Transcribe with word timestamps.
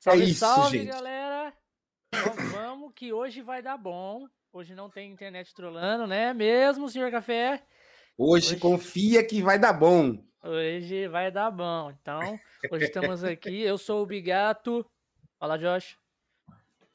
Salve, 0.00 0.22
é 0.22 0.24
isso, 0.24 0.40
salve, 0.40 0.78
gente. 0.78 0.88
galera! 0.88 1.52
Então, 2.08 2.34
vamos 2.52 2.92
que 2.96 3.12
hoje 3.12 3.42
vai 3.42 3.60
dar 3.60 3.76
bom. 3.76 4.26
Hoje 4.50 4.74
não 4.74 4.88
tem 4.88 5.12
internet 5.12 5.54
trolando, 5.54 6.06
né? 6.06 6.32
Mesmo, 6.32 6.88
senhor 6.88 7.10
Café? 7.10 7.62
Hoje, 8.16 8.54
hoje 8.54 8.56
confia 8.56 9.22
que 9.22 9.42
vai 9.42 9.58
dar 9.58 9.74
bom. 9.74 10.18
Hoje 10.42 11.06
vai 11.06 11.30
dar 11.30 11.50
bom. 11.50 11.90
Então, 12.00 12.40
hoje 12.70 12.86
estamos 12.86 13.22
aqui. 13.22 13.60
Eu 13.60 13.76
sou 13.76 14.02
o 14.02 14.06
Bigato. 14.06 14.86
Fala, 15.38 15.58
Josh. 15.58 15.98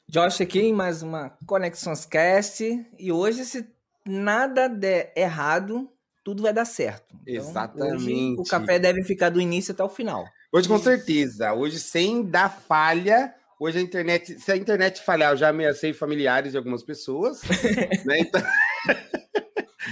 Josh 0.08 0.40
aqui 0.40 0.58
em 0.58 0.72
mais 0.72 1.00
uma 1.00 1.30
Conexões 1.46 2.04
Cast. 2.04 2.64
E 2.98 3.12
hoje, 3.12 3.44
se 3.44 3.72
nada 4.04 4.68
der 4.68 5.12
errado, 5.16 5.88
tudo 6.24 6.42
vai 6.42 6.52
dar 6.52 6.64
certo. 6.64 7.14
Então, 7.22 7.34
Exatamente. 7.34 8.40
o 8.40 8.42
café 8.42 8.80
deve 8.80 9.04
ficar 9.04 9.30
do 9.30 9.40
início 9.40 9.72
até 9.72 9.84
o 9.84 9.88
final. 9.88 10.24
Hoje, 10.56 10.68
com 10.68 10.78
certeza. 10.78 11.52
Hoje, 11.52 11.78
sem 11.78 12.24
dar 12.24 12.48
falha. 12.48 13.34
Hoje 13.60 13.76
a 13.76 13.82
internet, 13.82 14.40
se 14.40 14.50
a 14.50 14.56
internet 14.56 15.02
falhar, 15.02 15.32
eu 15.32 15.36
já 15.36 15.50
ameacei 15.50 15.92
familiares 15.92 16.52
de 16.52 16.56
algumas 16.56 16.82
pessoas. 16.82 17.42
né? 18.06 18.20
Então... 18.20 18.40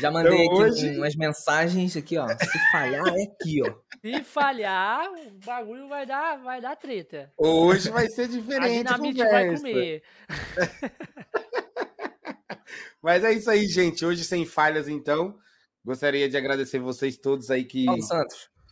Já 0.00 0.10
mandei 0.10 0.32
então, 0.32 0.56
aqui 0.56 0.62
hoje... 0.62 0.96
umas 0.96 1.14
mensagens 1.16 1.95
aqui, 1.98 2.16
ó. 2.16 2.27
Se 2.28 2.59
falhar, 2.73 3.06
é 3.06 3.24
aqui, 3.24 3.60
ó. 3.62 3.74
Se 4.00 4.24
falhar, 4.24 5.12
o 5.12 5.38
bagulho 5.45 5.87
vai 5.87 6.06
dar, 6.06 6.42
vai 6.42 6.62
dar 6.62 6.76
treta. 6.76 7.30
Hoje 7.37 7.90
vai 7.90 8.09
ser 8.09 8.26
diferente. 8.26 8.88
A 8.88 8.96
dinamite 8.96 9.23
vai 9.23 9.54
comer. 9.54 10.02
Mas 13.02 13.23
é 13.23 13.34
isso 13.34 13.51
aí, 13.51 13.66
gente. 13.66 14.02
Hoje 14.02 14.24
sem 14.24 14.46
falhas, 14.46 14.88
então. 14.88 15.37
Gostaria 15.84 16.26
de 16.26 16.38
agradecer 16.38 16.78
vocês 16.78 17.18
todos 17.18 17.51
aí 17.51 17.65
que 17.65 17.84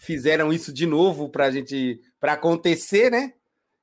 fizeram 0.02 0.52
isso 0.52 0.72
de 0.72 0.84
novo 0.84 1.28
para 1.28 1.50
gente, 1.50 2.00
para 2.20 2.32
acontecer, 2.32 3.10
né? 3.10 3.32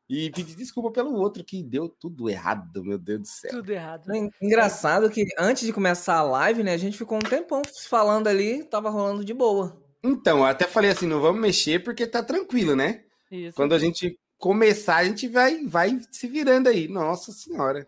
E 0.10 0.32
pedir 0.32 0.56
desculpa 0.56 0.92
pelo 0.92 1.14
outro 1.14 1.44
que 1.44 1.64
deu 1.64 1.88
tudo 1.88 2.30
errado, 2.30 2.84
meu 2.84 2.98
Deus 2.98 3.22
do 3.22 3.28
céu. 3.28 3.52
Tudo 3.52 3.72
errado. 3.72 4.12
Engraçado 4.42 5.10
que 5.10 5.24
antes 5.38 5.66
de 5.66 5.72
começar 5.72 6.16
a 6.16 6.24
live, 6.24 6.64
né, 6.64 6.74
a 6.74 6.78
gente 6.78 6.98
ficou 6.98 7.18
um 7.18 7.22
tempão 7.22 7.62
falando 7.88 8.28
ali, 8.28 8.64
tava 8.64 8.90
rolando 8.90 9.24
de 9.24 9.34
boa. 9.34 9.80
Então, 10.04 10.40
eu 10.40 10.46
até 10.46 10.66
falei 10.66 10.90
assim, 10.90 11.06
não 11.06 11.22
vamos 11.22 11.40
mexer 11.40 11.84
porque 11.84 12.08
tá 12.08 12.24
tranquilo, 12.24 12.76
né? 12.76 13.04
Isso. 13.30 13.56
Quando 13.56 13.76
a 13.76 13.80
gente 13.80 14.18
começar, 14.38 14.98
a 14.98 15.06
gente 15.06 15.28
vai, 15.28 15.64
vai 15.66 16.00
se 16.12 16.28
virando 16.28 16.70
aí. 16.70 16.88
Nossa 16.88 17.32
senhora. 17.32 17.86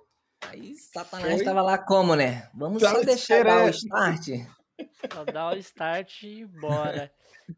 Aí 0.48 0.76
Satanás 0.76 1.36
Foi? 1.36 1.44
tava 1.44 1.62
lá 1.62 1.78
como, 1.78 2.16
né? 2.16 2.50
Vamos 2.54 2.82
só 2.84 3.02
deixar 3.02 3.44
dar 3.44 3.66
o 3.66 3.70
start. 3.70 4.28
Só 5.12 5.26
dar 5.26 5.54
o 5.54 5.58
start 5.58 6.24
e 6.24 6.46
bora. 6.46 7.12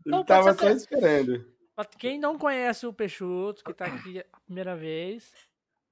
Então, 0.05 0.23
tava 0.23 0.53
só 0.53 0.69
esperando. 0.69 1.45
Quem 1.97 2.19
não 2.19 2.37
conhece 2.37 2.85
o 2.85 2.93
Peixoto, 2.93 3.63
que 3.63 3.73
tá 3.73 3.85
aqui 3.85 4.19
a 4.19 4.39
primeira 4.41 4.75
vez, 4.75 5.31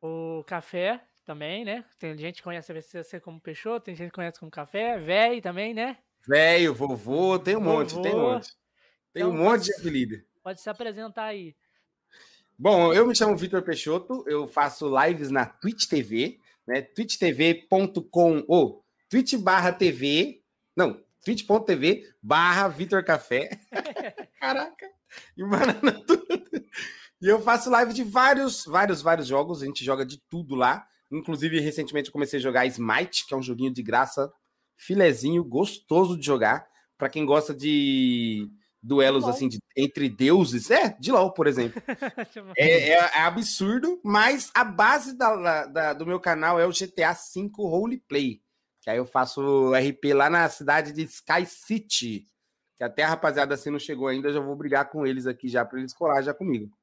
o 0.01 0.43
Café 0.45 1.01
também, 1.25 1.65
né? 1.65 1.83
Tem 1.97 2.17
gente 2.17 2.37
que 2.37 2.43
conhece 2.43 2.73
você 2.73 3.19
como 3.19 3.41
Peixoto, 3.41 3.85
tem 3.85 3.95
gente 3.95 4.09
que 4.09 4.15
conhece 4.15 4.39
como 4.39 4.51
Café, 4.51 4.99
velho 4.99 5.41
também, 5.41 5.73
né? 5.73 5.97
Velho, 6.27 6.73
vovô, 6.73 7.39
tem 7.39 7.55
um 7.55 7.63
vovô. 7.63 7.77
monte, 7.79 8.01
tem 8.01 8.15
um 8.15 8.21
monte. 8.21 8.47
Tem 9.13 9.23
então, 9.23 9.31
um 9.31 9.37
monte 9.37 9.65
de 9.65 9.73
apelido. 9.73 10.23
Pode 10.43 10.61
se 10.61 10.69
apresentar 10.69 11.25
aí. 11.25 11.55
Bom, 12.57 12.93
eu 12.93 13.07
me 13.07 13.15
chamo 13.15 13.35
Vitor 13.35 13.63
Peixoto, 13.63 14.23
eu 14.27 14.47
faço 14.47 14.91
lives 15.03 15.31
na 15.31 15.45
Twitch 15.45 15.87
TV, 15.87 16.39
né? 16.67 16.81
twitchtv.com 16.81 18.43
ou 18.47 18.85
twitch 19.09 19.35
barra 19.35 19.73
TV, 19.73 20.43
não, 20.75 21.03
twitch.tv 21.23 22.03
barra 22.21 22.67
Vitor 22.67 23.03
Café. 23.03 23.49
Caraca, 24.39 24.87
e 25.37 25.43
banana 25.43 25.93
tudo. 26.05 26.21
E 27.21 27.27
eu 27.27 27.39
faço 27.41 27.69
live 27.69 27.93
de 27.93 28.03
vários, 28.03 28.65
vários, 28.65 29.01
vários 29.01 29.27
jogos, 29.27 29.61
a 29.61 29.65
gente 29.65 29.85
joga 29.85 30.05
de 30.05 30.19
tudo 30.29 30.55
lá. 30.55 30.85
Inclusive, 31.11 31.59
recentemente 31.59 32.07
eu 32.07 32.13
comecei 32.13 32.39
a 32.39 32.41
jogar 32.41 32.65
Smite, 32.65 33.27
que 33.27 33.33
é 33.33 33.37
um 33.37 33.43
joguinho 33.43 33.71
de 33.71 33.83
graça, 33.83 34.31
filezinho, 34.75 35.43
gostoso 35.43 36.17
de 36.17 36.25
jogar. 36.25 36.65
para 36.97 37.09
quem 37.09 37.25
gosta 37.25 37.53
de 37.53 38.49
duelos 38.81 39.25
assim 39.25 39.47
de, 39.47 39.59
entre 39.77 40.09
deuses, 40.09 40.71
é, 40.71 40.95
de 40.99 41.11
LOL, 41.11 41.31
por 41.31 41.45
exemplo. 41.45 41.81
é, 42.57 42.89
é, 42.89 42.93
é, 42.93 43.21
absurdo, 43.21 43.99
mas 44.03 44.49
a 44.53 44.63
base 44.63 45.15
da, 45.15 45.65
da, 45.67 45.93
do 45.93 46.05
meu 46.05 46.19
canal 46.19 46.59
é 46.59 46.65
o 46.65 46.71
GTA 46.71 47.13
V 47.13 47.49
Roleplay. 47.55 48.41
Que 48.81 48.89
aí 48.89 48.97
eu 48.97 49.05
faço 49.05 49.71
RP 49.73 50.13
lá 50.13 50.29
na 50.29 50.49
cidade 50.49 50.91
de 50.91 51.03
Sky 51.03 51.45
City. 51.45 52.25
Que 52.75 52.83
até 52.83 53.03
a 53.03 53.09
rapaziada 53.09 53.53
assim 53.53 53.69
não 53.69 53.79
chegou 53.79 54.07
ainda, 54.07 54.29
eu 54.29 54.33
já 54.33 54.39
vou 54.39 54.55
brigar 54.55 54.89
com 54.89 55.05
eles 55.05 55.27
aqui 55.27 55.47
já 55.47 55.63
para 55.63 55.79
eles 55.79 55.93
colar 55.93 56.21
já 56.23 56.33
comigo. 56.33 56.75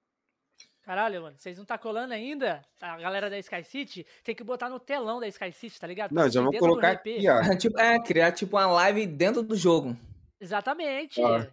Caralho, 0.88 1.20
mano, 1.20 1.36
vocês 1.36 1.58
não 1.58 1.66
tá 1.66 1.76
colando 1.76 2.14
ainda? 2.14 2.64
A 2.80 2.96
galera 2.96 3.28
da 3.28 3.38
Sky 3.38 3.62
City 3.62 4.06
tem 4.24 4.34
que 4.34 4.42
botar 4.42 4.70
no 4.70 4.80
telão 4.80 5.20
da 5.20 5.28
Sky 5.28 5.52
City, 5.52 5.78
tá 5.78 5.86
ligado? 5.86 6.14
Não, 6.14 6.30
já 6.30 6.40
vou 6.40 6.50
colocar 6.56 6.92
aqui, 6.92 7.28
ó. 7.28 7.40
É, 7.40 7.56
tipo, 7.56 7.78
é, 7.78 8.02
criar 8.02 8.32
tipo 8.32 8.56
uma 8.56 8.66
live 8.68 9.06
dentro 9.06 9.42
do 9.42 9.54
jogo. 9.54 9.94
Exatamente. 10.40 11.20
Ah. 11.22 11.46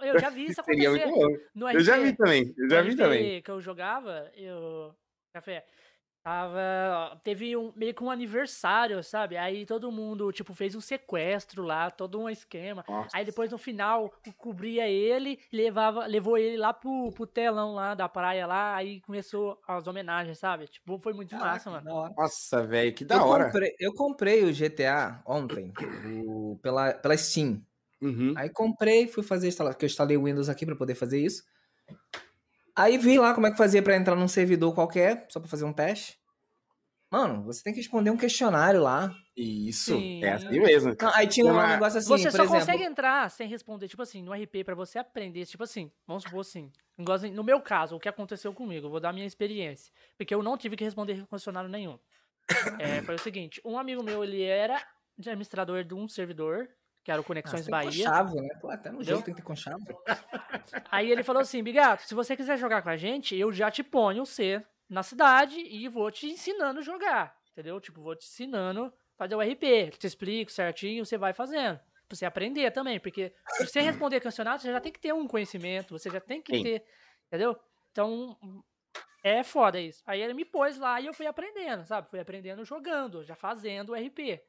Eu 0.00 0.20
já 0.20 0.30
vi 0.30 0.44
isso 0.46 0.60
acontecer. 0.60 0.88
Seria 0.88 1.06
muito 1.06 1.18
bom. 1.18 1.36
No 1.52 1.66
RP, 1.66 1.74
eu 1.74 1.80
já 1.80 1.98
vi 1.98 2.16
também. 2.16 2.54
Eu 2.56 2.70
já 2.70 2.82
vi 2.82 2.96
também. 2.96 3.42
que 3.42 3.50
eu 3.50 3.60
jogava, 3.60 4.30
eu. 4.36 4.94
Café. 5.32 5.64
Tava. 6.22 7.18
Teve 7.24 7.56
um, 7.56 7.72
meio 7.74 7.94
que 7.94 8.04
um 8.04 8.10
aniversário, 8.10 9.02
sabe? 9.02 9.38
Aí 9.38 9.64
todo 9.64 9.90
mundo, 9.90 10.30
tipo, 10.32 10.52
fez 10.54 10.74
um 10.74 10.80
sequestro 10.80 11.62
lá, 11.62 11.90
todo 11.90 12.20
um 12.20 12.28
esquema. 12.28 12.84
Nossa. 12.86 13.16
Aí 13.16 13.24
depois 13.24 13.50
no 13.50 13.56
final 13.56 14.12
cobria 14.36 14.86
ele, 14.86 15.38
levava, 15.50 16.06
levou 16.06 16.36
ele 16.36 16.58
lá 16.58 16.74
pro, 16.74 17.10
pro 17.12 17.26
telão 17.26 17.74
lá 17.74 17.94
da 17.94 18.08
praia 18.08 18.46
lá, 18.46 18.76
aí 18.76 19.00
começou 19.00 19.58
as 19.66 19.86
homenagens, 19.86 20.38
sabe? 20.38 20.66
Tipo, 20.68 20.98
foi 20.98 21.14
muito 21.14 21.30
Caraca, 21.30 21.52
massa, 21.52 21.70
mano. 21.70 22.14
Nossa, 22.16 22.66
velho, 22.66 22.92
que 22.92 23.04
da 23.04 23.16
eu 23.16 23.22
hora. 23.22 23.46
Comprei, 23.46 23.74
eu 23.80 23.94
comprei 23.94 24.44
o 24.44 24.52
GTA 24.52 25.22
ontem, 25.26 25.72
o, 26.26 26.58
pela, 26.62 26.92
pela 26.92 27.16
Steam. 27.16 27.64
Uhum. 28.00 28.34
Aí 28.36 28.50
comprei, 28.50 29.06
fui 29.06 29.22
fazer 29.22 29.48
instalar, 29.48 29.74
que 29.74 29.84
eu 29.84 29.88
instalei 29.88 30.18
o 30.18 30.24
Windows 30.24 30.50
aqui 30.50 30.66
para 30.66 30.76
poder 30.76 30.94
fazer 30.94 31.18
isso. 31.18 31.44
Aí 32.74 32.98
vi 32.98 33.18
lá 33.18 33.34
como 33.34 33.46
é 33.46 33.50
que 33.50 33.56
fazia 33.56 33.82
para 33.82 33.96
entrar 33.96 34.16
num 34.16 34.28
servidor 34.28 34.74
qualquer, 34.74 35.26
só 35.28 35.40
para 35.40 35.48
fazer 35.48 35.64
um 35.64 35.72
teste. 35.72 36.18
Mano, 37.10 37.42
você 37.42 37.62
tem 37.62 37.72
que 37.72 37.80
responder 37.80 38.10
um 38.10 38.16
questionário 38.16 38.80
lá. 38.80 39.12
Isso, 39.36 39.96
Sim. 39.96 40.22
é 40.22 40.34
assim 40.34 40.60
mesmo. 40.60 40.94
Não, 41.00 41.14
aí 41.14 41.26
tinha 41.26 41.44
um 41.46 41.66
negócio 41.66 41.98
assim, 41.98 42.08
Você 42.08 42.30
só 42.30 42.44
exemplo... 42.44 42.60
consegue 42.60 42.84
entrar 42.84 43.28
sem 43.30 43.48
responder, 43.48 43.88
tipo 43.88 44.02
assim, 44.02 44.22
no 44.22 44.32
RP, 44.32 44.64
para 44.64 44.76
você 44.76 44.98
aprender, 44.98 45.44
tipo 45.44 45.64
assim, 45.64 45.90
vamos 46.06 46.22
supor 46.22 46.40
assim, 46.40 46.70
no 47.32 47.42
meu 47.42 47.60
caso, 47.60 47.96
o 47.96 48.00
que 48.00 48.08
aconteceu 48.08 48.52
comigo, 48.52 48.86
eu 48.86 48.90
vou 48.90 49.00
dar 49.00 49.08
a 49.08 49.12
minha 49.12 49.26
experiência, 49.26 49.92
porque 50.16 50.32
eu 50.32 50.42
não 50.42 50.56
tive 50.56 50.76
que 50.76 50.84
responder 50.84 51.26
questionário 51.26 51.68
nenhum. 51.68 51.98
É, 52.78 53.02
foi 53.02 53.14
o 53.16 53.18
seguinte, 53.18 53.60
um 53.64 53.78
amigo 53.78 54.04
meu, 54.04 54.22
ele 54.22 54.42
era 54.42 54.80
administrador 55.18 55.82
de 55.82 55.94
um 55.94 56.08
servidor 56.08 56.68
que 57.02 57.10
era 57.10 57.20
o 57.20 57.24
Conexões 57.24 57.66
ah, 57.66 57.70
Bahia. 57.70 58.04
chave, 58.04 58.40
né? 58.40 58.48
Pô, 58.60 58.70
até 58.70 58.90
no 58.90 59.02
jogo 59.02 59.22
tem 59.22 59.34
que 59.34 59.40
ter 59.40 59.46
com 59.46 59.56
chave. 59.56 59.84
Aí 60.90 61.10
ele 61.10 61.22
falou 61.22 61.40
assim, 61.40 61.62
Bigato, 61.62 62.02
se 62.02 62.14
você 62.14 62.36
quiser 62.36 62.58
jogar 62.58 62.82
com 62.82 62.90
a 62.90 62.96
gente, 62.96 63.36
eu 63.36 63.50
já 63.52 63.70
te 63.70 63.82
ponho 63.82 64.24
você 64.26 64.64
na 64.88 65.02
cidade 65.02 65.60
e 65.60 65.88
vou 65.88 66.10
te 66.10 66.26
ensinando 66.26 66.80
a 66.80 66.82
jogar, 66.82 67.36
entendeu? 67.52 67.80
Tipo, 67.80 68.02
vou 68.02 68.14
te 68.14 68.26
ensinando 68.26 68.86
a 68.86 68.92
fazer 69.16 69.34
o 69.34 69.40
RP, 69.40 69.90
te 69.98 70.06
explico 70.06 70.50
certinho, 70.50 71.04
você 71.04 71.16
vai 71.16 71.32
fazendo. 71.32 71.78
Pra 72.08 72.16
você 72.16 72.26
aprender 72.26 72.70
também, 72.72 72.98
porque 72.98 73.32
se 73.56 73.66
você 73.66 73.80
responder 73.80 74.20
questionário, 74.20 74.60
você 74.60 74.72
já 74.72 74.80
tem 74.80 74.92
que 74.92 74.98
ter 74.98 75.14
um 75.14 75.28
conhecimento, 75.28 75.96
você 75.96 76.10
já 76.10 76.20
tem 76.20 76.42
que 76.42 76.56
Sim. 76.56 76.62
ter, 76.64 76.84
entendeu? 77.28 77.56
Então, 77.92 78.36
é 79.22 79.42
foda 79.44 79.80
isso. 79.80 80.02
Aí 80.06 80.20
ele 80.20 80.34
me 80.34 80.44
pôs 80.44 80.76
lá 80.76 81.00
e 81.00 81.06
eu 81.06 81.14
fui 81.14 81.26
aprendendo, 81.26 81.84
sabe? 81.84 82.10
Fui 82.10 82.18
aprendendo 82.18 82.64
jogando, 82.64 83.22
já 83.22 83.36
fazendo 83.36 83.90
o 83.90 83.94
RP. 83.94 84.40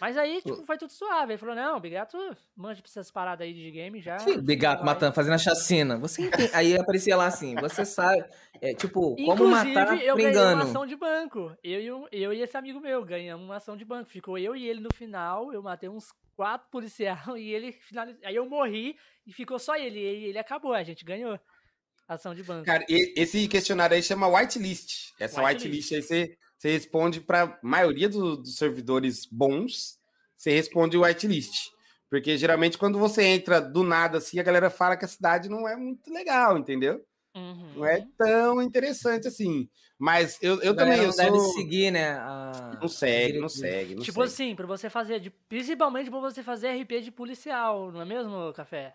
Mas 0.00 0.16
aí, 0.16 0.42
tipo, 0.42 0.64
foi 0.66 0.76
tudo 0.76 0.92
suave. 0.92 1.32
Ele 1.32 1.38
falou, 1.38 1.54
não, 1.54 1.76
o 1.78 1.80
Bigato 1.80 2.18
manja 2.54 2.82
pra 2.82 2.90
essas 2.90 3.10
paradas 3.10 3.46
aí 3.46 3.54
de 3.54 3.70
game 3.70 4.00
já. 4.00 4.18
Sim, 4.18 4.40
Bigato 4.40 4.84
matando, 4.84 5.14
fazendo 5.14 5.34
a 5.34 5.38
chacina. 5.38 5.96
Você 5.98 6.26
entende? 6.26 6.50
Aí 6.52 6.76
aparecia 6.76 7.16
lá 7.16 7.26
assim, 7.26 7.54
você 7.54 7.84
sabe, 7.84 8.24
é, 8.60 8.74
tipo, 8.74 9.16
como 9.16 9.48
matar 9.48 9.98
eu 10.02 10.16
ganhei 10.16 10.36
uma 10.36 10.64
ação 10.64 10.86
de 10.86 10.96
banco. 10.96 11.56
Eu 11.64 12.08
e, 12.12 12.22
eu 12.22 12.32
e 12.32 12.42
esse 12.42 12.56
amigo 12.56 12.78
meu 12.78 13.04
ganhamos 13.04 13.46
uma 13.46 13.56
ação 13.56 13.76
de 13.76 13.84
banco. 13.84 14.10
Ficou 14.10 14.36
eu 14.36 14.54
e 14.54 14.68
ele 14.68 14.80
no 14.80 14.90
final, 14.94 15.52
eu 15.52 15.62
matei 15.62 15.88
uns 15.88 16.12
quatro 16.36 16.68
policiais 16.70 17.20
e 17.36 17.50
ele 17.50 17.72
finalizou. 17.72 18.20
Aí 18.24 18.36
eu 18.36 18.48
morri 18.48 18.96
e 19.26 19.32
ficou 19.32 19.58
só 19.58 19.76
ele. 19.76 19.98
E 19.98 20.26
ele 20.26 20.38
acabou, 20.38 20.74
a 20.74 20.82
gente 20.82 21.04
ganhou 21.04 21.40
ação 22.06 22.34
de 22.34 22.42
banco. 22.42 22.66
Cara, 22.66 22.84
esse 22.88 23.48
questionário 23.48 23.96
aí 23.96 24.02
chama 24.02 24.28
whitelist. 24.28 25.12
Essa 25.18 25.42
whitelist, 25.42 25.90
whitelist 25.90 25.92
aí 25.94 26.02
você 26.02 26.38
você 26.58 26.72
responde 26.72 27.20
para 27.20 27.58
maioria 27.62 28.08
do, 28.08 28.36
dos 28.36 28.56
servidores 28.56 29.26
bons, 29.26 29.98
você 30.36 30.50
responde 30.50 30.96
o 30.96 31.02
whitelist. 31.02 31.70
Porque 32.08 32.38
geralmente 32.38 32.78
quando 32.78 32.98
você 32.98 33.24
entra 33.24 33.60
do 33.60 33.82
nada 33.82 34.18
assim, 34.18 34.38
a 34.38 34.42
galera 34.42 34.70
fala 34.70 34.96
que 34.96 35.04
a 35.04 35.08
cidade 35.08 35.48
não 35.48 35.68
é 35.68 35.76
muito 35.76 36.12
legal, 36.12 36.56
entendeu? 36.56 37.04
Uhum. 37.34 37.72
Não 37.76 37.84
é 37.84 38.06
tão 38.16 38.62
interessante 38.62 39.28
assim. 39.28 39.68
Mas 39.98 40.38
eu, 40.42 40.60
eu 40.60 40.76
também. 40.76 40.98
Eu 40.98 41.06
não 41.06 41.12
sou... 41.12 41.24
deve 41.24 41.38
seguir, 41.52 41.90
né? 41.90 42.12
A... 42.12 42.78
Não 42.80 42.88
segue, 42.88 43.38
não 43.38 43.48
segue. 43.48 43.94
Não 43.94 44.02
tipo 44.02 44.20
segue. 44.20 44.32
assim, 44.32 44.54
para 44.54 44.66
você 44.66 44.90
fazer, 44.90 45.20
de, 45.20 45.30
principalmente 45.30 46.10
para 46.10 46.20
você 46.20 46.42
fazer 46.42 46.72
RP 46.82 47.00
de 47.02 47.10
policial, 47.10 47.90
não 47.90 48.02
é 48.02 48.04
mesmo, 48.04 48.52
Café? 48.52 48.94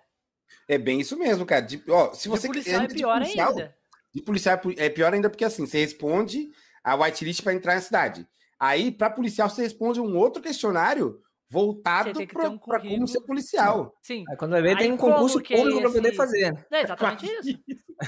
É 0.67 0.77
bem 0.77 0.99
isso 0.99 1.17
mesmo, 1.17 1.45
cara. 1.45 1.61
De, 1.61 1.81
ó, 1.89 2.13
se 2.13 2.29
você 2.29 2.47
de 2.47 2.53
policial 2.53 2.81
é 2.81 2.87
pior 2.87 3.19
policial, 3.19 3.49
ainda. 3.49 3.75
De 4.13 4.21
policial 4.21 4.61
é 4.77 4.89
pior 4.89 5.13
ainda 5.13 5.29
porque 5.29 5.45
assim, 5.45 5.65
você 5.65 5.79
responde 5.79 6.51
a 6.83 6.95
whitelist 6.95 7.41
para 7.41 7.53
entrar 7.53 7.75
na 7.75 7.81
cidade. 7.81 8.27
Aí, 8.59 8.91
para 8.91 9.09
policial, 9.09 9.49
você 9.49 9.63
responde 9.63 9.99
um 9.99 10.15
outro 10.15 10.41
questionário 10.41 11.19
voltado 11.49 12.25
para 12.27 12.49
um 12.49 12.57
como 12.57 13.07
ser 13.07 13.21
policial. 13.21 13.93
Sim. 14.01 14.23
Aí, 14.29 14.37
quando 14.37 14.51
vai 14.51 14.61
ver, 14.61 14.77
tem 14.77 14.91
um 14.91 14.97
concurso 14.97 15.41
público 15.41 15.79
é 15.79 15.81
para 15.81 15.91
poder 15.91 16.15
fazer. 16.15 16.65
É 16.71 16.81
exatamente 16.83 17.29
é 17.29 17.39
isso. 17.39 17.59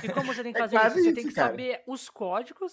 E 0.04 0.10
como 0.10 0.34
você 0.34 0.44
tem 0.44 0.54
que 0.54 0.60
é 0.60 0.62
fazer 0.62 0.78
é 0.78 0.88
isso? 0.88 0.94
Você 0.94 1.02
isso, 1.02 1.16
tem 1.16 1.28
que 1.28 1.34
cara. 1.34 1.50
saber 1.50 1.82
os 1.86 2.10
códigos, 2.10 2.72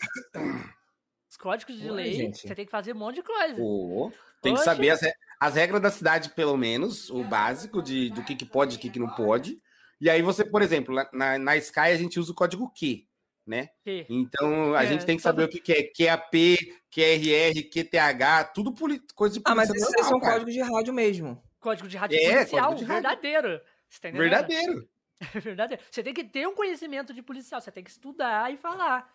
os 1.29 1.37
códigos 1.37 1.77
de 1.77 1.91
lei. 1.91 2.13
Gente. 2.13 2.47
Você 2.47 2.55
tem 2.55 2.65
que 2.65 2.71
fazer 2.71 2.95
um 2.95 2.99
monte 2.99 3.17
de 3.17 3.23
coisa. 3.23 3.61
Oh, 3.61 4.13
tem 4.41 4.55
que 4.55 4.61
saber 4.61 4.91
as, 4.91 5.01
as 5.41 5.55
regras 5.55 5.83
da 5.83 5.91
cidade, 5.91 6.31
pelo 6.31 6.57
menos, 6.57 7.11
o 7.11 7.25
básico 7.25 7.83
de, 7.83 8.11
do 8.11 8.23
que, 8.23 8.37
que 8.37 8.47
pode 8.47 8.75
e 8.75 8.79
o 8.79 8.81
que, 8.81 8.91
que 8.91 8.99
não 8.99 9.09
pode. 9.09 9.57
E 10.01 10.09
aí 10.09 10.23
você, 10.23 10.45
por 10.45 10.63
exemplo, 10.63 10.95
na, 11.13 11.39
na 11.39 11.57
Sky 11.57 11.81
a 11.81 11.97
gente 11.97 12.21
usa 12.21 12.31
o 12.31 12.35
código 12.35 12.71
Q 12.73 13.07
né? 13.47 13.69
Sim. 13.85 14.07
Então 14.09 14.75
a 14.75 14.85
é, 14.85 14.87
gente 14.87 15.05
tem 15.05 15.17
que 15.17 15.23
saber 15.23 15.45
o 15.45 15.49
que, 15.49 15.73
é 15.73 15.83
QAP, 15.83 16.57
QRR, 16.91 17.63
QTH, 17.71 18.53
tudo 18.55 18.75
coisa 19.15 19.37
de 19.37 19.43
Ah, 19.45 19.55
mas 19.55 19.71
esses 19.71 19.83
normal, 19.83 20.05
são 20.09 20.21
cara. 20.21 20.33
códigos 20.35 20.55
de 20.55 20.61
rádio 20.61 20.95
mesmo. 20.95 21.43
Código 21.59 21.89
de 21.89 21.97
rádio 21.97 22.19
é, 22.19 22.37
policial, 22.37 22.75
de 22.75 22.85
verdadeiro. 22.85 23.61
Tá 24.01 24.11
verdadeiro. 24.11 24.89
verdadeiro. 25.35 25.83
Você 25.91 26.03
tem 26.03 26.15
que 26.15 26.25
ter 26.25 26.47
um 26.47 26.55
conhecimento 26.55 27.13
de 27.13 27.23
policial, 27.23 27.61
você 27.61 27.71
tem 27.71 27.85
que 27.85 27.91
estudar 27.91 28.53
e 28.53 28.57
falar. 28.57 29.09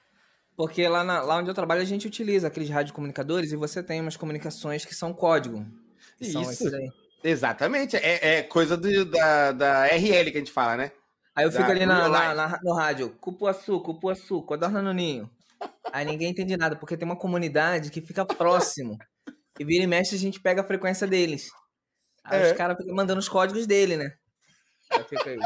Porque 0.56 0.88
lá, 0.88 1.04
na, 1.04 1.22
lá 1.22 1.38
onde 1.38 1.50
eu 1.50 1.54
trabalho 1.54 1.82
a 1.82 1.86
gente 1.86 2.08
utiliza 2.08 2.48
aqueles 2.48 2.70
radiocomunicadores 2.70 3.52
e 3.52 3.56
você 3.56 3.84
tem 3.84 4.00
umas 4.00 4.16
comunicações 4.16 4.86
que 4.86 4.96
são 4.96 5.14
código. 5.14 5.66
Que 6.18 6.26
Isso. 6.28 6.70
São 6.70 6.80
Exatamente. 7.24 7.98
É, 7.98 8.38
é 8.38 8.44
coisa 8.44 8.78
do, 8.78 9.06
da, 9.06 9.52
da 9.52 9.86
RL 9.88 10.32
que 10.32 10.38
a 10.38 10.40
gente 10.40 10.52
fala, 10.52 10.78
né? 10.78 10.92
Aí 11.36 11.46
eu 11.46 11.52
fico 11.52 11.70
ali 11.70 11.86
na, 11.86 12.08
na, 12.08 12.34
na, 12.34 12.60
no 12.64 12.74
rádio, 12.74 13.10
cupuaçu, 13.20 13.82
cupuaçu, 13.82 14.42
codorna 14.44 14.82
no 14.82 14.94
ninho. 14.94 15.30
Aí 15.92 16.06
ninguém 16.06 16.30
entende 16.32 16.56
nada, 16.56 16.76
porque 16.76 16.96
tem 16.96 17.06
uma 17.06 17.18
comunidade 17.18 17.92
que 17.92 18.02
fica 18.02 18.26
próximo. 18.26 18.98
E 19.60 19.66
vira 19.66 19.84
e 19.84 19.88
mexe, 19.88 20.16
a 20.16 20.20
gente 20.20 20.40
pega 20.40 20.62
a 20.62 20.66
frequência 20.66 21.06
deles. 21.06 21.50
Aí 22.24 22.42
é. 22.42 22.52
os 22.52 22.58
caras 22.58 22.78
ficam 22.78 22.96
mandando 22.96 23.20
os 23.20 23.30
códigos 23.30 23.68
dele, 23.68 23.98
né? 23.98 24.14
Aí 24.92 25.04
fica 25.04 25.30
aí. 25.30 25.38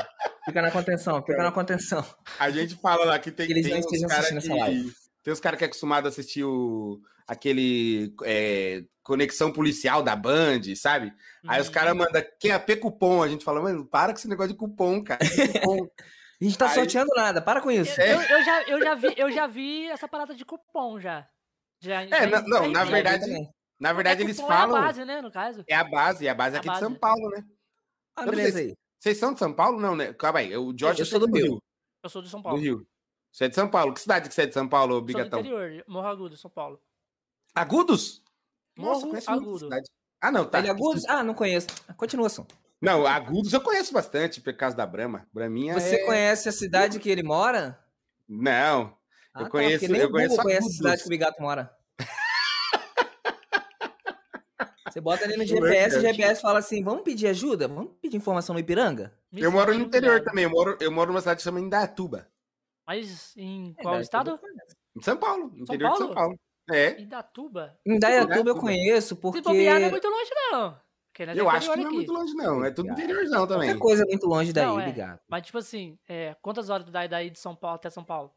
Fica 0.45 0.61
na 0.61 0.71
contenção, 0.71 1.23
fica 1.23 1.43
na 1.43 1.51
contenção. 1.51 2.05
A 2.39 2.49
gente 2.49 2.75
fala 2.75 3.05
lá 3.05 3.19
que 3.19 3.31
tem, 3.31 3.49
Eles 3.49 3.65
tem 3.65 4.05
uns 4.05 4.11
caras 4.11 4.29
que... 4.29 4.93
Tem 5.23 5.33
uns 5.33 5.39
caras 5.39 5.57
que 5.57 5.63
é 5.63 5.67
acostumado 5.67 6.05
a 6.05 6.09
assistir 6.09 6.43
o, 6.43 7.01
aquele 7.27 8.13
é, 8.23 8.83
conexão 9.03 9.51
policial 9.51 10.01
da 10.01 10.15
Band, 10.15 10.61
sabe? 10.75 11.13
Aí 11.47 11.61
os 11.61 11.69
caras 11.69 11.93
uhum. 11.93 11.99
mandam 11.99 12.23
QAP 12.41 12.77
cupom. 12.77 13.21
A 13.21 13.27
gente 13.27 13.43
fala, 13.43 13.61
mano, 13.61 13.85
para 13.85 14.13
com 14.13 14.19
esse 14.19 14.27
negócio 14.27 14.51
de 14.51 14.57
cupom, 14.57 15.03
cara. 15.03 15.19
Cupom. 15.23 15.89
A 16.41 16.43
gente 16.45 16.57
tá 16.57 16.67
Aí... 16.69 16.75
sorteando 16.75 17.11
nada, 17.15 17.41
para 17.41 17.61
com 17.61 17.69
isso. 17.69 17.99
Eu, 17.99 18.21
eu, 18.21 18.43
já, 18.43 18.63
eu, 18.63 18.79
já 18.81 18.95
vi, 18.95 19.13
eu 19.17 19.31
já 19.31 19.45
vi 19.45 19.87
essa 19.87 20.07
parada 20.07 20.33
de 20.33 20.45
cupom 20.45 20.97
já. 20.99 21.27
já 21.81 22.03
é, 22.03 22.29
já, 22.29 22.41
não, 22.43 22.71
na 22.71 22.85
verdade, 22.85 23.25
na 23.77 23.91
verdade 23.91 24.21
é 24.21 24.23
eles 24.23 24.39
falam. 24.39 24.77
É 24.77 24.79
a 24.79 24.83
base, 24.83 25.05
né, 25.05 25.21
no 25.21 25.31
caso? 25.31 25.63
É 25.67 25.75
a 25.75 25.83
base, 25.83 26.25
é 26.25 26.29
a 26.29 26.33
base 26.33 26.55
é 26.55 26.59
aqui 26.59 26.69
a 26.69 26.71
base. 26.71 26.85
de 26.85 26.89
São 26.89 26.97
Paulo, 26.97 27.29
né? 27.29 27.43
Ah, 28.15 28.25
beleza 28.25 28.59
aí. 28.59 28.73
Vocês 28.97 29.17
são 29.17 29.33
de 29.33 29.39
São 29.39 29.53
Paulo? 29.53 29.81
Não, 29.81 29.95
né? 29.95 30.13
Calma 30.13 30.39
aí, 30.39 30.55
o 30.55 30.73
Jorge 30.77 31.01
eu 31.01 31.05
sou 31.05 31.19
do 31.19 31.25
Rio. 31.25 31.45
Rio. 31.45 31.63
Eu 32.03 32.09
sou 32.09 32.21
de 32.21 32.29
São 32.29 32.41
Paulo. 32.41 32.57
Do 32.57 32.63
Rio. 32.63 32.87
Você 33.31 33.45
é 33.45 33.47
de 33.47 33.55
São 33.55 33.69
Paulo. 33.69 33.93
Que 33.93 34.01
cidade 34.01 34.27
que 34.27 34.35
você 34.35 34.43
é 34.43 34.45
de 34.45 34.53
São 34.53 34.67
Paulo, 34.67 35.01
Bigatão? 35.01 35.43
Sou 35.43 35.49
do 35.49 35.55
interior, 35.55 35.83
Morro 35.87 36.07
Agudo, 36.07 36.37
São 36.37 36.51
Paulo. 36.51 36.79
Agudos? 37.53 38.23
Nossa, 38.75 39.05
Morro 39.05 39.19
Agudo. 39.27 39.69
Ah, 40.21 40.31
não, 40.31 40.45
tá. 40.45 40.59
Ele 40.59 40.67
é 40.67 40.71
Agudos? 40.71 41.05
Ah, 41.07 41.23
não 41.23 41.33
conheço. 41.33 41.67
Continuação. 41.95 42.45
Não, 42.81 43.05
Agudos 43.05 43.53
eu 43.53 43.61
conheço 43.61 43.93
bastante, 43.93 44.41
por 44.41 44.53
causa 44.53 44.75
da 44.75 44.85
Brama. 44.85 45.27
Braminha 45.33 45.73
Você 45.73 45.95
é... 45.95 46.05
conhece 46.05 46.49
a 46.49 46.51
cidade 46.51 46.99
que 46.99 47.09
ele 47.09 47.23
mora? 47.23 47.79
Não. 48.27 48.97
Ah, 49.33 49.41
eu 49.41 49.45
tá, 49.45 49.49
conheço, 49.49 49.91
nem 49.91 50.01
eu 50.01 50.11
conheço 50.11 50.37
conhece 50.37 50.67
a 50.67 50.71
cidade 50.71 51.01
que 51.01 51.07
o 51.07 51.09
Bigato 51.09 51.41
mora. 51.41 51.75
Você 54.89 55.01
bota 55.01 55.25
ali 55.25 55.37
no 55.37 55.45
GPS, 55.45 55.97
o 55.97 56.01
GPS 56.01 56.41
fala 56.41 56.59
assim: 56.59 56.83
vamos 56.83 57.03
pedir 57.03 57.27
ajuda? 57.27 57.67
Vamos 57.67 57.91
pedir 58.01 58.17
informação 58.17 58.53
no 58.53 58.59
Ipiranga? 58.59 59.13
Me 59.31 59.41
eu 59.41 59.51
moro 59.51 59.73
no 59.73 59.81
interior 59.81 60.23
também, 60.23 60.45
eu 60.45 60.49
moro, 60.49 60.77
eu 60.79 60.91
moro 60.91 61.11
numa 61.11 61.21
cidade 61.21 61.43
chamada 61.43 61.65
Indatuba. 61.65 62.27
Mas 62.89 63.37
em 63.37 63.75
qual 63.83 63.97
é, 63.97 64.01
estado? 64.01 64.39
Em 64.97 65.01
São 65.03 65.15
Paulo, 65.15 65.51
no 65.53 65.59
interior 65.59 65.89
Paulo? 65.89 65.93
de 65.93 66.07
São 66.07 66.15
Paulo. 66.15 66.39
É. 66.71 66.99
Indatuba? 66.99 67.79
Indaiatuba 67.85 68.49
eu 68.49 68.55
conheço 68.55 69.15
porque... 69.15 69.37
Se 69.37 69.43
bobear 69.43 69.79
não 69.79 69.87
é 69.87 69.91
muito 69.91 70.07
longe, 70.07 70.31
não. 70.51 70.81
eu 71.35 71.49
acho 71.51 71.71
que 71.71 71.79
não 71.81 71.87
é 71.87 71.93
muito 71.93 72.11
longe, 72.11 72.33
não. 72.33 72.65
É 72.65 72.71
tudo 72.71 72.89
interiorzão 72.89 73.45
também. 73.45 73.69
Qualquer 73.69 73.79
coisa 73.79 74.05
muito 74.07 74.25
longe 74.25 74.51
daí, 74.51 74.65
não, 74.65 74.79
é. 74.79 74.87
ligado. 74.87 75.19
Mas, 75.27 75.45
tipo 75.45 75.59
assim, 75.59 75.99
é, 76.07 76.35
quantas 76.41 76.71
horas 76.71 76.89
dá 76.89 77.05
daí 77.05 77.29
de 77.29 77.37
São 77.37 77.55
Paulo 77.55 77.75
até 77.75 77.91
São 77.91 78.03
Paulo? 78.03 78.33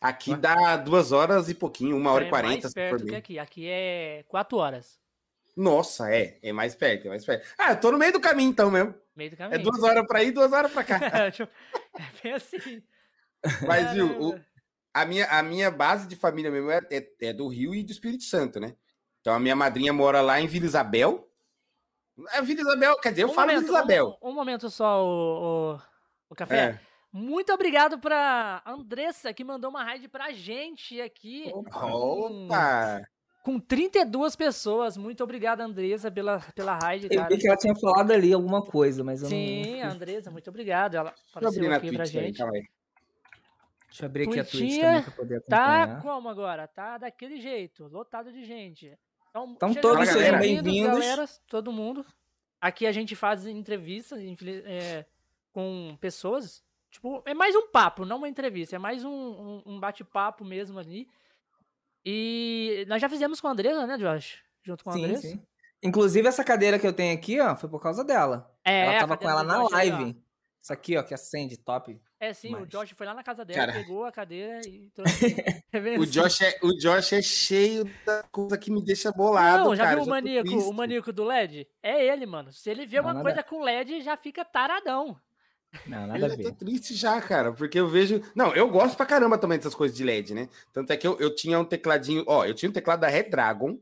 Aqui 0.00 0.34
dá 0.34 0.76
duas 0.76 1.12
horas 1.12 1.48
e 1.48 1.54
pouquinho, 1.54 1.96
uma 1.96 2.10
hora 2.10 2.24
e 2.24 2.26
é 2.26 2.30
quarenta. 2.30 2.62
mais 2.62 2.74
perto 2.74 3.06
que 3.06 3.14
aqui. 3.14 3.38
Aqui 3.38 3.68
é 3.68 4.24
quatro 4.26 4.58
horas. 4.58 4.98
Nossa, 5.56 6.12
é. 6.12 6.36
É 6.42 6.52
mais 6.52 6.74
perto, 6.74 7.06
é 7.06 7.10
mais 7.10 7.24
perto. 7.24 7.46
Ah, 7.56 7.70
eu 7.70 7.80
tô 7.80 7.92
no 7.92 7.98
meio 7.98 8.12
do 8.12 8.18
caminho 8.18 8.50
então 8.50 8.72
mesmo. 8.72 8.92
Meio 9.14 9.30
do 9.30 9.36
caminho. 9.36 9.54
É 9.54 9.62
duas 9.62 9.80
horas 9.84 10.04
pra 10.04 10.20
ir, 10.24 10.32
duas 10.32 10.52
horas 10.52 10.72
pra 10.72 10.82
cá. 10.82 10.98
é 11.94 12.22
bem 12.24 12.32
assim. 12.32 12.82
Mas, 13.66 13.92
viu, 13.92 14.20
o, 14.20 14.40
a 14.94 15.04
minha, 15.04 15.26
a 15.26 15.42
minha 15.42 15.70
base 15.70 16.06
de 16.06 16.16
família 16.16 16.50
mesmo 16.50 16.70
é, 16.70 16.80
é, 16.90 17.08
é, 17.22 17.32
do 17.32 17.48
Rio 17.48 17.74
e 17.74 17.82
do 17.82 17.92
Espírito 17.92 18.24
Santo, 18.24 18.60
né? 18.60 18.74
Então 19.20 19.34
a 19.34 19.40
minha 19.40 19.56
madrinha 19.56 19.92
mora 19.92 20.20
lá 20.20 20.40
em 20.40 20.46
Vila 20.46 20.66
Isabel. 20.66 21.28
É 22.32 22.40
Vila 22.42 22.60
Isabel, 22.60 22.96
quer 23.00 23.10
dizer, 23.10 23.22
eu 23.22 23.28
um 23.28 23.32
falo 23.32 23.48
momento, 23.48 23.66
Vila 23.66 23.78
Isabel. 23.78 24.18
Um, 24.22 24.28
um, 24.28 24.34
momento 24.34 24.70
só, 24.70 25.04
o, 25.04 25.74
o, 25.74 25.80
o 26.30 26.34
café. 26.34 26.56
É. 26.56 26.80
Muito 27.12 27.52
obrigado 27.52 27.98
para 27.98 28.62
Andressa, 28.66 29.32
que 29.32 29.44
mandou 29.44 29.70
uma 29.70 29.84
raid 29.84 30.08
pra 30.08 30.32
gente 30.32 31.00
aqui. 31.00 31.50
Opa! 31.52 33.00
Com, 33.42 33.52
com 33.52 33.60
32 33.60 34.34
pessoas. 34.34 34.96
Muito 34.96 35.22
obrigado, 35.22 35.60
Andressa, 35.60 36.10
pela, 36.10 36.40
pela 36.54 36.76
raid. 36.76 37.08
Eu 37.10 37.26
vi 37.28 37.38
que 37.38 37.46
ela 37.46 37.56
tinha 37.56 37.74
falado 37.76 38.10
ali 38.10 38.32
alguma 38.32 38.62
coisa, 38.62 39.04
mas 39.04 39.22
eu 39.22 39.28
Sim, 39.28 39.80
não... 39.80 39.90
Andressa, 39.90 40.30
muito 40.30 40.48
obrigado. 40.50 40.96
Ela 40.96 41.14
apareceu 41.32 41.72
aqui 41.72 41.92
pra 41.92 42.04
gente. 42.04 42.42
Aí, 42.42 42.64
Deixa 43.94 44.06
eu 44.06 44.08
abrir 44.08 44.28
aqui 44.28 44.40
a 44.40 44.44
Twitch 44.44 44.80
também 44.80 45.02
pra 45.02 45.12
poder 45.12 45.40
tá 45.42 45.56
acompanhar. 45.56 45.96
Tá 45.96 46.02
como 46.02 46.28
agora? 46.28 46.66
Tá 46.66 46.98
daquele 46.98 47.40
jeito, 47.40 47.86
lotado 47.86 48.32
de 48.32 48.44
gente. 48.44 48.92
Então, 49.30 49.52
então 49.54 49.74
todos 49.74 50.08
sejam 50.08 50.36
bem-vindos. 50.40 51.40
Todo 51.48 51.72
mundo. 51.72 52.04
Aqui 52.60 52.88
a 52.88 52.92
gente 52.92 53.14
faz 53.14 53.46
entrevistas 53.46 54.18
é, 54.64 55.06
com 55.52 55.96
pessoas. 56.00 56.64
Tipo, 56.90 57.22
é 57.24 57.34
mais 57.34 57.54
um 57.54 57.68
papo, 57.68 58.04
não 58.04 58.16
uma 58.16 58.28
entrevista. 58.28 58.74
É 58.74 58.80
mais 58.80 59.04
um, 59.04 59.12
um, 59.12 59.62
um 59.64 59.80
bate-papo 59.80 60.44
mesmo 60.44 60.76
ali. 60.76 61.08
E 62.04 62.84
nós 62.88 63.00
já 63.00 63.08
fizemos 63.08 63.40
com 63.40 63.46
a 63.46 63.52
Andresa, 63.52 63.86
né, 63.86 63.96
Josh? 63.96 64.42
Junto 64.64 64.82
com 64.82 64.90
a 64.90 64.94
sim, 64.94 65.04
Andresa. 65.04 65.22
Sim. 65.22 65.42
Inclusive, 65.80 66.26
essa 66.26 66.42
cadeira 66.42 66.80
que 66.80 66.86
eu 66.86 66.92
tenho 66.92 67.14
aqui, 67.14 67.40
ó, 67.40 67.54
foi 67.54 67.68
por 67.68 67.80
causa 67.80 68.02
dela. 68.02 68.52
É, 68.64 68.86
ela 68.86 68.98
tava 68.98 69.16
com 69.16 69.30
ela 69.30 69.44
na 69.44 69.62
live. 69.68 70.20
Isso 70.60 70.72
aqui, 70.72 70.96
ó, 70.96 71.02
que 71.04 71.14
acende, 71.14 71.56
top. 71.58 72.00
É, 72.24 72.32
sim, 72.32 72.50
Mas... 72.50 72.62
o 72.62 72.66
Josh 72.66 72.94
foi 72.96 73.06
lá 73.06 73.12
na 73.12 73.22
casa 73.22 73.44
dela, 73.44 73.66
Cara... 73.66 73.72
pegou 73.74 74.04
a 74.04 74.10
cadeira 74.10 74.60
e 74.66 74.90
trouxe. 74.94 75.36
É 75.74 75.98
o, 75.98 76.06
Josh 76.06 76.40
é, 76.40 76.56
o 76.62 76.72
Josh 76.78 77.14
é 77.14 77.20
cheio 77.20 77.84
da 78.06 78.22
coisa 78.30 78.56
que 78.56 78.70
me 78.70 78.80
deixa 78.80 79.10
bolado. 79.10 79.64
Não, 79.64 79.74
já 79.74 79.82
cara, 79.84 79.96
viu 79.96 80.04
o 80.04 80.08
maníaco, 80.08 80.48
o 80.48 80.72
maníaco 80.72 81.12
do 81.12 81.24
LED? 81.24 81.66
É 81.82 82.06
ele, 82.06 82.24
mano. 82.26 82.52
Se 82.52 82.70
ele 82.70 82.86
vê 82.86 83.00
não, 83.00 83.10
uma 83.10 83.20
coisa 83.20 83.42
com 83.42 83.60
LED, 83.60 84.00
já 84.00 84.16
fica 84.16 84.44
taradão. 84.44 85.20
Não, 85.84 86.06
nada 86.06 86.28
eu 86.28 86.42
tô 86.42 86.52
triste 86.52 86.94
já, 86.94 87.20
cara, 87.20 87.52
porque 87.52 87.80
eu 87.80 87.88
vejo. 87.88 88.22
Não, 88.36 88.54
eu 88.54 88.68
gosto 88.70 88.96
pra 88.96 89.04
caramba 89.04 89.36
também 89.36 89.58
dessas 89.58 89.74
coisas 89.74 89.96
de 89.96 90.04
LED, 90.04 90.32
né? 90.32 90.48
Tanto 90.72 90.92
é 90.92 90.96
que 90.96 91.06
eu, 91.06 91.18
eu 91.18 91.34
tinha 91.34 91.58
um 91.58 91.64
tecladinho. 91.64 92.22
Ó, 92.28 92.44
eu 92.44 92.54
tinha 92.54 92.70
um 92.70 92.72
teclado 92.72 93.00
da 93.00 93.08
Red 93.08 93.24
Dragon. 93.24 93.76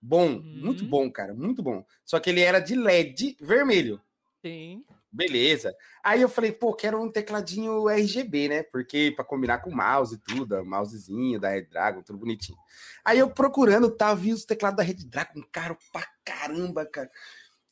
Bom, 0.00 0.36
uhum. 0.36 0.60
muito 0.62 0.86
bom, 0.86 1.10
cara, 1.10 1.34
muito 1.34 1.62
bom. 1.62 1.84
Só 2.02 2.18
que 2.18 2.30
ele 2.30 2.40
era 2.40 2.60
de 2.60 2.74
LED 2.74 3.36
vermelho. 3.40 4.00
Sim. 4.40 4.82
Beleza. 5.16 5.74
Aí 6.04 6.20
eu 6.20 6.28
falei, 6.28 6.52
pô, 6.52 6.74
quero 6.74 7.00
um 7.02 7.10
tecladinho 7.10 7.88
RGB, 7.88 8.48
né? 8.48 8.62
Porque 8.64 9.12
para 9.16 9.24
combinar 9.24 9.58
com 9.58 9.70
o 9.70 9.74
mouse 9.74 10.14
e 10.14 10.18
tudo, 10.18 10.62
mousezinho 10.62 11.40
da 11.40 11.48
Red 11.48 11.62
Dragon, 11.62 12.02
tudo 12.02 12.18
bonitinho. 12.18 12.58
Aí 13.02 13.18
eu 13.18 13.30
procurando, 13.30 13.90
tá, 13.90 14.12
vi 14.14 14.32
os 14.32 14.44
teclados 14.44 14.76
da 14.76 14.82
Red 14.82 15.06
Dragon, 15.06 15.42
caro 15.50 15.78
pra 15.90 16.06
caramba, 16.22 16.84
cara. 16.84 17.10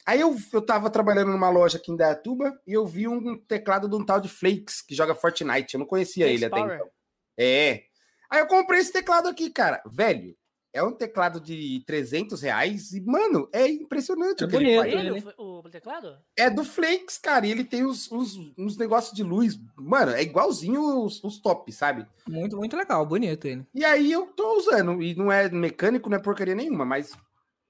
Aí 0.07 0.21
eu, 0.21 0.35
eu 0.53 0.63
tava 0.63 0.89
trabalhando 0.89 1.33
numa 1.33 1.51
loja 1.51 1.77
aqui 1.77 1.93
em 1.93 1.97
Dayatuba 1.97 2.59
e 2.67 2.73
eu 2.73 2.87
vi 2.87 3.07
um 3.07 3.37
teclado 3.37 3.89
de 3.89 3.95
um 3.95 4.05
tal 4.05 4.21
de 4.21 4.29
Flakes 4.29 4.81
que 4.81 4.95
joga 4.95 5.15
Fortnite. 5.15 5.75
Eu 5.75 5.81
não 5.81 5.87
conhecia 5.87 6.25
Flakes 6.25 6.43
ele 6.43 6.51
Power. 6.51 6.65
até 6.65 6.75
então. 6.77 6.91
É. 7.39 7.85
Aí 8.31 8.41
eu 8.41 8.47
comprei 8.47 8.81
esse 8.81 8.93
teclado 8.93 9.29
aqui, 9.29 9.51
cara. 9.51 9.83
Velho, 9.87 10.35
é 10.75 10.83
um 10.83 10.93
teclado 10.93 11.41
de 11.41 11.85
300 11.87 12.43
reais 12.43 12.93
e, 12.93 13.01
mano, 13.01 13.49
é 13.53 13.69
impressionante 13.69 14.43
é 14.43 14.47
o 14.47 14.49
que 14.49 14.57
bonito, 14.57 14.85
ele 14.85 15.21
faz. 15.21 15.35
o, 15.39 15.61
o, 15.61 15.71
teclado? 15.71 16.19
É 16.37 16.51
do 16.51 16.65
Flakes, 16.65 17.17
cara, 17.17 17.47
e 17.47 17.53
ele 17.53 17.63
tem 17.63 17.85
os, 17.85 18.11
os, 18.11 18.37
uns 18.59 18.77
negócios 18.77 19.15
de 19.15 19.23
luz. 19.23 19.57
Mano, 19.77 20.11
é 20.11 20.23
igualzinho 20.23 21.05
os, 21.05 21.23
os 21.23 21.39
top, 21.39 21.71
sabe? 21.73 22.05
Muito, 22.29 22.57
muito 22.57 22.77
legal, 22.77 23.07
bonito 23.07 23.47
ele. 23.47 23.65
E 23.73 23.85
aí 23.85 24.11
eu 24.11 24.27
tô 24.27 24.59
usando, 24.59 25.01
e 25.01 25.15
não 25.15 25.31
é 25.31 25.49
mecânico, 25.49 26.11
não 26.11 26.17
é 26.17 26.21
porcaria 26.21 26.57
nenhuma, 26.57 26.85
mas 26.85 27.17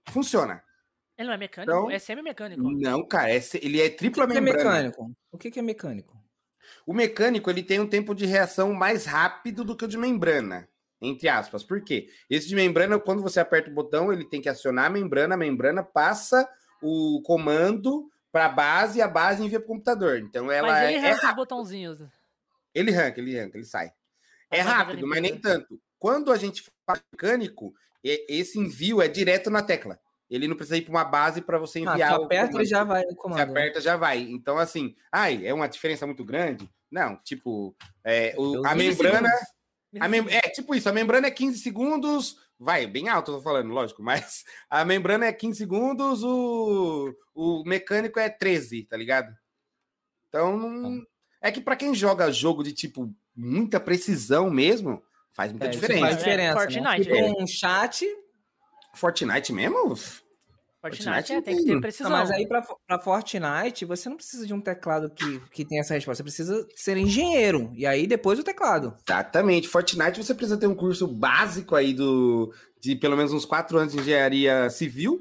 funciona. 0.08 0.62
Ele 1.18 1.28
não 1.28 1.34
é 1.34 1.38
mecânico? 1.38 1.70
Então, 1.70 1.90
é 1.90 1.98
semi-mecânico. 1.98 2.62
Não, 2.62 3.06
cara, 3.06 3.30
é, 3.30 3.40
ele 3.60 3.82
é 3.82 3.90
tripla 3.90 4.24
o 4.24 4.28
que 4.28 4.40
membrana. 4.40 4.62
Que 4.62 4.66
é 4.66 4.82
mecânico? 4.82 5.16
O 5.30 5.38
que, 5.38 5.50
que 5.50 5.58
é 5.58 5.62
mecânico? 5.62 6.24
O 6.86 6.94
mecânico 6.94 7.50
ele 7.50 7.62
tem 7.62 7.80
um 7.80 7.86
tempo 7.86 8.14
de 8.14 8.24
reação 8.24 8.72
mais 8.72 9.04
rápido 9.04 9.62
do 9.62 9.76
que 9.76 9.84
o 9.84 9.88
de 9.88 9.98
membrana, 9.98 10.66
entre 11.08 11.28
aspas. 11.28 11.62
Por 11.62 11.80
quê? 11.82 12.08
Esse 12.28 12.48
de 12.48 12.54
membrana, 12.54 12.98
quando 12.98 13.22
você 13.22 13.40
aperta 13.40 13.70
o 13.70 13.74
botão, 13.74 14.12
ele 14.12 14.24
tem 14.24 14.40
que 14.40 14.48
acionar 14.48 14.86
a 14.86 14.90
membrana, 14.90 15.34
a 15.34 15.38
membrana 15.38 15.82
passa 15.82 16.48
o 16.82 17.22
comando 17.24 18.10
para 18.30 18.46
a 18.46 18.48
base 18.48 18.98
e 18.98 19.02
a 19.02 19.08
base 19.08 19.42
envia 19.42 19.60
para 19.60 19.66
o 19.66 19.68
computador. 19.68 20.18
Então 20.18 20.50
ela 20.50 20.68
mas 20.68 20.88
ele 20.88 21.06
é 21.06 21.10
arranca 21.10 21.28
os 21.28 21.36
botãozinhos. 21.36 22.00
Ele 22.74 22.94
arranca, 22.94 23.20
ele 23.20 23.38
arranca, 23.38 23.56
ele 23.56 23.64
sai. 23.64 23.92
É 24.50 24.60
rápido, 24.60 25.06
mas 25.06 25.22
nem 25.22 25.38
tanto. 25.38 25.80
Quando 25.98 26.32
a 26.32 26.36
gente 26.36 26.64
faz 26.86 27.00
mecânico, 27.12 27.72
esse 28.02 28.58
envio 28.58 29.00
é 29.00 29.08
direto 29.08 29.50
na 29.50 29.62
tecla. 29.62 29.98
Ele 30.28 30.48
não 30.48 30.56
precisa 30.56 30.76
ir 30.76 30.82
para 30.82 30.90
uma 30.90 31.04
base 31.04 31.40
para 31.40 31.58
você 31.58 31.78
ah, 31.78 31.82
enviar. 31.82 32.12
Ah, 32.12 32.16
aperta 32.16 32.62
e 32.62 32.66
já 32.66 32.82
vai 32.82 33.02
o 33.04 33.14
comando. 33.14 33.38
Você 33.38 33.42
aperta 33.44 33.80
já 33.80 33.96
vai. 33.96 34.18
Então, 34.18 34.58
assim, 34.58 34.94
ai, 35.12 35.46
é 35.46 35.54
uma 35.54 35.68
diferença 35.68 36.06
muito 36.06 36.24
grande? 36.24 36.68
Não, 36.90 37.16
tipo, 37.16 37.74
é, 38.02 38.34
o, 38.36 38.66
a 38.66 38.74
membrana. 38.74 39.28
A 39.28 39.54
mem 40.08 40.24
é 40.28 40.40
tipo 40.42 40.74
isso, 40.74 40.88
a 40.88 40.92
membrana 40.92 41.26
é 41.26 41.30
15 41.30 41.58
segundos, 41.58 42.36
vai, 42.58 42.86
bem 42.86 43.08
alto, 43.08 43.30
eu 43.30 43.36
tô 43.36 43.42
falando, 43.42 43.70
lógico, 43.70 44.02
mas 44.04 44.44
a 44.68 44.84
membrana 44.84 45.26
é 45.26 45.32
15 45.32 45.58
segundos, 45.58 46.22
o, 46.22 47.14
o 47.34 47.62
mecânico 47.64 48.18
é 48.18 48.28
13, 48.28 48.84
tá 48.84 48.96
ligado? 48.96 49.34
Então, 50.28 50.58
não... 50.58 51.02
é 51.40 51.50
que 51.52 51.60
para 51.60 51.76
quem 51.76 51.94
joga 51.94 52.32
jogo 52.32 52.62
de 52.62 52.72
tipo 52.72 53.14
muita 53.36 53.80
precisão 53.80 54.50
mesmo, 54.50 55.02
faz 55.32 55.52
muita 55.52 55.66
é, 55.66 55.70
diferença. 55.70 56.06
Faz 56.06 56.18
diferença. 56.18 56.58
É, 56.58 56.62
Fortnite. 56.62 57.10
Né? 57.10 57.32
Um 57.38 57.46
chat. 57.46 58.06
Fortnite 58.94 59.52
mesmo? 59.52 59.94
Fortnite, 60.84 61.32
é, 61.32 61.40
tem 61.40 61.56
que 61.56 61.64
ter 61.64 61.80
precisão. 61.80 62.10
Não, 62.10 62.18
mas 62.18 62.30
aí 62.30 62.46
pra, 62.46 62.60
pra 62.86 62.98
Fortnite, 62.98 63.86
você 63.86 64.08
não 64.08 64.16
precisa 64.16 64.46
de 64.46 64.52
um 64.52 64.60
teclado 64.60 65.08
que, 65.08 65.40
que 65.50 65.64
tenha 65.64 65.80
essa 65.80 65.94
resposta. 65.94 66.18
Você 66.18 66.22
precisa 66.22 66.68
ser 66.76 66.98
engenheiro. 66.98 67.72
E 67.74 67.86
aí 67.86 68.06
depois 68.06 68.38
o 68.38 68.44
teclado. 68.44 68.94
Exatamente. 69.08 69.66
Fortnite 69.66 70.22
você 70.22 70.34
precisa 70.34 70.58
ter 70.58 70.66
um 70.66 70.74
curso 70.74 71.08
básico 71.08 71.74
aí 71.74 71.94
do, 71.94 72.52
de 72.78 72.94
pelo 72.96 73.16
menos 73.16 73.32
uns 73.32 73.46
quatro 73.46 73.78
anos 73.78 73.94
de 73.94 74.00
engenharia 74.00 74.68
civil. 74.68 75.20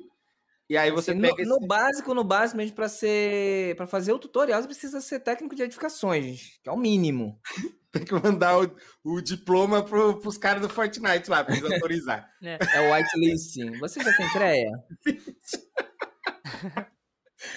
E 0.70 0.76
aí 0.76 0.92
você 0.92 1.12
assim, 1.12 1.22
pega. 1.22 1.36
No, 1.36 1.42
esse... 1.42 1.50
no, 1.50 1.68
básico, 1.68 2.14
no 2.14 2.24
básico 2.24 2.58
mesmo, 2.58 2.76
para 2.76 2.90
ser. 2.90 3.76
para 3.78 3.88
fazer 3.88 4.12
o 4.12 4.20
tutorial, 4.20 4.62
você 4.62 4.68
precisa 4.68 5.00
ser 5.00 5.20
técnico 5.20 5.56
de 5.56 5.64
edificações, 5.64 6.60
que 6.62 6.70
é 6.70 6.72
o 6.72 6.78
mínimo. 6.78 7.40
Tem 7.94 8.04
que 8.04 8.12
mandar 8.12 8.60
o, 8.60 8.76
o 9.04 9.22
diploma 9.22 9.84
pro, 9.84 10.20
pros 10.20 10.36
caras 10.36 10.64
do 10.64 10.68
Fortnite 10.68 11.30
lá, 11.30 11.44
pra 11.44 11.56
eles 11.56 11.64
autorizar. 11.72 12.28
É, 12.42 12.58
é 12.74 12.90
o 12.90 12.92
whitelisting. 12.92 13.78
Você 13.78 14.04
já 14.04 14.12
tem 14.18 14.28
CREA? 14.32 14.72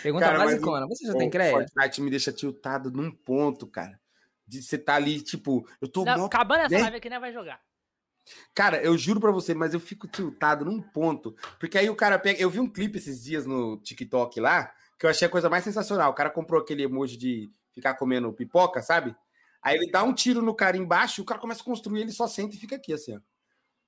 Pergunta 0.02 0.26
cara, 0.26 0.38
basicona. 0.38 0.86
Você 0.88 1.06
já 1.06 1.14
o, 1.14 1.18
tem 1.18 1.30
CREA? 1.30 1.52
Fortnite 1.52 2.02
me 2.02 2.10
deixa 2.10 2.30
tiltado 2.30 2.90
num 2.90 3.10
ponto, 3.10 3.66
cara. 3.66 3.98
De 4.46 4.62
você 4.62 4.76
tá 4.76 4.96
ali, 4.96 5.22
tipo, 5.22 5.66
eu 5.80 5.88
tô. 5.88 6.04
Não, 6.04 6.26
acabando 6.26 6.64
essa 6.64 6.74
né? 6.74 6.82
live 6.82 6.98
aqui, 6.98 7.08
né? 7.08 7.18
Vai 7.18 7.32
jogar. 7.32 7.58
Cara, 8.54 8.76
eu 8.82 8.98
juro 8.98 9.18
pra 9.18 9.30
você, 9.30 9.54
mas 9.54 9.72
eu 9.72 9.80
fico 9.80 10.06
tiltado 10.06 10.66
num 10.66 10.82
ponto. 10.82 11.34
Porque 11.58 11.78
aí 11.78 11.88
o 11.88 11.96
cara 11.96 12.18
pega. 12.18 12.38
Eu 12.38 12.50
vi 12.50 12.60
um 12.60 12.70
clipe 12.70 12.98
esses 12.98 13.24
dias 13.24 13.46
no 13.46 13.78
TikTok 13.78 14.38
lá, 14.38 14.70
que 14.98 15.06
eu 15.06 15.10
achei 15.10 15.26
a 15.26 15.30
coisa 15.30 15.48
mais 15.48 15.64
sensacional. 15.64 16.10
O 16.10 16.14
cara 16.14 16.28
comprou 16.28 16.60
aquele 16.60 16.82
emoji 16.82 17.16
de 17.16 17.50
ficar 17.72 17.94
comendo 17.94 18.30
pipoca, 18.34 18.82
sabe? 18.82 19.16
Aí 19.66 19.74
ele 19.74 19.90
dá 19.90 20.04
um 20.04 20.14
tiro 20.14 20.40
no 20.40 20.54
cara 20.54 20.76
embaixo, 20.76 21.20
o 21.20 21.24
cara 21.24 21.40
começa 21.40 21.60
a 21.60 21.64
construir, 21.64 22.02
ele 22.02 22.12
só 22.12 22.28
senta 22.28 22.54
e 22.54 22.58
fica 22.58 22.76
aqui, 22.76 22.92
assim, 22.92 23.16
ó. 23.16 23.20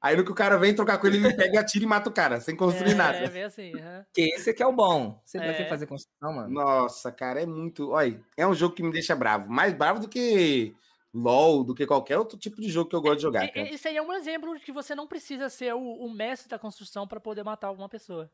Aí 0.02 0.16
no 0.16 0.24
que 0.24 0.32
o 0.32 0.34
cara 0.34 0.58
vem 0.58 0.74
trocar 0.74 0.98
com 0.98 1.06
ele, 1.06 1.18
ele 1.18 1.36
pega 1.36 1.54
e 1.54 1.56
atira 1.56 1.84
e 1.84 1.86
mata 1.86 2.10
o 2.10 2.12
cara, 2.12 2.40
sem 2.40 2.56
construir 2.56 2.92
é, 2.92 2.94
nada. 2.94 3.18
É, 3.18 3.28
bem 3.28 3.44
assim. 3.44 3.72
Uhum. 3.76 4.04
Que 4.12 4.22
esse 4.34 4.50
aqui 4.50 4.60
é 4.60 4.66
o 4.66 4.72
bom. 4.72 5.22
Você 5.24 5.38
é. 5.38 5.54
quer 5.54 5.68
fazer 5.68 5.86
construção, 5.86 6.32
mano? 6.32 6.48
Nossa, 6.48 7.12
cara, 7.12 7.42
é 7.42 7.46
muito. 7.46 7.90
Olha, 7.90 8.20
é 8.36 8.44
um 8.44 8.54
jogo 8.54 8.74
que 8.74 8.82
me 8.82 8.90
deixa 8.90 9.14
bravo. 9.14 9.48
Mais 9.48 9.72
bravo 9.72 10.00
do 10.00 10.08
que 10.08 10.74
LOL, 11.14 11.62
do 11.62 11.76
que 11.76 11.86
qualquer 11.86 12.18
outro 12.18 12.36
tipo 12.36 12.60
de 12.60 12.68
jogo 12.68 12.90
que 12.90 12.96
eu 12.96 13.00
gosto 13.00 13.18
de 13.18 13.22
jogar. 13.22 13.44
É, 13.44 13.48
cara. 13.48 13.72
Esse 13.72 13.86
aí 13.86 13.96
é 13.96 14.02
um 14.02 14.12
exemplo 14.12 14.58
de 14.58 14.64
que 14.64 14.72
você 14.72 14.96
não 14.96 15.06
precisa 15.06 15.48
ser 15.48 15.74
o, 15.74 15.80
o 15.80 16.12
mestre 16.12 16.48
da 16.48 16.58
construção 16.58 17.06
para 17.06 17.20
poder 17.20 17.44
matar 17.44 17.68
alguma 17.68 17.88
pessoa. 17.88 18.28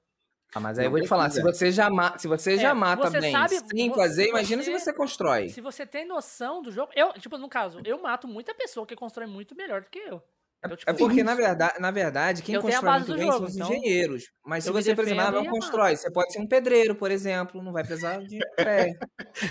Ah, 0.54 0.60
mas 0.60 0.78
aí 0.78 0.86
eu 0.86 0.90
vou 0.90 1.00
te 1.00 1.08
falar, 1.08 1.30
se 1.30 1.42
você 1.42 1.70
já, 1.70 1.90
ma 1.90 2.16
se 2.16 2.28
você 2.28 2.56
já 2.56 2.70
é, 2.70 2.74
mata 2.74 3.10
você 3.10 3.20
bem 3.20 3.32
sabe, 3.32 3.58
sem 3.58 3.92
fazer, 3.92 4.28
imagina 4.28 4.62
se 4.62 4.70
você 4.70 4.92
constrói. 4.92 5.48
Se 5.48 5.60
você 5.60 5.84
tem 5.84 6.06
noção 6.06 6.62
do 6.62 6.70
jogo, 6.70 6.92
eu, 6.94 7.12
tipo, 7.14 7.36
no 7.38 7.48
caso, 7.48 7.80
eu 7.84 8.00
mato 8.00 8.28
muita 8.28 8.54
pessoa 8.54 8.86
que 8.86 8.94
constrói 8.94 9.26
muito 9.26 9.56
melhor 9.56 9.82
do 9.82 9.90
que 9.90 9.98
eu. 9.98 10.22
Então, 10.64 10.76
tipo, 10.76 10.90
é 10.90 10.94
porque, 10.94 11.22
na 11.24 11.34
verdade, 11.34 11.80
na 11.80 11.90
verdade, 11.90 12.42
quem 12.42 12.60
constrói 12.60 12.98
muito 12.98 13.14
bem 13.14 13.26
jogo, 13.26 13.38
são 13.38 13.46
os 13.46 13.56
então 13.56 13.68
engenheiros. 13.68 14.24
Mas 14.44 14.64
se 14.64 14.70
você, 14.70 14.94
por 14.94 15.04
exemplo, 15.04 15.30
não 15.32 15.46
constrói, 15.46 15.96
você 15.96 16.10
pode 16.10 16.32
ser 16.32 16.40
um 16.40 16.46
pedreiro, 16.46 16.94
por 16.94 17.10
exemplo, 17.10 17.62
não 17.62 17.72
vai 17.72 17.84
precisar 17.84 18.18
de 18.18 18.38
pé. 18.56 18.96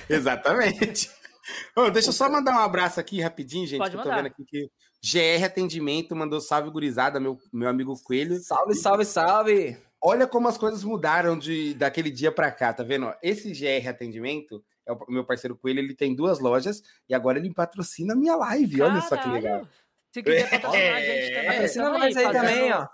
Exatamente. 0.09 1.12
oh, 1.75 1.89
deixa 1.89 2.09
eu 2.09 2.13
só 2.13 2.29
mandar 2.29 2.53
um 2.55 2.59
abraço 2.59 3.00
aqui 3.00 3.21
rapidinho, 3.21 3.67
gente. 3.67 3.79
Pode 3.79 3.95
eu 3.95 4.01
tô 4.01 4.09
vendo 4.09 4.27
aqui 4.27 4.43
que 4.45 4.69
GR 5.03 5.45
Atendimento 5.45 6.15
mandou 6.15 6.39
salve 6.39 6.69
gurizada, 6.71 7.19
meu, 7.19 7.38
meu 7.51 7.67
amigo 7.67 7.93
Coelho. 8.03 8.39
Salve, 8.41 8.73
salve, 8.73 9.05
salve! 9.05 9.77
Olha 10.05 10.27
como 10.27 10.50
as 10.50 10.57
coisas 10.57 10.83
mudaram 10.83 11.38
de 11.39 11.74
daquele 11.75 12.12
dia 12.12 12.29
para 12.29 12.51
cá, 12.51 12.74
tá 12.74 12.83
vendo? 12.83 13.13
Esse 13.24 13.53
GR 13.53 13.88
Atendimento 13.88 14.62
é 14.86 14.91
o 14.91 15.05
meu 15.07 15.24
parceiro 15.24 15.55
Coelho, 15.55 15.79
ele 15.79 15.95
tem 15.95 16.13
duas 16.13 16.39
lojas 16.39 16.83
e 17.07 17.15
agora 17.15 17.39
ele 17.39 17.53
patrocina 17.53 18.13
a 18.13 18.17
minha 18.17 18.36
live. 18.36 18.79
Caralho. 18.79 18.95
Olha 18.95 19.01
só 19.07 19.15
que 19.15 19.29
legal. 19.29 19.67
Se 20.12 20.22
quiser 20.22 20.50
patrocinar 20.50 20.95
a 20.95 21.00
gente 21.00 21.33
também. 21.33 21.45
Patrocina 21.45 21.89
nós 21.89 22.17
aí, 22.17 22.31
também, 22.31 22.74
ó. 22.74 22.88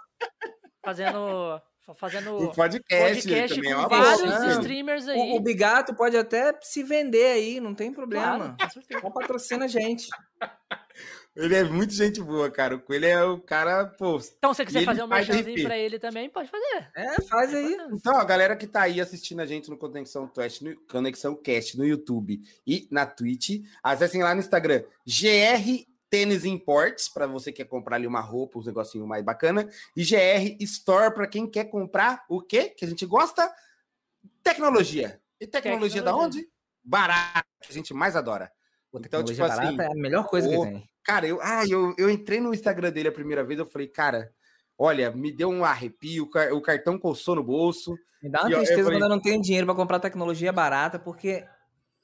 Fazendo 0.86 1.62
fazendo 1.96 2.38
o 2.38 2.54
podcast, 2.54 3.28
podcast 3.28 3.56
também, 3.56 3.74
com 3.74 3.90
vários 3.90 4.58
streamers 4.58 5.08
aí. 5.08 5.18
O, 5.18 5.38
o, 5.38 5.40
Bigato 5.40 5.96
pode 5.96 6.16
até 6.16 6.54
se 6.62 6.84
vender 6.84 7.26
aí, 7.26 7.60
não 7.60 7.74
tem 7.74 7.92
problema. 7.92 8.56
Claro, 8.56 9.02
Só 9.02 9.10
patrocina 9.10 9.66
a 9.66 9.68
gente. 9.68 10.08
Ele 11.36 11.56
é 11.56 11.64
muito 11.64 11.94
gente 11.94 12.22
boa, 12.22 12.50
cara. 12.52 12.76
O 12.76 12.80
Coelho 12.80 13.06
é 13.06 13.24
o 13.24 13.40
cara, 13.40 13.86
pô. 13.86 14.20
Então, 14.38 14.54
se 14.54 14.58
você 14.58 14.66
quiser 14.66 14.84
fazer 14.84 15.04
um 15.04 15.08
merchanzinho 15.08 15.64
pra 15.64 15.78
ele 15.78 15.98
também, 16.00 16.30
pode 16.30 16.50
fazer. 16.50 16.90
É, 16.96 17.22
faz 17.22 17.54
aí. 17.54 17.78
Então, 17.92 18.18
a 18.18 18.26
galera 18.26 18.56
que 18.56 18.68
tá 18.68 18.82
aí 18.82 19.00
assistindo 19.00 19.40
a 19.40 19.46
gente 19.46 19.70
no 19.70 19.78
Conexão 19.78 20.28
Cast, 20.28 20.64
no 20.64 20.76
Conexão 20.82 21.36
Cast 21.36 21.78
no 21.78 21.86
YouTube 21.86 22.42
e 22.66 22.88
na 22.92 23.06
Twitch, 23.06 23.64
acessem 23.82 24.22
lá 24.22 24.34
no 24.34 24.42
Instagram, 24.42 24.84
GR 25.06 25.86
Tênis 26.10 26.44
Imports, 26.44 27.08
para 27.08 27.28
você 27.28 27.52
que 27.52 27.64
quer 27.64 27.70
comprar 27.70 27.98
ali 27.98 28.08
uma 28.08 28.22
roupa, 28.22 28.60
um 28.60 28.64
negocinho 28.64 29.06
mais 29.08 29.24
bacana, 29.24 29.70
e 29.96 30.04
GR 30.04 30.58
Store 30.62 31.14
para 31.14 31.28
quem 31.28 31.48
quer 31.48 31.66
comprar 31.66 32.26
o 32.28 32.42
quê? 32.42 32.70
Que 32.70 32.84
a 32.84 32.88
gente 32.88 33.06
gosta? 33.06 33.50
Tecnologia. 34.44 35.22
E 35.40 35.46
tecnologia, 35.46 36.02
tecnologia. 36.02 36.02
da 36.02 36.16
onde? 36.16 36.50
Barata, 36.84 37.46
que 37.62 37.72
a 37.72 37.74
gente 37.74 37.94
mais 37.94 38.16
adora. 38.16 38.52
Então, 38.96 39.24
tipo 39.24 39.44
assim, 39.44 39.80
é 39.80 39.86
a 39.86 39.96
melhor 39.96 40.26
coisa 40.28 40.48
o, 40.48 40.64
que 40.64 40.72
tem. 40.72 40.84
Cara, 41.04 41.28
eu, 41.28 41.40
ah, 41.42 41.64
eu, 41.68 41.94
eu 41.98 42.10
entrei 42.10 42.40
no 42.40 42.54
Instagram 42.54 42.92
dele 42.92 43.10
a 43.10 43.12
primeira 43.12 43.44
vez, 43.44 43.60
eu 43.60 43.66
falei, 43.66 43.88
cara, 43.88 44.32
olha, 44.78 45.12
me 45.12 45.32
deu 45.32 45.50
um 45.50 45.64
arrepio, 45.64 46.30
o 46.52 46.62
cartão 46.62 46.98
coçou 46.98 47.36
no 47.36 47.44
bolso. 47.44 47.96
Me 48.22 48.30
dá 48.30 48.42
uma 48.42 48.50
tristeza 48.50 48.84
falei, 48.84 49.00
quando 49.00 49.04
eu 49.04 49.16
não 49.16 49.22
tenho 49.22 49.42
dinheiro 49.42 49.66
para 49.66 49.76
comprar 49.76 50.00
tecnologia 50.00 50.52
barata, 50.52 50.98
porque 50.98 51.46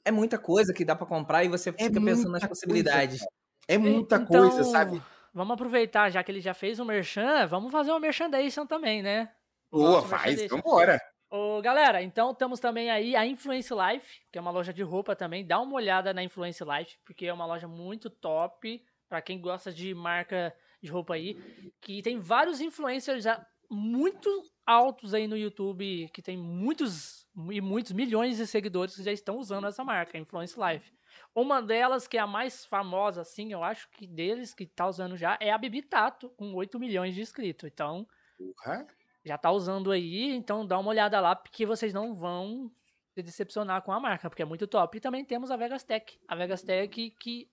é 0.04 0.10
muita 0.10 0.38
coisa 0.38 0.72
que 0.72 0.84
dá 0.84 0.94
para 0.94 1.06
comprar 1.06 1.44
e 1.44 1.48
você 1.48 1.70
é 1.70 1.72
fica 1.72 1.98
é 1.98 2.04
pensando 2.04 2.30
nas 2.30 2.46
possibilidades. 2.46 3.18
Coisa, 3.18 3.32
é 3.68 3.78
muita 3.78 4.16
então, 4.16 4.26
coisa, 4.26 4.64
sabe? 4.64 5.02
Vamos 5.34 5.54
aproveitar, 5.54 6.08
já 6.10 6.22
que 6.22 6.30
ele 6.30 6.40
já 6.40 6.54
fez 6.54 6.78
o 6.78 6.82
um 6.82 6.86
merchan, 6.86 7.46
vamos 7.46 7.70
fazer 7.72 7.92
um 7.92 7.98
merchandising 7.98 8.66
também, 8.66 9.02
né? 9.02 9.28
Boa, 9.70 10.02
faz, 10.02 10.40
então 10.40 10.60
bora. 10.60 11.00
Ô, 11.28 11.60
galera, 11.60 12.02
então 12.02 12.34
temos 12.34 12.60
também 12.60 12.90
aí 12.90 13.16
a 13.16 13.26
Influence 13.26 13.72
Life, 13.74 14.20
que 14.30 14.38
é 14.38 14.40
uma 14.40 14.50
loja 14.50 14.72
de 14.72 14.82
roupa 14.82 15.16
também. 15.16 15.44
Dá 15.44 15.60
uma 15.60 15.74
olhada 15.74 16.14
na 16.14 16.22
Influence 16.22 16.62
Life, 16.62 16.98
porque 17.04 17.26
é 17.26 17.32
uma 17.32 17.46
loja 17.46 17.66
muito 17.66 18.08
top 18.08 18.84
para 19.08 19.20
quem 19.20 19.40
gosta 19.40 19.72
de 19.72 19.94
marca 19.94 20.54
de 20.82 20.90
roupa 20.90 21.14
aí, 21.14 21.34
que 21.80 22.02
tem 22.02 22.18
vários 22.18 22.60
influencers 22.60 23.24
muito 23.70 24.28
altos 24.64 25.14
aí 25.14 25.26
no 25.26 25.36
YouTube, 25.36 26.08
que 26.12 26.22
tem 26.22 26.36
muitos 26.36 27.26
e 27.50 27.60
muitos 27.60 27.92
milhões 27.92 28.36
de 28.36 28.46
seguidores 28.46 28.96
que 28.96 29.02
já 29.02 29.12
estão 29.12 29.38
usando 29.38 29.66
essa 29.66 29.84
marca, 29.84 30.18
Influence 30.18 30.56
Life. 30.58 30.92
Uma 31.34 31.60
delas, 31.60 32.06
que 32.06 32.16
é 32.16 32.20
a 32.20 32.26
mais 32.26 32.64
famosa, 32.64 33.22
assim, 33.22 33.52
eu 33.52 33.62
acho 33.62 33.88
que 33.90 34.06
deles, 34.06 34.54
que 34.54 34.66
tá 34.66 34.86
usando 34.86 35.16
já, 35.16 35.36
é 35.40 35.50
a 35.50 35.58
Bibi 35.58 35.82
Tato, 35.82 36.30
com 36.30 36.54
8 36.54 36.78
milhões 36.78 37.14
de 37.14 37.20
inscritos. 37.20 37.68
Então, 37.72 38.06
uhum. 38.38 38.86
Já 39.26 39.36
tá 39.36 39.50
usando 39.50 39.90
aí, 39.90 40.30
então 40.34 40.64
dá 40.64 40.78
uma 40.78 40.90
olhada 40.90 41.18
lá, 41.20 41.34
porque 41.34 41.66
vocês 41.66 41.92
não 41.92 42.14
vão 42.14 42.70
se 43.12 43.22
decepcionar 43.22 43.82
com 43.82 43.92
a 43.92 43.98
marca, 43.98 44.30
porque 44.30 44.42
é 44.42 44.46
muito 44.46 44.68
top. 44.68 44.96
E 44.96 45.00
também 45.00 45.24
temos 45.24 45.50
a 45.50 45.56
Vegas 45.56 45.82
Tech. 45.82 46.16
A 46.28 46.36
Vegas 46.36 46.62
Tech 46.62 47.10
que 47.18 47.50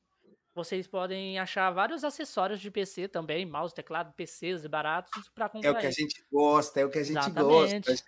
vocês 0.54 0.86
podem 0.86 1.40
achar 1.40 1.72
vários 1.72 2.04
acessórios 2.04 2.60
de 2.60 2.70
PC 2.70 3.08
também, 3.08 3.44
mouse, 3.44 3.74
teclado, 3.74 4.14
PCs 4.14 4.68
baratos 4.68 5.28
para 5.30 5.50
comprar. 5.50 5.70
É 5.70 5.72
o 5.72 5.80
que 5.80 5.88
a 5.88 5.92
gente 5.92 6.24
gosta, 6.32 6.80
é 6.80 6.86
o 6.86 6.92
que 6.92 7.00
a 7.00 7.04
gente 7.04 7.18
Exatamente. 7.18 7.88
gosta. 7.88 8.06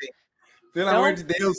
Pelo 0.72 0.90
então, 0.90 1.00
amor 1.00 1.14
de 1.16 1.24
Deus. 1.24 1.58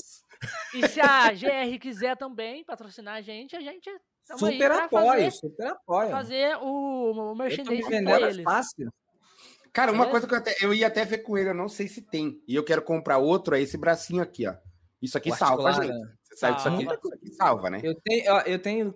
E 0.75 0.87
se 0.87 1.01
a 1.01 1.33
GR 1.33 1.79
quiser 1.81 2.17
também 2.17 2.63
patrocinar 2.63 3.17
a 3.17 3.21
gente, 3.21 3.57
a 3.57 3.61
gente 3.61 3.91
super 4.39 4.71
apoio, 4.71 5.07
fazer, 5.07 5.31
super 5.33 5.67
apoio. 5.69 6.11
Fazer 6.11 6.57
o, 6.59 7.33
o 7.33 7.35
merchandising 7.35 8.05
com 8.05 8.17
eles. 8.17 8.45
Fácil. 8.45 8.93
Cara, 9.77 9.93
uma 9.93 10.07
é. 10.07 10.11
coisa 10.11 10.27
que 10.27 10.33
eu, 10.33 10.39
até, 10.39 10.57
eu 10.63 10.73
ia 10.73 10.87
até 10.87 11.05
ver 11.05 11.19
com 11.19 11.37
ele, 11.37 11.51
eu 11.51 11.55
não 11.55 11.69
sei 11.69 11.87
se 11.87 12.01
tem. 12.01 12.43
E 12.49 12.55
eu 12.55 12.65
quero 12.65 12.81
comprar 12.81 13.19
outro, 13.19 13.55
é 13.55 13.61
esse 13.61 13.77
bracinho 13.77 14.23
aqui, 14.23 14.49
ó. 14.49 14.55
Isso 15.03 15.19
aqui 15.19 15.31
o 15.31 15.37
salva, 15.37 15.71
gente. 15.71 15.93
Você 16.23 16.37
sabe 16.37 16.63
salva. 16.63 16.83
Isso, 16.83 16.91
aqui, 16.91 17.07
isso 17.07 17.15
aqui 17.15 17.35
salva, 17.35 17.69
né? 17.69 17.81
Eu 17.83 17.95
tenho, 17.95 18.25
eu 18.47 18.59
tenho 18.59 18.95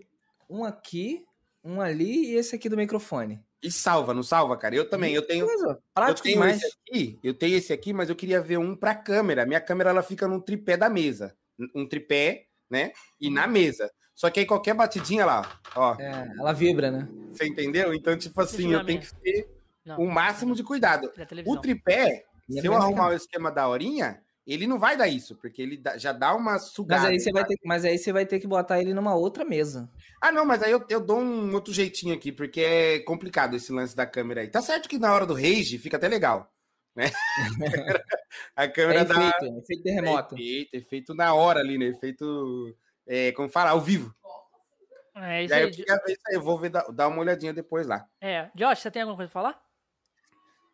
um 0.48 0.64
aqui, 0.64 1.22
um 1.62 1.82
ali 1.82 2.30
e 2.30 2.34
esse 2.34 2.56
aqui 2.56 2.66
do 2.66 2.78
microfone. 2.78 3.44
E 3.62 3.70
salva, 3.70 4.14
não 4.14 4.22
salva, 4.22 4.56
cara? 4.56 4.74
Eu 4.74 4.88
também, 4.88 5.12
eu 5.12 5.20
tenho. 5.20 5.46
eu 5.50 6.14
tenho 6.14 6.44
esse 6.46 6.66
aqui, 6.66 7.18
eu 7.22 7.34
tenho 7.34 7.58
esse 7.58 7.72
aqui, 7.74 7.92
mas 7.92 8.08
eu 8.08 8.16
queria 8.16 8.40
ver 8.40 8.56
um 8.56 8.74
para 8.74 8.94
câmera. 8.94 9.44
Minha 9.44 9.60
câmera 9.60 9.90
ela 9.90 10.02
fica 10.02 10.26
no 10.26 10.40
tripé 10.40 10.78
da 10.78 10.88
mesa. 10.88 11.36
Um 11.74 11.86
tripé, 11.86 12.46
né? 12.70 12.92
E 13.20 13.28
na 13.28 13.44
uhum. 13.44 13.52
mesa. 13.52 13.92
Só 14.14 14.30
que 14.30 14.40
aí 14.40 14.46
qualquer 14.46 14.72
batidinha 14.72 15.26
lá, 15.26 15.60
ó. 15.76 15.94
É, 16.00 16.32
ela 16.38 16.54
vibra, 16.54 16.90
né? 16.90 17.06
Você 17.30 17.46
entendeu? 17.46 17.92
Então, 17.92 18.16
tipo 18.16 18.40
assim, 18.40 18.72
eu 18.72 18.82
tenho 18.82 19.00
que 19.00 19.59
ter 19.96 20.02
o 20.02 20.06
máximo 20.06 20.54
de 20.54 20.62
cuidado. 20.62 21.12
O 21.46 21.56
tripé, 21.58 22.24
se 22.48 22.66
eu 22.66 22.74
arrumar 22.74 23.08
o 23.08 23.14
esquema 23.14 23.50
da 23.50 23.68
horinha, 23.68 24.20
ele 24.46 24.66
não 24.66 24.78
vai 24.78 24.96
dar 24.96 25.06
isso, 25.06 25.36
porque 25.36 25.62
ele 25.62 25.80
já 25.96 26.12
dá 26.12 26.34
uma 26.34 26.58
sugada. 26.58 27.02
Mas 27.02 27.10
aí 27.10 27.20
você 27.20 27.32
vai 27.32 27.44
ter, 27.44 27.56
mas 27.64 27.84
aí 27.84 27.98
você 27.98 28.12
vai 28.12 28.26
ter 28.26 28.40
que 28.40 28.46
botar 28.46 28.80
ele 28.80 28.92
numa 28.94 29.14
outra 29.14 29.44
mesa. 29.44 29.88
Ah, 30.20 30.32
não, 30.32 30.44
mas 30.44 30.62
aí 30.62 30.72
eu, 30.72 30.84
eu 30.88 31.00
dou 31.00 31.20
um 31.20 31.54
outro 31.54 31.72
jeitinho 31.72 32.14
aqui, 32.14 32.32
porque 32.32 32.60
é 32.60 32.98
complicado 33.00 33.54
esse 33.54 33.72
lance 33.72 33.94
da 33.94 34.06
câmera 34.06 34.40
aí. 34.40 34.48
Tá 34.48 34.60
certo 34.60 34.88
que 34.88 34.98
na 34.98 35.12
hora 35.14 35.26
do 35.26 35.34
rage 35.34 35.78
fica 35.78 35.96
até 35.96 36.08
legal, 36.08 36.52
né? 36.96 37.04
a 38.56 38.66
câmera 38.66 39.00
é 39.00 39.02
efeito, 39.02 39.18
dá 39.18 39.46
é 39.46 39.58
efeito 39.58 39.82
terremoto. 39.82 40.34
É 40.34 40.38
efeito, 40.38 40.74
efeito 40.74 41.14
na 41.14 41.34
hora 41.34 41.60
ali, 41.60 41.78
né? 41.78 41.86
Efeito, 41.86 42.76
é, 43.06 43.32
como 43.32 43.48
fala, 43.48 43.70
ao 43.70 43.80
vivo. 43.80 44.14
É 45.14 45.44
isso 45.44 45.54
aí. 45.54 45.62
aí 45.62 45.68
eu, 45.68 45.74
ver 45.74 46.12
isso 46.12 46.22
aí, 46.26 46.34
eu 46.34 46.42
vou 46.42 46.58
ver, 46.58 46.70
dar 46.70 47.08
uma 47.08 47.20
olhadinha 47.20 47.52
depois 47.52 47.86
lá. 47.86 48.06
É, 48.20 48.50
Josh, 48.54 48.80
você 48.80 48.90
tem 48.90 49.02
alguma 49.02 49.16
coisa 49.16 49.30
pra 49.30 49.42
falar? 49.42 49.69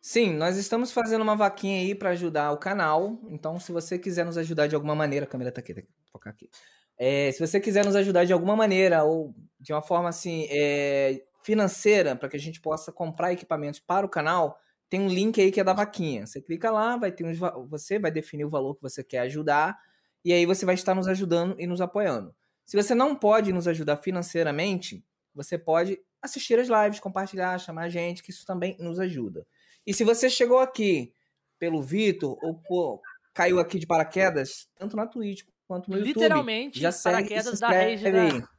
Sim, 0.01 0.33
nós 0.35 0.57
estamos 0.57 0.91
fazendo 0.91 1.21
uma 1.21 1.35
vaquinha 1.35 1.81
aí 1.81 1.93
para 1.95 2.11
ajudar 2.11 2.51
o 2.51 2.57
canal. 2.57 3.19
Então, 3.29 3.59
se 3.59 3.71
você 3.71 3.99
quiser 3.99 4.25
nos 4.25 4.37
ajudar 4.37 4.67
de 4.67 4.75
alguma 4.75 4.95
maneira, 4.95 5.25
a 5.25 5.29
câmera 5.29 5.51
tá 5.51 5.59
aqui, 5.59 5.85
focar 6.11 6.31
aqui. 6.33 6.49
É, 6.97 7.31
se 7.31 7.39
você 7.45 7.59
quiser 7.59 7.85
nos 7.85 7.95
ajudar 7.95 8.23
de 8.25 8.33
alguma 8.33 8.55
maneira 8.55 9.03
ou 9.03 9.35
de 9.59 9.73
uma 9.73 9.81
forma 9.81 10.09
assim 10.09 10.47
é, 10.49 11.23
financeira 11.43 12.15
para 12.15 12.29
que 12.29 12.37
a 12.37 12.39
gente 12.39 12.61
possa 12.61 12.91
comprar 12.91 13.33
equipamentos 13.33 13.79
para 13.79 14.05
o 14.05 14.09
canal, 14.09 14.57
tem 14.89 15.01
um 15.01 15.07
link 15.09 15.39
aí 15.41 15.51
que 15.51 15.59
é 15.59 15.63
da 15.63 15.73
vaquinha. 15.73 16.25
Você 16.25 16.41
clica 16.41 16.71
lá, 16.71 16.95
vai 16.97 17.11
ter 17.11 17.25
uns, 17.25 17.37
você 17.69 17.99
vai 17.99 18.09
definir 18.11 18.45
o 18.45 18.49
valor 18.49 18.75
que 18.75 18.81
você 18.81 19.03
quer 19.03 19.19
ajudar 19.19 19.77
e 20.23 20.31
aí 20.33 20.45
você 20.45 20.65
vai 20.65 20.75
estar 20.75 20.95
nos 20.95 21.07
ajudando 21.07 21.55
e 21.59 21.67
nos 21.67 21.81
apoiando. 21.81 22.33
Se 22.65 22.75
você 22.77 22.95
não 22.95 23.15
pode 23.15 23.51
nos 23.51 23.67
ajudar 23.67 23.97
financeiramente, 23.97 25.03
você 25.33 25.57
pode 25.57 25.99
assistir 26.21 26.57
as 26.59 26.67
lives, 26.67 26.99
compartilhar, 26.99 27.57
chamar 27.59 27.83
a 27.83 27.89
gente, 27.89 28.23
que 28.23 28.31
isso 28.31 28.45
também 28.45 28.75
nos 28.79 28.99
ajuda. 28.99 29.45
E 29.87 29.93
se 29.93 30.03
você 30.03 30.29
chegou 30.29 30.59
aqui 30.59 31.13
pelo 31.57 31.81
Vitor 31.81 32.37
ou 32.43 32.55
por, 32.55 33.01
caiu 33.33 33.57
aqui 33.57 33.79
de 33.79 33.87
paraquedas, 33.87 34.67
tanto 34.75 34.97
na 34.97 35.07
Twitch 35.07 35.43
quanto 35.65 35.89
no 35.89 35.97
Literalmente, 35.97 36.77
YouTube. 36.77 36.77
Literalmente, 36.77 36.79
já 36.81 36.91
paraquedas 36.91 37.59
da 37.61 37.69
rede 37.69 38.11
da, 38.11 38.49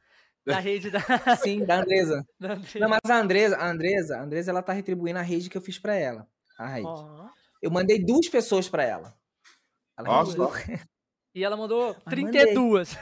da 0.53 0.59
rede 0.59 0.89
da... 0.89 1.35
Sim, 1.37 1.63
da 1.63 1.81
Andresa. 1.81 2.25
da 2.41 2.53
Andresa. 2.53 2.79
Não, 2.79 2.89
mas 2.89 2.99
a 3.07 3.19
Andresa, 3.19 3.57
a 3.57 3.69
Andresa, 3.69 4.17
a 4.17 4.23
Andresa, 4.23 4.49
ela 4.49 4.63
tá 4.63 4.73
retribuindo 4.73 5.19
a 5.19 5.21
rede 5.21 5.51
que 5.51 5.57
eu 5.57 5.61
fiz 5.61 5.77
para 5.77 5.93
ela. 5.93 6.27
A 6.57 6.67
rede. 6.67 6.87
Oh. 6.87 7.29
Eu 7.61 7.69
mandei 7.69 8.03
duas 8.03 8.27
pessoas 8.27 8.67
para 8.67 8.83
ela. 8.83 9.13
ela 9.95 10.07
Nossa. 10.07 10.35
E 11.35 11.43
ela 11.43 11.55
mandou 11.55 11.93
32. 12.09 12.97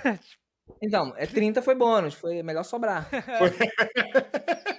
Então, 0.81 1.13
é 1.15 1.25
30 1.25 1.62
foi 1.62 1.75
bônus, 1.75 2.13
foi 2.13 2.43
melhor 2.43 2.63
sobrar. 2.63 3.10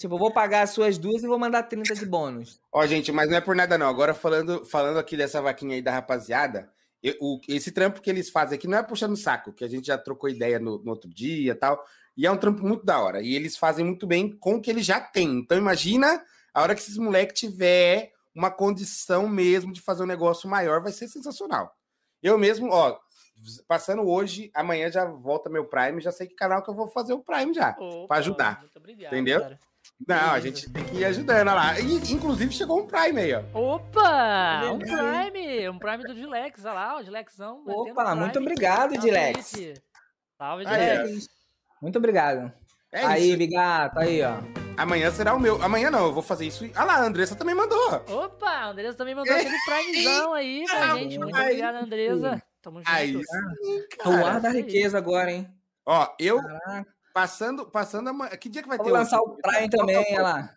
tipo, 0.00 0.14
eu 0.14 0.18
vou 0.18 0.32
pagar 0.32 0.62
as 0.62 0.70
suas 0.70 0.98
duas 0.98 1.22
e 1.22 1.26
vou 1.26 1.38
mandar 1.38 1.64
30 1.64 1.94
de 1.94 2.06
bônus. 2.06 2.60
Ó, 2.72 2.84
gente, 2.86 3.12
mas 3.12 3.28
não 3.28 3.36
é 3.36 3.40
por 3.40 3.54
nada 3.54 3.76
não. 3.76 3.88
Agora 3.88 4.14
falando, 4.14 4.64
falando 4.64 4.98
aqui 4.98 5.16
dessa 5.16 5.40
vaquinha 5.40 5.74
aí 5.74 5.82
da 5.82 5.92
rapaziada, 5.92 6.70
eu, 7.02 7.14
o, 7.20 7.40
esse 7.48 7.70
trampo 7.70 8.00
que 8.00 8.10
eles 8.10 8.30
fazem 8.30 8.56
aqui 8.56 8.66
não 8.66 8.78
é 8.78 8.82
puxando 8.82 9.16
saco, 9.16 9.52
que 9.52 9.64
a 9.64 9.68
gente 9.68 9.86
já 9.86 9.98
trocou 9.98 10.28
ideia 10.28 10.58
no, 10.58 10.82
no 10.82 10.90
outro 10.90 11.08
dia 11.08 11.54
tal. 11.54 11.84
E 12.16 12.26
é 12.26 12.30
um 12.30 12.36
trampo 12.36 12.66
muito 12.66 12.84
da 12.84 12.98
hora. 13.00 13.22
E 13.22 13.34
eles 13.34 13.56
fazem 13.56 13.84
muito 13.84 14.06
bem 14.06 14.30
com 14.30 14.56
o 14.56 14.60
que 14.60 14.70
eles 14.70 14.84
já 14.84 15.00
têm. 15.00 15.38
Então 15.38 15.56
imagina 15.56 16.22
a 16.52 16.62
hora 16.62 16.74
que 16.74 16.80
esses 16.80 16.98
moleques 16.98 17.38
tiver 17.38 18.12
uma 18.34 18.50
condição 18.50 19.28
mesmo 19.28 19.72
de 19.72 19.80
fazer 19.80 20.02
um 20.02 20.06
negócio 20.06 20.48
maior, 20.48 20.80
vai 20.80 20.92
ser 20.92 21.08
sensacional. 21.08 21.74
Eu 22.22 22.38
mesmo, 22.38 22.68
ó, 22.70 22.98
passando 23.66 24.06
hoje, 24.06 24.50
amanhã 24.54 24.90
já 24.90 25.04
volta 25.04 25.48
meu 25.48 25.64
Prime, 25.64 26.00
já 26.00 26.12
sei 26.12 26.26
que 26.26 26.34
canal 26.34 26.62
que 26.62 26.70
eu 26.70 26.74
vou 26.74 26.86
fazer 26.88 27.12
o 27.12 27.22
Prime 27.22 27.52
já, 27.54 27.74
para 28.06 28.18
ajudar. 28.18 28.60
Muito 28.60 28.76
obrigado, 28.76 29.12
entendeu? 29.12 29.40
Cara. 29.40 29.58
Não, 30.06 30.32
a 30.32 30.40
gente 30.40 30.70
tem 30.70 30.84
que 30.84 30.96
ir 30.96 31.04
ajudando 31.04 31.48
lá. 31.48 31.78
E, 31.78 32.12
inclusive 32.12 32.52
chegou 32.52 32.80
um 32.80 32.86
Prime 32.86 33.20
aí, 33.20 33.34
ó. 33.34 33.42
Opa! 33.52 34.62
Um 34.72 34.78
Prime! 34.78 35.68
Um 35.68 35.78
Prime 35.78 36.04
do 36.04 36.14
Dilex, 36.14 36.64
olha 36.64 36.74
lá, 36.74 36.96
o 36.98 37.04
Dilexão. 37.04 37.62
Opa, 37.66 38.14
muito 38.14 38.38
obrigado, 38.38 38.98
Dilex. 38.98 39.52
Salve, 40.38 40.64
Dilex. 40.64 41.28
Muito 41.80 41.98
obrigado. 41.98 42.52
É 42.92 43.04
aí, 43.04 43.36
Bigato, 43.36 43.98
aí, 43.98 44.20
ó. 44.22 44.38
Amanhã 44.76 45.10
será 45.10 45.34
o 45.34 45.38
meu. 45.38 45.62
Amanhã 45.62 45.90
não, 45.90 46.06
eu 46.06 46.12
vou 46.12 46.22
fazer 46.22 46.46
isso. 46.46 46.68
Ah 46.74 46.84
lá, 46.84 46.94
a 46.94 47.04
Andressa 47.04 47.36
também 47.36 47.54
mandou. 47.54 48.04
Opa, 48.08 48.48
a 48.48 48.68
Andressa 48.70 48.96
também 48.96 49.14
mandou 49.14 49.32
aquele 49.32 49.54
Primezão 49.64 50.32
aí 50.32 50.64
pra 50.66 50.96
gente. 50.96 51.18
Muito 51.18 51.36
obrigado, 51.36 51.74
Andressa. 51.76 52.42
Tamo 52.62 52.78
junto. 52.78 52.90
Aí 52.90 53.12
sim, 53.12 53.86
cara. 53.98 54.10
O 54.10 54.26
ar 54.26 54.40
da 54.40 54.50
riqueza 54.50 54.98
agora, 54.98 55.30
hein? 55.30 55.48
Ó, 55.86 56.08
eu. 56.18 56.42
Caraca. 56.42 56.86
Passando, 57.12 57.66
passando 57.66 58.10
a... 58.22 58.36
Que 58.36 58.48
dia 58.48 58.62
que 58.62 58.68
vai 58.68 58.78
Vamos 58.78 58.90
ter? 58.90 58.96
Vou 58.96 59.02
lançar 59.02 59.20
o 59.20 59.36
Prime 59.36 59.70
também, 59.70 59.96
é 59.96 60.14
olha 60.14 60.22
lá. 60.22 60.54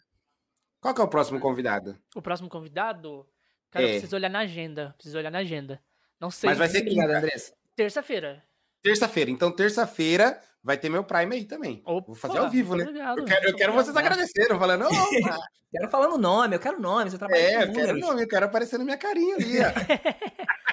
Qual 0.79 0.93
que 0.93 1.01
é 1.01 1.03
o 1.03 1.07
próximo 1.07 1.39
convidado? 1.39 1.97
O 2.15 2.21
próximo 2.21 2.49
convidado? 2.49 3.25
Cara, 3.71 3.85
é. 3.85 3.87
eu 3.87 3.91
preciso 3.93 4.15
olhar 4.15 4.29
na 4.29 4.39
agenda. 4.39 4.93
Preciso 4.97 5.17
olhar 5.17 5.31
na 5.31 5.39
agenda. 5.39 5.81
Não 6.19 6.29
sei. 6.29 6.49
Mas 6.49 6.57
vai 6.57 6.67
ser 6.67 6.81
quinta, 6.83 7.17
Andressa? 7.17 7.53
Terça-feira. 7.75 8.43
Terça-feira. 8.81 9.31
Então, 9.31 9.51
terça-feira 9.51 10.39
vai 10.63 10.77
ter 10.77 10.89
meu 10.89 11.03
Prime 11.03 11.35
aí 11.35 11.45
também. 11.45 11.81
Opa, 11.85 12.07
Vou 12.07 12.15
fazer 12.15 12.37
ao 12.37 12.49
vivo, 12.49 12.75
né? 12.75 12.83
Obrigado, 12.83 13.19
eu 13.19 13.25
quero, 13.25 13.47
eu 13.47 13.55
quero 13.55 13.73
vocês 13.73 13.95
agradeceram, 13.95 14.59
falando, 14.59 14.85
quero 15.71 15.89
falando 15.89 16.17
nome, 16.17 16.55
eu 16.55 16.59
quero 16.59 16.79
nome, 16.79 17.09
você 17.11 17.17
trabalha 17.17 17.39
É, 17.39 17.63
eu 17.63 17.73
quero 17.73 17.97
nome, 17.99 18.23
eu 18.23 18.27
quero 18.27 18.45
aparecer 18.45 18.77
na 18.77 18.85
minha 18.85 18.97
carinha 18.97 19.35
ali, 19.35 19.59
ó. 19.59 19.63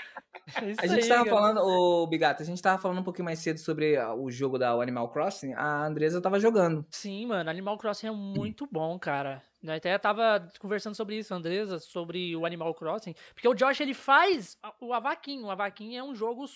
É 0.57 0.85
a 0.85 0.87
gente 0.87 1.03
aí, 1.03 1.09
tava 1.09 1.29
falando, 1.29 1.61
o 1.61 2.07
Bigato, 2.07 2.43
a 2.43 2.47
gente 2.47 2.61
tava 2.61 2.81
falando 2.81 3.01
um 3.01 3.05
pouquinho 3.05 3.25
mais 3.25 3.39
cedo 3.39 3.59
sobre 3.59 3.97
ah, 3.97 4.15
o 4.15 4.31
jogo 4.31 4.59
da 4.59 4.71
Animal 4.73 5.09
Crossing. 5.09 5.53
A 5.55 5.87
Andresa 5.87 6.21
tava 6.21 6.41
jogando. 6.41 6.85
Sim, 6.91 7.27
mano, 7.27 7.51
Animal 7.51 7.79
Crossing 7.79 8.09
é 8.09 8.13
muito 8.13 8.67
bom, 8.71 8.99
cara. 8.99 9.43
Eu 9.63 9.75
até 9.75 9.97
tava 9.99 10.49
conversando 10.59 10.95
sobre 10.95 11.19
isso, 11.19 11.35
Andresa, 11.35 11.79
sobre 11.79 12.35
o 12.35 12.47
Animal 12.47 12.75
Crossing. 12.75 13.15
Porque 13.35 13.49
o 13.49 13.55
Josh, 13.55 13.81
ele 13.81 13.95
faz 13.95 14.57
o 14.81 14.93
Avaquim. 14.95 15.43
O 15.43 15.51
Avaquim 15.51 15.97
é 15.97 16.03
um 16.03 16.15
jogo 16.15 16.47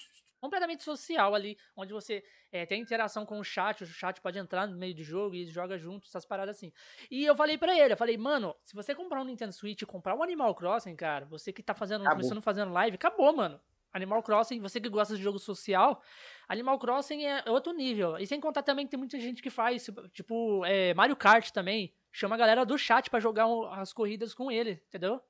completamente 0.45 0.85
social 0.85 1.35
ali, 1.35 1.57
onde 1.75 1.93
você 1.93 2.23
é, 2.53 2.67
tem 2.67 2.83
interação 2.83 3.25
com 3.25 3.41
o 3.41 3.45
chat, 3.45 3.83
o 3.83 3.87
chat 3.87 4.21
pode 4.21 4.39
entrar 4.39 4.67
no 4.67 4.77
meio 4.77 4.95
do 4.95 5.03
jogo 5.03 5.35
e 5.35 5.47
joga 5.47 5.79
junto, 5.79 6.07
essas 6.07 6.27
paradas 6.27 6.57
assim. 6.57 6.71
E 7.11 7.25
eu 7.25 7.35
falei 7.35 7.57
para 7.57 7.75
ele, 7.79 7.95
eu 7.95 7.97
falei, 7.97 8.19
mano, 8.19 8.55
se 8.63 8.75
você 8.75 8.95
comprar 8.95 9.23
um 9.23 9.25
Nintendo 9.25 9.55
Switch 9.55 9.81
e 9.81 9.87
comprar 9.87 10.15
um 10.15 10.23
Animal 10.23 10.55
Crossing, 10.55 10.95
cara, 10.97 11.25
você 11.25 11.51
que 11.51 11.63
tá 11.63 11.73
fazendo, 11.73 12.03
acabou. 12.03 12.19
começando 12.19 12.43
fazendo 12.43 12.73
live, 12.73 12.97
acabou, 12.97 13.35
mano. 13.35 13.59
Animal 13.95 14.25
Crossing, 14.25 14.61
você 14.61 14.81
que 14.81 14.89
gosta 14.89 15.17
de 15.17 15.23
jogo 15.23 15.39
social, 15.39 16.03
Animal 16.49 16.81
Crossing 16.81 17.25
é 17.25 17.49
outro 17.49 17.73
nível. 17.73 18.19
E 18.19 18.27
sem 18.27 18.41
contar 18.41 18.65
também 18.65 18.85
que 18.85 18.91
tem 18.91 18.99
muita 18.99 19.21
gente 19.21 19.41
que 19.41 19.51
faz, 19.51 19.89
tipo, 20.13 20.65
é, 20.67 20.93
Mario 20.95 21.15
Kart 21.15 21.53
também. 21.53 21.95
Chama 22.11 22.35
a 22.35 22.39
galera 22.39 22.67
do 22.67 22.77
chat 22.77 23.09
para 23.09 23.21
jogar 23.21 23.47
as 23.73 23.93
corridas 23.93 24.35
com 24.35 24.51
ele, 24.51 24.83
entendeu? 24.89 25.21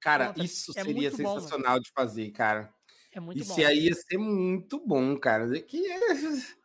Cara, 0.00 0.28
Conta. 0.28 0.44
isso 0.44 0.72
é 0.76 0.84
seria 0.84 1.10
sensacional 1.10 1.74
bom, 1.74 1.80
de 1.80 1.90
fazer, 1.90 2.30
cara. 2.30 2.72
É 3.12 3.18
muito 3.18 3.40
isso 3.40 3.54
bom. 3.54 3.60
Isso 3.60 3.68
aí 3.68 3.86
ia 3.86 3.94
ser 3.94 4.18
muito 4.18 4.78
bom, 4.86 5.18
cara. 5.18 5.48
Que 5.60 5.84
é... 5.90 5.98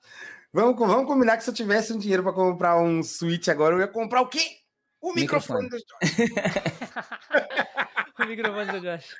vamos, 0.53 0.77
vamos 0.77 1.07
combinar 1.07 1.37
que 1.37 1.43
se 1.43 1.49
eu 1.49 1.53
tivesse 1.53 1.91
um 1.91 1.97
dinheiro 1.97 2.21
para 2.21 2.33
comprar 2.33 2.79
um 2.79 3.01
Switch 3.01 3.47
agora, 3.47 3.75
eu 3.75 3.79
ia 3.79 3.87
comprar 3.87 4.21
o 4.21 4.27
quê? 4.27 4.59
O 5.01 5.11
microfone, 5.13 5.63
microfone 5.63 5.69
do 5.69 5.77
Josh. 5.77 6.17
o 8.19 8.25
microfone 8.25 8.71
do 8.71 8.81
Josh. 8.81 9.15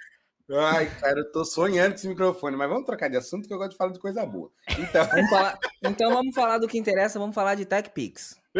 Ai, 0.50 0.90
cara, 1.00 1.20
eu 1.20 1.32
tô 1.32 1.44
sonhando 1.44 1.90
com 1.90 1.96
esse 1.96 2.08
microfone, 2.08 2.56
mas 2.56 2.70
vamos 2.70 2.86
trocar 2.86 3.10
de 3.10 3.18
assunto 3.18 3.48
que 3.48 3.54
eu 3.54 3.58
gosto 3.58 3.72
de 3.72 3.78
falar 3.78 3.92
de 3.92 4.00
coisa 4.00 4.26
boa. 4.26 4.50
Então, 4.80 5.06
vamos 5.12 5.30
falar, 5.30 5.60
então 5.84 6.14
vamos 6.14 6.36
falar 6.36 6.58
do 6.58 6.68
que 6.68 6.78
interessa, 6.78 7.20
vamos 7.20 7.36
falar 7.36 7.56
de 7.56 7.66
TechPix. 7.66 8.40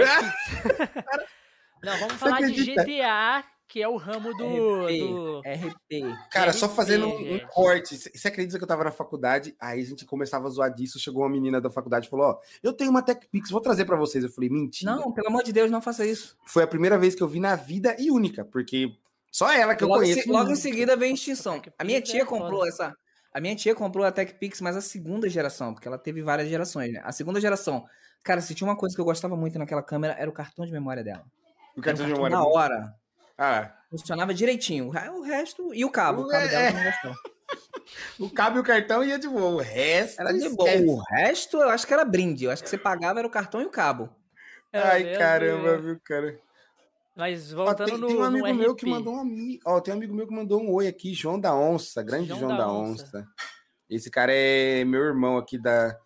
Não, 1.84 1.98
vamos 2.00 2.16
falar 2.16 2.42
de 2.42 2.54
GTA, 2.54 3.44
que 3.68 3.82
é 3.82 3.88
o 3.88 3.98
ramo 3.98 4.36
do 4.36 4.86
RP. 4.86 5.00
do 5.00 5.40
RP. 5.40 6.30
Cara, 6.32 6.52
RP, 6.52 6.58
só 6.58 6.68
fazendo 6.68 7.08
um, 7.08 7.36
um, 7.36 7.40
corte. 7.48 7.96
Você 7.96 8.28
acredita 8.28 8.58
que 8.58 8.64
eu 8.64 8.68
tava 8.68 8.84
na 8.84 8.92
faculdade? 8.92 9.56
Aí 9.60 9.82
a 9.82 9.86
gente 9.86 10.06
começava 10.06 10.48
a 10.48 10.50
zoar 10.50 10.74
disso. 10.74 11.00
Chegou 11.00 11.24
uma 11.24 11.30
menina 11.30 11.62
da 11.62 11.70
faculdade 11.70 12.08
e 12.08 12.10
falou: 12.10 12.26
Ó, 12.26 12.40
eu 12.64 12.74
tenho 12.74 12.90
uma 12.90 13.04
TechPix, 13.04 13.52
vou 13.52 13.62
trazer 13.62 13.86
para 13.86 13.96
vocês. 13.96 14.24
Eu 14.24 14.32
falei: 14.32 14.50
mentira. 14.50 14.96
Não, 14.96 15.12
pelo 15.12 15.28
amor 15.28 15.44
de 15.44 15.54
Deus, 15.54 15.70
não 15.70 15.82
faça 15.82 16.06
isso. 16.06 16.36
Foi 16.46 16.64
a 16.64 16.68
primeira 16.68 16.98
vez 16.98 17.14
que 17.14 17.22
eu 17.22 17.28
vi 17.28 17.40
na 17.40 17.56
vida 17.56 17.96
e 18.00 18.10
única, 18.10 18.44
porque 18.44 18.98
só 19.32 19.52
ela 19.52 19.76
que 19.76 19.84
logo 19.84 19.96
eu 19.96 20.00
conheço. 20.02 20.22
Se, 20.22 20.30
logo 20.30 20.52
em 20.52 20.56
seguida 20.56 20.96
vem 20.96 21.14
extinção. 21.14 21.62
A 21.78 21.84
minha 21.84 22.02
tia 22.02 22.26
comprou 22.26 22.68
essa. 22.68 22.94
A 23.34 23.40
minha 23.40 23.56
tia 23.56 23.76
comprou 23.76 24.06
a 24.06 24.12
TechPix, 24.12 24.62
mas 24.62 24.76
a 24.76 24.82
segunda 24.82 25.30
geração, 25.30 25.74
porque 25.74 25.88
ela 25.88 25.98
teve 25.98 26.22
várias 26.22 26.50
gerações, 26.50 26.92
né? 26.92 27.02
A 27.04 27.12
segunda 27.12 27.40
geração. 27.40 27.86
Cara, 28.24 28.42
se 28.42 28.56
tinha 28.56 28.68
uma 28.68 28.76
coisa 28.76 28.96
que 28.96 29.02
eu 29.02 29.06
gostava 29.06 29.36
muito 29.36 29.60
naquela 29.60 29.84
câmera, 29.84 30.16
era 30.18 30.30
o 30.30 30.34
cartão 30.34 30.66
de 30.66 30.72
memória 30.72 31.04
dela. 31.04 31.24
O 31.76 31.82
cartão 31.82 32.06
de 32.06 32.14
memória? 32.14 32.36
Na 32.36 32.44
hora. 32.44 32.96
Ah. 33.38 33.72
Funcionava 33.90 34.34
direitinho. 34.34 34.88
O 34.88 35.22
resto. 35.22 35.74
E 35.74 35.86
o 35.86 35.92
cabo. 35.92 36.24
O 36.24 36.28
cabo 36.28 36.46
é... 36.46 36.48
dela 36.48 36.72
não 36.72 36.84
gostou. 36.84 37.14
o 38.20 38.30
cabo 38.30 38.58
e 38.58 38.60
o 38.62 38.64
cartão 38.64 39.04
ia 39.04 39.20
de 39.20 39.28
boa. 39.28 39.56
O 39.56 39.58
resto. 39.60 40.20
Era 40.20 40.34
de 40.34 40.50
boa. 40.50 40.70
O 40.70 40.98
resto, 40.98 41.58
eu 41.58 41.70
acho 41.70 41.86
que 41.86 41.94
era 41.94 42.04
brinde. 42.04 42.46
Eu 42.46 42.52
acho 42.52 42.64
que 42.64 42.70
você 42.70 42.78
pagava 42.78 43.20
era 43.20 43.28
o 43.28 43.32
cartão 43.32 43.62
e 43.62 43.66
o 43.66 43.70
cabo. 43.70 44.10
Ai, 44.74 45.16
caramba, 45.16 45.78
viu, 45.78 46.00
cara? 46.04 46.40
Mas 47.18 47.52
voltando 47.52 47.82
Ó, 47.82 47.86
tem, 47.86 47.98
no, 47.98 48.08
tem 48.08 48.16
um 48.18 48.24
amigo 48.24 48.54
meu 48.54 48.72
RP. 48.74 48.80
que 48.80 48.86
mandou 48.86 49.16
um 49.16 49.20
amigo. 49.20 49.62
Ó, 49.66 49.82
tem 49.82 49.92
um 49.94 49.98
amigo 49.98 50.14
meu 50.14 50.28
que 50.28 50.34
mandou 50.34 50.62
um 50.62 50.72
oi 50.72 50.88
aqui, 50.88 51.16
João 51.16 51.40
da 51.40 51.56
Onça, 51.56 52.04
grande 52.04 52.28
João, 52.28 52.40
João 52.40 52.52
da, 52.52 52.58
da 52.58 52.72
Onça. 52.72 53.06
Onça. 53.06 53.28
Esse 53.90 54.12
cara 54.12 54.32
é 54.32 54.84
meu 54.86 55.02
irmão 55.02 55.38
aqui 55.38 55.58
da, 55.58 55.98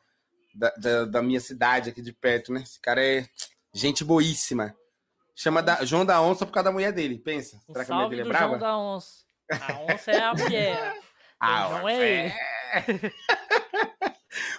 da, 0.56 0.70
da, 0.78 1.06
da 1.06 1.22
minha 1.22 1.42
cidade, 1.42 1.90
aqui 1.90 2.02
de 2.02 2.14
perto, 2.14 2.54
né? 2.54 2.62
Esse 2.62 2.80
cara 2.80 3.04
é 3.06 3.28
gente 3.74 4.06
boíssima. 4.06 4.74
Chama 5.36 5.62
da, 5.62 5.84
João 5.84 6.06
da 6.06 6.22
Onça 6.22 6.46
por 6.46 6.54
causa 6.54 6.66
da 6.66 6.72
mulher 6.72 6.94
dele, 6.94 7.20
pensa. 7.20 7.60
Um 7.68 7.74
Será 7.74 7.84
que 7.84 7.92
a 7.92 7.96
mulher 7.96 8.10
dele 8.10 8.22
é 8.22 8.26
brava? 8.26 8.48
João 8.48 8.60
da 8.60 8.78
Onça. 8.78 9.26
A 9.52 9.94
onça 9.94 10.12
é 10.12 10.24
a 10.24 10.34
mulher. 10.34 10.94
Ah, 11.44 11.66
o 11.66 11.70
João 11.72 11.84
ó, 11.86 11.90
é 11.90 12.34
ele. 12.88 13.14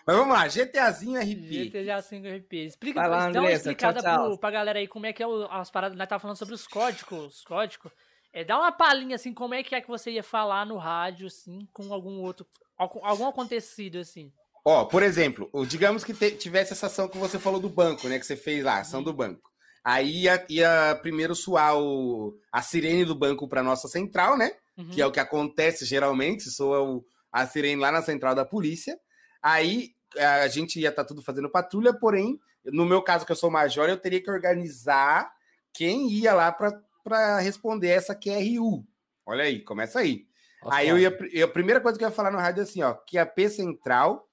Mas 0.06 0.16
vamos 0.16 0.34
lá, 0.34 0.46
GTAzinho 0.48 1.20
RP. 1.20 1.70
GTA 1.70 2.02
5 2.02 2.26
RP. 2.28 2.52
Explica, 2.66 3.00
Vai 3.00 3.08
lá, 3.08 3.16
dá 3.16 3.40
uma 3.40 3.40
Andressa, 3.40 3.70
explicada 3.70 4.00
tchau, 4.00 4.16
tchau. 4.16 4.26
pro- 4.28 4.38
pra 4.38 4.50
galera 4.50 4.78
aí 4.78 4.86
como 4.88 5.06
é 5.06 5.12
que 5.12 5.22
é 5.22 5.26
o- 5.26 5.44
as 5.50 5.70
paradas. 5.70 5.96
Nós 5.96 6.08
tava 6.08 6.20
falando 6.20 6.36
sobre 6.36 6.54
os 6.54 6.66
códigos. 6.66 7.36
Os 7.38 7.44
códigos. 7.44 7.90
É, 8.32 8.44
dá 8.44 8.58
uma 8.58 8.72
palhinha 8.72 9.16
assim, 9.16 9.32
como 9.32 9.54
é 9.54 9.62
que 9.62 9.74
é 9.74 9.80
que 9.80 9.88
você 9.88 10.10
ia 10.10 10.22
falar 10.22 10.64
no 10.66 10.76
rádio, 10.76 11.26
assim, 11.26 11.66
com 11.72 11.92
algum 11.92 12.20
outro. 12.20 12.46
Algum, 12.78 13.28
acontecido, 13.28 13.98
assim. 13.98 14.32
Ó, 14.64 14.84
por 14.86 15.02
exemplo, 15.02 15.50
digamos 15.66 16.02
que 16.04 16.14
te- 16.14 16.32
tivesse 16.32 16.72
essa 16.72 16.86
ação 16.86 17.08
que 17.08 17.18
você 17.18 17.38
falou 17.38 17.60
do 17.60 17.68
banco, 17.68 18.08
né? 18.08 18.18
Que 18.18 18.26
você 18.26 18.36
fez 18.36 18.64
lá, 18.64 18.78
ação 18.80 19.02
do 19.02 19.12
banco. 19.12 19.50
Aí 19.84 20.22
ia, 20.22 20.44
ia 20.48 20.98
primeiro 21.02 21.34
soar 21.34 21.76
o, 21.78 22.34
a 22.52 22.62
sirene 22.62 23.04
do 23.04 23.14
banco 23.14 23.48
para 23.48 23.62
nossa 23.62 23.88
central, 23.88 24.36
né? 24.36 24.52
Uhum. 24.76 24.88
Que 24.90 25.02
é 25.02 25.06
o 25.06 25.10
que 25.12 25.20
acontece 25.20 25.84
geralmente, 25.84 26.50
soa 26.50 26.80
o- 26.82 27.04
a 27.30 27.46
sirene 27.46 27.80
lá 27.80 27.90
na 27.92 28.02
central 28.02 28.34
da 28.34 28.44
polícia. 28.44 28.96
Aí 29.42 29.94
a 30.18 30.46
gente 30.48 30.78
ia 30.78 30.90
estar 30.90 31.04
tudo 31.04 31.22
fazendo 31.22 31.50
patrulha, 31.50 31.92
porém, 31.92 32.38
no 32.64 32.84
meu 32.86 33.02
caso, 33.02 33.26
que 33.26 33.32
eu 33.32 33.36
sou 33.36 33.50
major, 33.50 33.88
eu 33.88 33.96
teria 33.96 34.22
que 34.22 34.30
organizar 34.30 35.32
quem 35.72 36.08
ia 36.10 36.32
lá 36.34 36.52
para 36.52 37.38
responder 37.40 37.88
essa 37.88 38.14
QRU. 38.14 38.86
Olha 39.26 39.44
aí, 39.44 39.60
começa 39.60 40.00
aí. 40.00 40.26
Aí 40.70 40.88
eu 40.88 40.98
ia, 40.98 41.18
eu- 41.32 41.46
a 41.46 41.50
primeira 41.50 41.80
coisa 41.80 41.98
que 41.98 42.04
eu 42.04 42.08
ia 42.08 42.14
falar 42.14 42.30
no 42.30 42.38
rádio 42.38 42.60
é 42.60 42.64
assim, 42.64 42.82
ó, 42.82 42.92
que 42.94 43.18
a 43.18 43.26
P 43.26 43.48
Central, 43.48 44.28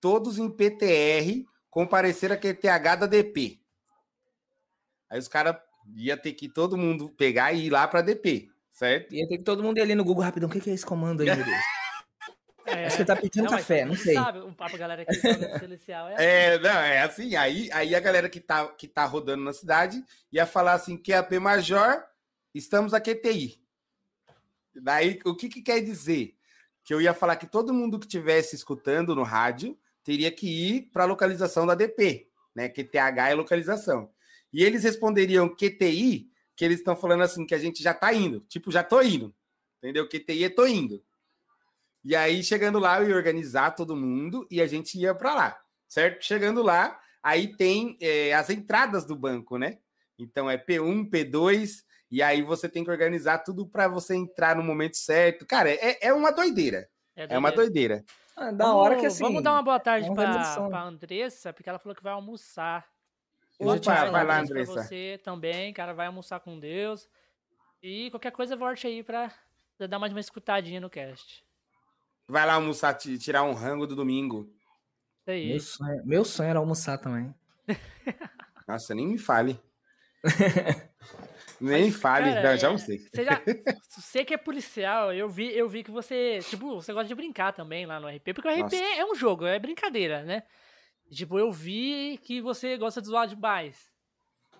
todos 0.00 0.38
em 0.38 0.50
PTR, 0.50 1.44
comparecer 1.70 2.32
a 2.32 2.36
QTH 2.36 2.96
da 2.96 3.06
DP. 3.06 3.60
Aí 5.08 5.18
os 5.18 5.28
caras 5.28 5.56
ia 5.94 6.16
ter 6.16 6.32
que 6.32 6.48
todo 6.48 6.76
mundo 6.76 7.10
pegar 7.10 7.52
e 7.52 7.66
ir 7.66 7.70
lá 7.70 7.86
para 7.86 8.02
DP, 8.02 8.48
certo? 8.70 9.14
Ia 9.14 9.28
ter 9.28 9.38
que 9.38 9.44
todo 9.44 9.62
mundo 9.62 9.78
ir 9.78 9.82
ali 9.82 9.94
no 9.94 10.04
Google 10.04 10.24
rapidão. 10.24 10.48
O 10.48 10.52
que 10.52 10.60
que 10.60 10.70
é 10.70 10.74
esse 10.74 10.86
comando 10.86 11.20
aí, 11.22 11.26
meu 11.26 11.44
Deus? 11.44 11.56
É, 12.72 12.86
Acho 12.86 12.96
que 12.96 13.02
ele 13.02 13.06
tá 13.06 13.16
pedindo 13.16 13.44
mas 13.44 13.60
café, 13.60 13.84
não 13.84 13.94
sei. 13.94 14.14
Sabe, 14.14 14.38
o 14.40 14.52
papo, 14.52 14.76
galera, 14.78 15.04
que 15.04 15.14
joga 15.14 15.48
no 15.48 15.58
Celestial 15.58 16.08
é. 16.08 16.14
É, 16.18 16.58
não, 16.58 16.70
é 16.70 17.02
assim, 17.02 17.36
aí, 17.36 17.70
aí 17.72 17.94
a 17.94 18.00
galera 18.00 18.28
que 18.28 18.40
tá, 18.40 18.66
que 18.68 18.88
tá 18.88 19.04
rodando 19.04 19.44
na 19.44 19.52
cidade 19.52 20.02
ia 20.32 20.46
falar 20.46 20.72
assim, 20.72 20.96
QAP 20.96 21.38
Major, 21.38 22.02
estamos 22.54 22.94
a 22.94 23.00
QTI. 23.00 23.60
Daí, 24.74 25.20
o 25.24 25.34
que 25.34 25.48
que 25.48 25.62
quer 25.62 25.80
dizer? 25.80 26.34
Que 26.84 26.94
eu 26.94 27.00
ia 27.00 27.14
falar 27.14 27.36
que 27.36 27.46
todo 27.46 27.74
mundo 27.74 27.98
que 27.98 28.06
estivesse 28.06 28.56
escutando 28.56 29.14
no 29.14 29.22
rádio 29.22 29.78
teria 30.02 30.30
que 30.30 30.46
ir 30.46 30.82
para 30.92 31.04
a 31.04 31.06
localização 31.06 31.66
da 31.66 31.74
DP, 31.74 32.28
né? 32.54 32.68
QTH 32.68 33.30
é 33.30 33.34
localização. 33.34 34.10
E 34.52 34.64
eles 34.64 34.82
responderiam 34.82 35.48
QTI, 35.48 36.28
que 36.56 36.64
eles 36.64 36.78
estão 36.78 36.96
falando 36.96 37.22
assim, 37.22 37.46
que 37.46 37.54
a 37.54 37.58
gente 37.58 37.82
já 37.82 37.94
tá 37.94 38.12
indo. 38.12 38.40
Tipo, 38.48 38.70
já 38.70 38.82
tô 38.82 39.00
indo. 39.00 39.34
Entendeu? 39.78 40.08
QTI 40.08 40.44
é 40.44 40.48
tô 40.48 40.66
indo. 40.66 41.02
E 42.04 42.16
aí, 42.16 42.42
chegando 42.42 42.78
lá, 42.78 43.00
eu 43.00 43.08
ia 43.10 43.16
organizar 43.16 43.70
todo 43.72 43.96
mundo 43.96 44.46
e 44.50 44.60
a 44.60 44.66
gente 44.66 44.98
ia 44.98 45.14
para 45.14 45.34
lá, 45.34 45.60
certo? 45.88 46.24
Chegando 46.24 46.62
lá, 46.62 46.98
aí 47.22 47.56
tem 47.56 47.96
é, 48.00 48.32
as 48.34 48.50
entradas 48.50 49.04
do 49.04 49.14
banco, 49.14 49.56
né? 49.56 49.78
Então 50.18 50.50
é 50.50 50.58
P1, 50.58 51.08
P2, 51.08 51.84
e 52.10 52.22
aí 52.22 52.42
você 52.42 52.68
tem 52.68 52.84
que 52.84 52.90
organizar 52.90 53.38
tudo 53.38 53.66
para 53.66 53.88
você 53.88 54.14
entrar 54.14 54.56
no 54.56 54.62
momento 54.62 54.96
certo. 54.96 55.46
Cara, 55.46 55.70
é, 55.70 55.98
é 56.08 56.12
uma 56.12 56.30
doideira. 56.30 56.88
É 57.14 57.38
uma 57.38 57.52
doideira. 57.52 58.04
Ah, 58.36 58.50
da 58.50 58.64
Vamos- 58.64 58.82
hora 58.82 58.96
que 58.96 59.06
assim. 59.06 59.22
Vamos 59.22 59.42
dar 59.42 59.52
uma 59.52 59.62
boa 59.62 59.78
tarde 59.78 60.08
é 60.08 60.10
organização. 60.10 60.68
pra 60.68 60.82
Andressa, 60.82 61.52
porque 61.52 61.68
ela 61.68 61.78
falou 61.78 61.94
que 61.94 62.02
vai 62.02 62.12
almoçar. 62.12 62.86
Opa, 63.58 64.10
vai 64.10 64.24
lá, 64.24 64.42
isso 64.42 64.52
pra 64.52 64.60
Andressa. 64.62 64.82
você 64.82 65.20
também, 65.22 65.72
cara, 65.72 65.92
vai 65.92 66.06
almoçar 66.06 66.40
com 66.40 66.58
Deus. 66.58 67.08
E 67.82 68.10
qualquer 68.10 68.32
coisa, 68.32 68.56
volte 68.56 68.86
aí 68.86 69.02
pra, 69.02 69.30
pra 69.76 69.86
dar 69.86 69.98
mais 69.98 70.12
uma 70.12 70.20
escutadinha 70.20 70.80
no 70.80 70.90
cast. 70.90 71.44
Vai 72.28 72.46
lá 72.46 72.54
almoçar, 72.54 72.94
ti- 72.94 73.18
tirar 73.18 73.42
um 73.42 73.52
rango 73.52 73.86
do 73.86 73.94
domingo. 73.96 74.52
Isso 75.26 75.30
aí. 75.30 75.48
Meu 75.48 75.60
sonho, 75.60 76.06
meu 76.06 76.24
sonho 76.24 76.48
era 76.50 76.58
almoçar 76.58 76.98
também. 76.98 77.34
Nossa, 78.66 78.94
nem 78.94 79.06
me 79.06 79.18
fale. 79.18 79.60
nem 81.60 81.90
fale, 81.90 82.34
Cara, 82.34 82.50
Não, 82.52 82.56
já 82.58 82.68
é, 82.68 82.70
não 82.70 82.78
sei. 82.78 82.98
Você, 82.98 83.24
já, 83.24 83.42
você 83.90 84.24
que 84.24 84.34
é 84.34 84.36
policial, 84.38 85.12
eu 85.12 85.28
vi, 85.28 85.56
eu 85.56 85.68
vi 85.68 85.82
que 85.82 85.90
você, 85.90 86.38
tipo, 86.48 86.74
você 86.76 86.92
gosta 86.92 87.08
de 87.08 87.14
brincar 87.14 87.52
também 87.52 87.86
lá 87.86 87.98
no 88.00 88.08
RP, 88.08 88.32
porque 88.34 88.48
o 88.48 88.50
RP 88.50 88.74
é 88.76 89.04
um 89.04 89.14
jogo, 89.14 89.44
é 89.46 89.58
brincadeira, 89.58 90.22
né? 90.22 90.44
Tipo, 91.10 91.38
eu 91.38 91.52
vi 91.52 92.18
que 92.22 92.40
você 92.40 92.76
gosta 92.78 93.02
de 93.02 93.08
zoar 93.08 93.26
demais. 93.26 93.92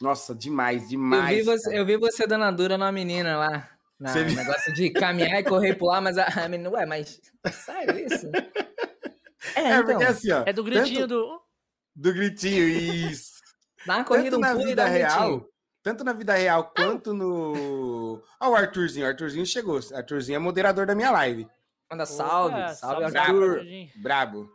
Nossa, 0.01 0.35
demais, 0.35 0.83
Eu 0.83 0.89
demais. 0.89 1.37
vi, 1.37 1.43
você, 1.43 1.65
cara. 1.65 1.77
eu 1.77 1.87
vi 1.87 1.97
você 1.97 2.27
dando 2.27 2.45
a 2.45 2.51
dura 2.51 2.77
numa 2.77 2.93
menina 2.93 3.37
lá. 3.39 3.71
Na, 3.99 4.13
Você 4.13 4.25
viu? 4.25 4.37
negócio 4.37 4.73
de 4.75 4.91
caminhar 4.91 5.41
e 5.41 5.45
correr 5.45 5.71
e 5.71 5.75
pular, 5.77 6.01
mas 6.01 6.19
a, 6.19 6.27
a 6.27 6.49
menina, 6.49 6.71
ué, 6.71 6.85
mas 6.87 7.21
sério 7.53 7.99
isso? 7.99 8.31
É, 9.57 9.61
É, 9.61 9.69
então, 9.75 9.85
porque 9.87 10.05
assim, 10.05 10.31
ó. 10.31 10.45
É 10.47 10.53
do 10.53 10.63
gritinho 10.63 11.01
tanto 11.01 11.09
do. 11.09 11.41
do 11.97 12.13
gritinho, 12.15 12.63
isso. 12.69 13.33
dá 13.85 13.97
uma 13.97 14.05
corrida 14.05 14.31
tanto 14.31 14.37
um 14.37 14.41
na 14.41 14.51
pulo 14.53 14.63
e 14.63 14.67
vida 14.69 14.85
dá 14.85 14.89
real, 14.89 15.31
gritinho. 15.31 15.49
tanto 15.83 16.05
na 16.05 16.13
vida 16.13 16.35
real 16.35 16.73
quanto 16.77 17.13
no. 17.13 18.23
Ó, 18.41 18.51
o 18.51 18.55
Arthurzinho, 18.55 19.05
o 19.05 19.09
Arthurzinho 19.09 19.45
chegou. 19.45 19.81
O 19.81 19.97
Arthurzinho 19.97 20.37
é 20.37 20.39
moderador 20.39 20.87
da 20.87 20.95
minha 20.95 21.11
live. 21.11 21.49
Manda 21.91 22.07
salve, 22.07 22.55
Opa, 22.55 22.75
salve, 22.75 23.01
salve, 23.03 23.19
Arthur. 23.19 23.59
Arthur. 23.59 24.01
Brabo. 24.01 24.49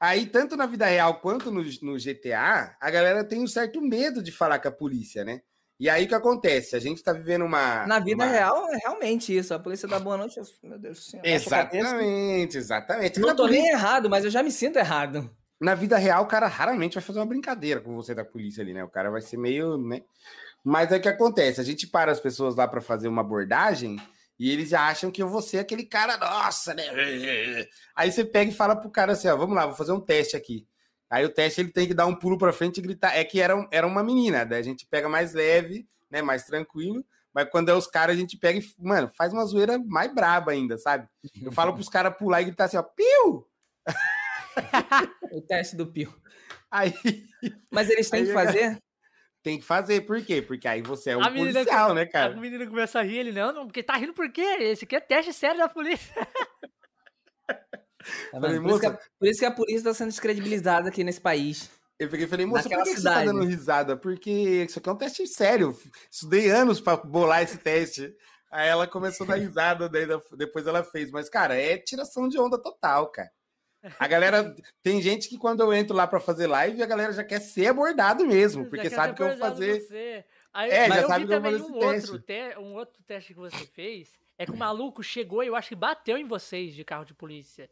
Aí, 0.00 0.26
tanto 0.26 0.56
na 0.56 0.66
vida 0.66 0.86
real 0.86 1.20
quanto 1.20 1.52
no, 1.52 1.62
no 1.62 1.96
GTA, 1.96 2.76
a 2.80 2.90
galera 2.90 3.22
tem 3.24 3.40
um 3.40 3.46
certo 3.46 3.80
medo 3.80 4.20
de 4.22 4.32
falar 4.32 4.58
com 4.58 4.66
a 4.68 4.72
polícia, 4.72 5.24
né? 5.24 5.40
E 5.78 5.90
aí 5.90 6.04
o 6.04 6.08
que 6.08 6.14
acontece? 6.14 6.76
A 6.76 6.78
gente 6.78 7.02
tá 7.02 7.12
vivendo 7.12 7.44
uma. 7.44 7.86
Na 7.86 7.98
vida 7.98 8.24
uma- 8.24 8.32
real, 8.32 8.68
é 8.72 8.76
realmente 8.78 9.36
isso. 9.36 9.52
A 9.52 9.58
polícia 9.58 9.88
dá 9.88 9.98
boa 9.98 10.16
noite. 10.16 10.38
eu- 10.38 10.44
Meu 10.62 10.78
Deus 10.78 10.98
do 10.98 11.02
céu. 11.04 11.20
Exatamente, 11.24 12.56
exatamente. 12.56 13.18
Não 13.20 13.34
tô 13.34 13.42
polícia- 13.44 13.62
nem 13.62 13.72
errado, 13.72 14.08
mas 14.08 14.24
eu 14.24 14.30
já 14.30 14.42
me 14.42 14.52
sinto 14.52 14.78
errado. 14.78 15.30
na 15.60 15.74
vida 15.74 15.96
real, 15.96 16.24
o 16.24 16.26
cara 16.26 16.46
raramente 16.46 16.94
vai 16.94 17.02
fazer 17.02 17.20
uma 17.20 17.26
brincadeira 17.26 17.80
com 17.80 17.94
você 17.94 18.14
da 18.14 18.24
polícia 18.24 18.62
ali, 18.62 18.74
né? 18.74 18.84
O 18.84 18.88
cara 18.88 19.10
vai 19.10 19.22
ser 19.22 19.38
meio, 19.38 19.78
né? 19.78 20.02
Mas 20.62 20.92
aí 20.92 20.98
o 20.98 21.02
que 21.02 21.08
acontece? 21.08 21.60
A 21.60 21.64
gente 21.64 21.86
para 21.86 22.12
as 22.12 22.20
pessoas 22.20 22.54
lá 22.54 22.68
para 22.68 22.80
fazer 22.82 23.08
uma 23.08 23.22
abordagem 23.22 23.96
e 24.38 24.50
eles 24.50 24.74
acham 24.74 25.10
que 25.10 25.22
eu 25.22 25.28
vou 25.28 25.40
ser 25.40 25.58
aquele 25.60 25.84
cara, 25.84 26.18
nossa, 26.18 26.74
né? 26.74 26.84
Aí 27.96 28.12
você 28.12 28.24
pega 28.24 28.50
e 28.50 28.54
fala 28.54 28.76
pro 28.76 28.90
cara 28.90 29.12
assim, 29.12 29.28
ó, 29.28 29.36
vamos 29.36 29.54
lá, 29.56 29.64
vou 29.66 29.74
fazer 29.74 29.92
um 29.92 30.00
teste 30.00 30.36
aqui. 30.36 30.66
Aí 31.14 31.24
o 31.24 31.28
teste 31.28 31.60
ele 31.60 31.70
tem 31.70 31.86
que 31.86 31.94
dar 31.94 32.06
um 32.06 32.14
pulo 32.14 32.36
para 32.36 32.52
frente 32.52 32.78
e 32.78 32.82
gritar. 32.82 33.16
É 33.16 33.22
que 33.24 33.40
era, 33.40 33.56
um- 33.56 33.68
era 33.70 33.86
uma 33.86 34.02
menina, 34.02 34.44
daí 34.44 34.58
a 34.58 34.62
gente 34.64 34.84
pega 34.86 35.08
mais 35.08 35.32
leve, 35.32 35.86
né? 36.10 36.20
Mais 36.22 36.44
tranquilo. 36.44 37.04
Mas 37.32 37.48
quando 37.50 37.68
é 37.68 37.74
os 37.74 37.86
caras, 37.86 38.16
a 38.16 38.18
gente 38.18 38.36
pega 38.36 38.58
e, 38.58 38.64
mano, 38.78 39.08
faz 39.16 39.32
uma 39.32 39.44
zoeira 39.44 39.78
mais 39.78 40.12
braba 40.12 40.50
ainda, 40.52 40.76
sabe? 40.78 41.08
Eu 41.42 41.52
falo 41.52 41.72
pros 41.72 41.88
caras 41.88 42.16
pular 42.16 42.42
e 42.42 42.46
gritar 42.46 42.64
assim, 42.64 42.76
ó, 42.76 42.82
piu! 42.82 43.46
O 45.32 45.40
teste 45.40 45.76
do 45.76 45.86
Pio. 45.86 46.14
Aí 46.70 46.92
Mas 47.70 47.90
eles 47.90 48.08
têm 48.10 48.20
Aí 48.20 48.26
que 48.26 48.30
eu- 48.30 48.34
fazer? 48.34 48.78
tem 49.42 49.58
que 49.58 49.64
fazer, 49.64 50.00
por 50.02 50.22
quê? 50.24 50.40
Porque 50.40 50.66
aí 50.66 50.80
você 50.80 51.10
é 51.10 51.16
um 51.16 51.22
A 51.22 51.28
menina 51.30 51.52
policial, 51.52 51.92
né, 51.94 52.06
cara? 52.06 52.34
menina 52.36 52.66
começa 52.66 52.98
a 52.98 53.02
rir, 53.02 53.18
ele, 53.18 53.32
não, 53.32 53.52
não, 53.52 53.66
porque 53.66 53.82
tá 53.82 53.94
rindo 53.96 54.14
por 54.14 54.30
quê? 54.32 54.40
Esse 54.60 54.84
aqui 54.84 54.96
é 54.96 55.00
teste 55.00 55.32
sério 55.32 55.58
da 55.58 55.68
polícia. 55.68 56.14
Tá 58.30 58.40
Falei, 58.40 58.60
por, 58.60 58.70
isso 58.70 58.80
que 58.80 58.86
a, 58.86 58.90
moça- 58.90 59.02
por 59.18 59.28
isso 59.28 59.38
que 59.40 59.44
a 59.46 59.50
polícia 59.50 59.78
está 59.78 59.94
sendo 59.94 60.08
descredibilizada 60.10 60.88
aqui 60.88 61.02
nesse 61.04 61.20
país. 61.20 61.70
Eu 61.98 62.08
peguei 62.08 62.26
e 62.26 62.28
falei, 62.28 62.44
moça, 62.46 62.62
por 62.68 62.70
que, 62.70 62.76
que 62.94 62.96
você 63.00 63.02
tá 63.02 63.24
dando 63.24 63.44
risada? 63.44 63.96
Porque 63.96 64.30
isso 64.30 64.78
aqui 64.78 64.88
é 64.88 64.92
um 64.92 64.96
teste 64.96 65.26
sério. 65.26 65.78
Estudei 66.10 66.50
anos 66.50 66.80
pra 66.80 66.96
bolar 66.96 67.42
esse 67.42 67.56
teste. 67.58 68.12
Aí 68.50 68.68
ela 68.68 68.86
começou 68.86 69.24
a 69.24 69.30
dar 69.30 69.36
risada, 69.36 69.88
daí 69.88 70.06
depois 70.36 70.66
ela 70.66 70.82
fez. 70.84 71.10
Mas, 71.10 71.28
cara, 71.28 71.54
é 71.56 71.76
tiração 71.78 72.28
de 72.28 72.38
onda 72.38 72.56
total, 72.60 73.08
cara. 73.08 73.30
A 73.98 74.06
galera. 74.08 74.54
Tem 74.82 75.00
gente 75.02 75.28
que 75.28 75.36
quando 75.36 75.60
eu 75.62 75.72
entro 75.72 75.94
lá 75.94 76.06
pra 76.06 76.18
fazer 76.18 76.46
live, 76.46 76.82
a 76.82 76.86
galera 76.86 77.12
já 77.12 77.22
quer 77.22 77.40
ser 77.40 77.66
abordado 77.66 78.26
mesmo, 78.26 78.64
porque 78.66 78.88
sabe 78.88 79.14
que 79.14 79.22
eu 79.22 79.28
vou 79.28 79.36
fazer. 79.38 79.80
você. 79.80 80.24
Aí, 80.52 80.70
É, 80.70 80.88
mas 80.88 80.96
já 80.98 81.02
eu 81.02 81.08
sabe 81.08 81.20
vi 81.22 81.28
que 81.28 81.34
eu 81.34 81.40
vou 81.42 81.50
também 81.50 81.60
fazer 81.60 81.72
um 81.72 81.88
outro, 81.88 82.18
te- 82.20 82.58
um 82.58 82.74
outro 82.74 83.02
teste 83.06 83.34
que 83.34 83.40
você 83.40 83.66
fez. 83.66 84.12
É 84.38 84.46
que 84.46 84.52
o 84.52 84.56
maluco 84.56 85.02
chegou 85.02 85.42
e 85.42 85.48
eu 85.48 85.54
acho 85.56 85.68
que 85.68 85.74
bateu 85.76 86.16
em 86.16 86.26
vocês 86.26 86.74
de 86.74 86.84
carro 86.84 87.04
de 87.04 87.12
polícia. 87.14 87.68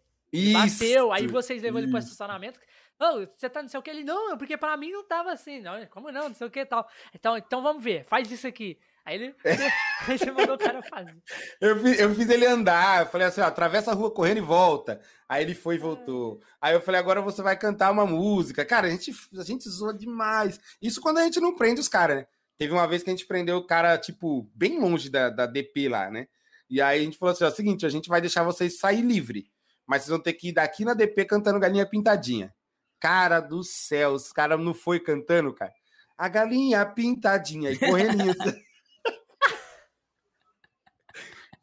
Bateu, 0.52 1.12
aí 1.12 1.26
vocês 1.26 1.62
levou 1.62 1.78
ele 1.80 1.88
pro 1.88 1.98
isso. 1.98 2.08
estacionamento. 2.08 2.58
Ô, 2.98 3.26
você 3.36 3.50
tá 3.50 3.62
não 3.62 3.68
sei 3.68 3.80
o 3.80 3.82
que? 3.82 3.90
Ele, 3.90 4.04
não, 4.04 4.38
porque 4.38 4.56
pra 4.56 4.76
mim 4.76 4.92
não 4.92 5.04
tava 5.04 5.32
assim. 5.32 5.60
Não, 5.60 5.84
como 5.86 6.10
não, 6.12 6.28
não 6.28 6.34
sei 6.34 6.46
o 6.46 6.50
que 6.50 6.60
e 6.60 6.66
tal. 6.66 6.88
Então, 7.14 7.36
então 7.36 7.62
vamos 7.62 7.82
ver, 7.82 8.04
faz 8.04 8.30
isso 8.30 8.46
aqui. 8.46 8.78
Aí 9.04 9.16
ele. 9.16 9.34
aí 10.06 10.18
você 10.18 10.30
mandou 10.30 10.54
o 10.54 10.58
cara 10.58 10.80
fazer. 10.82 11.16
Eu 11.60 11.80
fiz, 11.80 11.98
eu 11.98 12.14
fiz 12.14 12.28
ele 12.28 12.46
andar. 12.46 13.02
Eu 13.02 13.06
falei 13.06 13.26
assim: 13.26 13.40
ó, 13.40 13.44
atravessa 13.44 13.90
a 13.90 13.94
rua 13.94 14.10
correndo 14.12 14.38
e 14.38 14.42
volta. 14.42 15.00
Aí 15.28 15.42
ele 15.42 15.54
foi 15.54 15.74
e 15.74 15.78
voltou. 15.78 16.40
Aí 16.60 16.74
eu 16.74 16.80
falei: 16.80 17.00
agora 17.00 17.20
você 17.20 17.42
vai 17.42 17.58
cantar 17.58 17.90
uma 17.90 18.06
música. 18.06 18.64
Cara, 18.64 18.86
a 18.86 18.90
gente, 18.90 19.12
a 19.36 19.42
gente 19.42 19.68
zoa 19.68 19.92
demais. 19.92 20.60
Isso 20.80 21.00
quando 21.00 21.18
a 21.18 21.24
gente 21.24 21.40
não 21.40 21.56
prende 21.56 21.80
os 21.80 21.88
caras, 21.88 22.18
né? 22.18 22.26
Teve 22.56 22.72
uma 22.72 22.86
vez 22.86 23.02
que 23.02 23.10
a 23.10 23.12
gente 23.12 23.26
prendeu 23.26 23.56
o 23.56 23.66
cara, 23.66 23.98
tipo, 23.98 24.48
bem 24.54 24.78
longe 24.78 25.10
da, 25.10 25.28
da 25.28 25.46
DP 25.46 25.88
lá, 25.88 26.08
né? 26.08 26.28
E 26.70 26.80
aí 26.80 27.00
a 27.00 27.04
gente 27.04 27.18
falou 27.18 27.32
assim: 27.32 27.44
ó, 27.44 27.50
seguinte, 27.50 27.84
a 27.84 27.88
gente 27.88 28.08
vai 28.08 28.20
deixar 28.20 28.44
vocês 28.44 28.78
sair 28.78 29.02
livre. 29.02 29.50
Mas 29.92 30.04
vocês 30.04 30.08
vão 30.08 30.22
ter 30.22 30.32
que 30.32 30.48
ir 30.48 30.52
daqui 30.52 30.86
na 30.86 30.94
DP 30.94 31.26
cantando 31.26 31.60
galinha 31.60 31.84
pintadinha. 31.84 32.50
Cara 32.98 33.40
do 33.40 33.62
céu, 33.62 34.12
os 34.12 34.32
caras 34.32 34.58
não 34.58 34.72
foi 34.72 34.98
cantando, 34.98 35.52
cara. 35.52 35.70
A 36.16 36.30
galinha 36.30 36.86
pintadinha 36.86 37.70
e 37.70 37.78
correndo. 37.78 38.24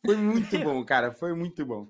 Foi 0.06 0.16
muito 0.16 0.60
bom, 0.60 0.86
cara. 0.86 1.12
Foi 1.12 1.34
muito 1.34 1.66
bom. 1.66 1.88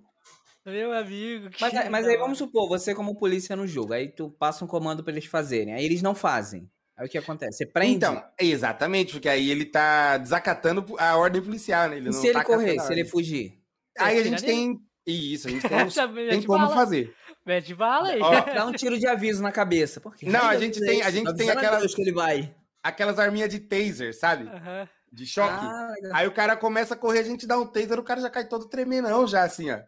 Meu 0.65 0.93
amigo. 0.93 1.49
Mas, 1.59 1.89
mas, 1.89 2.07
aí 2.07 2.15
vamos 2.15 2.37
supor, 2.37 2.69
você 2.69 2.95
como 2.95 3.17
polícia 3.17 3.55
no 3.55 3.67
jogo, 3.67 3.93
aí 3.93 4.07
tu 4.07 4.29
passa 4.31 4.63
um 4.63 4.67
comando 4.67 5.03
para 5.03 5.11
eles 5.11 5.25
fazerem, 5.25 5.73
aí 5.73 5.83
eles 5.83 6.01
não 6.01 6.15
fazem. 6.15 6.71
Aí 6.95 7.05
o 7.05 7.09
que 7.09 7.17
acontece? 7.17 7.57
Você 7.57 7.65
prende? 7.65 7.97
Então, 7.97 8.23
exatamente, 8.39 9.11
porque 9.11 9.27
aí 9.27 9.49
ele 9.49 9.65
tá 9.65 10.17
desacatando 10.17 10.85
a 10.97 11.17
ordem 11.17 11.41
policial, 11.41 11.89
né? 11.89 11.97
Ele 11.97 12.09
e 12.09 12.13
se 12.13 12.27
ele 12.27 12.33
tá 12.33 12.45
correr, 12.45 12.79
se 12.79 12.93
ele 12.93 13.05
fugir? 13.05 13.59
Aí 13.97 14.19
a 14.19 14.23
gente 14.23 14.43
tem. 14.43 14.79
Isso, 15.09 15.47
a 15.47 15.51
gente 15.51 15.67
tem, 15.67 15.69
tem 16.29 16.43
como 16.43 16.65
bala. 16.65 16.75
fazer. 16.75 17.15
Mete 17.45 17.73
bala 17.73 18.09
aí. 18.09 18.21
Ó, 18.21 18.31
Dá 18.53 18.65
um 18.65 18.71
tiro 18.71 18.97
de 18.99 19.07
aviso 19.07 19.41
na 19.41 19.51
cabeça. 19.51 19.99
Porque 19.99 20.29
não, 20.29 20.45
a 20.47 20.57
gente 20.57 20.79
tem, 20.79 21.01
a 21.01 21.09
gente 21.09 21.33
tem 21.35 21.49
aquelas. 21.49 21.93
Que 21.93 22.01
ele 22.01 22.13
vai. 22.13 22.53
Aquelas 22.81 23.19
arminhas 23.19 23.49
de 23.49 23.59
taser, 23.59 24.13
sabe? 24.13 24.45
Uhum 24.45 24.87
de 25.11 25.25
choque. 25.25 25.65
Ah, 25.65 25.93
aí 26.13 26.27
o 26.27 26.31
cara 26.31 26.55
começa 26.55 26.93
a 26.93 26.97
correr, 26.97 27.19
a 27.19 27.23
gente 27.23 27.47
dá 27.47 27.57
um 27.57 27.65
taser, 27.65 27.99
o 27.99 28.03
cara 28.03 28.21
já 28.21 28.29
cai 28.29 28.47
todo 28.47 28.69
tremendão 28.69 29.27
já, 29.27 29.43
assim, 29.43 29.71
ó. 29.71 29.79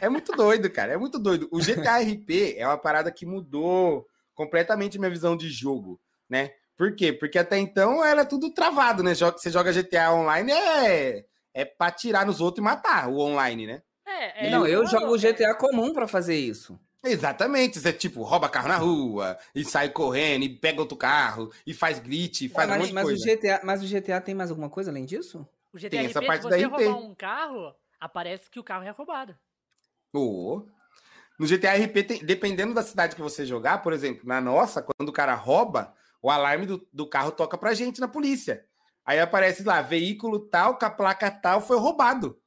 É 0.00 0.08
muito 0.08 0.32
doido, 0.32 0.70
cara, 0.70 0.92
é 0.92 0.96
muito 0.96 1.18
doido. 1.18 1.48
O 1.50 1.58
GTA 1.58 1.98
RP 1.98 2.56
é 2.56 2.66
uma 2.66 2.78
parada 2.78 3.10
que 3.10 3.26
mudou 3.26 4.06
completamente 4.34 4.98
minha 4.98 5.10
visão 5.10 5.36
de 5.36 5.48
jogo, 5.48 6.00
né? 6.28 6.50
Por 6.76 6.94
quê? 6.94 7.12
Porque 7.12 7.38
até 7.38 7.58
então 7.58 8.04
era 8.04 8.24
tudo 8.24 8.54
travado, 8.54 9.02
né? 9.02 9.12
Você 9.14 9.50
joga 9.50 9.72
GTA 9.72 10.12
online 10.12 10.52
é, 10.52 11.24
é 11.52 11.64
pra 11.64 11.90
tirar 11.90 12.24
nos 12.24 12.40
outros 12.40 12.62
e 12.62 12.64
matar 12.64 13.08
o 13.08 13.18
online, 13.18 13.66
né? 13.66 13.82
É, 14.18 14.46
é, 14.46 14.50
não, 14.50 14.66
eu 14.66 14.86
jogo 14.86 15.14
o 15.14 15.18
GTA 15.18 15.54
comum 15.54 15.92
para 15.92 16.08
fazer 16.08 16.36
isso. 16.36 16.78
Exatamente, 17.04 17.78
você 17.78 17.92
tipo 17.92 18.22
rouba 18.22 18.48
carro 18.48 18.68
na 18.68 18.76
rua 18.76 19.38
e 19.54 19.64
sai 19.64 19.88
correndo 19.88 20.42
e 20.42 20.48
pega 20.48 20.80
outro 20.80 20.96
carro 20.96 21.52
e 21.64 21.72
faz 21.72 22.00
glitch, 22.00 22.42
e 22.42 22.48
faz 22.48 22.68
mas, 22.68 22.76
um 22.76 22.80
monte 22.80 22.94
de 22.94 23.02
coisa. 23.02 23.22
O 23.22 23.36
GTA, 23.36 23.60
mas 23.62 23.82
o 23.82 23.86
GTA 23.86 24.20
tem 24.20 24.34
mais 24.34 24.50
alguma 24.50 24.68
coisa 24.68 24.90
além 24.90 25.04
disso? 25.04 25.46
O 25.72 25.78
GTA 25.78 25.90
tem 25.90 26.00
RP, 26.00 26.10
essa 26.10 26.22
parte 26.22 26.42
se 26.42 26.48
você 26.48 26.68
da 26.68 26.76
roubar 26.76 26.98
um 26.98 27.14
carro, 27.14 27.74
aparece 28.00 28.50
que 28.50 28.58
o 28.58 28.64
carro 28.64 28.84
é 28.84 28.90
roubado. 28.90 29.36
Oh. 30.12 30.62
No 31.38 31.46
GTA 31.46 31.74
RP, 31.76 32.02
tem, 32.02 32.24
dependendo 32.24 32.74
da 32.74 32.82
cidade 32.82 33.14
que 33.14 33.22
você 33.22 33.46
jogar, 33.46 33.80
por 33.80 33.92
exemplo, 33.92 34.26
na 34.26 34.40
nossa, 34.40 34.82
quando 34.82 35.10
o 35.10 35.12
cara 35.12 35.34
rouba, 35.34 35.94
o 36.20 36.30
alarme 36.30 36.66
do, 36.66 36.84
do 36.92 37.08
carro 37.08 37.30
toca 37.30 37.56
pra 37.56 37.74
gente 37.74 38.00
na 38.00 38.08
polícia. 38.08 38.64
Aí 39.04 39.20
aparece 39.20 39.62
lá, 39.62 39.80
veículo 39.80 40.40
tal, 40.40 40.76
com 40.76 40.84
a 40.84 40.90
placa 40.90 41.30
tal, 41.30 41.60
foi 41.60 41.78
roubado. 41.78 42.38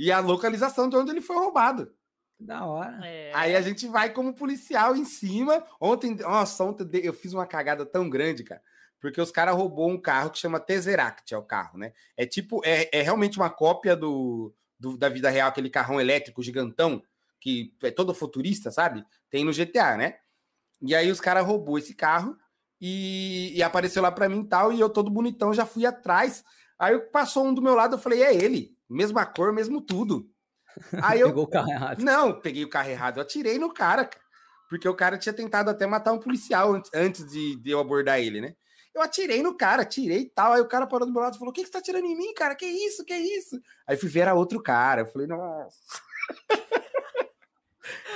E 0.00 0.10
a 0.10 0.18
localização 0.18 0.88
de 0.88 0.96
onde 0.96 1.10
ele 1.10 1.20
foi 1.20 1.36
roubado. 1.36 1.92
Da 2.38 2.64
hora. 2.64 3.06
É. 3.06 3.32
Aí 3.34 3.54
a 3.54 3.60
gente 3.60 3.86
vai 3.86 4.10
como 4.14 4.32
policial 4.32 4.96
em 4.96 5.04
cima. 5.04 5.62
Ontem, 5.78 6.14
nossa, 6.14 6.64
ontem 6.64 6.88
eu 7.04 7.12
fiz 7.12 7.34
uma 7.34 7.46
cagada 7.46 7.84
tão 7.84 8.08
grande, 8.08 8.42
cara. 8.42 8.62
Porque 8.98 9.20
os 9.20 9.30
caras 9.30 9.54
roubou 9.54 9.90
um 9.90 10.00
carro 10.00 10.30
que 10.30 10.38
chama 10.38 10.58
Tesseract, 10.58 11.34
é 11.34 11.36
o 11.36 11.42
carro, 11.42 11.76
né? 11.76 11.92
É 12.16 12.24
tipo, 12.24 12.62
é, 12.64 12.88
é 12.98 13.02
realmente 13.02 13.36
uma 13.36 13.50
cópia 13.50 13.94
do, 13.94 14.54
do, 14.78 14.96
da 14.96 15.10
vida 15.10 15.28
real, 15.28 15.50
aquele 15.50 15.68
carrão 15.68 16.00
elétrico 16.00 16.42
gigantão, 16.42 17.02
que 17.38 17.74
é 17.82 17.90
todo 17.90 18.14
futurista, 18.14 18.70
sabe? 18.70 19.04
Tem 19.28 19.44
no 19.44 19.52
GTA, 19.52 19.98
né? 19.98 20.16
E 20.80 20.94
aí 20.94 21.10
os 21.10 21.20
caras 21.20 21.44
roubou 21.44 21.78
esse 21.78 21.94
carro 21.94 22.38
e, 22.80 23.52
e 23.54 23.62
apareceu 23.62 24.00
lá 24.00 24.10
para 24.10 24.30
mim 24.30 24.40
e 24.40 24.48
tal, 24.48 24.72
e 24.72 24.80
eu 24.80 24.88
todo 24.88 25.10
bonitão 25.10 25.52
já 25.52 25.66
fui 25.66 25.84
atrás. 25.84 26.42
Aí 26.78 26.98
passou 26.98 27.44
um 27.44 27.52
do 27.52 27.60
meu 27.60 27.74
lado, 27.74 27.96
eu 27.96 28.00
falei, 28.00 28.22
é 28.22 28.34
ele, 28.34 28.74
mesma 28.90 29.24
cor, 29.24 29.52
mesmo 29.52 29.80
tudo. 29.80 30.28
Aí 31.02 31.20
eu. 31.20 31.28
Pegou 31.28 31.44
o 31.44 31.48
carro 31.48 31.70
errado. 31.70 32.02
Não, 32.02 32.40
peguei 32.40 32.64
o 32.64 32.70
carro 32.70 32.90
errado. 32.90 33.18
Eu 33.18 33.22
atirei 33.22 33.58
no 33.58 33.72
cara, 33.72 34.08
porque 34.68 34.88
o 34.88 34.94
cara 34.94 35.18
tinha 35.18 35.32
tentado 35.32 35.70
até 35.70 35.86
matar 35.86 36.12
um 36.12 36.18
policial 36.18 36.80
antes 36.94 37.24
de, 37.30 37.56
de 37.56 37.70
eu 37.70 37.80
abordar 37.80 38.20
ele, 38.20 38.40
né? 38.40 38.54
Eu 38.94 39.02
atirei 39.02 39.42
no 39.42 39.56
cara, 39.56 39.82
atirei 39.82 40.22
e 40.22 40.30
tal. 40.30 40.52
Aí 40.52 40.60
o 40.60 40.68
cara 40.68 40.86
parou 40.86 41.06
do 41.06 41.12
meu 41.12 41.22
lado 41.22 41.36
e 41.36 41.38
falou: 41.38 41.50
O 41.50 41.54
que, 41.54 41.62
que 41.62 41.68
você 41.68 41.72
tá 41.72 41.78
atirando 41.78 42.06
em 42.06 42.16
mim, 42.16 42.34
cara? 42.34 42.54
Que 42.54 42.66
isso? 42.66 43.04
Que 43.04 43.14
isso? 43.14 43.60
Aí 43.86 43.96
fui 43.96 44.08
ver, 44.08 44.20
era 44.20 44.34
outro 44.34 44.60
cara. 44.62 45.02
Eu 45.02 45.06
falei: 45.06 45.26
Nossa. 45.26 45.78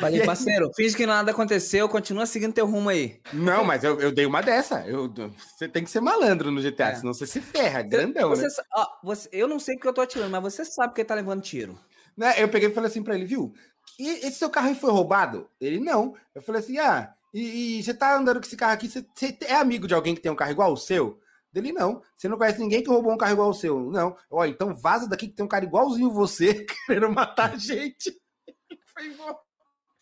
Valeu, 0.00 0.24
parceiro. 0.24 0.70
Finge 0.74 0.96
que 0.96 1.06
nada 1.06 1.30
aconteceu, 1.30 1.88
continua 1.88 2.26
seguindo 2.26 2.52
teu 2.52 2.66
rumo 2.66 2.88
aí. 2.88 3.20
Não, 3.32 3.64
mas 3.64 3.84
eu, 3.84 4.00
eu 4.00 4.12
dei 4.12 4.26
uma 4.26 4.40
dessa. 4.40 4.86
Eu, 4.86 5.12
você 5.56 5.68
tem 5.68 5.84
que 5.84 5.90
ser 5.90 6.00
malandro 6.00 6.50
no 6.50 6.62
GTA, 6.62 6.90
é. 6.90 6.94
senão 6.96 7.14
você 7.14 7.26
se 7.26 7.40
ferra, 7.40 7.82
grandão, 7.82 8.30
você, 8.30 8.46
né? 8.46 8.64
Ó, 8.74 8.86
você, 9.02 9.28
eu 9.32 9.46
não 9.48 9.58
sei 9.58 9.74
porque 9.74 9.88
eu 9.88 9.94
tô 9.94 10.00
atirando, 10.00 10.30
mas 10.30 10.42
você 10.42 10.64
sabe 10.64 10.94
que 10.94 11.04
tá 11.04 11.14
levando 11.14 11.42
tiro. 11.42 11.78
Né? 12.16 12.34
Eu 12.36 12.48
peguei 12.48 12.68
e 12.68 12.72
falei 12.72 12.88
assim 12.88 13.02
para 13.02 13.14
ele, 13.14 13.24
viu? 13.24 13.52
E 13.98 14.08
esse 14.26 14.38
seu 14.38 14.50
carro 14.50 14.68
aí 14.68 14.74
foi 14.74 14.90
roubado? 14.90 15.48
Ele, 15.60 15.78
não. 15.78 16.14
Eu 16.34 16.42
falei 16.42 16.60
assim, 16.60 16.78
ah, 16.78 17.14
e, 17.32 17.78
e, 17.78 17.82
você 17.82 17.92
tá 17.92 18.16
andando 18.16 18.40
com 18.40 18.46
esse 18.46 18.56
carro 18.56 18.72
aqui, 18.72 18.88
você, 18.88 19.04
você, 19.14 19.36
é 19.42 19.54
amigo 19.54 19.88
de 19.88 19.94
alguém 19.94 20.14
que 20.14 20.20
tem 20.20 20.30
um 20.30 20.36
carro 20.36 20.52
igual 20.52 20.70
ao 20.70 20.76
seu? 20.76 21.20
Dele, 21.52 21.72
não. 21.72 22.02
Você 22.16 22.28
não 22.28 22.36
conhece 22.36 22.58
ninguém 22.58 22.82
que 22.82 22.88
roubou 22.88 23.12
um 23.12 23.16
carro 23.16 23.32
igual 23.32 23.48
ao 23.48 23.54
seu? 23.54 23.78
Não. 23.90 24.16
Olha, 24.30 24.50
então 24.50 24.74
vaza 24.74 25.08
daqui 25.08 25.28
que 25.28 25.34
tem 25.34 25.44
um 25.44 25.48
cara 25.48 25.64
igualzinho 25.64 26.10
você, 26.10 26.64
querendo 26.86 27.10
matar 27.10 27.52
a 27.52 27.56
gente. 27.56 28.12
Foi 28.92 29.06
embora. 29.06 29.36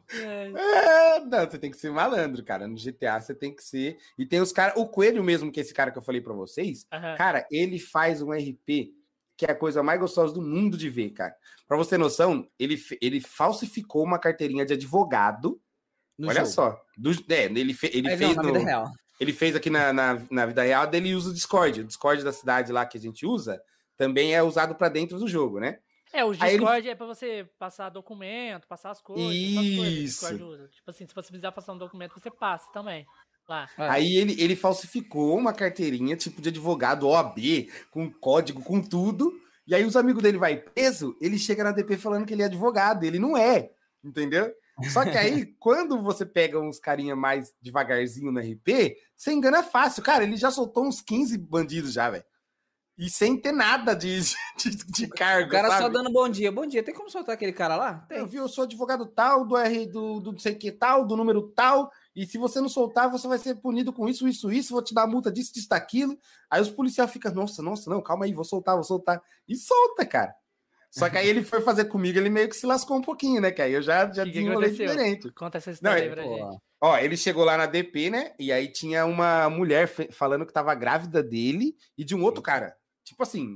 É, 0.10 1.20
não, 1.20 1.46
você 1.46 1.58
tem 1.58 1.70
que 1.70 1.78
ser 1.78 1.92
malandro, 1.92 2.44
cara. 2.44 2.68
No 2.68 2.76
GTA 2.76 3.20
você 3.20 3.36
tem 3.36 3.54
que 3.54 3.62
ser. 3.62 3.98
E 4.18 4.26
tem 4.26 4.40
os 4.40 4.54
caras. 4.54 4.76
O 4.78 4.88
Coelho 4.88 5.24
mesmo, 5.24 5.52
que 5.52 5.60
é 5.60 5.64
esse 5.64 5.74
cara 5.74 5.92
que 5.92 5.98
eu 5.98 6.02
falei 6.02 6.22
para 6.22 6.34
vocês, 6.34 6.86
uhum. 6.94 7.16
cara, 7.18 7.46
ele 7.52 7.78
faz 7.78 8.22
um 8.22 8.32
RP 8.32 8.94
que 9.38 9.46
é 9.46 9.52
a 9.52 9.56
coisa 9.56 9.84
mais 9.84 10.00
gostosa 10.00 10.34
do 10.34 10.42
mundo 10.42 10.76
de 10.76 10.90
ver, 10.90 11.12
cara. 11.12 11.36
Para 11.68 11.78
você 11.78 11.92
ter 11.92 11.98
noção, 12.00 12.50
ele, 12.58 12.82
ele 13.00 13.22
falsificou 13.22 14.04
uma 14.04 14.18
carteirinha 14.18 14.66
de 14.66 14.74
advogado. 14.74 15.62
No 16.18 16.30
Olha 16.30 16.40
jogo. 16.40 16.52
só. 16.52 16.82
Do, 16.98 17.12
é, 17.30 17.44
ele, 17.44 17.74
fe, 17.76 17.92
ele 17.94 18.08
é, 18.08 18.18
fez 18.18 18.36
não, 18.36 18.44
no, 18.44 18.94
Ele 19.20 19.32
fez 19.32 19.56
aqui 19.56 19.70
na, 19.70 19.94
na, 19.94 20.26
na, 20.32 20.46
vida 20.48 20.64
real, 20.64 20.88
dele 20.88 21.14
usa 21.14 21.30
o 21.30 21.34
Discord. 21.34 21.82
O 21.82 21.84
Discord 21.84 22.24
da 22.24 22.32
cidade 22.32 22.72
lá 22.72 22.84
que 22.88 22.98
a 22.98 23.02
gente 23.02 23.28
usa 23.28 23.62
também 23.96 24.34
é 24.34 24.42
usado 24.42 24.74
para 24.74 24.90
dentro 24.90 25.20
do 25.20 25.28
jogo, 25.28 25.60
né? 25.60 25.78
É, 26.14 26.24
o 26.24 26.34
Discord 26.34 26.80
ele... 26.80 26.90
é 26.90 26.96
para 26.96 27.06
você 27.06 27.48
passar 27.60 27.90
documento, 27.90 28.68
passar 28.68 28.92
as 28.92 29.02
coisas. 29.02 29.36
Isso. 29.36 30.28
Coisas, 30.28 30.72
tipo 30.72 30.90
assim, 30.90 31.08
se 31.08 31.14
você 31.14 31.28
precisar 31.28 31.52
passar 31.52 31.74
um 31.74 31.78
documento, 31.78 32.14
você 32.20 32.32
passa 32.32 32.72
também. 32.72 33.06
Lá. 33.48 33.70
É. 33.78 33.90
Aí 33.90 34.16
ele, 34.18 34.42
ele 34.42 34.56
falsificou 34.56 35.38
uma 35.38 35.54
carteirinha, 35.54 36.18
tipo 36.18 36.42
de 36.42 36.50
advogado 36.50 37.08
OAB, 37.08 37.70
com 37.92 38.12
código, 38.12 38.62
com 38.62 38.82
tudo. 38.82 39.34
E 39.66 39.74
aí 39.74 39.84
os 39.86 39.96
amigos 39.96 40.22
dele 40.22 40.38
vai 40.38 40.58
preso, 40.58 41.16
ele 41.22 41.38
chega 41.38 41.64
na 41.64 41.72
DP 41.72 41.98
falando 41.98 42.26
que 42.26 42.34
ele 42.34 42.42
é 42.42 42.46
advogado, 42.46 43.04
ele 43.04 43.20
não 43.20 43.38
é, 43.38 43.70
entendeu? 44.04 44.54
Só 44.92 45.04
que 45.04 45.18
aí, 45.18 45.46
quando 45.60 46.02
você 46.02 46.26
pega 46.26 46.60
uns 46.60 46.80
carinha 46.80 47.16
mais 47.16 47.54
devagarzinho 47.62 48.32
no 48.32 48.40
RP, 48.40 48.96
você 49.16 49.32
engana 49.32 49.64
fácil. 49.64 50.04
Cara, 50.04 50.24
ele 50.24 50.38
já 50.38 50.52
soltou 50.52 50.86
uns 50.86 51.02
15 51.02 51.38
bandidos 51.38 51.94
já, 51.94 52.10
velho. 52.10 52.24
E 52.98 53.10
sem 53.10 53.40
ter 53.40 53.52
nada 53.52 53.96
de, 53.96 54.20
de, 54.58 54.76
de 54.88 55.08
cargo. 55.08 55.50
O 55.50 55.52
cara 55.52 55.68
sabe? 55.68 55.82
só 55.84 55.90
dando 55.90 56.12
bom 56.12 56.28
dia. 56.28 56.52
Bom 56.52 56.66
dia. 56.66 56.82
Tem 56.82 56.94
como 56.94 57.12
soltar 57.12 57.36
aquele 57.36 57.54
cara 57.54 57.76
lá? 57.76 57.94
Tem. 58.10 58.18
Eu 58.18 58.28
vi, 58.28 58.38
eu 58.38 58.48
sou 58.48 58.64
advogado 58.64 59.06
tal, 59.06 59.46
do 59.46 59.56
R 59.56 59.86
do, 59.86 60.20
do 60.20 60.32
não 60.32 60.40
sei 60.40 60.56
que 60.56 60.72
tal, 60.72 61.06
do 61.06 61.16
número 61.16 61.44
tal. 61.56 61.92
E 62.16 62.26
se 62.26 62.38
você 62.38 62.60
não 62.60 62.68
soltar, 62.68 63.12
você 63.12 63.28
vai 63.28 63.38
ser 63.38 63.56
punido 63.56 63.94
com 63.94 64.10
isso, 64.10 64.28
isso, 64.28 64.52
isso, 64.52 64.74
vou 64.74 64.82
te 64.82 64.94
dar 64.94 65.06
multa 65.06 65.32
disso, 65.32 65.54
disso, 65.54 65.70
daquilo. 65.70 66.18
Aí 66.50 66.60
os 66.60 66.70
policiais 66.70 67.12
ficam, 67.12 67.32
nossa, 67.34 67.62
nossa, 67.62 67.90
não, 67.90 68.02
calma 68.02 68.26
aí, 68.26 68.34
vou 68.34 68.44
soltar, 68.44 68.74
vou 68.74 68.84
soltar. 68.84 69.22
E 69.48 69.56
solta, 69.56 70.04
cara. 70.04 70.34
Só 70.90 71.10
que 71.10 71.18
aí 71.18 71.28
ele 71.28 71.44
foi 71.44 71.62
fazer 71.62 71.86
comigo, 71.86 72.18
ele 72.18 72.30
meio 72.30 72.50
que 72.50 72.56
se 72.56 72.66
lascou 72.66 72.98
um 72.98 73.02
pouquinho, 73.02 73.40
né? 73.40 73.52
Que 73.52 73.62
aí 73.62 73.74
eu 73.74 73.82
já, 73.84 74.12
já 74.12 74.24
que 74.24 74.32
desenrolei 74.32 74.72
que 74.72 74.78
diferente. 74.78 75.32
Conta 75.32 75.60
essa 75.60 75.70
história 75.70 75.96
não, 75.96 76.10
aí 76.10 76.16
pra 76.16 76.24
pô, 76.24 76.50
gente. 76.50 76.62
Ó, 76.82 76.98
ele 76.98 77.18
chegou 77.18 77.44
lá 77.44 77.58
na 77.58 77.68
DP, 77.68 78.10
né? 78.10 78.34
E 78.40 78.52
aí 78.52 78.72
tinha 78.72 79.06
uma 79.06 79.50
mulher 79.50 79.88
falando 80.12 80.46
que 80.46 80.54
tava 80.54 80.74
grávida 80.74 81.22
dele 81.22 81.76
e 81.96 82.04
de 82.04 82.16
um 82.16 82.24
outro 82.24 82.42
cara. 82.42 82.76
Tipo 83.08 83.24
assim, 83.24 83.48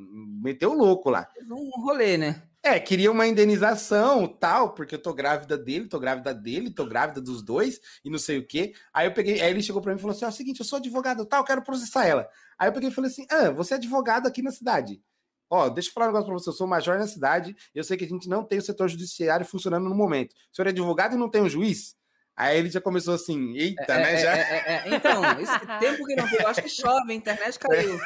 meteu 0.42 0.72
louco 0.74 1.10
lá. 1.10 1.28
Um 1.50 1.82
rolê, 1.82 2.18
né? 2.18 2.42
É, 2.64 2.80
queria 2.80 3.12
uma 3.12 3.28
indenização, 3.28 4.26
tal, 4.26 4.74
porque 4.74 4.96
eu 4.96 5.02
tô 5.02 5.14
grávida 5.14 5.58
dele, 5.58 5.90
tô 5.90 6.00
grávida 6.00 6.34
dele, 6.34 6.74
tô 6.74 6.86
grávida 6.86 7.20
dos 7.20 7.44
dois 7.44 7.78
e 8.06 8.10
não 8.10 8.18
sei 8.18 8.38
o 8.38 8.48
quê. 8.48 8.72
Aí 8.94 9.08
eu 9.08 9.14
peguei, 9.14 9.42
aí 9.42 9.50
ele 9.50 9.62
chegou 9.62 9.82
para 9.82 9.92
mim 9.92 9.98
e 9.98 10.02
falou 10.02 10.16
assim: 10.16 10.24
"Ó, 10.24 10.30
é 10.30 10.32
o 10.32 10.34
seguinte, 10.34 10.62
eu 10.62 10.66
sou 10.66 10.78
advogado, 10.78 11.26
tal, 11.26 11.44
quero 11.44 11.62
processar 11.64 12.06
ela". 12.06 12.30
Aí 12.58 12.70
eu 12.70 12.72
peguei 12.74 12.88
e 12.88 12.94
falei 12.94 13.12
assim: 13.12 13.26
"Ah, 13.30 13.52
você 13.52 13.74
é 13.74 13.78
advogado 13.78 14.26
aqui 14.26 14.42
na 14.42 14.52
cidade. 14.52 15.02
Ó, 15.50 15.68
deixa 15.68 15.90
eu 15.90 15.94
falar 15.94 16.06
um 16.06 16.10
negócio 16.10 16.28
pra 16.28 16.36
você, 16.40 16.50
eu 16.50 16.54
sou 16.54 16.66
major 16.66 16.98
na 16.98 17.08
cidade, 17.08 17.54
eu 17.76 17.84
sei 17.84 17.98
que 17.98 18.06
a 18.06 18.08
gente 18.08 18.30
não 18.30 18.46
tem 18.46 18.60
o 18.60 18.62
setor 18.62 18.88
judiciário 18.88 19.46
funcionando 19.46 19.90
no 19.90 19.96
momento. 19.96 20.32
O 20.32 20.56
senhor 20.56 20.68
é 20.68 20.70
advogado 20.70 21.16
e 21.16 21.18
não 21.20 21.30
tem 21.30 21.42
um 21.42 21.50
juiz? 21.50 21.94
Aí 22.36 22.58
ele 22.58 22.70
já 22.70 22.82
começou 22.82 23.14
assim, 23.14 23.56
eita, 23.56 23.94
é, 23.94 23.98
né? 23.98 24.14
É, 24.14 24.18
já... 24.18 24.38
É, 24.38 24.42
é, 24.42 24.96
então, 24.96 25.22
esse 25.40 25.60
tempo 25.80 26.06
que 26.06 26.16
não 26.16 26.28
eu 26.28 26.48
acho 26.48 26.62
que 26.62 26.70
chove, 26.70 27.12
a 27.12 27.16
internet 27.16 27.60
caiu. 27.60 28.00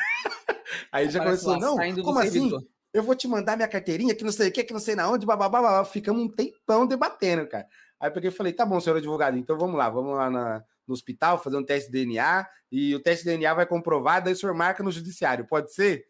Aí 0.91 1.09
já 1.09 1.23
Parece 1.23 1.43
começou, 1.43 1.59
não, 1.59 2.03
como 2.03 2.19
assim? 2.19 2.31
servidor. 2.31 2.63
Eu 2.93 3.03
vou 3.03 3.15
te 3.15 3.27
mandar 3.27 3.55
minha 3.55 3.67
carteirinha, 3.67 4.15
que 4.15 4.23
não 4.23 4.31
sei 4.31 4.49
o 4.49 4.51
que, 4.51 4.63
que 4.63 4.73
não 4.73 4.79
sei 4.79 4.95
na 4.95 5.09
onde, 5.09 5.25
babá, 5.25 5.49
babá. 5.49 5.83
Ficamos 5.83 6.23
um 6.23 6.29
tempão 6.29 6.87
debatendo, 6.87 7.47
cara. 7.47 7.67
Aí 7.99 8.09
eu 8.09 8.13
peguei 8.13 8.29
e 8.29 8.33
falei, 8.33 8.53
tá 8.53 8.65
bom, 8.65 8.79
senhor 8.79 8.97
advogado, 8.97 9.37
então 9.37 9.57
vamos 9.57 9.77
lá, 9.77 9.89
vamos 9.89 10.15
lá 10.15 10.29
na, 10.29 10.63
no 10.87 10.93
hospital 10.93 11.41
fazer 11.41 11.57
um 11.57 11.63
teste 11.63 11.91
de 11.91 11.99
DNA, 11.99 12.47
e 12.71 12.95
o 12.95 12.99
teste 12.99 13.23
de 13.23 13.31
DNA 13.31 13.53
vai 13.53 13.65
comprovar, 13.65 14.23
daí 14.23 14.33
o 14.33 14.35
senhor 14.35 14.53
marca 14.53 14.83
no 14.83 14.91
judiciário, 14.91 15.47
pode 15.47 15.73
ser? 15.73 16.05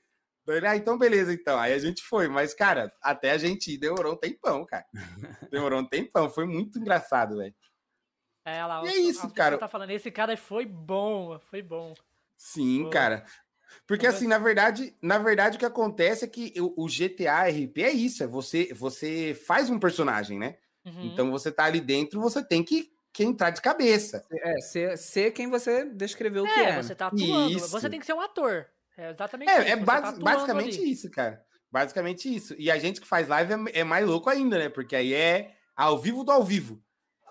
Ele, 0.48 0.68
ah, 0.68 0.76
então 0.76 0.98
beleza, 0.98 1.34
então. 1.34 1.60
Aí 1.60 1.74
a 1.74 1.80
gente 1.80 2.04
foi, 2.04 2.28
mas, 2.28 2.54
cara, 2.54 2.92
até 3.02 3.32
a 3.32 3.38
gente 3.38 3.78
demorou 3.78 4.14
um 4.14 4.18
tempão, 4.18 4.64
cara. 4.64 4.86
Demorou 5.52 5.80
um 5.80 5.88
tempão, 5.88 6.30
foi 6.30 6.46
muito 6.46 6.78
engraçado, 6.78 7.38
velho. 7.38 7.54
É, 8.46 8.64
lá, 8.64 8.82
E 8.82 8.86
o- 8.86 8.88
é 8.88 8.96
isso, 8.96 9.26
a- 9.26 9.32
cara. 9.32 9.58
Tá 9.58 9.68
falando, 9.68 9.90
esse 9.90 10.12
cara 10.12 10.38
foi 10.38 10.66
bom, 10.66 11.40
foi 11.50 11.62
bom. 11.62 11.94
Sim, 12.38 12.84
Pô. 12.84 12.90
cara. 12.92 13.26
Porque 13.88 14.06
assim, 14.08 14.28
na 14.28 14.38
verdade, 14.38 14.96
na 15.02 15.18
verdade 15.18 15.58
o 15.58 15.60
que 15.60 15.66
acontece 15.66 16.24
é 16.24 16.28
que 16.28 16.54
o, 16.60 16.88
GTA 16.88 17.48
RP 17.50 17.80
é 17.84 17.92
isso, 17.92 18.24
é 18.24 18.28
você 18.28 18.72
você 18.74 19.34
faz 19.48 19.70
um 19.70 19.78
personagem, 19.80 20.38
né? 20.40 20.58
Uhum. 20.86 21.06
Então 21.08 21.32
você 21.32 21.52
tá 21.52 21.66
ali 21.66 21.82
dentro, 21.82 22.22
você 22.22 22.44
tem 22.44 22.64
que, 22.64 22.92
que 23.12 23.24
entrar 23.24 23.50
de 23.50 23.62
cabeça. 23.62 24.24
É, 24.32 24.62
ser, 24.62 24.98
ser 24.98 25.32
quem 25.32 25.50
você 25.50 25.86
descreveu 25.86 26.44
que 26.46 26.60
é, 26.60 26.70
é. 26.70 26.82
você 26.82 26.96
tá 26.96 27.08
atuando. 27.08 27.52
Isso. 27.52 27.68
Você 27.70 27.90
tem 27.90 28.00
que 28.00 28.06
ser 28.06 28.14
um 28.14 28.22
ator. 28.22 28.68
É 28.98 29.10
exatamente 29.10 29.50
isso. 29.52 29.62
É, 29.62 29.70
é 29.72 29.76
você 29.76 29.84
basi- 29.84 30.18
tá 30.18 30.24
basicamente 30.24 30.80
ali. 30.80 30.92
isso, 30.92 31.12
cara. 31.12 31.44
Basicamente 31.72 32.34
isso. 32.34 32.56
E 32.58 32.72
a 32.72 32.78
gente 32.78 33.02
que 33.02 33.08
faz 33.08 33.28
live 33.28 33.54
é, 33.74 33.80
é 33.80 33.84
mais 33.84 34.08
louco 34.08 34.30
ainda, 34.30 34.58
né? 34.58 34.70
Porque 34.70 34.96
aí 34.96 35.14
é 35.14 35.54
ao 35.76 35.98
vivo 36.00 36.24
do 36.24 36.32
ao 36.32 36.44
vivo. 36.44 36.82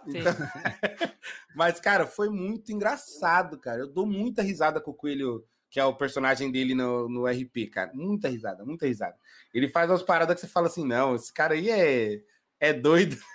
Mas, 1.55 1.81
cara, 1.81 2.07
foi 2.07 2.29
muito 2.29 2.73
engraçado, 2.73 3.59
cara. 3.59 3.81
Eu 3.81 3.89
dou 3.89 4.07
muita 4.07 4.43
risada 4.43 4.81
com 4.81 4.91
o 4.91 4.95
Coelho, 4.95 5.47
que 5.71 5.79
é 5.81 5.85
o 5.85 5.95
personagem 5.95 6.51
dele 6.51 6.75
no, 6.75 7.09
no 7.09 7.27
RP, 7.27 7.69
cara. 7.73 7.93
Muita 7.95 8.29
risada, 8.29 8.65
muita 8.65 8.87
risada. 8.87 9.17
Ele 9.53 9.69
faz 9.69 9.91
umas 9.91 10.03
paradas 10.03 10.35
que 10.35 10.41
você 10.41 10.47
fala 10.53 10.67
assim: 10.67 10.87
não, 10.87 11.15
esse 11.15 11.33
cara 11.33 11.55
aí 11.55 11.71
é, 11.71 12.23
é 12.61 12.73
doido. 12.73 13.17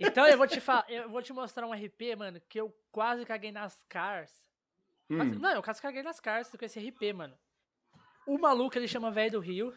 Então 0.00 0.26
eu 0.26 0.38
vou 0.38 0.46
te 0.46 0.60
falar, 0.62 0.86
eu 0.88 1.10
vou 1.10 1.20
te 1.20 1.30
mostrar 1.30 1.66
um 1.66 1.72
RP, 1.74 2.16
mano, 2.16 2.40
que 2.48 2.58
eu 2.58 2.74
quase 2.90 3.22
caguei 3.26 3.52
nas 3.52 3.78
cars. 3.86 4.32
Hum, 5.10 5.34
Não, 5.38 5.50
eu 5.50 5.62
quase 5.62 5.82
caguei 5.82 6.02
nas 6.02 6.18
cars 6.18 6.48
com 6.48 6.64
esse 6.64 6.80
RP, 6.80 7.12
mano. 7.14 7.34
O 8.26 8.38
maluco, 8.38 8.78
ele 8.78 8.88
chama 8.88 9.10
Velho 9.10 9.32
do 9.32 9.40
Rio. 9.40 9.74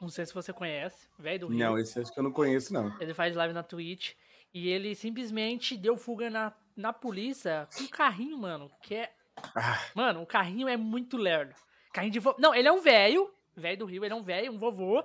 Não 0.00 0.08
sei 0.08 0.24
se 0.24 0.32
você 0.32 0.50
conhece. 0.50 1.10
Velho 1.18 1.40
do 1.40 1.48
Rio. 1.48 1.58
não, 1.58 1.78
esse 1.78 2.00
acho 2.00 2.10
que 2.10 2.18
eu 2.18 2.24
não 2.24 2.32
conheço, 2.32 2.72
não. 2.72 2.90
Ele 2.98 3.12
faz 3.12 3.36
live 3.36 3.52
na 3.52 3.62
Twitch. 3.62 4.14
E 4.56 4.70
ele 4.70 4.94
simplesmente 4.94 5.76
deu 5.76 5.98
fuga 5.98 6.30
na, 6.30 6.50
na 6.74 6.90
polícia 6.90 7.68
com 7.76 7.84
um 7.84 7.88
carrinho, 7.88 8.38
mano. 8.38 8.72
Que 8.80 8.94
é. 8.94 9.12
Ah. 9.54 9.78
Mano, 9.94 10.22
o 10.22 10.26
carrinho 10.26 10.66
é 10.66 10.78
muito 10.78 11.18
lerdo. 11.18 11.54
Carrinho 11.92 12.14
de. 12.14 12.18
Vo... 12.18 12.34
Não, 12.38 12.54
ele 12.54 12.66
é 12.66 12.72
um 12.72 12.80
velho. 12.80 13.30
Velho 13.54 13.76
do 13.76 13.84
Rio, 13.84 14.02
ele 14.02 14.14
é 14.14 14.16
um 14.16 14.22
velho, 14.22 14.50
um 14.50 14.56
vovô. 14.56 15.04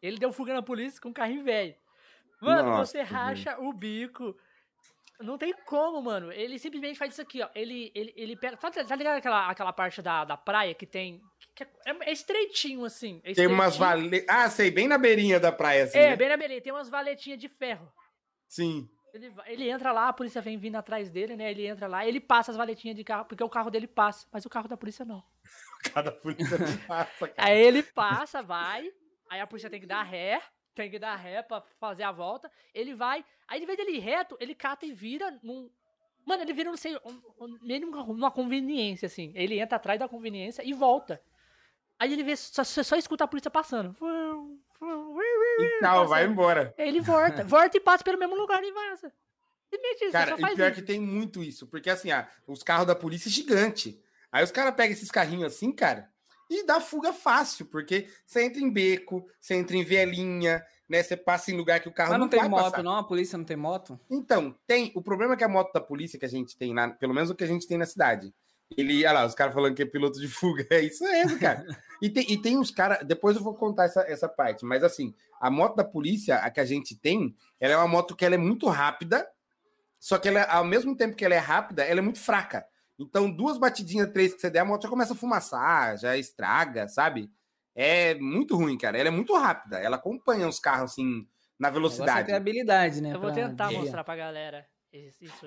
Ele 0.00 0.16
deu 0.16 0.30
fuga 0.32 0.54
na 0.54 0.62
polícia 0.62 1.00
com 1.00 1.08
um 1.08 1.12
carrinho 1.12 1.42
velho. 1.42 1.74
Mano, 2.40 2.68
Nossa, 2.70 2.92
você 2.92 3.02
racha 3.02 3.58
o 3.58 3.72
bico. 3.72 4.36
Não 5.18 5.36
tem 5.36 5.52
como, 5.66 6.00
mano. 6.00 6.30
Ele 6.30 6.56
simplesmente 6.56 6.96
faz 6.96 7.14
isso 7.14 7.22
aqui, 7.22 7.42
ó. 7.42 7.48
Ele, 7.52 7.90
ele, 7.96 8.14
ele 8.16 8.36
pega. 8.36 8.56
Tá, 8.56 8.70
tá 8.70 8.94
ligado 8.94 9.16
aquela, 9.16 9.50
aquela 9.50 9.72
parte 9.72 10.00
da, 10.02 10.24
da 10.24 10.36
praia 10.36 10.72
que 10.72 10.86
tem. 10.86 11.20
que 11.52 11.64
é, 11.64 11.68
é 11.84 12.12
estreitinho, 12.12 12.84
assim. 12.84 13.20
é 13.24 13.32
Tem 13.32 13.48
umas 13.48 13.72
estreitinho. 13.74 14.10
vale... 14.10 14.26
Ah, 14.28 14.48
sei, 14.48 14.70
bem 14.70 14.86
na 14.86 14.98
beirinha 14.98 15.40
da 15.40 15.50
praia, 15.50 15.82
assim. 15.82 15.98
É, 15.98 16.10
né? 16.10 16.16
bem 16.16 16.28
na 16.28 16.36
beleza. 16.36 16.60
Tem 16.60 16.72
umas 16.72 16.88
valetinhas 16.88 17.40
de 17.40 17.48
ferro. 17.48 17.92
Sim. 18.54 18.88
Ele, 19.12 19.32
ele 19.46 19.68
entra 19.68 19.90
lá, 19.90 20.08
a 20.08 20.12
polícia 20.12 20.40
vem 20.40 20.56
vindo 20.56 20.76
atrás 20.76 21.10
dele, 21.10 21.34
né? 21.34 21.50
Ele 21.50 21.66
entra 21.66 21.88
lá, 21.88 22.06
ele 22.06 22.20
passa 22.20 22.52
as 22.52 22.56
valetinhas 22.56 22.96
de 22.96 23.02
carro, 23.02 23.24
porque 23.24 23.42
o 23.42 23.48
carro 23.48 23.68
dele 23.68 23.88
passa, 23.88 24.28
mas 24.30 24.46
o 24.46 24.48
carro 24.48 24.68
da 24.68 24.76
polícia 24.76 25.04
não. 25.04 25.24
Cada 25.92 26.12
polícia 26.12 26.56
que 26.56 26.86
passa, 26.86 27.28
cara. 27.28 27.48
Aí 27.48 27.60
ele 27.60 27.82
passa, 27.82 28.42
vai, 28.42 28.92
aí 29.28 29.40
a 29.40 29.46
polícia 29.46 29.68
tem 29.68 29.80
que 29.80 29.86
dar 29.86 30.04
ré, 30.04 30.40
tem 30.72 30.88
que 30.88 31.00
dar 31.00 31.16
ré 31.16 31.42
pra 31.42 31.60
fazer 31.80 32.04
a 32.04 32.12
volta. 32.12 32.50
Ele 32.72 32.94
vai, 32.94 33.24
aí 33.48 33.60
em 33.60 33.66
vez 33.66 33.76
dele 33.76 33.96
ir 33.96 34.00
reto, 34.00 34.36
ele 34.38 34.54
cata 34.54 34.86
e 34.86 34.92
vira 34.92 35.36
num. 35.42 35.68
Mano, 36.24 36.42
ele 36.42 36.52
vira, 36.52 36.70
não 36.70 36.76
sei, 36.76 36.96
um, 37.04 37.20
um, 37.40 37.58
meio 37.60 37.80
numa, 37.80 38.04
numa 38.04 38.30
conveniência, 38.30 39.06
assim. 39.06 39.32
Ele 39.34 39.58
entra 39.58 39.76
atrás 39.76 39.98
da 39.98 40.08
conveniência 40.08 40.62
e 40.64 40.72
volta. 40.72 41.20
Aí 41.98 42.12
ele 42.12 42.22
vê, 42.22 42.36
só, 42.36 42.62
só 42.62 42.96
escuta 42.96 43.24
a 43.24 43.28
polícia 43.28 43.50
passando. 43.50 43.96
E 45.58 45.80
tchau, 45.80 46.06
vai 46.08 46.24
embora. 46.26 46.74
Ele 46.76 47.00
volta, 47.00 47.42
volta 47.44 47.76
e 47.76 47.80
passa 47.80 48.04
pelo 48.04 48.18
mesmo 48.18 48.36
lugar 48.36 48.62
e 48.62 48.72
vaza. 48.72 49.12
Isso, 49.72 50.12
Cara, 50.12 50.32
e 50.38 50.54
pior 50.54 50.70
isso. 50.70 50.80
que 50.80 50.86
tem 50.86 51.00
muito 51.00 51.42
isso, 51.42 51.66
porque 51.66 51.90
assim, 51.90 52.10
ah, 52.12 52.28
os 52.46 52.62
carros 52.62 52.86
da 52.86 52.94
polícia 52.94 53.28
é 53.28 53.32
gigante. 53.32 54.00
Aí 54.30 54.44
os 54.44 54.52
caras 54.52 54.74
pegam 54.74 54.92
esses 54.92 55.10
carrinhos 55.10 55.52
assim, 55.52 55.72
cara, 55.72 56.08
e 56.48 56.64
dá 56.64 56.80
fuga 56.80 57.12
fácil, 57.12 57.66
porque 57.66 58.08
você 58.24 58.44
entra 58.44 58.60
em 58.60 58.70
beco, 58.70 59.26
você 59.40 59.54
entra 59.54 59.76
em 59.76 59.82
vielinha, 59.82 60.64
né? 60.88 61.02
Você 61.02 61.16
passa 61.16 61.50
em 61.50 61.56
lugar 61.56 61.80
que 61.80 61.88
o 61.88 61.92
carro 61.92 62.10
Mas 62.10 62.20
não 62.20 62.28
tem 62.28 62.40
vai 62.40 62.48
moto, 62.48 62.62
passar. 62.70 62.82
não? 62.82 62.96
A 62.96 63.04
polícia 63.04 63.38
não 63.38 63.44
tem 63.44 63.56
moto? 63.56 63.98
Então, 64.10 64.54
tem. 64.66 64.92
O 64.94 65.02
problema 65.02 65.34
é 65.34 65.36
que 65.36 65.44
a 65.44 65.48
moto 65.48 65.72
da 65.72 65.80
polícia 65.80 66.18
que 66.18 66.24
a 66.24 66.28
gente 66.28 66.56
tem, 66.56 66.74
na, 66.74 66.90
pelo 66.90 67.14
menos 67.14 67.30
o 67.30 67.34
que 67.34 67.44
a 67.44 67.46
gente 67.46 67.66
tem 67.66 67.78
na 67.78 67.86
cidade. 67.86 68.32
Ele, 68.76 69.04
olha 69.04 69.12
lá, 69.12 69.26
os 69.26 69.34
caras 69.34 69.54
falando 69.54 69.74
que 69.74 69.82
é 69.82 69.86
piloto 69.86 70.20
de 70.20 70.28
fuga. 70.28 70.66
É 70.70 70.80
isso 70.80 71.04
mesmo, 71.04 71.38
cara. 71.38 71.64
e, 72.00 72.08
tem, 72.10 72.30
e 72.30 72.40
tem 72.40 72.58
uns 72.58 72.70
caras. 72.70 73.06
Depois 73.06 73.36
eu 73.36 73.42
vou 73.42 73.54
contar 73.54 73.84
essa, 73.84 74.02
essa 74.02 74.28
parte, 74.28 74.64
mas 74.64 74.82
assim, 74.82 75.14
a 75.40 75.50
moto 75.50 75.76
da 75.76 75.84
polícia, 75.84 76.36
a 76.36 76.50
que 76.50 76.60
a 76.60 76.64
gente 76.64 76.96
tem, 76.96 77.34
ela 77.60 77.74
é 77.74 77.76
uma 77.76 77.88
moto 77.88 78.16
que 78.16 78.24
ela 78.24 78.34
é 78.34 78.38
muito 78.38 78.68
rápida, 78.68 79.28
só 79.98 80.18
que 80.18 80.28
ela, 80.28 80.42
ao 80.44 80.64
mesmo 80.64 80.96
tempo 80.96 81.16
que 81.16 81.24
ela 81.24 81.34
é 81.34 81.38
rápida, 81.38 81.82
ela 81.84 82.00
é 82.00 82.02
muito 82.02 82.18
fraca. 82.18 82.66
Então, 82.98 83.30
duas 83.30 83.58
batidinhas, 83.58 84.12
três 84.12 84.34
que 84.34 84.40
você 84.40 84.50
der, 84.50 84.60
a 84.60 84.64
moto 84.64 84.82
já 84.82 84.88
começa 84.88 85.14
a 85.14 85.16
fumaçar, 85.16 85.98
já 85.98 86.16
estraga, 86.16 86.86
sabe? 86.88 87.30
É 87.74 88.14
muito 88.14 88.56
ruim, 88.56 88.78
cara. 88.78 88.98
Ela 88.98 89.08
é 89.08 89.10
muito 89.10 89.34
rápida. 89.36 89.78
Ela 89.78 89.96
acompanha 89.96 90.46
os 90.46 90.60
carros, 90.60 90.92
assim, 90.92 91.26
na 91.58 91.68
Você 91.68 91.74
velocidade. 91.74 92.26
tem 92.26 92.34
habilidade, 92.34 93.00
né? 93.00 93.14
Eu 93.14 93.20
vou 93.20 93.32
tentar 93.32 93.72
mostrar 93.72 94.04
pra 94.04 94.14
galera. 94.14 94.66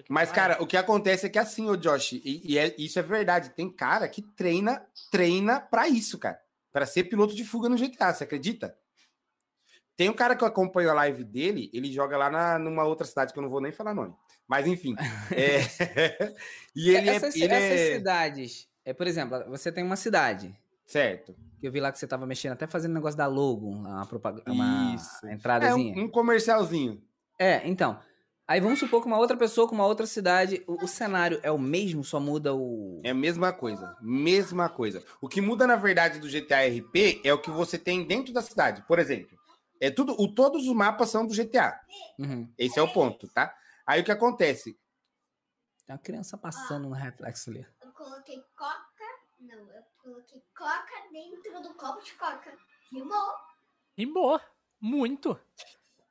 Mas, 0.10 0.32
cara, 0.32 0.62
o 0.62 0.68
que 0.68 0.78
acontece 0.78 1.26
é 1.26 1.30
que 1.30 1.40
assim, 1.40 1.70
ô 1.70 1.76
Josh, 1.76 2.14
e, 2.14 2.42
e 2.44 2.58
é- 2.58 2.76
isso 2.78 3.00
é 3.00 3.02
verdade, 3.02 3.50
tem 3.52 3.70
cara 3.70 4.08
que 4.08 4.22
treina, 4.22 4.86
treina 5.12 5.60
pra 5.60 5.88
isso, 5.88 6.18
cara. 6.18 6.40
Pra 6.72 6.86
ser 6.86 7.06
piloto 7.06 7.36
de 7.36 7.44
fuga 7.44 7.70
no 7.70 7.78
GTA, 7.78 8.14
você 8.14 8.24
acredita? 8.24 8.78
Tem 9.96 10.10
um 10.10 10.14
cara 10.14 10.36
que 10.36 10.44
eu 10.44 10.48
acompanho 10.48 10.92
a 10.92 10.94
live 10.94 11.24
dele, 11.24 11.72
ele 11.74 11.92
joga 11.92 12.18
lá 12.18 12.30
na, 12.30 12.60
numa 12.60 12.84
outra 12.84 13.08
cidade 13.08 13.34
que 13.34 13.40
eu 13.40 13.44
não 13.44 13.50
vou 13.50 13.62
nem 13.62 13.72
falar 13.72 13.96
nome. 13.96 14.14
Mas 14.48 14.68
enfim. 14.68 14.96
é, 15.32 15.62
e 16.76 16.90
ele 16.90 17.10
essas, 17.10 17.36
é. 17.36 17.40
Ele 17.40 17.54
essas 17.54 17.80
é... 17.80 17.96
cidades, 17.96 18.68
é, 18.86 18.94
por 18.94 19.08
exemplo, 19.08 19.44
você 19.50 19.72
tem 19.72 19.84
uma 19.84 19.96
cidade, 19.96 20.56
Certo. 20.86 21.36
que 21.60 21.68
eu 21.68 21.72
vi 21.72 21.80
lá 21.80 21.92
que 21.92 21.98
você 21.98 22.06
tava 22.06 22.28
mexendo, 22.28 22.54
até 22.54 22.68
fazendo 22.68 22.94
negócio 22.94 23.18
da 23.18 23.28
logo, 23.28 23.70
uma 23.70 24.06
propaganda, 24.06 24.52
uma 24.52 24.94
Isso. 24.96 25.26
É 25.26 25.34
entradazinha. 25.34 25.96
um, 25.98 26.06
um 26.06 26.10
comercialzinho. 26.10 27.02
É, 27.40 27.68
então. 27.68 28.00
Aí 28.48 28.62
vamos 28.62 28.80
supor 28.80 29.02
que 29.02 29.08
uma 29.08 29.18
outra 29.18 29.36
pessoa 29.36 29.68
com 29.68 29.76
uma 29.76 29.86
outra 29.86 30.06
cidade, 30.08 30.64
o, 30.66 30.86
o 30.86 30.88
cenário 30.88 31.38
é 31.44 31.52
o 31.52 31.60
mesmo, 31.60 32.02
só 32.02 32.18
muda 32.18 32.56
o. 32.56 33.02
É 33.04 33.10
a 33.10 33.14
mesma 33.14 33.52
coisa. 33.52 33.98
Mesma 34.00 34.70
coisa. 34.70 35.04
O 35.20 35.28
que 35.28 35.42
muda, 35.42 35.68
na 35.68 35.76
verdade, 35.76 36.18
do 36.18 36.30
GTA 36.30 36.66
RP 36.66 37.20
é 37.26 37.34
o 37.34 37.42
que 37.42 37.52
você 37.52 37.78
tem 37.78 38.08
dentro 38.08 38.32
da 38.32 38.42
cidade. 38.42 38.86
Por 38.88 39.00
exemplo, 39.00 39.38
é 39.82 39.92
tudo, 39.92 40.16
o, 40.18 40.34
todos 40.34 40.66
os 40.66 40.74
mapas 40.74 41.10
são 41.10 41.28
do 41.28 41.34
GTA. 41.34 41.78
Uhum. 42.18 42.50
Esse 42.58 42.80
é 42.80 42.82
o 42.82 42.92
ponto, 42.94 43.28
tá? 43.28 43.54
Aí 43.86 44.00
o 44.00 44.06
que 44.06 44.12
acontece? 44.12 44.80
Tem 45.86 45.94
uma 45.94 46.02
criança 46.02 46.38
passando 46.38 46.88
no 46.88 46.96
reflexo 46.96 47.50
ali. 47.50 47.68
Eu 47.82 47.92
coloquei 47.92 48.42
coca. 48.56 49.06
Não, 49.42 49.72
eu 49.74 49.84
coloquei 50.02 50.42
coca 50.58 50.94
dentro 51.12 51.62
do 51.62 51.74
copo 51.76 52.02
de 52.02 52.14
coca. 52.14 52.58
Rimou. 52.94 53.34
Rimou. 53.98 54.42
Muito. 54.80 55.38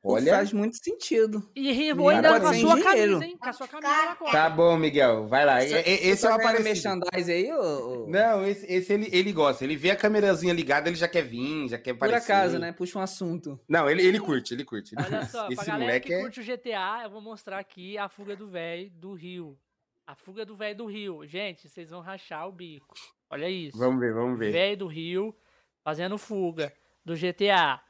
Olha. 0.09 0.33
Faz 0.35 0.53
muito 0.53 0.77
sentido. 0.83 1.49
E 1.55 1.73
rimou 1.73 2.09
ainda 2.11 2.39
com 2.41 2.47
a 2.47 2.55
sua 2.55 2.81
camisa, 2.83 3.24
hein? 3.24 3.37
Com 3.37 3.49
a 3.49 3.53
sua 3.53 3.66
camisa 3.66 3.89
na 4.07 4.14
costa. 4.16 4.33
Tá 4.37 4.49
bom, 4.51 4.76
Miguel. 4.76 5.26
Vai 5.26 5.45
lá. 5.45 5.64
E- 5.64 5.66
Esse 5.72 6.16
Você 6.18 6.26
é 6.26 6.28
o 6.28 6.33
tá 6.33 6.37
aparecido. 6.37 6.64
merchandise 6.64 7.33
aí, 7.33 7.53
ô, 7.53 8.05
ô? 8.05 8.07
Não, 8.09 8.47
esse, 8.47 8.64
esse 8.72 8.93
ele, 8.93 9.09
ele 9.12 9.33
gosta. 9.33 9.64
Ele 9.64 9.74
vê 9.76 9.91
a 9.91 9.97
câmerazinha 9.97 10.53
ligada, 10.55 10.89
ele 10.89 10.97
já 10.97 11.09
quer 11.09 11.22
vir, 11.22 11.68
já 11.68 11.78
quer 11.78 11.95
Por 11.95 12.05
aparecer. 12.07 12.33
acaso, 12.33 12.59
né? 12.59 12.72
Puxa 12.72 12.99
um 12.99 13.03
assunto. 13.03 13.59
Não, 13.68 13.91
ele, 13.91 14.03
ele 14.07 14.20
curte, 14.20 14.55
ele 14.55 14.64
curte. 14.64 14.95
ele 14.95 15.03
Olha 15.05 15.18
curte. 15.18 15.33
só, 15.33 15.45
pra 15.45 15.53
Esse 15.55 15.66
galera 15.66 15.85
moleque 15.85 16.07
que 16.09 16.14
é... 16.14 16.20
curte 16.20 16.41
o 16.41 16.45
GTA, 16.45 17.01
eu 17.05 17.11
vou 17.11 17.20
mostrar 17.20 17.59
aqui 17.59 17.99
a 17.99 18.09
fuga 18.09 18.37
do 18.37 18.49
velho 18.49 18.91
do 18.91 19.12
Rio. 19.14 19.59
A 20.07 20.14
fuga 20.14 20.45
do 20.47 20.55
velho 20.55 20.76
do 20.76 20.87
Rio. 20.87 21.26
Gente, 21.26 21.68
vocês 21.68 21.91
vão 21.91 22.01
rachar 22.01 22.47
o 22.49 22.53
bico. 22.53 22.95
Olha 23.28 23.49
isso. 23.51 23.76
Vamos 23.76 23.99
ver, 23.99 24.14
vamos 24.14 24.39
ver. 24.39 24.53
Velho 24.53 24.76
do 24.76 24.87
Rio 24.87 25.35
fazendo 25.83 26.16
fuga 26.16 26.72
do 27.05 27.14
GTA. 27.16 27.81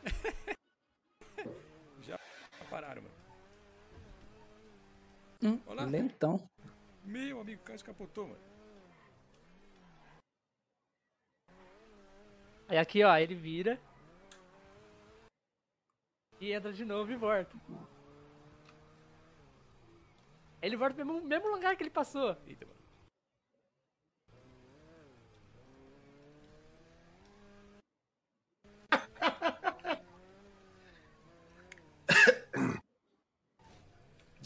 Pararam, 2.70 3.02
mano. 3.02 3.14
Hum, 5.42 5.60
Olá. 5.66 5.84
lentão. 5.84 6.48
Meu 7.04 7.40
amigo, 7.40 7.60
o 7.60 7.64
carro 7.64 7.76
escapotou, 7.76 8.28
mano. 8.28 8.40
Aí 12.68 12.78
aqui, 12.78 13.02
ó, 13.02 13.16
ele 13.16 13.34
vira. 13.34 13.80
E 16.40 16.52
entra 16.52 16.72
de 16.72 16.84
novo 16.84 17.10
e 17.10 17.16
volta. 17.16 17.56
Ele 20.62 20.76
volta 20.76 20.94
pro 20.94 21.04
mesmo, 21.04 21.26
mesmo 21.26 21.48
lugar 21.50 21.76
que 21.76 21.82
ele 21.82 21.90
passou. 21.90 22.36
Eita, 22.46 22.66
mano. 22.66 22.80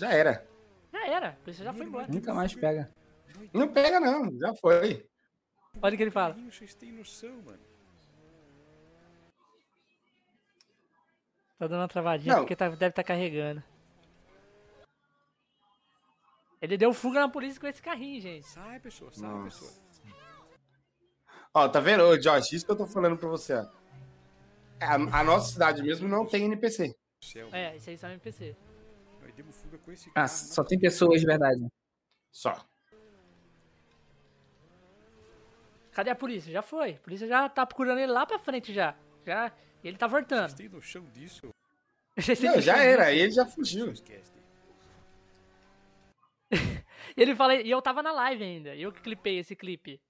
Já 0.04 0.12
era. 0.12 0.46
Já 0.92 1.06
era, 1.06 1.28
a 1.30 1.32
polícia 1.32 1.64
já 1.64 1.72
foi 1.72 1.86
embora. 1.86 2.06
Nunca 2.08 2.34
mais 2.34 2.54
pega. 2.54 2.92
Não 3.54 3.72
pega, 3.72 3.98
não. 3.98 4.30
Já 4.38 4.54
foi. 4.56 5.06
Olha 5.80 5.94
o 5.94 5.96
que 5.96 6.02
ele 6.02 6.10
fala. 6.10 6.34
Carrinho, 6.34 6.52
Vocês 6.52 6.74
têm 6.74 6.92
noção, 6.92 7.34
mano. 7.42 7.58
Tá 11.58 11.66
dando 11.66 11.80
uma 11.80 11.88
travadinha 11.88 12.34
Não. 12.34 12.42
porque 12.42 12.54
tá- 12.56 12.68
deve 12.68 12.88
estar 12.88 13.02
carregando. 13.02 13.62
Ele 16.60 16.76
deu 16.76 16.92
fuga 16.92 17.20
na 17.20 17.28
polícia 17.28 17.60
com 17.60 17.66
esse 17.66 17.80
carrinho, 17.82 18.20
gente. 18.20 18.46
Sai, 18.46 18.78
pessoa, 18.80 19.10
sai, 19.12 19.28
Nossa. 19.28 19.64
pessoa. 19.64 19.84
Ó, 21.54 21.68
tá 21.68 21.80
vendo, 21.80 22.02
Ô, 22.04 22.16
Josh? 22.18 22.52
Isso 22.52 22.66
que 22.66 22.72
eu 22.72 22.76
tô 22.76 22.86
falando 22.86 23.16
pra 23.16 23.28
você, 23.28 23.54
ó. 23.54 23.66
A, 24.80 24.94
a 24.94 25.24
nossa 25.24 25.52
cidade 25.52 25.82
mesmo 25.82 26.06
não 26.08 26.26
tem 26.26 26.44
NPC. 26.44 26.94
É, 27.52 27.76
isso 27.76 27.88
aí 27.88 27.96
só 27.96 28.06
no 28.08 28.14
NPC. 28.14 28.54
Nós 29.24 29.34
demos 29.34 29.56
fuga 29.56 29.78
com 29.78 29.90
esse 29.90 30.08
Ah, 30.10 30.12
carro. 30.12 30.28
só 30.28 30.62
tem 30.62 30.78
pessoas 30.78 31.20
de 31.20 31.26
verdade. 31.26 31.66
Só. 32.30 32.54
Cadê 35.92 36.10
a 36.10 36.14
polícia? 36.14 36.52
Já 36.52 36.60
foi. 36.62 36.92
A 36.92 36.98
polícia 36.98 37.26
já 37.26 37.48
tá 37.48 37.64
procurando 37.64 37.98
ele 38.00 38.12
lá 38.12 38.26
pra 38.26 38.38
frente 38.38 38.72
já. 38.72 38.94
Já. 39.24 39.50
E 39.82 39.88
ele 39.88 39.96
tá 39.96 40.06
Vocês 40.08 40.20
voltando. 40.28 40.56
têm 40.56 40.68
noção 40.68 41.04
disso? 41.10 41.48
Não, 42.42 42.60
já 42.60 42.76
era. 42.78 43.06
Aí 43.06 43.18
ele 43.18 43.32
já 43.32 43.46
fugiu. 43.46 43.92
E 43.92 44.02
ele 47.16 47.34
fala, 47.34 47.54
e 47.54 47.70
eu 47.70 47.80
tava 47.80 48.02
na 48.02 48.12
live 48.12 48.42
ainda. 48.44 48.74
Eu 48.76 48.92
que 48.92 49.00
clipei 49.00 49.38
esse 49.38 49.54
clipe. 49.56 50.00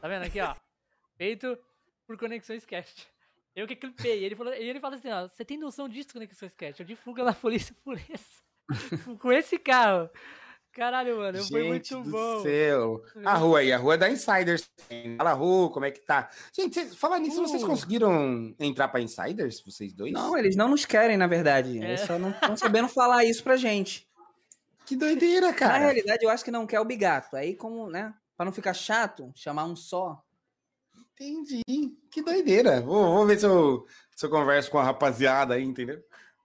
Tá 0.00 0.08
vendo 0.08 0.24
aqui, 0.24 0.40
ó? 0.40 0.54
Feito 1.16 1.58
por 2.06 2.16
Conexões 2.18 2.64
Cast. 2.64 3.08
Eu 3.56 3.66
que 3.66 3.76
clipei. 3.76 4.20
E 4.20 4.24
ele, 4.24 4.36
falou, 4.36 4.52
e 4.54 4.62
ele 4.68 4.80
fala 4.80 4.94
assim, 4.96 5.10
ó, 5.10 5.26
você 5.28 5.44
tem 5.44 5.58
noção 5.58 5.88
disso, 5.88 6.12
Conexões 6.12 6.52
Cast? 6.54 6.80
Eu 6.80 6.86
de 6.86 6.96
fuga 6.96 7.24
na 7.24 7.32
polícia 7.32 7.74
por 7.82 7.96
esse. 7.98 8.39
Com 9.20 9.32
esse 9.32 9.58
carro. 9.58 10.08
Caralho, 10.72 11.18
mano, 11.18 11.38
foi 11.44 11.62
Gente 11.62 11.68
muito 11.94 12.00
do 12.02 12.10
bom. 12.12 12.42
céu. 12.42 13.02
A 13.24 13.34
rua 13.34 13.58
aí, 13.58 13.72
a 13.72 13.76
rua 13.76 13.94
é 13.94 13.96
da 13.98 14.08
Insiders. 14.08 14.70
Fala, 15.18 15.32
rua, 15.32 15.68
como 15.70 15.84
é 15.84 15.90
que 15.90 16.00
tá? 16.00 16.30
Gente, 16.54 16.74
vocês- 16.74 16.94
falar 16.96 17.18
nisso, 17.18 17.42
vocês 17.42 17.62
Uh. 17.62 17.66
conseguiram 17.66 18.54
entrar 18.58 18.86
pra 18.88 19.00
Insiders, 19.00 19.60
vocês 19.60 19.92
dois? 19.92 20.12
Não, 20.12 20.38
eles 20.38 20.54
não 20.54 20.68
nos 20.68 20.84
querem, 20.84 21.16
na 21.16 21.26
verdade. 21.26 21.76
É. 21.80 21.84
Eles 21.88 22.00
só 22.02 22.18
não 22.20 22.30
estão 22.30 22.56
sabendo 22.56 22.88
falar 22.88 23.24
isso 23.24 23.42
pra 23.42 23.56
gente. 23.56 24.08
Que 24.86 24.94
doideira, 24.96 25.48
Na 25.48 25.54
cara. 25.54 25.78
realidade, 25.78 26.24
eu 26.24 26.30
acho 26.30 26.44
que 26.44 26.50
não 26.52 26.66
quer 26.66 26.78
o 26.80 26.84
bigato. 26.84 27.36
Aí, 27.36 27.54
como, 27.56 27.88
né? 27.90 28.14
Pra 28.36 28.44
não 28.46 28.52
ficar 28.52 28.72
chato, 28.72 29.30
chamar 29.34 29.64
um 29.64 29.74
só. 29.76 30.22
Entendi. 31.14 31.62
Que 32.10 32.22
doideira. 32.22 32.80
Vou, 32.80 33.12
vou 33.14 33.26
ver 33.26 33.38
se 33.38 33.44
eu, 33.46 33.86
se 34.16 34.24
eu 34.24 34.30
converso 34.30 34.70
com 34.70 34.78
a 34.78 34.84
rapaziada 34.84 35.54
aí, 35.54 35.64
entendeu? 35.64 36.00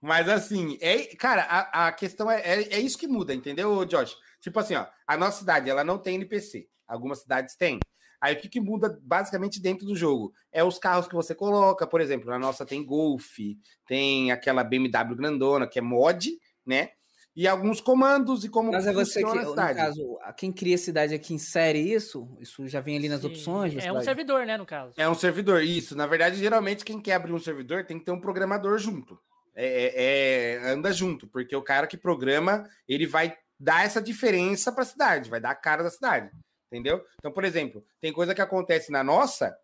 Mas 0.06 0.28
assim, 0.28 0.78
é, 0.80 1.04
cara, 1.16 1.42
a, 1.42 1.88
a 1.88 1.92
questão 1.92 2.30
é, 2.30 2.40
é, 2.40 2.74
é 2.74 2.78
isso 2.78 2.96
que 2.96 3.08
muda, 3.08 3.34
entendeu, 3.34 3.84
Josh? 3.84 4.16
Tipo 4.40 4.60
assim, 4.60 4.76
ó, 4.76 4.86
a 5.04 5.16
nossa 5.16 5.40
cidade, 5.40 5.68
ela 5.68 5.82
não 5.82 5.98
tem 5.98 6.14
NPC. 6.14 6.68
Algumas 6.86 7.22
cidades 7.22 7.56
têm. 7.56 7.80
Aí 8.20 8.34
o 8.34 8.38
que, 8.38 8.48
que 8.48 8.60
muda 8.60 8.96
basicamente 9.02 9.60
dentro 9.60 9.84
do 9.84 9.96
jogo? 9.96 10.32
É 10.52 10.62
os 10.62 10.78
carros 10.78 11.08
que 11.08 11.14
você 11.14 11.34
coloca, 11.34 11.88
por 11.88 12.00
exemplo, 12.00 12.30
na 12.30 12.38
nossa 12.38 12.64
tem 12.64 12.86
Golf, 12.86 13.36
tem 13.84 14.30
aquela 14.30 14.62
BMW 14.62 15.16
grandona, 15.16 15.66
que 15.66 15.80
é 15.80 15.82
mod, 15.82 16.38
né? 16.64 16.90
E 17.34 17.48
alguns 17.48 17.80
comandos 17.80 18.44
e 18.44 18.48
como 18.48 18.70
Mas 18.70 18.86
é 18.86 18.92
você 18.92 19.24
que, 19.24 19.34
no 19.34 19.50
cidade. 19.50 19.76
caso, 19.76 20.18
quem 20.36 20.52
cria 20.52 20.76
a 20.76 20.78
cidade 20.78 21.14
aqui 21.14 21.34
insere 21.34 21.80
isso? 21.80 22.28
Isso 22.40 22.66
já 22.68 22.80
vem 22.80 22.96
ali 22.96 23.08
nas 23.08 23.22
Sim. 23.22 23.26
opções? 23.26 23.84
É 23.84 23.92
um 23.92 24.00
servidor, 24.00 24.46
né, 24.46 24.56
no 24.56 24.64
caso. 24.64 24.94
É 24.96 25.08
um 25.08 25.14
servidor, 25.14 25.62
isso. 25.62 25.96
Na 25.96 26.06
verdade, 26.06 26.36
geralmente, 26.36 26.84
quem 26.84 27.00
quer 27.00 27.14
abrir 27.14 27.32
um 27.32 27.40
servidor 27.40 27.84
tem 27.84 27.98
que 27.98 28.04
ter 28.04 28.12
um 28.12 28.20
programador 28.20 28.78
junto. 28.78 29.18
É, 29.56 29.66
é- 29.66 30.54
é- 30.66 30.68
anda 30.68 30.92
junto, 30.92 31.26
porque 31.26 31.56
o 31.56 31.62
cara 31.62 31.86
que 31.86 31.96
programa, 31.96 32.68
ele 32.86 33.06
vai 33.06 33.36
dar 33.58 33.84
essa 33.84 34.02
diferença 34.02 34.70
para 34.70 34.82
a 34.82 34.86
cidade, 34.86 35.30
vai 35.30 35.40
dar 35.40 35.50
a 35.50 35.54
cara 35.54 35.82
da 35.82 35.90
cidade. 35.90 36.30
Entendeu? 36.70 37.02
Então, 37.18 37.32
por 37.32 37.44
exemplo, 37.44 37.84
tem 38.00 38.12
coisa 38.12 38.34
que 38.34 38.42
acontece 38.42 38.92
na 38.92 39.02
nossa, 39.02 39.56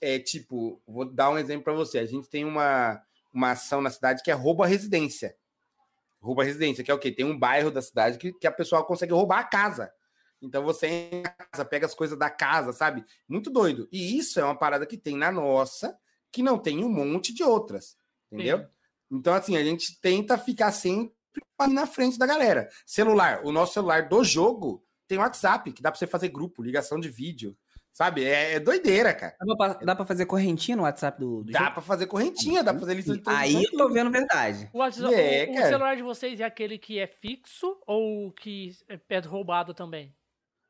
é 0.00 0.18
tipo, 0.18 0.80
vou 0.86 1.04
dar 1.04 1.30
um 1.30 1.38
exemplo 1.38 1.64
para 1.64 1.72
você. 1.74 1.98
A 1.98 2.06
gente 2.06 2.28
tem 2.28 2.44
uma, 2.44 3.02
uma 3.32 3.50
ação 3.50 3.80
na 3.80 3.90
cidade 3.90 4.22
que 4.22 4.30
é 4.30 4.34
roubo 4.34 4.62
à 4.62 4.66
residência. 4.66 5.36
Que 6.82 6.90
é 6.90 6.94
o 6.94 6.98
quê? 6.98 7.12
Tem 7.12 7.24
um 7.24 7.38
bairro 7.38 7.70
da 7.70 7.82
cidade 7.82 8.18
que, 8.18 8.32
que 8.32 8.46
a 8.46 8.52
pessoa 8.52 8.84
consegue 8.84 9.12
roubar 9.12 9.40
a 9.40 9.44
casa. 9.44 9.92
Então 10.40 10.62
você 10.62 10.86
entra 11.12 11.32
casa, 11.32 11.64
pega 11.64 11.86
as 11.86 11.94
coisas 11.94 12.18
da 12.18 12.30
casa, 12.30 12.72
sabe? 12.72 13.04
Muito 13.28 13.50
doido. 13.50 13.88
E 13.90 14.16
isso 14.18 14.38
é 14.38 14.44
uma 14.44 14.56
parada 14.58 14.86
que 14.86 14.96
tem 14.96 15.16
na 15.16 15.32
nossa, 15.32 15.96
que 16.30 16.42
não 16.42 16.58
tem 16.58 16.84
um 16.84 16.88
monte 16.88 17.34
de 17.34 17.42
outras. 17.42 17.96
Entendeu? 18.30 18.58
Sim. 18.58 18.66
Então, 19.10 19.34
assim, 19.34 19.56
a 19.56 19.62
gente 19.64 20.00
tenta 20.00 20.36
ficar 20.38 20.72
sempre 20.72 21.14
na 21.68 21.86
frente 21.86 22.18
da 22.18 22.26
galera. 22.26 22.68
Celular, 22.84 23.40
o 23.44 23.52
nosso 23.52 23.74
celular 23.74 24.08
do 24.08 24.24
jogo 24.24 24.84
tem 25.06 25.18
WhatsApp, 25.18 25.72
que 25.72 25.82
dá 25.82 25.90
pra 25.90 25.98
você 25.98 26.06
fazer 26.06 26.28
grupo, 26.28 26.62
ligação 26.62 26.98
de 26.98 27.08
vídeo. 27.08 27.56
Sabe? 27.92 28.24
É, 28.24 28.54
é 28.54 28.60
doideira, 28.60 29.14
cara. 29.14 29.34
Dá 29.40 29.56
pra, 29.56 29.68
dá 29.74 29.96
pra 29.96 30.04
fazer 30.04 30.26
correntinha 30.26 30.76
no 30.76 30.82
WhatsApp 30.82 31.18
do, 31.18 31.42
do 31.42 31.50
Dá 31.50 31.60
jogo? 31.60 31.72
pra 31.72 31.80
fazer 31.82 32.06
correntinha, 32.06 32.62
dá 32.62 32.72
pra 32.72 32.80
fazer 32.80 32.92
lista 32.94 33.16
de 33.16 33.22
Aí 33.24 33.64
eu 33.64 33.70
tô 33.72 33.88
vendo 33.88 34.10
verdade. 34.10 34.68
O, 34.70 34.78
WhatsApp, 34.80 35.14
É, 35.14 35.46
o- 35.48 35.52
o 35.54 35.62
celular 35.62 35.96
de 35.96 36.02
vocês 36.02 36.38
é 36.40 36.44
aquele 36.44 36.78
que 36.78 36.98
é 36.98 37.06
fixo 37.06 37.80
ou 37.86 38.30
que 38.32 38.76
é 39.08 39.18
roubado 39.20 39.72
também? 39.72 40.14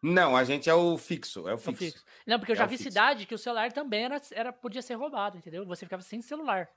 Não, 0.00 0.36
a 0.36 0.44
gente 0.44 0.70
é 0.70 0.74
o 0.74 0.96
fixo, 0.96 1.40
é 1.40 1.42
o 1.46 1.48
É 1.50 1.54
o 1.54 1.58
fixo. 1.58 1.84
fixo. 1.84 2.04
Não, 2.24 2.38
porque 2.38 2.52
eu 2.52 2.56
É 2.56 2.58
já 2.58 2.66
vi 2.66 2.76
fixo. 2.76 2.90
cidade 2.90 3.26
que 3.26 3.34
o 3.34 3.38
celular 3.38 3.72
também 3.72 4.04
era, 4.04 4.20
era, 4.30 4.52
podia 4.52 4.80
ser 4.82 4.94
roubado, 4.94 5.36
entendeu? 5.36 5.66
Você 5.66 5.84
ficava 5.84 6.02
sem 6.02 6.22
celular. 6.22 6.68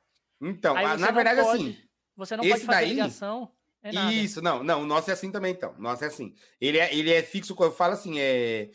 Então, 0.41 0.75
a- 0.75 0.97
na 0.97 1.07
não 1.07 1.13
verdade, 1.13 1.41
pode- 1.41 1.63
assim, 1.63 1.77
Você 2.15 2.37
não 2.37 2.43
esse 2.43 2.51
pode 2.53 2.65
fazer 2.65 2.79
daí- 2.79 2.89
ligação. 2.89 3.51
É. 3.81 3.91
Isso, 4.11 4.41
não, 4.41 4.61
não, 4.61 4.81
o 4.81 4.85
nosso 4.85 5.09
é 5.09 5.13
assim 5.13 5.31
também, 5.31 5.53
então. 5.53 5.73
O 5.77 5.81
nosso 5.81 6.03
é 6.03 6.07
assim. 6.07 6.33
Ele 6.59 6.77
é, 6.77 6.93
ele 6.93 7.13
é 7.13 7.23
fixo, 7.23 7.55
eu 7.57 7.71
falo 7.71 7.93
assim, 7.93 8.19
é. 8.19 8.69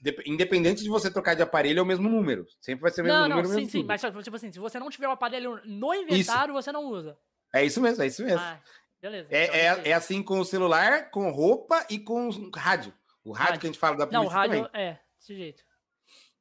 dep- 0.00 0.26
Independente 0.26 0.82
de 0.82 0.88
você 0.88 1.08
trocar 1.08 1.34
de 1.34 1.42
aparelho, 1.42 1.78
é 1.78 1.82
o 1.82 1.86
mesmo 1.86 2.08
número. 2.08 2.44
Sempre 2.60 2.82
vai 2.82 2.90
ser 2.90 3.02
o 3.02 3.04
mesmo 3.04 3.16
Não, 3.20 3.28
não, 3.28 3.36
número. 3.36 3.48
sim, 3.50 3.54
mesmo 3.54 3.70
sim. 3.70 3.78
tudo. 3.78 3.86
Mas 3.86 4.00
só, 4.00 4.10
tipo 4.10 4.34
assim, 4.34 4.50
se 4.50 4.58
você 4.58 4.80
não 4.80 4.90
tiver 4.90 5.06
o 5.06 5.12
aparelho 5.12 5.60
no 5.64 5.94
inventário, 5.94 6.52
você 6.54 6.72
não 6.72 6.86
usa. 6.86 7.16
É 7.54 7.64
isso 7.64 7.80
mesmo, 7.80 8.02
é 8.02 8.08
isso 8.08 8.24
mesmo. 8.24 8.40
Ah, 8.40 8.60
beleza. 9.00 9.28
então 9.28 9.38
é, 9.38 9.46
beleza. 9.46 9.80
é, 9.86 9.90
é 9.90 9.92
assim 9.92 10.20
com 10.24 10.40
o 10.40 10.44
celular, 10.44 11.08
com 11.10 11.30
roupa 11.30 11.86
e 11.88 12.00
com 12.00 12.28
rádio. 12.56 12.92
O 13.24 13.30
rádio, 13.30 13.44
Rádio. 13.50 13.60
que 13.60 13.66
a 13.66 13.70
gente 13.70 13.78
fala 13.78 13.96
da 13.96 14.06
polícia 14.08 14.18
Não, 14.18 14.26
o 14.26 14.28
rádio 14.28 14.64
também. 14.64 14.80
é, 14.88 14.98
desse 15.20 15.36
jeito. 15.36 15.62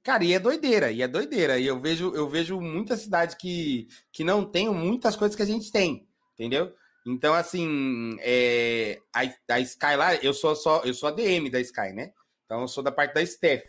Cara, 0.07 0.23
e 0.23 0.31
é 0.31 0.39
doideira, 0.39 0.89
e 0.89 1.01
é 1.01 1.07
doideira. 1.07 1.59
E 1.59 1.65
eu 1.67 1.77
vejo, 1.81 2.15
eu 2.15 2.29
vejo 2.29 2.61
muitas 2.61 3.01
cidades 3.01 3.35
que, 3.35 3.89
que 4.09 4.23
não 4.23 4.45
têm 4.45 4.69
muitas 4.73 5.17
coisas 5.17 5.35
que 5.35 5.41
a 5.43 5.45
gente 5.45 5.69
tem, 5.69 6.07
entendeu? 6.33 6.73
Então, 7.05 7.33
assim, 7.33 8.15
é, 8.21 9.01
a, 9.13 9.23
a 9.55 9.59
Sky 9.59 9.95
lá, 9.97 10.15
eu 10.15 10.33
sou 10.33 10.55
só, 10.55 10.81
eu 10.85 10.93
sou 10.93 11.09
a 11.09 11.11
DM 11.11 11.49
da 11.49 11.59
Sky, 11.59 11.91
né? 11.91 12.13
Então 12.45 12.61
eu 12.61 12.69
sou 12.69 12.81
da 12.81 12.89
parte 12.89 13.15
da 13.15 13.25
Steph. 13.25 13.65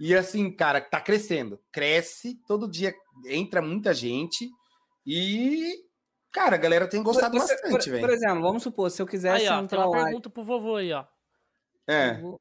E 0.00 0.12
assim, 0.12 0.50
cara, 0.50 0.80
tá 0.80 1.00
crescendo. 1.00 1.60
Cresce, 1.70 2.34
todo 2.48 2.68
dia 2.68 2.92
entra 3.26 3.62
muita 3.62 3.94
gente. 3.94 4.50
E, 5.06 5.84
cara, 6.32 6.56
a 6.56 6.58
galera 6.58 6.88
tem 6.88 7.00
gostado 7.00 7.38
Você- 7.38 7.54
bastante, 7.54 7.70
por, 7.70 8.00
por 8.00 8.08
velho. 8.08 8.12
exemplo, 8.12 8.42
vamos 8.42 8.64
supor, 8.64 8.90
se 8.90 9.00
eu 9.00 9.06
quisesse 9.06 9.42
Aí, 9.46 9.48
ó, 9.48 9.54
tem 9.54 9.64
entrar 9.66 9.86
uma 9.86 9.96
lá. 9.98 10.04
pergunta 10.06 10.28
pro 10.28 10.42
vovô 10.42 10.74
aí, 10.74 10.92
ó. 10.92 11.04
É. 11.86 12.14
Vou, 12.20 12.40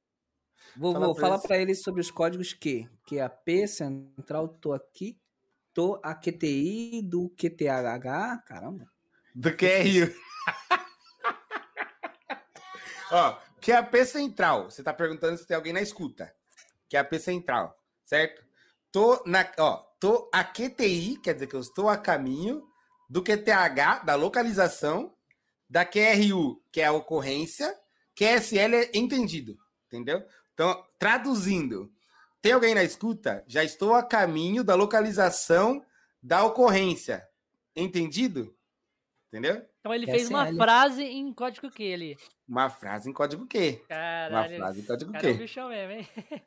vou, 0.80 0.94
Fala 0.94 1.06
vou 1.06 1.16
pra 1.16 1.22
falar 1.22 1.40
para 1.40 1.58
eles 1.58 1.82
sobre 1.84 2.00
os 2.02 2.10
códigos 2.10 2.54
Q, 2.54 2.90
que 3.06 3.20
é 3.20 3.22
a 3.22 3.30
P 3.30 3.68
central, 3.68 4.48
tô 4.48 4.74
aqui, 4.74 5.20
tô 5.74 6.00
a 6.02 6.16
QTI 6.16 7.02
do 7.04 7.30
QTH, 7.30 8.44
caramba. 8.46 8.90
Do 9.36 9.56
QRU. 9.56 10.14
Ó, 13.12 13.38
QAP 13.60 14.06
Central. 14.06 14.70
Você 14.70 14.84
tá 14.84 14.94
perguntando 14.94 15.38
se 15.38 15.46
tem 15.46 15.56
alguém 15.56 15.74
na 15.74 15.82
escuta. 15.82 16.34
QAP 16.92 17.20
Central, 17.20 17.78
certo? 18.06 18.44
Tô 18.92 19.22
na, 19.26 19.52
ó, 19.60 19.78
tô 20.00 20.30
a 20.34 20.44
QTI, 20.44 21.18
quer 21.22 21.34
dizer 21.34 21.48
que 21.48 21.56
eu 21.56 21.60
estou 21.60 21.90
a 21.90 21.98
caminho 21.98 22.64
do 23.10 23.24
QTH, 23.24 24.04
da 24.06 24.16
localização, 24.16 25.14
da 25.70 25.86
QRU, 25.86 26.64
que 26.72 26.82
é 26.82 26.86
a 26.86 26.92
ocorrência, 26.92 27.76
QSL 28.16 28.76
é 28.76 28.92
entendido, 28.94 29.58
entendeu? 29.88 30.24
Então, 30.60 30.86
traduzindo, 31.00 31.90
tem 32.42 32.52
alguém 32.52 32.76
na 32.76 32.84
escuta? 32.84 33.46
Já 33.48 33.64
estou 33.64 33.94
a 33.94 34.04
caminho 34.04 34.62
da 34.62 34.76
localização 34.76 35.82
da 36.22 36.44
ocorrência. 36.44 37.26
Entendido? 37.74 38.54
Entendeu? 39.30 39.66
Então 39.80 39.94
ele 39.94 40.06
fez 40.06 40.28
uma 40.28 40.54
frase 40.54 41.02
em 41.02 41.32
código 41.32 41.72
Q 41.72 41.94
ali. 41.94 42.18
Uma 42.46 42.70
frase 42.70 43.10
em 43.10 43.14
código 43.14 43.48
Q. 43.48 43.86
Caralho. 43.88 44.58
frase 44.58 44.82
em 44.82 44.84
código 44.84 45.14
cara 45.14 45.30
é 45.30 45.32
um 45.32 45.34
Q. 45.36 45.40
bichão 45.40 45.70
mesmo, 45.70 45.94
hein? 45.94 46.10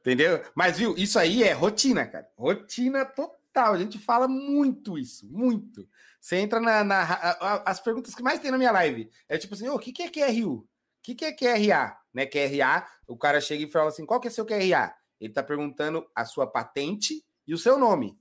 Entendeu? 0.00 0.42
Mas, 0.52 0.76
viu, 0.76 0.96
isso 0.98 1.16
aí 1.16 1.44
é 1.44 1.52
rotina, 1.52 2.04
cara. 2.08 2.28
Rotina 2.36 3.04
tal. 3.52 3.74
A 3.74 3.78
gente 3.78 4.00
fala 4.00 4.26
muito 4.26 4.98
isso, 4.98 5.30
muito. 5.30 5.88
Você 6.20 6.38
entra 6.38 6.58
na. 6.58 6.82
na 6.82 7.02
a, 7.02 7.30
a, 7.30 7.70
as 7.70 7.78
perguntas 7.78 8.16
que 8.16 8.22
mais 8.22 8.40
tem 8.40 8.50
na 8.50 8.58
minha 8.58 8.72
live 8.72 9.08
é 9.28 9.38
tipo 9.38 9.54
assim: 9.54 9.68
o 9.68 9.78
que, 9.78 9.92
que 9.92 10.02
é 10.02 10.10
QRU? 10.10 10.54
O 10.54 10.66
que, 11.00 11.14
que 11.14 11.24
é 11.24 11.32
QRA? 11.32 12.03
Né? 12.14 12.24
QRA, 12.26 12.86
o 13.08 13.16
cara 13.16 13.40
chega 13.40 13.64
e 13.64 13.70
fala 13.70 13.88
assim: 13.88 14.06
qual 14.06 14.20
que 14.20 14.28
é 14.28 14.30
seu 14.30 14.46
QRA? 14.46 14.94
Ele 15.20 15.30
está 15.30 15.42
perguntando 15.42 16.06
a 16.14 16.24
sua 16.24 16.46
patente 16.46 17.24
e 17.46 17.52
o 17.52 17.58
seu 17.58 17.78
nome. 17.78 18.18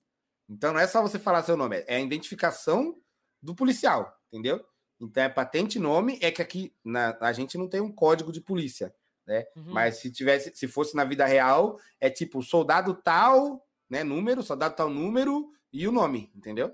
Então 0.50 0.74
não 0.74 0.80
é 0.80 0.88
só 0.88 1.02
você 1.02 1.18
falar 1.18 1.44
seu 1.44 1.56
nome, 1.56 1.84
é 1.88 1.96
a 1.96 2.02
identificação 2.02 3.00
do 3.42 3.56
policial, 3.56 4.14
entendeu? 4.28 4.64
Então 5.00 5.24
é 5.24 5.30
patente 5.30 5.78
e 5.78 5.82
nome, 5.82 6.18
é 6.22 6.32
que 6.32 6.42
aqui 6.42 6.74
na, 6.84 7.18
a 7.20 7.34
gente 7.34 7.58
não 7.58 7.68
tem 7.68 7.82
um 7.82 7.92
código 7.92 8.32
de 8.32 8.42
polícia, 8.42 8.94
né? 9.26 9.46
Uhum. 9.56 9.74
Mas 9.74 9.98
se 9.98 10.12
tivesse, 10.12 10.56
se 10.56 10.68
fosse 10.68 10.96
na 10.96 11.04
vida 11.04 11.26
real, 11.26 11.80
é 12.00 12.10
tipo 12.10 12.42
soldado 12.42 12.94
tal, 12.94 13.66
né? 13.90 14.04
Número, 14.04 14.44
soldado 14.44 14.76
tal 14.76 14.90
número 14.90 15.52
e 15.72 15.88
o 15.88 15.92
nome, 15.92 16.32
entendeu? 16.36 16.74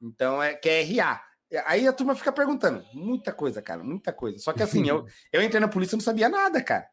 Então 0.00 0.42
é 0.42 0.54
QRA. 0.54 1.20
Aí 1.64 1.86
a 1.86 1.92
turma 1.92 2.14
fica 2.14 2.32
perguntando, 2.32 2.84
muita 2.92 3.32
coisa, 3.32 3.62
cara, 3.62 3.82
muita 3.82 4.12
coisa. 4.12 4.38
Só 4.38 4.52
que 4.52 4.62
assim, 4.62 4.88
eu, 4.88 5.06
eu 5.32 5.42
entrei 5.42 5.60
na 5.60 5.68
polícia 5.68 5.94
e 5.94 5.98
não 5.98 6.04
sabia 6.04 6.28
nada, 6.28 6.62
cara. 6.62 6.88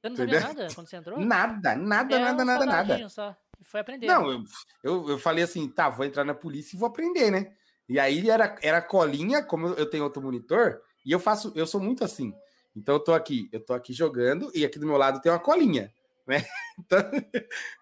Você 0.00 0.08
não 0.08 0.16
sabia 0.16 0.40
nada 0.40 0.68
quando 0.74 0.88
você 0.88 0.96
entrou? 0.96 1.20
Nada, 1.20 1.76
nada, 1.76 2.16
é 2.16 2.18
nada, 2.18 2.42
um 2.42 2.46
nada, 2.46 2.66
nada. 2.66 3.08
Só. 3.08 3.36
Foi 3.62 3.80
aprender. 3.80 4.06
Não, 4.06 4.30
eu, 4.30 4.44
eu, 4.82 5.10
eu, 5.10 5.18
falei 5.18 5.44
assim, 5.44 5.68
tá, 5.68 5.88
vou 5.88 6.04
entrar 6.04 6.24
na 6.24 6.34
polícia 6.34 6.74
e 6.74 6.78
vou 6.78 6.88
aprender, 6.88 7.30
né? 7.30 7.52
E 7.88 7.98
aí 7.98 8.28
era, 8.28 8.56
era 8.62 8.82
colinha, 8.82 9.42
como 9.42 9.68
eu 9.68 9.88
tenho 9.88 10.04
outro 10.04 10.22
monitor, 10.22 10.80
e 11.04 11.12
eu 11.12 11.20
faço, 11.20 11.52
eu 11.54 11.66
sou 11.66 11.80
muito 11.80 12.02
assim. 12.02 12.34
Então 12.74 12.96
eu 12.96 13.00
tô 13.00 13.12
aqui, 13.12 13.48
eu 13.52 13.60
tô 13.60 13.74
aqui 13.74 13.92
jogando, 13.92 14.50
e 14.54 14.64
aqui 14.64 14.78
do 14.78 14.86
meu 14.86 14.96
lado 14.96 15.20
tem 15.20 15.30
uma 15.30 15.38
colinha 15.38 15.92
né? 16.26 16.44
Então, 16.78 16.98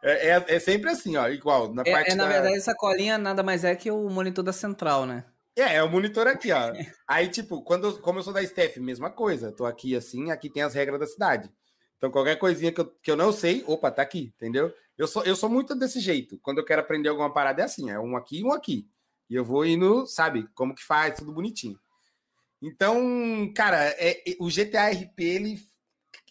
é, 0.02 0.30
é, 0.30 0.44
é, 0.48 0.58
sempre 0.58 0.90
assim, 0.90 1.16
ó, 1.16 1.28
igual. 1.28 1.72
Na, 1.72 1.82
é, 1.86 1.92
parte 1.92 2.10
é, 2.10 2.14
na 2.16 2.24
da... 2.24 2.30
verdade, 2.30 2.56
essa 2.56 2.74
colinha 2.74 3.16
nada 3.16 3.40
mais 3.40 3.62
é 3.62 3.74
que 3.74 3.88
o 3.88 4.10
monitor 4.10 4.44
da 4.44 4.52
central, 4.52 5.06
né? 5.06 5.24
É, 5.56 5.76
é 5.76 5.82
o 5.82 5.90
monitor 5.90 6.26
aqui, 6.26 6.52
ó. 6.52 6.72
Aí, 7.06 7.28
tipo, 7.28 7.62
quando 7.62 8.00
como 8.00 8.18
eu 8.18 8.22
sou 8.22 8.32
da 8.32 8.44
Steph, 8.44 8.76
mesma 8.78 9.10
coisa. 9.10 9.52
Tô 9.52 9.66
aqui 9.66 9.94
assim, 9.96 10.30
aqui 10.30 10.48
tem 10.48 10.62
as 10.62 10.74
regras 10.74 11.00
da 11.00 11.06
cidade. 11.06 11.50
Então, 11.96 12.10
qualquer 12.10 12.36
coisinha 12.36 12.72
que 12.72 12.80
eu, 12.80 12.86
que 13.02 13.10
eu 13.10 13.16
não 13.16 13.30
sei, 13.30 13.62
opa, 13.66 13.90
tá 13.90 14.00
aqui, 14.00 14.32
entendeu? 14.36 14.72
Eu 14.96 15.06
sou, 15.06 15.22
eu 15.24 15.36
sou 15.36 15.50
muito 15.50 15.74
desse 15.74 16.00
jeito. 16.00 16.38
Quando 16.38 16.58
eu 16.58 16.64
quero 16.64 16.80
aprender 16.80 17.10
alguma 17.10 17.32
parada, 17.32 17.60
é 17.60 17.64
assim, 17.66 17.90
é 17.90 17.98
um 17.98 18.16
aqui 18.16 18.40
e 18.40 18.44
um 18.44 18.52
aqui. 18.52 18.88
E 19.28 19.34
eu 19.34 19.44
vou 19.44 19.66
indo, 19.66 20.06
sabe, 20.06 20.48
como 20.54 20.74
que 20.74 20.82
faz, 20.82 21.18
tudo 21.18 21.32
bonitinho. 21.32 21.78
Então, 22.62 23.52
cara, 23.54 23.84
é, 23.98 24.30
é 24.30 24.36
o 24.38 24.48
GTA 24.48 24.90
RP, 24.90 25.20
ele 25.20 25.58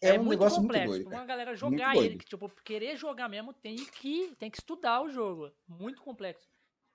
é, 0.02 0.10
é 0.10 0.14
um 0.14 0.24
muito 0.24 0.30
negócio 0.30 0.62
complexo. 0.62 0.88
muito 0.88 1.04
doido. 1.04 1.16
Uma 1.16 1.26
galera 1.26 1.56
jogar 1.56 1.96
ele, 1.96 2.18
que, 2.18 2.26
tipo, 2.26 2.50
querer 2.64 2.98
jogar 2.98 3.30
mesmo, 3.30 3.54
tem 3.54 3.76
que, 3.76 4.36
tem 4.38 4.50
que 4.50 4.58
estudar 4.58 5.02
o 5.02 5.10
jogo. 5.10 5.52
Muito 5.68 6.02
complexo. 6.02 6.48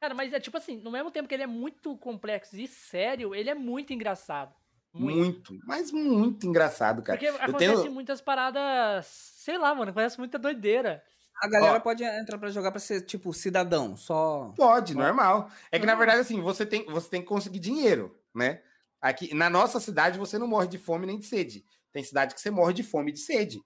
Cara, 0.05 0.14
mas 0.14 0.34
é 0.34 0.38
tipo 0.38 0.59
assim, 0.59 0.76
no 0.76 0.90
mesmo 0.90 1.11
tempo 1.11 1.26
que 1.26 1.34
ele 1.34 1.44
é 1.44 1.46
muito 1.46 1.96
complexo 1.96 2.55
e 2.59 2.68
sério, 2.68 3.34
ele 3.34 3.48
é 3.48 3.55
muito 3.55 3.90
engraçado. 3.94 4.55
Muito, 4.92 5.55
muito 5.55 5.66
mas 5.66 5.90
muito 5.90 6.46
engraçado, 6.46 7.02
cara. 7.02 7.18
Porque 7.18 7.34
acontece 7.34 7.82
tenho... 7.84 7.90
muitas 7.90 8.20
paradas, 8.20 9.07
sei 9.07 9.57
lá, 9.57 9.74
mano, 9.74 9.92
acontece 9.92 10.18
muita 10.18 10.38
doideira. 10.38 11.02
A 11.42 11.48
galera 11.48 11.78
Ó, 11.78 11.80
pode 11.80 12.05
entrar 12.05 12.36
para 12.36 12.50
jogar 12.50 12.70
para 12.70 12.80
ser 12.80 13.00
tipo 13.00 13.32
cidadão, 13.32 13.96
só. 13.96 14.52
Pode, 14.55 14.94
normal. 14.94 15.50
É 15.72 15.78
que 15.78 15.86
na 15.86 15.94
verdade 15.94 16.20
assim, 16.20 16.38
você 16.42 16.66
tem, 16.66 16.84
você 16.84 17.09
tem 17.09 17.22
que 17.22 17.26
conseguir 17.26 17.59
dinheiro, 17.59 18.14
né? 18.34 18.61
Aqui 19.00 19.34
na 19.34 19.48
nossa 19.48 19.80
cidade 19.80 20.18
você 20.18 20.36
não 20.36 20.46
morre 20.46 20.68
de 20.68 20.76
fome 20.76 21.07
nem 21.07 21.18
de 21.18 21.24
sede. 21.24 21.64
Tem 21.90 22.05
cidade 22.05 22.34
que 22.34 22.42
você 22.42 22.50
morre 22.50 22.74
de 22.74 22.82
fome 22.82 23.11
e 23.11 23.14
de 23.14 23.20
sede. 23.20 23.59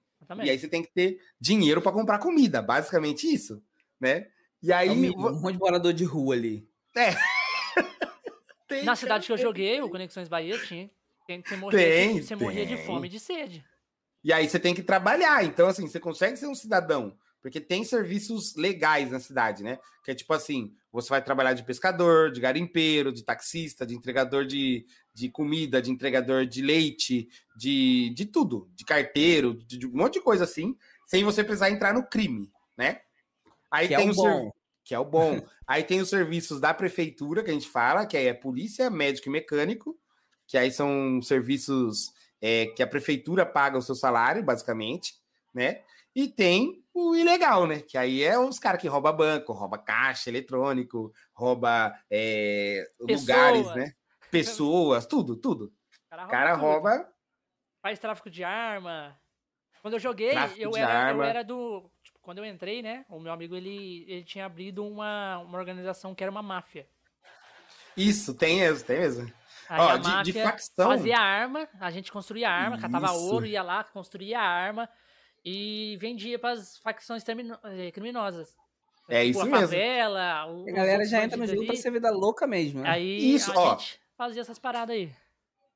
E 0.44 0.50
aí 0.50 0.56
você 0.56 0.68
tem 0.68 0.84
que 0.84 0.92
ter 0.92 1.20
dinheiro 1.40 1.82
para 1.82 1.90
comprar 1.90 2.20
comida, 2.20 2.62
basicamente 2.62 3.26
isso, 3.26 3.60
né? 4.00 4.28
E 4.62 4.72
aí. 4.72 4.88
É 4.88 4.92
um, 4.92 5.28
um 5.28 5.40
monte 5.40 5.54
de 5.54 5.58
morador 5.58 5.92
de 5.92 6.04
rua 6.04 6.34
ali. 6.34 6.68
É. 6.96 7.10
tem, 8.68 8.84
Na 8.84 8.96
cidade 8.96 9.26
que 9.26 9.32
eu 9.32 9.38
joguei, 9.38 9.80
o 9.80 9.88
Conexões 9.88 10.28
Bahia, 10.28 10.58
tinha. 10.58 10.90
Tem, 11.26 11.42
você 11.42 11.56
morria, 11.56 11.78
tem, 11.78 12.22
você 12.22 12.34
morria 12.34 12.66
de 12.66 12.76
fome 12.78 13.06
e 13.06 13.10
de 13.10 13.20
sede. 13.20 13.64
E 14.24 14.32
aí 14.32 14.48
você 14.48 14.58
tem 14.58 14.74
que 14.74 14.82
trabalhar. 14.82 15.44
Então, 15.44 15.68
assim, 15.68 15.86
você 15.86 16.00
consegue 16.00 16.36
ser 16.36 16.46
um 16.46 16.54
cidadão. 16.54 17.16
Porque 17.40 17.60
tem 17.60 17.84
serviços 17.84 18.56
legais 18.56 19.10
na 19.10 19.20
cidade, 19.20 19.62
né? 19.62 19.78
Que 20.04 20.10
é 20.10 20.14
tipo 20.14 20.32
assim: 20.32 20.74
você 20.90 21.08
vai 21.08 21.22
trabalhar 21.22 21.52
de 21.52 21.62
pescador, 21.62 22.32
de 22.32 22.40
garimpeiro, 22.40 23.12
de 23.12 23.22
taxista, 23.22 23.86
de 23.86 23.94
entregador 23.94 24.44
de, 24.44 24.84
de 25.14 25.30
comida, 25.30 25.80
de 25.80 25.90
entregador 25.90 26.46
de 26.46 26.62
leite, 26.62 27.28
de, 27.56 28.10
de 28.10 28.26
tudo, 28.26 28.68
de 28.74 28.84
carteiro, 28.84 29.54
de, 29.54 29.78
de 29.78 29.86
um 29.86 29.92
monte 29.92 30.14
de 30.14 30.20
coisa 30.20 30.44
assim, 30.44 30.76
sem 31.06 31.22
você 31.22 31.44
precisar 31.44 31.70
entrar 31.70 31.94
no 31.94 32.06
crime, 32.06 32.50
né? 32.76 33.02
Aí 33.70 33.88
que 33.88 33.96
tem 33.96 34.08
é 34.08 34.10
o, 34.10 34.14
bom. 34.14 34.50
Que 34.84 34.94
é 34.94 34.98
o 34.98 35.04
bom. 35.04 35.40
aí 35.66 35.82
tem 35.84 36.00
os 36.00 36.08
serviços 36.08 36.60
da 36.60 36.72
prefeitura, 36.72 37.42
que 37.42 37.50
a 37.50 37.52
gente 37.52 37.68
fala, 37.68 38.06
que 38.06 38.16
aí 38.16 38.26
é 38.26 38.34
polícia, 38.34 38.90
médico 38.90 39.28
e 39.28 39.32
mecânico, 39.32 39.98
que 40.46 40.56
aí 40.56 40.70
são 40.70 41.20
serviços 41.22 42.12
é, 42.40 42.66
que 42.66 42.82
a 42.82 42.86
prefeitura 42.86 43.44
paga 43.44 43.78
o 43.78 43.82
seu 43.82 43.94
salário, 43.94 44.42
basicamente, 44.42 45.14
né? 45.52 45.82
E 46.14 46.26
tem 46.26 46.82
o 46.94 47.14
ilegal, 47.14 47.66
né? 47.66 47.80
Que 47.80 47.96
aí 47.98 48.22
é 48.22 48.38
os 48.38 48.58
caras 48.58 48.80
que 48.80 48.88
rouba 48.88 49.12
banco, 49.12 49.52
rouba 49.52 49.78
caixa 49.78 50.30
eletrônico, 50.30 51.12
rouba 51.32 51.94
é, 52.10 52.90
lugares, 52.98 53.66
né? 53.74 53.92
pessoas, 54.30 55.06
tudo, 55.06 55.36
tudo. 55.36 55.72
O 56.10 56.10
cara 56.10 56.22
rouba. 56.22 56.30
Cara 56.30 56.54
rouba... 56.54 57.08
Faz 57.80 57.98
tráfico 57.98 58.30
de 58.30 58.42
arma. 58.42 59.18
Quando 59.80 59.94
eu 59.94 60.00
joguei, 60.00 60.32
eu 60.56 60.76
era, 60.76 61.12
eu 61.12 61.22
era, 61.22 61.44
do. 61.44 61.90
Quando 62.28 62.40
eu 62.40 62.44
entrei, 62.44 62.82
né? 62.82 63.06
O 63.08 63.18
meu 63.18 63.32
amigo 63.32 63.56
ele, 63.56 64.04
ele 64.06 64.22
tinha 64.22 64.44
abrido 64.44 64.86
uma, 64.86 65.38
uma 65.38 65.56
organização 65.56 66.14
que 66.14 66.22
era 66.22 66.30
uma 66.30 66.42
máfia. 66.42 66.86
Isso, 67.96 68.34
tem 68.34 68.58
mesmo, 68.58 68.86
tem 68.86 68.98
mesmo. 68.98 69.32
Aí 69.66 69.80
Ó, 69.80 69.96
de, 69.96 70.24
de, 70.24 70.32
facção. 70.34 70.90
Fazia 70.90 71.16
arma, 71.16 71.66
a 71.80 71.90
gente 71.90 72.12
construía 72.12 72.50
arma, 72.50 72.76
Isso. 72.76 72.82
catava 72.82 73.12
ouro, 73.12 73.46
ia 73.46 73.62
lá, 73.62 73.82
construía 73.82 74.38
arma 74.38 74.86
e 75.42 75.96
vendia 76.02 76.38
para 76.38 76.50
as 76.50 76.76
facções 76.76 77.24
eh, 77.26 77.90
criminosas. 77.92 78.54
É 79.08 79.24
tipo, 79.24 79.30
isso 79.30 79.40
a 79.40 79.44
mesmo. 79.46 79.60
Favela, 79.60 80.46
o, 80.52 80.68
a 80.68 80.72
galera 80.72 81.06
já 81.06 81.24
entra 81.24 81.38
no 81.38 81.46
jogo 81.46 81.64
para 81.64 81.76
ser 81.76 81.90
vida 81.90 82.10
louca 82.10 82.46
mesmo. 82.46 82.82
Né? 82.82 82.90
Aí 82.90 83.34
isso, 83.34 83.50
a 83.52 83.58
ó. 83.58 83.70
gente 83.78 83.98
fazia 84.18 84.42
essas 84.42 84.58
paradas 84.58 84.94
aí. 84.94 85.10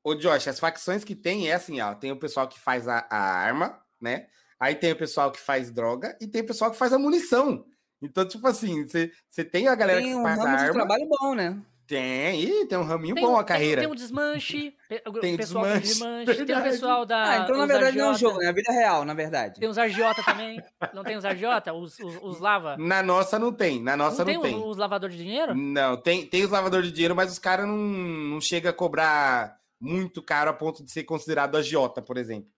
Ô, 0.04 0.14
Josh, 0.14 0.48
as 0.48 0.60
facções 0.60 1.02
que 1.02 1.16
tem 1.16 1.48
é 1.48 1.54
assim, 1.54 1.80
ó. 1.80 1.94
Tem 1.94 2.12
o 2.12 2.20
pessoal 2.20 2.46
que 2.46 2.60
faz 2.60 2.86
a, 2.86 3.06
a 3.08 3.16
arma, 3.16 3.82
né? 3.98 4.28
Aí 4.62 4.76
tem 4.76 4.92
o 4.92 4.96
pessoal 4.96 5.32
que 5.32 5.40
faz 5.40 5.72
droga 5.72 6.16
e 6.20 6.26
tem 6.28 6.40
o 6.40 6.46
pessoal 6.46 6.70
que 6.70 6.76
faz 6.76 6.92
a 6.92 6.98
munição. 6.98 7.64
Então, 8.00 8.24
tipo 8.24 8.46
assim, 8.46 8.86
você 8.86 9.44
tem 9.44 9.66
a 9.66 9.74
galera 9.74 10.00
tem 10.00 10.14
que 10.14 10.22
faz 10.22 10.38
um 10.38 10.42
a 10.42 10.50
arma. 10.50 10.66
De 10.66 10.72
trabalho 10.72 11.08
bom, 11.08 11.34
né? 11.34 11.60
Tem, 11.84 12.40
Ih, 12.40 12.66
tem 12.66 12.78
um 12.78 12.84
raminho 12.84 13.16
tem, 13.16 13.24
bom 13.24 13.36
a 13.36 13.42
carreira. 13.42 13.80
Tem, 13.80 13.88
tem 13.88 13.92
um 13.92 13.96
desmanche, 13.96 14.72
tem 14.88 15.34
o 15.34 15.36
pessoal 15.36 15.64
desmanche, 15.64 16.26
desmanche 16.26 16.44
tem 16.44 16.56
o 16.56 16.62
pessoal 16.62 17.04
da. 17.04 17.24
Ah, 17.24 17.38
então 17.38 17.56
na 17.56 17.66
verdade 17.66 17.98
não 17.98 18.06
é 18.06 18.10
um 18.12 18.14
jogo, 18.14 18.40
é 18.40 18.46
a 18.46 18.52
vida 18.52 18.72
real, 18.72 19.04
na 19.04 19.14
verdade. 19.14 19.58
Tem 19.58 19.68
os 19.68 19.76
argiota 19.76 20.22
também. 20.22 20.62
Não 20.94 21.02
tem 21.02 21.16
os 21.16 21.24
argiota? 21.24 21.72
Os, 21.72 21.98
os, 21.98 22.18
os, 22.22 22.38
lava? 22.38 22.76
Na 22.76 23.02
nossa 23.02 23.40
não 23.40 23.52
tem, 23.52 23.82
na 23.82 23.96
nossa 23.96 24.24
não, 24.24 24.32
não 24.32 24.42
tem. 24.42 24.52
tem. 24.52 24.64
Os, 24.64 24.76
lavadores 24.76 25.16
de 25.16 25.24
dinheiro? 25.24 25.56
Não, 25.56 25.96
tem, 25.96 26.24
tem 26.24 26.44
os 26.44 26.50
lavadores 26.50 26.86
de 26.86 26.92
dinheiro, 26.92 27.16
mas 27.16 27.32
os 27.32 27.38
caras 27.40 27.66
não, 27.66 27.76
não 27.76 28.40
chegam 28.40 28.70
a 28.70 28.72
cobrar 28.72 29.58
muito 29.80 30.22
caro 30.22 30.50
a 30.50 30.54
ponto 30.54 30.84
de 30.84 30.92
ser 30.92 31.02
considerado 31.02 31.56
agiota, 31.56 32.00
por 32.00 32.16
exemplo. 32.16 32.48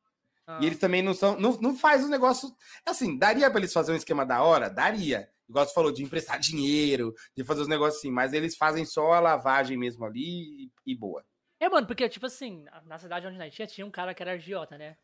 Ah. 0.47 0.59
E 0.61 0.66
eles 0.66 0.78
também 0.78 1.03
não 1.03 1.14
são. 1.14 1.38
Não, 1.38 1.53
não 1.61 1.76
faz 1.76 2.05
o 2.05 2.09
negócio. 2.09 2.55
Assim, 2.86 3.18
daria 3.18 3.51
para 3.51 3.61
eles 3.61 3.72
fazer 3.72 3.92
um 3.92 3.97
esquema 3.97 4.24
da 4.26 4.42
hora? 4.42 4.68
Daria 4.68 5.28
igual 5.49 5.66
você 5.66 5.74
falou, 5.74 5.92
de 5.92 6.03
emprestar 6.03 6.38
dinheiro, 6.40 7.14
de 7.36 7.45
fazer 7.45 7.62
os 7.62 7.68
negócios 7.68 7.99
assim, 7.99 8.11
mas 8.11 8.32
eles 8.32 8.57
fazem 8.57 8.84
só 8.84 9.12
a 9.12 9.20
lavagem 9.20 9.76
mesmo 9.76 10.05
ali 10.05 10.64
e, 10.64 10.70
e 10.86 10.97
boa. 10.97 11.24
É, 11.61 11.68
mano, 11.68 11.86
porque, 11.86 12.09
tipo 12.09 12.26
assim, 12.26 12.64
na 12.84 12.99
cidade 12.99 13.26
onde 13.26 13.38
nós 13.38 13.55
tinha, 13.55 13.66
tinha 13.66 13.86
um 13.86 13.90
cara 13.90 14.12
que 14.12 14.22
era 14.22 14.32
agiota, 14.32 14.76
né? 14.76 14.97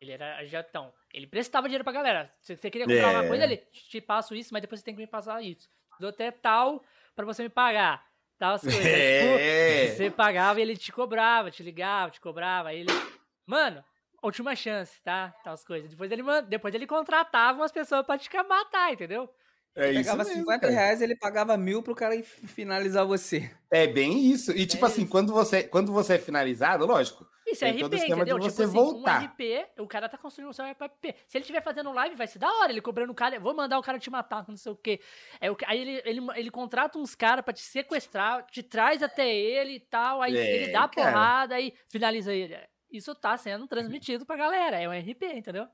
Ele 0.00 0.12
era 0.12 0.38
agiotão. 0.38 0.92
Ele 1.12 1.26
prestava 1.26 1.66
dinheiro 1.66 1.84
pra 1.84 1.92
galera. 1.92 2.32
Se 2.40 2.56
você 2.56 2.70
queria 2.70 2.86
comprar 2.86 3.12
é. 3.12 3.18
uma 3.18 3.28
coisa, 3.28 3.44
ele 3.44 3.58
te 3.58 4.00
passo 4.00 4.34
isso, 4.34 4.50
mas 4.52 4.62
depois 4.62 4.80
você 4.80 4.84
tem 4.84 4.94
que 4.94 5.00
me 5.00 5.06
passar 5.06 5.42
isso. 5.42 5.68
Dou 5.98 6.08
até 6.08 6.30
tal 6.30 6.82
pra 7.14 7.26
você 7.26 7.42
me 7.42 7.50
pagar. 7.50 8.06
Tal 8.38 8.54
as 8.54 8.62
coisas. 8.62 8.80
É. 8.82 9.84
Tipo, 9.84 9.96
você 9.96 10.10
pagava 10.10 10.58
e 10.58 10.62
ele 10.62 10.76
te 10.76 10.90
cobrava, 10.90 11.50
te 11.50 11.62
ligava, 11.62 12.10
te 12.10 12.20
cobrava. 12.20 12.70
Aí 12.70 12.80
ele. 12.80 12.92
Mano, 13.44 13.84
última 14.22 14.54
chance, 14.54 15.00
tá? 15.02 15.34
Tal 15.42 15.54
as 15.54 15.64
coisas. 15.64 15.90
Depois 15.90 16.10
ele, 16.10 16.22
depois 16.48 16.74
ele 16.74 16.86
contratava 16.86 17.58
umas 17.58 17.72
pessoas 17.72 18.04
pra 18.04 18.18
te 18.18 18.28
matar, 18.48 18.92
entendeu? 18.92 19.28
É 19.74 19.92
pegava 19.92 20.24
mesmo, 20.24 20.40
50 20.40 20.60
cara. 20.60 20.72
reais, 20.72 21.00
ele 21.00 21.16
pagava 21.16 21.56
mil 21.56 21.82
pro 21.82 21.94
cara 21.94 22.20
finalizar 22.22 23.06
você. 23.06 23.50
É 23.70 23.86
bem 23.86 24.30
isso. 24.30 24.50
E, 24.50 24.66
tipo 24.66 24.84
é 24.84 24.88
assim, 24.88 25.06
quando 25.06 25.32
você, 25.32 25.62
quando 25.62 25.92
você 25.92 26.14
é 26.14 26.18
finalizado, 26.18 26.84
lógico. 26.84 27.24
Isso 27.46 27.64
é 27.64 27.70
RP, 27.70 27.94
entendeu? 27.94 28.38
De 28.38 28.50
você 28.50 28.64
tipo 28.64 28.72
voltar. 28.72 29.18
Assim, 29.18 29.26
um 29.26 29.28
RP, 29.28 29.80
o 29.80 29.86
cara 29.86 30.08
tá 30.08 30.18
construindo 30.18 30.50
o 30.50 30.52
seu 30.52 30.64
RP. 30.64 31.14
Se 31.26 31.36
ele 31.36 31.42
estiver 31.42 31.62
fazendo 31.62 31.92
live, 31.92 32.16
vai 32.16 32.26
ser 32.26 32.38
da 32.38 32.48
hora. 32.48 32.70
Ele 32.70 32.80
cobrando 32.80 33.12
o 33.12 33.14
cara, 33.14 33.38
vou 33.38 33.54
mandar 33.54 33.78
o 33.78 33.82
cara 33.82 33.98
te 33.98 34.10
matar, 34.10 34.44
não 34.48 34.56
sei 34.56 34.72
o 34.72 34.76
quê. 34.76 35.00
É, 35.40 35.48
aí 35.66 35.80
ele, 35.80 36.02
ele, 36.04 36.26
ele 36.36 36.50
contrata 36.50 36.98
uns 36.98 37.14
caras 37.14 37.44
pra 37.44 37.54
te 37.54 37.62
sequestrar, 37.62 38.44
te 38.46 38.62
traz 38.62 39.02
até 39.02 39.32
ele 39.32 39.76
e 39.76 39.80
tal. 39.80 40.20
Aí 40.20 40.36
é, 40.36 40.56
ele 40.56 40.72
dá 40.72 40.84
a 40.84 40.88
porrada 40.88 41.60
e 41.60 41.72
finaliza 41.88 42.32
ele. 42.32 42.56
Isso 42.90 43.14
tá 43.14 43.36
sendo 43.36 43.66
transmitido 43.66 44.26
pra 44.26 44.36
galera. 44.36 44.80
É 44.80 44.88
um 44.88 44.92
RP, 44.92 45.24
entendeu? 45.34 45.66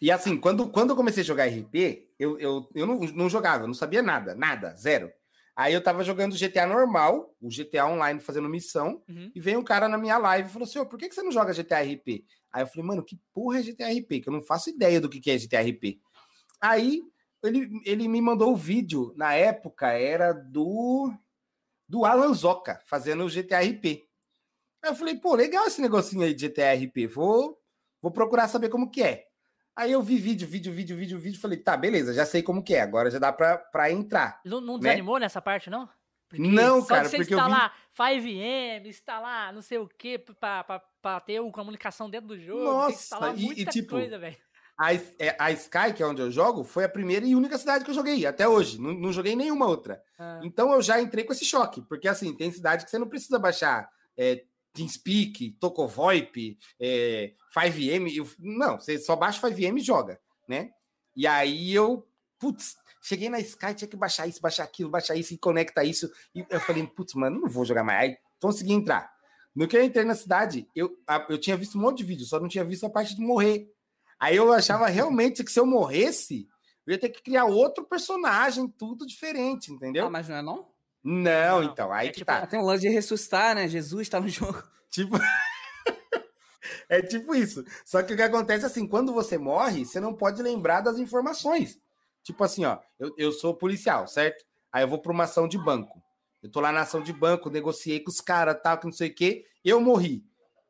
E 0.00 0.10
assim, 0.10 0.38
quando, 0.38 0.68
quando 0.68 0.90
eu 0.90 0.96
comecei 0.96 1.22
a 1.22 1.26
jogar 1.26 1.46
RP, 1.46 2.08
eu, 2.18 2.38
eu, 2.38 2.68
eu 2.74 2.86
não, 2.86 2.98
não 2.98 3.28
jogava, 3.28 3.64
eu 3.64 3.68
não 3.68 3.74
sabia 3.74 4.02
nada, 4.02 4.34
nada, 4.34 4.74
zero. 4.74 5.10
Aí 5.56 5.72
eu 5.72 5.82
tava 5.82 6.02
jogando 6.02 6.36
GTA 6.36 6.66
normal, 6.66 7.32
o 7.40 7.48
GTA 7.48 7.86
online 7.86 8.18
fazendo 8.18 8.48
missão, 8.48 9.02
uhum. 9.08 9.30
e 9.32 9.40
veio 9.40 9.60
um 9.60 9.64
cara 9.64 9.88
na 9.88 9.96
minha 9.96 10.18
live 10.18 10.48
e 10.48 10.52
falou 10.52 10.66
assim: 10.66 10.84
por 10.84 10.98
que, 10.98 11.08
que 11.08 11.14
você 11.14 11.22
não 11.22 11.30
joga 11.30 11.52
GTA 11.52 11.80
RP? 11.80 12.24
Aí 12.52 12.62
eu 12.62 12.66
falei, 12.66 12.84
mano, 12.84 13.04
que 13.04 13.20
porra 13.32 13.60
é 13.60 13.62
GTA 13.62 13.88
RP? 13.88 14.20
Que 14.20 14.28
eu 14.28 14.32
não 14.32 14.40
faço 14.40 14.70
ideia 14.70 15.00
do 15.00 15.08
que, 15.08 15.20
que 15.20 15.30
é 15.30 15.38
GTA 15.38 15.60
RP. 15.60 16.00
Aí 16.60 17.02
ele, 17.42 17.70
ele 17.84 18.08
me 18.08 18.20
mandou 18.20 18.52
o 18.52 18.56
vídeo, 18.56 19.12
na 19.16 19.34
época 19.34 19.92
era 19.92 20.32
do 20.32 21.12
do 21.86 22.04
Alan 22.04 22.32
Zoca, 22.32 22.80
fazendo 22.86 23.24
o 23.24 23.28
GTA 23.28 23.60
RP. 23.60 24.02
Aí 24.84 24.90
eu 24.90 24.94
falei, 24.94 25.16
pô, 25.16 25.34
legal 25.34 25.66
esse 25.66 25.80
negocinho 25.80 26.22
aí 26.22 26.34
de 26.34 26.46
GTA 26.46 26.74
RP, 26.74 27.06
vou, 27.06 27.58
vou 28.02 28.12
procurar 28.12 28.48
saber 28.48 28.68
como 28.68 28.90
que 28.90 29.02
é. 29.02 29.24
Aí 29.74 29.90
eu 29.90 30.02
vi 30.02 30.18
vídeo, 30.18 30.46
vídeo, 30.46 30.70
vídeo, 30.74 30.94
vídeo, 30.94 31.18
vídeo, 31.18 31.40
falei, 31.40 31.56
tá, 31.56 31.74
beleza, 31.74 32.12
já 32.12 32.26
sei 32.26 32.42
como 32.42 32.62
que 32.62 32.74
é, 32.74 32.82
agora 32.82 33.10
já 33.10 33.18
dá 33.18 33.32
pra, 33.32 33.56
pra 33.56 33.90
entrar. 33.90 34.42
Não, 34.44 34.60
não 34.60 34.74
né? 34.74 34.90
desanimou 34.90 35.18
nessa 35.18 35.40
parte, 35.40 35.70
não? 35.70 35.88
Porque 36.28 36.42
não, 36.42 36.84
cara, 36.84 37.08
você 37.08 37.16
porque 37.16 37.32
instalar 37.32 37.74
eu 37.98 38.20
vi... 38.20 38.34
5M, 38.34 38.86
instalar 38.86 39.54
não 39.54 39.62
sei 39.62 39.78
o 39.78 39.88
que 39.88 40.18
pra, 40.18 40.62
pra, 40.62 40.82
pra 41.00 41.20
ter 41.20 41.40
uma 41.40 41.50
comunicação 41.50 42.10
dentro 42.10 42.28
do 42.28 42.38
jogo, 42.38 42.64
Nossa, 42.64 43.32
e, 43.36 43.62
e, 43.62 43.64
tipo, 43.64 43.92
coisa, 43.92 44.18
velho. 44.18 44.36
A, 44.76 44.92
é, 44.92 45.34
a 45.38 45.50
Sky, 45.52 45.94
que 45.96 46.02
é 46.02 46.06
onde 46.06 46.20
eu 46.20 46.30
jogo, 46.30 46.62
foi 46.62 46.84
a 46.84 46.88
primeira 46.90 47.24
e 47.24 47.34
única 47.34 47.56
cidade 47.56 47.84
que 47.84 47.90
eu 47.90 47.94
joguei 47.94 48.26
até 48.26 48.46
hoje. 48.46 48.78
Não, 48.78 48.92
não 48.92 49.12
joguei 49.12 49.34
nenhuma 49.34 49.66
outra. 49.66 50.02
Ah. 50.18 50.40
Então 50.42 50.74
eu 50.74 50.82
já 50.82 51.00
entrei 51.00 51.24
com 51.24 51.32
esse 51.32 51.44
choque, 51.46 51.80
porque 51.80 52.06
assim, 52.06 52.36
tem 52.36 52.52
cidade 52.52 52.84
que 52.84 52.90
você 52.90 52.98
não 52.98 53.08
precisa 53.08 53.38
baixar 53.38 53.88
é, 54.16 54.44
TeamSpeak, 54.74 55.56
TocoVoip, 55.60 56.58
é, 56.80 57.32
5M. 57.56 58.16
Eu, 58.16 58.28
não, 58.38 58.78
você 58.78 58.98
só 58.98 59.16
baixa 59.16 59.40
5M 59.40 59.78
e 59.78 59.80
joga, 59.80 60.20
né? 60.48 60.70
E 61.16 61.26
aí 61.26 61.72
eu, 61.72 62.06
putz, 62.38 62.76
cheguei 63.00 63.28
na 63.28 63.38
Sky, 63.40 63.74
tinha 63.74 63.88
que 63.88 63.96
baixar 63.96 64.26
isso, 64.26 64.40
baixar 64.40 64.64
aquilo, 64.64 64.90
baixar 64.90 65.14
isso 65.14 65.32
e 65.32 65.38
conecta 65.38 65.84
isso. 65.84 66.10
E 66.34 66.44
eu 66.50 66.60
falei, 66.60 66.86
putz, 66.86 67.14
mano, 67.14 67.40
não 67.40 67.48
vou 67.48 67.64
jogar 67.64 67.84
mais. 67.84 68.00
Aí 68.00 68.16
consegui 68.40 68.72
entrar. 68.72 69.14
No 69.54 69.68
que 69.68 69.76
eu 69.76 69.84
entrei 69.84 70.04
na 70.04 70.16
cidade, 70.16 70.68
eu, 70.74 70.98
eu 71.28 71.38
tinha 71.38 71.56
visto 71.56 71.78
um 71.78 71.80
monte 71.80 71.98
de 71.98 72.04
vídeo, 72.04 72.26
só 72.26 72.40
não 72.40 72.48
tinha 72.48 72.64
visto 72.64 72.84
a 72.84 72.90
parte 72.90 73.14
de 73.14 73.22
morrer. 73.22 73.70
Aí 74.18 74.36
eu 74.36 74.52
achava 74.52 74.86
realmente 74.88 75.44
que 75.44 75.52
se 75.52 75.60
eu 75.60 75.66
morresse, 75.66 76.48
eu 76.86 76.92
ia 76.92 76.98
ter 76.98 77.08
que 77.08 77.22
criar 77.22 77.44
outro 77.44 77.84
personagem, 77.84 78.68
tudo 78.68 79.06
diferente, 79.06 79.72
entendeu? 79.72 80.06
Ah, 80.06 80.10
mas 80.10 80.28
não 80.28 80.36
é 80.36 80.42
não? 80.42 80.73
Não, 81.04 81.60
não. 81.60 81.62
então, 81.62 81.92
aí 81.92 82.08
é, 82.08 82.10
que 82.10 82.18
tipo, 82.18 82.26
tá. 82.26 82.46
Tem 82.46 82.58
um 82.58 82.64
lance 82.64 82.80
de 82.80 82.88
ressuscitar, 82.88 83.54
né? 83.54 83.68
Jesus 83.68 84.08
tá 84.08 84.18
no 84.18 84.28
jogo. 84.28 84.62
Tipo. 84.90 85.16
é 86.88 87.02
tipo 87.02 87.34
isso. 87.34 87.64
Só 87.84 88.00
que 88.00 88.14
o 88.14 88.16
que 88.16 88.22
acontece 88.22 88.62
é 88.62 88.66
assim, 88.68 88.86
quando 88.86 89.12
você 89.12 89.36
morre, 89.36 89.84
você 89.84 89.98
não 89.98 90.14
pode 90.14 90.40
lembrar 90.40 90.82
das 90.82 90.98
informações. 90.98 91.80
Tipo 92.22 92.44
assim, 92.44 92.64
ó, 92.64 92.78
eu, 92.96 93.12
eu 93.18 93.32
sou 93.32 93.56
policial, 93.56 94.06
certo? 94.06 94.44
Aí 94.72 94.84
eu 94.84 94.88
vou 94.88 95.00
para 95.02 95.10
uma 95.10 95.24
ação 95.24 95.48
de 95.48 95.58
banco. 95.58 96.00
Eu 96.40 96.48
tô 96.48 96.60
lá 96.60 96.70
na 96.70 96.82
ação 96.82 97.02
de 97.02 97.12
banco, 97.12 97.50
negociei 97.50 97.98
com 97.98 98.10
os 98.10 98.20
caras, 98.20 98.56
tal, 98.62 98.78
que 98.78 98.86
não 98.86 98.92
sei 98.92 99.08
o 99.08 99.14
quê, 99.14 99.44
eu 99.64 99.80
morri 99.80 100.24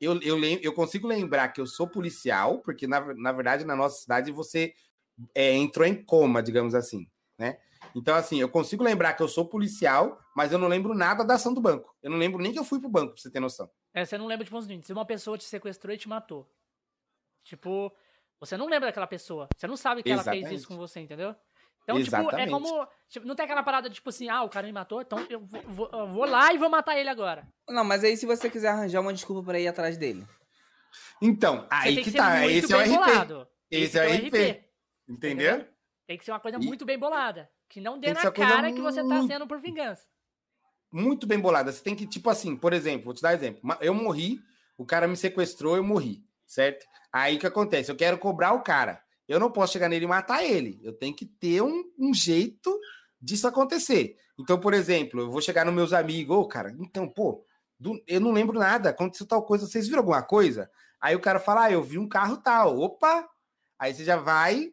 eu, 0.04 0.20
eu, 0.20 0.38
eu 0.62 0.72
consigo 0.72 1.06
lembrar 1.06 1.48
que 1.48 1.60
eu 1.60 1.66
sou 1.66 1.88
policial, 1.88 2.60
porque 2.60 2.86
na, 2.86 3.14
na 3.14 3.32
verdade 3.32 3.64
na 3.64 3.74
nossa 3.74 4.00
cidade 4.00 4.30
você 4.30 4.74
é, 5.34 5.52
entrou 5.54 5.86
em 5.86 5.94
coma, 6.04 6.42
digamos 6.42 6.74
assim, 6.74 7.08
né? 7.38 7.58
Então, 7.94 8.16
assim, 8.16 8.40
eu 8.40 8.48
consigo 8.48 8.82
lembrar 8.82 9.14
que 9.14 9.22
eu 9.22 9.28
sou 9.28 9.48
policial, 9.48 10.18
mas 10.34 10.50
eu 10.50 10.58
não 10.58 10.66
lembro 10.66 10.94
nada 10.94 11.24
da 11.24 11.34
ação 11.34 11.54
do 11.54 11.60
banco. 11.60 11.94
Eu 12.02 12.10
não 12.10 12.18
lembro 12.18 12.42
nem 12.42 12.52
que 12.52 12.58
eu 12.58 12.64
fui 12.64 12.80
pro 12.80 12.88
banco, 12.88 13.14
pra 13.14 13.22
você 13.22 13.30
ter 13.30 13.40
noção. 13.40 13.70
É, 13.94 14.04
você 14.04 14.18
não 14.18 14.26
lembra, 14.26 14.44
tipo, 14.44 14.60
se 14.60 14.92
uma 14.92 15.06
pessoa 15.06 15.38
te 15.38 15.44
sequestrou 15.44 15.94
e 15.94 15.98
te 15.98 16.08
matou. 16.08 16.50
Tipo, 17.44 17.94
você 18.40 18.56
não 18.56 18.66
lembra 18.66 18.88
daquela 18.88 19.06
pessoa. 19.06 19.48
Você 19.56 19.66
não 19.66 19.76
sabe 19.76 20.02
que 20.02 20.10
Exatamente. 20.10 20.40
ela 20.40 20.48
fez 20.48 20.60
isso 20.60 20.68
com 20.68 20.76
você, 20.76 21.00
entendeu? 21.00 21.36
Então, 21.84 21.98
Exatamente. 21.98 22.30
tipo, 22.30 22.40
é 22.40 22.50
como. 22.50 22.88
Tipo, 23.08 23.26
não 23.26 23.34
tem 23.36 23.44
aquela 23.44 23.62
parada 23.62 23.88
tipo 23.90 24.08
assim, 24.08 24.28
ah, 24.28 24.42
o 24.42 24.48
cara 24.48 24.66
me 24.66 24.72
matou, 24.72 25.02
então 25.02 25.24
eu 25.28 25.40
vou, 25.40 25.62
vou, 25.62 25.90
eu 25.92 26.08
vou, 26.08 26.24
lá 26.24 26.52
e 26.52 26.58
vou 26.58 26.70
matar 26.70 26.98
ele 26.98 27.10
agora. 27.10 27.46
Não, 27.68 27.84
mas 27.84 28.02
aí 28.02 28.16
se 28.16 28.26
você 28.26 28.50
quiser 28.50 28.68
arranjar 28.68 29.00
uma 29.00 29.12
desculpa 29.12 29.42
para 29.44 29.60
ir 29.60 29.68
atrás 29.68 29.96
dele. 29.96 30.26
Então, 31.22 31.66
aí 31.70 31.96
que, 31.96 32.10
que 32.10 32.16
tá. 32.16 32.46
Esse 32.46 32.72
é 32.72 32.76
o 32.76 32.80
RP. 32.80 33.48
Esse, 33.70 33.84
Esse 33.84 33.98
é 33.98 34.02
o 34.02 34.14
RP. 34.14 34.26
RP. 34.26 34.64
Entendeu? 35.08 35.54
Entendeu? 35.54 35.74
Tem 36.06 36.18
que 36.18 36.24
ser 36.24 36.32
uma 36.32 36.40
coisa 36.40 36.58
e... 36.58 36.64
muito 36.64 36.84
bem 36.84 36.98
bolada. 36.98 37.50
Que 37.74 37.80
não 37.80 37.98
dê 37.98 38.14
na 38.14 38.30
cara 38.32 38.72
que 38.72 38.80
você 38.80 39.06
tá 39.06 39.26
sendo 39.26 39.46
por 39.46 39.60
vingança. 39.60 40.04
Muito 40.90 41.26
bem 41.26 41.38
bolada. 41.38 41.70
Você 41.72 41.82
tem 41.82 41.94
que, 41.94 42.06
tipo 42.06 42.30
assim, 42.30 42.56
por 42.56 42.72
exemplo, 42.72 43.04
vou 43.04 43.14
te 43.14 43.20
dar 43.20 43.34
exemplo. 43.34 43.60
Eu 43.80 43.92
morri, 43.92 44.38
o 44.78 44.86
cara 44.86 45.06
me 45.06 45.16
sequestrou, 45.16 45.76
eu 45.76 45.84
morri, 45.84 46.24
certo? 46.46 46.86
Aí 47.12 47.36
o 47.36 47.38
que 47.38 47.46
acontece? 47.46 47.90
Eu 47.90 47.96
quero 47.96 48.16
cobrar 48.16 48.52
o 48.52 48.62
cara 48.62 49.04
eu 49.28 49.40
não 49.40 49.50
posso 49.50 49.72
chegar 49.72 49.88
nele 49.88 50.04
e 50.04 50.08
matar 50.08 50.44
ele. 50.44 50.78
Eu 50.82 50.92
tenho 50.92 51.14
que 51.14 51.24
ter 51.24 51.62
um, 51.62 51.84
um 51.98 52.12
jeito 52.12 52.78
disso 53.20 53.46
acontecer. 53.48 54.16
Então, 54.38 54.58
por 54.60 54.74
exemplo, 54.74 55.20
eu 55.20 55.30
vou 55.30 55.40
chegar 55.40 55.64
nos 55.64 55.74
meus 55.74 55.92
amigos, 55.92 56.36
ô, 56.36 56.40
oh, 56.40 56.48
cara, 56.48 56.74
então, 56.78 57.08
pô, 57.08 57.44
do, 57.78 58.02
eu 58.06 58.20
não 58.20 58.32
lembro 58.32 58.58
nada, 58.58 58.90
aconteceu 58.90 59.26
tal 59.26 59.44
coisa, 59.44 59.66
vocês 59.66 59.86
viram 59.86 60.00
alguma 60.00 60.22
coisa? 60.22 60.70
Aí 61.00 61.14
o 61.14 61.20
cara 61.20 61.38
fala, 61.38 61.64
ah, 61.64 61.72
eu 61.72 61.82
vi 61.82 61.98
um 61.98 62.08
carro 62.08 62.36
tal, 62.38 62.78
opa! 62.78 63.26
Aí 63.78 63.94
você 63.94 64.04
já 64.04 64.16
vai 64.16 64.72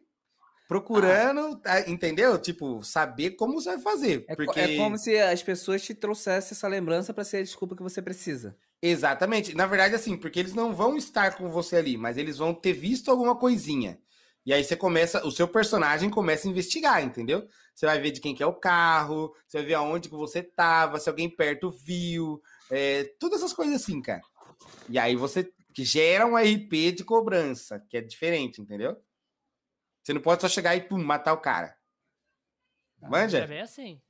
procurando, 0.72 1.60
ah. 1.64 1.80
entendeu? 1.86 2.38
Tipo, 2.38 2.82
saber 2.82 3.32
como 3.32 3.54
você 3.54 3.70
vai 3.70 3.80
fazer. 3.80 4.24
É, 4.26 4.34
porque... 4.34 4.58
é 4.58 4.76
como 4.76 4.96
se 4.96 5.18
as 5.18 5.42
pessoas 5.42 5.82
te 5.82 5.94
trouxessem 5.94 6.56
essa 6.56 6.66
lembrança 6.66 7.12
para 7.12 7.24
ser 7.24 7.38
a 7.38 7.42
desculpa 7.42 7.76
que 7.76 7.82
você 7.82 8.00
precisa. 8.00 8.56
Exatamente. 8.80 9.54
Na 9.54 9.66
verdade, 9.66 9.94
assim, 9.94 10.16
porque 10.16 10.40
eles 10.40 10.54
não 10.54 10.74
vão 10.74 10.96
estar 10.96 11.36
com 11.36 11.48
você 11.48 11.76
ali, 11.76 11.96
mas 11.96 12.16
eles 12.16 12.38
vão 12.38 12.54
ter 12.54 12.72
visto 12.72 13.10
alguma 13.10 13.36
coisinha. 13.36 13.98
E 14.44 14.52
aí 14.52 14.64
você 14.64 14.74
começa, 14.74 15.24
o 15.26 15.30
seu 15.30 15.46
personagem 15.46 16.10
começa 16.10 16.48
a 16.48 16.50
investigar, 16.50 17.04
entendeu? 17.04 17.46
Você 17.74 17.86
vai 17.86 18.00
ver 18.00 18.10
de 18.10 18.20
quem 18.20 18.34
que 18.34 18.42
é 18.42 18.46
o 18.46 18.54
carro, 18.54 19.32
você 19.46 19.58
vai 19.58 19.66
ver 19.66 19.74
aonde 19.74 20.08
que 20.08 20.16
você 20.16 20.42
tava, 20.42 20.98
se 20.98 21.08
alguém 21.08 21.30
perto 21.30 21.70
viu, 21.70 22.42
é, 22.70 23.04
todas 23.20 23.38
essas 23.38 23.52
coisas 23.52 23.76
assim, 23.76 24.00
cara. 24.02 24.22
E 24.88 24.98
aí 24.98 25.14
você 25.14 25.48
que 25.72 25.84
gera 25.84 26.26
um 26.26 26.36
RP 26.36 26.92
de 26.92 27.04
cobrança, 27.04 27.82
que 27.88 27.96
é 27.96 28.00
diferente, 28.00 28.60
entendeu? 28.60 28.96
Você 30.02 30.12
não 30.12 30.20
pode 30.20 30.40
só 30.40 30.48
chegar 30.48 30.74
e 30.74 30.80
pum, 30.80 31.02
matar 31.02 31.32
o 31.32 31.38
cara. 31.38 31.76
Manja? 33.00 33.38
É 33.38 33.46
bem 33.46 33.60
assim. 33.60 34.00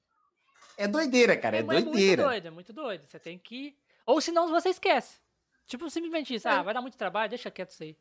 É 0.77 0.89
doideira, 0.89 1.37
cara, 1.37 1.57
é, 1.57 1.61
é 1.61 1.63
doideira. 1.63 2.23
É 2.23 2.25
muito 2.25 2.31
doido, 2.31 2.47
é 2.47 2.51
muito 2.51 2.73
doido. 2.73 3.07
Você 3.07 3.19
tem 3.19 3.39
que. 3.39 3.77
Ou 4.07 4.21
senão 4.21 4.49
você 4.49 4.71
esquece. 4.71 5.21
Tipo, 5.67 5.89
simplesmente 5.91 6.35
isso. 6.35 6.49
É. 6.49 6.51
Ah, 6.51 6.63
vai 6.63 6.75
dar 6.75 6.81
muito 6.81 6.97
trabalho, 6.97 7.31
deixa 7.31 7.51
quieto 7.51 7.71
isso 7.71 7.83
aí. 7.83 7.97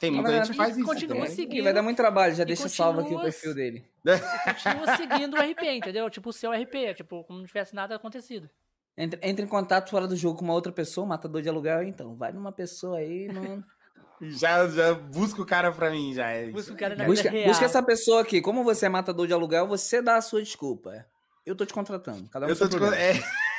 Tem 0.00 0.10
muita 0.10 0.32
gente 0.32 0.50
que 0.50 0.56
faz 0.56 0.76
isso. 0.76 0.86
Continua 0.86 1.20
também. 1.20 1.34
seguindo. 1.34 1.60
E 1.60 1.62
vai 1.62 1.72
dar 1.72 1.82
muito 1.82 1.96
trabalho, 1.96 2.34
já 2.34 2.44
deixa 2.44 2.64
continua, 2.64 2.86
salvo 2.86 3.00
aqui 3.00 3.14
o 3.14 3.20
perfil 3.20 3.54
dele. 3.54 3.84
continua 4.44 4.96
seguindo 4.96 5.34
o 5.34 5.40
RP, 5.40 5.62
entendeu? 5.62 6.10
Tipo, 6.10 6.30
o 6.30 6.32
seu 6.32 6.50
RP, 6.50 6.94
tipo, 6.96 7.22
como 7.24 7.38
não 7.38 7.46
tivesse 7.46 7.74
nada 7.74 7.94
acontecido. 7.94 8.50
Entra, 8.96 9.20
entra 9.22 9.44
em 9.44 9.48
contato 9.48 9.90
fora 9.90 10.08
do 10.08 10.16
jogo 10.16 10.38
com 10.38 10.44
uma 10.44 10.54
outra 10.54 10.72
pessoa, 10.72 11.06
matador 11.06 11.40
de 11.40 11.48
aluguel, 11.48 11.84
então. 11.84 12.16
Vai 12.16 12.32
numa 12.32 12.52
pessoa 12.52 12.98
aí, 12.98 13.28
não. 13.28 13.62
já, 14.20 14.68
já 14.68 14.94
busca 14.94 15.40
o 15.40 15.46
cara 15.46 15.72
pra 15.72 15.90
mim, 15.90 16.12
já. 16.12 16.28
É 16.28 16.48
busca 16.48 16.72
o 16.72 16.76
cara 16.76 16.94
na 16.94 17.04
busca, 17.04 17.30
real. 17.30 17.48
busca 17.48 17.64
essa 17.64 17.82
pessoa 17.82 18.22
aqui. 18.22 18.40
Como 18.40 18.62
você 18.62 18.86
é 18.86 18.88
matador 18.88 19.26
de 19.26 19.32
aluguel, 19.32 19.66
você 19.66 20.02
dá 20.02 20.16
a 20.16 20.22
sua 20.22 20.42
desculpa. 20.42 21.06
Eu 21.44 21.56
tô 21.56 21.64
te 21.64 21.72
contratando. 21.72 22.28
Cada 22.28 22.46
um 22.46 22.48
Eu 22.48 22.56
tô 22.56 22.68
te 22.68 22.78
contratando. 22.78 23.00
É. 23.00 23.14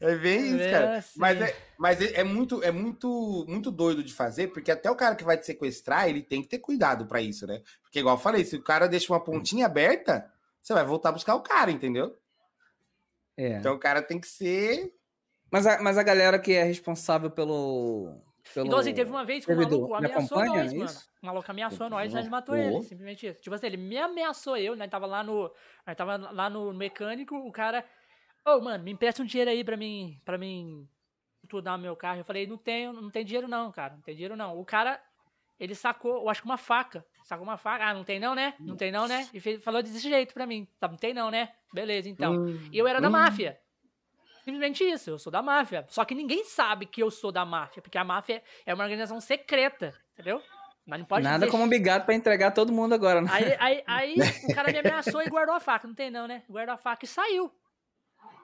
É 0.00 0.14
bem 0.14 0.54
isso, 0.54 0.70
cara. 0.70 0.98
Assim. 0.98 1.18
Mas, 1.18 1.40
é, 1.40 1.56
mas 1.78 2.00
é, 2.00 2.20
é, 2.20 2.24
muito, 2.24 2.62
é 2.62 2.70
muito, 2.70 3.46
muito 3.48 3.70
doido 3.70 4.02
de 4.04 4.12
fazer, 4.12 4.48
porque 4.48 4.70
até 4.70 4.90
o 4.90 4.96
cara 4.96 5.14
que 5.14 5.24
vai 5.24 5.38
te 5.38 5.46
sequestrar, 5.46 6.08
ele 6.08 6.22
tem 6.22 6.42
que 6.42 6.48
ter 6.48 6.58
cuidado 6.58 7.06
para 7.06 7.20
isso, 7.20 7.46
né? 7.46 7.62
Porque, 7.82 8.00
igual 8.00 8.16
eu 8.16 8.20
falei, 8.20 8.44
se 8.44 8.56
o 8.56 8.62
cara 8.62 8.88
deixa 8.88 9.12
uma 9.12 9.22
pontinha 9.22 9.66
aberta, 9.66 10.30
você 10.60 10.74
vai 10.74 10.84
voltar 10.84 11.10
a 11.10 11.12
buscar 11.12 11.34
o 11.34 11.40
cara, 11.40 11.70
entendeu? 11.70 12.16
É. 13.36 13.58
Então 13.58 13.74
o 13.74 13.78
cara 13.78 14.02
tem 14.02 14.20
que 14.20 14.28
ser. 14.28 14.92
Mas 15.50 15.66
a, 15.66 15.82
mas 15.82 15.98
a 15.98 16.02
galera 16.02 16.38
que 16.38 16.52
é 16.52 16.62
responsável 16.62 17.30
pelo. 17.30 18.20
pelo 18.52 18.66
então, 18.66 18.78
assim, 18.78 18.94
teve 18.94 19.10
uma 19.10 19.24
vez 19.24 19.44
que 19.44 19.52
o 19.52 19.56
maluco 19.56 19.94
ameaçou 19.94 20.44
nós, 20.44 20.72
é 20.72 20.76
mano. 20.76 20.90
O 21.22 21.26
maluco 21.26 21.50
ameaçou 21.50 21.90
nós, 21.90 22.12
nós 22.12 22.28
matou 22.28 22.54
oh. 22.54 22.58
ele. 22.58 22.82
Simplesmente 22.82 23.26
isso. 23.26 23.40
Tipo 23.40 23.54
assim, 23.54 23.66
ele 23.66 23.76
me 23.76 23.96
ameaçou 23.98 24.56
eu, 24.56 24.74
né? 24.74 24.88
Tava 24.88 25.06
lá 25.06 25.22
no. 25.22 25.50
Nós 25.86 25.96
tava 25.96 26.16
lá 26.16 26.50
no 26.50 26.72
mecânico, 26.72 27.36
o 27.36 27.52
cara 27.52 27.84
Ô, 28.46 28.58
oh, 28.58 28.60
mano, 28.60 28.84
me 28.84 28.92
empresta 28.92 29.20
um 29.24 29.26
dinheiro 29.26 29.50
aí 29.50 29.64
pra 29.64 29.76
mim, 29.76 30.20
pra 30.24 30.38
mim 30.38 30.88
estudar 31.42 31.76
meu 31.76 31.96
carro. 31.96 32.20
Eu 32.20 32.24
falei, 32.24 32.46
não 32.46 32.56
tenho, 32.56 32.92
não 32.92 33.10
tem 33.10 33.24
dinheiro 33.24 33.48
não, 33.48 33.72
cara. 33.72 33.94
Não 33.94 34.02
tem 34.02 34.14
dinheiro 34.14 34.36
não. 34.36 34.56
O 34.56 34.64
cara, 34.64 35.02
ele 35.58 35.74
sacou, 35.74 36.22
eu 36.22 36.28
acho 36.28 36.42
que 36.42 36.46
uma 36.46 36.56
faca. 36.56 37.04
Sacou 37.24 37.42
uma 37.42 37.56
faca. 37.56 37.84
Ah, 37.84 37.92
não 37.92 38.04
tem 38.04 38.20
não, 38.20 38.36
né? 38.36 38.54
Não 38.60 38.76
tem 38.76 38.92
não, 38.92 39.08
né? 39.08 39.28
E 39.34 39.40
fez, 39.40 39.60
falou 39.64 39.82
desse 39.82 39.98
jeito 39.98 40.32
pra 40.32 40.46
mim. 40.46 40.68
Tá, 40.78 40.86
não 40.86 40.96
tem 40.96 41.12
não, 41.12 41.28
né? 41.28 41.52
Beleza, 41.74 42.08
então. 42.08 42.34
Hum, 42.34 42.68
e 42.70 42.78
eu 42.78 42.86
era 42.86 43.00
hum. 43.00 43.02
da 43.02 43.10
máfia. 43.10 43.58
Simplesmente 44.46 44.84
isso, 44.84 45.10
eu 45.10 45.18
sou 45.18 45.30
da 45.30 45.42
máfia. 45.42 45.84
Só 45.88 46.04
que 46.04 46.14
ninguém 46.14 46.44
sabe 46.44 46.86
que 46.86 47.02
eu 47.02 47.10
sou 47.10 47.32
da 47.32 47.44
máfia, 47.44 47.82
porque 47.82 47.98
a 47.98 48.04
máfia 48.04 48.42
é 48.64 48.72
uma 48.72 48.84
organização 48.84 49.20
secreta, 49.20 49.92
entendeu? 50.14 50.40
Mas 50.86 51.00
não 51.00 51.06
pode 51.06 51.24
Nada 51.24 51.48
como 51.48 51.64
um 51.64 51.68
bigado 51.68 52.04
pra 52.04 52.14
entregar 52.14 52.52
todo 52.52 52.72
mundo 52.72 52.94
agora, 52.94 53.20
né? 53.20 53.28
Aí, 53.32 53.56
aí, 53.58 53.82
aí 53.86 54.16
o 54.48 54.54
cara 54.54 54.70
me 54.70 54.78
ameaçou 54.78 55.20
e 55.20 55.28
guardou 55.28 55.54
a 55.54 55.60
faca. 55.60 55.88
Não 55.88 55.94
tem 55.94 56.10
não, 56.10 56.28
né? 56.28 56.44
Guardou 56.48 56.74
a 56.74 56.78
faca 56.78 57.04
e 57.04 57.08
saiu 57.08 57.52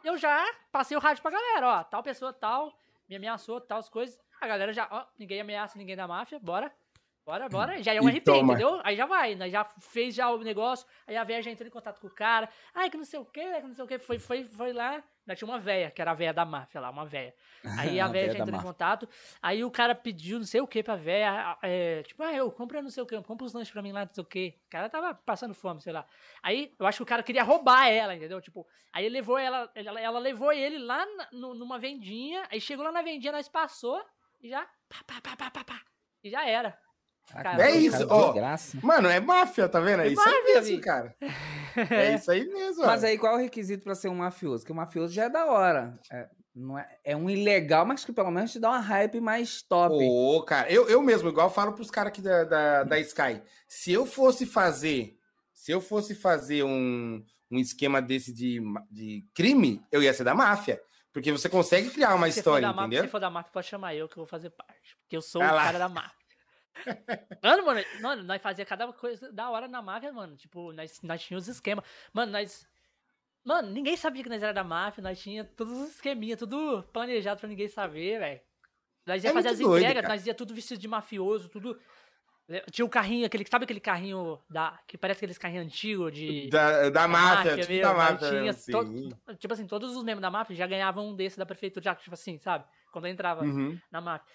eu 0.05 0.17
já 0.19 0.45
passei 0.71 0.97
o 0.97 1.01
rádio 1.01 1.23
pra 1.23 1.31
galera, 1.31 1.69
ó, 1.69 1.85
tal 1.85 2.03
pessoa 2.03 2.33
tal, 2.33 2.73
me 3.09 3.17
ameaçou, 3.17 3.61
tal 3.61 3.79
as 3.79 3.89
coisas. 3.89 4.19
a 4.41 4.47
galera 4.47 4.73
já, 4.73 4.89
ó, 4.91 5.05
ninguém 5.19 5.41
ameaça 5.41 5.79
ninguém 5.79 5.97
da 5.97 6.09
máfia, 6.09 6.39
bora. 6.41 6.73
Bora, 7.25 7.49
bora. 7.49 7.81
Já 7.83 7.95
é 7.95 8.01
um 8.01 8.09
E 8.09 8.17
RP, 8.17 8.25
toma. 8.25 8.55
entendeu? 8.55 8.81
Aí 8.83 8.97
já 8.97 9.07
vai, 9.07 9.37
né? 9.37 9.49
Já 9.49 9.65
fez 9.65 10.13
já 10.15 10.29
o 10.29 10.39
negócio, 10.39 10.85
aí 11.07 11.17
a 11.17 11.23
véia 11.23 11.41
já 11.41 11.51
entrou 11.53 11.69
em 11.69 11.71
contato 11.71 12.01
com 12.01 12.09
o 12.09 12.11
cara. 12.11 12.49
Ai, 12.75 12.91
que 12.91 12.97
não 12.97 13.05
sei 13.05 13.21
o 13.21 13.25
que, 13.25 13.41
que 13.61 13.67
não 13.67 13.75
sei 13.75 13.85
o 13.85 13.87
que. 13.89 13.99
Foi, 14.01 14.19
foi, 14.19 14.45
foi 14.45 14.73
lá. 14.73 14.95
Ainda 15.25 15.37
tinha 15.37 15.47
uma 15.49 15.59
véia, 15.61 15.89
que 15.89 16.03
era 16.03 16.11
a 16.11 16.15
véia 16.15 16.33
da 16.33 16.45
máfia 16.45 16.81
lá, 16.81 16.91
uma 16.91 17.07
véia. 17.07 17.33
Aí 17.79 18.01
a 18.01 18.09
véia 18.09 18.27
véia 18.27 18.33
já 18.33 18.39
entrou 18.41 18.59
em 18.59 18.63
contato. 18.63 19.09
Aí 19.41 19.63
o 19.65 19.71
cara 19.71 19.95
pediu 19.95 20.39
não 20.41 20.45
sei 20.45 20.61
o 20.61 20.67
que 20.67 20.83
pra 20.83 20.97
véia. 20.97 21.57
é, 21.63 22.03
tipo, 22.03 22.21
ah, 22.25 22.35
eu 22.35 22.51
compro 22.51 22.83
não 22.83 22.91
sei 22.91 23.05
o 23.05 23.07
que, 23.07 23.21
compra 23.23 23.47
os 23.47 23.53
lanches 23.53 23.73
pra 23.73 23.83
mim 23.83 23.93
lá, 23.93 24.05
não 24.05 24.13
sei 24.13 24.23
o 24.23 24.27
que. 24.27 24.59
O 24.67 24.71
cara 24.71 24.89
tava 24.89 25.15
passando 25.15 25.55
fome, 25.55 25.81
sei 25.81 25.93
lá. 25.93 26.05
Aí 26.43 26.75
eu 26.77 26.87
acho 26.87 26.97
que 26.99 27.03
o 27.05 27.07
cara 27.07 27.23
queria 27.23 27.45
roubar 27.45 27.87
ela, 27.89 28.17
entendeu? 28.17 28.41
Tipo, 28.41 28.67
aí 28.93 29.05
ele 29.05 29.15
levou 29.15 29.39
ela, 29.39 29.71
ela, 29.77 30.01
ela 30.01 30.19
levou 30.19 30.53
ele 30.53 30.79
lá 30.79 31.07
na- 31.07 31.29
numa 31.31 31.79
vendinha. 31.79 32.43
Aí 32.51 32.61
chegou 32.61 32.85
lá 32.85 32.91
na 32.91 33.01
vendinha, 33.03 33.31
nós 33.31 33.49
passou 33.49 34.05
e 34.43 34.49
já. 34.49 34.63
Pá, 34.89 34.97
pá, 35.07 35.21
pá, 35.23 35.37
pá, 35.37 35.51
pá, 35.53 35.65
pá, 35.65 35.81
e 36.25 36.31
já 36.31 36.45
era. 36.45 36.77
Caraca, 37.31 37.63
É 37.63 37.73
o 37.73 37.77
isso, 37.77 38.07
cara 38.09 38.15
ó. 38.15 38.87
Mano, 38.87 39.09
é 39.09 39.21
máfia, 39.21 39.69
tá 39.69 39.81
vendo? 39.81 40.01
É, 40.03 40.09
É 40.09 40.13
isso 40.13 40.21
aí 40.21 40.27
máfia, 40.35 40.55
mesmo, 40.55 40.77
Vi. 40.77 40.81
cara. 40.83 41.17
É 41.91 42.15
isso 42.17 42.31
aí 42.31 42.47
mesmo. 42.47 42.85
Mas 42.85 43.03
ó. 43.03 43.07
aí 43.07 43.17
qual 43.17 43.33
é 43.35 43.37
o 43.37 43.41
requisito 43.41 43.85
pra 43.85 43.95
ser 43.95 44.09
um 44.09 44.17
mafioso? 44.17 44.65
Que 44.67 44.73
o 44.73 44.75
mafioso 44.75 45.13
já 45.15 45.25
é 45.25 45.31
da 45.31 45.47
hora. 45.47 45.99
É, 46.13 46.29
não 46.55 46.79
é, 46.79 46.87
é 47.03 47.17
um 47.17 47.31
ilegal, 47.31 47.87
mas 47.87 48.05
que 48.05 48.13
pelo 48.13 48.31
menos 48.31 48.53
te 48.53 48.61
dá 48.61 48.69
uma 48.69 48.81
hype 48.81 49.21
mais 49.23 49.63
top. 49.63 49.95
Ô, 49.99 50.43
cara, 50.43 50.71
eu, 50.71 50.87
eu 50.91 51.01
mesmo, 51.01 51.31
igual 51.31 51.47
eu 51.47 51.53
falo 51.53 51.73
pros 51.73 51.91
caras 51.91 52.09
aqui 52.13 52.21
da, 52.21 52.45
da, 52.45 52.85
da 52.85 52.99
Sky. 53.01 53.41
Se 53.67 53.91
eu 53.91 54.05
fosse 54.05 54.45
fazer, 54.45 55.17
se 55.55 55.73
eu 55.73 55.81
fosse 55.81 56.15
fazer 56.15 56.63
um, 56.63 57.25
um 57.51 57.59
esquema 57.59 58.03
desse 58.03 58.35
de, 58.35 58.61
de 58.91 59.25
crime, 59.35 59.83
eu 59.91 60.03
ia 60.03 60.13
ser 60.13 60.25
da 60.25 60.35
máfia. 60.35 60.79
Porque 61.11 61.33
você 61.33 61.49
consegue 61.49 61.89
criar 61.89 62.15
uma 62.15 62.31
Se 62.31 62.39
história, 62.41 62.69
máfia, 62.69 62.83
entendeu? 62.83 63.05
se 63.05 63.11
for 63.11 63.21
da 63.21 63.31
máfia, 63.31 63.51
pode 63.53 63.67
chamar 63.67 63.95
eu 63.95 64.07
que 64.09 64.15
eu 64.15 64.23
vou 64.23 64.27
fazer 64.27 64.51
parte. 64.51 64.97
Porque 65.03 65.17
eu 65.17 65.23
sou 65.23 65.41
Ah 65.43 65.53
o 65.53 65.55
lá. 65.57 65.65
cara 65.65 65.79
da 65.79 65.89
máfia. 65.89 66.22
Mano, 67.43 67.67
mano, 67.67 67.81
mano, 68.01 68.23
nós 68.23 68.41
fazia 68.43 68.65
cada 68.65 68.91
coisa 68.93 69.31
da 69.33 69.51
hora 69.51 69.69
na 69.69 69.83
máfia, 69.83 70.13
mano. 70.13 70.37
Tipo, 70.37 70.73
nós, 70.73 71.01
nós 71.03 71.23
tínhamos 71.23 71.49
os 71.49 71.55
esquemas. 71.57 71.85
Mano, 72.13 72.33
nós. 72.33 72.67
Mano, 73.45 73.71
ninguém 73.71 73.97
sabia 73.97 74.23
que 74.23 74.29
nós 74.29 74.43
era 74.43 74.53
da 74.53 74.63
máfia, 74.65 75.03
nós 75.03 75.21
tinha 75.21 75.45
todos 75.45 75.77
os 75.77 75.91
esqueminhas, 75.91 76.39
tudo 76.39 76.83
planejado 76.93 77.41
pra 77.41 77.49
ninguém 77.49 77.69
saber, 77.69 78.19
velho. 78.21 78.41
Nós 79.05 79.25
ia 79.25 79.31
É 79.31 79.33
fazer 79.33 79.49
as 79.49 79.59
doido, 79.59 79.79
entregas, 79.79 80.03
cara. 80.03 80.15
nós 80.15 80.27
ia 80.27 80.35
tudo 80.35 80.55
vestido 80.55 80.79
de 80.81 80.87
mafioso, 80.89 81.49
tudo. 81.49 81.79
Tinha 82.71 82.85
o 82.85 82.89
carrinho, 82.89 83.27
aquele. 83.27 83.45
Sabe 83.49 83.65
aquele 83.65 83.81
carrinho 83.81 84.39
da. 84.49 84.79
Que 84.87 84.97
parece 84.99 85.19
aqueles 85.19 85.39
carrinhos 85.39 85.67
antigos 85.67 86.13
de. 86.13 86.49
Da, 86.51 86.89
da 86.91 87.09
máfia, 87.09 87.57
tipo 87.57 87.69
mesmo, 87.73 87.83
da 87.83 87.95
máfia. 87.95 88.29
tinha 88.29 88.43
mesmo, 88.43 88.61
sim. 88.63 88.73
to- 89.27 89.37
Tipo 89.37 89.55
assim, 89.55 89.67
todos 89.67 89.97
os 89.97 90.05
membros 90.05 90.23
da 90.23 90.31
máfia 90.31 90.55
já 90.55 90.67
ganhavam 90.67 91.09
um 91.09 91.17
desse 91.17 91.37
da 91.39 91.47
prefeitura, 91.47 91.83
já, 91.85 91.95
tipo 91.95 92.15
assim, 92.15 92.39
sabe? 92.39 92.65
Quando 92.93 93.07
eu 93.07 93.11
entrava 93.13 93.45
Uhum. 93.45 93.79
na 93.91 94.01
máfia. 94.01 94.27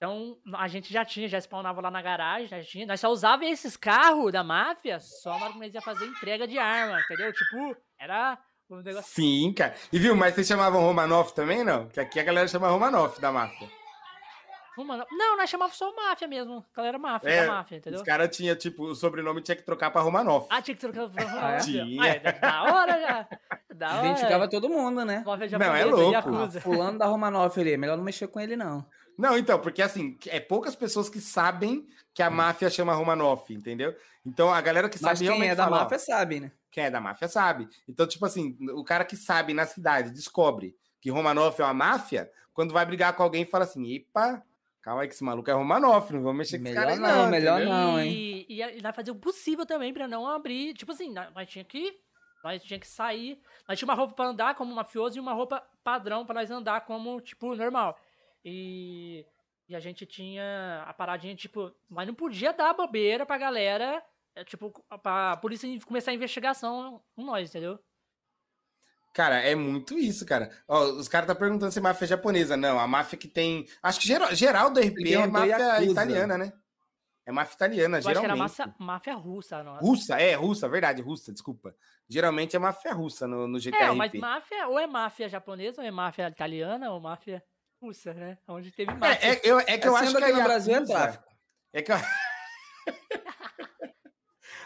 Então, 0.00 0.38
a 0.54 0.66
gente 0.66 0.90
já 0.90 1.04
tinha, 1.04 1.28
já 1.28 1.38
spawnava 1.38 1.78
lá 1.82 1.90
na 1.90 2.00
garagem, 2.00 2.48
já 2.48 2.62
tinha. 2.62 2.86
Nós 2.86 2.98
só 2.98 3.10
usava 3.10 3.44
esses 3.44 3.76
carros 3.76 4.32
da 4.32 4.42
máfia 4.42 4.98
só 4.98 5.38
na 5.38 5.44
hora 5.44 5.52
que 5.52 5.58
nós 5.58 5.74
ia 5.74 5.82
fazer 5.82 6.06
entrega 6.06 6.48
de 6.48 6.58
arma, 6.58 6.98
entendeu? 7.02 7.30
Tipo, 7.34 7.76
era 7.98 8.38
um 8.70 8.76
negócio. 8.76 9.12
Sim, 9.12 9.52
cara. 9.52 9.74
E 9.92 9.98
viu, 9.98 10.16
mas 10.16 10.34
vocês 10.34 10.46
chamavam 10.46 10.80
Romanoff 10.80 11.34
também, 11.34 11.62
não? 11.62 11.86
Que 11.86 12.00
aqui 12.00 12.18
a 12.18 12.22
galera 12.22 12.48
chama 12.48 12.68
Romanoff 12.70 13.20
da 13.20 13.30
máfia. 13.30 13.68
Mano, 14.78 15.04
não, 15.10 15.36
nós 15.36 15.50
chamávamos 15.50 15.76
só 15.76 15.94
máfia 15.94 16.26
mesmo. 16.26 16.64
Galera 16.74 16.98
máfia, 16.98 17.28
É, 17.28 17.44
da 17.44 17.52
máfia, 17.52 17.76
entendeu? 17.76 18.00
Os 18.00 18.06
caras 18.06 18.34
tinham, 18.34 18.56
tipo, 18.56 18.84
o 18.84 18.94
sobrenome 18.94 19.42
tinha 19.42 19.54
que 19.56 19.62
trocar 19.62 19.90
pra 19.90 20.00
Romanoff. 20.00 20.46
Ah, 20.48 20.62
tinha 20.62 20.74
que 20.74 20.80
trocar 20.80 21.10
pra 21.10 21.22
Ah, 21.22 21.52
máfia. 21.52 21.84
Tinha. 21.84 22.02
Ah, 22.02 22.08
é 22.08 22.18
da 22.18 22.62
hora 22.62 23.00
já. 23.02 23.28
Da 23.74 23.96
hora. 23.98 24.06
Identificava 24.06 24.48
todo 24.48 24.70
mundo, 24.70 25.04
né? 25.04 25.22
Máfia 25.26 25.58
Não, 25.58 25.74
é 25.74 25.84
louco. 25.84 26.60
Fulano 26.62 26.98
da 26.98 27.04
Romanoff 27.04 27.60
ali, 27.60 27.74
é 27.74 27.76
melhor 27.76 27.98
não 27.98 28.04
mexer 28.04 28.28
com 28.28 28.40
ele, 28.40 28.56
não. 28.56 28.82
Não, 29.20 29.36
então, 29.36 29.58
porque 29.60 29.82
assim, 29.82 30.16
é 30.26 30.40
poucas 30.40 30.74
pessoas 30.74 31.08
que 31.08 31.20
sabem 31.20 31.86
que 32.14 32.22
a 32.22 32.30
máfia 32.30 32.70
chama 32.70 32.94
Romanoff, 32.94 33.52
entendeu? 33.52 33.94
Então 34.24 34.52
a 34.52 34.60
galera 34.60 34.88
que 34.88 35.00
Mas 35.00 35.18
sabe 35.18 35.18
quem 35.18 35.28
realmente 35.28 35.50
é 35.52 35.54
da 35.54 35.64
fala, 35.64 35.82
máfia 35.82 35.98
sabe, 35.98 36.40
né? 36.40 36.52
quem 36.70 36.84
é 36.84 36.90
da 36.90 37.00
máfia 37.00 37.28
sabe. 37.28 37.68
Então, 37.88 38.06
tipo 38.06 38.24
assim, 38.26 38.56
o 38.74 38.84
cara 38.84 39.04
que 39.04 39.16
sabe 39.16 39.52
na 39.52 39.66
cidade 39.66 40.10
descobre 40.10 40.74
que 41.00 41.10
Romanoff 41.10 41.60
é 41.60 41.64
uma 41.64 41.74
máfia, 41.74 42.30
quando 42.52 42.72
vai 42.72 42.84
brigar 42.84 43.14
com 43.14 43.22
alguém, 43.22 43.44
fala 43.44 43.64
assim: 43.64 43.94
epa, 43.94 44.42
calma 44.82 45.02
aí 45.02 45.08
que 45.08 45.14
esse 45.14 45.24
maluco 45.24 45.50
é 45.50 45.54
Romanoff, 45.54 46.12
não 46.12 46.22
vamos 46.22 46.38
mexer 46.38 46.58
com 46.58 46.64
esse 46.64 46.74
Melhor 46.74 46.80
cara 46.80 46.92
aí, 46.92 46.98
não, 46.98 47.24
não. 47.24 47.30
melhor 47.30 47.60
entendeu? 47.60 47.74
não, 47.74 48.02
E, 48.02 48.46
e, 48.48 48.62
e 48.78 48.82
nós 48.82 48.94
fazia 48.94 49.12
o 49.12 49.16
possível 49.16 49.66
também 49.66 49.92
pra 49.92 50.08
não 50.08 50.26
abrir. 50.26 50.74
Tipo 50.74 50.92
assim, 50.92 51.12
nós, 51.12 51.32
nós 51.34 51.48
tinha 51.48 51.64
que. 51.64 51.98
Nós 52.42 52.62
tinha 52.62 52.80
que 52.80 52.88
sair. 52.88 53.38
Nós 53.68 53.78
tinha 53.78 53.86
uma 53.86 53.94
roupa 53.94 54.14
pra 54.14 54.26
andar 54.26 54.54
como 54.54 54.74
mafioso 54.74 55.16
e 55.18 55.20
uma 55.20 55.34
roupa 55.34 55.62
padrão 55.84 56.24
pra 56.24 56.34
nós 56.34 56.50
andar 56.50 56.82
como, 56.82 57.20
tipo, 57.20 57.54
normal. 57.54 57.98
E. 58.44 59.26
E 59.68 59.76
a 59.76 59.78
gente 59.78 60.04
tinha 60.04 60.82
a 60.84 60.92
paradinha, 60.92 61.34
tipo, 61.36 61.72
mas 61.88 62.04
não 62.04 62.14
podia 62.14 62.52
dar 62.52 62.74
bobeira 62.74 63.24
pra 63.24 63.38
galera, 63.38 64.02
é, 64.34 64.42
tipo, 64.42 64.72
pra 65.00 65.36
polícia 65.36 65.68
começar 65.86 66.10
a 66.10 66.14
investigação 66.14 67.00
com 67.14 67.24
nós, 67.24 67.48
entendeu? 67.50 67.78
Cara, 69.12 69.36
é 69.38 69.54
muito 69.54 69.98
isso, 69.98 70.24
cara. 70.24 70.50
Ó, 70.68 70.84
os 70.84 71.08
caras 71.08 71.26
tá 71.28 71.34
perguntando 71.34 71.70
se 71.72 71.78
é 71.78 71.82
máfia 71.82 72.06
japonesa. 72.06 72.56
Não, 72.56 72.78
a 72.78 72.86
máfia 72.86 73.18
que 73.18 73.28
tem. 73.28 73.66
Acho 73.82 74.00
que 74.00 74.06
geral, 74.06 74.34
geral 74.34 74.70
do 74.70 74.80
RP 74.80 75.12
é 75.12 75.26
máfia 75.26 75.56
Yakuza. 75.56 75.90
italiana, 75.92 76.38
né? 76.38 76.52
É 77.26 77.32
máfia 77.32 77.54
italiana, 77.54 77.96
Eu 77.96 77.98
acho 77.98 78.06
que 78.06 78.10
era 78.10 78.20
geralmente. 78.22 78.38
massa, 78.40 78.74
máfia 78.78 79.14
russa, 79.14 79.62
não. 79.62 79.76
Russa, 79.76 80.20
é, 80.20 80.34
russa, 80.34 80.68
verdade, 80.68 81.02
russa, 81.02 81.32
desculpa. 81.32 81.74
Geralmente 82.08 82.56
é 82.56 82.58
máfia 82.58 82.92
russa 82.92 83.26
no, 83.28 83.46
no 83.46 83.58
GTRP. 83.58 83.84
É, 83.84 83.92
mas 83.92 84.12
máfia, 84.14 84.68
ou 84.68 84.78
é 84.78 84.86
máfia 84.86 85.28
japonesa, 85.28 85.80
ou 85.80 85.86
é 85.86 85.90
máfia 85.90 86.28
italiana, 86.28 86.90
ou 86.90 87.00
máfia 87.00 87.42
russa, 87.80 88.12
né? 88.14 88.38
Onde 88.48 88.70
teve 88.70 88.92
máfia. 88.94 89.26
É, 89.26 89.34
é, 89.36 89.40
eu, 89.44 89.58
é 89.60 89.78
que 89.78 89.88
eu 89.88 89.96
É, 89.96 90.00
acho 90.00 90.16
que 90.16 90.22
a 90.22 90.26
aqui 90.26 90.36
no 90.36 90.42
Brasil 90.44 90.74
é 90.74 90.84
tráfico. 90.84 91.24
É 91.72 91.82
que 91.82 91.92
eu... 91.92 91.96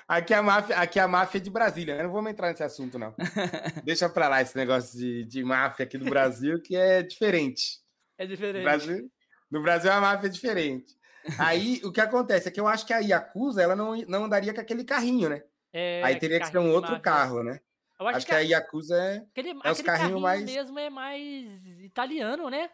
aqui, 0.09 0.35
a 0.35 0.43
máfia, 0.43 0.77
aqui 0.79 0.99
a 0.99 1.09
máfia 1.09 1.39
é 1.39 1.41
de 1.41 1.51
Brasília, 1.51 1.97
né? 1.97 2.03
Não 2.03 2.13
vamos 2.13 2.31
entrar 2.31 2.49
nesse 2.51 2.63
assunto, 2.63 2.99
não. 2.99 3.15
Deixa 3.85 4.09
pra 4.09 4.29
lá 4.29 4.43
esse 4.43 4.57
negócio 4.57 4.99
de, 4.99 5.25
de 5.25 5.45
máfia 5.45 5.85
aqui 5.85 5.97
do 5.99 6.05
Brasil, 6.07 6.61
que 6.63 6.77
é 6.77 7.03
diferente. 7.03 7.79
É 8.19 8.25
No 8.25 8.29
diferente. 8.31 8.63
Brasil, 8.63 9.11
no 9.51 9.63
Brasil 9.63 9.93
a 9.93 10.01
máfia 10.01 10.27
é 10.27 10.31
diferente. 10.31 10.95
Aí 11.39 11.81
o 11.85 11.91
que 11.91 12.01
acontece 12.01 12.49
é 12.49 12.51
que 12.51 12.61
eu 12.61 12.69
acho 12.69 12.85
que 12.87 12.93
a 12.93 12.99
Yakuza 12.99 13.63
ela 13.63 13.75
não, 13.75 13.97
não 14.09 14.25
andaria 14.25 14.53
com 14.53 14.61
aquele 14.61 14.85
carrinho, 14.85 15.29
né? 15.31 15.43
É, 15.73 16.03
Aí 16.05 16.17
teria 16.17 16.39
que 16.39 16.47
ser 16.47 16.59
um 16.59 16.71
outro 16.71 16.93
máfia. 16.93 17.03
carro, 17.03 17.43
né? 17.43 17.59
Eu 17.99 18.07
acho, 18.09 18.17
Acho 18.19 18.27
que 18.27 18.35
a 18.35 18.41
Yakuza 18.41 18.97
é. 18.97 19.17
aquele, 19.31 19.51
é 19.51 19.53
os 19.71 19.81
carrinhos 19.81 19.85
carrinho 19.85 20.21
mais- 20.21 20.45
mesmo 20.45 20.79
é 20.79 20.91
mais 20.91 21.65
italiano, 21.81 22.51
né? 22.51 22.69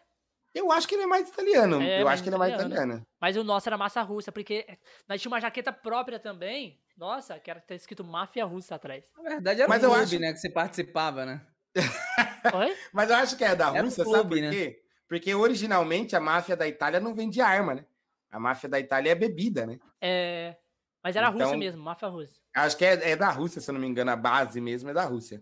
Eu 0.53 0.71
acho 0.71 0.87
que 0.87 0.95
ele 0.95 1.03
é 1.03 1.07
mais 1.07 1.29
italiano. 1.29 1.81
É, 1.81 2.01
eu 2.01 2.05
mais 2.05 2.15
acho 2.15 2.23
que 2.23 2.29
ele 2.29 2.35
é 2.35 2.39
mais 2.39 2.53
italiano. 2.53 3.05
Mas 3.19 3.37
o 3.37 3.43
nosso 3.43 3.69
era 3.69 3.77
massa 3.77 4.01
russa, 4.01 4.31
porque 4.31 4.65
nós 5.07 5.21
tínhamos 5.21 5.35
uma 5.37 5.41
jaqueta 5.41 5.71
própria 5.71 6.19
também. 6.19 6.79
Nossa, 6.97 7.39
que 7.39 7.49
era 7.49 7.61
ter 7.61 7.75
escrito 7.75 8.03
máfia 8.03 8.43
russa 8.45 8.75
atrás. 8.75 9.05
Na 9.15 9.23
verdade 9.23 9.61
era 9.61 9.69
Mas 9.69 9.81
um 9.81 9.85
eu 9.85 9.91
clube, 9.91 10.03
acho- 10.03 10.19
né? 10.19 10.33
Que 10.33 10.39
você 10.39 10.49
participava, 10.49 11.25
né? 11.25 11.47
Oi? 12.53 12.75
Mas 12.91 13.09
eu 13.09 13.15
acho 13.15 13.37
que 13.37 13.43
é 13.45 13.55
da 13.55 13.69
Era 13.69 13.81
um 13.81 13.85
Rússia, 13.85 14.03
sabe 14.03 14.15
clube, 14.17 14.35
por 14.35 14.41
né? 14.41 14.49
quê? 14.51 14.83
Porque 15.07 15.33
originalmente 15.33 16.15
a 16.15 16.19
máfia 16.19 16.55
da 16.57 16.67
Itália 16.67 16.99
não 16.99 17.13
vendia 17.13 17.45
arma, 17.45 17.75
né? 17.75 17.85
A 18.29 18.39
máfia 18.39 18.67
da 18.69 18.79
Itália 18.79 19.11
é 19.11 19.15
bebida, 19.15 19.65
né? 19.65 19.79
É, 20.01 20.57
mas 21.03 21.15
era 21.15 21.29
russa 21.29 21.45
Então- 21.45 21.57
mesmo, 21.57 21.81
máfia 21.81 22.07
russa. 22.09 22.39
Acho 22.53 22.77
que 22.77 22.83
é, 22.85 23.11
é 23.11 23.15
da 23.15 23.29
Rússia, 23.29 23.61
se 23.61 23.69
eu 23.69 23.73
não 23.73 23.79
me 23.81 23.87
engano, 23.87 24.11
a 24.11 24.15
base 24.17 24.59
mesmo 24.59 24.89
é 24.89 24.93
da 24.93 25.05
Rússia. 25.05 25.41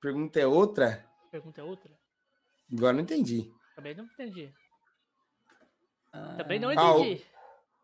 Pergunta 0.00 0.40
é 0.40 0.46
outra? 0.46 1.04
Pergunta 1.30 1.60
é 1.60 1.64
outra? 1.64 1.97
Agora 2.72 2.92
não 2.92 3.00
entendi. 3.02 3.52
Também 3.74 3.94
não 3.94 4.04
entendi. 4.04 4.52
Ah, 6.12 6.34
Também 6.38 6.58
não 6.58 6.70
Ah, 6.70 6.96
o- 6.96 7.00
entendi. 7.04 7.22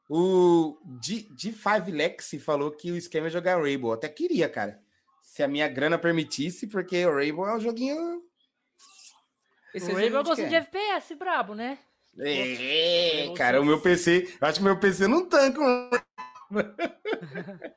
O 0.09 0.79
G- 1.03 1.29
G5 1.35 1.91
Lexi 1.91 2.39
falou 2.39 2.71
que 2.71 2.91
o 2.93 2.97
esquema 2.97 3.29
é 3.29 3.31
jogar 3.31 3.61
Rainbow. 3.61 3.93
Até 3.93 4.09
queria, 4.09 4.49
cara. 4.49 4.79
Se 5.23 5.43
a 5.43 5.49
minha 5.49 5.67
grana 5.67 5.99
permitisse, 5.99 6.67
porque 6.67 7.05
o 7.07 7.15
Rainbow 7.15 7.47
é 7.49 7.57
um 7.57 7.61
joguinho. 7.61 8.23
Esse 9.75 9.91
o 9.91 9.99
é 9.99 10.11
jogo 10.11 10.23
de 10.23 10.29
gosta 10.29 10.47
de 10.49 10.55
FPS, 10.55 11.15
brabo, 11.15 11.55
né? 11.55 11.79
É, 12.19 13.15
Rainbow 13.17 13.35
cara, 13.35 13.61
o 13.61 13.65
meu 13.65 13.81
PC. 13.81 14.37
Eu 14.41 14.47
acho 14.47 14.59
que 14.59 14.65
meu 14.65 14.79
PC 14.79 15.09
não 15.09 15.27
tanca. 15.27 15.61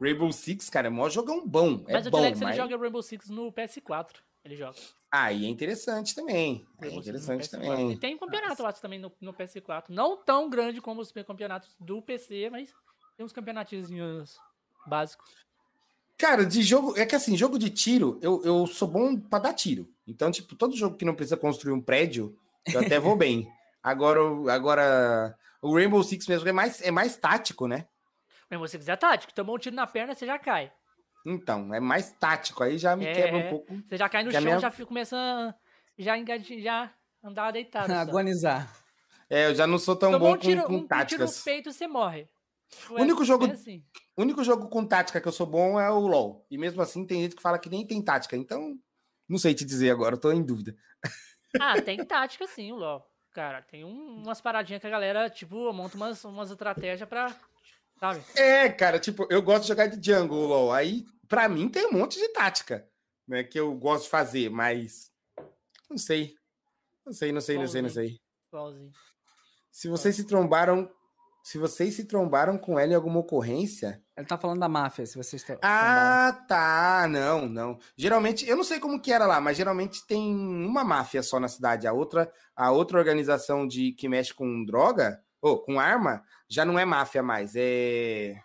Rainbow 0.00 0.30
Six, 0.32 0.68
cara, 0.70 0.86
é 0.88 0.90
mó 0.90 1.08
jogão 1.08 1.46
bom. 1.46 1.84
É 1.88 1.94
mas 1.94 2.06
o 2.06 2.10
bom, 2.10 2.18
Dilex 2.18 2.40
mas... 2.40 2.56
joga 2.56 2.76
Rainbow 2.76 3.02
Six 3.02 3.28
no 3.30 3.52
PS4. 3.52 4.16
Ele 4.48 4.56
joga. 4.56 4.78
Aí 5.12 5.44
é 5.44 5.48
interessante 5.48 6.14
também. 6.14 6.66
É 6.80 6.88
interessante 6.88 7.46
PS4. 7.46 7.50
também. 7.50 7.92
E 7.92 7.96
tem 7.98 8.14
um 8.14 8.18
campeonato, 8.18 8.62
eu 8.62 8.66
acho, 8.66 8.80
também 8.80 8.98
no, 8.98 9.12
no 9.20 9.34
PS4. 9.34 9.84
Não 9.90 10.16
tão 10.16 10.48
grande 10.48 10.80
como 10.80 11.02
os 11.02 11.12
campeonatos 11.12 11.76
do 11.78 12.00
PC, 12.00 12.48
mas 12.48 12.74
tem 13.14 13.26
uns 13.26 13.32
campeonatinhos 13.32 14.38
básicos. 14.86 15.30
Cara, 16.16 16.46
de 16.46 16.62
jogo. 16.62 16.96
É 16.96 17.04
que 17.04 17.14
assim, 17.14 17.36
jogo 17.36 17.58
de 17.58 17.68
tiro, 17.68 18.18
eu, 18.22 18.42
eu 18.42 18.66
sou 18.66 18.88
bom 18.88 19.20
pra 19.20 19.38
dar 19.38 19.52
tiro. 19.52 19.86
Então, 20.06 20.30
tipo, 20.30 20.56
todo 20.56 20.76
jogo 20.76 20.96
que 20.96 21.04
não 21.04 21.14
precisa 21.14 21.36
construir 21.36 21.72
um 21.72 21.80
prédio, 21.80 22.34
eu 22.72 22.80
até 22.80 22.98
vou 22.98 23.14
bem. 23.16 23.46
Agora, 23.82 24.20
agora 24.50 25.38
o 25.60 25.74
Rainbow 25.74 26.02
Six 26.02 26.26
mesmo 26.26 26.48
é 26.48 26.52
mais, 26.52 26.80
é 26.80 26.90
mais 26.90 27.18
tático, 27.18 27.68
né? 27.68 27.86
Rainbow 28.50 28.66
Six 28.66 28.88
é 28.88 28.96
tático. 28.96 29.34
Tomou 29.34 29.56
um 29.56 29.58
tiro 29.58 29.76
na 29.76 29.86
perna, 29.86 30.14
você 30.14 30.24
já 30.24 30.38
cai. 30.38 30.72
Então, 31.26 31.74
é 31.74 31.80
mais 31.80 32.10
tático. 32.12 32.62
Aí 32.62 32.78
já 32.78 32.96
me 32.96 33.04
É, 33.06 33.12
quebra 33.12 33.36
um 33.38 33.50
pouco. 33.50 33.74
Você 33.88 33.96
já 33.96 34.08
cai 34.08 34.22
no 34.24 34.30
chão, 34.32 34.40
minha- 34.42 34.58
já 34.58 34.70
começa. 34.70 35.54
Já 35.98 36.14
já. 36.60 36.90
andar 37.22 37.50
deitado. 37.50 37.90
Agonizar. 37.92 38.72
É, 39.28 39.46
eu 39.46 39.54
já 39.54 39.66
não 39.66 39.78
sou 39.78 39.94
tão 39.96 40.12
Tomou 40.12 40.28
bom 40.30 40.34
um 40.34 40.38
tiro, 40.38 40.62
com, 40.62 40.68
com 40.68 40.74
um 40.74 40.76
tiro 40.76 40.82
no 40.82 40.88
táticas. 40.88 41.42
peito, 41.42 41.72
você 41.72 41.86
morre. 41.86 42.28
O 42.90 42.94
único 43.00 43.24
jogo- 43.24 43.46
é 43.46 43.50
assim. 43.52 43.84
Único 44.16 44.42
jogo 44.44 44.68
com 44.68 44.84
tática 44.84 45.20
que 45.20 45.28
eu 45.28 45.32
sou 45.32 45.46
bom 45.46 45.78
é 45.80 45.90
o 45.90 45.98
LoL. 46.00 46.46
E 46.50 46.56
mesmo 46.58 46.80
assim 46.82 47.04
tem 47.06 47.22
gente 47.22 47.36
que 47.36 47.42
fala 47.42 47.58
que 47.58 47.68
nem 47.68 47.86
tem 47.86 48.00
tática. 48.02 48.36
Então, 48.36 48.78
não 49.28 49.38
sei 49.38 49.54
te 49.54 49.64
dizer 49.64 49.90
agora, 49.90 50.14
eu 50.14 50.20
tô 50.20 50.30
em 50.32 50.42
dúvida. 50.42 50.76
Ah, 51.60 51.80
tem 51.80 52.04
tática 52.04 52.46
sim, 52.46 52.72
o 52.72 52.76
LoL. 52.76 53.06
Cara, 53.32 53.62
tem 53.62 53.82
um- 53.84 54.22
umas 54.22 54.38
paradinhas 54.40 54.80
que 54.82 54.86
a 54.86 54.90
galera, 54.90 55.30
tipo, 55.30 55.72
monta 55.72 55.96
umas, 55.96 56.22
umas 56.24 56.50
estratégias 56.50 57.08
pra. 57.08 57.34
Sabe? 57.98 58.22
É, 58.36 58.68
cara, 58.68 58.98
tipo, 58.98 59.26
eu 59.28 59.42
gosto 59.42 59.62
de 59.62 59.68
jogar 59.68 59.86
de 59.86 60.12
jungle, 60.12 60.46
LoL. 60.46 60.72
Aí, 60.72 61.04
pra 61.28 61.48
mim, 61.48 61.68
tem 61.68 61.86
um 61.86 61.92
monte 61.92 62.18
de 62.18 62.28
tática, 62.28 62.88
né, 63.26 63.42
que 63.42 63.58
eu 63.58 63.74
gosto 63.74 64.04
de 64.04 64.10
fazer, 64.10 64.50
mas 64.50 65.10
não 65.90 65.98
sei. 65.98 66.34
Não 67.04 67.12
sei, 67.12 67.32
não 67.32 67.40
sei, 67.40 67.58
não 67.58 67.66
sei, 67.66 67.82
não 67.82 67.88
sei. 67.88 68.20
Igualzinho. 68.52 68.92
Se 69.70 69.88
vocês 69.88 70.14
se 70.14 70.24
trombaram, 70.24 70.90
se 71.42 71.58
vocês 71.58 71.94
se 71.94 72.04
trombaram 72.04 72.58
com 72.58 72.78
ela 72.78 72.92
em 72.92 72.94
alguma 72.94 73.20
ocorrência, 73.20 74.02
Ele 74.16 74.26
tá 74.26 74.36
falando 74.36 74.60
da 74.60 74.68
máfia, 74.68 75.06
se 75.06 75.16
vocês 75.16 75.40
estão. 75.40 75.58
Ah, 75.62 76.44
tá. 76.48 77.06
Não, 77.08 77.48
não. 77.48 77.78
Geralmente, 77.96 78.48
eu 78.48 78.56
não 78.56 78.64
sei 78.64 78.78
como 78.78 79.00
que 79.00 79.12
era 79.12 79.26
lá, 79.26 79.40
mas 79.40 79.56
geralmente 79.56 80.06
tem 80.06 80.34
uma 80.34 80.84
máfia 80.84 81.22
só 81.22 81.38
na 81.40 81.48
cidade. 81.48 81.86
A 81.86 81.92
outra, 81.92 82.30
a 82.54 82.70
outra 82.70 82.98
organização 82.98 83.66
de 83.66 83.92
que 83.92 84.08
mexe 84.08 84.34
com 84.34 84.64
droga, 84.64 85.22
ou 85.40 85.58
com 85.58 85.78
arma, 85.78 86.24
já 86.48 86.64
não 86.64 86.78
é 86.78 86.84
máfia 86.84 87.22
mais. 87.22 87.54
É. 87.56 88.40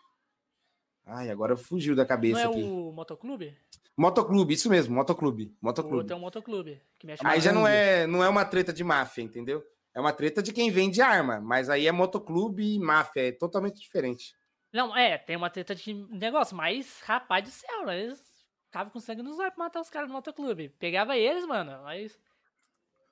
Ai, 1.05 1.29
agora 1.29 1.55
fugiu 1.57 1.95
da 1.95 2.03
Não 2.03 2.07
cabeça 2.07 2.41
é 2.41 2.45
aqui. 2.45 2.63
o 2.63 2.91
motoclube? 2.91 3.57
Motoclube, 3.95 4.53
isso 4.53 4.69
mesmo, 4.69 4.95
motoclube. 4.95 5.55
O 5.61 5.65
Motoclube. 5.65 5.97
outro 5.97 6.13
é 6.13 6.17
um 6.17 6.21
motoclube. 6.21 6.81
Que 6.97 7.05
mexe 7.05 7.25
Aí 7.25 7.39
já 7.39 7.51
não 7.51 7.67
é, 7.67 8.07
não 8.07 8.23
é 8.23 8.29
uma 8.29 8.45
treta 8.45 8.73
de 8.73 8.83
máfia, 8.83 9.21
entendeu? 9.21 9.63
É 9.93 9.99
uma 9.99 10.11
treta 10.11 10.41
de 10.41 10.51
quem 10.51 10.71
vende 10.71 11.01
arma, 11.01 11.39
mas 11.39 11.69
aí 11.69 11.87
é 11.87 11.91
motoclube 11.91 12.63
e 12.63 12.79
máfia, 12.79 13.27
é 13.27 13.31
totalmente 13.31 13.79
diferente. 13.79 14.33
Não, 14.71 14.97
é, 14.97 15.19
tem 15.19 15.35
uma 15.35 15.51
treta 15.51 15.75
de 15.75 15.93
negócio, 16.09 16.57
mas, 16.57 16.99
rapaz 17.01 17.43
do 17.43 17.51
céu, 17.51 17.85
né? 17.85 18.01
Eles 18.01 18.19
estavam 18.65 18.91
com 18.91 18.99
sangue 18.99 19.21
nos 19.21 19.37
olhos 19.37 19.53
pra 19.53 19.65
matar 19.65 19.81
os 19.81 19.89
caras 19.89 20.07
do 20.07 20.13
motoclube. 20.13 20.69
Pegava 20.79 21.15
eles, 21.15 21.45
mano, 21.45 21.83
mas. 21.83 22.17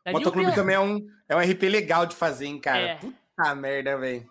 Motoclube 0.07 0.55
também 0.55 0.75
é 0.75 0.79
um, 0.79 1.07
é 1.29 1.35
um 1.35 1.39
RP 1.39 1.63
legal 1.69 2.07
de 2.07 2.15
fazer, 2.15 2.47
hein, 2.47 2.59
cara? 2.59 2.79
É. 2.79 2.95
Puta 2.95 3.20
merda, 3.55 3.97
velho. 3.97 4.29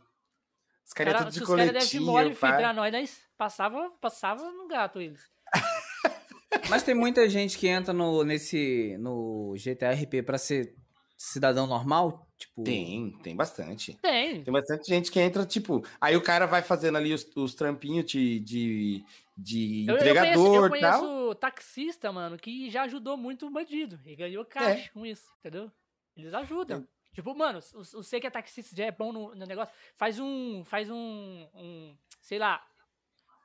Os 0.86 0.92
caras 0.92 1.14
é 1.14 1.16
Cara, 1.16 1.24
tudo 1.26 1.32
se 1.32 1.38
de 1.38 1.44
os 1.44 1.48
caras 1.48 1.72
dessem 1.72 2.00
coletinho, 2.00 2.06
mole, 2.06 2.28
filho, 2.34 2.40
pá. 2.40 2.56
pra 2.56 2.72
nós, 2.72 2.92
nós 2.92 3.22
passava, 3.38 3.90
passava 4.00 4.50
no 4.50 4.66
gato 4.66 5.00
eles. 5.00 5.30
Mas 6.68 6.82
tem 6.82 6.94
muita 6.94 7.28
gente 7.28 7.56
que 7.58 7.68
entra 7.68 7.92
no, 7.92 8.24
nesse, 8.24 8.96
no 8.98 9.54
GTRP 9.56 10.22
pra 10.22 10.36
ser 10.38 10.74
cidadão 11.16 11.66
normal? 11.66 12.26
Tipo, 12.36 12.64
Tem, 12.64 13.12
tem 13.22 13.36
bastante. 13.36 13.96
Tem. 14.00 14.42
Tem 14.42 14.52
bastante 14.52 14.88
gente 14.88 15.12
que 15.12 15.20
entra, 15.20 15.44
tipo... 15.44 15.84
Aí 16.00 16.16
o 16.16 16.22
cara 16.22 16.46
vai 16.46 16.62
fazendo 16.62 16.96
ali 16.96 17.12
os, 17.12 17.24
os 17.36 17.54
trampinhos 17.54 18.06
de, 18.06 18.40
de, 18.40 19.04
de 19.36 19.86
Eu, 19.86 19.94
eu 19.94 19.98
conheço, 19.98 20.18
entregador 20.18 20.70
eu 20.70 20.76
e 20.76 20.80
tal. 20.80 21.00
conheço 21.00 21.34
taxista, 21.36 22.10
mano, 22.10 22.36
que 22.38 22.70
já 22.70 22.82
ajudou 22.82 23.16
muito 23.16 23.46
o 23.46 23.50
bandido. 23.50 24.00
E 24.04 24.16
ganhou 24.16 24.44
caixa 24.44 24.90
com 24.92 25.04
isso, 25.04 25.28
entendeu? 25.38 25.70
Eles 26.16 26.32
ajudam. 26.34 26.86
Tipo, 27.12 27.34
mano, 27.34 27.60
você 27.92 28.20
que 28.20 28.26
é 28.26 28.30
taxista, 28.30 28.74
já 28.76 28.84
é 28.86 28.90
bom 28.90 29.12
no, 29.12 29.34
no 29.34 29.46
negócio, 29.46 29.74
faz 29.96 30.18
um. 30.18 30.64
Faz 30.64 30.88
um. 30.90 31.46
um 31.54 31.96
sei 32.20 32.38
lá. 32.38 32.64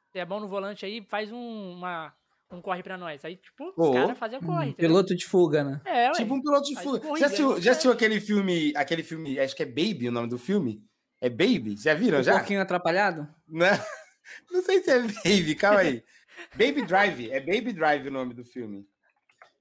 Você 0.08 0.20
é 0.20 0.26
bom 0.26 0.40
no 0.40 0.48
volante 0.48 0.86
aí, 0.86 1.02
faz 1.02 1.32
um, 1.32 1.72
uma, 1.74 2.14
um 2.52 2.62
corre 2.62 2.82
pra 2.84 2.98
nós. 2.98 3.26
Aí, 3.26 3.36
tipo, 3.38 3.74
Ô. 3.76 3.90
os 3.90 3.96
caras 3.96 4.18
fazem 4.18 4.40
o 4.40 4.42
corre, 4.42 4.70
entendeu? 4.70 4.90
piloto 4.90 5.16
de 5.16 5.26
fuga, 5.26 5.64
né? 5.64 5.82
É, 5.84 6.08
ué. 6.08 6.12
Tipo 6.14 6.36
um 6.36 6.42
piloto 6.42 6.68
de 6.70 6.76
fuga. 6.76 7.00
corrida, 7.00 7.20
Já 7.20 7.26
assistiu, 7.26 7.58
é 7.58 7.62
já 7.62 7.72
assistiu 7.72 7.92
aquele 7.92 8.22
filme, 8.22 8.74
aquele 8.78 9.04
filme, 9.04 9.40
acho 9.40 9.56
que 9.56 9.64
é 9.64 9.66
Baby 9.66 10.08
o 10.08 10.12
nome 10.12 10.30
do 10.30 10.38
filme? 10.38 10.82
É 11.20 11.30
Baby? 11.30 11.76
Já 11.78 11.94
viram, 11.94 12.20
Um 12.20 12.24
já? 12.24 12.38
pouquinho 12.38 12.62
atrapalhado? 12.62 13.28
Não, 13.48 13.66
não 14.52 14.62
sei 14.62 14.82
se 14.82 14.92
é 14.92 15.00
Baby, 15.02 15.56
calma 15.56 15.80
aí. 15.80 16.04
Baby 16.52 16.84
Drive, 16.86 17.32
é 17.32 17.40
Baby 17.40 17.74
Drive 17.74 18.08
o 18.08 18.12
nome 18.12 18.34
do 18.34 18.44
filme. 18.46 18.88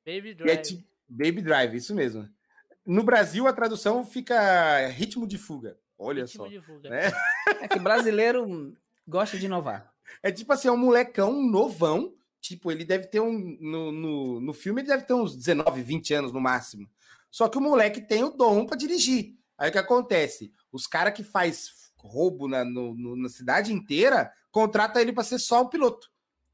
Baby 0.04 0.30
é 0.30 0.34
Drive. 0.34 0.62
tipo 0.62 0.84
Baby 1.08 1.42
Drive, 1.42 1.74
isso 1.76 1.94
mesmo. 1.94 2.28
No 2.86 3.02
Brasil, 3.02 3.46
a 3.46 3.52
tradução 3.52 4.04
fica 4.04 4.86
ritmo 4.88 5.26
de 5.26 5.38
fuga. 5.38 5.78
Olha 5.98 6.24
ritmo 6.24 6.44
só. 6.44 6.48
de 6.50 6.60
fuga. 6.60 6.90
né? 6.90 7.12
É 7.62 7.68
que 7.68 7.78
brasileiro 7.78 8.74
gosta 9.06 9.38
de 9.38 9.46
inovar. 9.46 9.92
É 10.22 10.30
tipo 10.30 10.52
assim, 10.52 10.68
é 10.68 10.72
um 10.72 10.76
molecão 10.76 11.42
novão. 11.42 12.12
Tipo, 12.40 12.70
ele 12.70 12.84
deve 12.84 13.06
ter 13.06 13.20
um. 13.20 13.56
No, 13.60 13.90
no, 13.90 14.40
no 14.40 14.52
filme, 14.52 14.82
ele 14.82 14.88
deve 14.88 15.04
ter 15.04 15.14
uns 15.14 15.34
19, 15.34 15.82
20 15.82 16.12
anos 16.14 16.32
no 16.32 16.40
máximo. 16.40 16.86
Só 17.30 17.48
que 17.48 17.56
o 17.56 17.60
moleque 17.60 18.02
tem 18.02 18.22
o 18.22 18.30
dom 18.30 18.66
pra 18.66 18.76
dirigir. 18.76 19.34
Aí 19.56 19.70
o 19.70 19.72
que 19.72 19.78
acontece? 19.78 20.52
Os 20.70 20.86
caras 20.86 21.14
que 21.14 21.24
faz 21.24 21.90
roubo 21.96 22.46
na, 22.46 22.62
no- 22.64 22.94
no- 22.94 23.16
na 23.16 23.28
cidade 23.30 23.72
inteira 23.72 24.30
contrata 24.52 25.00
ele 25.00 25.12
pra 25.12 25.24
ser 25.24 25.38
só 25.38 25.62
o 25.62 25.68
piloto. 25.70 26.10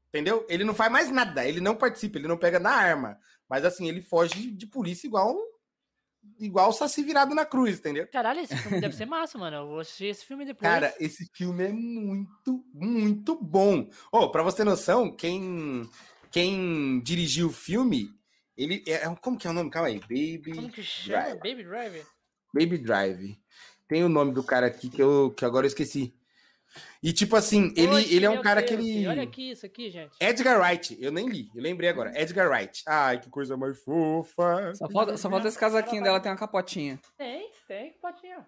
Entendeu? 0.07 0.45
Ele 0.49 0.63
não 0.63 0.73
faz 0.73 0.89
mais 0.91 1.11
nada, 1.11 1.45
ele 1.45 1.59
não 1.59 1.75
participa, 1.75 2.17
ele 2.17 2.27
não 2.27 2.37
pega 2.37 2.57
na 2.59 2.71
arma. 2.71 3.17
Mas 3.49 3.65
assim, 3.65 3.87
ele 3.89 4.01
foge 4.01 4.49
de 4.51 4.65
polícia 4.65 5.07
igual 5.07 5.37
igual 6.39 6.69
o 6.69 6.73
Saci 6.73 7.03
virado 7.03 7.35
na 7.35 7.45
cruz, 7.45 7.79
entendeu? 7.79 8.07
Caralho, 8.07 8.41
esse 8.41 8.55
filme 8.55 8.81
deve 8.81 8.95
ser 8.95 9.05
massa, 9.07 9.37
mano. 9.37 9.57
Eu 9.57 9.67
vou 9.67 9.79
assistir 9.79 10.05
esse 10.05 10.25
filme 10.25 10.45
depois. 10.45 10.71
Cara, 10.71 10.93
esse 10.99 11.29
filme 11.33 11.63
é 11.63 11.71
muito, 11.71 12.63
muito 12.73 13.35
bom. 13.35 13.89
Ô, 14.11 14.29
pra 14.29 14.43
você 14.43 14.57
ter 14.57 14.63
noção, 14.63 15.15
quem, 15.15 15.89
quem 16.31 16.99
dirigiu 17.01 17.47
o 17.47 17.53
filme, 17.53 18.09
ele. 18.57 18.83
É, 18.87 18.99
como 19.21 19.37
que 19.37 19.47
é 19.47 19.49
o 19.49 19.53
nome? 19.53 19.69
Calma 19.69 19.89
aí. 19.89 19.99
Baby. 19.99 20.53
Como 20.55 20.71
que 20.71 20.83
chama? 20.83 21.35
Drive. 21.35 21.37
Baby 21.37 21.63
Driver? 21.63 22.05
Baby 22.53 22.77
Drive. 22.77 23.41
Tem 23.87 24.03
o 24.03 24.09
nome 24.09 24.33
do 24.33 24.43
cara 24.43 24.67
aqui 24.67 24.89
que, 24.89 25.01
eu, 25.01 25.33
que 25.35 25.43
agora 25.43 25.65
eu 25.65 25.69
esqueci. 25.69 26.13
E 27.03 27.11
tipo 27.11 27.35
assim, 27.35 27.73
ele, 27.75 27.95
Oxe, 27.95 28.13
ele 28.13 28.25
é 28.25 28.29
um 28.29 28.41
cara 28.41 28.61
Deus, 28.61 28.69
que 28.69 28.75
ele. 28.75 29.07
Olha 29.07 29.23
aqui 29.23 29.51
isso 29.51 29.65
aqui, 29.65 29.89
gente. 29.89 30.15
Edgar 30.19 30.59
Wright, 30.59 30.95
eu 31.01 31.11
nem 31.11 31.27
li, 31.27 31.49
eu 31.55 31.61
lembrei 31.61 31.89
agora. 31.89 32.11
Edgar 32.19 32.47
Wright. 32.47 32.83
Ai, 32.85 33.19
que 33.19 33.29
coisa 33.29 33.57
mais 33.57 33.81
fofa. 33.81 34.75
Só 34.75 34.87
falta, 34.87 35.17
só 35.17 35.29
falta 35.29 35.47
esse 35.47 35.57
casaquinho 35.57 36.03
dela, 36.03 36.19
tem 36.19 36.31
uma 36.31 36.37
capotinha. 36.37 36.99
Tem, 37.17 37.51
tem, 37.67 37.93
potinho. 37.93 38.45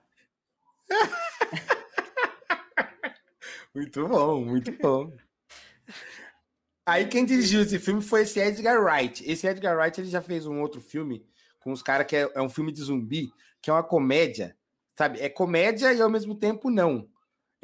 Muito 3.74 4.08
bom, 4.08 4.46
muito 4.46 4.72
bom. 4.74 5.12
Aí 6.86 7.08
quem 7.08 7.26
dirigiu 7.26 7.62
esse 7.62 7.80
filme 7.80 8.04
foi 8.04 8.22
esse 8.22 8.40
Edgar 8.40 8.80
Wright. 8.84 9.28
Esse 9.28 9.48
Edgar 9.48 9.76
Wright 9.76 10.00
ele 10.00 10.10
já 10.10 10.22
fez 10.22 10.46
um 10.46 10.62
outro 10.62 10.80
filme 10.80 11.26
com 11.60 11.72
os 11.72 11.82
caras 11.82 12.06
que 12.06 12.16
é, 12.16 12.30
é 12.36 12.42
um 12.42 12.50
filme 12.50 12.72
de 12.72 12.84
zumbi, 12.84 13.32
que 13.62 13.72
é 13.72 13.74
uma 13.74 13.82
comédia, 13.82 14.56
sabe? 14.96 15.20
É 15.20 15.28
comédia 15.28 15.92
e 15.92 16.02
ao 16.02 16.10
mesmo 16.10 16.36
tempo 16.36 16.70
não. 16.70 17.10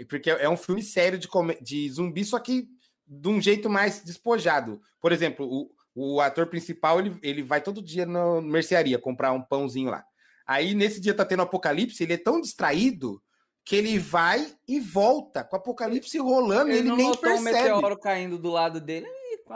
Porque 0.05 0.29
é 0.29 0.49
um 0.49 0.57
filme 0.57 0.81
sério 0.83 1.17
de, 1.17 1.27
de 1.61 1.89
zumbi, 1.89 2.23
só 2.23 2.39
que 2.39 2.67
de 3.07 3.27
um 3.27 3.41
jeito 3.41 3.69
mais 3.69 4.03
despojado. 4.03 4.81
Por 5.01 5.11
exemplo, 5.11 5.45
o, 5.45 5.71
o 5.95 6.21
ator 6.21 6.47
principal 6.47 6.99
ele, 6.99 7.17
ele 7.23 7.41
vai 7.43 7.61
todo 7.61 7.81
dia 7.81 8.05
na 8.05 8.41
mercearia 8.41 8.99
comprar 8.99 9.31
um 9.31 9.41
pãozinho 9.41 9.89
lá. 9.89 10.03
Aí 10.45 10.73
nesse 10.73 10.99
dia 10.99 11.13
tá 11.13 11.25
tendo 11.25 11.41
apocalipse, 11.41 12.03
ele 12.03 12.13
é 12.13 12.17
tão 12.17 12.39
distraído 12.41 13.21
que 13.65 13.75
ele 13.75 13.99
vai 13.99 14.47
e 14.67 14.79
volta 14.79 15.43
com 15.43 15.55
o 15.55 15.59
apocalipse 15.59 16.17
rolando 16.17 16.71
e 16.71 16.77
ele 16.77 16.89
não 16.89 16.95
nem 16.97 17.07
notou 17.07 17.29
um 17.31 17.43
percebe. 17.43 17.63
meteoro 17.69 17.99
caindo 17.99 18.37
do 18.37 18.49
lado 18.49 18.79
dele. 18.81 19.05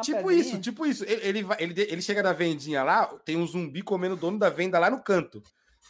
Tipo 0.03 0.17
pedrinha. 0.27 0.41
isso, 0.41 0.59
tipo 0.59 0.85
isso. 0.87 1.03
Ele, 1.03 1.27
ele, 1.27 1.43
vai- 1.43 1.57
ele, 1.59 1.81
ele 1.81 2.01
chega 2.01 2.23
na 2.23 2.33
vendinha 2.33 2.83
lá, 2.83 3.05
tem 3.25 3.37
um 3.37 3.45
zumbi 3.45 3.81
comendo 3.83 4.15
o 4.15 4.17
dono 4.17 4.39
da 4.39 4.49
venda 4.49 4.79
lá 4.79 4.89
no 4.89 5.01
canto. 5.03 5.41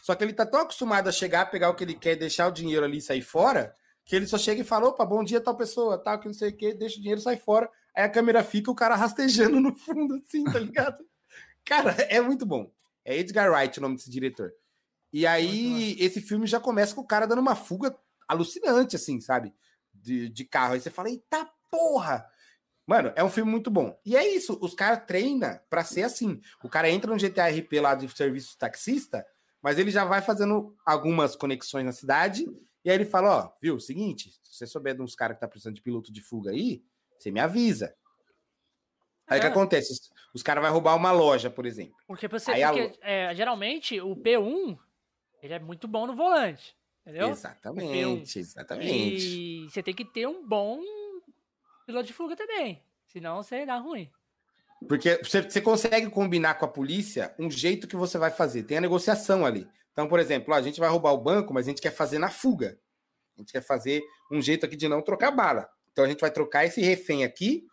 Só 0.02 0.14
que 0.14 0.22
ele 0.22 0.34
tá 0.34 0.44
tão 0.44 0.60
acostumado 0.60 1.08
a 1.08 1.12
chegar, 1.12 1.50
pegar 1.50 1.70
o 1.70 1.74
que 1.74 1.84
ele 1.84 1.94
quer, 1.94 2.14
deixar 2.14 2.48
o 2.48 2.52
dinheiro 2.52 2.84
ali 2.84 2.98
e 2.98 3.02
sair 3.02 3.22
fora, 3.22 3.72
que 4.04 4.14
ele 4.14 4.26
só 4.26 4.38
chega 4.38 4.60
e 4.60 4.64
fala: 4.64 4.88
opa, 4.88 5.04
bom 5.04 5.24
dia, 5.24 5.40
tal 5.40 5.56
pessoa, 5.56 5.98
tal, 5.98 6.18
que 6.20 6.26
não 6.26 6.34
sei 6.34 6.50
o 6.50 6.56
que, 6.56 6.74
deixa 6.74 6.98
o 6.98 7.00
dinheiro 7.00 7.20
sai 7.20 7.36
fora. 7.36 7.70
Aí 7.94 8.04
a 8.04 8.08
câmera 8.08 8.42
fica 8.44 8.70
o 8.70 8.74
cara 8.74 8.94
rastejando 8.96 9.60
no 9.60 9.74
fundo, 9.74 10.16
assim, 10.16 10.44
tá 10.44 10.58
ligado? 10.58 11.04
cara, 11.64 11.92
é 12.10 12.20
muito 12.20 12.44
bom. 12.44 12.70
É 13.04 13.16
Edgar 13.16 13.50
Wright 13.50 13.78
o 13.78 13.82
nome 13.82 13.96
desse 13.96 14.10
diretor. 14.10 14.52
E 15.12 15.26
aí, 15.26 15.96
esse 16.00 16.20
filme 16.20 16.46
já 16.46 16.58
começa 16.58 16.94
com 16.94 17.00
o 17.00 17.06
cara 17.06 17.26
dando 17.26 17.40
uma 17.40 17.54
fuga 17.54 17.96
alucinante, 18.26 18.96
assim, 18.96 19.20
sabe? 19.20 19.54
De, 19.92 20.28
de 20.28 20.44
carro. 20.44 20.74
Aí 20.74 20.80
você 20.80 20.90
fala, 20.90 21.08
eita 21.08 21.48
porra! 21.70 22.26
Mano, 22.86 23.12
é 23.16 23.24
um 23.24 23.30
filme 23.30 23.50
muito 23.50 23.70
bom. 23.70 23.98
E 24.04 24.16
é 24.16 24.28
isso, 24.28 24.58
os 24.60 24.74
caras 24.74 25.04
treinam 25.06 25.58
pra 25.70 25.84
ser 25.84 26.02
assim. 26.02 26.40
O 26.62 26.68
cara 26.68 26.90
entra 26.90 27.10
no 27.10 27.18
GTA 27.18 27.48
RP 27.48 27.80
lá 27.80 27.94
de 27.94 28.08
serviço 28.14 28.58
taxista, 28.58 29.24
mas 29.62 29.78
ele 29.78 29.90
já 29.90 30.04
vai 30.04 30.20
fazendo 30.20 30.76
algumas 30.84 31.34
conexões 31.34 31.86
na 31.86 31.92
cidade, 31.92 32.46
e 32.84 32.90
aí 32.90 32.96
ele 32.96 33.04
fala, 33.04 33.46
ó, 33.46 33.52
viu, 33.60 33.80
seguinte, 33.80 34.30
se 34.42 34.54
você 34.54 34.66
souber 34.66 34.94
de 34.94 35.02
uns 35.02 35.14
caras 35.14 35.36
que 35.36 35.40
tá 35.40 35.48
precisando 35.48 35.74
de 35.74 35.82
piloto 35.82 36.12
de 36.12 36.20
fuga 36.20 36.50
aí, 36.50 36.82
você 37.18 37.30
me 37.30 37.40
avisa. 37.40 37.94
Aí 39.26 39.38
o 39.38 39.40
que 39.40 39.46
É. 39.46 39.50
acontece? 39.50 39.92
Os, 39.92 40.12
os 40.34 40.42
caras 40.42 40.62
vão 40.62 40.72
roubar 40.72 40.94
uma 40.94 41.10
loja, 41.10 41.48
por 41.48 41.64
exemplo. 41.64 41.94
Porque, 42.06 42.28
você, 42.28 42.50
Aí 42.50 42.62
a 42.62 42.70
porque 42.72 42.98
é, 43.00 43.34
geralmente 43.34 43.98
o 44.00 44.14
P1 44.14 44.78
ele 45.42 45.54
é 45.54 45.58
muito 45.58 45.88
bom 45.88 46.06
no 46.06 46.14
volante. 46.14 46.76
Entendeu? 47.02 47.28
Exatamente, 47.28 48.38
exatamente. 48.38 49.26
E 49.26 49.68
você 49.70 49.82
tem 49.82 49.94
que 49.94 50.04
ter 50.06 50.26
um 50.26 50.46
bom 50.46 50.80
piloto 51.86 52.06
de 52.06 52.12
fuga 52.14 52.34
também. 52.36 52.82
Senão 53.06 53.42
você 53.42 53.64
dá 53.66 53.76
ruim. 53.76 54.10
Porque 54.88 55.20
você, 55.22 55.42
você 55.42 55.60
consegue 55.60 56.08
combinar 56.10 56.54
com 56.54 56.64
a 56.64 56.68
polícia 56.68 57.34
um 57.38 57.50
jeito 57.50 57.86
que 57.86 57.96
você 57.96 58.18
vai 58.18 58.30
fazer. 58.30 58.62
Tem 58.64 58.78
a 58.78 58.80
negociação 58.82 59.44
ali. 59.44 59.68
Então, 59.94 60.06
por 60.08 60.18
exemplo, 60.18 60.52
ó, 60.52 60.56
a 60.56 60.60
gente 60.62 60.78
vai 60.80 60.88
roubar 60.90 61.12
o 61.12 61.18
banco, 61.18 61.54
mas 61.54 61.66
a 61.66 61.70
gente 61.70 61.80
quer 61.80 61.92
fazer 61.92 62.18
na 62.18 62.28
fuga. 62.28 62.76
A 63.36 63.40
gente 63.40 63.52
quer 63.52 63.60
fazer 63.62 64.02
um 64.30 64.42
jeito 64.42 64.66
aqui 64.66 64.76
de 64.76 64.88
não 64.88 65.00
trocar 65.00 65.30
bala. 65.30 65.68
Então 65.92 66.04
a 66.04 66.08
gente 66.08 66.20
vai 66.20 66.30
trocar 66.32 66.64
esse 66.66 66.80
refém 66.82 67.22
aqui 67.24 67.64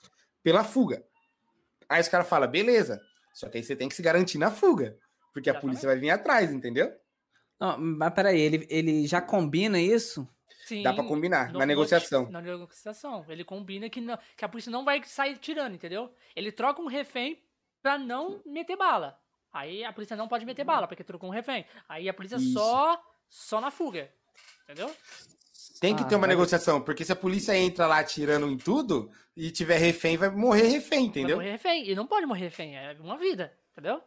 pela 0.44 0.64
fuga. 0.64 1.04
Aí 1.90 2.00
os 2.00 2.08
caras 2.08 2.30
falam, 2.30 2.50
beleza. 2.50 3.02
Só 3.34 3.50
que 3.50 3.58
aí 3.58 3.64
você 3.64 3.76
tem 3.76 3.90
que 3.90 3.96
se 3.96 4.02
garantir 4.04 4.38
na 4.38 4.52
fuga. 4.52 4.96
Porque 5.34 5.50
a 5.50 5.60
polícia 5.60 5.88
vai 5.90 5.98
vir 5.98 6.12
atrás, 6.12 6.52
entendeu? 6.54 6.94
Não, 7.60 7.78
mas 7.78 8.14
peraí, 8.14 8.40
ele, 8.40 8.68
ele 8.70 9.08
já 9.08 9.20
combina 9.22 9.80
isso? 9.80 10.28
Sim, 10.66 10.84
Dá 10.84 10.94
pra 10.94 11.04
combinar, 11.04 11.52
no- 11.52 11.60
na 11.60 11.66
negociação. 11.66 12.30
Na 12.30 12.40
negociação. 12.42 13.26
Ele 13.28 13.44
combina 13.44 13.90
que, 13.90 14.00
não- 14.00 14.18
que 14.38 14.46
a 14.46 14.50
polícia 14.50 14.72
não 14.72 14.86
vai 14.86 15.04
sair 15.04 15.38
tirando, 15.38 15.74
entendeu? 15.74 16.14
Ele 16.36 16.52
troca 16.52 16.82
um 16.82 16.88
refém 16.88 17.42
pra 17.82 17.98
não 17.98 18.42
meter 18.46 18.78
bala. 18.78 19.18
Aí 19.54 19.84
a 19.84 19.92
polícia 19.92 20.16
não 20.16 20.28
pode 20.28 20.46
meter 20.46 20.64
bala, 20.64 20.88
porque 20.88 21.04
trocou 21.04 21.30
um 21.30 21.34
refém. 21.34 21.66
Aí 21.90 22.08
a 22.08 22.14
polícia 22.14 22.38
Isso. 22.38 22.54
só 22.54 23.02
só 23.30 23.60
na 23.62 23.72
fuga. 23.72 24.10
Entendeu? 24.64 24.94
Tem 25.80 25.96
que 25.96 26.04
Ah, 26.04 26.06
ter 26.06 26.16
uma 26.16 26.22
vai- 26.28 26.30
negociação, 26.36 26.82
porque 26.82 27.04
se 27.04 27.12
a 27.12 27.16
polícia 27.16 27.58
entra 27.58 27.88
lá 27.88 28.00
atirando 28.00 28.48
em 28.50 28.58
tudo 28.58 29.12
e 29.36 29.50
tiver 29.52 29.78
refém, 29.78 30.16
vai 30.18 30.30
morrer 30.30 30.68
refém, 30.68 31.06
entendeu? 31.06 31.38
Vai 31.38 31.46
morrer 31.46 31.52
refém. 31.58 31.90
E 31.90 31.96
não 31.96 32.06
pode 32.08 32.26
morrer 32.26 32.42
refém, 32.46 32.78
é 32.78 32.96
uma 33.00 33.18
vida, 33.18 33.52
entendeu? 33.72 34.02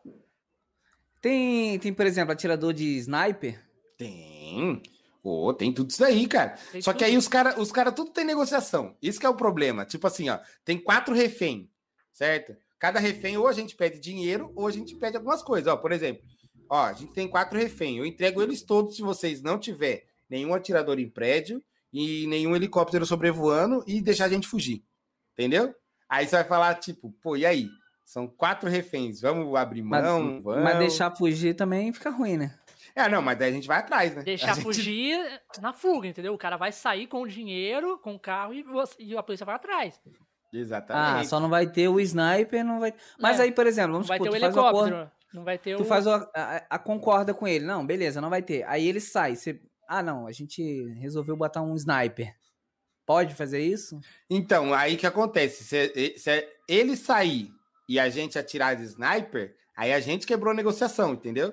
Tem, 1.21 1.79
tem, 1.79 1.93
por 1.93 2.07
exemplo, 2.07 2.33
atirador 2.33 2.73
de 2.73 2.85
sniper. 2.99 3.63
Tem. 3.97 4.83
Ô, 5.23 5.55
tem 5.55 5.73
tudo 5.73 5.91
isso 5.91 6.05
aí, 6.05 6.27
cara. 6.29 6.51
Tem 6.71 6.83
Só 6.83 6.93
que 6.93 7.03
aí 7.03 7.17
os 7.17 7.27
caras 7.29 7.57
os 7.57 7.73
cara 7.73 7.91
tudo 7.91 8.11
tem 8.11 8.25
negociação. 8.25 8.95
Isso 9.01 9.19
que 9.19 9.25
é 9.25 9.29
o 9.29 9.35
problema. 9.37 9.87
Tipo 9.87 10.07
assim, 10.07 10.29
ó, 10.29 10.39
tem 10.65 10.79
quatro 10.79 11.15
refém, 11.15 11.71
certo? 12.13 12.55
Cada 12.85 13.01
refém 13.01 13.39
ou 13.39 13.49
a 13.49 13.53
gente 13.55 13.75
pede 13.75 13.99
dinheiro 13.99 14.53
ou 14.55 14.67
a 14.67 14.71
gente 14.71 14.95
pede 14.95 15.17
algumas 15.17 15.43
coisas. 15.43 15.73
Ó, 15.73 15.75
por 15.79 15.91
exemplo, 15.91 16.23
ó, 16.69 16.85
a 16.85 16.93
gente 16.93 17.15
tem 17.15 17.27
quatro 17.27 17.59
refém. 17.59 17.97
Eu 17.97 18.05
entrego 18.05 18.43
eles 18.43 18.61
todos 18.61 18.95
se 18.97 19.01
vocês 19.01 19.41
não 19.41 19.59
tiver 19.59 20.05
nenhum 20.29 20.53
atirador 20.53 20.99
em 21.01 21.09
prédio 21.09 21.65
e 21.91 22.27
nenhum 22.27 22.55
helicóptero 22.55 23.07
sobrevoando 23.07 23.83
e 23.87 24.03
deixar 24.03 24.27
a 24.27 24.29
gente 24.29 24.47
fugir. 24.47 24.85
Entendeu? 25.33 25.75
Aí 26.07 26.27
você 26.27 26.37
vai 26.37 26.45
falar, 26.45 26.75
tipo, 26.75 27.11
pô, 27.23 27.35
e 27.39 27.47
aí? 27.47 27.71
São 28.05 28.27
quatro 28.29 28.69
reféns, 28.69 29.19
vamos 29.23 29.57
abrir 29.57 29.81
Mas, 29.81 30.05
mão? 30.05 30.43
vamos. 30.43 30.63
mas 30.63 30.79
deixar 30.79 31.11
fugir 31.17 31.55
também 31.57 31.91
fica 31.91 32.11
ruim, 32.11 32.37
né? 32.37 32.55
É, 32.95 33.09
não, 33.09 33.23
mas 33.23 33.39
daí 33.39 33.49
a 33.49 33.53
gente 33.53 33.67
vai 33.67 33.79
atrás, 33.79 34.15
né? 34.15 34.23
Deixar 34.23 34.53
gente- 34.57 34.63
fugir 34.63 35.19
na 35.59 35.73
fuga, 35.73 36.07
entendeu? 36.07 36.35
O 36.35 36.39
cara 36.39 36.59
vai 36.59 36.71
sair 36.71 37.07
com 37.07 37.23
o 37.23 37.27
dinheiro, 37.27 37.99
com 37.99 38.15
o 38.15 38.19
carro 38.21 38.53
e, 38.53 38.63
você- 38.63 38.95
e 38.99 39.17
a 39.17 39.23
polícia 39.23 39.47
vai 39.47 39.55
atrás. 39.55 39.99
Exatamente. 40.55 41.21
Ah, 41.21 41.25
só 41.29 41.41
não 41.41 41.49
vai 41.49 41.67
ter 41.67 41.89
o 41.89 41.99
sniper, 42.01 42.65
não 42.65 42.79
vai. 42.81 42.95
Mas 43.19 43.41
É. 43.41 43.43
aí, 43.45 43.53
por 43.53 43.67
exemplo, 43.67 43.89
Não 43.89 43.95
vamos 44.03 44.09
vai 44.09 44.19
supor, 44.19 44.31
ter 44.33 44.37
o 44.37 44.41
tu 44.41 44.45
faz 44.45 44.57
o 44.57 44.61
acordo, 44.61 44.87
helicóptero. 44.95 45.13
Não 45.35 45.45
vai 45.45 45.59
ter 45.59 45.77
tu 45.77 45.83
o. 45.83 45.87
faz 45.87 46.07
o- 46.07 46.11
a, 46.11 46.31
a- 46.35 46.67
a 46.71 46.79
concorda 46.79 47.35
com 47.35 47.47
ele. 47.49 47.65
Não, 47.65 47.85
beleza, 47.85 48.21
não 48.21 48.31
vai 48.31 48.41
ter. 48.43 48.63
Aí 48.69 48.87
ele 48.87 49.01
sai. 49.01 49.35
Você, 49.35 49.61
ah, 49.89 50.03
não, 50.03 50.27
a 50.27 50.33
gente 50.33 50.63
resolveu 51.01 51.37
botar 51.37 51.61
um 51.63 51.75
sniper. 51.75 52.33
Pode 53.07 53.35
fazer 53.35 53.61
isso? 53.61 54.01
Então, 54.31 54.73
aí 54.73 54.97
que 54.97 55.07
acontece? 55.07 55.65
Se, 55.65 56.15
se 56.19 56.49
ele 56.69 56.97
sair 56.97 57.51
e 57.89 57.99
a 58.01 58.09
gente 58.09 58.39
atirar 58.39 58.75
de 58.77 58.85
sniper, 58.85 59.55
aí 59.77 59.93
a 59.93 60.01
gente 60.01 60.27
quebrou 60.27 60.53
a 60.53 60.55
negociação, 60.57 61.13
entendeu? 61.13 61.53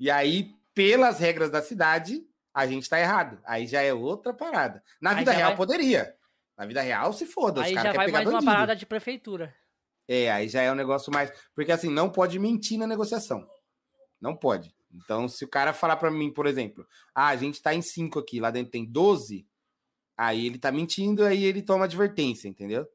E 0.00 0.10
aí, 0.10 0.50
pelas 0.74 1.20
regras 1.20 1.50
da 1.50 1.62
cidade, 1.62 2.22
a 2.52 2.66
gente 2.66 2.88
tá 2.88 2.98
errado. 2.98 3.38
Aí 3.44 3.66
já 3.66 3.80
é 3.82 3.94
outra 3.94 4.32
parada. 4.34 4.82
Na 5.00 5.10
Aí 5.10 5.16
vida 5.18 5.30
real 5.30 5.50
vai- 5.50 5.56
poderia. 5.56 6.14
Na 6.58 6.66
vida 6.66 6.82
real, 6.82 7.12
se 7.12 7.24
foda. 7.24 7.62
Aí 7.62 7.74
os 7.74 7.80
já 7.82 7.92
vai 7.92 8.08
mais 8.10 8.26
uma 8.26 8.32
bandido. 8.34 8.44
parada 8.52 8.74
de 8.76 8.84
prefeitura. 8.84 9.54
É, 10.08 10.30
aí 10.32 10.48
já 10.48 10.60
é 10.60 10.72
um 10.72 10.74
negócio 10.74 11.12
mais. 11.12 11.30
Porque 11.54 11.70
assim, 11.70 11.88
não 11.88 12.10
pode 12.10 12.38
mentir 12.38 12.78
na 12.78 12.86
negociação. 12.86 13.48
Não 14.20 14.34
pode. 14.36 14.74
Então, 14.92 15.28
se 15.28 15.44
o 15.44 15.48
cara 15.48 15.72
falar 15.72 15.96
pra 15.96 16.10
mim, 16.10 16.32
por 16.32 16.46
exemplo, 16.46 16.84
ah, 17.14 17.28
a 17.28 17.36
gente 17.36 17.62
tá 17.62 17.74
em 17.74 17.82
5 17.82 18.18
aqui, 18.18 18.40
lá 18.40 18.50
dentro 18.50 18.72
tem 18.72 18.84
12, 18.84 19.46
aí 20.16 20.46
ele 20.46 20.58
tá 20.58 20.72
mentindo, 20.72 21.24
aí 21.24 21.44
ele 21.44 21.62
toma 21.62 21.84
advertência, 21.84 22.48
entendeu? 22.48 22.88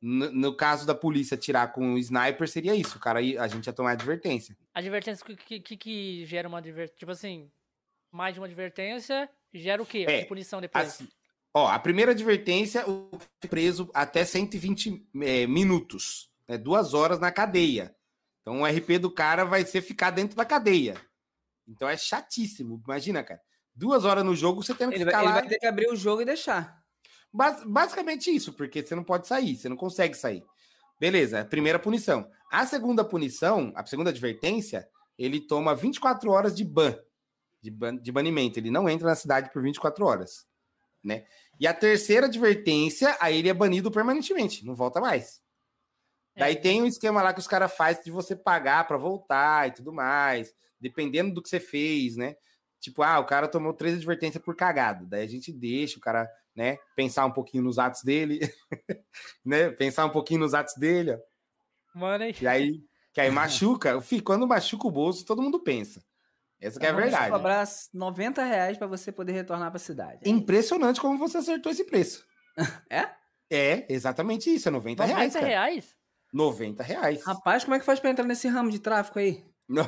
No, 0.00 0.32
no 0.32 0.56
caso 0.56 0.86
da 0.86 0.94
polícia 0.94 1.36
tirar 1.36 1.70
com 1.72 1.94
o 1.94 1.98
sniper, 1.98 2.48
seria 2.48 2.74
isso. 2.74 2.96
O 2.96 3.00
cara, 3.00 3.18
a 3.20 3.46
gente 3.48 3.66
ia 3.66 3.72
tomar 3.72 3.92
advertência. 3.92 4.56
Advertência 4.74 5.24
que, 5.24 5.36
que, 5.36 5.60
que- 5.60 5.76
que 5.76 6.24
gera 6.26 6.48
uma 6.48 6.58
advertência. 6.58 6.98
Tipo 6.98 7.12
assim, 7.12 7.50
mais 8.10 8.34
de 8.34 8.40
uma 8.40 8.46
advertência 8.46 9.28
gera 9.52 9.82
o 9.82 9.86
quê? 9.86 10.06
É, 10.08 10.24
punição 10.24 10.60
depois. 10.60 10.86
Assim, 10.88 11.08
ó, 11.54 11.68
a 11.68 11.78
primeira 11.78 12.12
advertência, 12.12 12.88
o 12.88 13.10
preso 13.48 13.90
até 13.94 14.24
120 14.24 15.08
é, 15.22 15.46
minutos, 15.46 16.30
né, 16.48 16.56
duas 16.58 16.94
horas 16.94 17.18
na 17.18 17.30
cadeia. 17.32 17.94
Então 18.40 18.62
o 18.62 18.66
RP 18.66 18.98
do 18.98 19.10
cara 19.10 19.44
vai 19.44 19.64
ser 19.64 19.82
ficar 19.82 20.10
dentro 20.10 20.36
da 20.36 20.44
cadeia. 20.44 20.96
Então 21.66 21.88
é 21.88 21.96
chatíssimo. 21.96 22.80
Imagina, 22.84 23.22
cara. 23.22 23.40
Duas 23.74 24.04
horas 24.04 24.24
no 24.24 24.34
jogo, 24.34 24.62
você 24.62 24.74
tendo 24.74 24.90
que 24.90 24.96
Ele, 24.96 25.04
ficar 25.04 25.18
vai, 25.18 25.26
ele 25.26 25.34
lá. 25.34 25.40
vai 25.40 25.48
ter 25.48 25.58
que 25.58 25.66
abrir 25.66 25.88
o 25.90 25.96
jogo 25.96 26.22
e 26.22 26.24
deixar. 26.24 26.82
Bas- 27.32 27.62
basicamente 27.64 28.34
isso, 28.34 28.52
porque 28.54 28.82
você 28.84 28.94
não 28.94 29.04
pode 29.04 29.26
sair, 29.28 29.54
você 29.54 29.68
não 29.68 29.76
consegue 29.76 30.14
sair. 30.16 30.42
Beleza, 30.98 31.44
primeira 31.44 31.78
punição. 31.78 32.28
A 32.50 32.66
segunda 32.66 33.04
punição, 33.04 33.70
a 33.76 33.84
segunda 33.84 34.10
advertência, 34.10 34.88
ele 35.18 35.40
toma 35.40 35.74
24 35.76 36.30
horas 36.30 36.56
de 36.56 36.64
ban, 36.64 36.98
de, 37.62 37.70
ban, 37.70 37.96
de 37.96 38.10
banimento. 38.10 38.58
Ele 38.58 38.70
não 38.70 38.88
entra 38.88 39.06
na 39.06 39.14
cidade 39.14 39.52
por 39.52 39.62
24 39.62 40.04
horas, 40.06 40.46
né? 41.02 41.26
E 41.58 41.66
a 41.66 41.74
terceira 41.74 42.26
advertência, 42.26 43.16
aí 43.20 43.38
ele 43.38 43.48
é 43.48 43.54
banido 43.54 43.90
permanentemente, 43.90 44.64
não 44.64 44.74
volta 44.74 45.00
mais. 45.00 45.40
É, 46.36 46.40
Daí 46.40 46.56
tem 46.56 46.82
um 46.82 46.86
esquema 46.86 47.22
lá 47.22 47.32
que 47.32 47.40
os 47.40 47.48
caras 47.48 47.74
fazem 47.74 48.04
de 48.04 48.10
você 48.10 48.36
pagar 48.36 48.86
para 48.86 48.96
voltar 48.96 49.68
e 49.68 49.72
tudo 49.72 49.92
mais, 49.92 50.54
dependendo 50.80 51.34
do 51.34 51.42
que 51.42 51.48
você 51.48 51.58
fez, 51.58 52.16
né? 52.16 52.36
Tipo, 52.80 53.02
ah, 53.02 53.18
o 53.18 53.26
cara 53.26 53.48
tomou 53.48 53.72
três 53.72 53.96
advertências 53.96 54.42
por 54.42 54.54
cagado. 54.54 55.04
Daí 55.06 55.24
a 55.24 55.28
gente 55.28 55.52
deixa 55.52 55.98
o 55.98 56.00
cara, 56.00 56.30
né, 56.54 56.78
pensar 56.94 57.26
um 57.26 57.32
pouquinho 57.32 57.64
nos 57.64 57.78
atos 57.78 58.02
dele, 58.04 58.38
né? 59.44 59.70
Pensar 59.70 60.06
um 60.06 60.10
pouquinho 60.10 60.40
nos 60.40 60.54
atos 60.54 60.74
dele, 60.76 61.12
ó. 61.12 61.18
Mano, 61.98 62.22
hein? 62.22 62.34
E 62.40 62.46
aí, 62.46 62.84
que 63.12 63.20
aí 63.20 63.30
machuca. 63.30 64.00
Fih, 64.00 64.20
quando 64.20 64.46
machuca 64.46 64.86
o 64.86 64.92
bolso, 64.92 65.24
todo 65.24 65.42
mundo 65.42 65.58
pensa. 65.58 66.00
Essa 66.60 66.80
que 66.80 66.86
é 66.86 66.88
a 66.88 66.92
verdade. 66.92 67.30
cobrar 67.30 67.66
90 67.94 68.42
reais 68.42 68.76
pra 68.76 68.86
você 68.86 69.12
poder 69.12 69.32
retornar 69.32 69.70
pra 69.70 69.78
cidade. 69.78 70.28
Impressionante 70.28 71.00
como 71.00 71.16
você 71.18 71.38
acertou 71.38 71.70
esse 71.72 71.84
preço. 71.84 72.24
É? 72.90 73.08
É, 73.50 73.86
exatamente 73.88 74.52
isso. 74.52 74.68
É 74.68 74.70
90 74.70 75.04
reais, 75.04 75.32
90 75.34 75.38
cara. 75.38 75.46
reais? 75.46 75.96
90 76.32 76.82
reais. 76.82 77.24
Rapaz, 77.24 77.64
como 77.64 77.76
é 77.76 77.78
que 77.78 77.84
faz 77.84 77.98
pra 78.00 78.10
entrar 78.10 78.26
nesse 78.26 78.46
ramo 78.48 78.70
de 78.70 78.78
tráfico 78.78 79.18
aí? 79.18 79.42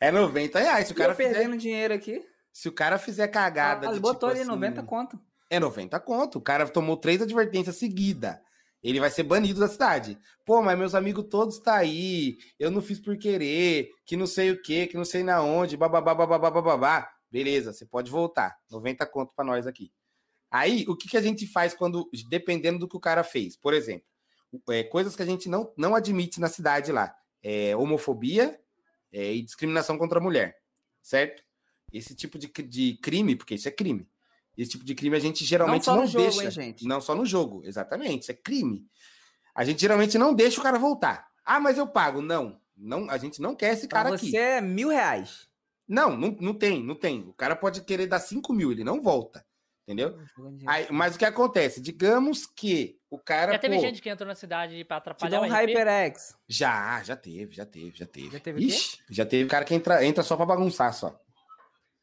É 0.00 0.10
90 0.10 0.58
reais. 0.58 0.86
Se 0.88 0.92
o 0.92 0.96
cara 0.96 1.14
cara 1.14 1.16
fizer, 1.16 1.38
perdendo 1.38 1.56
dinheiro 1.56 1.94
aqui. 1.94 2.22
se 2.52 2.68
o 2.68 2.72
cara 2.72 2.98
fizer 2.98 3.28
cagada. 3.28 3.86
Ah, 3.86 3.90
de, 3.90 3.94
ele 3.94 4.00
botou 4.00 4.28
tipo 4.28 4.32
ali 4.32 4.40
assim, 4.40 4.48
90 4.50 4.82
conto. 4.82 5.18
É 5.48 5.60
90 5.60 6.00
conto. 6.00 6.38
O 6.38 6.40
cara 6.42 6.68
tomou 6.68 6.96
três 6.96 7.22
advertências 7.22 7.76
seguidas. 7.76 8.36
Ele 8.82 8.98
vai 8.98 9.10
ser 9.10 9.22
banido 9.22 9.60
da 9.60 9.68
cidade. 9.68 10.18
Pô, 10.44 10.60
mas 10.60 10.76
meus 10.76 10.94
amigos 10.94 11.26
todos 11.30 11.58
tá 11.58 11.76
aí. 11.76 12.36
Eu 12.58 12.70
não 12.70 12.82
fiz 12.82 12.98
por 12.98 13.16
querer. 13.16 13.90
Que 14.04 14.16
não 14.16 14.26
sei 14.26 14.50
o 14.50 14.60
que, 14.60 14.88
que 14.88 14.96
não 14.96 15.04
sei 15.04 15.22
na 15.22 15.40
onde. 15.40 15.76
Bababá, 15.76 16.14
bababá, 16.14 16.50
bababá. 16.50 17.08
Beleza, 17.30 17.72
você 17.72 17.86
pode 17.86 18.10
voltar. 18.10 18.56
90 18.70 19.06
conto 19.06 19.34
pra 19.34 19.44
nós 19.44 19.66
aqui. 19.66 19.92
Aí, 20.50 20.84
o 20.88 20.96
que, 20.96 21.08
que 21.08 21.16
a 21.16 21.22
gente 21.22 21.46
faz 21.46 21.74
quando. 21.74 22.10
Dependendo 22.28 22.80
do 22.80 22.88
que 22.88 22.96
o 22.96 23.00
cara 23.00 23.22
fez. 23.22 23.56
Por 23.56 23.72
exemplo, 23.72 24.04
é, 24.70 24.82
coisas 24.82 25.14
que 25.14 25.22
a 25.22 25.26
gente 25.26 25.48
não, 25.48 25.72
não 25.76 25.94
admite 25.94 26.40
na 26.40 26.48
cidade 26.48 26.90
lá. 26.90 27.14
É, 27.40 27.76
homofobia 27.76 28.58
é, 29.12 29.32
e 29.32 29.42
discriminação 29.42 29.96
contra 29.96 30.18
a 30.18 30.22
mulher. 30.22 30.56
Certo? 31.00 31.42
Esse 31.92 32.16
tipo 32.16 32.38
de, 32.38 32.48
de 32.48 32.98
crime, 33.02 33.36
porque 33.36 33.54
isso 33.54 33.68
é 33.68 33.70
crime. 33.70 34.08
Esse 34.56 34.72
tipo 34.72 34.84
de 34.84 34.94
crime 34.94 35.16
a 35.16 35.20
gente 35.20 35.44
geralmente 35.44 35.84
só 35.84 35.94
não, 35.94 36.02
no 36.02 36.06
jogo, 36.06 36.24
deixa. 36.24 36.44
hein, 36.44 36.50
gente? 36.50 36.86
Não 36.86 37.00
só 37.00 37.14
no 37.14 37.24
jogo, 37.24 37.62
exatamente. 37.64 38.22
Isso 38.22 38.32
é 38.32 38.34
crime. 38.34 38.86
A 39.54 39.64
gente 39.64 39.80
geralmente 39.80 40.18
não 40.18 40.34
deixa 40.34 40.60
o 40.60 40.62
cara 40.62 40.78
voltar. 40.78 41.28
Ah, 41.44 41.60
mas 41.60 41.78
eu 41.78 41.86
pago. 41.86 42.20
Não. 42.20 42.60
não 42.76 43.10
a 43.10 43.18
gente 43.18 43.40
não 43.40 43.54
quer 43.54 43.72
esse 43.72 43.88
Pra 43.88 44.04
cara 44.04 44.16
você 44.16 44.26
aqui. 44.26 44.36
é 44.36 44.60
mil 44.60 44.88
reais. 44.88 45.48
Não, 45.88 46.16
não, 46.16 46.36
não 46.40 46.54
tem, 46.54 46.82
não 46.82 46.94
tem. 46.94 47.20
O 47.28 47.32
cara 47.32 47.56
pode 47.56 47.82
querer 47.82 48.06
dar 48.06 48.20
5 48.20 48.52
mil, 48.52 48.70
ele 48.70 48.84
não 48.84 49.00
volta. 49.02 49.44
Entendeu? 49.84 50.16
Aí, 50.66 50.86
mas 50.90 51.16
o 51.16 51.18
que 51.18 51.24
acontece? 51.24 51.80
Digamos 51.80 52.46
que 52.46 52.98
o 53.10 53.18
cara. 53.18 53.52
Já 53.52 53.58
teve 53.58 53.74
pô, 53.74 53.80
gente 53.80 54.00
que 54.00 54.08
entrou 54.08 54.28
na 54.28 54.34
cidade 54.34 54.84
pra 54.84 54.98
Te 54.98 55.00
atrapalhar 55.00 55.40
um 55.40 55.44
o? 55.44 55.52
HyperX. 55.52 56.36
Já, 56.46 57.02
já 57.02 57.16
teve, 57.16 57.52
já 57.52 57.66
teve, 57.66 57.92
já 57.96 58.06
teve. 58.06 58.30
Já 58.30 58.38
teve? 58.38 58.64
Ixi, 58.64 58.98
já 59.10 59.26
teve 59.26 59.48
cara 59.50 59.64
que 59.64 59.74
entra, 59.74 60.04
entra 60.04 60.22
só 60.22 60.36
pra 60.36 60.46
bagunçar 60.46 60.94
só. 60.94 61.20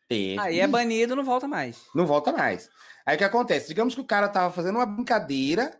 Teve. 0.09 0.39
Aí 0.39 0.59
é 0.59 0.67
banido, 0.67 1.15
não 1.15 1.23
volta 1.23 1.47
mais. 1.47 1.85
Não 1.93 2.05
volta 2.05 2.31
mais. 2.33 2.67
Aí 3.05 3.15
o 3.15 3.17
que 3.17 3.23
acontece? 3.23 3.67
Digamos 3.67 3.93
que 3.93 4.01
o 4.01 4.05
cara 4.05 4.27
tava 4.27 4.51
fazendo 4.53 4.77
uma 4.77 4.85
brincadeira, 4.85 5.79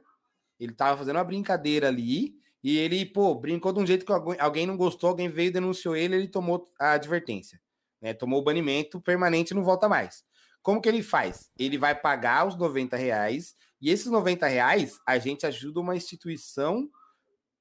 ele 0.60 0.72
tava 0.72 0.98
fazendo 1.00 1.16
uma 1.16 1.24
brincadeira 1.24 1.88
ali, 1.88 2.36
e 2.64 2.78
ele, 2.78 3.06
pô, 3.06 3.34
brincou 3.34 3.74
de 3.74 3.80
um 3.80 3.88
jeito 3.88 4.06
que 4.06 4.12
alguém- 4.12 4.68
não 4.68 4.78
gostou, 4.78 5.10
alguém 5.10 5.30
veio, 5.30 5.52
denunciou 5.52 5.96
ele, 5.96 6.16
ele 6.16 6.28
tomou 6.28 6.66
a 6.80 6.92
advertência. 6.92 7.60
Né? 8.02 8.14
Tomou 8.14 8.40
o 8.40 8.44
banimento 8.44 9.02
permanente 9.02 9.52
e 9.52 9.56
não 9.56 9.64
volta 9.64 9.90
mais. 9.90 10.24
Como 10.62 10.82
que 10.82 10.88
ele 10.90 11.02
faz? 11.02 11.50
Ele 11.58 11.78
vai 11.78 11.96
pagar 11.96 12.46
os 12.48 12.56
90 12.56 12.96
reais, 12.98 13.56
e 13.82 13.90
esses 13.90 14.08
90 14.08 14.46
reais 14.46 15.00
a 15.08 15.18
gente 15.18 15.46
ajuda 15.46 15.80
uma 15.80 15.96
instituição 15.96 16.88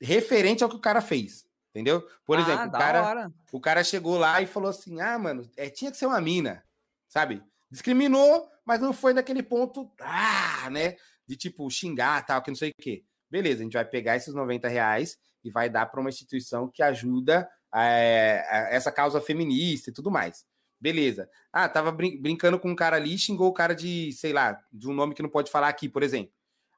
referente 0.01 0.62
ao 0.62 0.69
que 0.69 0.77
o 0.77 0.81
cara 0.81 1.01
fez. 1.01 1.47
Entendeu? 1.79 2.05
Por 2.26 2.37
Ah, 2.39 2.41
exemplo, 2.41 2.66
o 2.66 2.72
cara, 2.72 3.03
hora. 3.05 3.33
o 3.53 3.61
cara 3.61 3.85
chegou 3.85 4.18
lá 4.18 4.43
e 4.43 4.47
falou 4.47 4.68
assim: 4.68 5.01
ah, 5.01 5.16
mano, 5.16 5.49
é, 5.57 5.70
tinha 5.70 5.93
que 5.93 5.97
ser 5.97 6.07
uma 6.07 6.20
mina, 6.20 6.64
sabe? 7.09 7.41
Discriminou, 7.70 8.49
mas 8.66 8.81
não 8.81 8.93
foi 8.93 9.12
naquele 9.12 9.45
ponto, 9.45 9.89
ah, 10.01 10.68
né? 10.72 10.97
De 11.24 11.37
tipo, 11.37 11.70
xingar, 11.70 12.26
tal, 12.26 12.43
que 12.43 12.51
não 12.51 12.57
sei 12.57 12.70
o 12.70 12.83
quê. 12.83 13.05
Beleza, 13.31 13.61
a 13.61 13.62
gente 13.62 13.74
vai 13.74 13.85
pegar 13.85 14.16
esses 14.16 14.35
90 14.35 14.66
reais 14.66 15.16
e 15.45 15.51
vai 15.53 15.70
dar 15.70 15.87
para 15.87 16.01
uma 16.01 16.09
instituição 16.09 16.68
que 16.68 16.83
ajuda 16.83 17.49
é, 17.72 18.45
a- 18.49 18.68
essa 18.74 18.91
causa 18.91 19.20
feminista 19.20 19.91
e 19.91 19.93
tudo 19.93 20.11
mais. 20.11 20.45
Beleza. 20.81 21.29
Ah, 21.53 21.68
tava 21.68 21.93
brin- 21.93 22.20
brincando 22.20 22.59
com 22.59 22.70
um 22.70 22.74
cara 22.74 22.97
ali, 22.97 23.16
xingou 23.16 23.49
o 23.49 23.53
cara 23.53 23.72
de, 23.74 24.11
sei 24.12 24.33
lá, 24.33 24.59
de 24.72 24.89
um 24.89 24.95
nome 24.95 25.14
que 25.14 25.22
não 25.22 25.29
pode 25.31 25.49
falar 25.51 25.68
aqui, 25.68 25.89
por 25.89 26.03
exemplo. 26.03 26.33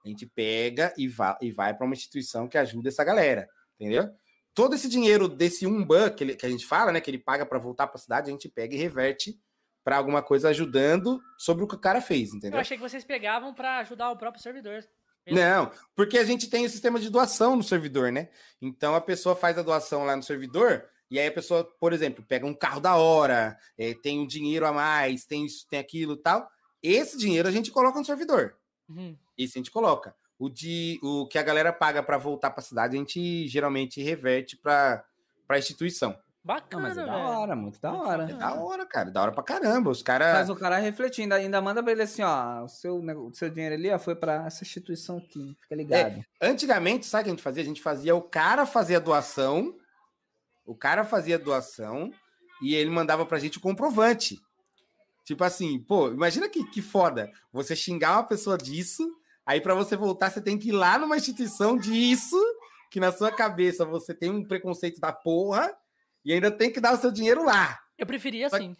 A 0.04 0.08
gente 0.08 0.26
pega 0.26 0.92
e, 0.98 1.06
va 1.08 1.38
e 1.40 1.50
vai 1.52 1.72
para 1.74 1.86
uma 1.86 1.94
instituição 1.94 2.46
que 2.48 2.58
ajuda 2.58 2.88
essa 2.88 3.04
galera, 3.04 3.48
entendeu? 3.78 4.10
Todo 4.54 4.74
esse 4.74 4.88
dinheiro 4.88 5.28
desse 5.28 5.66
um 5.66 5.84
ban 5.84 6.10
que, 6.10 6.24
ele- 6.24 6.36
que 6.36 6.44
a 6.44 6.48
gente 6.50 6.66
fala, 6.66 6.90
né, 6.92 7.00
que 7.00 7.10
ele 7.10 7.18
paga 7.18 7.46
para 7.46 7.58
voltar 7.58 7.86
para 7.86 7.96
a 7.96 8.00
cidade, 8.02 8.28
a 8.28 8.32
gente 8.32 8.48
pega 8.48 8.74
e 8.74 8.78
reverte 8.78 9.38
para 9.84 9.96
alguma 9.96 10.22
coisa 10.22 10.48
ajudando 10.50 11.20
sobre 11.38 11.64
o 11.64 11.66
que 11.66 11.74
o 11.74 11.78
cara 11.80 12.00
fez, 12.00 12.30
Eu 12.30 12.36
entendeu? 12.36 12.60
achei 12.60 12.76
que 12.76 12.82
vocês 12.82 13.04
pegavam 13.04 13.54
pra 13.54 13.78
ajudar 13.78 14.10
o 14.10 14.16
próprio 14.16 14.42
servidor. 14.42 14.84
Não, 15.30 15.70
porque 15.94 16.18
a 16.18 16.24
gente 16.24 16.48
tem 16.50 16.64
o 16.66 16.70
sistema 16.70 16.98
de 16.98 17.08
doação 17.10 17.54
no 17.54 17.62
servidor, 17.62 18.10
né? 18.10 18.28
Então 18.60 18.94
a 18.94 19.00
pessoa 19.00 19.36
faz 19.36 19.56
a 19.58 19.62
doação 19.62 20.04
lá 20.04 20.16
no 20.16 20.22
servidor 20.22 20.84
e 21.10 21.18
aí 21.20 21.26
a 21.28 21.32
pessoa, 21.32 21.62
por 21.78 21.92
exemplo, 21.92 22.24
pega 22.26 22.46
um 22.46 22.54
carro 22.54 22.80
da 22.80 22.96
hora, 22.96 23.56
eh, 23.78 23.94
tem 24.02 24.18
um 24.18 24.26
dinheiro 24.26 24.66
a 24.66 24.72
mais, 24.72 25.24
tem 25.24 25.44
isso, 25.46 25.66
tem 25.68 25.78
aquilo 25.78 26.14
e 26.14 26.22
tal. 26.22 26.48
Esse 26.82 27.16
dinheiro 27.16 27.46
a 27.48 27.52
gente 27.52 27.70
coloca 27.70 27.98
no 27.98 28.04
servidor. 28.04 28.56
Uhum. 28.88 29.16
Esse 29.38 29.58
a 29.58 29.60
gente 29.60 29.70
coloca. 29.70 30.14
O, 30.40 30.48
de, 30.48 30.98
o 31.02 31.26
que 31.26 31.38
a 31.38 31.42
galera 31.42 31.72
paga 31.72 32.02
para 32.02 32.16
voltar 32.16 32.50
para 32.50 32.60
a 32.60 32.64
cidade, 32.64 32.96
a 32.96 32.98
gente 32.98 33.46
geralmente 33.46 34.02
reverte 34.02 34.56
para 34.56 35.04
a 35.48 35.58
instituição. 35.58 36.10
Não, 36.10 36.18
Bacana, 36.42 36.82
mas 36.82 36.96
é 36.96 37.04
da 37.04 37.16
hora, 37.16 37.54
muito 37.54 37.78
da 37.78 37.92
hora. 37.92 38.22
É 38.24 38.32
da 38.32 38.54
hora, 38.54 38.86
cara. 38.86 39.10
Da 39.10 39.22
hora 39.22 39.32
pra 39.32 39.42
caramba. 39.42 39.90
Os 39.90 39.98
Faz 39.98 40.02
caras. 40.02 40.48
o 40.48 40.56
cara 40.56 40.78
refletir, 40.78 41.30
ainda, 41.30 41.60
manda 41.60 41.82
pra 41.82 41.92
ele 41.92 42.02
assim, 42.02 42.22
ó, 42.22 42.64
o 42.64 42.68
seu, 42.68 42.96
o 42.96 43.34
seu 43.34 43.50
dinheiro 43.50 43.74
ali, 43.74 43.90
ó, 43.90 43.98
foi 43.98 44.16
pra 44.16 44.46
essa 44.46 44.64
instituição 44.64 45.18
aqui, 45.18 45.54
fica 45.60 45.74
ligado. 45.74 46.24
Antigamente, 46.40 47.04
sabe 47.04 47.22
o 47.22 47.24
que 47.24 47.30
a 47.30 47.34
gente 47.34 47.42
fazia? 47.42 47.62
A 47.62 47.66
gente 47.66 47.82
fazia 47.82 48.16
o 48.16 48.22
cara 48.22 48.64
fazer 48.64 48.96
a 48.96 49.00
doação. 49.00 49.76
O 50.64 50.74
cara 50.74 51.04
fazia 51.04 51.34
a 51.34 51.38
doação 51.38 52.10
e 52.62 52.74
ele 52.74 52.88
mandava 52.88 53.26
pra 53.26 53.38
gente 53.38 53.58
o 53.58 53.60
comprovante. 53.60 54.40
Tipo 55.24 55.44
assim, 55.44 55.78
pô, 55.78 56.08
imagina 56.08 56.48
que, 56.48 56.64
que 56.64 56.80
foda. 56.80 57.30
Você 57.52 57.76
xingar 57.76 58.12
uma 58.12 58.24
pessoa 58.24 58.56
disso, 58.56 59.06
aí 59.46 59.60
pra 59.60 59.74
você 59.74 59.96
voltar, 59.96 60.30
você 60.30 60.40
tem 60.40 60.58
que 60.58 60.68
ir 60.68 60.72
lá 60.72 60.98
numa 60.98 61.16
instituição 61.16 61.76
disso, 61.76 62.36
que 62.90 63.00
na 63.00 63.12
sua 63.12 63.30
cabeça 63.30 63.84
você 63.84 64.14
tem 64.14 64.30
um 64.30 64.44
preconceito 64.44 65.00
da 65.00 65.12
porra, 65.12 65.74
e 66.24 66.32
ainda 66.32 66.50
tem 66.50 66.70
que 66.72 66.80
dar 66.80 66.92
o 66.94 66.96
seu 66.96 67.10
dinheiro 67.10 67.44
lá. 67.44 67.80
Eu 67.98 68.06
preferia 68.06 68.48
Só- 68.50 68.56
assim. 68.56 68.76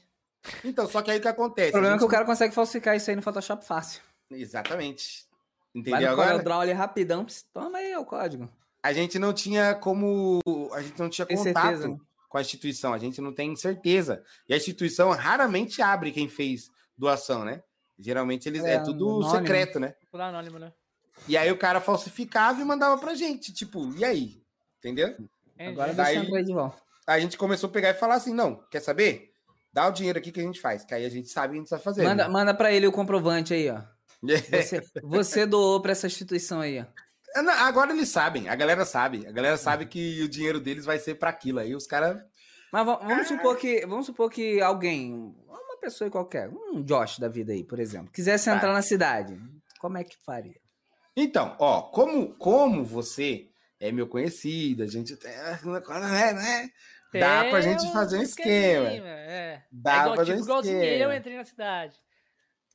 Então, 0.64 0.88
só 0.88 1.02
que 1.02 1.10
aí 1.10 1.18
o 1.18 1.20
que 1.22 1.28
acontece? 1.28 1.68
O 1.68 1.72
problema 1.72 1.94
A 1.94 1.96
é 1.96 1.98
que 1.98 2.04
o 2.04 2.06
gente- 2.06 2.12
cara 2.12 2.24
consegue 2.24 2.54
falsificar 2.54 2.96
isso 2.96 3.10
aí 3.10 3.16
no 3.16 3.22
Photoshop 3.22 3.64
fácil. 3.64 4.00
Exatamente. 4.30 5.26
Vai 5.74 5.80
Entendeu 5.80 6.00
no 6.00 6.12
agora? 6.14 6.30
CorelDRAW 6.30 6.60
ali 6.60 6.72
rapidão, 6.72 7.26
toma 7.52 7.78
aí 7.78 7.94
o 7.96 8.04
código. 8.04 8.48
A 8.82 8.92
gente 8.92 9.18
não 9.18 9.32
tinha 9.32 9.74
como. 9.74 10.40
A 10.72 10.80
gente 10.82 10.98
não 10.98 11.08
tinha 11.10 11.26
Tem 11.26 11.36
contato 11.36 11.62
certeza, 11.66 12.00
com 12.28 12.38
a 12.38 12.40
instituição, 12.40 12.92
a 12.94 12.98
gente 12.98 13.20
não 13.20 13.32
tem 13.32 13.54
certeza. 13.54 14.24
E 14.48 14.54
a 14.54 14.56
instituição 14.56 15.10
raramente 15.10 15.82
abre 15.82 16.10
quem 16.10 16.28
fez 16.28 16.70
doação, 16.96 17.44
né? 17.44 17.62
Geralmente 18.00 18.48
eles 18.48 18.64
é, 18.64 18.74
É, 18.74 18.78
tudo 18.80 19.06
anônimo. 19.08 19.30
secreto, 19.30 19.78
né? 19.78 19.94
Tudo 20.10 20.22
anônimo, 20.22 20.58
né? 20.58 20.72
E 21.28 21.36
aí 21.36 21.50
o 21.52 21.58
cara 21.58 21.80
falsificava 21.80 22.60
e 22.60 22.64
mandava 22.64 22.96
pra 22.98 23.14
gente, 23.14 23.52
tipo, 23.52 23.94
e 23.96 24.04
aí? 24.04 24.42
Entendeu? 24.78 25.08
Entendi. 25.08 25.28
Agora 25.72 25.92
Daí- 25.92 26.18
deixa 26.20 26.42
de 26.44 26.52
volta. 26.54 26.80
A 27.06 27.18
gente 27.18 27.36
começou 27.36 27.68
a 27.68 27.72
pegar 27.72 27.90
e 27.90 27.94
falar 27.94 28.14
assim: 28.14 28.32
não, 28.32 28.64
quer 28.70 28.80
saber? 28.80 29.30
Dá 29.72 29.86
o 29.86 29.92
dinheiro 29.92 30.18
aqui 30.18 30.32
que 30.32 30.40
a 30.40 30.42
gente 30.42 30.60
faz, 30.60 30.84
que 30.84 30.94
aí 30.94 31.04
a 31.04 31.08
gente 31.10 31.28
sabe 31.28 31.48
o 31.48 31.50
que 31.52 31.58
a 31.58 31.60
gente 31.60 31.70
vai 31.70 31.78
fazer. 31.78 32.04
Manda, 32.04 32.28
manda 32.28 32.54
pra 32.54 32.72
ele 32.72 32.86
o 32.86 32.92
comprovante 32.92 33.52
aí, 33.54 33.68
ó. 33.70 33.80
né? 34.22 34.34
Você, 34.62 34.82
você 35.02 35.46
doou 35.46 35.80
pra 35.80 35.92
essa 35.92 36.06
instituição 36.06 36.60
aí, 36.60 36.80
ó. 36.80 36.84
É, 37.38 37.42
Não, 37.42 37.52
Agora 37.52 37.92
eles 37.92 38.08
sabem, 38.08 38.48
a 38.48 38.54
galera 38.56 38.84
sabe. 38.84 39.26
A 39.26 39.30
galera 39.32 39.56
sabe 39.56 39.86
que 39.86 40.22
o 40.22 40.28
dinheiro 40.28 40.58
deles 40.60 40.84
vai 40.84 40.98
ser 40.98 41.14
pra 41.16 41.30
aquilo. 41.30 41.58
Aí 41.60 41.74
os 41.74 41.86
caras. 41.86 42.18
Mas 42.72 42.86
va- 42.86 42.96
vamos 42.96 43.28
supor 43.28 43.56
que 43.56 43.84
vamos 43.86 44.06
supor 44.06 44.30
que 44.30 44.60
alguém, 44.60 45.34
pessoa 45.80 46.10
qualquer, 46.10 46.48
um 46.48 46.82
Josh 46.82 47.18
da 47.18 47.28
vida 47.28 47.52
aí, 47.52 47.64
por 47.64 47.78
exemplo, 47.78 48.10
quisesse 48.12 48.44
Tá. 48.46 48.56
entrar 48.56 48.72
na 48.72 48.82
cidade, 48.82 49.38
como 49.78 49.98
é 49.98 50.04
que 50.04 50.16
faria? 50.24 50.60
Então, 51.16 51.56
ó, 51.58 51.82
como, 51.82 52.34
como 52.34 52.84
você 52.84 53.48
é 53.80 53.90
meu 53.90 54.06
conhecido, 54.06 54.82
a 54.82 54.86
gente 54.86 55.16
tem. 55.16 55.32
né, 55.32 56.32
né? 56.32 56.70
Dá 57.12 57.44
pra 57.50 57.60
gente 57.60 57.90
fazer 57.92 58.18
um 58.18 58.22
esquema. 58.22 58.88
É. 58.88 59.62
Dá 59.72 59.90
é 59.90 59.94
pra 59.94 60.02
igual, 60.02 60.16
fazer 60.16 60.36
tipo, 60.36 60.52
um 60.52 60.60
esquema. 60.60 60.84
eu 60.84 61.12
entrei 61.12 61.36
na 61.36 61.44
cidade. 61.44 61.96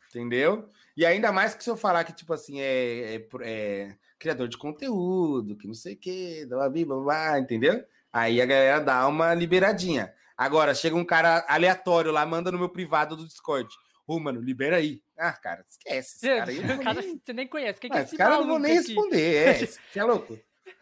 Entendeu? 0.10 0.70
E 0.96 1.06
ainda 1.06 1.32
mais 1.32 1.54
que 1.54 1.64
se 1.64 1.70
eu 1.70 1.76
falar 1.78 2.04
que, 2.04 2.14
tipo 2.14 2.34
assim, 2.34 2.60
é, 2.62 3.16
é 3.16 3.20
pro- 3.20 3.44
é 3.44 3.98
criador 4.18 4.48
de 4.48 4.58
conteúdo, 4.58 5.56
que 5.58 5.68
não 5.68 5.74
sei 5.74 5.94
o 5.94 5.98
quê, 5.98 6.46
blá, 6.48 6.70
blá, 6.70 6.86
blá, 6.86 6.98
blá, 7.04 7.40
entendeu? 7.40 7.84
Aí 8.12 8.42
a 8.42 8.46
galera 8.46 8.80
dá 8.80 9.08
uma 9.08 9.34
liberadinha. 9.34 10.14
Agora, 10.38 10.74
chega 10.76 10.96
um 10.96 11.06
cara 11.06 11.46
aleatório 11.48 12.12
lá, 12.12 12.26
manda 12.26 12.52
no 12.52 12.58
meu 12.60 12.70
privado 12.70 13.16
do 13.16 13.26
Discord. 13.28 13.70
Ô, 14.08 14.20
mano, 14.20 14.40
libera 14.42 14.76
aí. 14.78 15.02
Ah, 15.18 15.34
cara, 15.34 15.64
esquece. 15.68 16.18
Esse 16.18 16.28
cara 16.38 16.52
aí 16.52 16.58
eu 16.70 16.80
cara 16.84 17.02
nem- 17.02 17.22
você 17.26 17.34
nem 17.34 17.48
conhece. 17.48 17.80
Quem 17.80 17.90
que 17.90 17.98
Ah, 17.98 18.02
esse 18.02 18.18
cara 18.18 18.36
eu 18.36 18.42
não 18.42 18.48
vou 18.48 18.60
nem 18.60 18.78
aqui? 18.78 18.88
responder. 18.88 19.36
É, 19.48 19.54
você 19.66 20.00
é 20.00 20.04
louco. 20.04 20.40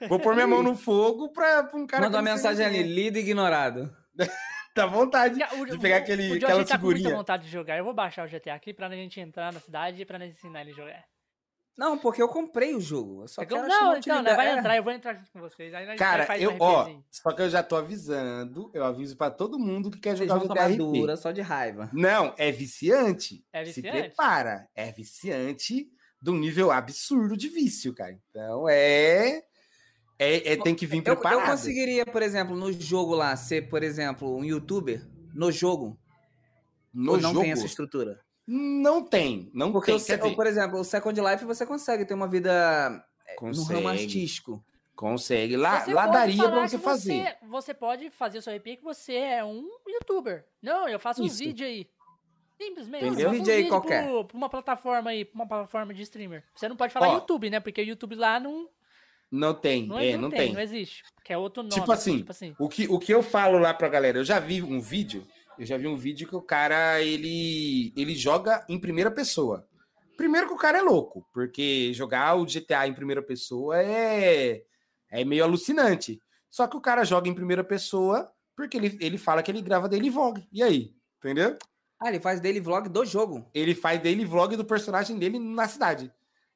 Vou 0.09 0.19
pôr 0.19 0.33
minha 0.33 0.47
mão 0.47 0.61
no 0.63 0.75
fogo 0.75 1.29
pra, 1.31 1.63
pra 1.63 1.79
um 1.79 1.85
cara. 1.87 2.03
Manda 2.03 2.17
que 2.17 2.21
uma 2.23 2.29
eu 2.29 2.33
mensagem 2.33 2.65
ali, 2.65 2.83
lido 2.83 3.17
ignorado. 3.17 3.95
Dá 4.75 4.87
vontade 4.87 5.39
O- 5.59 5.65
de 5.65 5.77
pegar 5.77 5.97
o- 5.97 5.99
aquele, 5.99 6.31
o 6.31 6.35
aquela 6.35 6.49
tá 6.49 6.55
com 6.55 6.57
muita 6.57 6.77
figurinha. 6.79 7.15
vontade 7.15 7.43
de 7.45 7.49
jogar. 7.51 7.77
Eu 7.77 7.83
vou 7.85 7.93
baixar 7.93 8.25
o 8.25 8.29
GTA 8.29 8.55
aqui 8.55 8.73
pra 8.73 8.89
gente 8.89 9.19
entrar 9.19 9.53
na 9.53 9.59
cidade 9.59 10.01
e 10.01 10.05
pra 10.05 10.17
nós 10.17 10.31
ensinar 10.31 10.61
ele 10.61 10.71
a 10.71 10.75
jogar. 10.75 11.03
Não, 11.75 11.97
porque 11.97 12.21
eu 12.21 12.27
comprei 12.27 12.75
o 12.75 12.79
jogo. 12.79 13.23
Eu 13.23 13.27
só 13.27 13.41
É 13.41 13.45
que 13.45 13.53
eu- 13.53 13.57
quero 13.57 13.67
não, 13.67 13.97
então, 13.97 14.21
né, 14.21 14.35
vai 14.35 14.47
É. 14.49 14.57
entrar, 14.59 14.77
eu 14.77 14.83
vou 14.83 14.93
entrar 14.93 15.15
junto 15.15 15.31
com 15.31 15.39
vocês. 15.39 15.73
Aí 15.73 15.95
Cara, 15.97 16.25
faz 16.25 16.41
eu, 16.41 16.51
um 16.51 16.57
ó, 16.59 16.87
só 17.09 17.31
que 17.31 17.41
eu 17.41 17.49
já 17.49 17.63
tô 17.63 17.75
avisando, 17.75 18.69
eu 18.73 18.83
aviso 18.83 19.17
pra 19.17 19.31
todo 19.31 19.57
mundo 19.57 19.89
que 19.89 19.99
quer 19.99 20.15
Vocês 20.15 20.29
jogar 20.29 20.69
vão 20.69 20.89
o 20.89 20.93
dura 20.93 21.17
só 21.17 21.31
de 21.31 21.41
raiva. 21.41 21.89
Não, 21.91 22.33
é 22.37 22.51
viciante. 22.51 23.43
É 23.51 23.65
Se 23.65 23.81
viciante? 23.81 23.97
prepara. 24.09 24.67
É 24.75 24.91
viciante 24.91 25.89
de 26.21 26.29
um 26.29 26.37
nível 26.37 26.71
absurdo 26.71 27.35
de 27.35 27.49
vício, 27.49 27.93
cara. 27.93 28.17
Então 28.29 28.69
é. 28.69 29.41
É, 30.19 30.53
é- 30.53 30.57
tem 30.57 30.75
que 30.75 30.85
vir 30.85 30.97
Eu, 30.97 31.03
preparado. 31.03 31.39
eu 31.41 31.45
conseguiria, 31.47 32.05
por 32.05 32.21
exemplo, 32.21 32.55
no 32.55 32.71
jogo 32.71 33.15
lá, 33.15 33.35
ser, 33.35 33.67
por 33.67 33.81
exemplo, 33.81 34.37
um 34.37 34.43
youtuber 34.43 35.05
no 35.33 35.51
jogo. 35.51 35.99
No 36.93 37.13
ou 37.13 37.17
não 37.19 37.31
jogo, 37.31 37.41
tem 37.41 37.51
essa 37.51 37.65
estrutura? 37.65 38.22
Não 38.45 39.03
tem. 39.03 39.49
Não 39.53 39.71
Porque, 39.71 39.91
tem. 39.91 39.97
dizer, 39.97 40.35
por 40.35 40.45
exemplo, 40.47 40.79
o 40.79 40.83
Second 40.83 41.19
Life 41.21 41.45
você 41.45 41.65
consegue 41.65 42.05
ter 42.05 42.13
uma 42.13 42.27
vida 42.27 43.05
é, 43.27 43.33
no 43.33 43.37
consegue, 43.39 43.73
ramo 43.75 43.87
artístico. 43.87 44.63
Consegue. 44.95 45.57
Lá, 45.57 45.79
Você 45.85 45.93
lá 45.93 46.07
daria 46.07 46.43
pra 46.49 46.63
que 46.63 46.69
você 46.69 46.77
fazer. 46.79 47.37
Você 47.49 47.73
pode 47.73 48.09
fazer 48.11 48.37
o 48.37 48.41
seu 48.41 48.55
RP 48.55 48.77
que 48.77 48.83
você 48.83 49.13
é 49.15 49.43
um 49.43 49.67
youtuber. 49.87 50.45
Não, 50.61 50.87
eu 50.87 50.99
faço 50.99 51.23
Isso. 51.23 51.39
vídeos 51.39 51.67
aí. 51.67 51.87
Simplesmente. 52.61 53.05
Entendeu? 53.05 53.31
uns 53.31 53.47
Vídeo 53.47 53.69
qualquer. 53.69 54.05
pro- 54.07 54.25
pra 54.25 54.37
uma 54.37 54.49
plataforma 54.49 55.09
aí, 55.09 55.25
pra 55.25 55.35
uma 55.35 55.47
plataforma 55.47 55.93
de 55.93 56.01
streamer. 56.03 56.43
Você 56.55 56.69
não 56.69 56.75
pode 56.75 56.93
falar 56.93 57.09
Ó. 57.09 57.13
YouTube, 57.15 57.49
né? 57.49 57.59
Porque 57.59 57.81
o 57.81 57.85
YouTube 57.85 58.15
lá 58.15 58.39
não, 58.39 58.69
Não 59.31 59.53
tem. 59.53 59.87
não, 59.87 59.97
é, 59.97 60.13
não 60.13 60.23
não 60.23 60.29
tem, 60.29 60.39
tem. 60.39 60.53
não 60.53 60.61
existe. 60.61 61.03
Que 61.25 61.33
é 61.33 61.37
outro 61.37 61.63
nome. 61.63 61.73
Tipo 61.73 61.91
assim, 61.91 62.17
Tipo 62.17 62.31
assim. 62.31 62.55
O 62.59 62.69
que, 62.69 62.87
o 62.87 62.99
que 62.99 63.11
eu 63.13 63.23
falo 63.23 63.57
lá 63.57 63.73
pra 63.73 63.89
galera, 63.89 64.19
eu 64.19 64.23
já 64.23 64.39
vi 64.39 64.61
um 64.61 64.79
vídeo, 64.79 65.25
eu 65.57 65.65
já 65.65 65.77
vi 65.77 65.87
um 65.87 65.95
vídeo 65.95 66.27
que 66.27 66.35
o 66.35 66.41
cara, 66.41 67.01
ele, 67.01 67.93
ele 67.95 68.15
joga 68.15 68.65
em 68.67 68.79
primeira 68.79 69.11
pessoa. 69.11 69.67
Primeiro 70.17 70.47
que 70.47 70.53
o 70.53 70.57
cara 70.57 70.77
é 70.77 70.81
louco, 70.81 71.27
porque 71.33 71.91
jogar 71.93 72.35
o 72.35 72.45
GTA 72.45 72.87
em 72.87 72.93
primeira 72.93 73.21
pessoa 73.21 73.81
é, 73.81 74.63
é 75.09 75.25
meio 75.25 75.43
alucinante. 75.43 76.21
Só 76.49 76.67
que 76.67 76.77
o 76.77 76.81
cara 76.81 77.03
joga 77.03 77.27
em 77.27 77.33
primeira 77.33 77.63
pessoa 77.63 78.31
porque 78.55 78.77
ele, 78.77 78.97
ele 79.01 79.17
fala 79.17 79.41
que 79.41 79.49
ele 79.49 79.61
grava 79.61 79.89
daily 79.89 80.09
vlog. 80.09 80.47
E 80.51 80.61
aí? 80.61 80.93
Entendeu? 81.17 81.57
Ah, 81.99 82.09
ele 82.09 82.19
faz 82.19 82.39
daily 82.39 82.59
vlog 82.59 82.89
do 82.89 83.05
jogo. 83.05 83.49
Ele 83.53 83.73
faz 83.73 84.01
daily 84.01 84.25
vlog 84.25 84.55
do 84.55 84.65
personagem 84.65 85.17
dele 85.17 85.39
na 85.39 85.67
cidade. 85.67 86.11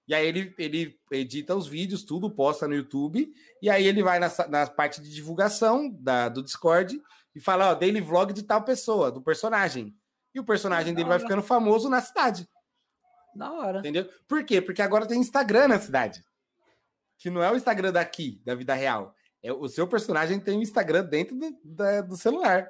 E 0.07 0.13
aí 0.13 0.25
ele, 0.25 0.53
ele 0.57 0.97
edita 1.11 1.55
os 1.55 1.67
vídeos, 1.67 2.03
tudo, 2.03 2.29
posta 2.29 2.67
no 2.67 2.75
YouTube. 2.75 3.33
E 3.61 3.69
aí 3.69 3.85
ele 3.85 4.03
vai 4.03 4.19
na, 4.19 4.31
na 4.49 4.67
parte 4.67 5.01
de 5.01 5.13
divulgação 5.13 5.89
da, 5.89 6.29
do 6.29 6.43
Discord 6.43 7.01
e 7.37 7.41
fala, 7.41 7.71
ó, 7.71 7.75
daily 7.75 8.01
vlog 8.01 8.33
de 8.33 8.43
tal 8.43 8.63
pessoa, 8.63 9.11
do 9.11 9.21
personagem. 9.21 9.95
E 10.33 10.39
o 10.39 10.43
personagem 10.43 10.93
dele 10.93 11.07
vai 11.09 11.19
ficando 11.19 11.41
famoso 11.41 11.89
na 11.89 12.01
cidade, 12.01 12.47
Da 13.35 13.51
hora. 13.51 13.79
entendeu? 13.79 14.09
Por 14.27 14.43
quê? 14.43 14.61
Porque 14.61 14.81
agora 14.81 15.05
tem 15.07 15.19
Instagram 15.19 15.67
na 15.69 15.79
cidade. 15.79 16.23
Que 17.17 17.29
não 17.29 17.41
é 17.41 17.51
o 17.51 17.55
Instagram 17.55 17.91
daqui, 17.91 18.41
da 18.45 18.53
vida 18.53 18.73
real. 18.73 19.15
É, 19.41 19.51
o 19.51 19.67
seu 19.67 19.87
personagem 19.87 20.39
tem 20.39 20.57
um 20.57 20.61
Instagram 20.61 21.03
dentro 21.05 21.35
do, 21.35 21.57
da- 21.63 22.01
do 22.01 22.15
celular. 22.17 22.69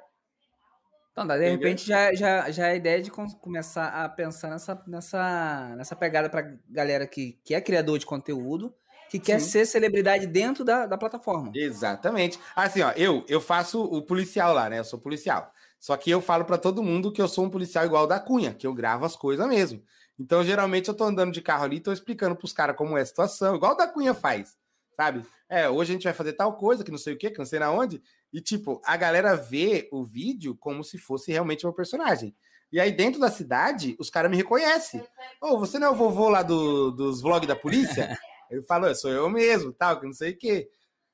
Então, 1.12 1.26
de 1.26 1.34
Entendeu? 1.34 1.50
repente, 1.58 1.84
já, 1.86 2.14
já, 2.14 2.50
já 2.50 2.68
é 2.68 2.70
a 2.70 2.76
ideia 2.76 3.02
de 3.02 3.10
com- 3.10 3.28
começar 3.38 3.88
a 3.88 4.08
pensar 4.08 4.48
nessa, 4.50 4.82
nessa, 4.86 5.74
nessa 5.76 5.96
pegada 5.96 6.30
pra 6.30 6.42
galera 6.68 7.06
que, 7.06 7.32
que 7.44 7.54
é 7.54 7.60
criador 7.60 7.98
de 7.98 8.06
conteúdo 8.06 8.72
que 9.08 9.18
quer 9.18 9.40
Sim. 9.40 9.48
ser 9.48 9.66
celebridade 9.66 10.26
dentro 10.26 10.64
da, 10.64 10.86
da 10.86 10.98
plataforma. 10.98 11.50
Exatamente. 11.54 12.38
Assim, 12.54 12.82
ó, 12.82 12.92
eu 12.92 13.24
eu 13.28 13.40
faço 13.40 13.82
o 13.82 14.02
policial 14.02 14.54
lá, 14.54 14.68
né? 14.68 14.78
Eu 14.78 14.84
sou 14.84 14.98
policial. 14.98 15.52
Só 15.78 15.96
que 15.96 16.10
eu 16.10 16.20
falo 16.20 16.44
pra 16.44 16.58
todo 16.58 16.82
mundo 16.82 17.12
que 17.12 17.22
eu 17.22 17.28
sou 17.28 17.44
um 17.44 17.50
policial 17.50 17.84
igual 17.84 18.04
o 18.04 18.06
da 18.06 18.18
Cunha, 18.18 18.52
que 18.52 18.66
eu 18.66 18.74
gravo 18.74 19.04
as 19.04 19.14
coisas 19.14 19.46
mesmo. 19.46 19.82
Então, 20.18 20.42
geralmente 20.42 20.88
eu 20.88 20.94
tô 20.94 21.04
andando 21.04 21.32
de 21.32 21.40
carro 21.40 21.64
ali, 21.64 21.76
e 21.76 21.80
tô 21.80 21.92
explicando 21.92 22.34
pros 22.34 22.52
caras 22.52 22.76
como 22.76 22.98
é 22.98 23.02
a 23.02 23.06
situação, 23.06 23.54
igual 23.54 23.74
o 23.74 23.76
da 23.76 23.86
Cunha 23.86 24.12
faz, 24.12 24.56
sabe? 24.96 25.24
É, 25.48 25.68
hoje 25.68 25.92
a 25.92 25.94
gente 25.94 26.04
vai 26.04 26.12
fazer 26.12 26.32
tal 26.32 26.56
coisa, 26.56 26.82
que 26.82 26.90
não 26.90 26.98
sei 26.98 27.14
o 27.14 27.18
quê, 27.18 27.30
que 27.30 27.38
não 27.38 27.46
sei 27.46 27.60
na 27.60 27.70
onde. 27.70 28.02
E 28.32 28.40
tipo, 28.40 28.82
a 28.84 28.96
galera 28.96 29.36
vê 29.36 29.88
o 29.92 30.04
vídeo 30.04 30.56
como 30.56 30.82
se 30.82 30.98
fosse 30.98 31.30
realmente 31.30 31.64
meu 31.64 31.72
personagem. 31.72 32.34
E 32.70 32.78
aí 32.78 32.92
dentro 32.92 33.18
da 33.20 33.30
cidade, 33.30 33.96
os 33.98 34.10
caras 34.10 34.30
me 34.30 34.36
reconhecem. 34.36 35.02
Ô, 35.40 35.58
você 35.58 35.78
não 35.78 35.86
é 35.86 35.90
o 35.90 35.94
vovô 35.94 36.28
lá 36.28 36.42
do, 36.42 36.90
dos 36.90 37.22
vlogs 37.22 37.48
da 37.48 37.56
polícia? 37.56 38.18
Eu 38.50 38.62
falo, 38.64 38.86
"É, 38.86 38.94
sou 38.94 39.10
eu 39.10 39.28
mesmo, 39.28 39.72
tal, 39.72 40.00
que 40.00 40.06
não 40.06 40.12
sei 40.12 40.32
o 40.32 40.38
quê. 40.38 40.70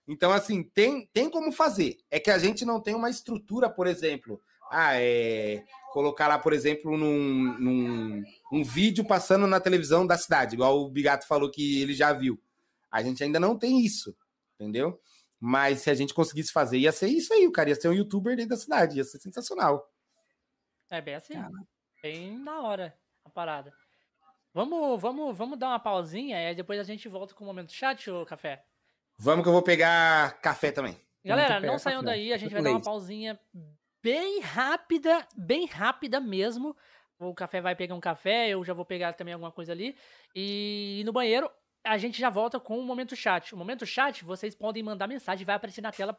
Então, 0.06 0.30
assim, 0.30 0.62
tem, 0.62 1.06
tem 1.12 1.30
como 1.30 1.50
fazer. 1.50 1.98
É 2.10 2.20
que 2.20 2.30
a 2.30 2.38
gente 2.38 2.64
não 2.64 2.80
tem 2.80 2.94
uma 2.94 3.08
estrutura, 3.08 3.70
por 3.70 3.86
exemplo. 3.86 4.40
Ah, 4.70 5.00
é. 5.00 5.64
Colocar 5.92 6.28
lá, 6.28 6.38
por 6.38 6.52
exemplo, 6.52 6.96
num, 6.96 7.58
num 7.58 8.22
um 8.52 8.64
vídeo 8.64 9.06
passando 9.06 9.46
na 9.46 9.60
televisão 9.60 10.06
da 10.06 10.18
cidade, 10.18 10.54
igual 10.54 10.80
o 10.80 10.90
Bigato 10.90 11.26
falou 11.26 11.50
que 11.50 11.80
ele 11.80 11.94
já 11.94 12.12
viu. 12.12 12.40
A 12.90 13.02
gente 13.02 13.22
ainda 13.22 13.38
não 13.38 13.56
tem 13.56 13.84
isso, 13.84 14.16
entendeu? 14.54 15.00
Mas 15.38 15.80
se 15.80 15.90
a 15.90 15.94
gente 15.94 16.14
conseguisse 16.14 16.52
fazer, 16.52 16.78
ia 16.78 16.92
ser 16.92 17.08
isso 17.08 17.32
aí, 17.32 17.46
o 17.46 17.52
cara 17.52 17.68
ia 17.68 17.74
ser 17.76 17.88
um 17.88 17.92
youtuber 17.92 18.36
dentro 18.36 18.50
da 18.50 18.56
cidade, 18.56 18.96
ia 18.96 19.04
ser 19.04 19.18
sensacional. 19.18 19.88
É 20.90 21.00
bem 21.00 21.14
assim. 21.14 21.34
Cara. 21.34 21.52
Bem 22.02 22.38
na 22.38 22.60
hora 22.60 22.96
a 23.24 23.30
parada. 23.30 23.72
Vamos, 24.54 25.02
vamos, 25.02 25.36
vamos 25.36 25.58
dar 25.58 25.70
uma 25.70 25.80
pausinha 25.80 26.40
e 26.40 26.46
aí 26.46 26.54
depois 26.54 26.78
a 26.78 26.84
gente 26.84 27.08
volta 27.08 27.34
com 27.34 27.42
o 27.42 27.46
momento 27.46 27.72
chat, 27.72 28.08
ô 28.08 28.24
café. 28.24 28.64
Vamos 29.18 29.42
que 29.42 29.48
eu 29.48 29.52
vou 29.52 29.62
pegar 29.62 30.40
café 30.40 30.70
também. 30.70 30.96
Galera, 31.24 31.58
não 31.58 31.76
saiam 31.76 32.04
café. 32.04 32.14
daí, 32.14 32.32
a 32.32 32.36
gente 32.36 32.52
vai 32.52 32.62
dar 32.62 32.70
uma 32.70 32.80
pausinha 32.80 33.38
bem 34.00 34.40
rápida, 34.40 35.26
bem 35.36 35.66
rápida 35.66 36.20
mesmo. 36.20 36.76
O 37.18 37.34
café 37.34 37.60
vai 37.60 37.74
pegar 37.74 37.96
um 37.96 38.00
café, 38.00 38.48
eu 38.50 38.64
já 38.64 38.72
vou 38.72 38.84
pegar 38.84 39.14
também 39.14 39.34
alguma 39.34 39.50
coisa 39.50 39.72
ali. 39.72 39.96
E 40.36 41.02
no 41.04 41.12
banheiro, 41.12 41.50
a 41.82 41.98
gente 41.98 42.20
já 42.20 42.30
volta 42.30 42.60
com 42.60 42.78
o 42.78 42.84
momento 42.84 43.16
chat. 43.16 43.54
O 43.54 43.58
momento 43.58 43.84
chat, 43.84 44.24
vocês 44.24 44.54
podem 44.54 44.84
mandar 44.84 45.08
mensagem, 45.08 45.44
vai 45.44 45.56
aparecer 45.56 45.80
na 45.80 45.90
tela 45.90 46.16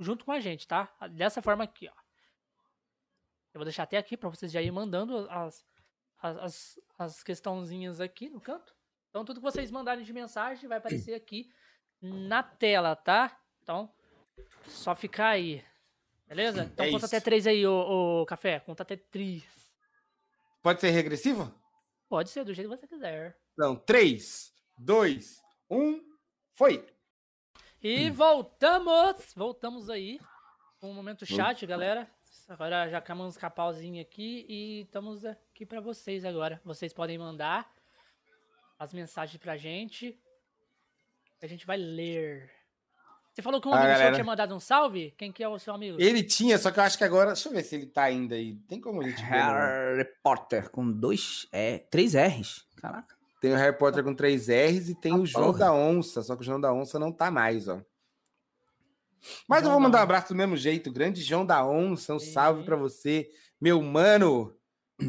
junto 0.00 0.24
com 0.24 0.32
a 0.32 0.40
gente, 0.40 0.66
tá? 0.66 0.92
Dessa 1.12 1.40
forma 1.40 1.62
aqui, 1.62 1.88
ó. 1.88 2.00
Eu 3.54 3.58
vou 3.58 3.64
deixar 3.64 3.84
até 3.84 3.96
aqui 3.96 4.16
pra 4.16 4.28
vocês 4.28 4.50
já 4.50 4.60
ir 4.60 4.72
mandando 4.72 5.28
as, 5.30 5.64
as, 6.20 6.36
as, 6.38 6.80
as 6.98 7.22
questãozinhas 7.22 8.00
aqui 8.00 8.28
no 8.28 8.40
canto. 8.40 8.74
Então, 9.08 9.24
tudo 9.24 9.40
que 9.40 9.44
vocês 9.44 9.70
mandarem 9.70 10.04
de 10.04 10.12
mensagem 10.12 10.68
vai 10.68 10.78
aparecer 10.78 11.14
aqui 11.14 11.50
na 12.00 12.42
tela, 12.42 12.94
tá? 12.94 13.38
Então, 13.62 13.92
só 14.66 14.94
ficar 14.94 15.30
aí. 15.30 15.64
Beleza? 16.26 16.64
Então, 16.64 16.86
É 16.86 16.90
conta 16.90 17.06
isso. 17.06 17.16
até 17.16 17.20
três 17.20 17.46
aí, 17.46 17.66
ô, 17.66 18.20
ô 18.22 18.26
Café. 18.26 18.60
Conta 18.60 18.82
até 18.84 18.96
três. 18.96 19.44
Pode 20.62 20.80
ser 20.80 20.90
regressivo? 20.90 21.52
Pode 22.08 22.30
ser 22.30 22.44
do 22.44 22.54
jeito 22.54 22.70
que 22.70 22.76
você 22.76 22.86
quiser. 22.86 23.36
Então, 23.54 23.76
3, 23.76 24.52
2, 24.78 25.42
1, 25.70 26.00
foi! 26.54 26.86
E 27.82 28.10
voltamos! 28.10 29.32
Voltamos 29.34 29.88
aí 29.90 30.20
com 30.80 30.90
o 30.90 30.94
momento 30.94 31.26
chat, 31.26 31.66
galera. 31.66 32.10
Agora 32.48 32.88
já 32.88 32.98
acabamos 32.98 33.36
com 33.36 33.46
a 33.46 33.50
pausinha 33.50 34.02
aqui 34.02 34.44
e 34.48 34.80
estamos 34.82 35.24
aqui 35.60 35.66
pra 35.66 35.80
vocês 35.82 36.24
agora. 36.24 36.58
Vocês 36.64 36.90
podem 36.90 37.18
mandar 37.18 37.70
as 38.78 38.94
mensagens 38.94 39.36
pra 39.36 39.58
gente. 39.58 40.18
A 41.42 41.46
gente 41.46 41.66
vai 41.66 41.76
ler. 41.76 42.50
Você 43.30 43.42
falou 43.42 43.60
que 43.60 43.68
um 43.68 43.72
Ah, 43.74 43.76
amigo 43.80 43.92
galera. 43.92 44.14
tinha 44.14 44.24
mandado 44.24 44.54
um 44.54 44.60
salve? 44.60 45.14
Quem 45.18 45.30
que 45.30 45.44
é 45.44 45.48
o 45.48 45.58
seu 45.58 45.74
amigo? 45.74 46.00
Ele 46.00 46.22
tinha, 46.22 46.56
só 46.56 46.70
que 46.70 46.78
eu 46.78 46.82
acho 46.82 46.96
que 46.96 47.04
agora. 47.04 47.34
Deixa 47.34 47.46
eu 47.48 47.52
ver 47.52 47.62
se 47.62 47.74
ele 47.74 47.84
tá 47.86 48.04
ainda 48.04 48.36
aí. 48.36 48.56
Tem 48.68 48.80
como 48.80 49.02
a 49.02 49.04
gente 49.08 49.22
ver? 49.22 49.28
no- 49.44 49.52
Harry 49.52 50.08
Potter 50.22 50.70
com 50.70 50.90
dois, 50.90 51.46
é, 51.52 51.76
três 51.78 52.14
R's. 52.14 52.66
Caraca. 52.76 53.14
Tem 53.38 53.52
o 53.52 53.56
Harry 53.56 53.76
Potter 53.76 54.02
com 54.02 54.14
três 54.14 54.48
R's 54.48 54.88
e 54.88 54.94
tem 54.94 55.12
Ah, 55.12 55.16
o 55.16 55.26
João 55.26 55.46
porra. 55.52 55.58
da 55.58 55.74
Onça, 55.74 56.22
só 56.22 56.34
que 56.36 56.40
o 56.40 56.44
João 56.44 56.58
da 56.60 56.72
Onça 56.72 56.98
não 56.98 57.12
tá 57.12 57.30
mais, 57.30 57.68
ó. 57.68 57.82
Mas 59.46 59.62
eu 59.64 59.68
vou 59.70 59.78
da 59.78 59.84
mandar 59.84 59.98
um 59.98 60.02
abraço 60.04 60.28
do 60.28 60.34
mesmo 60.34 60.56
jeito. 60.56 60.90
Grande 60.90 61.20
João 61.22 61.44
da 61.44 61.62
Onça, 61.66 62.14
um 62.14 62.18
salve 62.18 62.64
pra 62.64 62.76
você. 62.76 63.30
Meu 63.60 63.82
mano, 63.82 64.56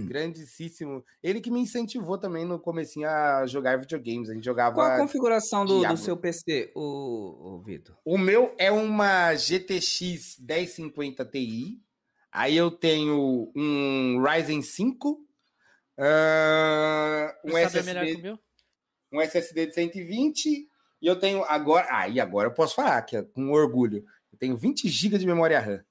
grandíssimo. 0.08 1.04
Ele 1.22 1.42
que 1.42 1.52
me 1.52 1.60
incentivou 1.60 2.18
também 2.18 2.46
no 2.46 2.60
comecinho 2.60 3.08
a 3.08 3.46
jogar 3.46 3.78
videogames. 3.78 4.30
A 4.30 4.34
gente 4.34 4.46
jogava... 4.46 4.76
Qual 4.76 4.88
a 4.88 4.98
configuração 4.98 5.66
do, 5.66 5.88
do 5.88 5.98
seu 5.98 6.18
PC, 6.18 6.72
o, 6.76 7.56
o 7.56 7.62
Vitor? 7.62 7.96
O 8.04 8.18
meu 8.18 8.54
é 8.58 8.72
uma 8.72 9.34
GTX 9.36 10.38
1050 10.40 11.26
Ti. 11.26 11.80
Aí 12.32 12.56
eu 12.56 12.72
tenho 12.72 13.52
um 13.56 14.24
Ryzen 14.24 14.62
5, 14.62 15.20
ah, 15.98 17.36
um, 17.44 17.58
SSD, 17.58 18.40
um 19.12 19.22
SSD 19.22 19.68
de 19.68 19.74
120 19.74 20.68
e 21.02 21.08
eu 21.08 21.20
tenho 21.20 21.44
agora. 21.44 21.88
Ah, 21.90 22.08
e 22.08 22.20
agora 22.20 22.48
eu 22.48 22.54
posso 22.54 22.76
falar 22.76 23.02
que 23.02 23.18
é 23.18 23.22
com 23.22 23.52
orgulho. 23.52 24.06
Eu 24.32 24.40
tenho 24.40 24.56
20 24.56 24.88
GB 24.88 25.18
de 25.18 25.26
memória 25.26 25.60
RAM. 25.60 25.84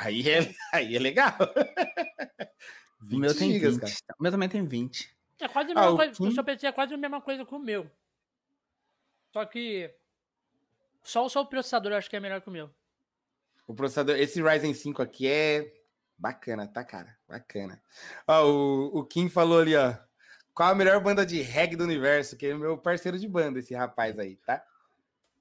Aí 0.00 0.28
é, 0.28 0.38
aí 0.72 0.96
é 0.96 0.98
legal. 0.98 1.36
O 3.10 3.16
meu 3.16 3.34
tem 3.36 3.48
20. 3.52 3.60
gigas, 3.60 3.78
cara. 3.78 4.16
O 4.18 4.22
meu 4.22 4.30
também 4.32 4.48
tem 4.48 4.64
20. 4.64 5.14
É 5.40 5.48
quase 5.48 5.72
a 5.72 5.74
Ah, 5.74 5.80
mesma 5.80 5.92
o 5.92 5.96
coisa. 5.96 6.12
Kim- 6.12 6.28
O 6.28 6.32
seu 6.32 6.44
PC 6.44 6.66
é 6.66 6.72
quase 6.72 6.94
a 6.94 6.96
mesma 6.96 7.20
coisa 7.20 7.44
que 7.44 7.54
o 7.54 7.58
meu. 7.58 7.90
Só 9.32 9.44
que. 9.44 9.92
Só 11.02 11.24
o 11.26 11.28
seu 11.28 11.44
processador 11.44 11.92
eu 11.92 11.96
acho 11.98 12.08
que 12.08 12.16
é 12.16 12.20
melhor 12.20 12.40
que 12.40 12.48
o 12.48 12.52
meu. 12.52 12.70
O 13.66 13.74
processador, 13.74 14.16
esse 14.16 14.40
Ryzen 14.40 14.72
5 14.74 15.02
aqui 15.02 15.26
é 15.26 15.72
bacana, 16.16 16.66
tá, 16.68 16.84
cara? 16.84 17.16
Bacana. 17.28 17.82
Ó, 18.28 18.44
o, 18.46 18.98
o 19.00 19.04
Kim 19.04 19.28
falou 19.28 19.60
ali, 19.60 19.74
ó. 19.74 19.94
Qual 20.54 20.68
a 20.68 20.74
melhor 20.74 21.00
banda 21.00 21.24
de 21.26 21.40
reggae 21.40 21.74
do 21.76 21.84
universo? 21.84 22.36
Que 22.36 22.46
é 22.46 22.54
o 22.54 22.58
meu 22.58 22.78
parceiro 22.78 23.18
de 23.18 23.26
banda, 23.26 23.58
esse 23.58 23.74
rapaz 23.74 24.18
aí, 24.18 24.36
tá? 24.36 24.62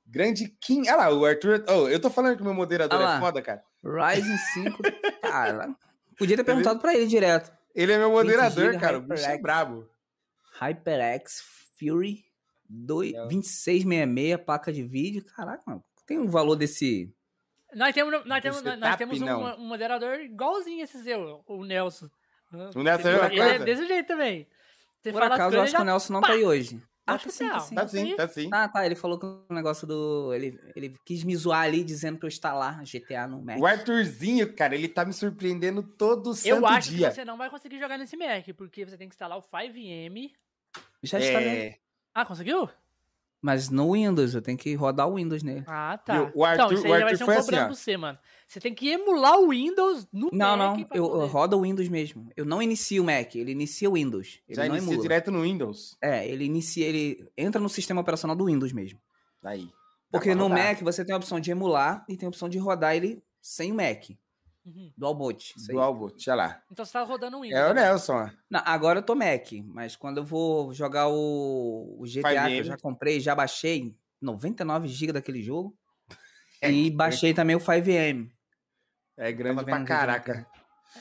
Grande 0.07 0.47
Kim. 0.49 0.81
Olha 0.87 0.95
lá, 0.95 1.13
o 1.13 1.25
Arthur. 1.25 1.63
Oh, 1.67 1.87
eu 1.89 1.99
tô 2.01 2.09
falando 2.09 2.35
que 2.37 2.41
o 2.41 2.45
meu 2.45 2.53
moderador 2.53 3.01
Ah 3.01 3.17
é 3.17 3.19
foda, 3.19 3.41
cara. 3.41 3.63
Ryzen 3.83 4.37
5. 4.37 4.77
cara, 5.21 5.75
podia 6.17 6.35
ter 6.35 6.43
perguntado 6.43 6.79
pra 6.79 6.93
ele 6.93 7.07
direto. 7.07 7.51
Ele 7.73 7.91
é 7.91 7.97
meu 7.97 8.11
moderador, 8.11 8.71
giga, 8.71 8.79
cara. 8.79 8.97
O 8.97 9.01
bicho 9.01 9.25
é 9.25 9.37
brabo. 9.37 9.87
HyperX 10.59 11.41
Fury 11.79 12.25
2, 12.69 13.11
Legal. 13.11 13.27
2666, 13.27 14.45
placa 14.45 14.71
de 14.71 14.83
vídeo. 14.83 15.25
Caraca, 15.25 15.63
mano, 15.65 15.83
tem 16.05 16.19
um 16.19 16.27
valor 16.27 16.55
desse. 16.55 17.13
Nós 17.73 17.93
temos, 17.93 18.25
nós 18.25 18.41
temos, 18.41 18.61
nós 18.61 18.73
setup, 18.73 18.97
temos 18.97 19.21
um, 19.21 19.61
um 19.61 19.65
moderador 19.65 20.19
igualzinho 20.19 20.83
esse 20.83 21.01
seu, 21.03 21.41
o 21.47 21.63
Nelson. 21.63 22.09
O 22.75 22.83
Nelson 22.83 23.07
é 23.07 23.25
Ele 23.27 23.39
é 23.39 23.49
coisa? 23.49 23.65
desse 23.65 23.87
jeito 23.87 24.07
também. 24.07 24.47
Você 25.01 25.11
Por 25.11 25.23
acaso, 25.23 25.55
eu 25.55 25.61
acho 25.61 25.75
que 25.75 25.81
o 25.81 25.85
Nelson 25.85 26.13
não 26.13 26.21
pá! 26.21 26.27
tá 26.27 26.33
aí 26.33 26.43
hoje. 26.43 26.81
Ah, 27.07 27.13
Acho 27.15 27.25
tá 27.25 27.29
que 27.31 27.35
sim, 27.35 27.49
tá 27.49 27.53
não. 27.57 27.59
sim. 27.59 27.75
Tá 27.75 27.87
sim, 27.87 28.15
tá 28.15 28.27
sim. 28.27 28.49
Ah, 28.53 28.69
tá. 28.69 28.85
Ele 28.85 28.95
falou 28.95 29.19
que 29.19 29.25
o 29.25 29.45
negócio 29.49 29.87
do. 29.87 30.33
Ele, 30.33 30.59
ele 30.75 30.95
quis 31.05 31.23
me 31.23 31.35
zoar 31.35 31.63
ali 31.63 31.83
dizendo 31.83 32.17
pra 32.17 32.27
eu 32.27 32.29
instalar 32.29 32.85
GTA 32.85 33.27
no 33.27 33.41
Mac. 33.41 33.59
O 33.59 33.65
Arthurzinho, 33.65 34.53
cara, 34.55 34.75
ele 34.75 34.87
tá 34.87 35.03
me 35.03 35.13
surpreendendo 35.13 35.83
todo 35.83 36.33
santo 36.33 36.47
Eu 36.47 36.65
acho 36.65 36.91
dia. 36.91 37.09
que 37.09 37.15
você 37.15 37.25
não 37.25 37.37
vai 37.37 37.49
conseguir 37.49 37.79
jogar 37.79 37.97
nesse 37.97 38.15
Mac, 38.15 38.45
porque 38.55 38.85
você 38.85 38.97
tem 38.97 39.09
que 39.09 39.15
instalar 39.15 39.37
o 39.37 39.41
5M. 39.41 40.31
Já 41.03 41.17
está 41.19 41.39
É, 41.41 41.79
Ah, 42.13 42.25
conseguiu? 42.25 42.69
Mas 43.41 43.69
no 43.71 43.93
Windows, 43.93 44.35
eu 44.35 44.41
tenho 44.41 44.55
que 44.57 44.75
rodar 44.75 45.09
o 45.09 45.15
Windows 45.15 45.41
nele. 45.41 45.63
Ah, 45.67 45.97
tá. 45.97 46.13
Viu? 46.13 46.31
O 46.35 46.45
Arthur- 46.45 46.65
então, 46.65 46.73
isso 46.77 46.85
aí 46.85 46.91
o 46.91 46.93
já 46.93 47.03
vai 47.05 47.13
Arthur 47.13 47.17
ser 47.17 47.23
um 47.23 47.29
assim, 47.31 47.39
problema 47.41 47.65
pra 47.65 47.75
você, 47.75 47.97
mano. 47.97 48.19
Você 48.47 48.59
tem 48.59 48.73
que 48.75 48.89
emular 48.89 49.39
o 49.39 49.49
Windows 49.49 50.07
no 50.13 50.29
Não, 50.31 50.57
Mac. 50.57 50.77
não. 50.77 50.83
pra 50.85 50.97
Eu, 50.97 51.05
eu 51.21 51.25
rodo 51.27 51.57
o 51.57 51.61
Windows 51.61 51.89
mesmo. 51.89 52.29
Eu 52.37 52.45
não 52.45 52.61
inicio 52.61 53.01
o 53.01 53.05
Mac, 53.05 53.33
ele 53.35 53.51
inicia 53.51 53.89
o 53.89 53.93
Windows. 53.93 54.39
Ele 54.47 54.55
já 54.55 54.61
não 54.67 54.75
inicia 54.75 54.91
emula. 54.91 55.01
direto 55.01 55.31
no 55.31 55.41
Windows. 55.41 55.97
É, 55.99 56.27
ele 56.27 56.45
inicia, 56.45 56.85
ele 56.85 57.27
entra 57.35 57.59
no 57.59 57.67
sistema 57.69 57.99
operacional 58.01 58.35
do 58.35 58.45
Windows 58.45 58.71
mesmo. 58.73 58.99
Aí. 59.43 59.67
Porque 60.11 60.35
no 60.35 60.47
rodar. 60.47 60.67
Mac 60.67 60.81
você 60.83 61.03
tem 61.03 61.15
a 61.15 61.17
opção 61.17 61.39
de 61.39 61.49
emular 61.49 62.05
e 62.07 62.15
tem 62.17 62.27
a 62.27 62.29
opção 62.29 62.47
de 62.47 62.59
rodar 62.59 62.95
ele 62.95 63.23
sem 63.41 63.71
o 63.71 63.75
Mac. 63.75 64.03
Uhum. 64.65 64.91
Dual 64.95 65.15
boot. 65.15 65.53
isso 65.57 65.71
aí. 65.71 65.75
Dual 65.75 65.93
boot, 65.95 66.29
olha 66.29 66.35
lá. 66.35 66.63
Então 66.71 66.85
você 66.85 66.93
tá 66.93 67.03
rodando 67.03 67.37
o 67.37 67.41
Windows. 67.41 67.59
É 67.59 67.69
o? 67.69 67.73
Nelson, 67.73 68.13
ó. 68.13 68.29
Não, 68.49 68.61
agora 68.65 68.99
eu 68.99 69.03
tô 69.03 69.15
Mac, 69.15 69.51
mas 69.65 69.95
quando 69.95 70.17
eu 70.17 70.23
vou 70.23 70.73
jogar 70.73 71.07
o, 71.07 71.97
o 71.99 72.03
GTA 72.03 72.29
que 72.29 72.37
5M. 72.37 72.57
eu 72.57 72.63
já 72.63 72.77
comprei, 72.77 73.19
já 73.19 73.33
baixei 73.33 73.95
99 74.21 74.87
GB 74.87 75.13
daquele 75.13 75.41
jogo. 75.41 75.75
É, 76.61 76.71
e 76.71 76.91
baixei 76.91 77.33
também 77.33 77.55
o 77.55 77.59
5M. 77.59 78.29
É 79.17 79.31
grande 79.31 79.63
pra 79.65 79.77
um 79.77 79.85
caraca. 79.85 80.47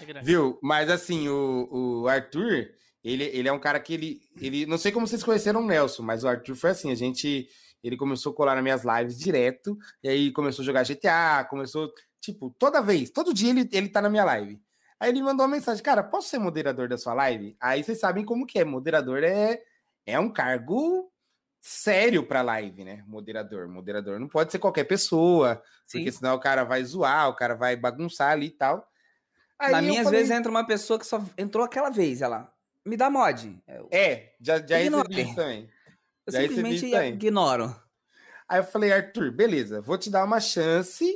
É 0.01 0.05
grande. 0.05 0.27
Viu? 0.27 0.59
Mas 0.63 0.89
assim, 0.89 1.29
o, 1.29 1.69
o 2.03 2.09
Arthur, 2.09 2.71
ele, 3.05 3.25
ele 3.25 3.49
é 3.49 3.53
um 3.53 3.59
cara 3.59 3.79
que 3.79 3.93
ele, 3.93 4.21
ele. 4.41 4.65
Não 4.67 4.79
sei 4.79 4.91
como 4.91 5.07
vocês 5.07 5.23
conheceram 5.23 5.61
o 5.61 5.67
Nelson, 5.67 6.03
mas 6.03 6.25
o 6.25 6.29
Arthur 6.29 6.55
foi 6.55 6.71
assim: 6.71 6.91
a 6.91 6.95
gente. 6.95 7.49
Ele 7.83 7.97
começou 7.97 8.33
a 8.33 8.37
colar 8.37 8.55
nas 8.55 8.63
minhas 8.63 8.85
lives 8.85 9.19
direto, 9.19 9.77
e 10.03 10.09
aí 10.09 10.33
começou 10.33 10.63
a 10.63 10.67
jogar 10.67 10.85
GTA, 10.85 11.47
começou, 11.49 11.91
tipo, 12.21 12.55
toda 12.59 12.83
vez, 12.83 13.11
todo 13.11 13.35
dia 13.35 13.51
ele, 13.51 13.69
ele 13.73 13.89
tá 13.89 14.03
na 14.03 14.11
minha 14.11 14.25
live. 14.25 14.61
Aí 14.99 15.09
ele 15.11 15.23
mandou 15.23 15.47
uma 15.47 15.57
mensagem, 15.57 15.83
cara, 15.83 16.03
posso 16.03 16.29
ser 16.29 16.39
moderador 16.39 16.89
da 16.89 16.99
sua 16.99 17.15
live? 17.15 17.57
Aí 17.59 17.83
vocês 17.83 17.99
sabem 17.99 18.25
como 18.25 18.47
que 18.47 18.59
é, 18.59 18.65
moderador 18.65 19.25
é, 19.25 19.63
é 20.05 20.21
um 20.21 20.31
cargo 20.31 21.11
sério 21.61 22.23
pra 22.23 22.43
live, 22.43 22.85
né? 22.85 23.03
Moderador. 23.07 23.67
Moderador 23.67 24.21
não 24.21 24.29
pode 24.29 24.53
ser 24.53 24.59
qualquer 24.59 24.85
pessoa, 24.85 25.63
Sim. 25.87 25.99
porque 25.99 26.13
senão 26.13 26.35
o 26.35 26.41
cara 26.41 26.65
vai 26.65 26.85
zoar, 26.85 27.31
o 27.31 27.35
cara 27.35 27.55
vai 27.55 27.77
bagunçar 27.77 28.33
ali 28.33 28.47
e 28.47 28.51
tal. 28.51 28.87
Aí 29.59 29.73
Na 29.73 29.83
minha, 29.83 30.01
às 30.01 30.05
falei... 30.05 30.21
vezes, 30.21 30.35
entra 30.35 30.51
uma 30.51 30.67
pessoa 30.67 30.99
que 30.99 31.07
só 31.07 31.23
entrou 31.37 31.65
aquela 31.65 31.91
vez, 31.91 32.23
ela 32.23 32.53
me 32.85 32.97
dá 32.97 33.11
mod. 33.11 33.63
Eu... 33.69 33.89
É, 33.91 34.35
já, 34.41 34.59
já 34.59 34.77
recebi 34.77 35.21
isso 35.21 35.35
também. 35.35 35.69
Eu 36.27 36.33
já 36.33 36.41
simplesmente 36.41 36.87
ignoro. 36.87 37.75
Aí 38.49 38.59
eu 38.59 38.65
falei, 38.65 38.93
Arthur, 38.93 39.31
beleza, 39.31 39.81
vou 39.81 39.97
te 39.97 40.11
dar 40.11 40.25
uma 40.25 40.41
chance 40.41 41.07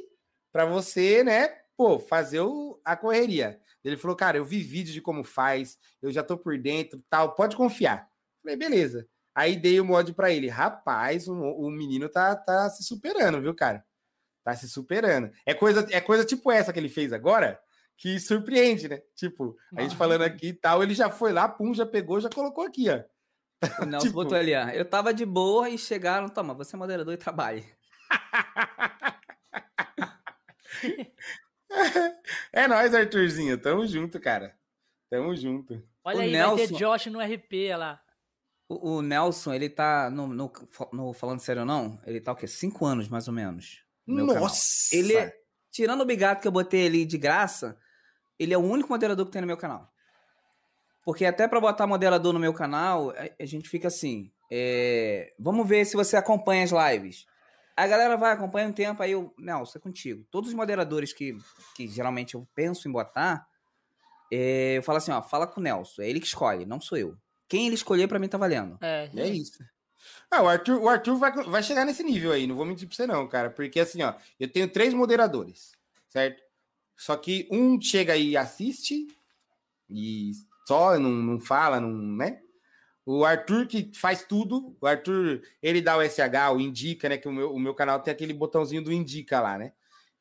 para 0.54 0.64
você, 0.64 1.24
né, 1.24 1.48
pô, 1.76 1.98
fazer 1.98 2.38
o, 2.38 2.80
a 2.84 2.96
correria. 2.96 3.60
Ele 3.82 3.96
falou, 3.96 4.16
cara, 4.16 4.36
eu 4.36 4.44
vi 4.44 4.62
vídeo 4.62 4.92
de 4.92 5.00
como 5.00 5.24
faz, 5.24 5.76
eu 6.00 6.12
já 6.12 6.22
tô 6.22 6.38
por 6.38 6.56
dentro, 6.56 7.02
tal, 7.10 7.34
pode 7.34 7.56
confiar. 7.56 8.08
Falei, 8.40 8.56
beleza. 8.56 9.04
Aí 9.34 9.56
dei 9.56 9.80
o 9.80 9.84
mod 9.84 10.14
para 10.14 10.30
ele. 10.30 10.48
Rapaz, 10.48 11.26
o, 11.26 11.34
o, 11.34 11.68
menino 11.72 12.08
tá, 12.08 12.36
tá 12.36 12.70
se 12.70 12.84
superando, 12.84 13.40
viu, 13.40 13.52
cara? 13.52 13.84
Tá 14.44 14.54
se 14.54 14.68
superando. 14.68 15.28
É 15.44 15.52
coisa, 15.52 15.88
é 15.90 16.00
coisa 16.00 16.24
tipo 16.24 16.52
essa 16.52 16.72
que 16.72 16.78
ele 16.78 16.88
fez 16.88 17.12
agora, 17.12 17.60
que 17.96 18.20
surpreende, 18.20 18.88
né? 18.88 19.02
Tipo, 19.16 19.56
a 19.76 19.82
gente 19.82 19.96
falando 19.96 20.22
aqui 20.22 20.50
e 20.50 20.54
tal, 20.54 20.84
ele 20.84 20.94
já 20.94 21.10
foi 21.10 21.32
lá, 21.32 21.48
pum, 21.48 21.74
já 21.74 21.84
pegou, 21.84 22.20
já 22.20 22.30
colocou 22.30 22.64
aqui, 22.64 22.88
ó. 22.88 23.02
O 23.82 23.86
Nelson 23.86 24.06
tipo... 24.06 24.22
botou 24.22 24.38
ali, 24.38 24.54
ó. 24.54 24.68
Eu 24.68 24.84
tava 24.84 25.12
de 25.12 25.26
boa 25.26 25.68
e 25.68 25.76
chegaram, 25.76 26.28
toma, 26.28 26.54
você 26.54 26.76
é 26.76 26.78
moderador 26.78 27.12
e 27.12 27.16
trabalhe. 27.16 27.66
é 32.52 32.68
nóis, 32.68 32.94
Arthurzinho. 32.94 33.58
Tamo 33.58 33.86
junto, 33.86 34.20
cara. 34.20 34.56
Tamo 35.10 35.34
junto. 35.34 35.82
Olha 36.04 36.18
o 36.18 36.20
aí, 36.22 36.32
Nelson... 36.32 36.56
vai 36.56 36.66
ter 36.66 36.74
Josh 36.74 37.06
no 37.06 37.20
RP 37.20 37.76
lá. 37.76 38.00
O, 38.68 38.96
o, 38.96 39.02
Nelson, 39.02 39.52
ele 39.52 39.68
tá 39.68 40.10
no, 40.10 40.26
no, 40.26 40.52
no, 40.92 41.12
Falando 41.12 41.40
sério 41.40 41.60
ou 41.60 41.66
não, 41.66 41.98
ele 42.06 42.20
tá 42.20 42.32
o 42.32 42.36
quê? 42.36 42.46
Cinco 42.46 42.86
anos, 42.86 43.08
mais 43.08 43.28
ou 43.28 43.34
menos. 43.34 43.84
Nossa! 44.06 44.94
Ele, 44.94 45.14
é, 45.14 45.34
tirando 45.70 46.00
o 46.00 46.06
bigato 46.06 46.40
que 46.40 46.48
eu 46.48 46.52
botei 46.52 46.86
ali 46.86 47.04
de 47.04 47.18
graça, 47.18 47.78
ele 48.38 48.54
é 48.54 48.58
o 48.58 48.62
único 48.62 48.88
moderador 48.88 49.26
que 49.26 49.32
tem 49.32 49.40
no 49.40 49.46
meu 49.46 49.56
canal. 49.56 49.92
Porque 51.04 51.26
até 51.26 51.46
para 51.46 51.60
botar 51.60 51.86
moderador 51.86 52.32
no 52.32 52.40
meu 52.40 52.54
canal, 52.54 53.10
a, 53.10 53.42
a 53.42 53.46
gente 53.46 53.68
fica 53.68 53.88
assim. 53.88 54.32
É, 54.50 55.34
vamos 55.38 55.68
ver 55.68 55.84
se 55.84 55.96
você 55.96 56.16
acompanha 56.16 56.64
as 56.64 56.70
lives. 56.70 57.26
A 57.76 57.86
galera 57.86 58.16
vai 58.16 58.32
acompanhando 58.32 58.70
um 58.70 58.74
tempo, 58.74 59.02
aí 59.02 59.12
eu, 59.12 59.34
Nelson, 59.38 59.78
é 59.78 59.82
contigo. 59.82 60.24
Todos 60.30 60.50
os 60.50 60.54
moderadores 60.54 61.12
que, 61.12 61.36
que 61.74 61.88
geralmente 61.88 62.34
eu 62.34 62.46
penso 62.54 62.88
em 62.88 62.92
botar, 62.92 63.46
é, 64.32 64.78
eu 64.78 64.82
falo 64.82 64.98
assim, 64.98 65.10
ó, 65.10 65.20
fala 65.20 65.46
com 65.46 65.60
o 65.60 65.62
Nelson, 65.62 66.02
é 66.02 66.08
ele 66.08 66.20
que 66.20 66.26
escolhe, 66.26 66.64
não 66.64 66.80
sou 66.80 66.96
eu. 66.96 67.16
Quem 67.48 67.66
ele 67.66 67.74
escolher 67.74 68.08
para 68.08 68.18
mim 68.18 68.28
tá 68.28 68.38
valendo. 68.38 68.78
É, 68.80 69.10
é 69.14 69.28
isso. 69.28 69.58
Ah, 70.30 70.42
o 70.42 70.48
Arthur, 70.48 70.80
o 70.80 70.88
Arthur 70.88 71.16
vai, 71.16 71.32
vai 71.32 71.62
chegar 71.62 71.84
nesse 71.84 72.02
nível 72.02 72.32
aí, 72.32 72.46
não 72.46 72.54
vou 72.54 72.64
mentir 72.64 72.86
pra 72.86 72.96
você 72.96 73.06
não, 73.06 73.26
cara, 73.28 73.50
porque 73.50 73.80
assim, 73.80 74.02
ó, 74.02 74.14
eu 74.38 74.50
tenho 74.50 74.68
três 74.68 74.94
moderadores, 74.94 75.72
certo? 76.08 76.42
Só 76.96 77.16
que 77.16 77.48
um 77.50 77.80
chega 77.80 78.16
e 78.16 78.36
assiste 78.36 79.06
e 79.90 80.32
só 80.66 80.98
não, 80.98 81.10
não 81.10 81.40
fala, 81.40 81.80
não, 81.80 81.90
né? 81.90 82.40
O 83.06 83.24
Arthur 83.24 83.66
que 83.66 83.90
faz 83.94 84.24
tudo, 84.24 84.76
o 84.80 84.86
Arthur, 84.86 85.42
ele 85.62 85.82
dá 85.82 85.96
o 85.96 86.02
SH, 86.02 86.52
o 86.54 86.60
indica, 86.60 87.08
né? 87.08 87.18
Que 87.18 87.28
o 87.28 87.32
meu, 87.32 87.52
o 87.52 87.58
meu 87.58 87.74
canal 87.74 88.00
tem 88.00 88.12
aquele 88.12 88.32
botãozinho 88.32 88.82
do 88.82 88.92
indica 88.92 89.40
lá, 89.40 89.58
né? 89.58 89.72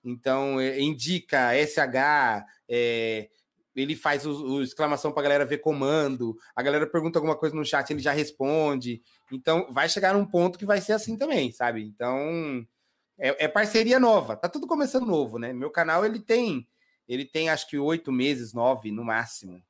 Então, 0.04 0.60
é, 0.60 0.82
indica, 0.82 1.54
SH, 1.56 2.46
é, 2.68 3.30
ele 3.74 3.96
faz 3.96 4.26
o, 4.26 4.56
o 4.56 4.62
exclamação 4.62 5.14
pra 5.14 5.24
galera 5.24 5.46
ver 5.46 5.60
comando, 5.60 6.38
a 6.54 6.62
galera 6.62 6.86
pergunta 6.86 7.18
alguma 7.18 7.38
coisa 7.38 7.56
no 7.56 7.66
chat, 7.66 7.90
ele 7.90 8.02
já 8.02 8.12
responde. 8.12 9.02
Então, 9.32 9.72
vai 9.72 9.88
chegar 9.88 10.14
num 10.14 10.26
ponto 10.26 10.60
que 10.60 10.66
vai 10.66 10.82
ser 10.82 10.94
assim 10.94 11.18
também, 11.18 11.52
sabe? 11.54 11.84
Então, 11.84 12.68
é, 13.18 13.46
é 13.46 13.48
parceria 13.48 14.00
nova, 14.00 14.36
tá 14.36 14.50
tudo 14.50 14.68
começando 14.68 15.06
novo, 15.06 15.40
né? 15.40 15.54
Meu 15.54 15.72
canal, 15.72 16.06
ele 16.06 16.20
tem, 16.20 16.68
ele 17.08 17.24
tem 17.24 17.50
acho 17.50 17.68
que 17.70 17.78
oito 17.78 18.12
meses, 18.12 18.54
nove 18.54 18.92
no 18.92 19.06
máximo. 19.06 19.64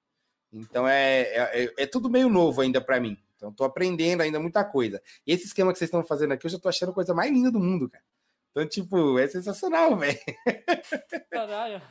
Então 0.54 0.88
é, 0.88 1.22
é, 1.22 1.64
é, 1.64 1.74
é 1.80 1.88
tudo 1.88 2.10
meio 2.10 2.30
novo 2.30 2.62
ainda 2.62 2.80
para 2.80 3.00
mim. 3.00 3.18
Então 3.36 3.52
tô 3.52 3.64
aprendendo 3.64 4.22
ainda 4.22 4.40
muita 4.40 4.64
coisa. 4.64 5.02
E 5.26 5.34
esse 5.34 5.46
esquema 5.46 5.74
que 5.74 5.80
vocês 5.80 5.88
estão 5.88 6.04
fazendo 6.04 6.34
aqui, 6.34 6.46
eu 6.46 6.52
já 6.52 6.60
tô 6.60 6.70
achando 6.70 6.90
a 6.90 6.94
coisa 6.94 7.14
mais 7.14 7.32
linda 7.32 7.52
do 7.52 7.60
mundo, 7.60 7.90
cara. 7.90 8.04
Então, 8.52 8.68
tipo, 8.68 9.18
é 9.18 9.28
sensacional, 9.28 9.98
velho. 9.98 10.20
Caralho. 11.30 11.82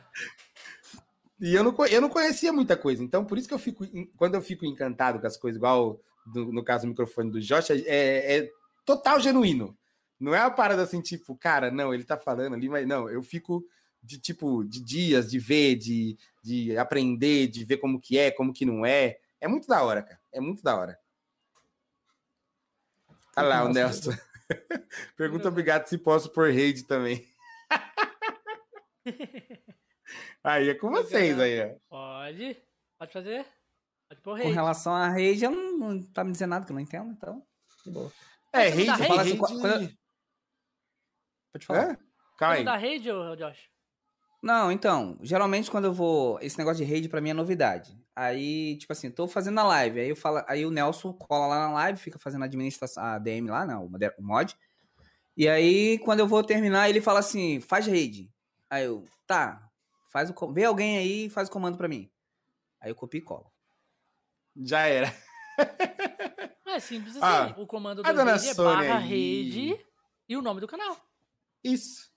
E 1.39 1.53
eu 1.53 1.63
não, 1.63 1.85
eu 1.87 2.01
não 2.01 2.09
conhecia 2.09 2.53
muita 2.53 2.77
coisa. 2.77 3.03
Então, 3.03 3.25
por 3.25 3.37
isso 3.37 3.47
que 3.47 3.53
eu 3.53 3.59
fico. 3.59 3.85
Quando 4.15 4.35
eu 4.35 4.41
fico 4.41 4.65
encantado 4.65 5.19
com 5.19 5.27
as 5.27 5.35
coisas, 5.35 5.57
igual 5.57 5.99
do, 6.25 6.51
no 6.53 6.63
caso 6.63 6.85
do 6.85 6.89
microfone 6.89 7.29
do 7.29 7.41
Josh, 7.41 7.71
é, 7.71 8.37
é 8.37 8.49
total 8.85 9.19
genuíno. 9.19 9.77
Não 10.19 10.33
é 10.33 10.39
uma 10.39 10.51
parada 10.51 10.83
assim, 10.83 11.01
tipo, 11.01 11.35
cara, 11.35 11.69
não, 11.69 11.93
ele 11.93 12.05
tá 12.05 12.17
falando 12.17 12.53
ali, 12.53 12.69
mas 12.69 12.87
não, 12.87 13.09
eu 13.09 13.21
fico 13.21 13.65
de 14.03 14.19
tipo 14.19 14.63
de 14.65 14.83
dias, 14.83 15.31
de 15.31 15.39
ver, 15.39 15.75
de, 15.75 16.17
de 16.43 16.77
aprender, 16.77 17.47
de 17.47 17.63
ver 17.63 17.77
como 17.77 17.99
que 17.99 18.17
é, 18.17 18.29
como 18.29 18.53
que 18.53 18.65
não 18.65 18.85
é. 18.85 19.17
É 19.39 19.47
muito 19.47 19.67
da 19.67 19.81
hora, 19.81 20.03
cara. 20.03 20.19
É 20.31 20.41
muito 20.41 20.61
da 20.61 20.75
hora. 20.75 20.99
Olha 23.35 23.47
lá, 23.47 23.63
o 23.63 23.69
Nelson. 23.69 24.11
Pergunta 25.17 25.47
obrigado 25.47 25.87
se 25.87 25.97
posso 25.97 26.29
pôr 26.29 26.51
rede 26.51 26.83
também. 26.83 27.27
aí 30.43 30.69
é 30.69 30.75
com 30.75 30.91
vocês 30.91 31.39
aí, 31.39 31.63
ó. 31.63 31.75
Pode. 31.89 32.61
Pode 32.99 33.13
fazer. 33.13 33.45
Pode 34.09 34.21
pôr 34.21 34.35
rede. 34.35 34.49
Com 34.49 34.53
relação 34.53 34.93
à 34.93 35.09
rede, 35.09 35.45
eu 35.45 35.51
não, 35.51 35.77
não 35.77 36.03
tá 36.03 36.23
me 36.23 36.31
dizendo 36.31 36.51
nada 36.51 36.65
que 36.65 36.71
eu 36.71 36.75
não 36.75 36.81
entendo, 36.81 37.11
então. 37.11 37.45
De 37.83 37.91
boa. 37.91 38.11
É, 38.51 38.69
rede, 38.69 38.91
rede, 38.91 39.19
assim, 39.19 39.37
quando... 39.37 39.61
Pode 41.51 41.65
falar. 41.65 41.91
É? 41.91 41.97
Calma 42.37 42.55
aí. 42.55 42.63
da 42.63 42.77
rede, 42.77 43.09
Josh? 43.37 43.72
Não, 44.43 44.69
então, 44.69 45.17
geralmente 45.21 45.71
quando 45.71 45.85
eu 45.85 45.93
vou. 45.93 46.37
Esse 46.41 46.57
negócio 46.57 46.85
de 46.85 46.91
raid 46.91 47.07
pra 47.07 47.21
mim 47.21 47.29
é 47.29 47.33
novidade. 47.33 47.97
Aí, 48.13 48.77
tipo 48.77 48.91
assim, 48.91 49.09
tô 49.09 49.25
fazendo 49.25 49.57
a 49.59 49.63
live. 49.63 50.01
Aí 50.01 50.09
eu 50.09 50.17
falo, 50.17 50.43
aí 50.49 50.65
o 50.65 50.69
Nelson 50.69 51.13
cola 51.13 51.47
lá 51.47 51.67
na 51.67 51.73
live, 51.73 51.97
fica 51.97 52.19
fazendo 52.19 52.41
a 52.41 52.45
administração, 52.45 53.01
a 53.01 53.17
DM 53.17 53.49
lá, 53.49 53.65
não, 53.65 53.89
né, 53.89 54.11
o 54.19 54.21
mod. 54.21 54.53
E 55.37 55.47
aí, 55.47 55.97
quando 55.99 56.19
eu 56.19 56.27
vou 56.27 56.43
terminar, 56.43 56.89
ele 56.89 56.99
fala 56.99 57.19
assim: 57.19 57.61
faz 57.61 57.87
raid. 57.87 58.29
Aí 58.69 58.83
eu, 58.83 59.05
tá, 59.25 59.65
faz 60.11 60.29
o. 60.29 60.51
Vê 60.51 60.65
alguém 60.65 60.97
aí 60.97 61.25
e 61.27 61.29
faz 61.29 61.47
o 61.47 61.51
comando 61.51 61.77
pra 61.77 61.87
mim. 61.87 62.11
Aí 62.81 62.91
eu 62.91 62.95
copio 62.95 63.19
e 63.19 63.21
colo. 63.21 63.49
Já 64.57 64.81
era. 64.81 65.07
É 66.65 66.79
simples 66.79 67.15
assim. 67.15 67.23
Ah, 67.23 67.53
o 67.55 67.67
comando 67.67 68.01
do 68.01 68.11
raid 68.11 68.49
é 68.49 68.53
barra 68.55 68.97
raid 68.97 69.79
e 70.27 70.35
o 70.35 70.41
nome 70.41 70.59
do 70.59 70.67
canal. 70.67 70.97
Isso. 71.63 72.12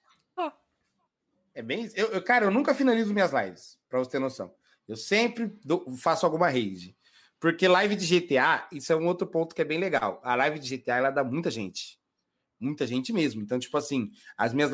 É 1.57 1.63
bem. 1.63 1.91
Eu, 1.95 2.09
eu, 2.09 2.23
cara, 2.23 2.45
eu 2.45 2.51
nunca 2.51 2.75
finalizo 2.75 3.15
minhas 3.15 3.33
lives, 3.33 3.79
pra 3.89 3.99
você 3.99 4.11
ter 4.11 4.19
noção. 4.19 4.55
Eu 4.87 4.95
sempre 4.95 5.59
dou, 5.65 5.91
faço 5.97 6.27
alguma 6.27 6.51
raid. 6.51 6.95
Porque 7.41 7.67
live 7.67 7.97
de 7.97 8.07
GTA, 8.07 8.69
isso 8.71 8.93
é 8.93 8.97
um 8.97 9.07
outro 9.07 9.27
ponto 9.27 9.55
que 9.55 9.63
é 9.63 9.65
bem 9.65 9.79
legal. 9.79 10.21
A 10.23 10.35
live 10.35 10.59
de 10.59 10.77
GTA, 10.77 10.97
ela 10.97 11.11
dá 11.11 11.25
muita 11.25 11.51
gente. 11.51 11.99
Muita 12.61 12.87
gente 12.87 13.11
mesmo. 13.11 13.41
Então, 13.41 13.59
tipo 13.59 13.75
assim, 13.79 14.11
as 14.37 14.53
minhas 14.53 14.71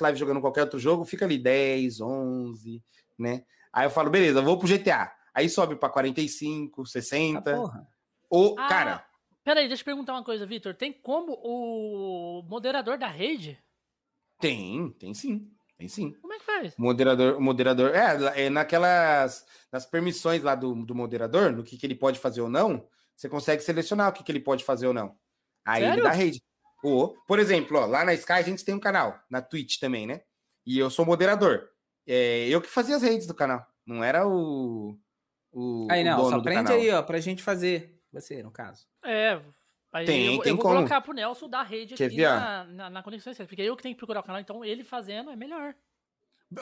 lives 0.00 0.18
jogando 0.20 0.40
qualquer 0.40 0.62
outro 0.62 0.78
jogo, 0.78 1.04
fica 1.04 1.24
ali 1.24 1.38
10, 1.38 2.00
11, 2.00 2.80
né? 3.18 3.44
Aí 3.72 3.86
eu 3.86 3.90
falo, 3.90 4.08
beleza, 4.08 4.40
vou 4.40 4.56
pro 4.56 4.68
GTA. 4.68 5.12
Aí 5.34 5.48
sobe 5.48 5.74
pra 5.74 5.88
45, 5.88 6.86
60. 6.86 7.38
Ah, 7.38 7.56
porra. 7.56 7.88
Ou, 8.30 8.56
ah, 8.60 8.68
cara. 8.68 9.06
Peraí, 9.42 9.66
deixa 9.66 9.82
eu 9.82 9.86
perguntar 9.86 10.12
uma 10.12 10.24
coisa, 10.24 10.46
Vitor. 10.46 10.72
Tem 10.72 10.92
como 10.92 11.32
o 11.42 12.44
moderador 12.48 12.96
da 12.96 13.08
rede? 13.08 13.58
Tem, 14.38 14.88
tem 14.92 15.12
sim. 15.14 15.50
Tem 15.82 15.88
sim. 15.88 16.12
Como 16.20 16.32
é 16.32 16.38
que 16.38 16.44
faz? 16.44 16.76
Moderador, 16.76 17.40
moderador. 17.40 17.90
É, 17.92 18.44
é 18.44 18.50
naquelas. 18.50 19.44
Nas 19.72 19.84
permissões 19.84 20.42
lá 20.42 20.54
do, 20.54 20.74
do 20.84 20.94
moderador, 20.94 21.50
no 21.50 21.64
que, 21.64 21.76
que 21.76 21.84
ele 21.84 21.94
pode 21.94 22.20
fazer 22.20 22.40
ou 22.40 22.48
não, 22.48 22.86
você 23.16 23.28
consegue 23.28 23.62
selecionar 23.62 24.10
o 24.10 24.12
que, 24.12 24.22
que 24.22 24.30
ele 24.30 24.38
pode 24.38 24.64
fazer 24.64 24.86
ou 24.86 24.94
não. 24.94 25.16
Aí 25.64 25.82
Sério? 25.82 25.94
ele 25.96 26.02
dá 26.02 26.12
rede. 26.12 26.42
Ou, 26.84 27.16
por 27.26 27.38
exemplo, 27.38 27.78
ó, 27.78 27.86
lá 27.86 28.04
na 28.04 28.14
Sky 28.14 28.32
a 28.32 28.42
gente 28.42 28.64
tem 28.64 28.74
um 28.74 28.80
canal, 28.80 29.18
na 29.30 29.40
Twitch 29.40 29.78
também, 29.78 30.06
né? 30.06 30.20
E 30.66 30.78
eu 30.78 30.90
sou 30.90 31.06
moderador. 31.06 31.68
É, 32.06 32.46
eu 32.48 32.60
que 32.60 32.68
fazia 32.68 32.96
as 32.96 33.02
redes 33.02 33.26
do 33.26 33.34
canal. 33.34 33.66
Não 33.84 34.04
era 34.04 34.26
o. 34.26 34.96
o 35.52 35.88
aí 35.90 36.04
não, 36.04 36.20
o 36.20 36.28
só 36.28 36.36
aprende 36.36 36.64
canal. 36.64 36.74
aí, 36.74 36.90
ó, 36.90 37.02
pra 37.02 37.18
gente 37.18 37.42
fazer. 37.42 37.98
Você, 38.12 38.42
no 38.42 38.52
caso. 38.52 38.86
É, 39.04 39.40
Aí 39.92 40.06
tem, 40.06 40.36
eu, 40.36 40.42
tem 40.42 40.50
eu 40.50 40.56
vou 40.56 40.62
como. 40.62 40.76
colocar 40.76 41.00
pro 41.02 41.12
Nelson 41.12 41.48
dar 41.48 41.64
rede 41.64 41.94
Quer 41.94 42.06
aqui 42.06 42.22
na, 42.22 42.64
na, 42.64 42.90
na, 42.90 43.02
conexão 43.02 43.34
porque 43.34 43.60
eu 43.60 43.76
que 43.76 43.82
tenho 43.82 43.94
que 43.94 43.98
procurar 43.98 44.20
o 44.20 44.22
canal, 44.22 44.40
então 44.40 44.64
ele 44.64 44.82
fazendo 44.82 45.30
é 45.30 45.36
melhor. 45.36 45.74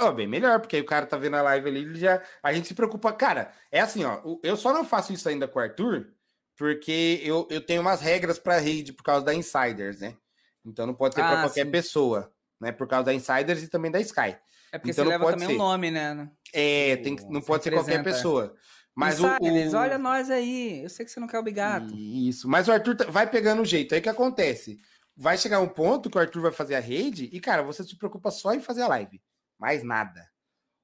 Oh, 0.01 0.13
bem 0.13 0.27
melhor, 0.27 0.61
porque 0.61 0.77
aí 0.77 0.83
o 0.83 0.87
cara 0.87 1.07
tá 1.07 1.17
vendo 1.17 1.37
a 1.37 1.43
live 1.43 1.69
ali, 1.69 1.81
ele 1.81 1.99
já. 1.99 2.23
A 2.43 2.53
gente 2.53 2.69
se 2.69 2.75
preocupa. 2.75 3.13
Cara, 3.13 3.53
é 3.71 3.81
assim, 3.81 4.05
ó. 4.05 4.21
Eu 4.43 4.57
só 4.57 4.73
não 4.73 4.85
faço 4.85 5.13
isso 5.13 5.29
ainda 5.29 5.49
com 5.49 5.59
o 5.59 5.63
Arthur, 5.63 6.09
porque 6.57 7.21
eu, 7.25 7.47
eu 7.51 7.61
tenho 7.61 7.81
umas 7.81 8.01
regras 8.01 8.39
pra 8.39 8.59
rede 8.59 8.93
por 8.93 9.03
causa 9.03 9.25
da 9.25 9.35
Insiders, 9.35 10.01
né? 10.01 10.17
Então 10.65 10.87
não 10.87 10.95
pode 10.95 11.15
ser 11.15 11.23
ah, 11.23 11.29
pra 11.29 11.41
qualquer 11.43 11.65
sim. 11.65 11.71
pessoa, 11.71 12.33
né? 12.61 12.71
Por 12.73 12.87
causa 12.87 13.07
da 13.07 13.15
Insiders 13.15 13.63
e 13.63 13.69
também 13.69 13.91
da 13.91 14.01
Sky. 14.01 14.37
É 14.73 14.79
porque 14.79 14.93
então, 14.93 15.05
você 15.05 15.11
leva 15.11 15.31
também 15.31 15.49
o 15.49 15.53
um 15.53 15.57
nome, 15.57 15.91
né? 15.91 16.31
É, 16.53 16.97
tem, 16.97 17.17
não 17.29 17.41
pode 17.41 17.65
ser 17.65 17.73
qualquer 17.73 18.03
pessoa. 18.05 18.55
Mas 19.01 19.19
Mas 19.21 19.73
o, 19.73 19.77
o... 19.77 19.81
olha 19.81 19.99
nós 19.99 20.31
aí. 20.31 20.83
Eu 20.83 20.91
sei 20.91 21.05
que 21.07 21.11
você 21.11 21.19
não 21.19 21.27
quer 21.27 21.39
o 21.39 21.43
bigato. 21.43 21.95
Isso. 21.97 22.49
Mas 22.49 22.69
o 22.69 22.73
Arthur 22.73 22.97
tá- 22.97 23.05
vai 23.11 23.29
pegando 23.29 23.63
o 23.63 23.65
jeito. 23.65 23.95
Aí 23.95 24.01
que 24.01 24.09
acontece? 24.09 24.79
Vai 25.17 25.37
chegar 25.39 25.61
um 25.61 25.69
ponto 25.69 26.09
que 26.11 26.17
o 26.17 26.21
Arthur 26.21 26.43
vai 26.43 26.53
fazer 26.53 26.75
a 26.75 26.81
rede 26.81 27.29
e, 27.33 27.41
cara, 27.41 27.63
você 27.63 27.83
se 27.83 27.97
preocupa 27.97 28.31
só 28.31 28.53
em 28.55 28.61
fazer 28.61 28.83
a 28.83 28.89
live. 28.89 29.21
Mais 29.59 29.83
nada. 29.83 30.29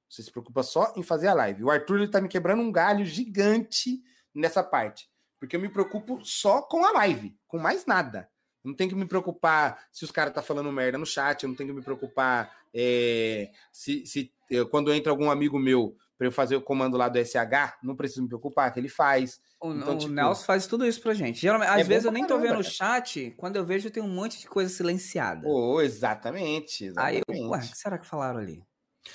Você 0.09 0.23
se 0.23 0.31
preocupa 0.31 0.63
só 0.63 0.93
em 0.95 1.03
fazer 1.03 1.27
a 1.27 1.33
live. 1.33 1.63
O 1.63 1.69
Arthur 1.71 1.97
ele 1.99 2.07
tá 2.07 2.19
me 2.21 2.27
quebrando 2.27 2.61
um 2.61 2.71
galho 2.71 3.05
gigante 3.05 4.01
nessa 4.33 4.63
parte. 4.63 5.09
Porque 5.39 5.55
eu 5.55 5.59
me 5.59 5.69
preocupo 5.69 6.19
só 6.23 6.61
com 6.61 6.83
a 6.85 6.91
live, 6.93 7.35
com 7.47 7.59
mais 7.59 7.85
nada. 7.85 8.29
Eu 8.63 8.69
não 8.69 8.75
tenho 8.75 8.89
que 8.89 8.95
me 8.95 9.05
preocupar 9.05 9.79
se 9.91 10.03
os 10.03 10.11
caras 10.11 10.33
tá 10.33 10.41
falando 10.41 10.71
merda 10.71 10.97
no 10.97 11.05
chat, 11.05 11.43
eu 11.43 11.49
não 11.49 11.55
tenho 11.55 11.69
que 11.69 11.75
me 11.75 11.83
preocupar 11.83 12.51
é, 12.73 13.51
se, 13.71 14.05
se 14.05 14.31
eu- 14.49 14.67
quando 14.67 14.91
entra 14.93 15.11
algum 15.11 15.29
amigo 15.29 15.59
meu 15.59 15.95
para 16.17 16.27
eu 16.27 16.31
fazer 16.31 16.55
o 16.55 16.61
comando 16.61 16.97
lá 16.97 17.07
do 17.09 17.17
SH, 17.23 17.77
não 17.83 17.95
preciso 17.95 18.23
me 18.23 18.27
preocupar, 18.27 18.73
que 18.73 18.79
ele 18.79 18.89
faz. 18.89 19.39
O, 19.61 19.71
Então, 19.73 19.93
o 19.93 19.97
tipo, 19.97 20.11
Nelson 20.13 20.43
faz 20.45 20.65
tudo 20.65 20.85
isso 20.85 20.99
pra 21.01 21.13
gente. 21.13 21.39
Geralmente, 21.39 21.69
às 21.69 21.81
é 21.81 21.83
vezes 21.83 22.05
eu 22.05 22.11
nem 22.11 22.23
tô 22.25 22.35
caramba, 22.35 22.47
vendo 22.55 22.59
o 22.59 22.63
chat, 22.63 23.31
quando 23.37 23.55
eu 23.55 23.65
vejo 23.65 23.91
tem 23.91 24.01
um 24.01 24.07
monte 24.09 24.39
de 24.39 24.47
coisa 24.47 24.73
silenciada. 24.73 25.47
Oh, 25.47 25.79
exatamente, 25.81 26.85
Aí 26.97 27.17
exatamente. 27.19 27.23
eu, 27.27 27.49
ué, 27.49 27.57
o 27.59 27.61
que 27.61 27.77
será 27.77 27.97
que 27.97 28.07
falaram 28.07 28.39
ali? 28.39 28.63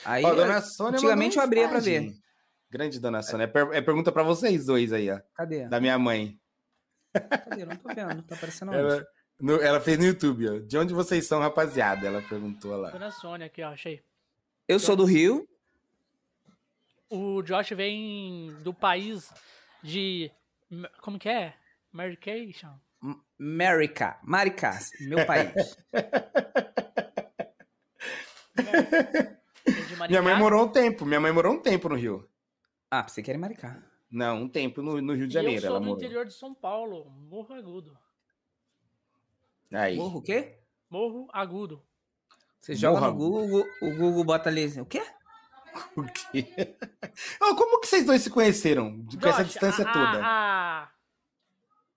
Aí, 0.05 0.25
Ó, 0.25 0.33
dona 0.35 0.61
Sônia 0.63 0.97
antigamente 0.99 1.37
eu 1.37 1.43
abria 1.43 1.69
pra 1.69 1.79
mensagem. 1.79 2.11
ver. 2.11 2.17
Grande 2.71 2.99
dona 3.01 3.23
Sônia. 3.23 3.45
É, 3.45 3.47
per- 3.49 3.69
é 3.73 3.83
pergunta 3.83 4.11
pra 4.13 4.23
vocês 4.23 4.65
dois 4.67 4.93
aí, 4.93 5.11
ó. 5.11 5.21
cadê? 5.35 5.67
Da 5.69 5.81
minha 5.81 5.99
mãe. 5.99 6.39
Cadê? 7.13 7.63
Eu 7.63 7.67
não 7.67 7.77
tô 7.77 7.89
vendo, 7.89 8.23
tá 8.23 8.35
aparecendo 8.35 8.69
onde? 8.71 8.79
Ela, 8.79 9.07
no- 9.41 9.61
ela 9.61 9.81
fez 9.81 9.99
no 9.99 10.05
YouTube, 10.07 10.49
ó. 10.49 10.59
De 10.61 10.79
onde 10.79 10.95
vocês 10.95 11.27
são, 11.27 11.41
rapaziada? 11.41 12.07
Ela 12.07 12.23
perguntou 12.23 12.75
lá. 12.77 12.91
Dona 12.91 13.11
Sônia 13.11 13.47
aqui, 13.47 13.63
ó, 13.63 13.69
achei. 13.73 14.01
Eu 14.67 14.79
sou 14.79 14.97
do 14.97 15.05
Rio, 15.05 15.47
O 17.15 17.43
Josh 17.43 17.71
vem 17.77 18.51
do 18.63 18.73
país 18.73 19.31
de. 19.83 20.31
Como 21.03 21.19
que 21.19 21.29
é? 21.29 21.55
Medication. 21.93 22.73
M- 23.03 23.21
America, 23.39 24.19
Maricás, 24.23 24.91
meu 25.01 25.27
país. 25.27 25.77
Vem 29.67 29.87
de 29.87 30.09
Minha 30.09 30.23
mãe 30.23 30.37
morou 30.37 30.65
um 30.65 30.69
tempo. 30.69 31.05
Minha 31.05 31.21
mãe 31.21 31.33
morou 31.33 31.53
um 31.55 31.61
tempo 31.61 31.89
no 31.89 31.97
Rio. 31.97 32.27
ah, 32.91 33.07
você 33.07 33.23
quer 33.23 33.37
Maricá. 33.37 33.83
Não, 34.11 34.43
um 34.43 34.49
tempo 34.49 34.81
no, 34.83 35.01
no 35.01 35.15
Rio 35.15 35.27
de 35.29 35.35
E 35.37 35.39
eu 35.39 35.43
Janeiro 35.43 35.61
sou 35.63 35.71
ela 35.71 35.81
do 35.81 35.85
morou. 35.87 35.99
interior 36.03 36.25
de 36.27 36.33
São 36.33 36.55
Paulo, 36.55 37.11
Morro 37.11 37.55
Agudo. 37.55 37.99
Aí. 39.73 39.97
Morro 39.97 40.19
o 40.19 40.23
quê? 40.23 40.59
Morro 40.89 41.29
Agudo. 41.33 41.83
Você 42.61 42.75
joga 42.75 43.01
Morro 43.01 43.13
no 43.13 43.19
Google, 43.19 43.67
o 43.83 43.91
Google 43.97 44.25
bota 44.25 44.49
ali, 44.49 44.67
o 44.81 44.87
quê? 44.87 45.03
O 45.97 46.03
quê? 46.05 46.77
Como 47.39 47.81
que 47.81 47.87
vocês 47.87 48.05
dois 48.05 48.23
se 48.23 48.31
conheceram? 48.31 49.05
Com 49.21 49.29
essa 49.29 49.45
distância 49.45 49.85
a- 49.89 49.93
toda? 49.93 50.21
a- 50.25 50.89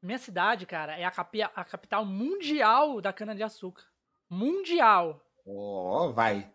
Minha 0.02 0.18
cidade, 0.18 0.66
cara, 0.66 0.98
é 0.98 1.04
a, 1.04 1.12
capi- 1.12 1.42
a 1.42 1.64
capital 1.64 2.06
mundial 2.06 3.02
da 3.02 3.12
cana-de-açúcar. 3.14 3.84
Mundial. 4.30 5.22
Ó, 5.46 6.12
vai. 6.12 6.34
Minha 6.36 6.52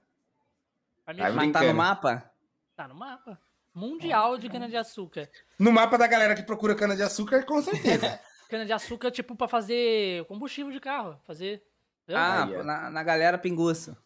Vai 1.06 1.14
cidade 1.14 1.36
Mas 1.36 1.52
tá 1.52 1.62
no 1.64 1.74
mapa? 1.74 2.32
tá 2.76 2.88
no 2.88 2.94
mapa. 2.94 3.40
Mundial 3.74 4.36
de 4.38 4.48
cana-de-açúcar. 4.48 5.28
No 5.58 5.72
mapa 5.72 5.96
da 5.96 6.06
galera 6.06 6.34
que 6.34 6.42
procura 6.42 6.74
cana-de-açúcar, 6.74 7.44
com 7.44 7.60
certeza. 7.62 8.20
Cana-de-açúcar, 8.50 9.12
tipo, 9.12 9.36
pra 9.36 9.46
fazer 9.46 10.24
combustível 10.26 10.72
de 10.72 10.80
carro. 10.80 11.20
Fazer. 11.24 11.62
Ah, 12.08 12.44
na, 12.64 12.90
na 12.90 13.02
galera 13.04 13.38
pinguço. 13.38 13.96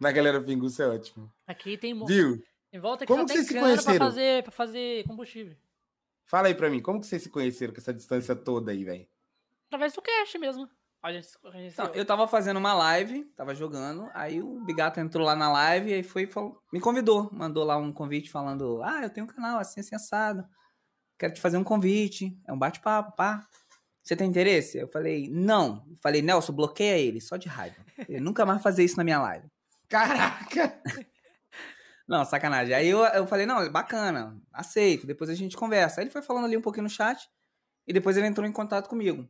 Na 0.00 0.12
galera 0.12 0.42
Pinguço 0.42 0.82
é 0.82 0.88
ótimo. 0.88 1.32
Aqui 1.46 1.76
tem. 1.76 1.94
Viu? 2.06 2.42
Em 2.72 2.78
volta 2.78 3.04
aqui 3.04 3.12
Como 3.12 3.26
que 3.26 3.32
tem 3.32 3.36
vocês 3.42 3.48
se 3.48 3.54
cana 3.54 3.66
pra 3.66 3.82
conheceram? 3.82 4.06
fazer, 4.06 4.42
pra 4.42 4.52
fazer 4.52 5.04
combustível. 5.04 5.56
Fala 6.26 6.48
aí 6.48 6.54
pra 6.54 6.68
mim, 6.70 6.80
como 6.80 7.00
que 7.00 7.06
vocês 7.06 7.22
se 7.22 7.30
conheceram 7.30 7.72
com 7.72 7.80
essa 7.80 7.92
distância 7.92 8.36
toda 8.36 8.70
aí, 8.70 8.84
velho? 8.84 9.06
Através 9.66 9.92
do 9.94 10.02
cash 10.02 10.34
mesmo. 10.38 10.68
A 11.02 11.12
gente, 11.12 11.28
a 11.44 11.50
gente 11.52 11.72
Então, 11.72 11.86
eu 11.94 12.04
tava 12.04 12.26
fazendo 12.26 12.56
uma 12.56 12.74
live, 12.74 13.24
tava 13.36 13.54
jogando, 13.54 14.10
aí 14.12 14.42
o 14.42 14.64
Bigato 14.64 14.98
entrou 14.98 15.24
lá 15.24 15.34
na 15.36 15.50
live 15.50 15.92
e 16.00 16.02
foi 16.02 16.24
e 16.24 16.26
falou, 16.26 16.60
me 16.72 16.80
convidou, 16.80 17.30
mandou 17.32 17.64
lá 17.64 17.76
um 17.76 17.92
convite 17.92 18.30
falando: 18.30 18.82
"Ah, 18.82 19.02
eu 19.04 19.10
tenho 19.10 19.24
um 19.24 19.28
canal 19.28 19.58
assim 19.60 19.80
assim 19.80 19.94
assado. 19.94 20.44
Quero 21.18 21.34
te 21.34 21.40
fazer 21.40 21.56
um 21.56 21.64
convite, 21.64 22.36
é 22.46 22.52
um 22.52 22.58
bate-papo, 22.58 23.14
pá. 23.16 23.46
Você 24.02 24.16
tem 24.16 24.28
interesse?" 24.28 24.76
Eu 24.78 24.88
falei: 24.88 25.28
"Não". 25.30 25.84
Eu 25.88 25.96
falei: 26.02 26.20
"Nelson, 26.20 26.52
bloqueia 26.52 26.98
ele, 26.98 27.20
só 27.20 27.36
de 27.36 27.48
raiva. 27.48 27.76
Eu 28.08 28.20
nunca 28.20 28.44
mais 28.44 28.60
fazer 28.62 28.84
isso 28.84 28.96
na 28.96 29.04
minha 29.04 29.20
live". 29.20 29.46
Caraca! 29.88 30.80
Não, 32.08 32.24
sacanagem. 32.24 32.74
Aí 32.74 32.88
eu, 32.88 33.00
eu 33.00 33.26
falei, 33.26 33.44
não, 33.44 33.70
bacana, 33.70 34.40
aceito, 34.50 35.06
depois 35.06 35.28
a 35.28 35.34
gente 35.34 35.56
conversa. 35.56 36.00
Aí 36.00 36.04
ele 36.04 36.10
foi 36.10 36.22
falando 36.22 36.46
ali 36.46 36.56
um 36.56 36.62
pouquinho 36.62 36.84
no 36.84 36.88
chat 36.88 37.28
e 37.86 37.92
depois 37.92 38.16
ele 38.16 38.26
entrou 38.26 38.46
em 38.46 38.52
contato 38.52 38.88
comigo. 38.88 39.28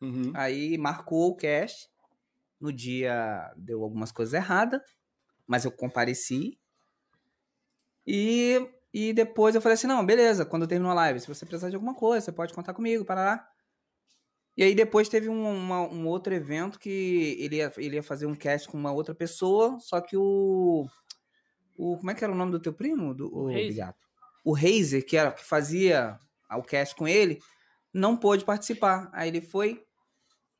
Uhum. 0.00 0.32
Aí 0.34 0.78
marcou 0.78 1.30
o 1.30 1.36
cast. 1.36 1.90
No 2.60 2.72
dia 2.72 3.52
deu 3.56 3.82
algumas 3.82 4.12
coisas 4.12 4.34
erradas, 4.34 4.80
mas 5.48 5.64
eu 5.64 5.72
compareci. 5.72 6.60
E, 8.06 8.68
e 8.94 9.12
depois 9.12 9.56
eu 9.56 9.60
falei 9.60 9.74
assim: 9.74 9.88
não, 9.88 10.06
beleza, 10.06 10.44
quando 10.44 10.66
terminou 10.66 10.92
a 10.92 10.94
live, 10.94 11.18
se 11.18 11.26
você 11.26 11.44
precisar 11.44 11.70
de 11.70 11.74
alguma 11.74 11.94
coisa, 11.94 12.24
você 12.24 12.32
pode 12.32 12.54
contar 12.54 12.72
comigo, 12.72 13.04
parará. 13.04 13.51
E 14.56 14.62
aí 14.62 14.74
depois 14.74 15.08
teve 15.08 15.28
um, 15.28 15.56
uma- 15.56 15.82
um 15.88 16.06
outro 16.06 16.34
evento 16.34 16.78
que 16.78 17.36
ele 17.40 17.56
ia, 17.56 17.72
ele 17.78 17.96
ia 17.96 18.02
fazer 18.02 18.26
um 18.26 18.34
cast 18.34 18.68
com 18.68 18.76
uma 18.76 18.92
outra 18.92 19.14
pessoa, 19.14 19.78
só 19.80 20.00
que 20.00 20.16
o. 20.16 20.86
o 21.76 21.96
como 21.96 22.10
é 22.10 22.14
que 22.14 22.22
era 22.22 22.32
o 22.32 22.36
nome 22.36 22.52
do 22.52 22.60
teu 22.60 22.72
primo? 22.72 23.14
Do, 23.14 23.34
o, 23.34 23.46
Reiser. 23.46 23.68
Bigato? 23.68 23.98
O 24.44 24.52
Reiser, 24.52 25.04
que, 25.06 25.16
era, 25.16 25.32
que 25.32 25.44
fazia 25.44 26.18
o 26.50 26.62
cast 26.62 26.94
com 26.94 27.08
ele, 27.08 27.40
não 27.94 28.16
pôde 28.16 28.44
participar. 28.44 29.08
Aí 29.14 29.28
ele 29.28 29.40
foi, 29.40 29.82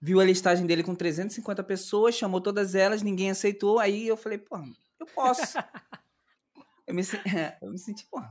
viu 0.00 0.20
a 0.20 0.24
listagem 0.24 0.66
dele 0.66 0.82
com 0.82 0.94
350 0.94 1.62
pessoas, 1.62 2.14
chamou 2.14 2.40
todas 2.40 2.74
elas, 2.74 3.02
ninguém 3.02 3.30
aceitou. 3.30 3.78
Aí 3.78 4.06
eu 4.06 4.16
falei, 4.16 4.38
pô, 4.38 4.56
eu 4.98 5.06
posso. 5.14 5.58
eu, 6.86 6.94
me, 6.94 7.02
eu 7.60 7.70
me 7.70 7.78
senti, 7.78 8.06
pô, 8.10 8.22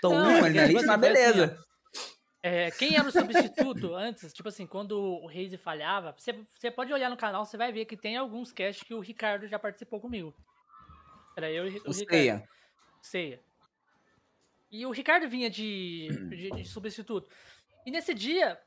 tô 0.00 0.10
Não, 0.10 0.18
um 0.18 0.36
é 0.36 0.40
ali 0.42 0.54
na 0.58 0.66
tipo 0.66 0.78
lista, 0.78 0.96
mas 0.96 1.02
assim, 1.02 1.14
foi 1.14 1.22
assim, 1.24 1.32
beleza. 1.32 1.67
É, 2.42 2.70
quem 2.70 2.94
era 2.96 3.08
o 3.08 3.10
substituto 3.10 3.94
antes, 3.96 4.32
tipo 4.32 4.48
assim, 4.48 4.66
quando 4.66 4.92
o 4.92 5.26
Reise 5.26 5.56
falhava, 5.56 6.14
você, 6.16 6.32
você 6.54 6.70
pode 6.70 6.92
olhar 6.92 7.10
no 7.10 7.16
canal, 7.16 7.44
você 7.44 7.56
vai 7.56 7.72
ver 7.72 7.84
que 7.84 7.96
tem 7.96 8.16
alguns 8.16 8.52
casts 8.52 8.86
que 8.86 8.94
o 8.94 9.00
Ricardo 9.00 9.48
já 9.48 9.58
participou 9.58 10.00
comigo. 10.00 10.34
Era 11.36 11.50
eu 11.50 11.68
e 11.68 11.78
o, 11.78 11.90
O 11.90 11.92
Ricardo. 11.92 12.48
Ceia. 13.02 13.40
E 14.70 14.86
o 14.86 14.90
Ricardo 14.90 15.28
vinha 15.28 15.50
de, 15.50 16.08
de, 16.28 16.50
de 16.50 16.64
substituto. 16.64 17.28
E 17.84 17.90
nesse 17.90 18.14
dia, 18.14 18.60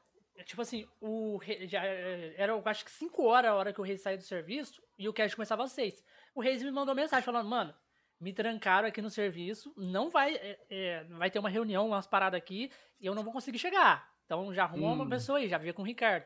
tipo 0.45 0.61
assim, 0.61 0.87
o 0.99 1.39
já 1.63 1.83
era, 1.83 2.53
eu 2.53 2.61
acho 2.65 2.83
que 2.83 2.91
5 2.91 3.23
horas 3.23 3.51
a 3.51 3.55
hora 3.55 3.73
que 3.73 3.79
o 3.79 3.83
Reis 3.83 4.01
saiu 4.01 4.17
do 4.17 4.23
serviço 4.23 4.81
e 4.97 5.07
o 5.07 5.13
cast 5.13 5.35
começava 5.35 5.63
às 5.63 5.71
6. 5.71 6.03
O 6.33 6.41
Reis 6.41 6.63
me 6.63 6.71
mandou 6.71 6.95
mensagem 6.95 7.23
falando, 7.23 7.47
mano, 7.47 7.73
me 8.21 8.31
trancaram 8.31 8.87
aqui 8.87 9.01
no 9.01 9.09
serviço, 9.09 9.73
não 9.75 10.11
vai, 10.11 10.35
é, 10.35 10.59
é, 10.69 11.03
vai 11.05 11.31
ter 11.31 11.39
uma 11.39 11.49
reunião, 11.49 11.87
umas 11.87 12.05
paradas 12.05 12.37
aqui, 12.37 12.71
e 12.99 13.05
eu 13.07 13.15
não 13.15 13.23
vou 13.23 13.33
conseguir 13.33 13.57
chegar. 13.57 14.07
Então 14.25 14.53
já 14.53 14.63
arruma 14.63 14.93
uma 14.93 15.05
Hum. 15.05 15.09
pessoa 15.09 15.39
aí, 15.39 15.49
já 15.49 15.57
via 15.57 15.73
com 15.73 15.81
o 15.81 15.85
Ricardo. 15.85 16.25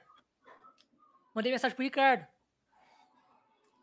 Mandei 1.34 1.52
mensagem 1.52 1.74
pro 1.74 1.84
Ricardo. 1.84 2.28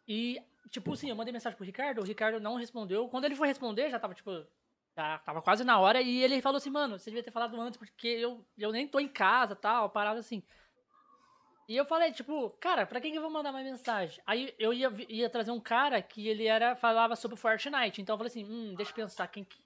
E, 0.06 0.40
tipo 0.70 0.92
assim, 0.92 1.08
eu 1.08 1.16
mandei 1.16 1.32
mensagem 1.32 1.56
pro 1.56 1.64
Ricardo, 1.64 2.02
o 2.02 2.04
Ricardo 2.04 2.38
não 2.38 2.56
respondeu. 2.56 3.08
Quando 3.08 3.24
ele 3.24 3.34
foi 3.34 3.48
responder, 3.48 3.88
já 3.90 3.98
tava, 3.98 4.14
tipo, 4.14 4.30
já 4.94 5.18
tava 5.20 5.40
quase 5.40 5.64
na 5.64 5.78
hora, 5.78 6.02
e 6.02 6.22
ele 6.22 6.42
falou 6.42 6.58
assim, 6.58 6.70
mano, 6.70 6.98
você 6.98 7.10
devia 7.10 7.22
ter 7.22 7.30
falado 7.30 7.58
antes, 7.60 7.78
porque 7.78 8.08
eu, 8.08 8.46
eu 8.58 8.72
nem 8.72 8.86
tô 8.86 9.00
em 9.00 9.08
casa, 9.08 9.56
tal, 9.56 9.88
parada 9.88 10.20
assim. 10.20 10.42
E 11.68 11.76
eu 11.76 11.84
falei, 11.84 12.12
tipo, 12.12 12.50
cara, 12.60 12.84
pra 12.84 13.00
quem 13.00 13.12
que 13.12 13.18
eu 13.18 13.22
vou 13.22 13.30
mandar 13.30 13.52
mais 13.52 13.64
mensagem? 13.64 14.20
Aí 14.26 14.54
eu 14.58 14.72
ia, 14.72 14.92
ia 15.08 15.30
trazer 15.30 15.50
um 15.52 15.60
cara 15.60 16.02
que 16.02 16.28
ele 16.28 16.46
era, 16.46 16.74
falava 16.74 17.14
sobre 17.16 17.36
Fortnite. 17.36 18.00
Então 18.00 18.14
eu 18.14 18.18
falei 18.18 18.30
assim, 18.30 18.44
hum, 18.44 18.74
deixa 18.74 18.90
eu 18.90 18.96
pensar 18.96 19.26
quem 19.28 19.44
que, 19.44 19.58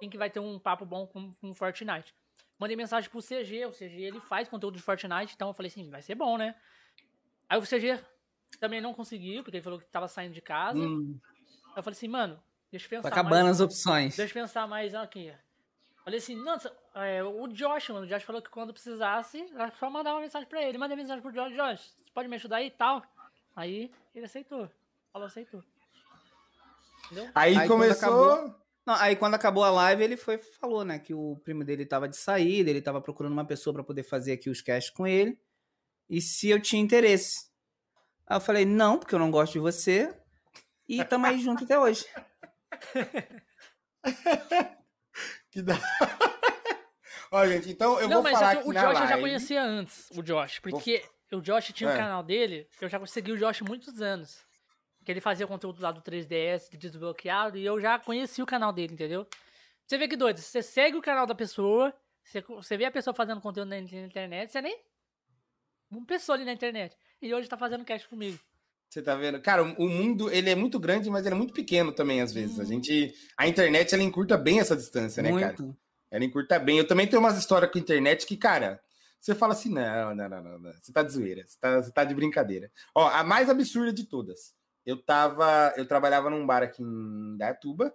quem 0.00 0.10
que 0.10 0.18
vai 0.18 0.28
ter 0.28 0.40
um 0.40 0.58
papo 0.58 0.84
bom 0.84 1.06
com, 1.06 1.32
com 1.34 1.54
Fortnite. 1.54 2.14
Mandei 2.58 2.76
mensagem 2.76 3.08
pro 3.08 3.22
CG, 3.22 3.66
o 3.66 3.72
CG 3.72 4.02
ele 4.02 4.20
faz 4.20 4.48
conteúdo 4.48 4.76
de 4.76 4.82
Fortnite, 4.82 5.34
então 5.34 5.48
eu 5.48 5.54
falei 5.54 5.70
assim, 5.70 5.90
vai 5.90 6.02
ser 6.02 6.14
bom, 6.14 6.36
né? 6.36 6.54
Aí 7.48 7.58
o 7.58 7.62
CG 7.62 8.00
também 8.58 8.80
não 8.80 8.94
conseguiu, 8.94 9.42
porque 9.42 9.56
ele 9.56 9.64
falou 9.64 9.78
que 9.78 9.86
tava 9.86 10.08
saindo 10.08 10.34
de 10.34 10.40
casa. 10.40 10.78
Hum, 10.78 11.18
eu 11.76 11.82
falei 11.82 11.96
assim, 11.96 12.08
mano, 12.08 12.42
deixa 12.70 12.86
eu 12.86 12.90
tá 12.90 12.96
pensar 12.96 13.08
acabando 13.08 13.44
mais. 13.44 13.56
as 13.56 13.60
opções. 13.60 14.16
Deixa 14.16 14.38
eu 14.38 14.42
pensar 14.42 14.66
mais 14.66 14.94
aqui. 14.94 15.32
Falei 16.04 16.18
assim, 16.18 16.36
não, 16.36 16.58
é, 16.96 17.24
o 17.24 17.48
Josh, 17.48 17.88
mano, 17.88 18.04
o 18.04 18.06
Josh 18.06 18.24
falou 18.24 18.42
que 18.42 18.50
quando 18.50 18.74
precisasse, 18.74 19.42
era 19.54 19.72
só 19.80 19.88
mandar 19.88 20.12
uma 20.12 20.20
mensagem 20.20 20.46
pra 20.46 20.62
ele. 20.62 20.76
Mandei 20.76 20.96
mensagem 20.96 21.22
pro 21.22 21.32
Josh, 21.32 21.54
Josh, 21.54 21.80
você 21.80 22.10
pode 22.12 22.28
me 22.28 22.36
ajudar 22.36 22.56
aí 22.56 22.66
e 22.66 22.70
tal? 22.70 23.02
Aí 23.56 23.90
ele 24.14 24.26
aceitou. 24.26 24.70
Falou, 25.10 25.26
aceitou. 25.26 25.64
Entendeu? 27.06 27.30
Aí, 27.34 27.56
Aí, 27.56 27.66
começou. 27.66 28.54
Não, 28.84 28.94
aí 28.96 29.16
quando 29.16 29.32
acabou 29.32 29.64
a 29.64 29.70
live, 29.70 30.04
ele 30.04 30.16
foi 30.18 30.36
falou, 30.36 30.84
né, 30.84 30.98
que 30.98 31.14
o 31.14 31.40
primo 31.42 31.64
dele 31.64 31.86
tava 31.86 32.06
de 32.06 32.18
saída, 32.18 32.68
ele 32.68 32.82
tava 32.82 33.00
procurando 33.00 33.32
uma 33.32 33.46
pessoa 33.46 33.72
pra 33.72 33.82
poder 33.82 34.02
fazer 34.02 34.32
aqui 34.32 34.50
os 34.50 34.60
casts 34.60 34.92
com 34.92 35.06
ele. 35.06 35.40
E 36.08 36.20
se 36.20 36.50
eu 36.50 36.60
tinha 36.60 36.82
interesse. 36.82 37.48
Aí 38.26 38.36
eu 38.36 38.42
falei: 38.42 38.66
"Não, 38.66 38.98
porque 38.98 39.14
eu 39.14 39.18
não 39.18 39.30
gosto 39.30 39.54
de 39.54 39.58
você". 39.58 40.14
E 40.86 41.02
tamo 41.02 41.24
aí 41.24 41.40
junto 41.40 41.64
até 41.64 41.78
hoje. 41.78 42.04
Que 45.54 45.62
da... 45.62 45.74
Ó, 47.30 47.46
gente, 47.46 47.70
então 47.70 47.98
eu 48.00 48.08
não, 48.08 48.16
vou 48.16 48.22
mas 48.24 48.32
falar 48.38 48.56
que 48.56 48.58
aqui 48.58 48.68
o 48.68 48.72
Josh 48.72 48.82
eu 48.84 48.94
já 48.94 49.04
live. 49.04 49.20
conhecia 49.22 49.62
antes, 49.62 50.10
o 50.10 50.20
Josh. 50.22 50.58
Porque 50.58 51.04
o 51.32 51.40
Josh 51.40 51.72
tinha 51.72 51.88
um 51.88 51.92
É. 51.92 51.96
canal 51.96 52.22
dele, 52.24 52.68
eu 52.80 52.88
já 52.88 53.04
segui 53.06 53.30
o 53.32 53.38
Josh 53.38 53.60
muitos 53.62 54.02
anos. 54.02 54.44
Que 55.04 55.12
ele 55.12 55.20
fazia 55.20 55.46
conteúdo 55.46 55.80
lá 55.80 55.92
do 55.92 56.02
3DS, 56.02 56.68
de 56.70 56.76
desbloqueado, 56.76 57.56
e 57.56 57.64
eu 57.64 57.80
já 57.80 57.98
conheci 58.00 58.42
o 58.42 58.46
canal 58.46 58.72
dele, 58.72 58.94
entendeu? 58.94 59.26
Você 59.86 59.96
vê 59.96 60.08
que 60.08 60.16
doido, 60.16 60.38
você 60.38 60.60
segue 60.60 60.96
o 60.96 61.02
canal 61.02 61.24
da 61.26 61.34
pessoa, 61.36 61.94
você, 62.24 62.40
você 62.40 62.76
vê 62.76 62.86
a 62.86 62.90
pessoa 62.90 63.14
fazendo 63.14 63.40
conteúdo 63.40 63.68
na 63.68 63.78
internet, 63.78 64.50
você 64.50 64.60
nem. 64.60 64.76
Uma 65.90 66.04
pessoa 66.06 66.34
ali 66.36 66.44
na 66.44 66.52
internet. 66.52 66.96
E 67.22 67.32
hoje 67.32 67.48
tá 67.48 67.56
fazendo 67.56 67.84
cast 67.84 68.08
comigo. 68.08 68.38
Você 68.94 69.02
tá 69.02 69.16
vendo? 69.16 69.40
Cara, 69.40 69.64
o 69.64 69.88
mundo, 69.88 70.30
ele 70.30 70.48
é 70.48 70.54
muito 70.54 70.78
grande, 70.78 71.10
mas 71.10 71.26
ele 71.26 71.34
é 71.34 71.38
muito 71.38 71.52
pequeno 71.52 71.90
também, 71.90 72.20
às 72.20 72.32
vezes. 72.32 72.60
A 72.60 72.62
Uhum. 72.62 72.68
gente... 72.68 73.12
A 73.36 73.48
internet, 73.48 73.92
ela 73.92 74.04
encurta 74.04 74.38
bem 74.38 74.60
essa 74.60 74.76
distância, 74.76 75.20
né, 75.20 75.30
cara? 75.32 75.46
Muito. 75.58 75.76
Ela 76.12 76.24
encurta 76.24 76.60
bem. 76.60 76.78
Eu 76.78 76.86
também 76.86 77.04
tenho 77.08 77.20
umas 77.20 77.36
histórias 77.36 77.72
com 77.72 77.76
a 77.76 77.80
internet 77.80 78.24
que, 78.24 78.36
cara, 78.36 78.80
você 79.20 79.34
fala 79.34 79.52
assim, 79.52 79.68
não, 79.68 80.14
não, 80.14 80.28
não, 80.28 80.58
não. 80.60 80.72
Você 80.80 80.92
tá 80.92 81.02
de 81.02 81.12
zoeira, 81.12 81.42
você 81.44 81.58
tá, 81.60 81.82
você 81.82 81.90
tá 81.90 82.04
de 82.04 82.14
brincadeira. 82.14 82.70
Ó, 82.94 83.08
a 83.08 83.24
mais 83.24 83.50
absurda 83.50 83.92
de 83.92 84.04
todas. 84.04 84.54
Eu 84.86 85.02
tava, 85.02 85.74
eu 85.76 85.88
trabalhava 85.88 86.30
num 86.30 86.46
bar 86.46 86.62
aqui 86.62 86.80
em 86.80 87.36
Dayatuba, 87.36 87.92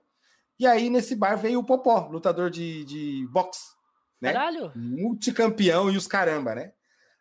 e 0.59 0.67
aí 0.67 0.89
nesse 0.89 1.15
bar 1.15 1.37
veio 1.37 1.59
o 1.59 1.65
Popó, 1.65 2.09
lutador 2.11 2.49
de, 2.49 2.83
de 2.83 3.25
boxe, 3.31 3.61
né? 4.19 4.33
Caralho! 4.33 4.73
multicampeão 4.75 5.89
e 5.89 5.95
os 5.95 6.07
caramba, 6.07 6.55
né? 6.55 6.73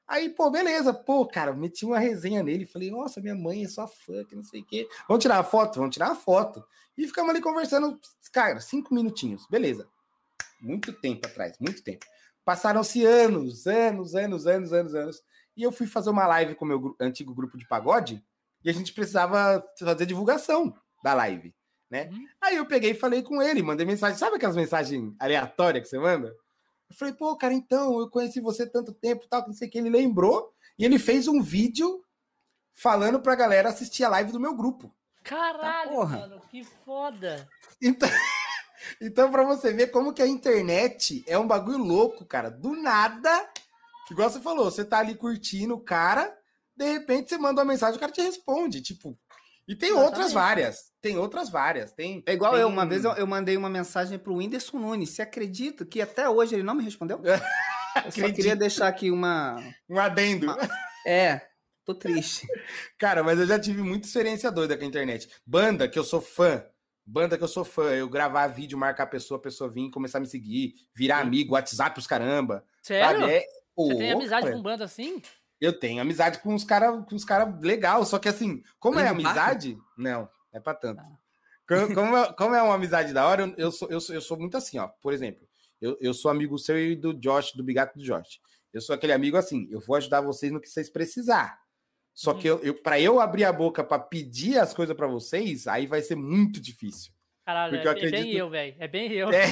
Aí, 0.09 0.31
pô, 0.31 0.51
beleza, 0.51 0.95
pô, 0.95 1.27
cara, 1.27 1.53
meti 1.53 1.85
uma 1.85 1.99
resenha 1.99 2.43
nele, 2.43 2.65
falei, 2.65 2.91
nossa, 2.91 3.21
minha 3.21 3.35
mãe 3.35 3.65
é 3.65 3.69
sua 3.69 3.87
fã, 3.87 4.25
que 4.25 4.35
não 4.35 4.43
sei 4.43 4.63
o 4.63 4.65
quê. 4.65 4.89
Vamos 5.07 5.23
tirar 5.23 5.39
a 5.39 5.45
foto? 5.45 5.79
Vamos 5.79 5.93
tirar 5.93 6.13
a 6.13 6.15
foto. 6.15 6.65
E 6.97 7.07
ficamos 7.07 7.31
ali 7.31 7.43
conversando, 7.43 8.01
cara, 8.33 8.59
cinco 8.59 8.95
minutinhos, 8.95 9.47
beleza. 9.51 9.87
Muito 10.61 10.95
tempo 10.95 11.27
atrás, 11.27 11.59
muito 11.61 11.83
tempo. 11.83 12.07
Passaram-se 12.43 13.05
anos, 13.05 13.67
anos, 13.67 14.15
anos, 14.15 14.47
anos, 14.47 14.73
anos, 14.73 14.95
anos. 14.95 15.23
E 15.55 15.63
eu 15.63 15.71
fui 15.71 15.87
fazer 15.87 16.09
uma 16.09 16.27
live 16.27 16.55
com 16.55 16.65
o 16.65 16.69
meu 16.69 16.97
antigo 16.99 17.35
grupo 17.35 17.59
de 17.59 17.69
pagode, 17.69 18.25
e 18.65 18.71
a 18.71 18.73
gente 18.73 18.95
precisava 18.95 19.63
fazer 19.79 20.07
divulgação 20.07 20.75
da 21.05 21.13
live, 21.13 21.55
né? 21.91 22.09
Uhum. 22.11 22.27
Aí 22.41 22.57
eu 22.57 22.65
peguei 22.65 22.93
e 22.93 22.95
falei 22.95 23.23
com 23.23 23.43
ele, 23.43 23.63
mandei 23.63 23.85
mensagem, 23.85 24.19
sabe 24.19 24.37
aquelas 24.37 24.57
mensagens 24.57 25.15
aleatórias 25.21 25.83
que 25.83 25.91
você 25.91 25.99
manda? 25.99 26.35
Eu 26.91 26.97
falei, 26.97 27.15
pô, 27.15 27.37
cara, 27.37 27.53
então, 27.53 27.99
eu 28.01 28.09
conheci 28.09 28.41
você 28.41 28.67
tanto 28.67 28.93
tempo, 28.93 29.27
tal, 29.29 29.43
que 29.43 29.49
não 29.49 29.55
sei 29.55 29.69
o 29.69 29.71
que. 29.71 29.79
Ele 29.79 29.91
lembrou 29.91 30.53
e 30.79 30.85
ele 30.85 30.99
fez 30.99 31.29
um 31.29 31.43
vídeo 31.43 32.03
falando 32.75 33.21
pra 33.21 33.35
galera 33.35 33.69
assistir 33.69 34.05
a 34.05 34.09
live 34.09 34.33
do 34.33 34.41
meu 34.41 34.55
grupo. 34.55 34.95
Caralho, 35.23 35.91
porra. 35.91 36.19
mano, 36.21 36.43
que 36.49 36.65
foda! 36.65 37.49
Então, 37.83 38.09
então 39.03 39.31
pra 39.31 39.43
você 39.43 39.73
ver 39.73 39.89
como 39.89 40.13
que 40.13 40.23
a 40.23 40.27
internet 40.27 41.23
é 41.27 41.37
um 41.39 41.47
bagulho 41.47 41.79
louco, 41.79 42.25
cara. 42.25 42.51
Do 42.51 42.75
nada, 42.75 43.51
igual 44.11 44.31
você 44.31 44.41
falou, 44.41 44.71
você 44.71 44.85
tá 44.85 45.01
ali 45.01 45.15
curtindo 45.15 45.75
o 45.75 45.81
cara, 45.81 46.35
de 46.75 46.93
repente 46.93 47.29
você 47.29 47.37
manda 47.37 47.61
uma 47.61 47.73
mensagem, 47.73 47.97
o 47.97 48.01
cara 48.01 48.13
te 48.13 48.23
responde, 48.23 48.81
tipo... 48.81 49.19
E 49.69 49.77
tem 49.77 49.93
outras 49.93 50.31
Exatamente. 50.31 50.35
várias, 50.35 50.93
tem 51.03 51.19
outras 51.19 51.51
várias, 51.51 51.93
tem... 51.93 52.23
É 52.27 52.33
igual 52.33 52.53
tem- 52.53 52.63
eu, 52.63 52.69
uma 52.69 52.87
vez 52.87 53.05
eu, 53.05 53.13
eu 53.13 53.27
mandei 53.27 53.55
uma 53.55 53.69
mensagem 53.69 54.19
pro 54.19 54.37
Whindersson 54.37 54.79
Nunes. 54.79 55.11
Você 55.11 55.21
acredita 55.21 55.85
que 55.85 56.01
até 56.01 56.27
hoje 56.27 56.55
ele 56.55 56.63
não 56.63 56.75
me 56.75 56.83
respondeu? 56.83 57.21
Eu 58.05 58.13
só 58.13 58.33
queria 58.33 58.55
deixar 58.55 58.87
aqui 58.87 59.11
uma. 59.11 59.57
Um 59.89 59.99
adendo. 59.99 60.47
É, 61.05 61.41
tô 61.85 61.95
triste. 61.95 62.47
Cara, 62.97 63.25
mas 63.25 63.41
eu 63.41 63.47
já 63.47 63.59
tive 63.59 63.83
muita 63.83 64.07
experiência 64.07 64.53
doida 64.53 64.77
com 64.77 64.85
a 64.85 64.87
internet. 64.87 65.29
Banda 65.45 65.89
que 65.89 65.99
eu 65.99 66.05
sou 66.05 66.21
fã. 66.21 66.65
Banda 67.05 67.37
que 67.37 67.43
eu 67.43 67.49
sou 67.49 67.65
fã. 67.65 67.91
Eu 67.91 68.09
gravar 68.09 68.47
vídeo, 68.49 68.79
marcar 68.79 69.05
a 69.05 69.07
pessoa, 69.07 69.39
a 69.39 69.43
pessoa 69.43 69.69
vir, 69.69 69.91
começar 69.91 70.19
a 70.19 70.21
me 70.21 70.29
seguir, 70.29 70.75
virar 70.95 71.19
amigo, 71.19 71.55
WhatsApp 71.55 71.99
os 71.99 72.07
caramba. 72.07 72.65
Sério? 72.83 73.21
Sabe? 73.21 73.33
É... 73.33 73.41
Você 73.41 73.95
Ô, 73.95 73.97
tem 73.97 74.13
amizade 74.13 74.43
cara, 74.45 74.57
com 74.57 74.63
banda 74.63 74.85
assim? 74.85 75.23
Eu 75.61 75.79
tenho 75.79 76.01
amizade 76.01 76.39
com 76.41 76.55
os 76.55 76.65
caras 76.65 77.05
com 77.09 77.15
os 77.17 77.25
cara 77.25 77.45
legal, 77.61 78.05
só 78.05 78.19
que 78.19 78.29
assim, 78.29 78.63
como 78.79 78.99
é 79.01 79.05
barco? 79.05 79.21
amizade, 79.21 79.79
não, 79.97 80.23
não 80.23 80.29
é 80.53 80.61
pra 80.61 80.75
tanto. 80.75 81.03
Como, 81.67 81.95
como 81.95 82.17
é, 82.17 82.33
como 82.33 82.55
é 82.55 82.63
uma 82.63 82.75
amizade 82.75 83.13
da 83.13 83.27
hora, 83.27 83.43
eu, 83.43 83.55
eu, 83.57 83.73
sou, 83.73 83.89
eu, 83.91 84.01
sou, 84.01 84.15
eu 84.15 84.21
sou 84.21 84.39
muito 84.39 84.57
assim, 84.57 84.79
ó. 84.79 84.89
Por 85.03 85.13
exemplo, 85.13 85.47
eu, 85.81 85.97
eu 86.01 86.15
sou 86.15 86.31
amigo 86.31 86.59
seu 86.59 86.79
e 86.79 86.95
do 86.95 87.13
Josh, 87.13 87.53
do 87.55 87.65
Bigato 87.65 87.99
do 87.99 88.05
Josh. 88.05 88.41
Eu 88.73 88.81
sou 88.81 88.95
aquele 88.95 89.13
amigo 89.13 89.37
assim, 89.37 89.67
eu 89.71 89.81
vou 89.81 89.97
ajudar 89.97 90.21
vocês 90.21 90.53
no 90.53 90.61
que 90.61 90.69
vocês 90.69 90.89
precisar. 90.91 91.59
Só 92.15 92.33
Uhum. 92.33 92.39
que 92.39 92.47
eu, 92.49 92.59
eu, 92.65 92.75
para 92.75 93.01
eu 93.01 93.21
abrir 93.21 93.45
a 93.45 93.53
boca 93.53 93.83
pra 93.85 93.99
pedir 93.99 94.59
as 94.59 94.75
coisas 94.75 94.97
pra 94.97 95.07
vocês, 95.07 95.67
aí 95.67 95.87
vai 95.87 96.03
ser 96.03 96.17
muito 96.17 96.61
difícil. 96.61 97.13
Caralho, 97.47 97.73
Porque 97.73 97.87
eu 97.89 97.93
é, 97.93 97.95
é 97.95 98.01
bem 98.01 98.09
acredito- 98.09 98.37
eu, 98.39 98.51
velho. 98.51 98.77
É 98.79 98.89
bem 98.89 99.13
eu. 99.13 99.33
É, 99.33 99.47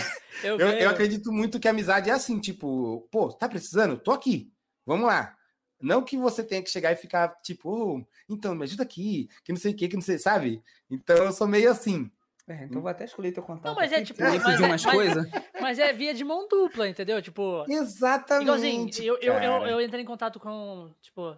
eu, 0.44 0.58
Eu, 0.60 0.68
eu 0.70 0.90
acredito 0.90 1.32
muito 1.32 1.58
que 1.58 1.66
a 1.66 1.70
amizade 1.70 2.10
é 2.10 2.12
assim, 2.12 2.38
tipo, 2.40 3.08
pô, 3.10 3.32
tá 3.32 3.48
precisando? 3.48 3.96
Tô 3.98 4.10
aqui. 4.12 4.52
Vamos 4.84 5.06
lá. 5.06 5.34
Não 5.80 6.02
que 6.02 6.16
você 6.16 6.42
tenha 6.42 6.62
que 6.62 6.70
chegar 6.70 6.92
e 6.92 6.96
ficar, 6.96 7.28
tipo, 7.42 7.68
"Ô, 7.70 8.04
então, 8.28 8.54
me 8.54 8.64
ajuda 8.64 8.82
aqui, 8.82 9.28
que 9.44 9.52
não 9.52 9.58
sei 9.58 9.72
o 9.72 9.76
que, 9.76 9.88
que 9.88 9.94
não 9.96 10.02
sei, 10.02 10.18
sabe? 10.18 10.62
Então 10.90 11.16
eu 11.16 11.32
sou 11.32 11.46
meio 11.46 11.70
assim. 11.70 12.10
É, 12.48 12.64
então 12.64 12.80
vou 12.80 12.88
até 12.88 13.04
escolher 13.04 13.32
teu 13.32 13.42
contato. 13.42 13.64
Não, 13.66 13.74
mas 13.74 13.90
é 13.92 14.02
tipo, 14.04 14.22
mas 14.22 14.42
pedir 14.42 14.62
é- 14.62 14.66
umas 14.66 14.84
mas- 14.84 14.94
coisas. 14.94 15.26
Mas 15.60 15.78
é 15.80 15.92
via 15.92 16.14
de 16.14 16.22
mão 16.24 16.46
dupla, 16.48 16.88
entendeu? 16.88 17.20
Tipo, 17.20 17.64
Exatamente. 17.68 18.44
igualzinho, 18.44 18.88
eu, 19.02 19.16
eu, 19.18 19.34
eu, 19.34 19.66
eu 19.66 19.80
entrei 19.80 20.02
em 20.02 20.06
contato 20.06 20.38
com, 20.38 20.92
tipo, 21.02 21.36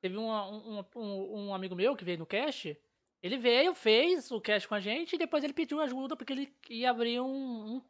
teve 0.00 0.16
uma- 0.16 0.48
um, 0.50 0.84
um, 0.96 1.46
um 1.48 1.54
amigo 1.54 1.76
meu 1.76 1.94
que 1.94 2.04
veio 2.04 2.18
no 2.18 2.24
cast, 2.26 2.74
ele 3.22 3.36
veio, 3.36 3.74
fez 3.74 4.30
o 4.30 4.40
cast 4.40 4.66
com 4.66 4.74
a 4.74 4.80
gente 4.80 5.14
e 5.14 5.18
depois 5.18 5.44
ele 5.44 5.52
pediu 5.52 5.78
ajuda 5.80 6.16
porque 6.16 6.32
ele 6.32 6.54
ia 6.70 6.90
abrir 6.90 7.20
um, 7.20 7.26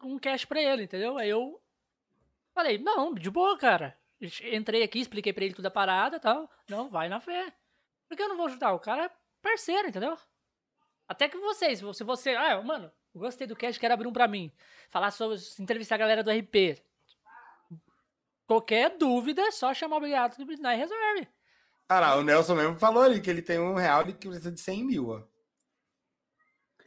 um, 0.02 0.14
um 0.14 0.18
cast 0.18 0.46
pra 0.48 0.60
ele, 0.60 0.82
entendeu? 0.82 1.16
Aí 1.18 1.28
eu 1.30 1.60
falei, 2.52 2.78
não, 2.78 3.14
de 3.14 3.30
boa, 3.30 3.56
cara. 3.56 3.96
Entrei 4.20 4.82
aqui, 4.82 5.00
expliquei 5.00 5.32
pra 5.32 5.44
ele 5.44 5.54
tudo 5.54 5.66
a 5.66 5.70
parada 5.70 6.16
e 6.16 6.20
tal. 6.20 6.50
Não, 6.68 6.90
vai 6.90 7.08
na 7.08 7.20
fé. 7.20 7.52
Porque 8.06 8.22
eu 8.22 8.28
não 8.28 8.36
vou 8.36 8.46
ajudar, 8.46 8.72
o 8.72 8.78
cara 8.78 9.06
é 9.06 9.10
parceiro, 9.40 9.88
entendeu? 9.88 10.18
Até 11.08 11.28
que 11.28 11.38
vocês, 11.38 11.80
se 11.94 12.04
você, 12.04 12.30
ah, 12.30 12.60
mano, 12.62 12.92
gostei 13.14 13.46
do 13.46 13.56
cast, 13.56 13.80
quero 13.80 13.94
abrir 13.94 14.06
um 14.06 14.12
pra 14.12 14.28
mim. 14.28 14.52
Falar 14.90 15.10
sobre, 15.10 15.38
entrevistar 15.58 15.94
a 15.94 15.98
galera 15.98 16.22
do 16.22 16.30
RP. 16.30 16.82
Qualquer 18.46 18.96
dúvida, 18.96 19.42
é 19.42 19.50
só 19.50 19.72
chamar 19.72 19.96
o 19.96 19.98
Obrigado 19.98 20.36
do 20.36 20.44
Bitnai 20.44 20.76
e 20.76 20.78
resolve. 20.80 21.28
Ah 21.88 22.00
lá, 22.00 22.16
o 22.16 22.22
Nelson 22.22 22.54
mesmo 22.54 22.78
falou 22.78 23.02
ali 23.02 23.20
que 23.20 23.30
ele 23.30 23.42
tem 23.42 23.58
um 23.58 23.74
real 23.74 24.08
e 24.08 24.12
que 24.12 24.28
precisa 24.28 24.52
de 24.52 24.60
100 24.60 24.84
mil, 24.84 25.08
ó. 25.08 25.22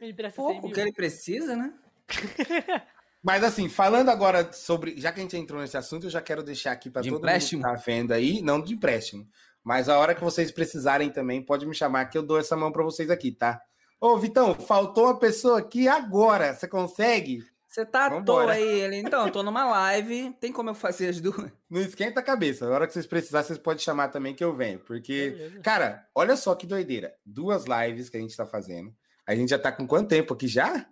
Ele 0.00 0.12
100 0.12 0.32
Pouco 0.32 0.70
que 0.70 0.80
ele 0.80 0.92
precisa, 0.92 1.56
né? 1.56 1.72
Mas 3.24 3.42
assim, 3.42 3.68
falando 3.70 4.10
agora 4.10 4.52
sobre. 4.52 5.00
Já 5.00 5.10
que 5.10 5.18
a 5.18 5.22
gente 5.22 5.36
entrou 5.36 5.60
nesse 5.60 5.76
assunto, 5.78 6.04
eu 6.06 6.10
já 6.10 6.20
quero 6.20 6.42
deixar 6.42 6.72
aqui 6.72 6.90
para 6.90 7.00
De 7.02 7.08
todo 7.08 7.18
empréstimo? 7.20 7.62
mundo 7.62 7.70
que 7.72 7.76
tá 7.78 7.82
vendo 7.86 8.12
aí, 8.12 8.42
não 8.42 8.60
de 8.60 8.74
empréstimo. 8.74 9.26
Mas 9.64 9.88
a 9.88 9.98
hora 9.98 10.14
que 10.14 10.22
vocês 10.22 10.52
precisarem 10.52 11.08
também, 11.10 11.40
pode 11.42 11.64
me 11.64 11.74
chamar 11.74 12.04
que 12.06 12.18
eu 12.18 12.22
dou 12.22 12.38
essa 12.38 12.54
mão 12.54 12.70
para 12.70 12.82
vocês 12.84 13.08
aqui, 13.10 13.32
tá? 13.32 13.58
Ô, 13.98 14.18
Vitão, 14.18 14.54
faltou 14.54 15.04
uma 15.04 15.18
pessoa 15.18 15.58
aqui 15.60 15.88
agora. 15.88 16.52
Você 16.52 16.68
consegue? 16.68 17.42
Você 17.66 17.86
tá 17.86 18.06
à 18.06 18.22
toa 18.22 18.52
aí, 18.52 18.62
ele. 18.82 18.96
Então, 18.96 19.26
eu 19.26 19.32
tô 19.32 19.42
numa 19.42 19.64
live. 19.64 20.32
Tem 20.38 20.52
como 20.52 20.68
eu 20.70 20.74
fazer 20.74 21.08
as 21.08 21.18
duas? 21.20 21.50
Não 21.70 21.80
esquenta 21.80 22.20
a 22.20 22.22
cabeça. 22.22 22.66
A 22.66 22.70
hora 22.70 22.86
que 22.86 22.92
vocês 22.92 23.06
precisarem, 23.06 23.46
vocês 23.46 23.58
podem 23.58 23.82
chamar 23.82 24.08
também 24.08 24.34
que 24.34 24.44
eu 24.44 24.52
venho. 24.54 24.78
Porque, 24.80 25.30
Beleza. 25.30 25.60
cara, 25.60 26.06
olha 26.14 26.36
só 26.36 26.54
que 26.54 26.66
doideira. 26.66 27.14
Duas 27.24 27.64
lives 27.64 28.10
que 28.10 28.18
a 28.18 28.20
gente 28.20 28.36
tá 28.36 28.44
fazendo. 28.46 28.94
A 29.26 29.34
gente 29.34 29.48
já 29.48 29.58
tá 29.58 29.72
com 29.72 29.86
quanto 29.86 30.08
tempo 30.10 30.34
aqui 30.34 30.46
já? 30.46 30.86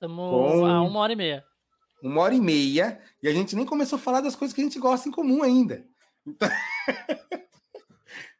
Tamo 0.00 0.22
Com- 0.30 0.64
a 0.66 0.80
uma 0.82 1.00
hora 1.00 1.12
e 1.12 1.16
meia. 1.16 1.44
Uma 2.02 2.20
hora 2.22 2.34
e 2.34 2.40
meia. 2.40 3.00
E 3.22 3.28
a 3.28 3.32
gente 3.32 3.54
nem 3.54 3.66
começou 3.66 3.96
a 3.96 4.00
falar 4.00 4.20
das 4.20 4.34
coisas 4.36 4.54
que 4.54 4.60
a 4.60 4.64
gente 4.64 4.78
gosta 4.78 5.08
em 5.08 5.12
comum 5.12 5.42
ainda. 5.42 5.84
Então, 6.26 6.48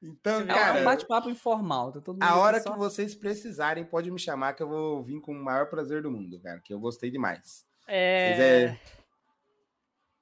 então 0.03 0.41
É 0.41 0.45
um 0.45 0.47
cara, 0.47 0.83
bate-papo 0.85 1.29
informal. 1.31 1.93
Tá 1.93 2.01
todo 2.01 2.15
mundo 2.15 2.23
a 2.23 2.37
hora 2.37 2.61
só- 2.61 2.73
que 2.73 2.79
vocês 2.79 3.15
precisarem, 3.15 3.85
pode 3.85 4.11
me 4.11 4.19
chamar 4.19 4.55
que 4.55 4.63
eu 4.63 4.69
vou 4.69 5.03
vir 5.03 5.21
com 5.21 5.33
o 5.33 5.45
maior 5.45 5.67
prazer 5.69 6.03
do 6.03 6.11
mundo, 6.11 6.41
cara. 6.41 6.61
Que 6.61 6.73
eu 6.73 6.81
gostei 6.81 7.11
demais. 7.11 7.65
É... 7.87 8.65
É- 8.65 8.81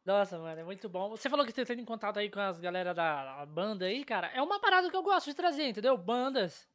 Nossa, 0.04 0.38
mano, 0.38 0.60
é 0.60 0.64
muito 0.64 0.88
bom. 0.88 1.10
Você 1.10 1.28
falou 1.28 1.44
que 1.44 1.52
você 1.52 1.64
tem 1.64 1.78
em 1.80 1.84
contato 1.84 2.18
aí 2.18 2.30
com 2.30 2.40
as 2.40 2.58
galera 2.58 2.94
da 2.94 3.44
banda 3.46 3.84
aí, 3.86 4.04
cara. 4.04 4.28
É 4.28 4.40
uma 4.42 4.58
parada 4.60 4.90
que 4.90 4.96
eu 4.96 5.02
gosto 5.02 5.26
de 5.26 5.34
trazer, 5.34 5.68
entendeu? 5.68 5.96
Bandas. 5.96 6.66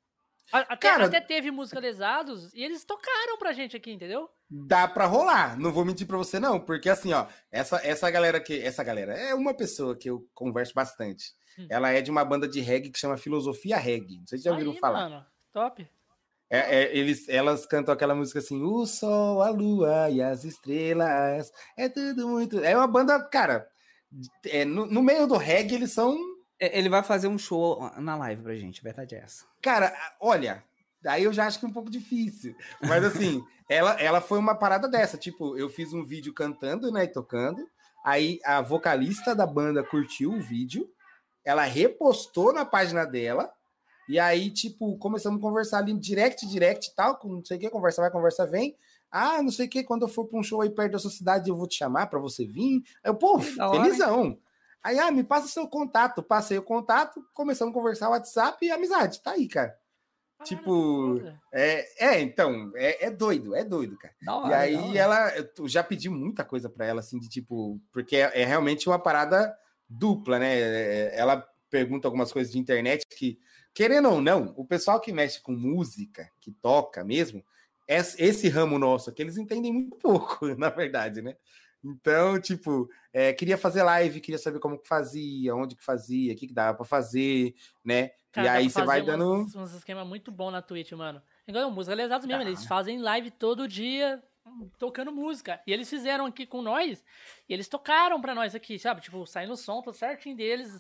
Até, 0.52 0.76
Cara- 0.90 1.06
até 1.06 1.22
teve 1.22 1.50
música 1.50 1.80
lesados 1.80 2.54
e 2.54 2.64
eles 2.64 2.84
tocaram 2.84 3.38
pra 3.38 3.54
gente 3.54 3.76
aqui, 3.76 3.92
entendeu? 3.92 4.30
Dá 4.50 4.88
pra 4.88 5.06
rolar. 5.06 5.58
Não 5.60 5.72
vou 5.72 5.84
mentir 5.86 6.06
pra 6.06 6.18
você, 6.18 6.40
não. 6.40 6.60
Porque 6.60 6.90
assim, 6.90 7.12
ó, 7.14 7.26
essa, 7.52 7.78
essa 7.84 8.10
galera 8.12 8.40
que. 8.40 8.60
Essa 8.62 8.84
galera 8.84 9.14
é 9.14 9.34
uma 9.34 9.54
pessoa 9.54 9.96
que 9.96 10.10
eu 10.10 10.28
converso 10.34 10.74
bastante. 10.74 11.34
Hum. 11.58 11.68
Ela 11.70 11.92
é 11.92 12.02
de 12.02 12.12
uma 12.12 12.24
banda 12.24 12.48
de 12.48 12.60
reggae 12.62 12.90
que 12.92 13.00
chama 13.00 13.18
Filosofia 13.18 13.78
Reggae. 13.78 14.20
Não 14.20 14.28
sei 14.28 14.38
se 14.38 14.44
já 14.44 14.52
ouviram 14.52 14.72
Aí, 14.74 14.80
falar. 14.80 15.10
mano, 15.10 15.26
top. 15.52 15.88
É, 16.50 16.84
é, 16.84 16.96
eles, 16.96 17.28
elas 17.30 17.66
cantam 17.66 17.92
aquela 17.94 18.14
música 18.14 18.38
assim: 18.40 18.62
o 18.62 18.86
sol, 18.86 19.42
a 19.42 19.50
lua 19.50 20.10
e 20.12 20.22
as 20.22 20.44
estrelas. 20.44 21.52
É 21.76 21.90
tudo 21.90 22.28
muito. 22.28 22.60
É 22.60 22.76
uma 22.78 22.86
banda, 22.88 23.20
cara. 23.30 23.68
é, 24.46 24.64
no, 24.66 24.86
no 24.86 25.02
meio 25.02 25.26
do 25.26 25.36
reggae, 25.38 25.76
eles 25.76 25.92
são. 25.92 26.16
É, 26.64 26.80
Ele 26.80 26.88
vai 26.88 27.04
fazer 27.04 27.28
um 27.28 27.38
show 27.38 27.92
na 27.98 28.16
live 28.16 28.42
pra 28.42 28.56
gente, 28.56 28.80
a 28.80 28.84
verdade 28.84 29.16
é 29.16 29.20
essa. 29.20 29.44
Cara, 29.62 29.94
olha. 30.22 30.64
Daí 31.02 31.26
eu 31.26 31.34
já 31.34 31.46
acho 31.46 31.60
que 31.60 31.66
é 31.66 31.68
um 31.68 31.74
pouco 31.74 31.92
difícil. 31.92 32.56
Mas 32.82 33.04
assim, 33.04 33.44
ela, 33.68 34.00
ela 34.00 34.22
foi 34.22 34.40
uma 34.40 34.56
parada 34.56 34.88
dessa. 34.88 35.18
Tipo, 35.18 35.58
eu 35.58 35.70
fiz 35.70 35.92
um 35.92 36.06
vídeo 36.06 36.34
cantando, 36.34 36.90
né? 36.90 37.04
E 37.04 37.08
tocando. 37.10 37.68
Aí 38.06 38.40
a 38.46 38.62
vocalista 38.62 39.36
da 39.36 39.46
banda 39.46 39.84
curtiu 39.84 40.32
o 40.32 40.42
vídeo, 40.42 40.90
ela 41.44 41.64
repostou 41.64 42.54
na 42.54 42.64
página 42.64 43.06
dela, 43.06 43.52
e 44.08 44.20
aí, 44.20 44.50
tipo, 44.50 44.98
começamos 44.98 45.40
a 45.40 45.42
conversar 45.42 45.80
ali 45.80 45.94
direct, 45.94 46.46
direct 46.48 46.90
e 46.90 46.96
tal, 46.96 47.18
com 47.18 47.30
não 47.30 47.44
sei 47.44 47.58
o 47.58 47.60
que, 47.60 47.70
conversa 47.70 48.02
vai, 48.02 48.12
conversa 48.12 48.46
vem. 48.46 48.76
Ah, 49.10 49.42
não 49.42 49.52
sei 49.52 49.68
o 49.68 49.70
que, 49.70 49.84
quando 49.84 50.02
eu 50.04 50.10
for 50.10 50.26
para 50.26 50.40
um 50.40 50.44
show 50.44 50.62
aí 50.62 50.70
perto 50.70 50.94
da 50.94 51.00
sua 51.00 51.12
cidade, 51.12 51.50
eu 51.50 51.56
vou 51.56 51.68
te 51.68 51.76
chamar 51.76 52.08
para 52.08 52.20
você 52.20 52.46
vir. 52.46 52.84
Aí 53.04 53.10
eu, 53.12 53.16
pô, 53.16 53.40
felizão. 53.40 54.38
Aí, 54.84 55.00
ah, 55.00 55.12
me 55.12 55.24
passa 55.24 55.48
seu 55.48 55.68
contato. 55.68 56.22
Passei 56.22 56.58
o 56.58 56.64
contato, 56.64 57.26
começamos 57.34 57.72
a 57.72 57.78
conversar 57.78 58.10
WhatsApp 58.10 58.66
e 58.66 58.72
amizade. 58.72 59.22
Tá 59.22 59.32
aí, 59.32 59.48
cara. 59.48 59.78
Ah, 60.40 60.44
tipo, 60.44 61.22
é, 61.52 62.16
é, 62.16 62.22
então, 62.22 62.72
é, 62.76 63.06
é, 63.06 63.10
doido, 63.12 63.56
é 63.56 63.64
doido, 63.64 63.98
cara. 63.98 64.14
Hora, 64.28 64.50
e 64.50 64.54
aí 64.54 64.98
ela, 64.98 65.32
eu 65.58 65.68
já 65.68 65.84
pedi 65.84 66.10
muita 66.10 66.44
coisa 66.44 66.70
para 66.70 66.86
ela, 66.86 67.00
assim, 67.00 67.18
de 67.18 67.30
tipo, 67.30 67.80
porque 67.92 68.18
é, 68.18 68.42
é, 68.42 68.46
realmente 68.46 68.90
uma 68.90 69.00
parada 69.00 69.56
dupla, 69.88 70.38
né? 70.38 70.60
É, 70.60 71.14
ela 71.18 71.48
pergunta 71.70 72.08
algumas 72.08 72.32
coisas 72.32 72.52
de 72.52 72.60
internet 72.60 73.06
que, 73.18 73.40
querendo 73.74 74.10
ou 74.10 74.22
não, 74.22 74.54
o 74.58 74.66
pessoal 74.66 75.00
que 75.00 75.14
mexe 75.14 75.42
com 75.42 75.54
música, 75.54 76.30
que 76.42 76.52
toca 76.52 77.04
mesmo, 77.04 77.44
esse 77.88 78.50
ramo 78.50 78.78
nosso 78.80 79.10
aqui, 79.10 79.22
eles 79.22 79.38
entendem 79.38 79.72
muito 79.72 79.98
pouco, 80.02 80.48
na 80.56 80.70
verdade, 80.70 81.22
né? 81.22 81.36
Então, 81.84 82.40
tipo, 82.40 82.90
é, 83.12 83.34
queria 83.34 83.58
fazer 83.58 83.84
live, 83.84 84.22
queria 84.22 84.40
saber 84.40 84.60
como 84.60 84.80
que 84.80 84.88
fazia, 84.88 85.54
onde 85.56 85.76
que 85.76 85.84
fazia, 85.84 86.34
o 86.34 86.36
que, 86.36 86.48
que 86.48 86.54
dava 86.54 86.78
para 86.78 86.86
fazer, 86.86 87.54
né? 87.84 88.12
Cara, 88.32 88.48
e 88.48 88.50
aí 88.50 88.70
você 88.70 88.84
vai 88.84 89.02
dando. 89.02 89.26
Um, 89.26 89.46
um 89.56 89.64
esquema 89.66 90.06
muito 90.06 90.32
bom 90.32 90.50
na 90.50 90.62
Twitch, 90.62 90.94
mano. 90.94 91.22
Igual 91.48 91.70
música, 91.70 91.96
lesados 91.96 92.26
mesmo, 92.26 92.42
eles 92.42 92.66
fazem 92.66 93.00
live 93.00 93.30
todo 93.32 93.68
dia 93.68 94.24
tocando 94.78 95.12
música. 95.12 95.62
E 95.66 95.72
eles 95.72 95.90
fizeram 95.90 96.26
aqui 96.26 96.46
com 96.46 96.62
nós, 96.62 97.04
e 97.48 97.54
eles 97.54 97.68
tocaram 97.68 98.20
pra 98.22 98.36
nós 98.36 98.56
aqui, 98.56 98.78
sabe? 98.80 99.02
Tipo, 99.02 99.26
saindo 99.26 99.54
o 99.54 99.58
som, 99.58 99.82
tudo 99.82 99.96
certinho 99.96 100.36
deles. 100.36 100.80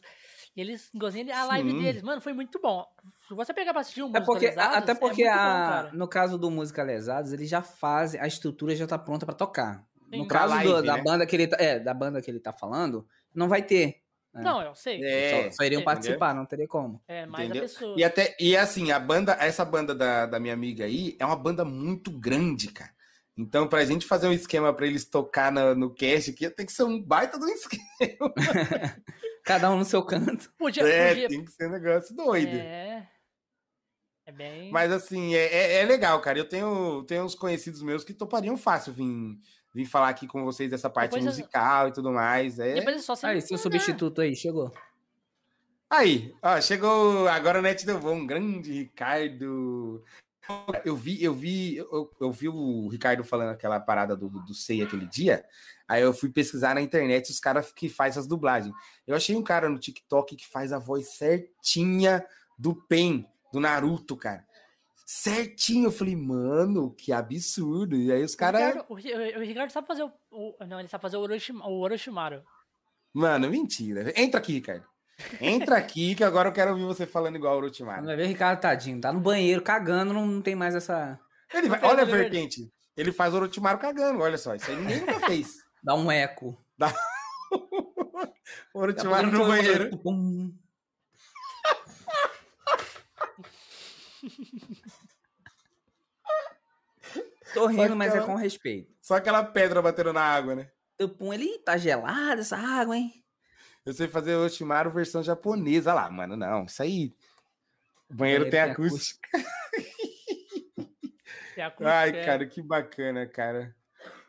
E 0.55 0.61
eles 0.61 0.89
gostando 0.93 1.31
a 1.31 1.45
live 1.45 1.71
Sim. 1.71 1.77
deles. 1.79 2.01
Mano, 2.03 2.21
foi 2.21 2.33
muito 2.33 2.59
bom. 2.61 2.85
Se 3.27 3.33
você 3.33 3.53
pegar 3.53 3.71
pra 3.71 3.81
assistir 3.81 4.03
um 4.03 4.15
é 4.15 4.21
porque, 4.21 4.47
Lesados, 4.47 4.77
Até 4.77 4.93
porque, 4.93 5.23
é 5.23 5.31
a, 5.31 5.89
bom, 5.91 5.97
no 5.97 6.07
caso 6.07 6.37
do 6.37 6.51
Música 6.51 6.83
Lesados, 6.83 7.33
eles 7.33 7.49
já 7.49 7.61
fazem, 7.61 8.21
a 8.21 8.27
estrutura 8.27 8.75
já 8.75 8.85
tá 8.85 8.97
pronta 8.97 9.25
pra 9.25 9.33
tocar. 9.33 9.83
Sim. 10.09 10.17
No 10.17 10.27
caso 10.27 10.53
live, 10.53 10.71
do, 10.71 10.83
da, 10.83 10.97
né? 10.97 11.03
banda 11.03 11.25
que 11.25 11.35
ele 11.35 11.47
tá, 11.47 11.57
é, 11.59 11.79
da 11.79 11.93
banda 11.93 12.21
que 12.21 12.29
ele 12.29 12.39
tá 12.39 12.51
falando, 12.51 13.07
não 13.33 13.47
vai 13.47 13.61
ter. 13.63 14.01
Né? 14.33 14.41
Não, 14.41 14.61
eu 14.61 14.73
sei. 14.73 15.03
É, 15.03 15.51
só, 15.51 15.57
só 15.57 15.63
iriam 15.63 15.83
participar, 15.83 16.33
não 16.33 16.45
teria 16.45 16.67
como. 16.67 17.01
É, 17.07 17.25
mais 17.25 17.45
Entendeu? 17.45 17.63
a 17.63 17.67
pessoa. 17.67 17.95
E, 17.97 18.03
até, 18.03 18.35
e 18.39 18.57
assim, 18.57 18.91
a 18.91 18.99
banda, 18.99 19.37
essa 19.39 19.63
banda 19.63 19.93
da, 19.93 20.25
da 20.25 20.39
minha 20.39 20.53
amiga 20.53 20.85
aí 20.85 21.15
é 21.19 21.25
uma 21.25 21.35
banda 21.35 21.63
muito 21.63 22.11
grande, 22.11 22.71
cara. 22.71 22.91
Então, 23.35 23.67
pra 23.67 23.85
gente 23.85 24.05
fazer 24.05 24.27
um 24.27 24.33
esquema 24.33 24.71
para 24.73 24.85
eles 24.85 25.05
tocar 25.05 25.51
no, 25.51 25.73
no 25.73 25.93
cast 25.93 26.31
aqui, 26.31 26.49
tem 26.49 26.65
que 26.65 26.71
ser 26.71 26.83
um 26.83 27.01
baita 27.01 27.37
do 27.39 27.47
esquema. 27.49 28.33
Cada 29.43 29.69
um 29.71 29.77
no 29.77 29.85
seu 29.85 30.03
canto. 30.03 30.51
Podia, 30.57 30.83
é, 30.83 31.09
podia... 31.09 31.27
tem 31.27 31.43
que 31.43 31.51
ser 31.51 31.67
um 31.67 31.71
negócio 31.71 32.15
doido. 32.15 32.55
É. 32.55 33.09
É 34.25 34.31
bem. 34.31 34.71
Mas 34.71 34.91
assim, 34.91 35.35
é, 35.35 35.45
é, 35.45 35.81
é, 35.81 35.85
legal, 35.85 36.21
cara. 36.21 36.39
Eu 36.39 36.47
tenho, 36.47 37.03
tenho 37.03 37.25
uns 37.25 37.35
conhecidos 37.35 37.81
meus 37.81 38.03
que 38.03 38.13
topariam 38.13 38.55
fácil 38.55 38.93
vir, 38.93 39.37
vir 39.73 39.85
falar 39.85 40.09
aqui 40.09 40.27
com 40.27 40.43
vocês 40.43 40.69
dessa 40.69 40.89
parte 40.89 41.11
Depois 41.11 41.25
musical 41.25 41.85
eu... 41.85 41.89
e 41.89 41.93
tudo 41.93 42.11
mais. 42.11 42.59
É... 42.59 42.75
Depois 42.75 42.95
é 42.97 42.99
só 42.99 43.13
Aí, 43.23 43.41
seu 43.41 43.57
substituto 43.57 44.21
aí, 44.21 44.35
chegou. 44.35 44.71
Aí, 45.89 46.33
ó, 46.41 46.59
chegou 46.59 47.27
agora 47.27 47.59
o 47.59 47.61
Net 47.61 47.85
deu 47.85 47.99
bom, 47.99 48.25
grande 48.25 48.71
Ricardo. 48.71 50.03
Eu 50.83 50.95
vi, 50.95 51.23
eu 51.23 51.33
vi, 51.33 51.77
eu, 51.77 52.11
eu, 52.19 52.31
vi 52.31 52.49
o 52.49 52.89
Ricardo 52.89 53.23
falando 53.23 53.51
aquela 53.51 53.79
parada 53.79 54.15
do, 54.15 54.27
do 54.27 54.53
SEI 54.53 54.81
aquele 54.81 55.05
dia. 55.05 55.45
Aí 55.87 56.01
eu 56.01 56.13
fui 56.13 56.29
pesquisar 56.29 56.75
na 56.75 56.81
internet 56.81 57.31
os 57.31 57.39
caras 57.39 57.71
que 57.71 57.87
faz 57.87 58.17
as 58.17 58.27
dublagens. 58.27 58.75
Eu 59.07 59.15
achei 59.15 59.35
um 59.35 59.43
cara 59.43 59.69
no 59.69 59.79
TikTok 59.79 60.35
que 60.35 60.47
faz 60.47 60.73
a 60.73 60.79
voz 60.79 61.09
certinha 61.09 62.25
do 62.57 62.75
Pen, 62.75 63.25
do 63.53 63.59
Naruto, 63.59 64.17
cara. 64.17 64.45
Certinho. 65.15 65.85
Eu 65.85 65.91
falei, 65.91 66.15
mano, 66.15 66.91
que 66.91 67.13
absurdo. 67.13 67.95
E 67.95 68.11
aí 68.11 68.23
os 68.23 68.33
caras. 68.33 68.83
O, 68.89 68.93
o, 68.93 68.95
o, 68.95 69.41
Ricardo 69.41 69.69
sabe 69.69 69.85
fazer 69.85 70.03
o, 70.03 70.11
o, 70.31 70.65
Não, 70.65 70.79
ele 70.79 70.89
sabe 70.89 71.03
fazer 71.03 71.17
o, 71.17 71.21
Orochima, 71.21 71.67
o 71.67 71.81
Orochimaru. 71.81 72.41
Mano, 73.13 73.47
mentira. 73.47 74.11
Entra 74.19 74.39
aqui, 74.39 74.53
Ricardo. 74.53 74.85
Entra 75.39 75.77
aqui 75.77 76.15
que 76.15 76.23
agora 76.23 76.49
eu 76.49 76.53
quero 76.53 76.71
ouvir 76.71 76.85
você 76.85 77.05
falando 77.05 77.35
igual 77.35 77.53
o 77.53 77.57
Orochimaru. 77.57 78.05
Vai 78.05 78.15
ver, 78.15 78.25
Ricardo, 78.25 78.59
tadinho. 78.59 78.99
Tá 78.99 79.13
no 79.13 79.19
banheiro 79.19 79.61
cagando, 79.61 80.13
não, 80.13 80.25
não 80.25 80.41
tem 80.41 80.55
mais 80.55 80.73
essa. 80.73 81.19
Ele 81.53 81.69
vai, 81.69 81.79
olha 81.83 82.01
a 82.01 82.05
vertente. 82.05 82.73
Ele 82.97 83.11
faz 83.11 83.33
o 83.33 83.37
Orochimaru 83.37 83.77
cagando, 83.77 84.19
olha 84.19 84.37
só. 84.37 84.55
Isso 84.55 84.71
aí 84.71 84.77
ninguém 84.77 85.01
nunca 85.01 85.19
fez. 85.27 85.57
Dá 85.83 85.93
um 85.93 86.11
eco. 86.11 86.59
Dá. 86.75 86.91
o 88.73 88.79
Orochimaru 88.79 89.31
no 89.31 89.45
banheiro. 89.45 89.91
Tô 97.53 97.67
rindo, 97.67 97.95
mas 97.95 98.15
é 98.15 98.21
com 98.21 98.35
respeito. 98.35 98.91
Só 99.01 99.15
aquela 99.15 99.43
pedra 99.43 99.81
batendo 99.81 100.13
na 100.13 100.21
água, 100.21 100.55
né? 100.55 100.71
Pum, 101.17 101.33
ele 101.33 101.59
tá 101.59 101.77
gelada 101.77 102.41
essa 102.41 102.57
água, 102.57 102.97
hein? 102.97 103.11
Eu 103.85 103.93
sei 103.93 104.07
fazer 104.07 104.35
o 104.35 104.39
Orochimaru 104.39 104.89
versão 104.89 105.21
japonesa 105.21 105.91
Olha 105.91 106.03
lá, 106.03 106.09
mano. 106.09 106.37
Não, 106.37 106.65
isso 106.65 106.81
aí. 106.81 107.13
O 108.09 108.15
banheiro, 108.15 108.45
tem, 108.45 108.51
tem 108.51 108.61
acústica. 108.61 109.29
acústica. 111.57 111.91
Ai, 111.91 112.09
é. 112.09 112.25
cara, 112.25 112.45
que 112.45 112.61
bacana, 112.61 113.27
cara. 113.27 113.75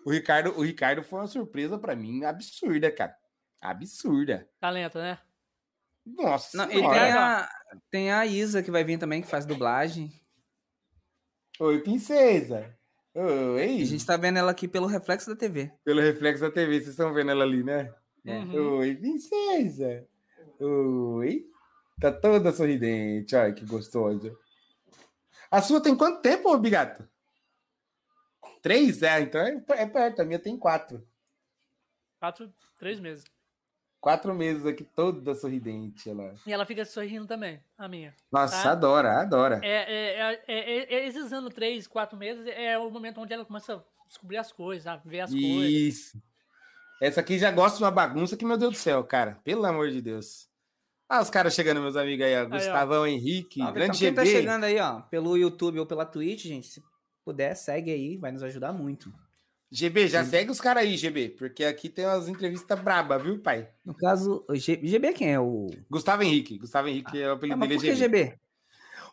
O 0.05 0.11
Ricardo, 0.11 0.59
o 0.59 0.63
Ricardo 0.63 1.03
foi 1.03 1.21
uma 1.21 1.27
surpresa 1.27 1.79
para 1.79 1.95
mim 1.95 2.25
absurda, 2.25 2.91
cara. 2.91 3.17
Absurda. 3.61 4.49
Talento, 4.61 4.99
né? 4.99 5.19
Nossa. 6.05 6.57
Não, 6.57 6.65
e 6.71 6.75
tem 6.75 7.13
a, 7.13 7.49
tem 7.91 8.13
a 8.13 8.27
Isa 8.27 8.63
que 8.63 8.71
vai 8.71 8.85
vir 8.85 8.99
também, 8.99 9.23
que 9.23 9.29
faz 9.29 9.47
dublagem. 9.47 10.13
Oi, 11.59 11.81
princesa. 11.81 12.77
Oi. 13.15 13.82
A 13.82 13.85
gente 13.85 14.05
tá 14.05 14.16
vendo 14.16 14.39
ela 14.39 14.51
aqui 14.51 14.66
pelo 14.66 14.86
reflexo 14.86 15.31
da 15.31 15.36
TV. 15.36 15.73
Pelo 15.85 16.01
reflexo 16.01 16.43
da 16.43 16.51
TV, 16.51 16.81
vocês 16.81 16.89
estão 16.89 17.15
vendo 17.15 17.31
ela 17.31 17.45
ali, 17.45 17.62
né? 17.62 17.95
Uhum. 18.24 18.78
Oi, 18.78 18.97
princesa. 18.97 20.05
Oi. 20.59 21.47
Tá 22.01 22.11
toda 22.11 22.51
sorridente. 22.53 23.36
Ai, 23.36 23.53
que 23.53 23.65
gostosa. 23.65 24.36
A 25.49 25.62
sua 25.62 25.81
tem 25.81 25.97
quanto 25.97 26.23
tempo, 26.23 26.59
Bigato? 26.59 27.09
Três? 28.61 29.01
É, 29.03 29.20
então 29.20 29.41
é, 29.41 29.62
é 29.69 29.86
perto. 29.86 30.23
A 30.23 30.24
minha 30.24 30.39
tem 30.39 30.59
quatro. 30.59 31.07
Quatro, 32.19 32.53
três 32.78 32.99
meses. 32.99 33.24
Quatro 34.05 34.35
meses 34.35 34.66
aqui, 34.66 34.85
toda 34.85 35.35
sorridente. 35.35 36.10
Ela. 36.10 36.35
E 36.47 36.52
ela 36.52 36.66
fica 36.66 36.85
sorrindo 36.85 37.26
também, 37.26 37.59
a 37.78 37.89
minha. 37.89 38.14
Nossa, 38.31 38.62
tá? 38.62 38.72
adora, 38.72 39.22
adora. 39.22 39.60
É, 39.62 39.70
é, 39.70 40.43
é, 40.47 40.94
é, 40.94 41.09
esses 41.09 41.32
anos, 41.32 41.55
três, 41.55 41.86
quatro 41.86 42.14
meses, 42.14 42.47
é 42.48 42.76
o 42.76 42.90
momento 42.90 43.18
onde 43.22 43.32
ela 43.32 43.47
começa 43.47 43.76
a 43.76 44.06
descobrir 44.06 44.36
as 44.36 44.52
coisas, 44.52 44.86
a 44.86 44.97
ver 44.97 45.20
as 45.20 45.32
Isso. 45.32 45.40
coisas. 45.40 45.70
Isso. 45.72 46.22
Essa 47.01 47.20
aqui 47.20 47.39
já 47.39 47.51
gosta 47.51 47.78
de 47.78 47.85
uma 47.85 47.90
bagunça 47.90 48.36
que, 48.36 48.44
meu 48.44 48.59
Deus 48.59 48.74
do 48.74 48.78
céu, 48.78 49.02
cara. 49.05 49.39
Pelo 49.43 49.64
amor 49.64 49.90
de 49.90 50.02
Deus. 50.02 50.51
Ah, 51.09 51.22
os 51.22 51.31
caras 51.31 51.55
chegando, 51.55 51.81
meus 51.81 51.97
amigos 51.97 52.26
aí, 52.26 52.36
ó. 52.36 52.40
Aí, 52.40 52.47
Gustavão, 52.47 53.05
ó. 53.05 53.06
Henrique, 53.06 53.62
ah, 53.62 53.70
grande 53.70 53.97
então, 54.05 54.22
GB. 54.22 54.22
Quem 54.22 54.32
tá 54.32 54.39
chegando 54.39 54.64
aí, 54.64 54.78
ó, 54.81 55.01
pelo 55.01 55.35
YouTube 55.35 55.81
ou 55.81 55.86
pela 55.86 56.05
Twitch, 56.05 56.43
gente, 56.44 56.66
se 56.66 56.82
puder, 57.24 57.55
segue 57.55 57.90
aí, 57.90 58.18
vai 58.18 58.31
nos 58.32 58.43
ajudar 58.43 58.70
muito. 58.70 59.10
GB, 59.75 60.07
já 60.07 60.23
Sim. 60.23 60.31
segue 60.31 60.51
os 60.53 60.61
caras 60.61 60.85
aí, 60.85 60.97
GB, 60.97 61.31
porque 61.31 61.65
aqui 61.65 61.89
tem 61.89 62.07
umas 62.07 62.29
entrevistas 62.29 62.79
braba, 62.79 63.19
viu, 63.19 63.41
pai? 63.41 63.69
No 63.85 63.93
caso. 63.93 64.45
GB 64.55 65.13
quem 65.13 65.33
é 65.33 65.41
o. 65.41 65.69
Gustavo 65.91 66.23
Henrique. 66.23 66.59
Gustavo 66.59 66.87
Henrique 66.87 67.21
é 67.21 67.29
o 67.29 67.33
apelido 67.33 67.65
ah, 67.65 67.67
dele, 67.67 67.91
é 67.91 67.95
GB. 67.95 68.19
GB. 68.19 68.39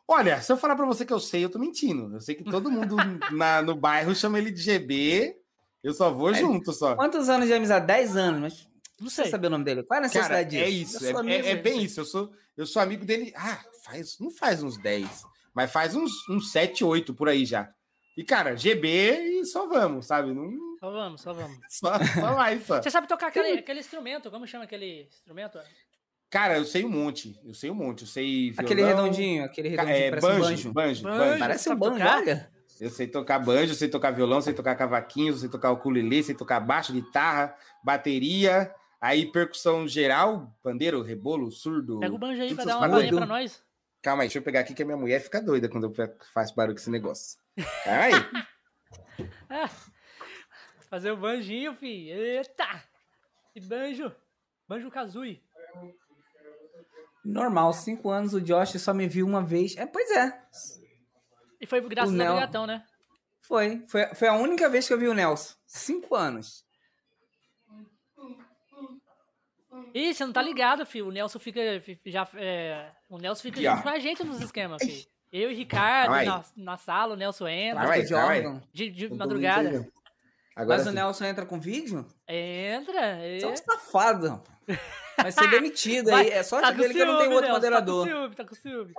Olha, 0.08 0.40
se 0.40 0.52
eu 0.52 0.58
falar 0.58 0.76
pra 0.76 0.86
você 0.86 1.04
que 1.04 1.12
eu 1.12 1.20
sei, 1.20 1.44
eu 1.44 1.50
tô 1.50 1.58
mentindo. 1.58 2.14
Eu 2.14 2.22
sei 2.22 2.36
que 2.36 2.44
todo 2.44 2.70
mundo 2.70 2.96
na, 3.34 3.64
no 3.64 3.76
bairro 3.76 4.14
chama 4.14 4.38
ele 4.38 4.52
de 4.52 4.62
GB. 4.62 5.36
Eu 5.84 5.94
só 5.96 6.14
vou 6.14 6.30
é, 6.30 6.36
junto, 6.36 6.72
só. 6.72 6.96
Quantos 6.96 7.28
anos 7.28 7.48
de 7.48 7.54
amizade? 7.54 7.88
10 7.88 8.16
anos, 8.16 8.42
mas 8.42 8.70
não 9.00 9.10
sei 9.10 9.26
saber 9.30 9.48
o 9.48 9.50
nome 9.50 9.66
dele. 9.66 9.82
Qual 9.82 9.96
é 9.96 10.00
a 10.00 10.04
necessidade 10.04 10.30
Cara, 10.30 10.42
é 10.42 10.44
disso? 10.44 11.04
É 11.04 11.10
isso, 11.10 11.28
é, 11.28 11.32
é, 11.32 11.50
é, 11.50 11.56
bem 11.56 11.82
isso. 11.82 12.00
Eu 12.00 12.06
sou, 12.06 12.32
eu 12.56 12.68
sou 12.68 12.84
amigo 12.84 13.04
dele. 13.04 13.34
Ah, 13.36 13.60
faz, 13.84 14.20
não 14.20 14.30
faz 14.30 14.62
uns 14.62 14.78
10, 14.78 15.24
mas 15.56 15.72
faz 15.72 15.96
uns, 15.96 16.12
uns 16.30 16.52
7, 16.52 16.84
8 16.84 17.16
por 17.16 17.28
aí 17.28 17.46
já. 17.46 17.74
E, 18.18 18.24
cara, 18.24 18.56
GB 18.56 18.88
e 18.88 19.46
só 19.46 19.68
vamos, 19.68 20.08
sabe? 20.08 20.34
Não... 20.34 20.52
Só 20.80 20.92
vamos, 20.92 21.22
só 21.22 21.34
vamos. 21.34 21.58
só, 21.70 21.98
só 22.04 22.34
vai, 22.34 22.60
só. 22.60 22.82
Você 22.82 22.90
sabe 22.90 23.08
tocar 23.08 23.28
aquele, 23.28 23.60
aquele 23.60 23.80
instrumento? 23.80 24.30
Como 24.30 24.46
chama 24.46 24.66
aquele 24.66 25.04
instrumento? 25.04 25.60
Cara, 26.30 26.58
eu 26.58 26.66
sei 26.66 26.86
um 26.86 26.90
monte. 26.90 27.40
Eu 27.44 27.54
sei 27.54 27.70
um 27.70 27.76
monte. 27.76 28.02
Eu 28.02 28.08
sei. 28.08 28.52
Violão, 28.52 28.66
aquele 28.66 28.84
redondinho, 28.84 29.44
aquele 29.44 29.70
redondinho. 29.70 29.96
É, 29.96 30.12
banjo, 30.12 30.70
um 30.70 30.74
banjo. 30.74 30.74
Banjo, 30.74 31.04
banjo. 31.04 31.40
Parece 31.40 31.70
um 31.70 31.76
banjo, 31.76 32.06
olha. 32.06 32.52
Eu 32.80 32.90
sei 32.90 33.06
tocar 33.06 33.38
banjo, 33.38 33.76
sei 33.76 33.88
tocar 33.88 34.10
violão, 34.10 34.42
sei 34.42 34.54
tocar 34.54 34.76
cavaquinho, 34.76 35.36
sei 35.36 35.48
tocar 35.48 35.72
ukulele, 35.72 36.24
sei 36.24 36.34
tocar 36.34 36.60
baixo, 36.60 36.92
guitarra, 36.92 37.56
bateria, 37.84 38.74
aí 39.00 39.32
percussão 39.32 39.88
geral, 39.88 40.52
pandeiro, 40.64 41.04
rebolo, 41.04 41.52
surdo. 41.52 42.00
Pega 42.00 42.16
o 42.16 42.18
banjo 42.18 42.42
aí 42.42 42.56
pra 42.56 42.66
dar 42.66 42.78
uma 42.78 42.90
palhinha 42.90 43.16
pra 43.18 43.26
nós. 43.28 43.64
Calma 44.02 44.24
aí, 44.24 44.30
deixa 44.30 44.40
eu 44.40 44.42
pegar 44.42 44.62
aqui 44.62 44.74
que 44.74 44.82
a 44.82 44.86
minha 44.86 44.98
mulher 44.98 45.22
fica 45.22 45.40
doida 45.40 45.70
quando 45.70 45.84
eu 45.86 45.94
faço 46.34 46.56
barulho 46.56 46.76
com 46.76 46.82
esse 46.82 46.90
negócio. 46.90 47.38
Aí. 47.86 48.12
fazer 50.90 51.12
o 51.12 51.18
banjinho, 51.18 51.74
filho. 51.76 52.14
Eita! 52.16 52.84
E 53.56 53.62
Banjo? 53.62 54.14
Banjo 54.68 54.90
Kazooie. 54.92 55.42
Normal, 57.24 57.72
cinco 57.74 58.10
anos, 58.10 58.34
o 58.34 58.42
Josh 58.42 58.80
só 58.82 58.94
me 58.94 59.08
viu 59.08 59.26
uma 59.28 59.44
vez. 59.44 59.78
É, 59.78 59.86
pois 59.86 60.10
é. 60.12 60.42
E 61.60 61.66
foi 61.68 61.82
graças 61.82 62.10
O 62.12 62.14
ao 62.14 62.18
Nel- 62.18 62.34
Brigatão, 62.36 62.66
né? 62.66 62.86
Foi. 63.42 63.86
foi. 63.88 64.16
Foi 64.16 64.28
a 64.28 64.34
única 64.34 64.68
vez 64.70 64.88
que 64.88 64.94
eu 64.94 64.98
vi 64.98 65.08
o 65.08 65.14
Nelson. 65.14 65.54
Cinco 65.68 66.16
anos. 66.16 66.66
Ih, 69.94 70.14
você 70.14 70.26
não 70.26 70.34
tá 70.34 70.42
ligado, 70.42 70.86
filho. 70.86 71.08
O 71.08 71.12
Nelson 71.12 71.38
fica. 71.40 71.60
fi- 71.82 72.00
Já, 72.06 72.28
é, 72.36 72.92
o 73.10 73.18
Nelson 73.18 73.42
fica 73.44 73.60
ó. 73.60 73.64
junto 73.76 73.84
com 73.84 73.90
a 73.90 74.00
gente 74.00 74.24
nos 74.24 74.42
esquemas, 74.42 74.82
filho. 74.82 75.06
Eu 75.32 75.50
e 75.52 75.56
Ricardo 75.56 76.26
na, 76.26 76.44
na 76.58 76.78
sala, 76.78 77.14
o 77.14 77.18
Nelson 77.18 77.48
entra. 77.48 77.82
Que 77.82 77.88
vai. 77.88 78.06
jogam. 78.06 78.62
De, 78.74 78.90
de 78.90 79.14
madrugada. 79.14 79.88
Agora 80.56 80.78
Mas 80.80 80.88
o 80.88 80.90
sim. 80.90 80.96
Nelson 80.96 81.26
entra 81.26 81.46
com 81.46 81.60
vídeo? 81.60 82.06
Entra. 82.28 83.00
é. 83.00 83.40
Você 83.40 83.46
é 83.46 83.50
um 83.50 83.56
safado, 83.56 84.28
rapaz. 84.28 84.80
Vai 85.18 85.32
ser 85.32 85.48
demitido 85.52 86.10
aí. 86.14 86.30
É 86.30 86.44
sorte 86.44 86.66
Tá 86.66 86.72
dele 86.72 86.94
que 86.94 87.06
não 87.06 87.20
ciúme, 87.20 87.34
outro 87.36 87.50
Nelson, 87.50 87.54
moderador. 87.54 88.06
Tá 88.06 88.12
com 88.12 88.18
ciúme, 88.20 88.36
tá 88.36 88.46
com 88.46 88.56
ciúme. 88.56 88.94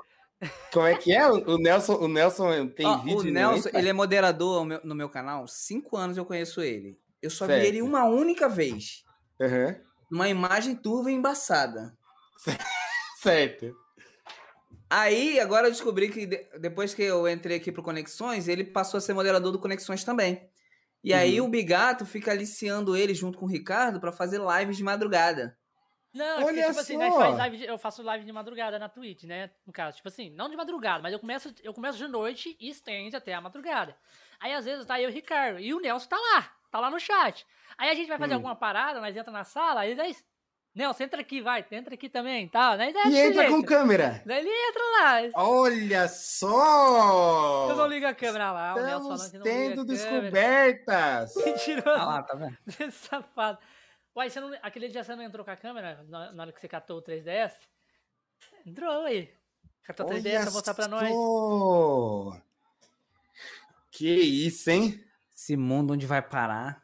Como 0.73 0.87
é 0.87 0.97
que 0.97 1.13
é? 1.15 1.29
O 1.31 1.55
o 1.55 1.59
Nelson, 1.59 1.95
o 1.97 2.09
Nelson 2.09 2.69
tem 2.69 2.87
Ó, 2.87 2.97
vídeo 2.99 3.31
o 3.31 3.33
Nelson, 3.33 3.69
ele 3.75 3.89
é 3.91 3.93
moderador 3.93 4.65
no 4.83 4.95
meu 4.95 5.09
canal. 5.09 5.47
Cinco 5.47 5.97
anos 5.97 6.17
eu 6.17 6.25
conheço 6.25 6.63
ele. 6.63 6.99
Eu 7.21 7.31
só 7.31 7.47
Certo. 7.47 7.61
vi 7.61 7.69
ele 7.69 7.83
uma 7.83 8.05
única 8.07 8.49
vez. 8.49 9.05
Aham. 9.41 9.77
Numa 10.11 10.29
imagem 10.29 10.75
turva 10.75 11.11
e 11.11 11.15
embaçada. 11.15 11.97
Certo. 13.23 13.73
Aí, 14.95 15.41
agora 15.41 15.69
eu 15.69 15.71
descobri 15.71 16.11
que 16.11 16.27
de- 16.27 16.47
depois 16.61 16.93
que 16.95 17.03
eu 17.03 17.27
entrei 17.29 17.57
aqui 17.57 17.73
pro 17.73 17.83
Conexões, 17.83 18.47
ele 18.49 18.63
passou 18.65 18.99
a 18.99 19.01
ser 19.01 19.15
moderador 19.15 19.51
do 19.51 19.59
Conexões 19.59 20.05
também. 20.05 20.47
E 21.03 21.15
aí 21.15 21.41
Uhum. 21.41 21.47
o 21.47 21.51
Bigato 21.51 22.05
fica 22.05 22.31
aliciando 22.31 22.95
ele 22.97 23.15
junto 23.15 23.39
com 23.39 23.47
o 23.47 23.49
Ricardo 23.49 23.99
pra 23.99 24.13
fazer 24.13 24.39
lives 24.41 24.77
de 24.77 24.85
madrugada. 24.85 25.57
Não, 26.15 26.25
é 26.27 26.45
porque, 26.45 26.59
Olha 26.61 26.67
tipo 26.69 26.81
assim, 26.81 26.93
só. 26.93 26.99
nós 26.99 27.15
faz 27.17 27.37
live 27.39 27.57
de- 27.57 27.65
eu 27.65 27.79
faço 27.79 28.03
live 28.03 28.25
de 28.27 28.33
madrugada 28.33 28.79
na 28.79 28.87
Twitch, 28.89 29.23
né? 29.25 29.51
No 29.67 29.73
caso, 29.73 29.97
tipo 29.97 30.09
assim, 30.09 30.29
não 30.29 30.51
de 30.51 30.57
madrugada, 30.57 31.03
mas 31.03 31.13
eu 31.15 31.19
começo, 31.19 31.55
eu 31.63 31.73
começo 31.73 31.97
de 31.97 32.07
noite 32.07 32.55
e 32.61 32.69
estende 32.69 33.17
até 33.17 33.33
a 33.33 33.41
madrugada. 33.41 33.97
Aí 34.39 34.53
às 34.53 34.67
vezes 34.67 34.85
tá 34.85 35.01
eu 35.01 35.09
e 35.09 35.13
o 35.13 35.15
Ricardo, 35.15 35.59
e 35.59 35.73
o 35.73 35.81
Nelson 35.81 36.09
tá 36.09 36.19
lá, 36.19 36.53
tá 36.71 36.79
lá 36.81 36.91
no 36.91 37.01
chat. 37.01 37.47
Aí 37.79 37.89
a 37.89 37.95
gente 37.95 38.09
vai 38.09 38.19
fazer 38.19 38.35
Hum. 38.35 38.37
alguma 38.37 38.55
parada, 38.55 39.01
nós 39.01 39.17
entra 39.17 39.33
na 39.33 39.43
sala, 39.45 39.81
aí 39.81 39.95
daí, 39.95 40.15
Nelson, 40.75 41.05
entra 41.05 41.21
aqui, 41.21 41.43
vai, 41.43 41.65
entra 41.71 41.93
aqui 41.95 42.09
também, 42.09 42.49
tá? 42.49 42.77
Daí, 42.77 42.95
daí, 42.95 43.13
E 43.13 43.19
entra 43.19 43.45
com 43.47 43.57
jeito. 43.57 43.67
câmera. 43.67 44.23
Daí 44.25 44.39
ele 44.39 44.49
entra 44.51 44.83
lá. 45.35 45.43
Olha 45.45 46.09
só! 46.09 47.69
Eu 47.69 47.77
não 47.77 47.87
ligo 47.87 48.07
a 48.07 48.15
câmera 48.15 48.51
lá, 48.53 48.75
o 48.75 48.77
Nelson 48.81 49.15
Estamos 49.15 49.19
falando 49.19 49.31
que 49.33 49.37
não 49.39 49.45
tendo 49.45 49.85
descobertas. 49.85 51.35
Mentiroso. 51.45 51.89
Ah 51.91 52.05
lá, 52.07 52.23
tá 52.23 52.35
vendo? 52.35 52.57
Safado. 52.93 53.59
Uai, 54.17 54.31
você 54.31 54.41
não, 54.41 54.51
aquele 54.63 54.89
dia 54.89 55.05
você 55.05 55.15
não 55.15 55.23
entrou 55.23 55.45
com 55.45 55.51
a 55.51 55.57
câmera 55.57 56.03
na, 56.09 56.33
na 56.33 56.43
hora 56.45 56.53
que 56.53 56.61
você 56.61 56.69
catou 56.69 56.99
o 56.99 57.03
3DS? 57.03 57.53
Entrou 58.65 59.05
aí. 59.05 59.31
Catou 59.85 60.07
o 60.07 60.09
3DS 60.11 60.43
pra 60.43 60.51
mostrar 60.53 60.75
pra 60.75 60.89
nós. 60.89 61.11
Que 63.91 64.09
isso, 64.11 64.71
hein? 64.71 65.05
Esse 65.37 65.57
mundo 65.57 65.93
onde 65.93 66.07
vai 66.07 66.23
parar. 66.23 66.83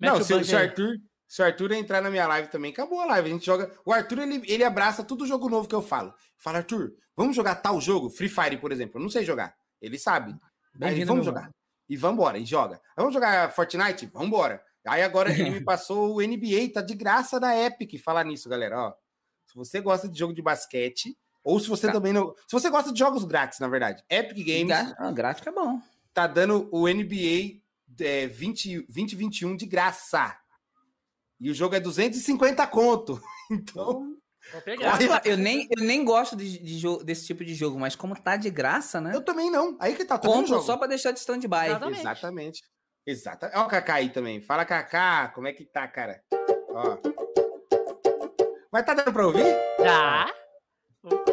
Mete 0.00 0.12
não, 0.12 0.18
o 0.20 0.24
se, 0.24 0.32
o- 0.32 0.36
banjo 0.36 0.48
se 0.48 0.54
o 0.54 0.58
aí. 0.58 0.66
Arthur, 0.66 0.96
se 1.34 1.42
o 1.42 1.44
Arthur 1.44 1.72
entrar 1.72 2.00
na 2.00 2.10
minha 2.10 2.26
live 2.28 2.48
também, 2.48 2.70
acabou 2.70 3.00
a 3.00 3.06
live. 3.06 3.28
A 3.28 3.32
gente 3.32 3.44
joga. 3.46 3.72
O 3.84 3.92
Arthur, 3.92 4.20
ele, 4.20 4.42
ele 4.46 4.62
abraça 4.62 5.02
todo 5.02 5.26
jogo 5.26 5.48
novo 5.48 5.66
que 5.68 5.74
eu 5.74 5.82
falo. 5.82 6.14
Fala, 6.36 6.58
Arthur, 6.58 6.92
vamos 7.16 7.34
jogar 7.34 7.56
tal 7.56 7.80
jogo? 7.80 8.08
Free 8.08 8.28
Fire, 8.28 8.56
por 8.58 8.70
exemplo. 8.70 8.98
Eu 8.98 9.02
não 9.02 9.08
sei 9.10 9.24
jogar. 9.24 9.52
Ele 9.82 9.98
sabe. 9.98 10.34
Aí, 10.80 11.04
vamos 11.04 11.24
jogar. 11.24 11.50
E 11.88 11.96
vambora, 11.96 12.38
e 12.38 12.44
joga. 12.44 12.76
Aí, 12.76 12.80
Vamos 12.96 13.12
jogar 13.14 13.50
Fortnite? 13.52 14.06
Vambora. 14.12 14.62
Aí 14.86 15.02
agora 15.02 15.32
ele 15.32 15.50
me 15.50 15.60
passou 15.64 16.14
o 16.16 16.20
NBA, 16.22 16.70
tá 16.72 16.80
de 16.82 16.94
graça 16.94 17.40
da 17.40 17.58
Epic. 17.58 18.00
Falar 18.02 18.24
nisso, 18.24 18.48
galera, 18.48 18.78
ó. 18.78 18.92
Se 19.46 19.54
você 19.56 19.80
gosta 19.80 20.08
de 20.08 20.16
jogo 20.18 20.32
de 20.34 20.40
basquete, 20.42 21.16
ou 21.42 21.58
se 21.58 21.68
você 21.68 21.88
Tá. 21.88 21.92
também 21.94 22.12
não. 22.12 22.32
Se 22.46 22.52
você 22.52 22.70
gosta 22.70 22.92
de 22.92 22.98
jogos 22.98 23.24
grátis, 23.24 23.58
na 23.58 23.66
verdade, 23.68 24.02
Epic 24.08 24.38
Games 24.46 24.66
Gra- 24.68 24.94
Ah, 24.98 25.10
gráfico 25.12 25.48
é 25.48 25.52
bom. 25.52 25.80
tá 26.12 26.26
dando 26.26 26.68
o 26.72 26.86
NBA 26.88 27.60
é, 28.00 28.26
20, 28.28 28.82
2021 28.88 29.56
de 29.56 29.66
graça. 29.66 30.36
E 31.40 31.50
o 31.50 31.54
jogo 31.54 31.74
é 31.74 31.80
250 31.80 32.66
conto. 32.66 33.20
Então, 33.50 34.14
Vou 34.52 34.60
pegar. 34.62 34.94
Olha, 34.94 35.20
Eu 35.24 35.36
nem, 35.36 35.68
eu 35.76 35.84
nem 35.84 36.02
gosto 36.02 36.34
de, 36.34 36.58
de 36.58 37.04
desse 37.04 37.26
tipo 37.26 37.44
de 37.44 37.54
jogo, 37.54 37.78
mas 37.78 37.94
como 37.94 38.14
tá 38.14 38.36
de 38.36 38.48
graça, 38.50 38.98
né? 39.00 39.12
eu 39.14 39.22
também 39.22 39.50
não. 39.50 39.76
Aí 39.78 39.94
que 39.94 40.04
tá, 40.04 40.16
também 40.18 40.36
Compro 40.38 40.54
jogo. 40.54 40.62
só 40.62 40.76
pra 40.78 40.86
deixar 40.86 41.12
de 41.12 41.18
stand-by. 41.18 41.66
Exatamente. 41.66 42.00
Exatamente. 42.00 42.62
Exatamente. 43.06 43.58
Ó 43.58 43.64
o 43.66 43.68
Kaká 43.68 43.94
aí 43.96 44.08
também. 44.08 44.40
Fala, 44.40 44.64
Kaká, 44.64 45.28
como 45.34 45.46
é 45.46 45.52
que 45.52 45.66
tá, 45.66 45.86
cara? 45.88 46.22
Ó. 46.70 46.96
Mas 48.72 48.84
tá 48.86 48.94
dando 48.94 49.12
pra 49.12 49.26
ouvir? 49.26 49.44
Já? 49.78 50.26
Opa. 51.04 51.32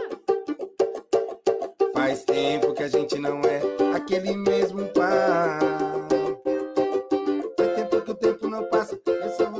Faz 1.93 2.23
tempo 2.25 2.73
que 2.73 2.83
a 2.83 2.87
gente 2.89 3.17
não 3.19 3.39
é 3.41 3.61
aquele 3.95 4.35
mesmo 4.35 4.87
par. 4.89 5.90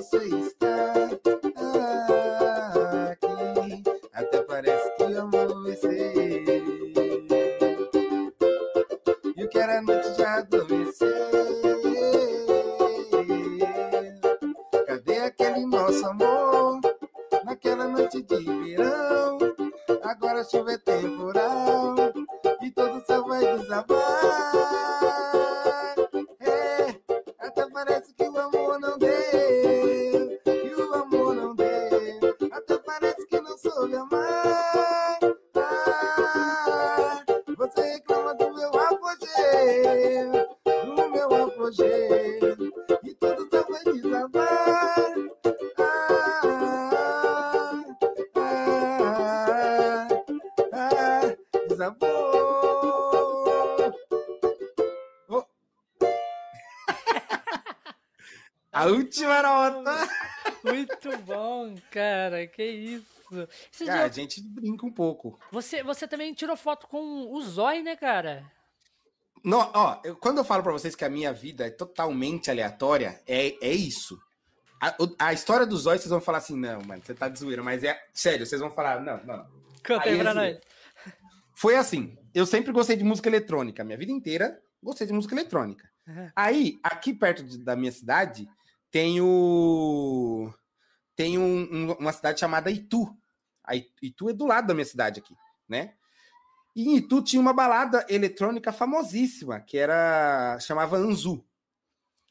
Você 0.01 0.17
estar 0.17 1.11
aqui. 3.11 3.83
Até 4.13 4.41
parece 4.41 4.95
que 4.95 5.03
vai 5.03 5.75
ser. 5.75 6.63
E 9.37 9.43
o 9.43 9.47
que 9.49 9.59
era 9.59 9.79
noite 9.83 10.17
já 10.17 10.37
adormeceu. 10.39 11.07
Cadê 14.87 15.17
aquele 15.19 15.67
nosso 15.67 16.03
amor? 16.07 16.81
Naquela 17.45 17.87
noite 17.87 18.23
de 18.23 18.43
verão. 18.43 19.37
Agora 20.03 20.41
a 20.41 20.43
chuva 20.43 20.71
é 20.73 20.77
gente 64.11 64.41
brinca 64.41 64.85
um 64.85 64.91
pouco. 64.91 65.39
você, 65.51 65.81
você 65.83 66.07
também 66.07 66.33
tirou 66.33 66.55
foto 66.55 66.87
com 66.87 67.31
o 67.33 67.41
Zói, 67.41 67.81
né, 67.81 67.95
cara? 67.95 68.45
Não, 69.43 69.71
ó, 69.73 69.99
eu- 70.03 70.15
quando 70.15 70.37
eu 70.37 70.43
falo 70.43 70.61
pra 70.61 70.71
vocês 70.71 70.95
que 70.95 71.03
a 71.03 71.09
minha 71.09 71.33
vida 71.33 71.65
é 71.65 71.69
totalmente 71.71 72.51
aleatória, 72.51 73.19
é, 73.27 73.55
é 73.65 73.71
isso. 73.71 74.19
A, 74.79 74.95
a 75.27 75.33
história 75.33 75.65
dos 75.65 75.85
olhos, 75.85 76.01
vocês 76.01 76.11
vão 76.11 76.21
falar 76.21 76.39
assim, 76.39 76.55
não, 76.55 76.81
mano, 76.83 77.01
você 77.03 77.13
tá 77.13 77.27
de 77.29 77.39
zoeira, 77.39 77.63
mas 77.63 77.83
é 77.83 77.99
sério, 78.13 78.45
vocês 78.45 78.61
vão 78.61 78.69
falar, 78.71 78.99
não, 79.01 79.17
não. 79.23 79.45
Conta 79.85 80.03
aí 80.05 80.11
Aí, 80.11 80.19
pra 80.19 80.29
assim, 80.31 80.39
nós. 80.39 80.59
Foi 81.55 81.75
assim, 81.75 82.17
eu 82.33 82.45
sempre 82.45 82.71
gostei 82.71 82.95
de 82.95 83.03
música 83.03 83.29
eletrônica, 83.29 83.83
minha 83.83 83.97
vida 83.97 84.11
inteira 84.11 84.59
gostei 84.81 85.05
de 85.07 85.13
música 85.13 85.35
eletrônica. 85.35 85.87
Uhum. 86.07 86.29
Aí, 86.35 86.79
aqui 86.83 87.13
perto 87.13 87.43
de- 87.43 87.59
da 87.59 87.75
minha 87.75 87.91
cidade, 87.91 88.47
tem 88.89 89.21
o. 89.21 90.51
Tem 91.15 91.37
um- 91.37 91.67
um- 91.71 91.91
uma 91.99 92.11
cidade 92.11 92.39
chamada 92.39 92.71
Itu. 92.71 93.15
A 93.63 93.75
Itu- 93.75 94.29
é 94.29 94.33
do 94.33 94.45
lado 94.45 94.67
da 94.67 94.73
minha 94.73 94.85
cidade 94.85 95.19
aqui, 95.19 95.35
né? 95.67 95.93
E 96.75 96.83
em 96.89 96.97
Itu 96.97 97.21
tinha 97.21 97.41
uma 97.41 97.53
balada 97.53 98.05
eletrônica 98.09 98.71
famosíssima, 98.71 99.59
que 99.59 99.77
era. 99.77 100.57
chamava 100.59 100.97
Anzu. 100.97 101.45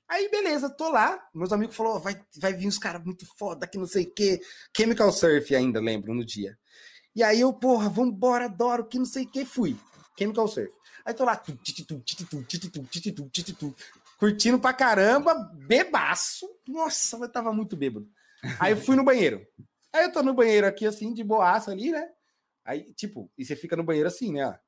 Aí, 0.08 0.28
beleza, 0.28 0.68
tô 0.68 0.90
lá. 0.90 1.22
Meus 1.34 1.52
amigos 1.52 1.76
falaram: 1.76 2.00
vai, 2.00 2.20
vai 2.36 2.52
vir 2.52 2.66
uns 2.66 2.78
caras 2.78 3.04
muito 3.04 3.26
foda 3.36 3.66
que 3.66 3.78
não 3.78 3.86
sei 3.86 4.04
o 4.04 4.12
quê. 4.12 4.40
Chemical 4.76 5.12
Surf 5.12 5.54
ainda, 5.54 5.80
lembro, 5.80 6.12
no 6.14 6.24
dia. 6.24 6.58
E 7.14 7.22
aí 7.22 7.40
eu, 7.40 7.52
porra, 7.52 7.88
vambora, 7.88 8.46
adoro, 8.46 8.84
que 8.86 8.98
não 8.98 9.04
sei 9.04 9.24
o 9.24 9.28
que, 9.28 9.44
fui. 9.44 9.76
Chemical 10.18 10.48
Surf. 10.48 10.72
Aí 11.04 11.14
tô 11.14 11.24
lá, 11.24 11.40
curtindo 14.18 14.58
pra 14.58 14.72
caramba, 14.72 15.34
bebaço. 15.54 16.48
Nossa, 16.66 17.16
eu 17.16 17.28
tava 17.28 17.52
muito 17.52 17.76
bêbado. 17.76 18.08
Aí 18.58 18.72
eu 18.72 18.76
fui 18.76 18.96
no 18.96 19.04
banheiro. 19.04 19.46
Aí 19.92 20.04
eu 20.04 20.12
tô 20.12 20.22
no 20.22 20.34
banheiro 20.34 20.66
aqui, 20.66 20.86
assim, 20.86 21.12
de 21.12 21.24
boaça 21.24 21.70
ali, 21.70 21.90
né? 21.90 22.08
Aí, 22.64 22.92
tipo, 22.94 23.30
e 23.36 23.44
você 23.44 23.56
fica 23.56 23.76
no 23.76 23.82
banheiro 23.82 24.08
assim, 24.08 24.32
né? 24.32 24.58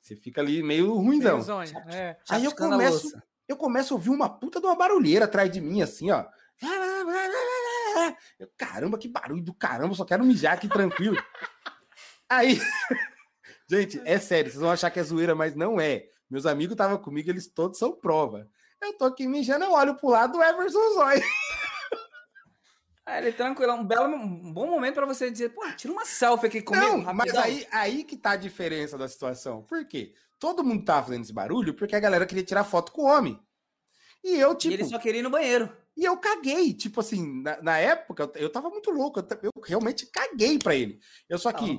Você 0.00 0.16
fica 0.16 0.40
ali 0.40 0.62
meio 0.62 0.94
ruimzão. 0.94 1.34
Meio 1.34 1.44
Zói, 1.44 1.66
é. 1.92 2.16
Aí 2.28 2.44
eu 2.44 2.54
começo, 2.54 3.12
eu 3.46 3.56
começo 3.56 3.94
a 3.94 3.96
ouvir 3.96 4.10
uma 4.10 4.28
puta 4.28 4.60
de 4.60 4.66
uma 4.66 4.74
barulheira 4.74 5.26
atrás 5.26 5.50
de 5.50 5.60
mim, 5.60 5.80
assim, 5.80 6.10
ó. 6.10 6.26
Eu, 8.38 8.48
caramba, 8.56 8.98
que 8.98 9.08
barulho 9.08 9.42
do 9.42 9.54
caramba, 9.54 9.94
só 9.94 10.04
quero 10.04 10.24
mijar 10.24 10.54
aqui 10.54 10.68
tranquilo. 10.68 11.16
Aí, 12.28 12.58
gente, 13.70 14.00
é 14.04 14.18
sério, 14.18 14.50
vocês 14.50 14.60
vão 14.60 14.70
achar 14.70 14.90
que 14.90 14.98
é 14.98 15.02
zoeira, 15.04 15.34
mas 15.34 15.54
não 15.54 15.80
é. 15.80 16.06
Meus 16.28 16.46
amigos 16.46 16.72
estavam 16.72 16.98
comigo, 16.98 17.28
eles 17.30 17.46
todos 17.46 17.78
são 17.78 17.92
prova. 17.92 18.48
Eu 18.80 18.96
tô 18.96 19.04
aqui 19.04 19.28
mijando, 19.28 19.66
eu 19.66 19.72
olho 19.72 19.94
pro 19.94 20.08
lado 20.08 20.32
do 20.32 20.42
Everson 20.42 20.94
Zóio. 20.94 21.22
Aí 23.04 23.18
ele 23.18 23.32
tranquilo, 23.32 23.72
um 23.72 23.84
belo, 23.84 24.14
um 24.14 24.52
bom 24.52 24.66
momento 24.66 24.94
para 24.94 25.06
você 25.06 25.30
dizer, 25.30 25.48
pô, 25.50 25.62
tira 25.76 25.92
uma 25.92 26.04
selfie 26.04 26.46
aqui 26.46 26.62
comigo. 26.62 26.86
Não, 26.86 27.02
rapidão. 27.02 27.14
mas 27.14 27.34
aí, 27.34 27.66
aí 27.72 28.04
que 28.04 28.16
tá 28.16 28.32
a 28.32 28.36
diferença 28.36 28.96
da 28.96 29.08
situação. 29.08 29.62
Por 29.62 29.84
quê? 29.84 30.14
Todo 30.38 30.62
mundo 30.62 30.84
tava 30.84 31.06
fazendo 31.06 31.24
esse 31.24 31.32
barulho 31.32 31.74
porque 31.74 31.96
a 31.96 32.00
galera 32.00 32.26
queria 32.26 32.44
tirar 32.44 32.64
foto 32.64 32.92
com 32.92 33.02
o 33.02 33.06
homem. 33.06 33.40
E 34.22 34.38
eu, 34.38 34.54
tipo. 34.54 34.72
E 34.72 34.74
ele 34.74 34.84
só 34.84 34.98
queria 34.98 35.20
ir 35.20 35.22
no 35.24 35.30
banheiro. 35.30 35.70
E 35.96 36.04
eu 36.04 36.16
caguei, 36.16 36.72
tipo 36.72 37.00
assim, 37.00 37.42
na, 37.42 37.60
na 37.60 37.78
época 37.78 38.22
eu, 38.22 38.42
eu 38.44 38.50
tava 38.50 38.70
muito 38.70 38.90
louco, 38.90 39.20
eu, 39.20 39.26
eu 39.42 39.52
realmente 39.62 40.06
caguei 40.06 40.58
pra 40.58 40.74
ele. 40.74 40.98
Eu 41.28 41.38
só 41.38 41.52
que, 41.52 41.76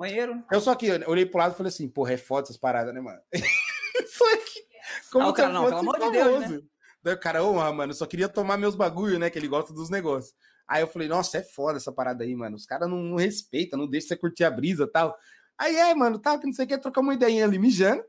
eu 0.52 0.62
só 0.62 0.76
que 0.76 0.92
olhei 1.08 1.26
pro 1.26 1.40
lado 1.40 1.54
e 1.54 1.58
falei 1.58 1.70
assim, 1.70 1.90
porra, 1.90 2.14
é 2.14 2.18
foda 2.18 2.44
essas 2.44 2.58
paradas, 2.58 2.94
né, 2.94 3.02
mano? 3.02 3.20
só 4.08 4.38
que, 4.38 4.66
como 5.12 5.26
Ah, 5.26 5.32
o 5.32 5.36
se 5.36 5.42
eu 5.42 5.46
cara, 5.46 5.54
não, 5.54 5.66
pelo 5.66 5.78
amor 5.78 6.00
de 6.00 6.12
Deus, 6.12 6.50
né? 6.50 6.62
Daí 7.02 7.16
o 7.16 7.20
cara, 7.20 7.44
ô, 7.44 7.54
mano, 7.74 7.92
eu 7.92 7.96
só 7.96 8.06
queria 8.06 8.30
tomar 8.30 8.56
meus 8.58 8.76
bagulho, 8.76 9.18
né, 9.18 9.32
que 9.32 9.40
ele 9.40 9.48
gosta 9.48 9.74
dos 9.74 9.90
negócios. 9.90 10.36
Aí 10.74 10.82
eu 10.82 10.88
falei, 10.88 11.08
nossa, 11.08 11.38
é 11.38 11.44
foda 11.44 11.78
essa 11.78 11.92
parada 11.92 12.24
aí, 12.24 12.36
mano, 12.36 12.56
os 12.56 12.66
caras 12.66 12.90
não, 12.90 12.98
não 12.98 13.16
respeitam, 13.16 13.78
não 13.78 13.86
deixam 13.86 14.08
você 14.08 14.18
curtir 14.18 14.44
a 14.44 14.50
brisa 14.50 14.86
e 14.86 14.88
tal. 14.88 15.16
Aí 15.56 15.76
é, 15.76 15.94
mano, 15.94 16.18
tal, 16.18 16.40
que 16.40 16.48
não 16.48 16.54
sei 16.54 16.66
o 16.66 16.68
que, 16.68 16.76
trocar 16.80 17.02
uma 17.02 17.14
ideinha 17.14 17.46
ali 17.46 17.60
mijando. 17.60 18.04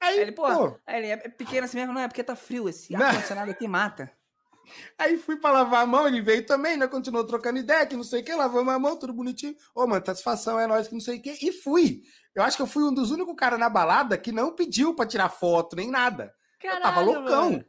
Aí, 0.00 0.14
Aí 0.14 0.20
ele, 0.20 0.32
pô, 0.32 0.46
pô, 0.46 0.80
aí 0.86 0.96
ele 1.02 1.08
é 1.08 1.16
pequeno 1.18 1.66
assim 1.66 1.76
mesmo, 1.76 1.92
não 1.92 2.00
é 2.00 2.08
porque 2.08 2.24
tá 2.24 2.34
frio, 2.34 2.66
esse 2.66 2.96
ar-condicionado 2.96 3.50
aqui 3.50 3.68
mata. 3.68 4.10
Aí 4.98 5.18
fui 5.18 5.36
pra 5.36 5.50
lavar 5.50 5.82
a 5.82 5.86
mão, 5.86 6.08
ele 6.08 6.22
veio 6.22 6.46
também, 6.46 6.78
né? 6.78 6.88
Continuou 6.88 7.26
trocando 7.26 7.58
ideia, 7.58 7.86
que 7.86 7.94
não 7.94 8.02
sei 8.02 8.22
o 8.22 8.24
que, 8.24 8.34
lavamos 8.34 8.72
a 8.72 8.78
mão, 8.78 8.98
tudo 8.98 9.12
bonitinho. 9.12 9.54
Ô, 9.74 9.86
mano, 9.86 10.04
satisfação 10.04 10.58
é 10.58 10.66
nóis, 10.66 10.88
que 10.88 10.94
não 10.94 11.00
sei 11.00 11.18
o 11.18 11.22
que. 11.22 11.38
E 11.40 11.52
fui. 11.52 12.02
Eu 12.34 12.42
acho 12.42 12.56
que 12.56 12.62
eu 12.62 12.66
fui 12.66 12.82
um 12.82 12.92
dos 12.92 13.10
únicos 13.10 13.36
caras 13.36 13.60
na 13.60 13.68
balada 13.68 14.16
que 14.18 14.32
não 14.32 14.54
pediu 14.54 14.92
pra 14.94 15.06
tirar 15.06 15.28
foto, 15.28 15.76
nem 15.76 15.88
nada. 15.90 16.34
eu 16.64 16.70
tava 16.70 16.82
Caralho, 16.82 17.12
loucão. 17.12 17.50
mano. 17.52 17.64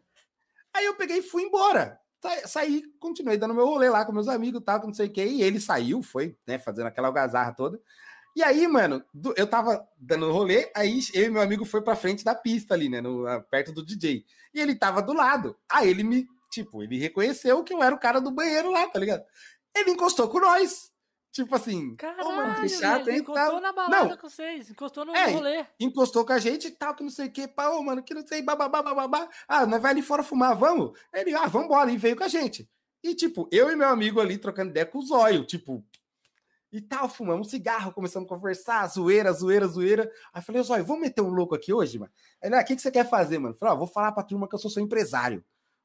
Aí 0.74 0.86
eu 0.86 0.96
peguei 0.96 1.18
e 1.18 1.22
fui 1.22 1.44
embora. 1.44 2.00
Sa- 2.22 2.48
Saí, 2.48 2.84
continuei 3.00 3.38
dando 3.38 3.54
meu 3.54 3.66
rolê 3.66 3.90
lá 3.90 4.06
com 4.06 4.12
meus 4.12 4.28
amigos 4.28 4.62
tal, 4.66 4.80
não 4.86 4.94
sei 4.94 5.08
o 5.08 5.12
que. 5.12 5.24
E 5.24 5.42
ele 5.44 5.60
saiu, 5.60 6.02
foi, 6.02 6.36
né, 6.48 6.58
fazendo 6.60 6.88
aquela 6.88 7.08
algazarra 7.08 7.54
toda. 7.54 7.80
E 8.36 8.44
aí, 8.44 8.68
mano, 8.68 9.04
eu 9.36 9.48
tava 9.48 9.88
dando 9.98 10.32
rolê, 10.32 10.72
aí 10.76 11.00
eu 11.14 11.24
e 11.26 11.30
meu 11.30 11.42
amigo 11.42 11.66
foi 11.66 11.82
pra 11.82 11.96
frente 11.96 12.24
da 12.24 12.36
pista 12.36 12.74
ali, 12.76 12.88
né, 12.90 13.02
no- 13.02 13.26
perto 13.50 13.72
do 13.72 13.84
DJ. 13.86 14.24
E 14.54 14.60
ele 14.60 14.76
tava 14.76 15.02
do 15.02 15.14
lado. 15.14 15.56
Aí 15.70 15.90
ele 15.90 16.04
me, 16.04 16.28
tipo, 16.52 16.84
ele 16.84 16.98
reconheceu 17.00 17.64
que 17.64 17.74
eu 17.74 17.82
era 17.82 17.96
o 17.96 18.00
cara 18.00 18.20
do 18.22 18.30
banheiro 18.32 18.72
lá, 18.72 18.88
tá 18.88 19.00
ligado? 19.00 19.24
Ele 19.76 19.92
encostou 19.92 20.28
com 20.30 20.40
nós. 20.40 20.92
Tipo 21.32 21.56
assim, 21.56 21.96
Caralho, 21.96 22.36
mano, 22.36 22.56
que 22.62 22.70
chato, 22.70 23.06
velho, 23.06 23.16
hein? 23.18 23.22
encostou 23.22 23.52
Tal. 23.52 23.62
na 23.62 23.72
balada 23.72 24.10
Não. 24.10 24.18
com 24.18 24.28
vocês, 24.30 24.72
encostou 24.72 25.06
no 25.06 25.16
É, 25.16 25.28
rolê. 25.32 25.66
encostou 25.80 26.26
com 26.26 26.34
a 26.34 26.40
gente 26.40 26.68
e 26.68 26.72
tal, 26.72 26.96
que 26.96 27.04
não 27.04 27.12
sei 27.12 27.28
o 27.28 27.32
que, 27.32 27.48
pá, 27.48 27.70
ô, 27.70 27.84
mano, 27.84 28.02
que 28.02 28.14
não 28.14 28.26
sei, 28.26 28.42
bababá, 28.42 28.82
bababá. 28.82 29.30
Ah, 29.48 29.66
nós 29.66 29.82
vai 29.82 29.92
ali 29.92 30.02
fora 30.02 30.24
fumar, 30.24 30.56
vamos? 30.56 30.98
Ele, 31.14 31.34
ah, 31.36 31.46
vambora, 31.46 31.92
e 31.92 31.98
veio 31.98 32.16
com 32.16 32.24
a 32.24 32.28
gente. 32.28 32.68
E, 33.04 33.14
tipo, 33.14 33.48
eu 33.52 33.70
e 33.70 33.76
meu 33.76 33.88
amigo 33.88 34.20
ali 34.20 34.38
trocando 34.40 34.72
ideia 34.72 34.86
com 34.86 34.98
o 34.98 35.02
zóio, 35.06 35.46
tipo, 35.46 35.86
e 36.72 36.82
tal, 36.82 37.08
fumamos 37.08 37.48
um 37.48 37.50
cigarro, 37.50 37.94
começamos 37.94 38.26
a 38.26 38.30
conversar, 38.36 38.88
zoeira, 38.88 39.32
zoeira, 39.32 39.68
zoeira. 39.68 40.12
Aí 40.34 40.42
falei, 40.42 40.64
zóio, 40.64 40.84
vamos 40.84 41.04
meter 41.04 41.22
um 41.22 41.30
louco 41.30 41.54
aqui 41.54 41.72
hoje, 41.72 42.00
mano? 42.00 42.12
Aí, 42.42 42.50
ele, 42.50 42.56
ah, 42.56 42.62
o 42.62 42.66
que, 42.66 42.76
que 42.76 42.82
você 42.82 42.90
quer 42.90 43.08
fazer, 43.08 43.38
mano? 43.38 43.54
Falei, 43.54 43.76
ó, 43.76 43.78
vou 43.78 43.88
falar 43.88 44.12
pra 44.12 44.24
turma 44.24 44.48
que 44.50 44.56
eu 44.56 44.60
sou 44.60 44.72
seu 44.72 44.82
empresário. 44.82 45.44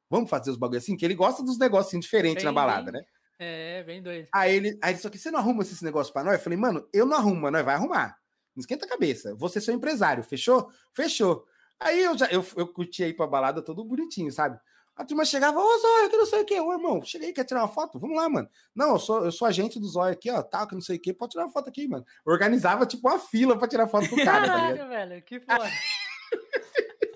Vamos 0.09 0.29
fazer 0.29 0.49
os 0.51 0.57
bagulho 0.57 0.79
assim, 0.79 0.97
que 0.97 1.05
ele 1.05 1.15
gosta 1.15 1.43
dos 1.43 1.57
negocinhos 1.59 2.05
diferentes 2.05 2.43
na 2.43 2.51
balada, 2.51 2.91
né? 2.91 3.03
É, 3.43 3.83
bem 3.83 4.01
doido. 4.01 4.27
Aí 4.33 4.55
ele, 4.55 4.77
aí 4.81 4.93
ele 4.93 4.99
só 4.99 5.09
que 5.09 5.17
você 5.17 5.29
não 5.29 5.39
arruma 5.39 5.63
esse 5.63 5.83
negócio 5.83 6.13
pra 6.13 6.23
nós? 6.23 6.35
Eu 6.35 6.39
falei, 6.39 6.57
mano, 6.57 6.87
eu 6.93 7.05
não 7.05 7.17
arrumo, 7.17 7.51
nós 7.51 7.65
vai 7.65 7.75
arrumar. 7.75 8.17
Não 8.55 8.61
esquenta 8.61 8.85
a 8.85 8.89
cabeça. 8.89 9.35
Você 9.35 9.59
é 9.59 9.61
seu 9.61 9.73
empresário, 9.73 10.23
fechou? 10.23 10.69
Fechou. 10.93 11.45
Aí 11.79 12.01
eu 12.01 12.17
já 12.17 12.27
eu, 12.27 12.45
eu 12.55 12.67
curti 12.67 13.03
aí 13.03 13.13
pra 13.13 13.27
balada 13.27 13.61
todo 13.61 13.83
bonitinho, 13.83 14.31
sabe? 14.31 14.57
A 14.95 15.03
turma 15.03 15.25
chegava, 15.25 15.59
ô 15.59 15.79
Zóio, 15.79 16.09
que 16.09 16.17
não 16.17 16.25
sei 16.25 16.41
o 16.41 16.45
quê. 16.45 16.59
Ô, 16.59 16.71
irmão, 16.71 17.03
cheguei, 17.03 17.33
quer 17.33 17.43
tirar 17.43 17.61
uma 17.61 17.67
foto? 17.67 17.99
Vamos 17.99 18.15
lá, 18.15 18.29
mano. 18.29 18.47
Não, 18.75 18.91
eu 18.91 18.99
sou, 18.99 19.25
eu 19.25 19.31
sou 19.31 19.47
agente 19.47 19.79
do 19.79 19.87
Zóio 19.87 20.13
aqui, 20.13 20.29
ó, 20.29 20.41
tal, 20.43 20.67
que 20.67 20.75
não 20.75 20.81
sei 20.81 20.97
o 20.97 21.01
quê. 21.01 21.11
Pode 21.11 21.31
tirar 21.31 21.45
uma 21.45 21.51
foto 21.51 21.67
aqui, 21.67 21.87
mano. 21.87 22.05
Organizava, 22.23 22.85
tipo, 22.85 23.09
uma 23.09 23.17
fila 23.17 23.57
pra 23.57 23.67
tirar 23.67 23.87
foto 23.87 24.07
com 24.07 24.15
o 24.15 24.23
cara, 24.23 24.45
tá? 24.45 24.53
Caralho, 24.53 24.87
velho, 24.87 25.21
que 25.23 25.39
foda. 25.39 25.67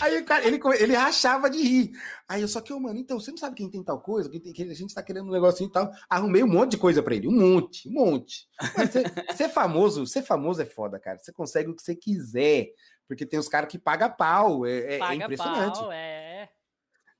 Aí 0.00 0.18
o 0.20 0.24
cara, 0.24 0.46
ele, 0.46 0.60
ele 0.78 0.94
rachava 0.94 1.48
de 1.48 1.62
rir. 1.62 1.90
Aí 2.28 2.42
eu 2.42 2.48
só 2.48 2.60
que, 2.60 2.72
ô, 2.72 2.78
mano, 2.80 2.98
então, 2.98 3.18
você 3.18 3.30
não 3.30 3.38
sabe 3.38 3.56
quem 3.56 3.70
tem 3.70 3.82
tal 3.82 4.00
coisa? 4.00 4.28
Quem 4.30 4.40
tem, 4.40 4.52
que 4.52 4.62
a 4.62 4.74
gente 4.74 4.94
tá 4.94 5.02
querendo 5.02 5.28
um 5.28 5.32
negocinho 5.32 5.68
e 5.68 5.72
tal. 5.72 5.90
Arrumei 6.08 6.42
um 6.42 6.48
monte 6.48 6.72
de 6.72 6.76
coisa 6.78 7.02
pra 7.02 7.14
ele. 7.14 7.28
Um 7.28 7.32
monte, 7.38 7.88
um 7.88 7.92
monte. 7.92 8.46
Ser, 8.90 9.34
ser 9.36 9.48
famoso, 9.48 10.06
ser 10.06 10.22
famoso 10.22 10.60
é 10.62 10.66
foda, 10.66 10.98
cara. 11.00 11.18
Você 11.18 11.32
consegue 11.32 11.70
o 11.70 11.74
que 11.74 11.82
você 11.82 11.94
quiser. 11.96 12.68
Porque 13.08 13.24
tem 13.26 13.38
os 13.38 13.48
caras 13.48 13.68
que 13.70 13.78
pagam 13.78 14.10
pau. 14.10 14.64
É, 14.66 14.70
é- 14.78 14.94
é 14.94 14.98
Paga 14.98 15.24
impressionante. 15.24 15.78
pau, 15.78 15.92
é. 15.92 16.48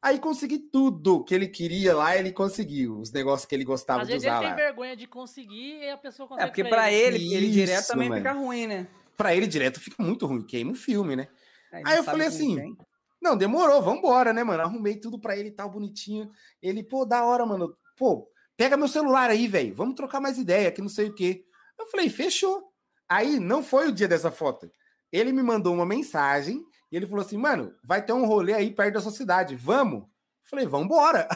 Aí 0.03 0.19
consegui 0.19 0.59
tudo 0.59 1.25
que 1.25 1.35
ele 1.35 1.49
queria 1.49 1.95
lá, 1.97 2.15
ele 2.15 2.31
conseguiu. 2.31 2.99
Os 3.01 3.11
negócios 3.11 3.47
que 3.47 3.55
ele 3.55 3.65
gostava 3.65 4.03
Às 4.03 4.07
de 4.07 4.13
vezes 4.13 4.27
ele 4.27 4.33
usar 4.35 4.41
tem 4.43 4.51
lá. 4.51 4.55
vergonha 4.57 4.95
de 4.95 5.07
conseguir 5.07 5.79
e 5.83 5.89
a 5.91 5.97
pessoa 5.97 6.29
consegue 6.29 6.45
É, 6.45 6.51
porque 6.51 6.65
pra 6.65 6.93
ele, 6.93 7.33
ele 7.35 7.47
Isso, 7.47 7.55
direto 7.55 7.87
também 7.87 8.11
mano. 8.11 8.21
fica 8.21 8.35
ruim, 8.35 8.67
né? 8.67 8.87
Pra 9.17 9.35
ele 9.35 9.47
direto 9.47 9.81
fica 9.81 10.03
muito 10.03 10.27
ruim, 10.27 10.43
queima 10.45 10.73
o 10.73 10.75
filme, 10.75 11.17
né? 11.17 11.29
Aí, 11.75 11.83
Aí 11.85 11.97
eu 11.97 12.05
falei 12.05 12.29
assim, 12.29 12.55
tem. 12.55 12.77
Não, 13.21 13.37
demorou, 13.37 13.83
vambora, 13.83 14.33
né, 14.33 14.45
mano? 14.45 14.63
Arrumei 14.63 14.97
tudo 14.97 15.19
pra 15.19 15.37
ele 15.37 15.49
e 15.49 15.53
tal, 15.53 15.69
bonitinho. 15.69 16.31
Ele, 16.63 16.85
pô, 16.85 17.05
da 17.05 17.25
hora, 17.25 17.45
mano. 17.45 17.77
Pô, 17.97 18.29
pega 18.57 18.77
meu 18.77 18.87
celular 18.87 19.29
aí, 19.31 19.49
velho. 19.49 19.75
Vamos 19.75 19.95
trocar 19.95 20.21
mais 20.21 20.39
ideia, 20.39 20.71
que 20.71 20.81
não 20.81 20.89
sei 20.89 21.09
o 21.09 21.15
quê. 21.15 21.45
Eu 21.79 21.87
falei, 21.87 22.09
fechou. 22.09 22.71
Aí 23.09 23.41
não 23.41 23.63
foi 23.63 23.89
o 23.89 23.93
dia 23.93 24.07
dessa 24.07 24.31
foto. 24.31 24.71
Ele 25.11 25.33
me 25.33 25.43
mandou 25.43 25.75
uma 25.75 25.87
mensagem 25.87 26.63
e 26.93 26.97
ele 26.97 27.07
falou 27.07 27.25
assim, 27.25 27.37
mano, 27.37 27.75
vai 27.83 28.05
ter 28.05 28.13
um 28.13 28.27
rolê 28.27 28.53
aí 28.53 28.71
perto 28.71 28.95
da 28.95 29.01
sua 29.01 29.11
cidade. 29.11 29.57
Vamos? 29.57 30.03
Eu 30.03 30.09
falei, 30.45 30.67
vambora. 30.67 31.27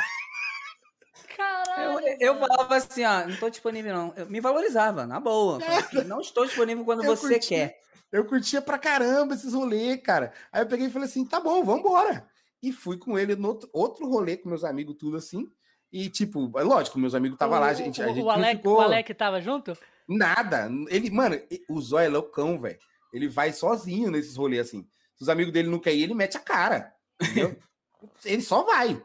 Caralho. 1.36 2.00
Eu, 2.00 2.16
eu 2.34 2.38
falava 2.38 2.76
assim, 2.76 3.04
ó, 3.04 3.26
não 3.26 3.36
tô 3.36 3.48
disponível 3.48 3.94
não. 3.94 4.12
Eu 4.16 4.26
me 4.26 4.40
valorizava, 4.40 5.06
na 5.06 5.18
boa. 5.18 5.58
Assim, 5.64 6.04
não 6.04 6.20
estou 6.20 6.44
disponível 6.44 6.84
quando 6.84 7.04
Eu 7.04 7.16
você 7.16 7.34
curti. 7.34 7.48
quer. 7.48 7.87
Eu 8.10 8.24
curtia 8.24 8.62
pra 8.62 8.78
caramba 8.78 9.34
esses 9.34 9.52
rolês, 9.52 10.00
cara. 10.02 10.32
Aí 10.50 10.62
eu 10.62 10.66
peguei 10.66 10.86
e 10.86 10.90
falei 10.90 11.08
assim, 11.08 11.24
tá 11.24 11.40
bom, 11.40 11.62
vambora. 11.62 12.26
E 12.62 12.72
fui 12.72 12.96
com 12.96 13.18
ele 13.18 13.36
no 13.36 13.48
outro, 13.48 13.70
outro 13.72 14.08
rolê 14.08 14.36
com 14.36 14.48
meus 14.48 14.64
amigos, 14.64 14.96
tudo 14.98 15.16
assim. 15.16 15.50
E, 15.92 16.08
tipo, 16.08 16.50
é 16.58 16.62
lógico, 16.62 16.98
meus 16.98 17.14
amigos 17.14 17.36
estavam 17.36 17.58
lá, 17.58 17.68
a 17.68 17.74
gente, 17.74 18.02
a 18.02 18.06
o, 18.06 18.14
gente 18.14 18.24
o, 18.24 18.30
Alec, 18.30 18.56
ficou... 18.56 18.76
o 18.76 18.80
Alec 18.80 19.14
tava 19.14 19.40
junto? 19.40 19.76
Nada. 20.06 20.70
Ele, 20.88 21.10
mano, 21.10 21.40
o 21.68 21.80
Zóio 21.80 22.06
é 22.06 22.08
loucão, 22.08 22.58
velho. 22.58 22.78
Ele 23.12 23.28
vai 23.28 23.52
sozinho 23.52 24.10
nesses 24.10 24.36
rolês 24.36 24.68
assim. 24.68 24.86
Se 25.14 25.22
os 25.22 25.28
amigos 25.28 25.52
dele 25.52 25.68
não 25.68 25.78
querem 25.78 26.00
ir, 26.00 26.02
ele 26.04 26.14
mete 26.14 26.36
a 26.36 26.40
cara. 26.40 26.94
Entendeu? 27.20 27.56
ele 28.24 28.42
só 28.42 28.64
vai. 28.64 29.02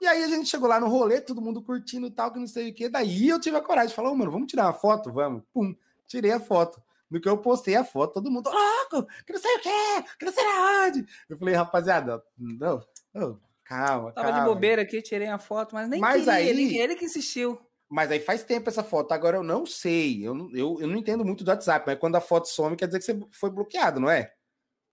E 0.00 0.06
aí 0.06 0.24
a 0.24 0.28
gente 0.28 0.48
chegou 0.48 0.68
lá 0.68 0.78
no 0.78 0.88
rolê, 0.88 1.20
todo 1.20 1.40
mundo 1.40 1.62
curtindo 1.62 2.06
e 2.06 2.10
tal, 2.10 2.32
que 2.32 2.38
não 2.38 2.46
sei 2.46 2.70
o 2.70 2.74
que. 2.74 2.88
Daí 2.88 3.28
eu 3.28 3.40
tive 3.40 3.56
a 3.56 3.62
coragem 3.62 3.88
de 3.88 3.94
falar, 3.94 4.10
ô, 4.10 4.16
mano, 4.16 4.30
vamos 4.30 4.46
tirar 4.46 4.64
uma 4.64 4.74
foto? 4.74 5.10
Vamos. 5.12 5.42
Pum, 5.52 5.74
tirei 6.06 6.32
a 6.32 6.40
foto. 6.40 6.82
No 7.10 7.20
que 7.20 7.28
eu 7.28 7.38
postei 7.38 7.76
a 7.76 7.84
foto, 7.84 8.14
todo 8.14 8.30
mundo, 8.30 8.50
louco, 8.50 9.06
que 9.24 9.32
não 9.32 9.40
sei 9.40 9.54
o 9.56 9.60
que, 9.60 10.02
que 10.18 10.24
não 10.24 10.32
sei 10.32 10.44
aonde. 10.44 11.06
Eu 11.28 11.38
falei, 11.38 11.54
rapaziada, 11.54 12.22
não, 12.36 12.80
não, 13.14 13.40
calma, 13.64 14.10
Tava 14.12 14.28
calma. 14.28 14.40
de 14.40 14.46
bobeira 14.48 14.82
aqui, 14.82 15.00
tirei 15.00 15.28
a 15.28 15.38
foto, 15.38 15.74
mas 15.74 15.88
nem 15.88 16.00
Mas 16.00 16.16
queria. 16.24 16.32
aí- 16.32 16.48
Ele, 16.48 16.76
ele 16.78 16.96
que 16.96 17.04
insistiu. 17.04 17.60
Mas 17.88 18.10
aí 18.10 18.18
faz 18.18 18.42
tempo 18.42 18.68
essa 18.68 18.82
foto. 18.82 19.12
Agora 19.12 19.36
eu 19.36 19.44
não 19.44 19.64
sei. 19.64 20.26
Eu 20.26 20.34
eu, 20.52 20.76
eu 20.80 20.88
não 20.88 20.96
entendo 20.96 21.24
muito 21.24 21.44
do 21.44 21.48
WhatsApp, 21.50 21.84
mas 21.86 21.96
quando 22.00 22.16
a 22.16 22.20
foto 22.20 22.48
some, 22.48 22.74
quer 22.74 22.86
dizer 22.86 22.98
que 22.98 23.04
você 23.04 23.20
foi 23.30 23.48
bloqueado, 23.50 24.00
não 24.00 24.10
é? 24.10 24.32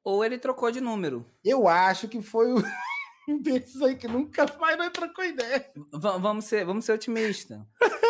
Ou 0.04 0.24
ele 0.24 0.38
trocou 0.38 0.70
de 0.70 0.80
número. 0.80 1.26
Eu 1.44 1.68
acho 1.68 2.08
que 2.08 2.22
foi 2.22 2.54
o- 2.54 2.64
um 3.28 3.42
desses 3.42 3.82
aí 3.82 3.96
que 3.96 4.08
nunca 4.08 4.46
mais 4.60 4.78
nós 4.78 4.90
trocou 4.92 5.24
ideia. 5.24 5.72
Va- 5.92 6.18
vamos 6.18 6.46
ser, 6.46 6.66
vamos 6.66 6.86
ser 6.86 6.94
otimista. 6.94 7.66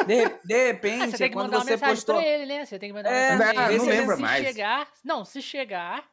De, 0.08 0.26
de 0.46 0.54
Ah, 0.54 0.66
repente, 0.68 1.12
você 1.12 1.18
tem 1.18 1.30
que 1.30 1.34
quando 1.36 1.46
mandar 1.46 1.58
uma 1.58 1.64
você 1.64 1.72
mensagem 1.72 1.96
postou. 1.96 2.16
pra 2.16 2.26
ele, 2.28 2.46
né? 2.46 2.66
Você 2.66 2.80
tem 2.80 2.90
que 2.90 2.94
mandar 2.94 3.12
É, 3.12 3.32
mensagem 3.32 3.54
pra 3.54 3.64
não 3.64 3.70
ele. 3.72 3.78
não 3.78 3.86
lembra 3.86 4.16
se 4.16 4.22
mais. 4.22 4.46
chegar. 4.46 4.92
Não, 5.04 5.26
se 5.26 5.42
chegar. 5.42 6.10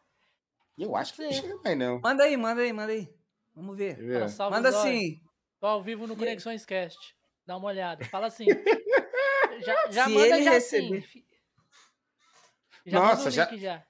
Eu 0.79 0.95
acho 0.97 1.15
que 1.15 1.23
não 1.23 1.33
chega 1.33 1.57
mais, 1.65 1.79
não. 1.79 2.01
Manda 2.01 2.25
aí, 2.25 2.37
manda 2.37 2.61
aí, 2.63 2.73
manda 2.73 2.93
aí. 2.93 3.09
Vamos 3.55 3.77
ver. 3.77 3.97
Fala, 3.97 4.29
salve 4.29 4.57
Manda 4.57 4.69
assim. 4.69 5.21
Tô 5.59 5.67
ao 5.67 5.83
vivo 5.83 6.07
no 6.07 6.17
Conexões 6.17 6.65
Cast. 6.65 6.99
Dá 7.47 7.57
uma 7.57 7.67
olhada. 7.69 8.05
Fala 8.07 8.27
assim. 8.29 8.47
já 9.65 9.91
já 9.91 10.05
Se 10.05 10.11
manda 10.11 10.43
já 10.43 10.51
receber- 10.53 10.99
assim. 10.99 11.25
Já 12.87 12.99
Nossa, 13.01 13.17
manda 13.17 13.29
o 13.29 13.33
já- 13.33 13.45
link 13.51 13.61
já. 13.61 13.85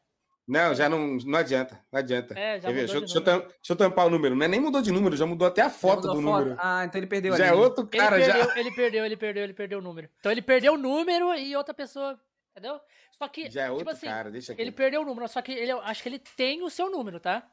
Não, 0.51 0.74
já 0.74 0.89
não, 0.89 1.16
não 1.24 1.39
adianta. 1.39 1.81
Não 1.93 1.98
adianta. 2.01 2.35
É, 2.39 2.60
já 2.60 2.68
Quer 2.68 2.74
ver? 2.74 2.81
mudou 2.82 3.01
Deixa, 3.01 3.16
eu- 3.18 3.20
de 3.22 3.31
deixa 3.44 3.72
eu 3.72 3.77
tampar 3.77 4.06
o 4.06 4.10
número. 4.10 4.35
Não 4.35 4.44
é 4.44 4.48
nem 4.48 4.59
mudou 4.60 4.82
de 4.82 4.90
número, 4.90 5.16
já 5.16 5.24
mudou 5.24 5.47
até 5.47 5.62
a 5.62 5.70
foto 5.70 6.02
do 6.02 6.10
a 6.10 6.20
número. 6.20 6.56
Ah, 6.59 6.85
então 6.85 6.98
ele 6.98 7.06
perdeu 7.06 7.36
Já 7.36 7.47
é 7.47 7.48
ali. 7.51 7.59
outro 7.59 7.89
Ele 7.93 8.02
cara, 8.02 8.16
perdeu, 8.16 8.35
já. 8.44 8.59
ele 8.60 8.70
perdeu, 8.72 9.05
ele 9.05 9.16
perdeu, 9.16 9.44
ele 9.44 9.52
perdeu 9.55 9.78
o 9.78 9.82
número. 9.82 10.09
Então 10.18 10.32
ele 10.32 10.43
perdeu 10.43 10.72
o 10.74 10.77
número 10.78 11.32
e 11.35 11.55
outra 11.55 11.72
pessoa. 11.72 12.18
Entendeu? 12.51 12.81
Só 13.16 13.28
que, 13.28 13.48
Já 13.51 13.64
é 13.66 13.70
outro 13.70 13.85
tipo 13.86 13.90
assim, 13.97 14.06
cara, 14.06 14.31
deixa 14.31 14.52
aqui. 14.52 14.60
ele 14.60 14.72
perdeu 14.72 15.02
o 15.02 15.05
número, 15.05 15.28
só 15.28 15.40
que 15.40 15.52
ele, 15.52 15.70
eu 15.70 15.81
acho 15.82 16.02
que 16.02 16.09
ele 16.09 16.18
tem 16.18 16.62
o 16.62 16.68
seu 16.70 16.90
número, 16.90 17.20
tá? 17.20 17.47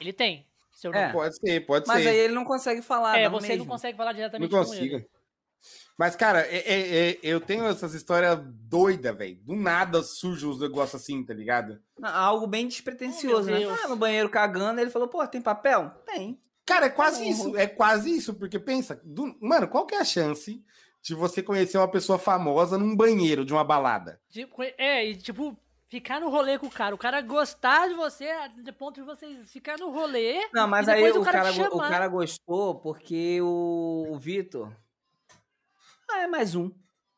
Ele 0.00 0.12
tem 0.12 0.46
seu 0.72 0.90
É. 0.92 0.94
número. 0.96 1.12
Pode 1.12 1.36
ser, 1.38 1.60
pode 1.66 1.86
Mas 1.86 2.02
ser. 2.02 2.08
aí 2.08 2.16
ele 2.16 2.34
não 2.34 2.44
consegue 2.44 2.82
falar. 2.82 3.16
É, 3.16 3.28
não 3.28 3.38
você 3.38 3.48
mesmo. 3.48 3.64
não 3.64 3.70
consegue 3.72 3.96
falar 3.96 4.10
não 4.10 4.16
diretamente 4.16 4.50
com 4.50 4.74
ele. 4.74 5.06
Mas, 5.96 6.16
cara, 6.16 6.40
é, 6.40 6.56
é, 6.56 7.10
é, 7.12 7.18
eu 7.22 7.40
tenho 7.40 7.64
essas 7.66 7.94
histórias 7.94 8.38
doidas, 8.42 9.16
velho. 9.16 9.36
Do 9.42 9.54
nada 9.54 10.02
surge 10.02 10.44
uns 10.44 10.58
negócios 10.60 11.00
assim, 11.00 11.24
tá 11.24 11.32
ligado? 11.32 11.80
Algo 12.02 12.46
bem 12.48 12.66
despretensioso, 12.66 13.48
Oh, 13.48 13.52
né? 13.52 13.64
Ah, 13.84 13.88
no 13.88 13.96
banheiro 13.96 14.28
cagando, 14.28 14.80
ele 14.80 14.90
falou, 14.90 15.06
pô, 15.06 15.24
tem 15.28 15.40
papel? 15.40 15.90
Tem. 16.04 16.40
Cara, 16.66 16.86
é 16.86 16.90
quase 16.90 17.22
Uhum. 17.22 17.30
isso. 17.30 17.56
É 17.56 17.66
quase 17.68 18.10
isso, 18.10 18.34
porque 18.34 18.58
pensa, 18.58 19.00
do- 19.04 19.36
mano, 19.40 19.68
qual 19.68 19.86
que 19.86 19.94
é 19.94 20.00
a 20.00 20.04
chance 20.04 20.64
de 21.00 21.14
você 21.14 21.42
conhecer 21.42 21.78
uma 21.78 21.86
pessoa 21.90 22.18
famosa 22.18 22.76
num 22.76 22.96
banheiro 22.96 23.44
de 23.44 23.52
uma 23.52 23.62
balada? 23.62 24.20
Tipo, 24.30 24.62
é, 24.62 25.06
e 25.06 25.14
tipo, 25.16 25.56
ficar 25.88 26.18
no 26.20 26.28
rolê 26.28 26.58
com 26.58 26.66
o 26.66 26.70
cara. 26.70 26.94
O 26.94 26.98
cara 26.98 27.20
gostar 27.20 27.86
de 27.88 27.94
você 27.94 28.26
de 28.64 28.72
ponto 28.72 29.00
de 29.00 29.06
você 29.06 29.44
ficar 29.44 29.78
no 29.78 29.90
rolê. 29.92 30.48
Não, 30.52 30.66
mas 30.66 30.88
E 30.88 30.90
aí 30.90 31.12
o 31.12 31.20
o 31.20 31.24
cara 31.24 31.38
cara, 31.42 31.52
te 31.52 31.58
go- 31.58 31.76
o 31.76 31.78
cara 31.78 32.08
gostou 32.08 32.74
porque 32.80 33.38
o, 33.42 34.06
o 34.10 34.18
Vitor. 34.18 34.72
Ah, 36.10 36.22
é 36.22 36.26
mais 36.26 36.54
um. 36.54 36.70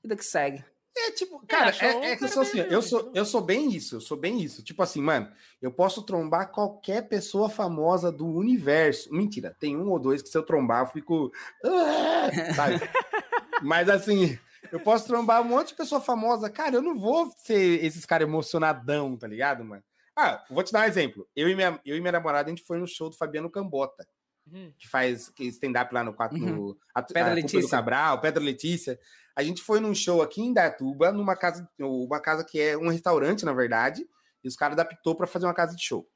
Vida 0.03 0.17
que 0.17 0.25
segue. 0.25 0.65
É 0.99 1.11
tipo, 1.11 1.45
cara, 1.47 1.69
achou 1.69 1.89
é, 1.89 1.95
um 1.97 2.03
é 2.05 2.17
que 2.17 2.25
eu 2.25 2.29
cara 2.29 2.33
sou 2.33 2.43
assim, 2.43 2.63
bem- 2.63 2.73
eu 2.73 2.81
sou, 2.83 3.13
eu 3.15 3.25
sou 3.27 3.41
bem 3.43 3.71
isso, 3.71 3.97
eu 3.97 4.01
sou 4.01 4.17
bem 4.17 4.41
isso. 4.41 4.63
Tipo 4.65 4.83
assim, 4.83 5.03
mano, 5.03 5.31
eu 5.61 5.71
posso 5.71 6.03
trombar 6.03 6.51
qualquer 6.51 7.07
pessoa 7.07 7.51
famosa 7.51 8.11
do 8.11 8.27
universo. 8.27 9.13
Mentira, 9.13 9.55
tem 9.61 9.77
um 9.77 9.91
ou 9.91 9.99
dois 9.99 10.23
que 10.23 10.29
se 10.31 10.39
eu 10.39 10.43
trombar 10.43 10.83
eu 10.85 10.87
fico. 10.87 11.31
"Ah", 11.63 12.55
sabe? 12.55 12.77
Mas 13.63 13.89
assim, 13.91 14.39
eu 14.73 14.81
posso 14.81 15.07
trombar 15.07 15.43
um 15.43 15.45
monte 15.45 15.69
de 15.69 15.75
pessoa 15.75 16.01
famosa. 16.01 16.49
Cara, 16.49 16.77
eu 16.77 16.83
não 16.83 16.97
vou 16.99 17.31
ser 17.37 17.85
esses 17.85 18.07
caras 18.07 18.27
emocionadão, 18.27 19.17
tá 19.19 19.27
ligado, 19.27 19.63
mano? 19.65 19.83
Ah, 20.17 20.43
vou 20.49 20.63
te 20.65 20.73
dar 20.73 20.81
um 20.81 20.89
exemplo. 20.89 21.29
Eu 21.37 21.47
e 21.49 21.55
minha, 21.55 21.79
eu 21.85 21.95
e 21.95 22.01
minha 22.01 22.13
namorada, 22.13 22.49
a 22.49 22.51
gente 22.51 22.65
foi 22.65 22.79
no 22.79 22.87
show 22.87 23.11
do 23.11 23.17
Fabiano 23.17 23.51
Cambota 23.51 24.07
Uhum. 24.53 24.73
que 24.79 24.87
faz 24.89 25.29
que 25.29 25.45
stand-up 25.47 25.93
lá 25.93 26.05
no 26.05 26.15
quatro. 26.15 26.39
Uhum. 26.39 26.47
no- 26.57 26.79
a, 26.95 27.03
Pedra 27.03 27.33
a 27.33 27.35
Letícia. 27.35 27.61
do 27.61 27.69
Cabral, 27.69 28.21
Pedra 28.21 28.43
Letícia. 28.43 28.99
A 29.35 29.43
gente 29.43 29.61
foi 29.63 29.81
num 29.81 29.95
show 29.95 30.23
aqui 30.23 30.41
em 30.41 30.53
Datuba, 30.53 31.13
numa 31.13 31.37
casa, 31.37 31.69
uma 31.81 32.21
casa 32.21 32.45
que 32.45 32.61
é 32.61 32.77
um 32.79 32.89
restaurante, 32.89 33.45
na 33.45 33.53
verdade, 33.53 34.07
e 34.43 34.49
os 34.49 34.57
caras 34.57 34.79
adaptou 34.79 35.15
para 35.15 35.27
fazer 35.27 35.47
uma 35.47 35.53
casa 35.55 35.75
de 35.77 35.83
show. 35.85 36.09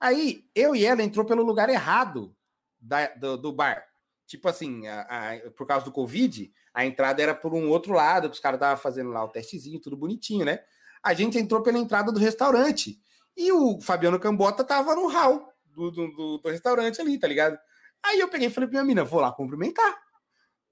Aí, 0.00 0.44
eu 0.54 0.74
e 0.74 0.84
ela 0.84 1.02
entrou 1.02 1.24
pelo 1.24 1.42
lugar 1.44 1.68
errado 1.68 2.34
da- 2.80 3.08
do, 3.14 3.36
do 3.36 3.52
bar. 3.52 3.84
Tipo 4.26 4.48
assim, 4.48 4.86
a- 4.86 5.02
a- 5.08 5.50
por 5.50 5.66
causa 5.66 5.84
do 5.84 5.92
Covid, 5.92 6.50
a 6.72 6.84
entrada 6.84 7.22
era 7.22 7.34
por 7.34 7.54
um 7.54 7.68
outro 7.68 7.92
lado, 7.92 8.28
que 8.28 8.34
os 8.34 8.40
caras 8.40 8.56
estavam 8.56 8.82
fazendo 8.82 9.10
lá 9.10 9.22
o 9.24 9.28
testezinho, 9.28 9.78
tudo 9.80 9.96
bonitinho, 9.96 10.44
né? 10.44 10.60
A 11.02 11.12
gente 11.14 11.38
entrou 11.38 11.62
pela 11.62 11.78
entrada 11.78 12.10
do 12.10 12.18
restaurante. 12.18 12.98
E 13.36 13.52
o 13.52 13.80
Fabiano 13.80 14.18
Cambota 14.18 14.64
tava 14.64 14.94
no 14.96 15.06
hall 15.08 15.52
do, 15.66 15.90
do, 15.90 16.08
do- 16.10 16.38
do 16.38 16.48
restaurante 16.48 17.00
ali, 17.00 17.18
tá 17.18 17.28
ligado? 17.28 17.58
Aí 18.04 18.20
eu 18.20 18.28
peguei 18.28 18.48
e 18.48 18.50
falei 18.50 18.68
pra 18.68 18.80
minha 18.82 18.84
mina, 18.86 19.04
vou 19.04 19.20
lá 19.20 19.32
cumprimentar. 19.32 19.98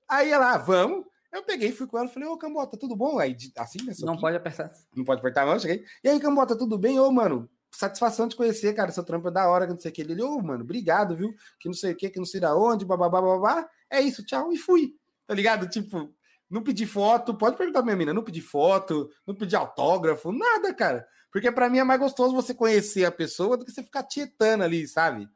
Aí 0.09 0.31
ela, 0.31 0.53
"Ah, 0.55 0.59
vamos. 0.59 1.07
Eu 1.33 1.43
peguei 1.43 1.73
fui 1.73 1.87
com 1.87 1.97
ela, 1.99 2.09
falei, 2.09 2.29
ô 2.29 2.37
Cambota, 2.37 2.77
tudo 2.77 2.95
bom? 2.95 3.19
Aí, 3.19 3.35
assim, 3.57 3.79
né? 3.79 3.87
Não 3.87 3.95
soquinho. 3.95 4.21
pode 4.21 4.37
apertar. 4.37 4.71
Não 4.95 5.03
pode 5.05 5.21
apertar 5.21 5.43
a 5.43 5.47
mão, 5.47 5.59
cheguei. 5.59 5.83
E 6.05 6.09
aí, 6.11 6.21
Cambota, 6.21 6.55
tudo 6.55 6.77
bem? 6.77 7.01
Ô, 7.01 7.11
mano, 7.11 7.49
satisfação 7.71 8.29
de 8.29 8.37
conhecer, 8.37 8.75
cara. 8.75 8.93
Seu 8.93 9.03
trampo 9.03 9.29
é 9.29 9.31
da 9.31 9.49
hora, 9.49 9.67
que 9.67 9.73
não 9.73 9.81
sei 9.81 9.91
o 9.91 9.95
que. 9.95 10.03
Ele, 10.03 10.23
ô, 10.23 10.39
mano, 10.43 10.63
obrigado, 10.63 11.17
viu? 11.17 11.35
Que 11.59 11.69
não 11.69 11.75
sei 11.75 11.93
o 11.93 11.97
que, 11.97 12.11
que 12.11 12.19
não 12.19 12.27
sei 12.27 12.39
da 12.39 12.55
onde, 12.55 12.85
bababá, 12.85 13.23
babá. 13.23 13.67
É 13.89 13.99
isso, 14.03 14.23
tchau, 14.27 14.53
e 14.53 14.59
fui. 14.59 14.95
Tá 15.27 15.33
ligado? 15.35 15.67
Tipo, 15.71 16.15
não 16.51 16.63
pedi 16.63 16.85
foto, 16.85 17.35
pode 17.35 17.57
perguntar 17.57 17.79
pra 17.79 17.87
minha 17.87 17.97
mina, 17.97 18.13
não 18.13 18.23
pedi 18.23 18.43
foto, 18.43 19.09
não 19.27 19.35
pedi 19.35 19.57
autógrafo, 19.57 20.31
nada, 20.33 20.75
cara. 20.75 21.07
Porque 21.31 21.51
pra 21.51 21.71
mim 21.71 21.79
é 21.79 21.85
mais 21.85 21.99
gostoso 21.99 22.35
você 22.35 22.53
conhecer 22.53 23.07
a 23.07 23.11
pessoa 23.11 23.57
do 23.57 23.65
que 23.65 23.73
você 23.73 23.83
ficar 23.83 24.03
tietando 24.03 24.65
ali, 24.65 24.87
sabe? 24.87 25.27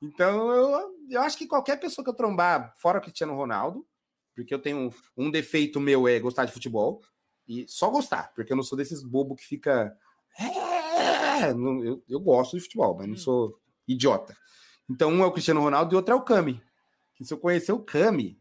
Então, 0.00 0.50
eu, 0.52 0.94
eu 1.10 1.20
acho 1.22 1.36
que 1.36 1.46
qualquer 1.46 1.78
pessoa 1.80 2.04
que 2.04 2.10
eu 2.10 2.14
trombar, 2.14 2.72
fora 2.76 3.00
Cristiano 3.00 3.34
Ronaldo, 3.34 3.86
porque 4.34 4.54
eu 4.54 4.58
tenho 4.60 4.92
um 5.16 5.30
defeito 5.30 5.80
meu 5.80 6.06
é 6.06 6.20
gostar 6.20 6.44
de 6.44 6.52
futebol, 6.52 7.02
e 7.48 7.66
só 7.68 7.90
gostar, 7.90 8.32
porque 8.34 8.52
eu 8.52 8.56
não 8.56 8.62
sou 8.62 8.76
desses 8.78 9.02
bobo 9.02 9.34
que 9.34 9.44
fica. 9.44 9.96
"É", 10.38 11.50
Eu, 11.50 12.02
eu 12.08 12.20
gosto 12.20 12.56
de 12.56 12.62
futebol, 12.62 12.96
mas 12.96 13.06
não 13.06 13.14
Hum. 13.14 13.18
sou 13.18 13.60
idiota. 13.86 14.36
Então, 14.90 15.10
um 15.10 15.22
é 15.22 15.26
o 15.26 15.32
Cristiano 15.32 15.60
Ronaldo 15.60 15.94
e 15.94 15.96
outro 15.96 16.12
é 16.12 16.16
o 16.16 16.22
Cami. 16.22 16.62
Que 17.14 17.24
se 17.24 17.32
eu 17.34 17.38
conhecer 17.38 17.72
o 17.72 17.80
Cami, 17.84 18.40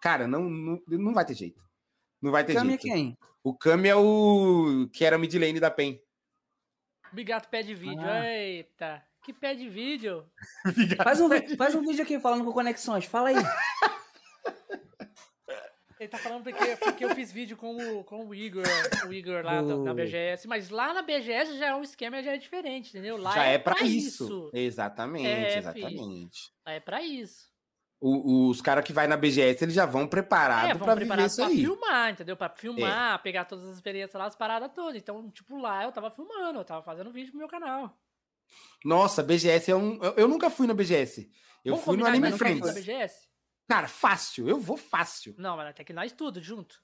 cara, 0.00 0.26
não, 0.26 0.48
não, 0.48 0.82
não 0.86 1.14
vai 1.14 1.24
ter 1.24 1.34
jeito. 1.34 1.62
Não 2.20 2.30
vai 2.32 2.44
ter 2.44 2.54
Cami 2.54 2.74
é 2.74 2.78
jeito. 2.78 2.82
quem? 2.82 3.18
O 3.42 3.56
Cami 3.56 3.88
é 3.88 3.96
o 3.96 4.88
que 4.92 5.04
era 5.04 5.18
mid 5.18 5.32
lane 5.34 5.60
da 5.60 5.70
PEN. 5.70 6.00
Bigato 7.12 7.48
pede 7.48 7.74
vídeo. 7.74 8.00
Ah. 8.00 8.26
Eita. 8.26 9.04
Que 9.24 9.32
pede 9.32 9.68
vídeo? 9.68 10.24
Faz 11.04 11.20
um, 11.20 11.28
faz 11.56 11.74
um 11.74 11.82
vídeo 11.82 12.02
aqui 12.02 12.18
falando 12.18 12.44
com 12.44 12.52
conexões. 12.52 13.04
Fala 13.04 13.28
aí. 13.28 13.36
Ele 15.98 16.08
tá 16.08 16.16
falando 16.16 16.42
porque, 16.44 16.76
porque 16.76 17.04
eu 17.04 17.14
fiz 17.14 17.30
vídeo 17.30 17.58
com 17.58 17.76
o, 17.76 18.02
com 18.04 18.24
o 18.26 18.34
Igor, 18.34 18.64
o 19.06 19.12
Igor 19.12 19.44
lá 19.44 19.60
O- 19.60 19.94
BGS. 19.94 20.48
Mas 20.48 20.70
lá 20.70 20.94
na 20.94 21.02
BGS 21.02 21.58
já 21.58 21.66
é 21.66 21.74
um 21.74 21.82
esquema, 21.82 22.22
já 22.22 22.32
é 22.32 22.38
diferente, 22.38 22.88
entendeu? 22.88 23.18
Lá 23.18 23.32
Já 23.34 23.44
é 23.44 23.58
pra 23.58 23.82
isso. 23.82 24.50
Exatamente, 24.54 25.26
É, 25.26 25.58
exatamente. 25.58 26.50
Lá 26.66 26.72
é 26.72 26.80
pra 26.80 27.02
isso. 27.02 27.50
O- 28.00 28.48
os 28.48 28.62
caras 28.62 28.82
que 28.82 28.94
vai 28.94 29.06
na 29.06 29.14
BGS, 29.18 29.62
eles 29.62 29.74
já 29.74 29.84
vão 29.84 30.04
É, 30.04 30.06
preparados 30.06 30.78
vão 30.78 30.86
pra 30.86 30.94
viver 30.94 31.18
isso 31.26 31.36
pra 31.36 31.46
aí. 31.48 31.56
filmar, 31.58 32.10
entendeu? 32.12 32.34
Pra 32.34 32.48
filmar, 32.48 33.22
pegar 33.22 33.44
todas 33.44 33.68
as 33.68 33.74
experiências 33.74 34.18
lá, 34.18 34.24
as 34.24 34.34
paradas 34.34 34.70
todas. 34.74 34.94
Então, 34.96 35.30
tipo, 35.30 35.58
lá 35.58 35.84
eu 35.84 35.92
tava 35.92 36.10
filmando, 36.10 36.60
eu 36.60 36.64
tava 36.64 36.82
fazendo 36.82 37.12
vídeo 37.12 37.30
pro 37.32 37.38
meu 37.40 37.48
canal. 37.48 37.94
Nossa, 38.84 39.22
BGS 39.22 39.70
é 39.70 39.76
um. 39.76 40.02
Eu, 40.02 40.14
eu 40.16 40.28
nunca 40.28 40.48
fui 40.50 40.66
na 40.66 40.74
BGS. 40.74 41.30
Eu 41.64 41.72
Vamos 41.74 41.84
fui 41.84 41.96
no 41.96 42.04
combinar 42.04 42.08
Anime 42.10 42.30
nunca 42.30 42.36
ir 42.36 42.38
Friends. 42.60 42.66
na 42.66 42.80
BGS? 42.80 43.28
Cara, 43.68 43.86
fácil. 43.88 44.48
Eu 44.48 44.58
vou 44.58 44.76
fácil. 44.76 45.34
Não, 45.38 45.56
mas 45.56 45.68
até 45.68 45.84
que 45.84 45.92
nós 45.92 46.12
tudo 46.12 46.40
junto. 46.42 46.80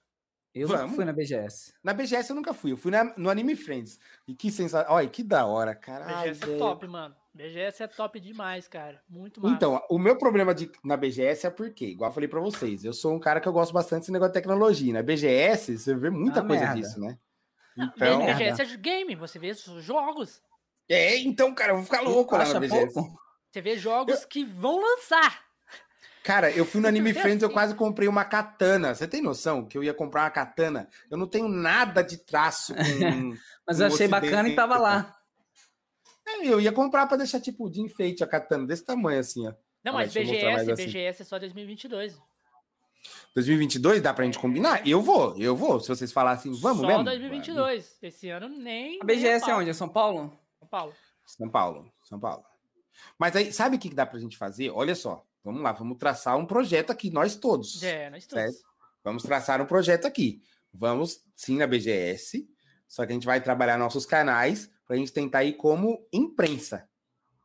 Eu 0.54 0.68
Vamos. 0.68 0.94
fui 0.96 1.04
na 1.04 1.12
BGS. 1.12 1.74
Na 1.84 1.92
BGS 1.92 2.30
eu 2.30 2.36
nunca 2.36 2.54
fui. 2.54 2.72
Eu 2.72 2.76
fui 2.78 2.90
na- 2.90 3.12
no 3.16 3.28
Anime 3.28 3.54
Friends. 3.56 3.98
E 4.26 4.34
que 4.34 4.50
sensação. 4.50 4.90
Olha, 4.94 5.06
que 5.08 5.22
da 5.22 5.44
hora, 5.44 5.74
cara. 5.74 6.06
Ai, 6.06 6.30
BGS 6.30 6.52
é 6.54 6.56
top, 6.58 6.86
mano. 6.86 7.14
BGS 7.34 7.82
é 7.82 7.86
top 7.86 8.18
demais, 8.20 8.66
cara. 8.66 9.02
Muito 9.06 9.38
massa. 9.42 9.54
Então, 9.54 9.82
o 9.90 9.98
meu 9.98 10.16
problema 10.16 10.54
de, 10.54 10.70
na 10.82 10.96
BGS 10.96 11.46
é 11.46 11.50
porque, 11.50 11.84
igual 11.86 12.08
eu 12.10 12.14
falei 12.14 12.26
pra 12.28 12.40
vocês, 12.40 12.84
eu 12.86 12.94
sou 12.94 13.12
um 13.14 13.18
cara 13.20 13.38
que 13.40 13.46
eu 13.48 13.52
gosto 13.52 13.74
bastante 13.74 14.00
desse 14.00 14.12
negócio 14.12 14.32
de 14.32 14.38
tecnologia. 14.40 14.94
Na 14.94 15.02
BGS, 15.02 15.76
você 15.78 15.94
vê 15.94 16.08
muita 16.08 16.40
Ah, 16.40 16.44
coisa 16.46 16.64
merda. 16.64 16.80
disso, 16.80 17.00
né? 17.00 17.18
Então. 17.76 18.24
BGS 18.24 18.62
é 18.62 18.76
game, 18.78 19.14
você 19.14 19.38
vê 19.38 19.50
os 19.50 19.62
jogos. 19.84 20.40
É, 20.88 21.18
então, 21.18 21.54
cara, 21.54 21.72
eu 21.72 21.76
vou 21.76 21.84
ficar 21.84 22.00
louco 22.00 22.36
lá 22.36 22.44
na 22.46 22.60
BGS. 22.60 22.92
pouco? 22.94 23.18
Você 23.50 23.60
vê 23.60 23.76
jogos 23.76 24.24
que 24.24 24.44
vão 24.44 24.80
lançar. 24.80 25.44
Cara, 26.22 26.50
eu 26.50 26.64
fui 26.64 26.80
no 26.80 26.88
Anime 26.88 27.10
É 27.10 27.14
Friends, 27.14 27.42
eu 27.42 27.46
assim. 27.46 27.54
quase 27.54 27.74
comprei 27.74 28.08
uma 28.08 28.24
katana. 28.24 28.94
Você 28.94 29.06
tem 29.06 29.22
noção 29.22 29.64
que 29.64 29.78
eu 29.78 29.84
ia 29.84 29.94
comprar 29.94 30.24
uma 30.24 30.30
katana? 30.30 30.88
Eu 31.10 31.16
não 31.16 31.26
tenho 31.26 31.48
nada 31.48 32.02
de 32.02 32.18
traço 32.18 32.74
com. 32.74 33.34
Mas 33.66 33.78
No 33.78 33.84
eu 33.84 33.94
achei 33.94 34.08
bacana 34.08 34.48
e 34.48 34.54
tava 34.54 34.76
lá. 34.76 35.14
É, 36.26 36.44
eu 36.46 36.60
ia 36.60 36.72
comprar 36.72 37.06
pra 37.06 37.16
deixar, 37.16 37.40
tipo, 37.40 37.70
de 37.70 37.80
enfeite 37.80 38.24
a 38.24 38.26
katana, 38.26 38.66
desse 38.66 38.84
tamanho 38.84 39.20
assim, 39.20 39.46
ó. 39.46 39.52
Não, 39.84 39.94
Olha, 39.94 40.06
mas 40.06 40.16
eu 40.16 40.24
mostrar 40.24 40.50
BGS, 40.56 40.72
assim. 40.72 40.86
BGS 40.86 41.22
é 41.22 41.24
só 41.24 41.38
2022. 41.38 42.20
2022 43.36 44.02
dá 44.02 44.12
pra 44.12 44.24
gente 44.24 44.38
combinar? 44.38 44.84
Eu 44.86 45.00
vou, 45.00 45.36
eu 45.38 45.54
vou. 45.54 45.78
Se 45.78 45.88
vocês 45.88 46.10
falassem, 46.10 46.52
vamos 46.60 46.80
só 46.80 46.86
mesmo? 46.88 47.04
2022. 47.04 47.98
Esse 48.02 48.28
ano 48.30 48.48
nem. 48.48 48.98
A 49.00 49.04
nem 49.04 49.16
BGS 49.16 49.44
é 49.44 49.48
pau. 49.48 49.60
onde? 49.60 49.70
É 49.70 49.72
São 49.72 49.88
Paulo? 49.88 50.36
São 50.66 50.68
Paulo. 50.68 50.94
São 51.24 51.48
Paulo, 51.48 51.92
São 52.02 52.20
Paulo. 52.20 52.44
Mas 53.18 53.36
aí, 53.36 53.52
sabe 53.52 53.76
o 53.76 53.78
que 53.78 53.94
dá 53.94 54.04
pra 54.06 54.18
gente 54.18 54.36
fazer? 54.36 54.70
Olha 54.70 54.94
só, 54.94 55.24
vamos 55.44 55.62
lá, 55.62 55.72
vamos 55.72 55.98
traçar 55.98 56.36
um 56.36 56.46
projeto 56.46 56.90
aqui, 56.90 57.10
nós 57.10 57.36
todos. 57.36 57.82
É, 57.82 58.10
nós 58.10 58.26
todos. 58.26 58.44
Certo. 58.44 58.66
Vamos 59.04 59.22
traçar 59.22 59.60
um 59.60 59.66
projeto 59.66 60.06
aqui. 60.06 60.42
Vamos 60.72 61.20
sim 61.34 61.56
na 61.58 61.66
BGS, 61.66 62.48
só 62.88 63.04
que 63.06 63.12
a 63.12 63.14
gente 63.14 63.26
vai 63.26 63.40
trabalhar 63.40 63.78
nossos 63.78 64.04
canais 64.06 64.70
pra 64.86 64.96
gente 64.96 65.12
tentar 65.12 65.44
ir 65.44 65.54
como 65.54 66.06
imprensa. 66.12 66.88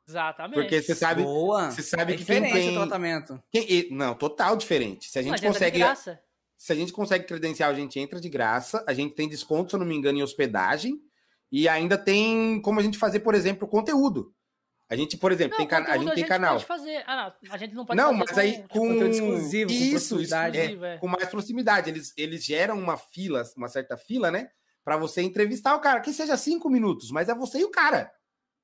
Exatamente. 0.07 0.59
Porque 0.59 0.81
você 0.81 0.95
sabe, 0.95 1.23
Boa. 1.23 1.71
você 1.71 1.81
sabe 1.83 2.13
é 2.13 2.17
que 2.17 2.25
quem 2.25 2.41
diferente 2.41 2.53
tem. 2.53 2.69
o 2.77 2.81
tratamento. 2.81 3.41
quem- 3.51 3.89
não, 3.91 4.13
total 4.15 4.55
diferente. 4.57 5.09
Se 5.09 5.19
a 5.19 5.21
gente 5.21 5.31
Mas 5.31 5.41
entra 5.41 5.51
de 5.53 5.59
consegue. 5.59 5.79
graça. 5.79 6.21
Se 6.57 6.71
a 6.73 6.75
gente 6.75 6.91
consegue 6.93 7.25
credencial, 7.25 7.71
a 7.71 7.73
gente 7.73 7.99
entra 7.99 8.19
de 8.19 8.29
graça. 8.29 8.83
A 8.87 8.93
gente 8.93 9.15
tem 9.15 9.27
desconto, 9.27 9.69
se 9.71 9.75
eu 9.75 9.79
não 9.79 9.85
me 9.87 9.95
engano, 9.95 10.19
em 10.19 10.23
hospedagem. 10.23 11.01
E 11.51 11.67
ainda 11.67 11.97
tem 11.97 12.61
como 12.61 12.79
a 12.79 12.83
gente 12.83 12.97
fazer, 12.97 13.19
por 13.19 13.35
exemplo, 13.35 13.67
conteúdo. 13.67 14.33
A 14.89 14.95
gente, 14.95 15.15
por 15.17 15.31
exemplo, 15.31 15.51
Não, 15.51 15.57
tem 15.59 15.67
cana- 15.67 15.89
a 15.89 15.97
gente 15.97 16.13
tem 16.15 16.25
canal. 16.25 16.53
pode 16.55 16.65
fazer. 16.65 17.03
Ah, 17.07 17.33
não. 17.41 17.51
A 17.53 17.57
gente 17.57 17.73
não 17.73 17.85
pode 17.85 17.97
Não, 17.97 18.07
fazer 18.11 18.17
mas 18.27 18.37
aí 18.37 18.63
com, 18.63 18.67
com 18.67 18.87
conteúdo 18.89 19.07
exclusivo, 19.09 19.69
com 19.69 19.75
isso, 19.75 20.15
proximidade. 20.15 20.57
é, 20.57 20.61
exclusivo, 20.63 20.85
é. 20.85 20.97
com 20.97 21.07
mais 21.07 21.29
proximidade. 21.29 21.89
Eles, 21.89 22.13
eles 22.17 22.43
geram 22.43 22.77
uma 22.77 22.97
fila, 22.97 23.43
uma 23.55 23.69
certa 23.69 23.95
fila, 23.95 24.29
né? 24.29 24.49
Pra 24.83 24.97
você 24.97 25.21
entrevistar 25.21 25.75
o 25.75 25.79
cara, 25.79 26.01
que 26.01 26.11
seja 26.11 26.35
cinco 26.35 26.69
minutos, 26.69 27.09
mas 27.11 27.29
é 27.29 27.35
você 27.35 27.59
e 27.59 27.63
o 27.63 27.69
cara. 27.71 28.11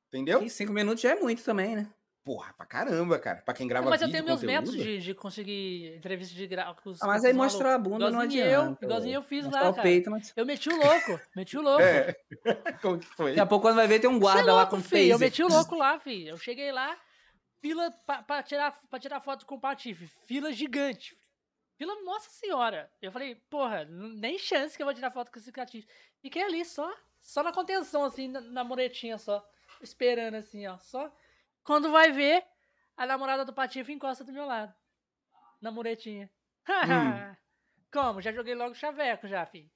Entendeu? 0.09 0.41
E 0.43 0.49
cinco 0.49 0.73
minutos 0.73 1.01
já 1.01 1.11
é 1.11 1.15
muito 1.19 1.43
também, 1.43 1.75
né? 1.75 1.87
Porra, 2.27 2.53
pra 2.57 2.65
caramba, 2.65 3.17
cara. 3.17 3.41
Pra 3.41 3.53
quem 3.53 3.65
grava 3.65 3.85
Não, 3.85 3.89
mas 3.89 4.01
eu 4.01 4.11
tenus 4.11 4.25
meus 4.25 4.41
conteúdo. 4.41 4.51
métodos 4.67 4.75
de, 4.83 4.99
de 4.99 5.13
conseguir 5.13 5.95
entrevista 5.95 6.35
de 6.35 6.45
gra... 6.45 6.73
com 6.73 6.89
os- 6.89 7.01
Ah, 7.01 7.07
mas 7.07 7.23
aí 7.23 7.31
os 7.31 7.37
mostrar 7.37 7.75
a 7.75 7.77
bunda 7.77 8.11
não 8.11 8.21
Igualzinho 8.21 8.43
adianta. 8.43 8.79
Eu, 8.83 8.85
igualzinho 8.89 9.13
eu 9.15 9.23
fiz 9.23 9.45
Mostrar 9.45 9.61
lá, 9.63 9.69
o 9.69 9.73
cara. 9.73 9.83
peito, 9.87 10.11
mas... 10.11 10.33
Eu 10.35 10.45
meti 10.45 10.67
o 10.67 10.75
louco, 10.75 11.19
meti 11.33 11.57
o 11.57 11.61
louco. 11.61 11.81
É. 11.81 12.13
Como 12.81 12.99
que 12.99 13.05
foi? 13.05 13.29
Daqui 13.31 13.39
a 13.39 13.45
pouco 13.45 13.65
quando 13.65 13.77
vai 13.77 13.87
ver 13.87 14.01
tem 14.01 14.09
um 14.09 14.15
Cê 14.15 14.17
é 14.17 14.19
guarda 14.19 14.53
lá 14.53 14.61
louco, 14.63 14.75
com 14.75 14.83
filho. 14.83 15.13
Eu 15.13 15.19
meti 15.19 15.41
o 15.41 15.47
louco 15.47 15.77
lá, 15.77 15.97
filho. 16.01 16.31
Eu 16.31 16.37
cheguei 16.37 16.69
lá, 16.69 16.97
fila 17.61 17.89
pra, 18.05 18.21
pra 18.23 18.43
tirar, 18.43 18.77
pra 18.89 18.99
tirar 18.99 19.21
foto 19.21 19.45
com 19.45 19.55
o 19.55 19.61
Patife. 19.61 20.09
Fila 20.25 20.51
gigante. 20.51 21.17
Fila, 21.77 21.95
nossa 22.03 22.29
senhora. 22.29 22.91
Eu 23.01 23.09
falei, 23.13 23.35
porra, 23.49 23.85
nem 23.85 24.37
chance 24.37 24.75
que 24.75 24.83
eu 24.83 24.85
vou 24.85 24.93
tirar 24.93 25.11
foto 25.11 25.31
com 25.31 25.39
esse 25.39 25.49
catiço. 25.53 25.87
Fiquei 26.21 26.41
ali 26.43 26.65
só, 26.65 26.93
só 27.21 27.41
na 27.41 27.53
contenção, 27.53 28.03
assim, 28.03 28.27
na, 28.27 28.41
na 28.41 28.63
muretinha 28.65 29.17
só. 29.17 29.41
Esperando, 29.81 30.35
assim, 30.35 30.67
ó. 30.67 30.77
Só. 30.79 31.09
Quando 31.67 31.91
vai 31.91 32.13
ver, 32.13 32.45
a 32.95 33.05
namorada 33.05 33.43
do 33.43 33.51
Patife 33.51 33.91
encosta 33.91 34.23
do 34.23 34.31
meu 34.31 34.45
lado. 34.45 34.73
Na 35.61 35.69
muretinha. 35.69 36.31
Hum. 36.65 37.35
Como? 37.91 38.21
Já 38.21 38.31
joguei 38.31 38.55
logo 38.55 38.71
o 38.71 38.75
chaveco 38.75 39.27
já, 39.27 39.45
filho. 39.45 39.69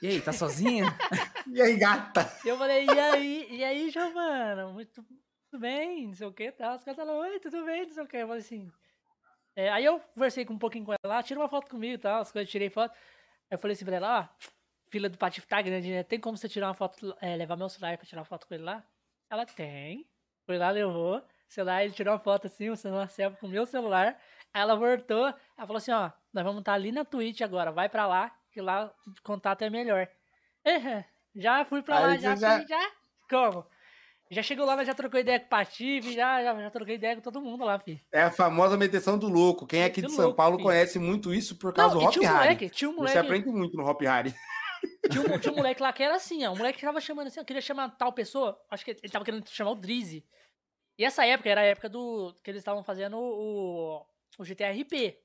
E 0.00 0.06
aí, 0.06 0.20
tá 0.20 0.32
sozinha? 0.32 0.86
e 1.52 1.60
aí, 1.60 1.76
gata? 1.76 2.20
Eu 2.44 2.56
falei, 2.56 2.86
e 2.86 3.00
aí, 3.00 3.48
e 3.50 3.64
aí, 3.64 3.90
Giovana? 3.90 4.68
Muito, 4.68 5.04
tudo 5.50 5.60
bem, 5.60 6.06
não 6.06 6.14
sei 6.14 6.26
o 6.28 6.32
que 6.32 6.52
tal. 6.52 6.76
Os 6.76 6.84
caras 6.84 6.96
falaram, 6.96 7.18
oi, 7.18 7.40
tudo 7.40 7.64
bem, 7.64 7.82
não 7.84 7.92
sei 7.92 8.04
o 8.04 8.06
que. 8.06 8.16
Eu 8.16 8.28
falei 8.28 8.40
assim. 8.40 8.72
É, 9.56 9.70
aí 9.70 9.84
eu 9.84 9.98
conversei 9.98 10.44
com 10.44 10.54
um 10.54 10.58
pouquinho 10.58 10.84
com 10.84 10.92
ela 10.92 11.16
lá, 11.16 11.20
tira 11.20 11.40
uma 11.40 11.48
foto 11.48 11.68
comigo 11.68 11.94
e 11.94 11.98
tal, 11.98 12.20
as 12.20 12.30
coisas, 12.30 12.48
tirei 12.48 12.70
foto. 12.70 12.92
Aí 13.50 13.56
eu 13.56 13.58
falei 13.58 13.74
assim 13.74 13.84
pra 13.84 13.96
ela, 13.96 14.20
ó, 14.20 14.48
fila 14.88 15.08
do 15.08 15.18
Patife 15.18 15.48
tá 15.48 15.60
grande, 15.60 15.90
né? 15.90 16.04
Tem 16.04 16.20
como 16.20 16.36
você 16.36 16.48
tirar 16.48 16.68
uma 16.68 16.74
foto, 16.74 17.16
é, 17.20 17.34
levar 17.34 17.56
meu 17.56 17.68
celular 17.68 17.98
pra 17.98 18.06
tirar 18.06 18.20
uma 18.20 18.24
foto 18.24 18.46
com 18.46 18.54
ele 18.54 18.62
lá? 18.62 18.86
Ela 19.28 19.44
tem. 19.44 20.08
Foi 20.46 20.58
lá, 20.58 20.70
levou. 20.70 21.22
Celular, 21.48 21.84
ele 21.84 21.92
tirou 21.92 22.14
uma 22.14 22.20
foto 22.20 22.46
assim, 22.46 22.70
o 22.70 22.76
celular 22.76 23.08
selfie 23.08 23.38
com 23.38 23.46
o 23.46 23.50
meu 23.50 23.64
celular. 23.66 24.18
Aí 24.52 24.62
ela 24.62 24.74
voltou, 24.74 25.26
ela 25.26 25.66
falou 25.66 25.76
assim, 25.76 25.92
ó, 25.92 26.10
nós 26.32 26.44
vamos 26.44 26.60
estar 26.60 26.72
tá 26.72 26.76
ali 26.76 26.92
na 26.92 27.04
Twitch 27.04 27.40
agora, 27.42 27.70
vai 27.70 27.88
pra 27.88 28.06
lá, 28.06 28.32
que 28.52 28.60
lá 28.60 28.92
o 29.06 29.22
contato 29.22 29.62
é 29.62 29.70
melhor. 29.70 30.08
Já 31.34 31.64
fui 31.64 31.82
pra 31.82 31.98
lá, 31.98 32.16
já, 32.16 32.36
já... 32.36 32.58
Fui, 32.58 32.66
já. 32.68 32.90
Como? 33.28 33.66
Já 34.30 34.42
chegou 34.42 34.64
lá, 34.64 34.82
já 34.84 34.94
trocou 34.94 35.20
ideia 35.20 35.38
com 35.38 35.46
o 35.46 35.48
Patife, 35.48 36.14
já, 36.14 36.42
já, 36.42 36.54
já 36.54 36.70
troquei 36.70 36.94
ideia 36.94 37.14
com 37.14 37.22
todo 37.22 37.40
mundo 37.40 37.64
lá, 37.64 37.78
filho. 37.78 38.00
É 38.12 38.22
a 38.22 38.30
famosa 38.30 38.76
meteção 38.76 39.18
do 39.18 39.28
louco. 39.28 39.66
Quem 39.66 39.82
é 39.82 39.84
aqui 39.84 40.00
de 40.00 40.10
São 40.10 40.24
louco, 40.26 40.36
Paulo 40.36 40.56
filho. 40.56 40.66
conhece 40.66 40.98
muito 40.98 41.32
isso 41.32 41.56
por 41.56 41.72
causa 41.72 41.94
Não, 41.94 42.02
do 42.02 42.08
Hop 42.08 42.16
Harry. 42.16 42.34
Moleque, 42.34 42.70
tinha 42.70 42.90
um 42.90 42.94
moleque. 42.94 43.12
Você 43.12 43.18
aprende 43.18 43.48
muito 43.48 43.76
no 43.76 43.84
Hop 43.84 44.00
Harry. 44.02 44.34
Tinha 45.10 45.22
um, 45.22 45.38
tinha 45.38 45.52
um 45.52 45.56
moleque 45.56 45.82
lá 45.82 45.92
que 45.92 46.02
era 46.02 46.16
assim, 46.16 46.44
ó. 46.44 46.52
Um 46.52 46.56
moleque 46.56 46.78
que 46.78 46.84
tava 46.84 47.00
chamando 47.00 47.28
assim, 47.28 47.40
eu 47.40 47.44
queria 47.44 47.62
chamar 47.62 47.90
tal 47.90 48.12
pessoa. 48.12 48.60
Acho 48.70 48.84
que 48.84 48.92
ele 48.92 49.12
tava 49.12 49.24
querendo 49.24 49.48
chamar 49.48 49.70
o 49.72 49.76
Drizzy. 49.76 50.24
E 50.98 51.04
essa 51.04 51.26
época 51.26 51.48
era 51.48 51.60
a 51.60 51.64
época 51.64 51.88
do. 51.88 52.34
que 52.42 52.50
eles 52.50 52.60
estavam 52.60 52.82
fazendo 52.82 53.18
o, 53.18 54.06
o 54.38 54.44
GTRP. 54.44 55.20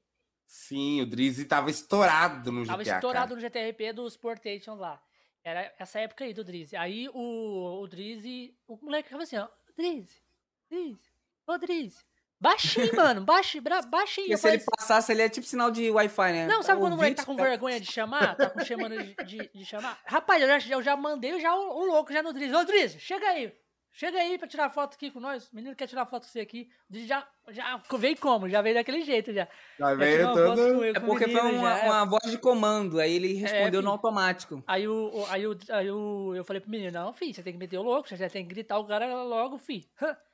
Sim, 0.45 1.01
o 1.01 1.05
Drizzy 1.05 1.45
tava 1.45 1.69
estourado 1.69 2.51
no 2.51 2.63
GTA. 2.63 2.71
Tava 2.71 2.83
estourado 2.83 3.27
cara. 3.27 3.35
no 3.35 3.41
GTRP 3.41 3.93
dos 3.93 4.17
Portations 4.17 4.79
lá. 4.79 5.01
Era 5.43 5.73
essa 5.77 5.99
época 5.99 6.25
aí 6.25 6.33
do 6.33 6.43
Drizzy. 6.43 6.75
Aí 6.75 7.07
o, 7.09 7.81
o 7.81 7.87
Drizzy. 7.87 8.57
O 8.67 8.77
moleque 8.77 9.09
ficava 9.09 9.23
assim, 9.23 9.37
ó. 9.37 9.47
Drizzy, 9.77 10.21
Drizzy, 10.69 11.13
ô 11.47 11.57
Drizzy. 11.57 12.08
Baixinho, 12.41 12.95
mano, 12.95 13.21
baixinho, 13.21 13.63
baixinho. 13.89 14.27
Porque 14.27 14.37
se 14.37 14.47
ele 14.47 14.63
passasse, 14.77 15.11
ele 15.11 15.21
é 15.21 15.27
tipo 15.29 15.45
sinal 15.45 15.69
de 15.69 15.91
Wi-Fi, 15.91 16.31
né? 16.31 16.47
Não, 16.47 16.63
sabe 16.63 16.79
quando 16.79 16.93
o 16.93 16.95
moleque 16.95 17.17
tá 17.17 17.25
com 17.25 17.35
vergonha 17.35 17.79
de 17.81 17.91
chamar? 17.91 18.35
Tá 18.35 18.49
com 18.49 18.63
chamando 18.63 18.97
de, 18.97 19.15
de, 19.25 19.49
de, 19.53 19.65
chamar? 19.65 19.99
Rapaz, 20.05 20.41
eu 20.41 20.47
já, 20.47 20.75
eu 20.75 20.81
já 20.81 20.95
mandei 20.95 21.37
já 21.41 21.53
o, 21.53 21.81
o 21.81 21.85
louco 21.85 22.13
já 22.13 22.23
no 22.23 22.31
Drizzy. 22.31 22.55
Ô, 22.55 22.63
Drizzy, 22.63 22.99
chega 22.99 23.27
aí. 23.27 23.53
Chega 23.91 24.17
aí 24.17 24.37
pra 24.37 24.47
tirar 24.47 24.69
foto 24.69 24.93
aqui 24.93 25.11
com 25.11 25.19
nós. 25.19 25.49
O 25.49 25.55
menino 25.55 25.75
quer 25.75 25.87
tirar 25.87 26.05
foto 26.05 26.25
com 26.25 26.31
você 26.31 26.39
aqui. 26.39 26.69
Já, 26.89 27.27
já 27.49 27.81
veio 27.97 28.17
como? 28.17 28.47
Já 28.47 28.61
veio 28.61 28.75
daquele 28.75 29.01
jeito 29.01 29.33
já. 29.33 29.47
Já 29.77 29.93
veio 29.93 30.33
todo. 30.33 30.85
É 30.85 30.99
porque 30.99 31.27
foi 31.27 31.41
uma, 31.41 31.77
já. 31.77 31.85
uma, 31.85 32.05
voz 32.05 32.31
de 32.31 32.37
comando. 32.37 32.99
Aí 32.99 33.13
ele 33.13 33.37
é, 33.37 33.41
respondeu 33.41 33.81
é, 33.81 33.83
no 33.83 33.89
automático. 33.89 34.63
Aí, 34.67 34.87
o, 34.87 35.25
aí, 35.29 35.45
o, 35.45 35.57
aí 35.69 35.91
o, 35.91 36.33
eu 36.35 36.45
falei 36.45 36.61
pro 36.61 36.71
menino: 36.71 36.91
Não, 36.91 37.13
filho, 37.13 37.33
você 37.33 37.43
tem 37.43 37.53
que 37.53 37.59
meter 37.59 37.77
o 37.77 37.83
louco. 37.83 38.07
Você 38.07 38.15
já 38.15 38.29
tem 38.29 38.47
que 38.47 38.53
gritar 38.53 38.79
o 38.79 38.85
cara 38.85 39.23
logo, 39.23 39.57
filho. 39.57 39.85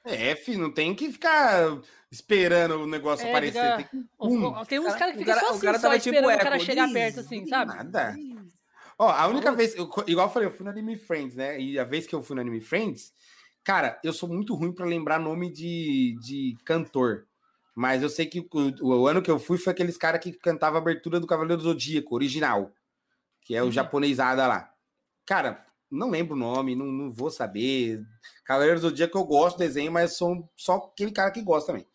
É, 0.04 0.36
filho, 0.36 0.60
não 0.60 0.72
tem 0.72 0.94
que 0.94 1.12
ficar 1.12 1.80
esperando 2.12 2.76
o 2.76 2.86
negócio 2.86 3.26
é, 3.26 3.30
aparecer. 3.30 3.78
Fica... 3.78 3.90
Tem, 3.90 4.02
que... 4.02 4.08
um. 4.20 4.66
tem 4.66 4.80
uns 4.80 4.96
caras 4.96 5.14
que 5.14 5.20
ficam 5.20 5.40
só 5.40 5.50
assim, 5.50 5.58
o 5.58 5.62
cara 5.62 5.80
só 5.80 5.94
esperando 5.96 6.24
tipo 6.24 6.36
o 6.36 6.44
cara 6.44 6.60
chegar 6.60 6.92
perto, 6.94 7.22
assim, 7.22 7.48
sabe? 7.48 7.74
Nada. 7.74 8.16
Ó, 8.98 9.10
a 9.10 9.28
única 9.28 9.52
vez, 9.52 9.76
eu, 9.76 9.92
igual 10.08 10.28
eu 10.28 10.32
falei, 10.32 10.48
eu 10.48 10.52
fui 10.52 10.64
no 10.64 10.70
Anime 10.70 10.96
Friends, 10.96 11.36
né? 11.36 11.60
E 11.60 11.78
a 11.78 11.84
vez 11.84 12.08
que 12.08 12.16
eu 12.16 12.22
fui 12.22 12.36
no 12.36 12.42
Anime 12.42 12.62
Friends, 12.62 13.14
Cara, 13.66 14.00
eu 14.04 14.14
sou 14.14 14.30
muito 14.30 14.54
ruim 14.54 14.72
para 14.72 14.86
lembrar 14.86 15.20
nome 15.20 15.52
de, 15.52 16.16
de 16.22 16.56
cantor. 16.64 17.26
Mas 17.76 18.04
eu 18.04 18.10
sei 18.10 18.28
que 18.28 18.40
o, 18.40 18.48
o, 18.82 19.08
ano 19.08 19.24
que 19.24 19.30
eu 19.30 19.40
fui 19.40 19.58
foi 19.58 19.74
aqueles 19.74 19.98
caras 19.98 20.22
que 20.22 20.32
cantava 20.32 20.78
a 20.78 20.80
abertura 20.80 21.20
do 21.20 21.26
Cavaleiro 21.26 21.58
do 21.58 21.68
Zodíaco, 21.68 22.14
original. 22.14 22.72
Que 23.42 23.56
é 23.56 23.64
o 23.64 23.66
uhum. 23.66 23.72
japonesada 23.72 24.46
lá. 24.46 24.72
Cara, 25.26 25.66
não 25.90 26.12
lembro 26.12 26.36
o 26.36 26.40
nome, 26.40 26.76
não, 26.76 26.86
não 26.86 27.12
vou 27.12 27.32
saber. 27.32 28.06
Cavaleiro 28.46 28.80
do 28.80 28.90
Zodíaco 28.90 29.18
eu 29.18 29.26
gosto 29.26 29.58
do 29.58 29.60
desenho, 29.60 29.92
mas 29.92 30.16
sou 30.16 30.48
só 30.56 30.76
aquele 30.76 31.12
cara 31.12 31.32
que 31.32 31.42
gosta 31.42 31.74
também. 31.74 31.88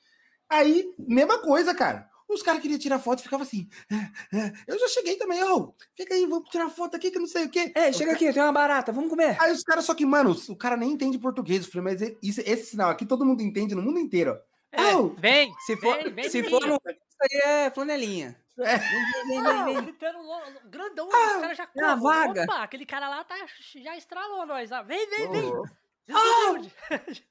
Aí, 0.51 0.92
mesma 0.98 1.38
coisa, 1.38 1.72
cara. 1.72 2.10
Os 2.31 2.43
caras 2.43 2.62
queriam 2.62 2.78
tirar 2.78 2.98
foto 2.98 3.20
e 3.20 3.23
ficavam 3.23 3.44
assim. 3.44 3.69
É, 3.90 4.39
é. 4.39 4.52
Eu 4.66 4.78
já 4.78 4.89
cheguei 4.89 5.16
também, 5.16 5.43
ô. 5.43 5.57
Oh, 5.57 5.74
fica 5.97 6.15
aí, 6.15 6.24
vamos 6.27 6.48
tirar 6.48 6.70
foto 6.70 6.97
aqui 6.97 7.11
que 7.11 7.19
não 7.19 7.27
sei 7.27 7.47
o 7.47 7.51
quê. 7.51 7.73
É, 7.74 7.93
chega 7.93 8.12
aqui, 8.12 8.32
tem 8.32 8.43
uma 8.43 8.52
barata, 8.52 8.93
vamos 8.93 9.11
comer. 9.11 9.36
Aí 9.40 9.52
os 9.52 9.62
caras, 9.62 9.85
só 9.85 9.94
que, 9.94 10.07
mano, 10.07 10.36
o 10.48 10.57
cara 10.57 10.77
nem 10.77 10.93
entende 10.93 11.19
português. 11.19 11.65
Eu 11.65 11.73
falei, 11.73 11.93
mas 11.93 12.02
esse, 12.02 12.40
esse 12.43 12.70
sinal 12.70 12.90
aqui 12.90 13.05
todo 13.05 13.24
mundo 13.24 13.43
entende 13.43 13.74
no 13.74 13.82
mundo 13.82 13.98
inteiro. 13.98 14.39
É, 14.73 14.94
oh, 14.94 15.09
vem, 15.09 15.52
se 15.66 15.77
for, 15.77 15.97
vem, 15.97 16.12
vem 16.15 16.31
se 16.31 16.43
for 16.44 16.65
no. 16.65 16.77
Isso 16.77 17.19
aí 17.23 17.40
é 17.44 17.70
flanelinha. 17.70 18.36
É. 18.59 18.78
Vem, 18.78 19.27
vem, 19.27 19.43
vem, 19.43 19.65
vem. 19.65 19.82
Gritando 19.82 20.19
grandão, 20.66 21.09
ah, 21.12 21.27
os 21.27 21.40
caras 21.40 21.57
já 21.57 21.65
é 21.65 21.97
vaga. 21.97 22.44
Opa, 22.44 22.62
aquele 22.62 22.86
cara 22.86 23.09
lá 23.09 23.24
tá, 23.24 23.35
já 23.77 23.97
estralou 23.97 24.47
nós. 24.47 24.70
Ah, 24.70 24.82
vem, 24.82 25.09
vem, 25.09 25.31
vem. 25.31 25.44
Oh. 25.44 25.65
Desumilde. 26.07 26.74
Oh. 26.90 27.31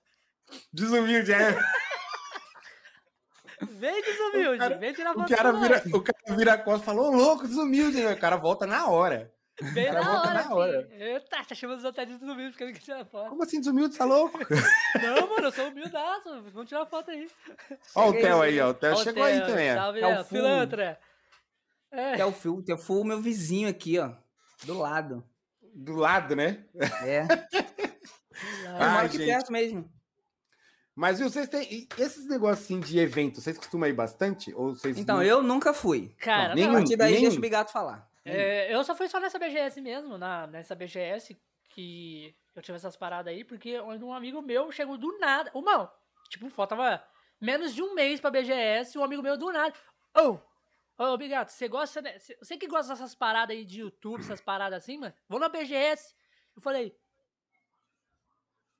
Desumilde, 0.74 1.32
é. 1.32 1.58
Vem 3.61 4.02
desumilde, 4.02 4.57
cara, 4.57 4.77
vem 4.77 4.94
tirar 4.94 5.14
foto. 5.14 5.31
O 5.31 5.36
cara, 5.36 5.52
vira, 5.52 5.84
o 5.94 6.02
cara 6.02 6.38
vira 6.38 6.53
a 6.53 6.57
costa 6.57 6.81
e 6.81 6.86
falou, 6.86 7.11
louco, 7.11 7.48
desumilde. 7.48 8.02
Né? 8.02 8.14
O 8.14 8.19
cara 8.19 8.38
volta 8.38 8.65
na 8.65 8.88
hora. 8.88 9.34
Vem 9.61 9.91
na 9.91 10.22
hora, 10.22 10.34
na 10.34 10.56
hora. 10.56 10.90
Eita, 10.91 11.44
tá 11.44 11.53
chamando 11.56 11.80
os 11.80 11.86
hotéis 11.86 12.07
de 12.07 12.18
desumilde 12.18 12.52
porque 12.52 12.64
ele 12.64 12.73
quer 12.73 12.80
tirar 12.80 13.06
foto. 13.06 13.30
Como 13.30 13.44
assim 13.44 13.60
desumilde, 13.60 13.98
tá 13.98 14.06
louco? 14.06 14.40
Não, 15.02 15.30
mano, 15.30 15.48
eu 15.48 15.52
sou 15.52 15.68
humildaço. 15.68 16.44
Vamos 16.53 16.69
tirar 16.69 16.86
foto 16.86 17.11
aí. 17.11 17.30
Ó 17.95 18.10
o 18.10 18.14
Theo 18.14 18.41
aí, 18.41 18.60
ó. 18.61 18.69
O 18.69 18.73
Theo 18.73 18.98
chegou 18.98 19.23
aí 19.23 19.41
também. 19.41 19.73
Salve, 19.73 19.99
é 19.99 20.19
o 20.19 20.26
pilantra. 20.26 20.99
É. 21.91 22.23
o 22.26 22.31
Phil, 22.31 22.64
o 22.90 23.03
meu 23.03 23.19
vizinho 23.19 23.68
aqui, 23.68 23.99
ó. 23.99 24.14
Do 24.64 24.77
lado. 24.77 25.23
Do 25.73 25.95
lado, 25.95 26.36
né? 26.36 26.65
É. 27.03 27.23
Eu 28.65 28.90
moro 28.90 29.06
aqui 29.06 29.18
perto 29.18 29.52
mesmo. 29.52 29.99
Mas 31.00 31.22
vocês 31.22 31.48
têm 31.48 31.88
esses 31.98 32.26
negócios 32.26 32.66
assim 32.66 32.78
de 32.82 33.00
evento, 33.00 33.40
vocês 33.40 33.58
costumam 33.58 33.88
ir 33.88 33.94
bastante? 33.94 34.54
Ou 34.54 34.76
vocês 34.76 34.98
então, 34.98 35.16
não... 35.16 35.24
eu 35.24 35.42
nunca 35.42 35.74
fui. 35.74 36.14
Cara, 36.20 36.54
nem 36.54 36.66
não. 36.66 36.74
A 36.74 36.78
partir 36.80 36.98
daí 36.98 37.12
nenhum. 37.12 37.22
deixa 37.22 37.38
o 37.38 37.42
Bigato 37.42 37.72
falar. 37.72 38.06
É, 38.26 38.76
eu 38.76 38.84
só 38.84 38.94
fui 38.94 39.08
só 39.08 39.18
nessa 39.18 39.40
BGS 39.40 39.80
mesmo, 39.80 40.18
na, 40.18 40.46
nessa 40.48 40.76
BGS 40.76 41.40
que 41.70 42.36
eu 42.54 42.62
tive 42.62 42.76
essas 42.76 42.98
paradas 42.98 43.34
aí, 43.34 43.46
porque 43.46 43.80
um 43.80 44.12
amigo 44.12 44.42
meu 44.42 44.74
chegou 44.74 44.98
do 44.98 45.18
nada. 45.20 45.50
Uma, 45.54 45.90
tipo, 46.28 46.50
faltava 46.50 47.02
menos 47.40 47.74
de 47.74 47.82
um 47.82 47.96
mês 47.96 48.20
pra 48.20 48.30
BGS, 48.30 48.98
um 48.98 49.04
amigo 49.04 49.24
meu 49.24 49.38
do 49.38 49.54
nada. 49.54 49.74
Ô, 50.18 50.22
oh, 50.22 50.32
ô, 51.02 51.14
oh, 51.14 51.18
Bigato, 51.18 51.54
você 51.54 51.70
gosta. 51.70 52.04
Você 52.42 52.58
que 52.58 52.68
gosta 52.68 52.92
dessas 52.92 53.16
paradas 53.16 53.56
aí 53.56 53.64
de 53.64 53.80
YouTube, 53.80 54.20
essas 54.20 54.42
paradas 54.42 54.84
assim, 54.84 54.98
mano? 54.98 55.14
Vou 55.30 55.40
na 55.40 55.48
BGS. 55.48 56.14
Eu 56.58 56.62
falei. 56.62 56.94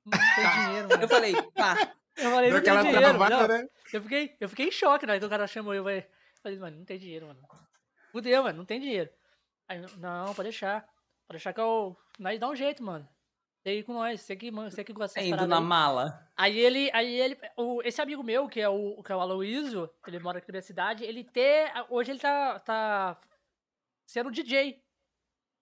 Não 0.04 0.18
tem 0.18 0.50
dinheiro, 0.66 0.88
mano. 0.90 1.02
Eu 1.02 1.08
falei, 1.08 1.32
pá. 1.54 1.96
Eu 2.22 2.30
falei, 2.30 2.50
não 2.50 2.62
tem 2.62 2.82
dinheiro. 2.82 3.18
Não. 3.18 3.48
Né? 3.48 3.68
Eu, 3.92 4.02
fiquei, 4.02 4.36
eu 4.40 4.48
fiquei 4.48 4.68
em 4.68 4.72
choque, 4.72 5.06
né? 5.06 5.16
Então 5.16 5.26
o 5.26 5.30
cara 5.30 5.46
chamou 5.46 5.74
eu, 5.74 5.82
falei, 5.82 6.06
falei, 6.42 6.58
mano, 6.58 6.78
não 6.78 6.84
tem 6.84 6.98
dinheiro, 6.98 7.26
mano. 7.26 7.40
Fudeu, 8.12 8.42
mano, 8.42 8.58
não 8.58 8.64
tem 8.64 8.80
dinheiro. 8.80 9.10
Aí, 9.68 9.80
não, 9.98 10.34
pode 10.34 10.48
deixar. 10.48 10.82
Pode 11.26 11.38
deixar 11.38 11.52
que 11.52 11.60
eu. 11.60 11.96
Nós 12.18 12.38
dá 12.38 12.48
um 12.48 12.56
jeito, 12.56 12.82
mano. 12.82 13.08
Tem 13.62 13.82
com 13.82 13.92
nós, 13.92 14.22
você 14.22 14.34
que, 14.34 14.50
você 14.50 14.82
que 14.82 14.92
gosta 14.92 15.20
Indo 15.20 15.46
na 15.46 15.58
aí. 15.58 15.62
mala. 15.62 16.26
Aí 16.34 16.58
ele, 16.58 16.90
aí 16.94 17.20
ele, 17.20 17.38
o, 17.56 17.82
esse 17.82 18.00
amigo 18.00 18.22
meu, 18.22 18.48
que 18.48 18.58
é 18.58 18.68
o, 18.68 19.02
que 19.02 19.12
é 19.12 19.16
o 19.16 19.20
Aloysio, 19.20 19.90
ele 20.06 20.18
mora 20.18 20.38
aqui 20.38 20.48
na 20.48 20.52
minha 20.52 20.62
cidade, 20.62 21.04
ele 21.04 21.22
tem, 21.22 21.66
hoje 21.90 22.10
ele 22.10 22.18
tá, 22.18 22.58
tá 22.60 23.20
sendo 24.06 24.30
DJ. 24.30 24.82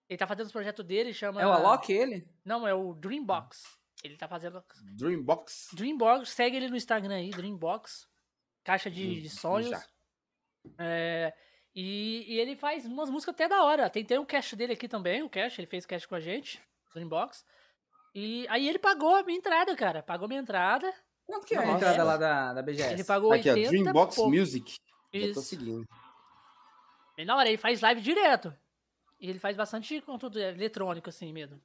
Ele 0.08 0.16
tá 0.16 0.28
fazendo 0.28 0.46
os 0.46 0.52
projetos 0.52 0.84
dele, 0.86 1.12
chama... 1.12 1.42
É 1.42 1.46
o 1.46 1.52
Alok, 1.52 1.92
ele? 1.92 2.26
Não, 2.44 2.66
é 2.66 2.72
o 2.72 2.94
Dreambox. 2.94 3.77
Ele 4.02 4.16
tá 4.16 4.28
fazendo. 4.28 4.62
Dreambox? 4.96 5.68
Dreambox, 5.72 6.30
segue 6.30 6.56
ele 6.56 6.68
no 6.68 6.76
Instagram 6.76 7.14
aí, 7.14 7.30
Dreambox. 7.30 8.06
Caixa 8.64 8.90
de, 8.90 9.20
de 9.20 9.30
sonhos. 9.30 9.78
É, 10.78 11.32
e, 11.74 12.24
e, 12.28 12.38
ele 12.38 12.56
faz 12.56 12.84
umas 12.84 13.08
músicas 13.08 13.34
até 13.34 13.48
da 13.48 13.62
hora. 13.62 13.88
Tem, 13.88 14.04
tem 14.04 14.18
um 14.18 14.24
cast 14.24 14.54
dele 14.54 14.72
aqui 14.72 14.88
também, 14.88 15.22
o 15.22 15.30
cast, 15.30 15.60
ele 15.60 15.66
fez 15.66 15.86
cast 15.86 16.06
com 16.06 16.14
a 16.14 16.20
gente, 16.20 16.60
Dreambox. 16.92 17.44
E 18.14 18.46
aí 18.48 18.68
ele 18.68 18.78
pagou 18.78 19.14
a 19.16 19.22
minha 19.22 19.38
entrada, 19.38 19.74
cara. 19.76 20.02
Pagou 20.02 20.28
minha 20.28 20.40
entrada. 20.40 20.92
Quanto 21.26 21.46
que 21.46 21.54
é 21.54 21.58
a 21.58 21.72
entrada 21.72 22.04
lá 22.04 22.16
da, 22.16 22.54
da 22.54 22.62
BGS? 22.62 22.92
Ele 22.94 23.04
pagou 23.04 23.32
aqui, 23.32 23.50
80 23.50 23.68
ó, 23.68 23.70
Dreambox 23.70 24.16
Music. 24.18 24.76
Isso. 25.12 25.28
Já 25.28 25.34
tô 25.34 25.40
seguindo. 25.40 25.86
E 27.16 27.24
na 27.24 27.36
hora, 27.36 27.48
ele 27.48 27.58
faz 27.58 27.80
live 27.80 28.00
direto. 28.00 28.54
E 29.20 29.28
ele 29.28 29.38
faz 29.38 29.56
bastante 29.56 30.00
conteúdo 30.00 30.38
eletrônico, 30.38 31.08
assim 31.08 31.32
mesmo. 31.32 31.60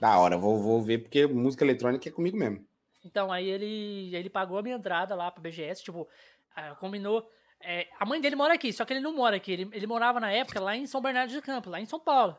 Da 0.00 0.18
hora, 0.18 0.36
vou, 0.36 0.58
vou 0.58 0.80
ver, 0.82 0.98
porque 0.98 1.26
música 1.26 1.64
eletrônica 1.64 2.08
é 2.08 2.12
comigo 2.12 2.36
mesmo. 2.36 2.64
Então, 3.04 3.32
aí 3.32 3.48
ele, 3.48 4.14
ele 4.14 4.30
pagou 4.30 4.58
a 4.58 4.62
minha 4.62 4.76
entrada 4.76 5.14
lá 5.14 5.30
pra 5.30 5.42
BGS, 5.42 5.82
tipo, 5.82 6.08
ah, 6.54 6.74
combinou. 6.76 7.28
É, 7.60 7.88
a 7.98 8.04
mãe 8.06 8.20
dele 8.20 8.36
mora 8.36 8.54
aqui, 8.54 8.72
só 8.72 8.84
que 8.84 8.92
ele 8.92 9.00
não 9.00 9.12
mora 9.14 9.36
aqui. 9.36 9.52
Ele, 9.52 9.68
ele 9.72 9.86
morava 9.86 10.20
na 10.20 10.30
época 10.30 10.60
lá 10.60 10.76
em 10.76 10.86
São 10.86 11.00
Bernardo 11.00 11.30
de 11.32 11.40
Campo, 11.42 11.70
lá 11.70 11.80
em 11.80 11.86
São 11.86 11.98
Paulo, 11.98 12.36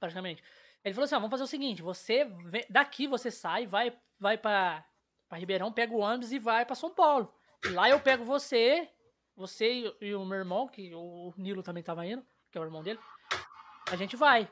praticamente. 0.00 0.42
Ele 0.84 0.94
falou 0.94 1.04
assim: 1.04 1.14
ó, 1.14 1.18
vamos 1.18 1.30
fazer 1.30 1.44
o 1.44 1.48
seguinte: 1.48 1.82
você 1.82 2.24
vem- 2.24 2.66
daqui 2.68 3.06
você 3.06 3.30
sai, 3.30 3.66
vai, 3.66 3.92
vai 4.18 4.36
pra, 4.36 4.84
pra 5.28 5.38
Ribeirão, 5.38 5.72
pega 5.72 5.92
o 5.94 5.98
ônibus 6.00 6.32
e 6.32 6.38
vai 6.38 6.64
pra 6.64 6.74
São 6.74 6.90
Paulo. 6.90 7.32
Lá 7.72 7.88
eu 7.88 8.00
pego 8.00 8.24
você, 8.24 8.88
você 9.36 9.92
e, 10.00 10.06
e 10.08 10.14
o 10.14 10.24
meu 10.24 10.38
irmão, 10.38 10.66
que 10.66 10.92
o 10.94 11.32
Nilo 11.36 11.62
também 11.62 11.82
tava 11.82 12.06
indo, 12.06 12.24
que 12.50 12.58
é 12.58 12.60
o 12.60 12.64
irmão 12.64 12.82
dele. 12.82 12.98
A 13.90 13.96
gente 13.96 14.16
vai. 14.16 14.48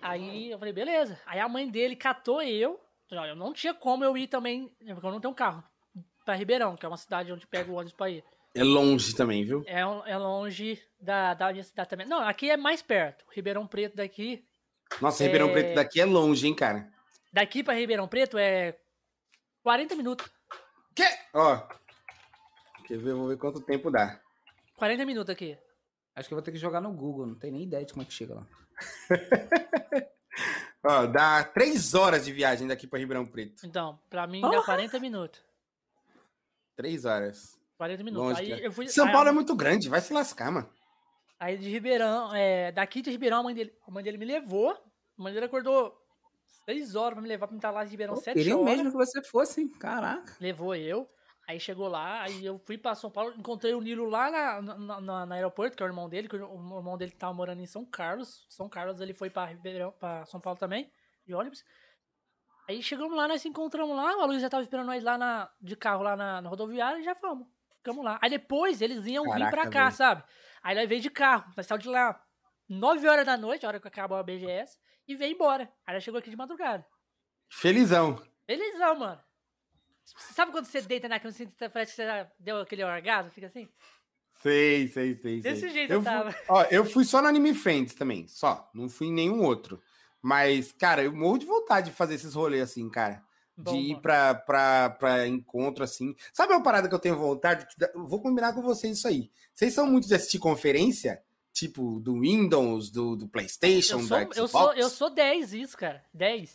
Aí 0.00 0.50
eu 0.50 0.58
falei, 0.58 0.72
beleza. 0.72 1.20
Aí 1.26 1.38
a 1.38 1.48
mãe 1.48 1.68
dele 1.70 1.96
catou 1.96 2.42
eu. 2.42 2.80
Eu 3.10 3.36
não 3.36 3.52
tinha 3.52 3.74
como 3.74 4.04
eu 4.04 4.16
ir 4.16 4.26
também, 4.26 4.68
porque 4.78 5.06
eu 5.06 5.10
não 5.12 5.20
tenho 5.20 5.34
carro. 5.34 5.62
Pra 6.24 6.34
Ribeirão, 6.34 6.76
que 6.76 6.86
é 6.86 6.88
uma 6.88 6.96
cidade 6.96 7.32
onde 7.32 7.46
pega 7.46 7.70
o 7.70 7.74
ônibus 7.74 7.92
pra 7.92 8.08
ir. 8.08 8.24
É 8.54 8.62
longe 8.62 9.14
também, 9.14 9.44
viu? 9.44 9.62
É, 9.66 9.80
é 9.80 10.16
longe 10.16 10.80
da, 11.00 11.34
da 11.34 11.50
minha 11.52 11.64
cidade 11.64 11.88
também. 11.88 12.06
Não, 12.06 12.20
aqui 12.20 12.50
é 12.50 12.56
mais 12.56 12.82
perto. 12.82 13.24
Ribeirão 13.30 13.66
Preto 13.66 13.96
daqui. 13.96 14.44
Nossa, 15.00 15.24
Ribeirão 15.24 15.48
É. 15.48 15.52
Preto 15.52 15.74
daqui 15.74 16.00
é 16.00 16.04
longe, 16.04 16.46
hein, 16.46 16.54
cara? 16.54 16.90
Daqui 17.32 17.62
pra 17.62 17.74
Ribeirão 17.74 18.06
Preto 18.06 18.36
é 18.38 18.78
40 19.62 19.96
minutos. 19.96 20.30
Que? 20.94 21.04
Ó. 21.34 21.66
Quer 22.86 22.98
ver? 22.98 23.14
Vou 23.14 23.28
ver 23.28 23.38
quanto 23.38 23.60
tempo 23.60 23.90
dá. 23.90 24.20
40 24.76 25.06
minutos 25.06 25.30
aqui. 25.30 25.56
Acho 26.14 26.28
que 26.28 26.34
eu 26.34 26.36
vou 26.36 26.42
ter 26.42 26.52
que 26.52 26.58
jogar 26.58 26.80
no 26.80 26.92
Google, 26.92 27.26
não 27.26 27.34
tenho 27.34 27.54
nem 27.54 27.62
ideia 27.62 27.84
de 27.86 27.92
como 27.92 28.02
é 28.02 28.06
que 28.06 28.12
chega 28.12 28.34
lá. 28.34 28.46
Ó, 30.84 31.06
dá 31.06 31.44
três 31.44 31.94
horas 31.94 32.24
de 32.24 32.32
viagem 32.32 32.66
daqui 32.66 32.86
pra 32.86 32.98
Ribeirão 32.98 33.24
Preto. 33.24 33.64
Então, 33.64 33.98
pra 34.10 34.26
mim 34.26 34.40
dá 34.40 34.62
40 34.62 34.98
minutos. 34.98 35.40
Três 36.74 37.04
horas. 37.04 37.58
40 37.78 38.02
minutos. 38.02 38.38
Longe, 38.38 38.50
eu 38.64 38.72
fui, 38.72 38.88
São 38.88 39.06
aí- 39.06 39.12
Paulo 39.12 39.28
é 39.28 39.32
muito 39.32 39.54
grande, 39.54 39.88
vai 39.88 40.00
se 40.00 40.12
lascar, 40.12 40.50
mano. 40.50 40.68
Aí 41.38 41.56
de 41.56 41.68
Ribeirão, 41.68 42.34
é, 42.34 42.72
daqui 42.72 43.02
de 43.02 43.10
Ribeirão, 43.10 43.40
a 43.40 43.42
mãe 43.44 43.54
dele, 43.54 43.72
a 43.86 43.90
mãe 43.90 44.02
dele 44.02 44.18
me 44.18 44.24
levou. 44.24 44.70
A 45.18 45.22
mãe 45.22 45.32
dele 45.32 45.46
acordou 45.46 45.96
6 46.64 46.94
horas 46.94 47.14
pra 47.14 47.22
me 47.22 47.28
levar 47.28 47.46
pra 47.46 47.52
me 47.54 47.58
estar 47.58 47.70
lá 47.70 47.84
de 47.84 47.90
Ribeirão 47.90 48.14
Pô, 48.14 48.20
7 48.20 48.34
queria 48.34 48.56
horas. 48.56 48.76
mesmo 48.76 48.90
que 48.90 48.96
você 48.96 49.22
fosse, 49.22 49.60
hein? 49.60 49.68
Caraca. 49.78 50.36
Levou 50.40 50.74
eu. 50.74 51.08
Aí 51.46 51.58
chegou 51.58 51.88
lá, 51.88 52.22
aí 52.22 52.44
eu 52.46 52.58
fui 52.58 52.78
pra 52.78 52.94
São 52.94 53.10
Paulo, 53.10 53.34
encontrei 53.36 53.74
o 53.74 53.80
Nilo 53.80 54.08
lá 54.08 54.30
na, 54.30 54.62
na, 54.62 55.00
na- 55.00 55.26
no 55.26 55.32
aeroporto, 55.34 55.76
que 55.76 55.82
é 55.82 55.86
o 55.86 55.88
irmão 55.88 56.08
dele, 56.08 56.28
que 56.28 56.36
o, 56.36 56.48
o 56.48 56.78
irmão 56.78 56.96
dele 56.96 57.10
tava 57.12 57.34
morando 57.34 57.60
em 57.60 57.66
São 57.66 57.84
Carlos. 57.84 58.46
São 58.48 58.68
Carlos 58.68 59.00
ele 59.00 59.12
foi 59.12 59.28
pra 59.28 59.46
Ribeirão, 59.46 59.90
pra 59.92 60.24
São 60.26 60.40
Paulo 60.40 60.58
também, 60.58 60.90
de 61.26 61.34
ônibus. 61.34 61.64
Aí 62.68 62.80
chegamos 62.80 63.16
lá, 63.16 63.26
nós 63.26 63.42
se 63.42 63.48
encontramos 63.48 63.96
lá, 63.96 64.12
a 64.12 64.24
Luiz 64.24 64.40
já 64.40 64.48
tava 64.48 64.62
esperando 64.62 64.86
nós 64.86 65.02
lá 65.02 65.18
na, 65.18 65.50
de 65.60 65.74
carro 65.76 66.02
lá 66.04 66.16
na, 66.16 66.40
na 66.40 66.48
rodoviária 66.48 67.00
e 67.00 67.02
já 67.02 67.14
fomos. 67.14 67.46
Ficamos 67.78 68.04
lá. 68.04 68.18
Aí 68.22 68.30
depois 68.30 68.80
eles 68.80 69.04
iam 69.06 69.24
vir 69.24 69.30
Caraca, 69.32 69.50
pra 69.50 69.68
cá, 69.68 69.90
sabe? 69.90 70.22
Aí 70.62 70.76
nós 70.76 70.88
veio 70.88 71.00
de 71.00 71.10
carro, 71.10 71.52
nós 71.56 71.66
saímos 71.66 71.82
de 71.82 71.90
lá 71.90 72.24
9 72.68 73.08
horas 73.08 73.26
da 73.26 73.36
noite, 73.36 73.66
a 73.66 73.68
hora 73.68 73.80
que 73.80 73.88
acabou 73.88 74.16
a 74.16 74.22
BGS, 74.22 74.78
e 75.08 75.16
veio 75.16 75.34
embora. 75.34 75.68
Aí 75.84 75.92
nós 75.94 76.04
chegou 76.04 76.18
aqui 76.20 76.30
de 76.30 76.36
madrugada. 76.36 76.86
Felizão. 77.50 78.22
Felizão, 78.46 78.94
mano. 78.96 79.20
Sabe 80.34 80.52
quando 80.52 80.66
você 80.66 80.80
deita 80.82 81.08
na 81.08 81.18
cama 81.18 81.30
assim, 81.30 81.46
parece 81.72 81.92
que 81.96 82.02
você 82.02 82.26
deu 82.38 82.58
aquele 82.60 82.84
orgasmo? 82.84 83.30
Fica 83.30 83.46
assim? 83.46 83.68
Sei, 84.42 84.88
sei, 84.88 85.14
sei. 85.16 85.40
Desse 85.40 85.60
sei. 85.60 85.70
jeito 85.70 85.92
eu 85.92 85.98
eu 85.98 86.02
fui- 86.02 86.10
tava. 86.12 86.36
Ó, 86.48 86.62
eu 86.70 86.84
fui 86.84 87.04
só 87.04 87.22
no 87.22 87.28
Anime 87.28 87.54
Friends 87.54 87.94
também, 87.94 88.26
só. 88.26 88.68
Não 88.74 88.88
fui 88.88 89.06
em 89.08 89.12
nenhum 89.12 89.42
outro. 89.42 89.80
Mas, 90.20 90.72
cara, 90.72 91.02
eu 91.02 91.12
morro 91.14 91.38
de 91.38 91.46
vontade 91.46 91.90
de 91.90 91.96
fazer 91.96 92.14
esses 92.14 92.34
rolês 92.34 92.62
assim, 92.62 92.88
cara. 92.88 93.22
Bom, 93.56 93.72
de 93.72 93.78
ir 93.92 94.00
pra, 94.00 94.34
pra, 94.34 94.90
pra 94.90 95.26
encontro 95.28 95.84
assim. 95.84 96.14
Sabe 96.32 96.52
uma 96.52 96.62
parada 96.62 96.88
que 96.88 96.94
eu 96.94 96.98
tenho 96.98 97.16
vontade? 97.16 97.66
Eu 97.94 98.06
vou 98.06 98.20
combinar 98.20 98.52
com 98.52 98.62
vocês 98.62 98.96
isso 98.98 99.06
aí. 99.06 99.30
Vocês 99.52 99.74
são 99.74 99.86
muito 99.86 100.08
de 100.08 100.14
assistir 100.14 100.38
conferência? 100.38 101.22
Tipo, 101.52 102.00
do 102.00 102.18
Windows, 102.20 102.90
do, 102.90 103.14
do 103.14 103.28
PlayStation, 103.28 103.98
Eu 104.00 104.06
sou, 104.06 104.18
do 104.18 104.22
Xbox? 104.34 104.36
eu, 104.38 104.48
sou, 104.48 104.72
eu 104.72 104.88
sou 104.88 105.10
10 105.10 105.52
isso, 105.52 105.76
cara. 105.76 106.02
10. 106.14 106.54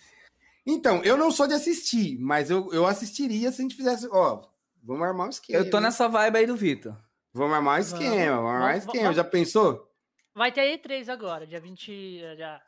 Então, 0.68 1.02
eu 1.04 1.16
não 1.18 1.32
sou 1.32 1.48
de 1.48 1.54
assistir, 1.54 2.18
mas 2.20 2.50
eu, 2.50 2.72
eu 2.74 2.86
assistiria 2.86 3.52
se 3.52 3.62
a 3.62 3.64
gente 3.64 3.76
fizesse. 3.76 4.08
Ó, 4.12 4.46
vamos 4.84 5.04
armar 5.08 5.28
um 5.28 5.30
esquema. 5.30 5.60
Eu 5.64 5.70
tô 5.70 5.80
nessa 5.80 6.08
vibe 6.10 6.38
aí 6.38 6.46
do 6.46 6.56
Vitor. 6.58 6.96
Vamos 7.34 7.56
armar 7.56 7.78
um 7.78 7.82
esquema, 7.82 8.36
vamos 8.38 8.52
armar 8.52 8.62
um 8.62 8.62
Vamos- 8.72 8.78
esquema. 8.86 9.04
vamos- 9.04 9.16
Já 9.16 9.24
pensou? 9.24 9.92
Vai 10.34 10.52
ter 10.52 10.78
E3 10.78 11.10
agora, 11.10 11.48
dia 11.48 11.60
20. 11.60 12.20
Já, 12.38 12.62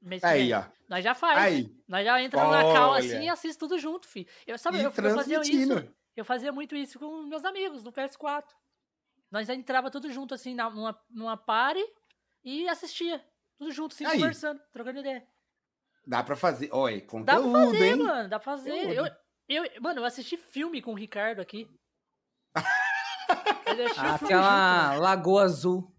mês 0.00 0.24
Aí, 0.24 0.52
ó. 0.52 0.64
Nós 0.88 1.04
já 1.04 1.14
faz. 1.14 1.38
Aí. 1.38 1.74
Nós 1.86 2.04
já 2.04 2.20
entramos 2.22 2.50
na 2.50 2.62
cal 2.72 2.90
Olha. 2.90 2.98
assim 3.04 3.24
e 3.24 3.28
assiste 3.28 3.58
tudo 3.58 3.78
junto, 3.78 4.08
filho. 4.08 4.26
Eu, 4.46 4.58
sabe, 4.58 4.78
E 4.78 4.82
eu, 4.82 4.92
eu 4.94 5.14
fazia 5.14 5.40
isso. 5.40 5.88
Eu 6.16 6.24
fazia 6.24 6.52
muito 6.52 6.74
isso 6.76 6.98
com 6.98 7.22
meus 7.22 7.44
amigos 7.44 7.82
no 7.82 7.92
PS4. 7.92 8.44
Nós 9.30 9.46
já 9.46 9.54
entrava 9.54 9.90
tudo 9.90 10.10
junto, 10.12 10.34
assim, 10.34 10.54
numa, 10.54 10.98
numa 11.10 11.36
party 11.36 11.82
e 12.44 12.68
assistia. 12.68 13.24
Tudo 13.56 13.70
junto, 13.72 13.92
assim, 13.94 14.04
Aí. 14.04 14.18
conversando, 14.18 14.60
trocando 14.72 15.00
ideia. 15.00 15.26
Dá 16.06 16.22
pra 16.22 16.36
fazer. 16.36 16.68
Olha, 16.72 17.00
Dá 17.00 17.06
conteúdo, 17.06 17.50
pra 17.52 17.64
fazer, 17.66 17.84
hein? 17.92 17.96
mano. 17.96 18.28
Dá 18.28 18.38
pra 18.40 18.52
fazer. 18.56 18.70
Eu, 18.92 19.06
eu, 19.48 19.64
mano, 19.80 20.00
eu 20.00 20.04
assisti 20.04 20.36
filme 20.36 20.80
com 20.82 20.92
o 20.92 20.96
Ricardo 20.96 21.40
aqui. 21.40 21.68
Aquela 23.98 24.94
Lagoa 24.96 25.44
Azul. 25.44 25.90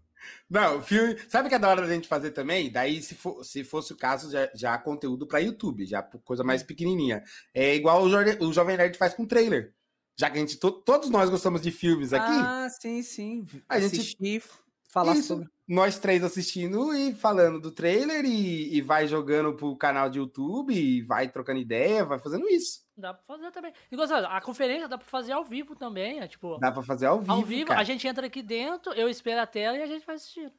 Não, 0.48 0.82
filme. 0.82 1.18
Sabe 1.28 1.46
o 1.46 1.48
que 1.48 1.54
é 1.54 1.58
da 1.58 1.68
hora 1.68 1.82
da 1.82 1.92
gente 1.92 2.06
fazer 2.08 2.30
também? 2.30 2.70
Daí, 2.70 3.02
se, 3.02 3.14
for, 3.14 3.44
se 3.44 3.64
fosse 3.64 3.92
o 3.92 3.96
caso, 3.96 4.30
já, 4.30 4.48
já 4.54 4.74
há 4.74 4.78
conteúdo 4.78 5.26
pra 5.26 5.38
YouTube, 5.40 5.84
já 5.86 6.02
coisa 6.02 6.44
mais 6.44 6.62
pequenininha. 6.62 7.22
É 7.52 7.74
igual 7.74 8.02
o, 8.02 8.08
Jorge- 8.10 8.38
o 8.40 8.52
Jovem 8.52 8.76
Nerd 8.76 8.96
faz 8.96 9.14
com 9.14 9.26
trailer. 9.26 9.74
Já 10.18 10.30
que 10.30 10.36
a 10.36 10.40
gente, 10.40 10.56
to- 10.58 10.70
todos 10.82 11.10
nós 11.10 11.28
gostamos 11.28 11.60
de 11.60 11.72
filmes 11.72 12.12
aqui, 12.12 12.24
Ah, 12.30 12.68
sim, 12.80 13.02
sim. 13.02 13.44
A 13.68 13.80
gente- 13.80 13.98
Assistir, 13.98 14.42
falar 14.88 15.14
Isso. 15.14 15.28
sobre. 15.28 15.48
Nós 15.66 15.98
três 15.98 16.22
assistindo 16.22 16.92
e 16.94 17.14
falando 17.14 17.58
do 17.60 17.70
trailer 17.70 18.24
e, 18.24 18.76
e 18.76 18.82
vai 18.82 19.06
jogando 19.06 19.54
pro 19.54 19.76
canal 19.76 20.10
de 20.10 20.18
YouTube 20.18 20.74
e 20.74 21.00
vai 21.02 21.28
trocando 21.28 21.58
ideia, 21.60 22.04
vai 22.04 22.18
fazendo 22.18 22.46
isso. 22.48 22.80
Dá 22.96 23.14
pra 23.14 23.24
fazer 23.36 23.50
também. 23.50 23.72
E, 23.90 23.96
Gonçalo, 23.96 24.26
a 24.26 24.40
conferência 24.40 24.86
dá 24.88 24.98
pra 24.98 25.06
fazer 25.06 25.32
ao 25.32 25.44
vivo 25.44 25.74
também. 25.74 26.20
É, 26.20 26.28
tipo, 26.28 26.58
Dá 26.58 26.70
pra 26.70 26.82
fazer 26.82 27.06
ao 27.06 27.18
vivo. 27.20 27.32
ao 27.32 27.42
vivo, 27.42 27.68
cara. 27.68 27.80
a 27.80 27.84
gente 27.84 28.06
entra 28.06 28.26
aqui 28.26 28.42
dentro, 28.42 28.92
eu 28.92 29.08
espero 29.08 29.40
a 29.40 29.46
tela 29.46 29.76
e 29.78 29.82
a 29.82 29.86
gente 29.86 30.04
vai 30.06 30.16
assistindo. 30.16 30.52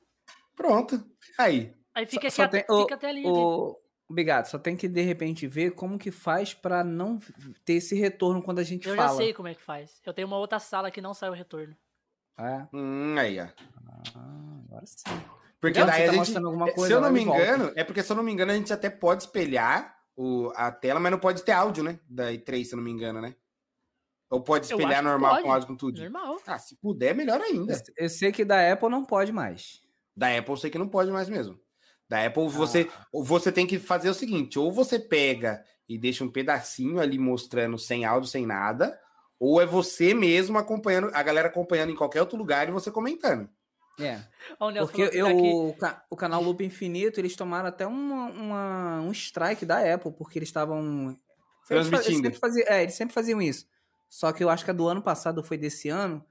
Pronto. 0.56 1.04
Aí. 1.38 1.74
Aí 1.94 2.06
fica, 2.06 2.30
Só- 2.30 2.44
aqui 2.44 2.66
só 2.68 2.74
a, 2.78 2.82
fica 2.82 2.96
a 2.96 2.98
telinha 2.98 3.30
aqui. 3.30 3.40
O... 3.40 3.78
Obrigado. 4.10 4.46
Só 4.48 4.60
tem 4.60 4.76
que, 4.76 4.88
de 4.88 5.02
repente, 5.02 5.48
ver 5.48 5.72
como 5.72 5.98
que 5.98 6.12
faz 6.12 6.54
pra 6.54 6.84
não 6.84 7.20
ter 7.64 7.74
esse 7.74 7.96
retorno 7.96 8.42
quando 8.42 8.60
a 8.60 8.64
gente 8.64 8.88
Eu 8.88 8.96
fala. 8.96 9.10
já 9.10 9.16
sei 9.16 9.34
como 9.34 9.48
é 9.48 9.56
que 9.56 9.62
faz. 9.64 10.00
Eu 10.06 10.14
tenho 10.14 10.28
uma 10.28 10.38
outra 10.38 10.60
sala 10.60 10.92
que 10.92 11.02
não 11.02 11.14
sai 11.14 11.30
o 11.30 11.34
retorno. 11.34 11.76
É. 12.38 12.68
Hum, 12.74 13.16
aí, 13.18 13.40
ó. 13.40 13.48
Ah, 14.16 14.60
agora 14.68 14.86
sim. 14.86 15.04
Porque 15.60 15.80
Não, 15.80 15.88
daí 15.88 15.98
você 15.98 16.04
a 16.04 16.06
tá 16.06 16.12
gente. 16.12 16.20
mostrando 16.20 16.48
alguma 16.48 16.70
é, 16.70 16.72
coisa 16.74 16.88
se 16.88 16.94
eu 16.94 17.02
não 17.02 17.12
me 17.12 17.26
volta. 17.26 17.42
engano, 17.42 17.72
é 17.76 17.84
porque 17.84 18.04
se 18.04 18.12
eu 18.12 18.16
não 18.16 18.24
me 18.24 18.32
engano, 18.32 18.52
a 18.52 18.56
gente 18.56 18.72
até 18.74 18.90
pode 18.90 19.24
espelhar 19.24 19.96
o, 20.16 20.52
a 20.56 20.72
tela, 20.72 21.00
mas 21.00 21.12
não 21.12 21.20
pode 21.20 21.44
ter 21.44 21.54
áudio, 21.54 21.84
né? 21.84 22.00
Da 22.08 22.32
E3, 22.32 22.66
se 22.66 22.74
eu 22.74 22.78
não 22.78 22.84
me 22.84 22.92
engano, 22.92 23.22
né? 23.22 23.36
Ou 24.30 24.42
pode 24.42 24.66
espelhar 24.66 25.02
normal 25.04 25.32
pode. 25.34 25.44
com 25.44 25.52
áudio 25.54 25.68
com 25.68 25.76
tudo? 25.76 26.02
Normal. 26.02 26.38
Ah, 26.46 26.60
se 26.60 26.76
puder, 26.76 27.16
melhor 27.16 27.40
ainda. 27.42 27.74
Eu- 27.74 27.80
Eu 28.06 28.10
sei 28.10 28.32
que 28.32 28.44
da 28.44 28.72
Apple 28.72 28.90
não 28.90 29.06
pode 29.06 29.32
mais. 29.32 29.82
Da 30.16 30.36
Apple 30.38 30.52
eu 30.52 30.58
sei 30.58 30.70
que 30.70 30.78
não 30.78 30.88
pode 30.90 31.12
mais 31.12 31.30
mesmo. 31.30 31.60
Da 32.08 32.26
Apple 32.26 32.46
Ah. 32.46 32.50
você, 32.50 32.90
ou 33.12 33.24
você 33.24 33.52
tem 33.52 33.66
que 33.66 33.80
fazer 33.80 34.10
o 34.10 34.14
seguinte: 34.14 34.60
ou 34.60 34.72
você 34.72 35.00
pega 35.00 35.64
e 35.88 35.98
deixa 35.98 36.24
um 36.24 36.32
pedacinho 36.32 37.00
ali 37.00 37.18
mostrando 37.18 37.78
sem 37.78 38.04
áudio, 38.06 38.30
sem 38.30 38.46
nada, 38.46 39.00
ou 39.40 39.62
é 39.62 39.66
você 39.66 40.14
mesmo 40.14 40.58
acompanhando, 40.58 41.10
a 41.14 41.22
galera 41.24 41.48
acompanhando 41.48 41.92
em 41.92 41.96
qualquer 41.96 42.22
outro 42.22 42.38
lugar 42.38 42.68
e 42.68 42.72
você 42.72 42.90
comentando. 42.92 43.50
É. 44.00 44.20
Ó, 44.60 44.68
o 44.68 44.72
Nelson 44.72 44.92
Porque 44.92 45.18
eu, 45.18 45.74
tá 45.80 46.04
o, 46.10 46.16
o 46.16 46.18
canal 46.18 46.42
Loop 46.44 46.62
Infinito, 46.64 47.20
eles 47.20 47.36
tomaram 47.36 47.68
até 47.70 47.88
uma, 47.88 48.26
uma- 48.26 49.02
um 49.02 49.12
strike 49.12 49.66
da 49.66 49.94
Apple, 49.94 50.12
porque 50.12 50.38
eles 50.40 50.50
estavam. 50.50 51.08
Eles, 51.08 51.18
fa- 51.68 51.76
eles 51.76 51.88
Transmitindo. 51.90 52.24
sempre 52.24 52.40
faziam, 52.40 52.68
é, 52.68 52.82
eles 52.84 52.94
sempre 52.96 53.14
faziam 53.14 53.42
isso. 53.42 53.66
Só 54.10 54.32
que 54.34 54.44
eu 54.44 54.50
acho 54.50 54.66
que 54.66 54.72
a 54.72 54.74
do 54.74 54.88
ano 54.88 55.02
passado 55.02 55.42
foi 55.44 55.58
desse 55.58 55.88
ano. 55.90 56.24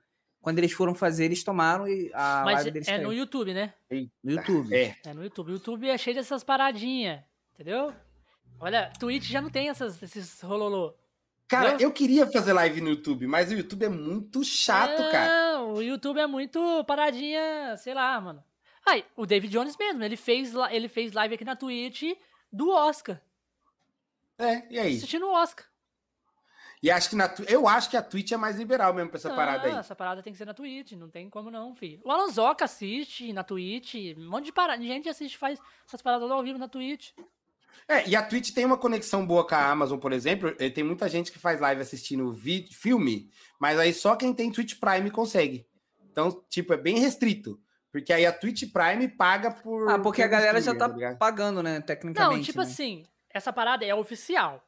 Quando 0.42 0.58
eles 0.58 0.72
foram 0.72 0.94
fazer, 0.94 1.24
eles 1.24 1.42
tomaram 1.42 1.88
e 1.88 2.10
a 2.12 2.42
Mas 2.44 2.54
live 2.56 2.70
deles 2.72 2.88
é 2.88 2.98
no 2.98 3.04
caiu. 3.08 3.12
YouTube, 3.14 3.54
né? 3.54 3.72
no 4.22 4.32
YouTube. 4.32 4.74
É. 4.74 4.94
É 5.06 5.14
no 5.14 5.24
YouTube. 5.24 5.48
O 5.50 5.54
YouTube 5.54 5.88
é 5.88 5.96
cheio 5.96 6.14
dessas 6.16 6.44
paradinhas. 6.44 7.20
Entendeu? 7.54 7.94
Olha, 8.60 8.92
Twitch 9.00 9.24
já 9.24 9.40
não 9.40 9.48
tem 9.48 9.70
essas, 9.70 10.02
esses 10.02 10.40
rololô. 10.42 10.94
Cara, 11.48 11.68
Entendeu? 11.68 11.88
eu 11.88 11.92
queria 11.92 12.26
fazer 12.26 12.52
live 12.52 12.80
no 12.80 12.90
YouTube, 12.90 13.26
mas 13.26 13.50
o 13.50 13.54
YouTube 13.54 13.84
é 13.84 13.88
muito 13.88 14.42
chato, 14.42 15.02
não, 15.02 15.12
cara. 15.12 15.62
o 15.62 15.82
YouTube 15.82 16.18
é 16.18 16.26
muito 16.26 16.84
paradinha, 16.84 17.76
sei 17.76 17.92
lá, 17.92 18.18
mano. 18.20 18.42
Aí, 18.86 19.04
o 19.16 19.26
David 19.26 19.52
Jones 19.52 19.76
mesmo, 19.76 20.02
ele 20.02 20.16
fez, 20.16 20.54
ele 20.70 20.88
fez 20.88 21.12
live 21.12 21.34
aqui 21.34 21.44
na 21.44 21.56
Twitch 21.56 22.02
do 22.52 22.70
Oscar. 22.70 23.20
É, 24.38 24.62
e 24.70 24.78
aí? 24.78 24.96
Assistindo 24.96 25.26
o 25.26 25.32
Oscar. 25.32 25.66
E 26.82 26.90
acho 26.90 27.08
que 27.08 27.16
na, 27.16 27.34
eu 27.48 27.66
acho 27.66 27.88
que 27.88 27.96
a 27.96 28.02
Twitch 28.02 28.32
é 28.32 28.36
mais 28.36 28.56
liberal 28.56 28.92
mesmo 28.92 29.08
pra 29.08 29.16
essa 29.16 29.30
Não, 29.30 29.36
parada 29.36 29.66
aí. 29.66 29.74
Essa 29.74 29.96
parada 29.96 30.22
tem 30.22 30.34
que 30.34 30.38
ser 30.38 30.44
na 30.44 30.52
Twitch, 30.52 30.92
não 30.92 31.08
tem 31.08 31.30
como 31.30 31.50
não, 31.50 31.74
filho. 31.74 32.02
O 32.04 32.10
Alonsoca 32.10 32.66
assiste 32.66 33.32
na 33.32 33.42
Twitch, 33.42 33.94
um 34.18 34.28
monte 34.28 34.46
de 34.46 34.52
parada, 34.52 34.82
gente 34.82 35.08
assiste, 35.08 35.38
faz 35.38 35.58
essas 35.86 36.02
paradas 36.02 36.30
ao 36.30 36.42
vivo 36.42 36.58
na 36.58 36.68
Twitch. 36.68 37.12
É, 37.88 38.08
e 38.08 38.16
a 38.16 38.22
Twitch 38.22 38.52
tem 38.52 38.64
uma 38.64 38.78
conexão 38.78 39.26
boa 39.26 39.46
com 39.46 39.54
a 39.54 39.66
Amazon, 39.70 39.98
por 39.98 40.12
exemplo. 40.12 40.54
eh, 40.58 40.70
Tem 40.70 40.82
muita 40.84 41.08
gente 41.08 41.30
que 41.32 41.38
faz 41.38 41.60
live 41.60 41.80
assistindo 41.82 42.32
vídeo, 42.32 42.74
filme, 42.74 43.30
mas 43.58 43.78
aí 43.78 43.92
só 43.92 44.16
quem 44.16 44.32
tem 44.32 44.50
Twitch 44.50 44.78
Prime 44.78 45.10
consegue. 45.10 45.66
Então, 46.10 46.44
tipo, 46.48 46.72
é 46.72 46.76
bem 46.76 46.98
restrito. 46.98 47.60
Porque 47.92 48.12
aí 48.12 48.26
a 48.26 48.32
Twitch 48.32 48.64
Prime 48.72 49.06
paga 49.08 49.50
por. 49.52 49.88
Ah, 49.90 49.98
porque 49.98 50.22
a 50.22 50.26
galera 50.28 50.60
já 50.60 50.74
tá 50.74 50.88
ligado? 50.88 51.16
pagando, 51.18 51.62
né? 51.62 51.80
Tecnicamente. 51.80 52.36
Não, 52.38 52.42
tipo 52.44 52.58
né? 52.58 52.64
assim, 52.64 53.04
essa 53.30 53.52
parada 53.52 53.84
é 53.84 53.94
oficial. 53.94 54.66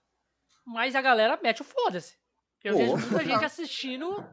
Mas 0.65 0.95
a 0.95 1.01
galera 1.03 1.39
mete 1.43 1.61
o 1.62 1.65
foda-se. 1.65 2.15
Eu 2.62 2.73
Pô. 2.74 2.78
vejo 2.78 2.97
muita 2.97 3.24
gente 3.24 3.45
assistindo. 3.47 4.24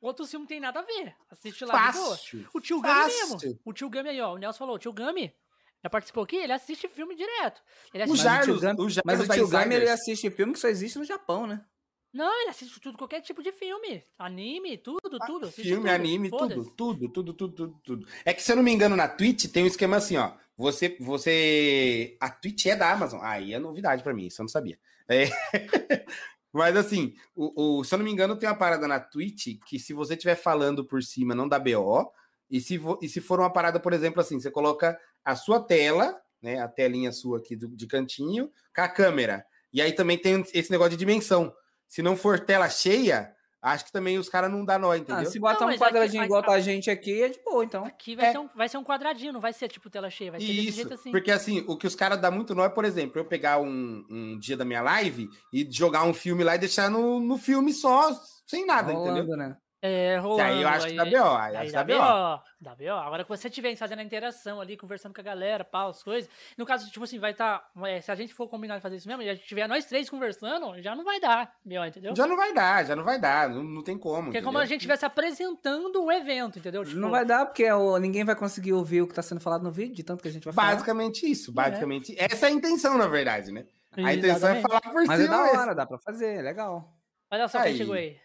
Outros 0.00 0.30
filmes 0.30 0.44
não 0.44 0.48
tem 0.48 0.60
nada 0.60 0.78
a 0.80 0.82
ver. 0.82 1.14
Assiste 1.30 1.64
lá. 1.64 1.92
Fácil. 1.92 2.46
O 2.54 2.60
tio 2.60 2.80
Gami 2.80 3.10
Fácil. 3.12 3.38
mesmo. 3.38 3.60
O 3.64 3.72
tio 3.72 3.90
Gami 3.90 4.08
aí, 4.10 4.20
ó. 4.20 4.34
O 4.34 4.38
Nelson 4.38 4.58
falou, 4.58 4.76
o 4.76 4.78
tio 4.78 4.92
Gami 4.92 5.34
já 5.82 5.88
participou 5.90 6.24
aqui, 6.24 6.36
ele 6.36 6.52
assiste 6.52 6.88
filme 6.88 7.14
direto. 7.14 7.60
Ele 7.94 8.02
assiste... 8.04 8.24
Mas 8.24 8.48
o 8.48 8.60
Gami- 8.60 8.80
o 8.80 8.88
Jarlos 8.88 9.00
Mas 9.04 9.20
o 9.20 9.28
tio 9.28 9.48
Gami, 9.48 9.74
ele 9.74 9.88
assiste 9.88 10.30
filme 10.30 10.52
que 10.52 10.58
só 10.58 10.68
existe 10.68 10.98
no 10.98 11.04
Japão, 11.04 11.46
né? 11.46 11.64
Não, 12.12 12.40
ele 12.40 12.50
assiste 12.50 12.80
tudo, 12.80 12.96
qualquer 12.96 13.20
tipo 13.20 13.42
de 13.42 13.52
filme. 13.52 14.02
Anime, 14.18 14.78
tudo, 14.78 15.18
tudo. 15.26 15.46
assiste 15.46 15.62
Filme, 15.62 15.82
tudo. 15.82 15.94
anime, 15.94 16.30
tudo, 16.30 16.64
tudo, 16.70 17.08
tudo, 17.10 17.34
tudo, 17.34 17.52
tudo, 17.54 17.80
tudo. 17.84 18.08
É 18.24 18.32
que 18.32 18.42
se 18.42 18.50
eu 18.50 18.56
não 18.56 18.62
me 18.62 18.72
engano, 18.72 18.96
na 18.96 19.06
Twitch 19.06 19.46
tem 19.52 19.62
um 19.62 19.66
esquema 19.66 19.96
assim, 19.98 20.16
ó. 20.16 20.32
Você, 20.56 20.96
você, 20.98 22.16
a 22.18 22.28
Twitch 22.30 22.66
é 22.66 22.74
da 22.74 22.90
Amazon. 22.90 23.20
Aí 23.22 23.52
é 23.52 23.58
novidade 23.58 24.02
pra 24.02 24.14
mim, 24.14 24.26
isso 24.26 24.40
eu 24.40 24.44
não 24.44 24.48
sabia. 24.48 24.78
É. 25.08 25.26
Mas 26.52 26.76
assim, 26.76 27.14
o, 27.36 27.78
o- 27.80 27.84
se 27.84 27.94
eu 27.94 27.98
não 27.98 28.04
me 28.04 28.10
engano, 28.10 28.34
tem 28.36 28.48
uma 28.48 28.56
parada 28.56 28.88
na 28.88 28.98
Twitch 28.98 29.58
que 29.66 29.78
se 29.78 29.92
você 29.92 30.14
estiver 30.14 30.34
falando 30.34 30.84
por 30.84 31.02
cima, 31.02 31.34
não 31.34 31.46
dá 31.48 31.58
BO. 31.58 32.10
E 32.50 32.58
se, 32.60 32.78
vo- 32.78 32.98
e 33.02 33.08
se 33.08 33.20
for 33.20 33.38
uma 33.38 33.52
parada, 33.52 33.78
por 33.78 33.92
exemplo, 33.92 34.20
assim, 34.20 34.40
você 34.40 34.50
coloca 34.50 34.98
a 35.30 35.36
sua 35.36 35.60
tela, 35.60 36.16
né? 36.42 36.60
A 36.60 36.68
telinha 36.68 37.12
sua 37.12 37.38
aqui 37.38 37.56
do- 37.56 37.68
de 37.68 37.86
cantinho, 37.86 38.50
com 38.74 38.80
a 38.82 38.88
câmera. 38.88 39.44
E 39.72 39.82
aí 39.82 39.92
também 39.92 40.16
tem 40.18 40.44
esse 40.54 40.70
negócio 40.70 40.92
de 40.92 40.96
dimensão. 40.96 41.52
Se 41.86 42.02
não 42.02 42.16
for 42.16 42.38
tela 42.40 42.68
cheia, 42.68 43.32
acho 43.60 43.84
que 43.86 43.92
também 43.92 44.18
os 44.18 44.28
caras 44.28 44.50
não 44.50 44.64
dá 44.64 44.78
nó, 44.78 44.92
Ah, 44.92 44.98
entendeu? 44.98 45.30
se 45.30 45.38
botar 45.38 45.60
Não, 45.60 45.66
um 45.66 45.70
aqui- 45.70 45.78
quadradinho 45.78 46.24
igual 46.24 46.42
tá 46.42 46.52
a 46.52 46.60
gente 46.60 46.90
aqui, 46.90 47.22
é 47.22 47.28
de 47.28 47.40
boa, 47.44 47.64
então. 47.64 47.84
Aqui 47.84 48.14
vai, 48.16 48.26
É. 48.26 48.32
ser 48.32 48.38
um, 48.38 48.48
vai 48.54 48.68
ser 48.68 48.78
um 48.78 48.84
quadradinho, 48.84 49.32
não 49.32 49.40
vai 49.40 49.52
ser 49.52 49.68
tipo 49.68 49.90
tela 49.90 50.08
cheia, 50.08 50.30
vai 50.30 50.40
ser 50.40 50.46
desse 50.46 50.68
Isso, 50.68 50.76
jeito 50.76 50.94
assim. 50.94 51.10
porque 51.10 51.30
assim, 51.30 51.64
o 51.66 51.76
que 51.76 51.86
os 51.86 51.94
caras 51.94 52.20
dão 52.20 52.30
muito 52.32 52.54
nó 52.54 52.64
é, 52.64 52.68
por 52.68 52.84
exemplo, 52.84 53.18
eu 53.20 53.24
pegar 53.24 53.58
um, 53.60 54.04
um 54.08 54.38
dia 54.38 54.56
da 54.56 54.64
minha 54.64 54.80
live 54.80 55.28
e 55.52 55.66
jogar 55.70 56.04
um 56.04 56.14
filme 56.14 56.42
lá 56.44 56.54
e 56.54 56.58
deixar 56.58 56.90
no, 56.90 57.20
no 57.20 57.36
filme 57.36 57.72
só, 57.72 58.12
sem 58.46 58.64
nada, 58.64 58.92
entendeu? 58.92 59.12
Rolando, 59.24 59.36
né? 59.36 59.56
É, 59.80 60.16
rolando. 60.18 60.42
aí 60.42 60.60
eu 60.62 60.68
acho 60.68 60.86
que 60.88 60.94
dá 60.96 61.04
BO, 61.04 61.36
aí, 61.36 61.56
Aí 61.56 61.70
dá 61.70 61.84
BO. 61.84 62.42
Dá 62.60 62.74
BO. 62.74 62.90
Agora 62.90 63.22
que 63.22 63.28
você 63.28 63.46
estiver 63.46 63.76
fazendo 63.76 64.00
a 64.00 64.02
interação 64.02 64.60
ali, 64.60 64.76
conversando 64.76 65.14
com 65.14 65.20
a 65.20 65.24
galera, 65.24 65.62
pau, 65.64 65.90
as 65.90 66.02
coisas. 66.02 66.28
No 66.56 66.66
caso, 66.66 66.90
tipo 66.90 67.04
assim, 67.04 67.20
vai 67.20 67.30
estar. 67.30 67.62
se 68.02 68.10
a 68.10 68.14
gente 68.16 68.34
for 68.34 68.48
combinar 68.48 68.76
de 68.76 68.82
fazer 68.82 68.96
isso 68.96 69.06
mesmo, 69.06 69.22
e 69.22 69.30
a 69.30 69.34
gente 69.36 69.46
tiver 69.46 69.68
nós 69.68 69.84
três 69.84 70.10
conversando, 70.10 70.82
já 70.82 70.96
não 70.96 71.04
vai 71.04 71.20
dar 71.20 71.52
BO, 71.64 71.84
entendeu? 71.86 72.12
Já 72.16 72.26
não 72.26 72.36
vai 72.36 72.52
dar, 72.52 72.84
já 72.86 72.96
não 72.96 73.04
vai 73.04 73.20
dar, 73.20 73.48
não, 73.48 73.62
não 73.62 73.84
tem 73.84 73.96
como. 73.96 74.24
Porque 74.24 74.38
é 74.38 74.42
como 74.42 74.58
a 74.58 74.64
gente 74.64 74.78
estivesse 74.80 75.04
apresentando 75.04 76.02
o 76.02 76.10
evento, 76.10 76.58
entendeu? 76.58 76.84
Tipo, 76.84 76.98
Não 76.98 77.10
vai 77.10 77.24
dar, 77.24 77.46
porque 77.46 77.70
o- 77.70 77.98
ninguém 77.98 78.24
vai 78.24 78.34
conseguir 78.34 78.72
ouvir 78.72 79.02
o 79.02 79.06
que 79.06 79.14
tá 79.14 79.22
sendo 79.22 79.40
falado 79.40 79.62
no 79.62 79.70
vídeo, 79.70 79.94
de 79.94 80.02
tanto 80.02 80.22
que 80.22 80.28
a 80.28 80.32
gente 80.32 80.44
vai 80.44 80.52
falar. 80.54 80.72
Basicamente 80.72 81.30
isso, 81.30 81.52
basicamente. 81.52 82.16
Essa 82.18 82.46
é 82.46 82.48
a 82.48 82.52
intenção, 82.52 82.98
na 82.98 83.06
verdade, 83.06 83.52
né? 83.52 83.64
A 83.96 84.12
intenção 84.12 84.48
é 84.48 84.58
Exatamente. 84.58 84.62
falar 84.62 84.80
por 84.80 85.06
Mas 85.06 85.20
é 85.20 85.22
cima 85.24 85.36
da 85.36 85.60
hora, 85.60 85.74
dá 85.74 85.86
pra 85.86 85.98
fazer, 85.98 86.38
é 86.38 86.42
legal. 86.42 86.92
Olha 87.30 87.46
só 87.46 87.58
quem 87.62 87.72
Aí. 87.72 87.76
chegou 87.76 87.94
aí. 87.94 88.16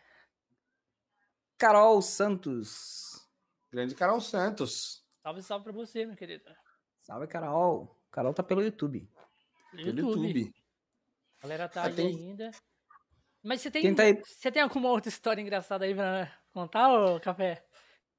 Carol 1.64 2.02
Santos. 2.02 3.26
Grande 3.72 3.96
Carol 3.96 4.20
Santos. 4.20 5.02
Salve, 5.22 5.42
salve 5.42 5.64
pra 5.64 5.72
você, 5.72 6.06
meu 6.06 6.14
querido. 6.18 6.44
Salve, 7.00 7.26
Carol. 7.26 7.98
Carol 8.12 8.34
tá 8.34 8.44
pelo 8.44 8.62
YouTube. 8.62 9.10
Pelo 9.72 9.98
YouTube. 9.98 10.54
A 11.40 11.44
galera 11.44 11.70
tá 11.70 11.84
Ah, 11.84 11.86
aí 11.86 11.96
tem- 11.96 12.08
ainda. 12.18 12.52
Mas 13.42 13.62
você 13.62 13.72
tem, 13.72 13.96
tá 13.96 14.04
aí? 14.04 14.22
você 14.26 14.52
tem 14.52 14.62
alguma 14.62 14.90
outra 14.90 15.08
história 15.08 15.42
engraçada 15.42 15.86
aí 15.86 15.96
pra 15.96 16.30
contar, 16.54 16.90
ô 16.94 17.18
Café? 17.22 17.66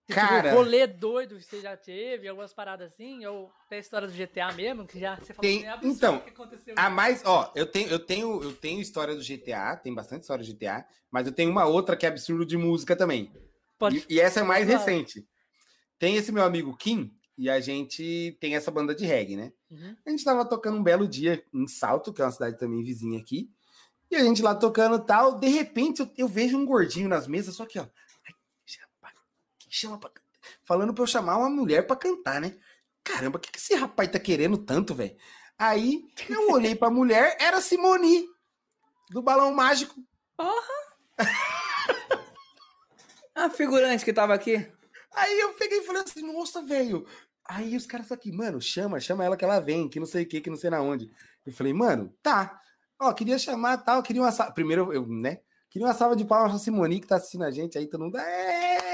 Você 0.07 0.15
Cara- 0.15 0.51
Tipo, 0.51 0.57
rolê 0.57 0.87
doido 0.87 1.37
que 1.37 1.45
você 1.45 1.61
já 1.63 1.77
teve, 1.77 2.29
algumas 2.29 2.53
paradas 2.53 2.93
assim, 2.93 3.25
ou 3.25 3.51
tem 3.71 3.79
a 3.79 3.81
história 3.81 4.07
do 4.07 4.13
GTA 4.13 4.53
mesmo, 4.53 4.87
que 4.87 5.01
já 5.01 5.17
você 5.17 5.33
falou 5.33 5.51
Tem- 5.51 5.59
assim, 5.59 5.67
é 5.67 5.71
absurdo 5.71 5.97
então, 5.97 6.17
o 6.17 6.21
que 6.21 6.31
aconteceu. 6.31 6.75
A 6.77 6.91
mais, 6.91 7.23
ó, 7.25 7.51
eu 7.55 7.65
tenho, 7.65 7.89
eu 7.89 7.99
tenho, 7.99 8.43
eu 8.43 8.53
tenho 8.53 8.81
história 8.83 9.15
do 9.15 9.23
GTA, 9.23 9.77
tem 9.77 9.95
bastante 9.95 10.23
história 10.23 10.45
do 10.45 10.47
GTA, 10.47 10.87
mas 11.11 11.27
eu 11.27 11.33
tenho 11.33 11.51
uma 11.51 11.65
outra 11.65 11.97
que 11.97 12.05
é 12.05 12.09
absurdo 12.11 12.45
de 12.45 12.57
música 12.59 12.95
também. 12.95 13.33
Pode... 13.79 14.05
E, 14.09 14.17
e 14.17 14.21
essa 14.21 14.41
é 14.41 14.43
mais 14.43 14.69
recente. 14.69 15.27
Tem 15.99 16.17
esse 16.17 16.31
meu 16.31 16.45
amigo 16.45 16.77
Kim 16.77 17.11
e 17.39 17.49
a 17.49 17.59
gente 17.61 18.37
tem 18.41 18.57
essa 18.57 18.71
banda 18.71 18.95
de 18.95 19.07
reggae, 19.07 19.37
né? 19.37 19.53
Uhum. 19.71 19.97
A 20.07 20.11
gente 20.11 20.23
tava 20.23 20.45
tocando 20.45 20.77
um 20.77 20.83
belo 20.83 21.09
dia 21.09 21.43
em 21.53 21.67
Salto, 21.67 22.13
que 22.13 22.21
é 22.21 22.25
uma 22.27 22.31
cidade 22.31 22.59
também 22.59 22.83
vizinha 22.83 23.19
aqui. 23.19 23.49
E 24.11 24.17
a 24.17 24.23
gente 24.23 24.43
lá 24.43 24.55
tocando 24.55 24.99
tal. 24.99 25.39
De 25.39 25.49
repente 25.49 26.01
eu, 26.01 26.11
eu 26.17 26.29
vejo 26.29 26.59
um 26.59 26.67
gordinho 26.67 27.09
nas 27.09 27.27
mesas, 27.27 27.55
só 27.55 27.65
que, 27.65 27.79
ó. 27.79 27.87
Chama, 29.75 29.99
pra 29.99 30.09
cantar? 30.09 30.23
Falando 30.63 30.95
pra 30.95 31.03
eu 31.03 31.07
chamar 31.09 31.37
uma 31.37 31.51
mulher 31.51 31.85
pra 31.85 31.97
cantar, 31.97 32.41
né? 32.41 32.57
Caramba, 33.03 33.39
o 33.39 33.41
que, 33.41 33.51
que 33.51 33.59
esse 33.59 33.75
rapaz 33.75 34.09
tá 34.09 34.21
querendo 34.21 34.57
tanto, 34.57 34.95
velho? 34.95 35.17
Aí 35.59 36.05
eu 36.29 36.51
olhei 36.55 36.77
pra 36.77 36.91
mulher, 36.91 37.37
era 37.41 37.61
Simoni, 37.61 38.25
do 39.11 39.21
Balão 39.21 39.53
Mágico. 39.53 39.97
A 43.35 43.51
figurante 43.51 44.05
que 44.05 44.13
tava 44.13 44.33
aqui. 44.33 44.65
Aí 45.13 45.41
eu 45.41 45.55
peguei 45.55 45.81
e 45.81 45.85
falei 45.85 46.03
assim, 46.03 46.23
nossa, 46.23 46.63
velho. 46.63 47.05
Aí 47.45 47.77
os 47.77 47.85
caras 47.85 48.13
aqui, 48.13 48.31
mano, 48.31 48.61
chama, 48.61 49.01
chama 49.01 49.25
ela 49.25 49.37
que 49.37 49.45
ela 49.45 49.59
vem, 49.59 49.89
que 49.89 49.99
não 49.99 50.07
sei 50.07 50.23
o 50.23 50.29
que, 50.29 50.41
que 50.41 50.51
não 50.51 50.57
sei 50.57 50.71
na 50.71 50.81
onde. 50.81 51.11
Eu 51.45 51.53
falei, 51.53 51.73
mano, 51.73 52.17
tá. 52.23 52.61
Ó, 53.01 53.13
queria 53.13 53.41
chamar 53.41 53.79
tal, 53.79 54.05
queria 54.05 54.23
uma 54.23 54.31
salva. 54.31 54.53
Primeiro, 54.53 54.93
eu, 54.93 55.05
né? 55.05 55.41
Queria 55.69 55.89
uma 55.89 55.95
salva 55.95 56.15
de 56.15 56.25
palmas 56.25 56.53
pra 56.53 56.61
Simoni, 56.61 57.01
que 57.01 57.09
tá 57.09 57.17
assistindo 57.17 57.43
a 57.43 57.51
gente 57.51 57.77
aí, 57.77 57.89
todo 57.89 58.05
mundo. 58.05 58.19
"Ê!" 58.19 58.94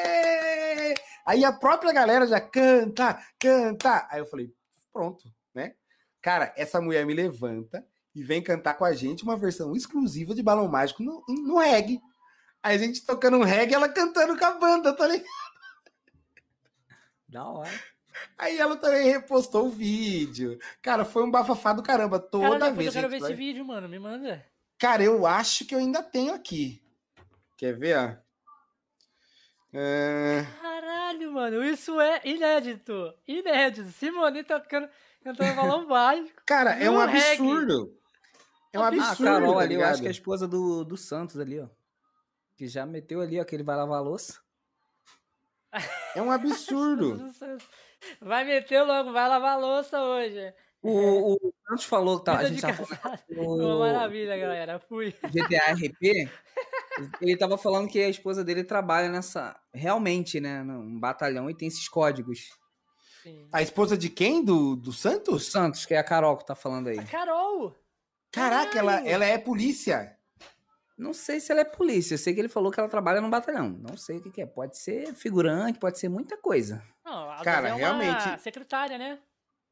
Aí 1.31 1.45
a 1.45 1.53
própria 1.53 1.93
galera 1.93 2.27
já 2.27 2.41
canta, 2.41 3.17
canta. 3.39 4.05
Aí 4.11 4.19
eu 4.19 4.27
falei, 4.27 4.53
pronto, 4.93 5.33
né? 5.55 5.77
Cara, 6.21 6.53
essa 6.57 6.81
mulher 6.81 7.07
me 7.07 7.15
levanta 7.15 7.87
e 8.13 8.21
vem 8.21 8.43
cantar 8.43 8.75
com 8.75 8.85
a 8.85 8.93
gente 8.93 9.23
uma 9.23 9.37
versão 9.37 9.77
exclusiva 9.77 10.35
de 10.35 10.43
Balão 10.43 10.67
Mágico 10.67 11.05
no, 11.05 11.25
no 11.29 11.59
reggae. 11.59 12.01
Aí 12.61 12.75
a 12.75 12.79
gente 12.79 13.07
tocando 13.07 13.37
um 13.37 13.45
reggae, 13.45 13.75
ela 13.75 13.89
cantando 13.89 14.37
com 14.37 14.45
a 14.45 14.51
banda, 14.59 14.93
tá 14.93 15.07
ligado? 15.07 15.29
Da 17.29 17.45
hora. 17.49 17.71
Aí 18.37 18.59
ela 18.59 18.77
também 18.77 19.09
repostou 19.09 19.67
o 19.67 19.71
vídeo. 19.71 20.59
Cara, 20.83 21.05
foi 21.05 21.23
um 21.23 21.31
bafafá 21.31 21.73
do 21.73 21.81
caramba 21.83 22.19
toda 22.19 22.59
Cara, 22.59 22.73
vez. 22.73 22.89
eu 22.89 22.93
quero 22.93 23.09
ver 23.09 23.17
gente 23.19 23.23
esse 23.27 23.33
vai- 23.35 23.39
vídeo, 23.47 23.65
mano, 23.65 23.89
me 23.89 24.01
manda. 24.01 24.45
Cara, 24.77 25.05
eu 25.05 25.25
acho 25.29 25.65
que 25.65 25.77
eu 25.77 25.79
ainda 25.79 26.03
tenho 26.03 26.35
aqui. 26.35 26.83
Quer 27.57 27.79
ver, 27.79 27.97
ó? 27.97 28.31
É, 29.73 30.45
Caralho, 30.91 31.33
mano, 31.33 31.65
isso 31.65 32.01
é 32.01 32.21
inédito. 32.25 33.15
Inédito. 33.27 33.89
Simone 33.91 34.43
tocando, 34.43 34.89
cantando 35.23 35.55
balão 35.55 35.87
mágico. 35.87 36.43
Cara, 36.45 36.73
é 36.75 36.91
um 36.91 36.99
reggae. 37.07 37.31
absurdo. 37.35 37.97
É 38.73 38.79
um 38.79 38.83
Ah, 38.83 38.87
Ah, 38.87 38.89
a 38.89 38.89
absurdo. 38.89 39.25
Carol 39.25 39.55
tá 39.55 39.61
ali, 39.61 39.75
eu 39.75 39.85
acho 39.85 40.01
que 40.01 40.07
é 40.07 40.11
a 40.11 40.13
esposa 40.13 40.49
do, 40.49 40.85
do 40.85 40.97
Santos 40.97 41.39
ali, 41.39 41.61
ó. 41.61 41.69
Que 42.57 42.67
já 42.67 42.85
meteu 42.85 43.21
ali, 43.21 43.41
ó, 43.41 43.45
que 43.45 43.55
ele 43.55 43.63
vai 43.63 43.77
lavar 43.77 43.99
a 43.99 44.03
louça. 44.03 44.41
É 46.17 46.21
um 46.21 46.31
absurdo. 46.33 47.31
Vai 48.19 48.45
meter 48.45 48.83
logo, 48.83 49.13
vai 49.13 49.29
lavar 49.29 49.53
a 49.53 49.57
louça 49.59 50.03
hoje. 50.03 50.55
O, 50.83 51.35
o 51.35 51.55
Santos 51.69 51.85
falou 51.85 52.19
que 52.19 52.25
tá, 52.25 52.39
a 52.39 52.45
gente 52.45 52.63
tá 52.63 52.73
falando 52.73 53.79
maravilha, 53.79 54.39
galera. 54.39 54.79
Fui. 54.79 55.15
GTA 55.31 55.75
RP. 55.75 56.27
Ele 57.21 57.37
tava 57.37 57.57
falando 57.57 57.89
que 57.89 58.01
a 58.03 58.09
esposa 58.09 58.43
dele 58.45 58.65
trabalha 58.65 59.09
nessa. 59.09 59.59
Realmente, 59.73 60.41
né? 60.41 60.63
Num 60.63 60.99
batalhão 60.99 61.49
e 61.51 61.55
tem 61.55 61.69
esses 61.69 61.89
códigos. 61.89 62.51
Sim. 63.23 63.47
A 63.53 63.61
esposa 63.63 63.97
de 63.99 64.09
quem? 64.09 64.45
Do, 64.45 64.75
do 64.77 64.93
Santos? 64.93 65.47
Santos, 65.51 65.85
que 65.87 65.95
é 65.95 65.99
a 65.99 66.05
Carol 66.05 66.37
que 66.37 66.47
tá 66.47 66.55
falando 66.55 66.89
aí. 66.89 66.99
A 66.99 67.05
Carol! 67.05 67.75
Caraca, 68.33 68.79
ela, 68.79 68.93
Caralho! 68.93 69.09
ela 69.09 69.25
é 69.25 69.39
polícia. 69.39 70.17
Não 70.97 71.13
sei 71.15 71.41
se 71.41 71.51
ela 71.51 71.63
é 71.63 71.65
polícia. 71.65 72.15
Eu 72.15 72.19
sei 72.19 72.35
que 72.35 72.41
ele 72.41 72.49
falou 72.49 72.71
que 72.71 72.79
ela 72.79 72.89
trabalha 72.89 73.21
num 73.21 73.31
batalhão. 73.31 73.71
Não 73.71 73.97
sei 73.97 74.19
o 74.19 74.21
que, 74.23 74.31
que 74.31 74.43
é. 74.43 74.47
Pode 74.47 74.77
ser 74.79 75.15
figurante, 75.15 75.79
pode 75.79 75.99
ser 75.99 76.09
muita 76.09 76.37
coisa. 76.37 76.83
Não, 77.05 77.31
a 77.31 77.43
Cara, 77.43 77.69
é 77.69 77.73
uma 77.73 77.79
realmente- 77.79 78.43
secretária, 78.43 78.99
né? 78.99 79.19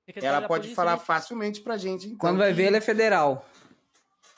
Secretária 0.07 0.37
Ela 0.39 0.49
pode 0.49 0.63
polícia, 0.63 0.77
falar 0.77 0.93
né? 0.97 1.03
facilmente 1.05 1.61
pra 1.61 1.77
gente. 1.77 2.07
Então, 2.07 2.19
Quando 2.19 2.39
vai 2.39 2.49
que- 2.49 2.55
ver, 2.55 2.65
ele 2.69 2.79
é 2.79 2.81
federal. 2.81 3.47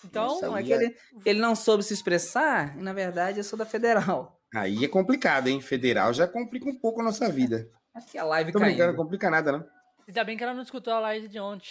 Então, 0.05 0.41
Não, 0.41 0.57
é 0.57 0.63
que 0.63 0.73
ele, 0.73 0.97
ele 1.25 1.41
não 1.41 1.55
soube 1.55 1.83
se 1.83 1.93
expressar 1.95 2.77
e, 2.79 2.83
na 2.83 2.93
verdade, 2.93 3.39
eu 3.39 3.45
sou 3.45 3.59
da 3.59 3.67
federal. 3.67 4.41
Aí 4.55 4.85
é 4.85 4.89
complicado, 4.89 5.49
hein? 5.49 5.61
Federal 5.61 6.13
já 6.13 6.27
complica 6.27 6.69
um 6.69 6.79
pouco 6.79 7.01
a 7.01 7.05
nossa 7.05 7.29
vida. 7.29 7.71
Aqui 7.95 8.17
a 8.19 8.25
live 8.25 8.51
Tô 8.53 8.59
brincando, 8.59 8.93
não 8.93 8.97
complica 9.05 9.29
nada, 9.31 9.53
não. 9.53 9.67
ainda 10.09 10.25
bem 10.25 10.37
que 10.37 10.43
ela 10.43 10.55
não 10.55 10.63
escutou 10.63 10.93
a 10.93 11.01
live 11.01 11.29
de 11.29 11.39
ontem. 11.39 11.71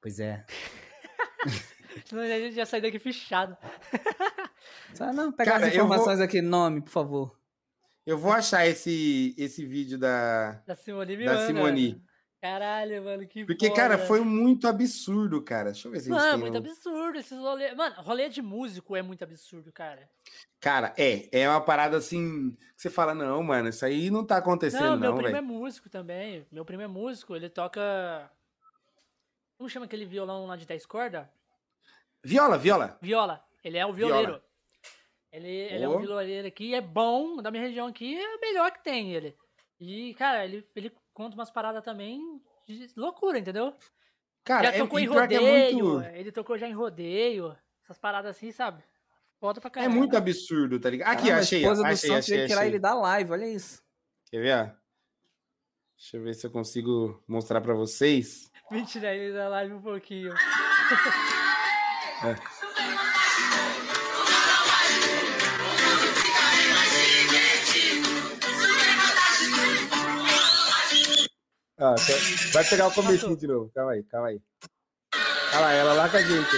Pois 0.00 0.20
é. 0.20 0.44
Senão 2.04 2.22
a 2.22 2.26
gente 2.26 2.56
ia 2.56 2.66
sair 2.66 2.80
daqui 2.80 2.98
fechado. 2.98 3.56
Só 4.94 5.12
não, 5.12 5.32
pegar 5.32 5.52
Cara, 5.52 5.66
as 5.66 5.74
eu 5.74 5.78
vou- 5.86 5.86
informações 5.94 6.20
aqui. 6.20 6.40
Nome, 6.42 6.80
por 6.82 6.90
favor. 6.90 7.38
Eu 8.06 8.18
vou 8.18 8.32
achar 8.32 8.66
esse, 8.66 9.34
esse 9.38 9.64
vídeo 9.64 9.98
da, 9.98 10.60
Da 10.66 10.76
Simone 10.76 11.16
me 11.16 11.24
da 11.24 11.32
manda. 11.52 12.00
Caralho, 12.44 13.02
mano, 13.02 13.26
que 13.26 13.42
Porque, 13.46 13.70
cara, 13.70 13.96
foi 13.96 14.20
muito 14.20 14.68
absurdo, 14.68 15.40
cara. 15.40 15.72
Deixa 15.72 15.88
eu 15.88 15.92
ver 15.92 16.00
se 16.00 16.10
Mano, 16.10 16.40
muito 16.40 16.58
absurdo 16.58 17.18
esses 17.18 17.38
rolês. 17.38 17.74
Mano, 17.74 17.94
rolê 18.02 18.28
de 18.28 18.42
músico 18.42 18.94
é 18.94 19.00
muito 19.00 19.24
absurdo, 19.24 19.72
cara. 19.72 20.06
Cara, 20.60 20.92
é. 20.98 21.26
É 21.32 21.48
uma 21.48 21.62
parada 21.62 21.96
assim. 21.96 22.50
Que 22.76 22.82
você 22.82 22.90
fala, 22.90 23.14
não, 23.14 23.42
mano, 23.42 23.70
isso 23.70 23.82
aí 23.86 24.10
não 24.10 24.26
tá 24.26 24.36
acontecendo, 24.36 24.90
Não, 24.90 24.98
meu 24.98 25.10
não, 25.12 25.16
primo 25.16 25.30
é 25.30 25.40
velho. 25.40 25.46
músico 25.46 25.88
também. 25.88 26.46
Meu 26.52 26.66
primo 26.66 26.82
é 26.82 26.86
músico, 26.86 27.34
ele 27.34 27.48
toca. 27.48 28.30
Como 29.56 29.70
chama 29.70 29.86
aquele 29.86 30.04
violão 30.04 30.44
lá 30.44 30.56
de 30.56 30.66
10 30.66 30.84
cordas? 30.84 31.26
Viola, 32.22 32.58
viola. 32.58 32.98
Viola. 33.00 33.42
Ele 33.64 33.78
é 33.78 33.86
o 33.86 33.92
Viola. 33.94 34.16
violeiro. 34.16 34.42
Ele, 35.32 35.48
ele 35.48 35.84
é 35.84 35.88
um 35.88 35.98
violeiro 35.98 36.46
aqui, 36.46 36.74
é 36.74 36.82
bom, 36.82 37.40
da 37.40 37.50
minha 37.50 37.62
região 37.62 37.86
aqui, 37.86 38.14
é 38.14 38.36
o 38.36 38.40
melhor 38.40 38.70
que 38.70 38.84
tem 38.84 39.14
ele. 39.14 39.34
E, 39.80 40.12
cara, 40.14 40.44
ele, 40.44 40.68
ele 40.76 40.92
conta 41.14 41.34
umas 41.34 41.50
paradas 41.50 41.82
também 41.82 42.20
de 42.66 42.90
loucura, 42.96 43.38
entendeu? 43.38 43.74
Cara, 44.42 44.64
já 44.64 44.74
é, 44.74 44.78
tocou 44.78 44.98
e 44.98 45.04
em 45.04 45.06
é 45.06 45.08
rodeio, 45.08 45.88
muito, 45.88 46.08
ele 46.08 46.32
tocou 46.32 46.58
já 46.58 46.68
em 46.68 46.74
rodeio, 46.74 47.56
essas 47.82 47.98
paradas 47.98 48.36
assim, 48.36 48.52
sabe? 48.52 48.82
Foda 49.40 49.60
pra 49.60 49.68
é 49.68 49.70
caralho. 49.70 49.92
muito 49.92 50.16
absurdo, 50.16 50.78
tá 50.78 50.90
ligado? 50.90 51.10
Aqui, 51.12 51.22
Caramba, 51.24 51.40
achei, 51.40 51.58
A 51.58 51.62
esposa 51.62 51.80
ó, 51.80 51.84
do 51.84 51.92
achei, 51.92 52.10
Santos 52.10 52.24
achei, 52.24 52.36
veio 52.36 52.48
tirar 52.48 52.60
achei. 52.60 52.70
ele 52.70 52.78
da 52.78 52.94
live, 52.94 53.32
olha 53.32 53.46
isso. 53.48 53.82
Quer 54.30 54.40
ver? 54.40 54.76
Deixa 55.96 56.16
eu 56.16 56.22
ver 56.22 56.34
se 56.34 56.46
eu 56.46 56.50
consigo 56.50 57.22
mostrar 57.26 57.60
pra 57.60 57.74
vocês. 57.74 58.50
Mentira, 58.70 59.14
ele 59.14 59.32
da 59.32 59.48
live 59.48 59.74
um 59.74 59.82
pouquinho. 59.82 60.34
Ó, 71.84 71.94
vai 72.52 72.64
pegar 72.64 72.88
o 72.88 72.94
comecinho 72.94 73.36
de 73.36 73.46
novo. 73.46 73.70
Calma 73.74 73.92
aí, 73.92 74.02
calma 74.04 74.28
aí. 74.28 74.40
Olha 75.52 75.60
lá, 75.60 75.72
ela 75.72 75.92
lá 75.92 76.08
com 76.08 76.16
a 76.16 76.22
gente. 76.22 76.56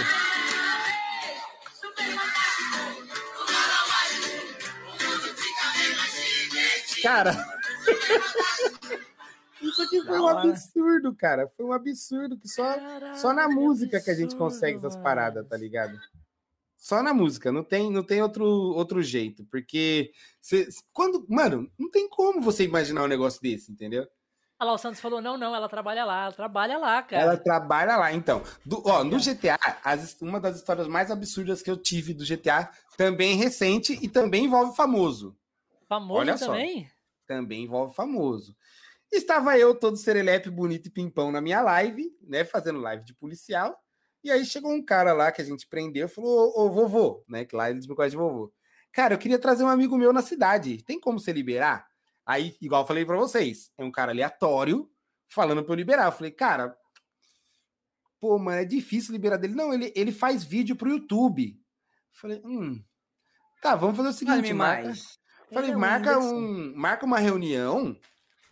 Cara, 7.02 7.32
isso 9.62 9.82
aqui 9.82 10.02
foi 10.02 10.18
um 10.18 10.24
hora. 10.24 10.48
absurdo, 10.48 11.14
cara. 11.14 11.48
Foi 11.56 11.66
um 11.66 11.72
absurdo 11.72 12.38
que 12.38 12.48
só, 12.48 12.76
só 13.14 13.32
na 13.32 13.48
música 13.48 14.00
que 14.00 14.10
a 14.10 14.14
gente 14.14 14.32
absurdo, 14.34 14.44
consegue 14.44 14.76
essas 14.78 14.96
paradas, 14.96 15.46
tá 15.46 15.56
ligado? 15.56 15.98
Só 16.76 17.02
na 17.02 17.12
música, 17.14 17.50
não 17.52 17.64
tem, 17.64 17.90
não 17.90 18.02
tem 18.02 18.22
outro, 18.22 18.44
outro 18.44 19.02
jeito, 19.02 19.44
porque 19.50 20.12
cê- 20.40 20.68
quando, 20.92 21.26
mano, 21.28 21.70
não 21.78 21.90
tem 21.90 22.08
como 22.08 22.40
você 22.40 22.64
imaginar 22.64 23.04
um 23.04 23.08
negócio 23.08 23.40
desse, 23.42 23.72
entendeu? 23.72 24.06
Olha 24.58 24.68
lá, 24.68 24.72
o 24.74 24.78
Santos 24.78 25.00
falou, 25.00 25.20
não, 25.20 25.36
não, 25.36 25.54
ela 25.54 25.68
trabalha 25.68 26.04
lá, 26.04 26.24
ela 26.24 26.32
trabalha 26.32 26.78
lá, 26.78 27.02
cara. 27.02 27.22
Ela 27.22 27.36
trabalha 27.36 27.96
lá, 27.96 28.12
então. 28.12 28.42
Do- 28.64 28.82
ó, 28.86 29.04
no 29.04 29.18
GTA, 29.18 29.58
as- 29.84 30.16
uma 30.22 30.40
das 30.40 30.56
histórias 30.56 30.88
mais 30.88 31.10
absurdas 31.10 31.60
que 31.62 31.70
eu 31.70 31.76
tive 31.76 32.14
do 32.14 32.24
GTA, 32.24 32.70
também 32.96 33.36
recente 33.36 33.98
e 34.02 34.08
também 34.08 34.46
envolve 34.46 34.74
famoso. 34.74 35.36
Famoso 35.86 36.20
olha 36.20 36.38
só. 36.38 36.46
também? 36.46 36.90
Também 37.26 37.64
envolve 37.64 37.94
famoso. 37.94 38.56
Estava 39.12 39.58
eu 39.58 39.74
todo 39.74 39.96
serelepe, 39.96 40.48
bonito 40.50 40.86
e 40.86 40.90
pimpão 40.90 41.30
na 41.30 41.40
minha 41.40 41.60
live, 41.60 42.10
né? 42.22 42.44
Fazendo 42.44 42.80
live 42.80 43.04
de 43.04 43.14
policial. 43.14 43.78
E 44.24 44.30
aí 44.30 44.44
chegou 44.44 44.72
um 44.72 44.84
cara 44.84 45.12
lá 45.12 45.30
que 45.30 45.42
a 45.42 45.44
gente 45.44 45.68
prendeu 45.68 46.06
e 46.06 46.10
falou: 46.10 46.52
Ô, 46.56 46.66
ô, 46.66 46.70
vovô, 46.70 47.22
né? 47.28 47.44
Que 47.44 47.54
lá 47.54 47.70
eles 47.70 47.86
me 47.86 47.94
conhecem 47.94 48.18
de 48.18 48.24
vovô. 48.24 48.52
Cara, 48.90 49.14
eu 49.14 49.18
queria 49.18 49.38
trazer 49.38 49.62
um 49.64 49.68
amigo 49.68 49.96
meu 49.98 50.12
na 50.12 50.22
cidade. 50.22 50.82
Tem 50.82 50.98
como 50.98 51.20
você 51.20 51.30
liberar? 51.30 51.86
Aí, 52.26 52.56
igual 52.60 52.82
eu 52.82 52.86
falei 52.86 53.06
pra 53.06 53.16
vocês, 53.16 53.70
é 53.78 53.84
um 53.84 53.90
cara 53.92 54.10
aleatório 54.10 54.90
falando 55.28 55.62
pra 55.62 55.72
eu 55.72 55.76
liberar. 55.76 56.06
Eu 56.06 56.12
falei, 56.12 56.32
cara, 56.32 56.76
pô, 58.20 58.36
mano, 58.38 58.58
é 58.58 58.64
difícil 58.64 59.12
liberar 59.12 59.36
dele. 59.36 59.54
Não, 59.54 59.72
ele, 59.72 59.92
ele 59.94 60.10
faz 60.10 60.42
vídeo 60.42 60.74
pro 60.74 60.90
YouTube. 60.90 61.52
Eu 61.52 62.20
falei, 62.20 62.42
hum. 62.44 62.82
Tá, 63.62 63.76
vamos 63.76 63.96
fazer 63.96 64.08
o 64.08 64.12
seguinte, 64.12 64.52
marca- 64.52 64.82
mais. 64.88 65.18
Falei, 65.52 65.70
é 65.70 65.76
marca, 65.76 66.18
um, 66.18 66.74
marca 66.74 67.06
uma 67.06 67.18
reunião 67.18 67.96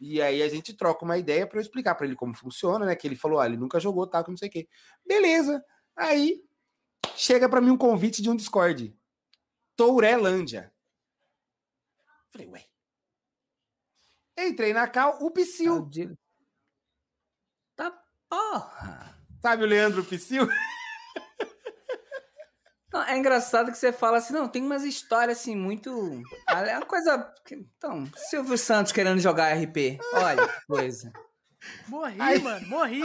e 0.00 0.22
aí 0.22 0.42
a 0.42 0.48
gente 0.48 0.72
troca 0.74 1.04
uma 1.04 1.18
ideia 1.18 1.44
para 1.46 1.58
eu 1.58 1.62
explicar 1.62 1.96
para 1.96 2.06
ele 2.06 2.14
como 2.14 2.32
funciona, 2.34 2.86
né? 2.86 2.94
Que 2.94 3.08
ele 3.08 3.16
falou, 3.16 3.40
ah, 3.40 3.46
ele 3.46 3.56
nunca 3.56 3.80
jogou, 3.80 4.06
tá, 4.06 4.22
que 4.22 4.30
não 4.30 4.36
sei 4.36 4.48
o 4.48 4.52
quê. 4.52 4.68
Beleza. 5.04 5.64
Aí 5.96 6.44
chega 7.16 7.48
para 7.48 7.60
mim 7.60 7.70
um 7.70 7.76
convite 7.76 8.22
de 8.22 8.30
um 8.30 8.36
Discord. 8.36 8.96
Tourelândia. 9.74 10.72
Falei, 12.30 12.46
ué. 12.48 12.64
Entrei 14.38 14.72
na 14.72 14.86
cal, 14.88 15.18
o 15.20 15.30
Psyu. 15.30 15.72
Aldir- 15.74 16.16
Tá 17.76 17.92
porra. 18.28 19.16
Sabe 19.42 19.64
o 19.64 19.66
Leandro 19.66 20.04
Psyu? 20.04 20.48
Não, 22.92 23.02
é 23.02 23.16
engraçado 23.18 23.72
que 23.72 23.76
você 23.78 23.92
fala 23.92 24.18
assim, 24.18 24.32
não, 24.32 24.46
tem 24.48 24.62
umas 24.62 24.84
histórias 24.84 25.38
assim 25.40 25.56
muito. 25.56 26.22
É 26.48 26.76
uma 26.76 26.86
coisa. 26.86 27.18
que- 27.44 27.56
Então, 27.76 28.04
Silvio 28.16 28.56
Santos 28.56 28.92
querendo 28.92 29.18
jogar 29.18 29.52
RP. 29.56 29.98
Olha, 30.12 30.46
que 30.46 30.66
coisa. 30.66 31.12
Morri, 31.88 32.16
Ai. 32.20 32.38
mano, 32.38 32.68
morri. 32.68 33.02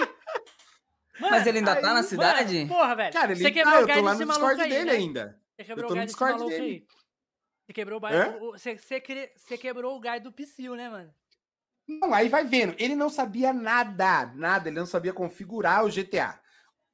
Mas 1.19 1.47
ele 1.47 1.57
ainda 1.57 1.75
tá 1.75 1.81
na 1.81 1.93
mano, 1.95 2.07
cidade? 2.07 2.65
porra, 2.67 2.95
velho. 2.95 3.13
Cara, 3.13 3.31
ele 3.31 3.41
você 3.41 3.47
tá, 3.49 3.53
quebrou 3.53 3.73
eu 3.73 3.83
o 3.83 3.87
tô 3.87 3.93
desse 3.93 4.01
no 4.01 4.27
maluco 4.27 4.27
Discord 4.27 4.61
aí, 4.61 4.69
dele 4.69 4.85
né? 4.85 4.91
ainda. 4.91 5.41
Você 5.55 5.61
Eu 5.61 5.65
quebrou 5.65 5.87
tô 5.87 5.93
o 5.93 5.95
no 5.95 6.01
desse 6.03 6.13
Discord 6.13 6.33
maluco 6.33 6.49
dele. 6.51 6.63
aí. 6.63 6.87
Você 7.69 7.73
quebrou 7.73 8.01
o, 8.01 8.47
o- 8.47 8.51
você, 8.53 8.75
você, 8.75 8.99
cre- 8.99 9.31
você 9.37 9.55
quebrou 9.55 9.95
o 9.95 9.99
gás 9.99 10.23
do 10.23 10.31
Psyu, 10.31 10.73
né, 10.75 10.89
mano? 10.89 11.13
Não, 11.87 12.11
aí 12.15 12.27
vai 12.27 12.43
vendo. 12.43 12.73
Ele 12.79 12.95
não 12.95 13.11
sabia 13.11 13.53
nada, 13.53 14.25
nada. 14.33 14.69
Ele 14.69 14.79
não 14.79 14.87
sabia 14.87 15.13
configurar 15.13 15.85
o 15.85 15.89
GTA. 15.89 16.39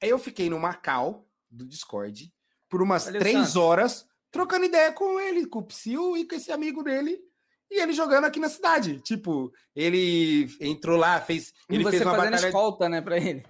Aí 0.04 0.10
eu 0.10 0.20
fiquei 0.20 0.50
no 0.50 0.60
Macau, 0.60 1.26
do 1.50 1.66
Discord, 1.66 2.30
por 2.68 2.82
umas 2.82 3.08
o 3.08 3.12
três 3.14 3.38
Santos. 3.38 3.56
horas, 3.56 4.06
trocando 4.30 4.66
ideia 4.66 4.92
com 4.92 5.18
ele, 5.18 5.46
com 5.46 5.60
o 5.60 5.66
Psyu 5.66 6.18
e 6.18 6.28
com 6.28 6.36
esse 6.36 6.52
amigo 6.52 6.84
dele. 6.84 7.22
E 7.72 7.80
ele 7.82 7.94
jogando 7.94 8.26
aqui 8.26 8.42
na 8.42 8.50
cidade. 8.50 9.00
Tipo, 9.00 9.54
ele 9.74 10.50
entrou 10.60 10.98
lá, 10.98 11.22
fez. 11.22 11.54
E 11.70 11.76
Ele 11.76 11.84
você 11.86 11.92
fez 11.92 12.02
uma 12.02 12.16
fazendo 12.16 12.32
batalha. 12.32 12.48
escolta, 12.50 12.90
né, 12.90 13.02
pra 13.02 13.16
ele. 13.18 13.46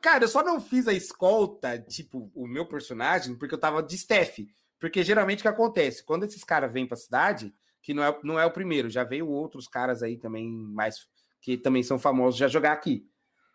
Cara, 0.00 0.24
eu 0.24 0.28
só 0.28 0.42
não 0.42 0.58
fiz 0.58 0.88
a 0.88 0.94
escolta, 0.94 1.78
tipo, 1.78 2.30
o 2.34 2.46
meu 2.46 2.66
personagem, 2.66 3.36
porque 3.36 3.54
eu 3.54 3.60
tava 3.60 3.82
de 3.82 3.94
staff. 3.94 4.48
Porque 4.80 5.02
geralmente 5.02 5.40
o 5.40 5.42
que 5.42 5.48
acontece? 5.48 6.04
Quando 6.04 6.24
esses 6.24 6.44
caras 6.44 6.72
vêm 6.72 6.86
pra 6.86 6.96
cidade, 6.96 7.54
que 7.82 7.94
não 7.94 8.02
é, 8.02 8.18
não 8.22 8.40
é 8.40 8.44
o 8.44 8.50
primeiro, 8.50 8.90
já 8.90 9.04
veio 9.04 9.28
outros 9.28 9.68
caras 9.68 10.02
aí 10.02 10.16
também, 10.18 10.50
mais 10.50 11.06
que 11.40 11.56
também 11.56 11.82
são 11.82 11.98
famosos, 11.98 12.38
já 12.38 12.48
jogar 12.48 12.72
aqui. 12.72 13.06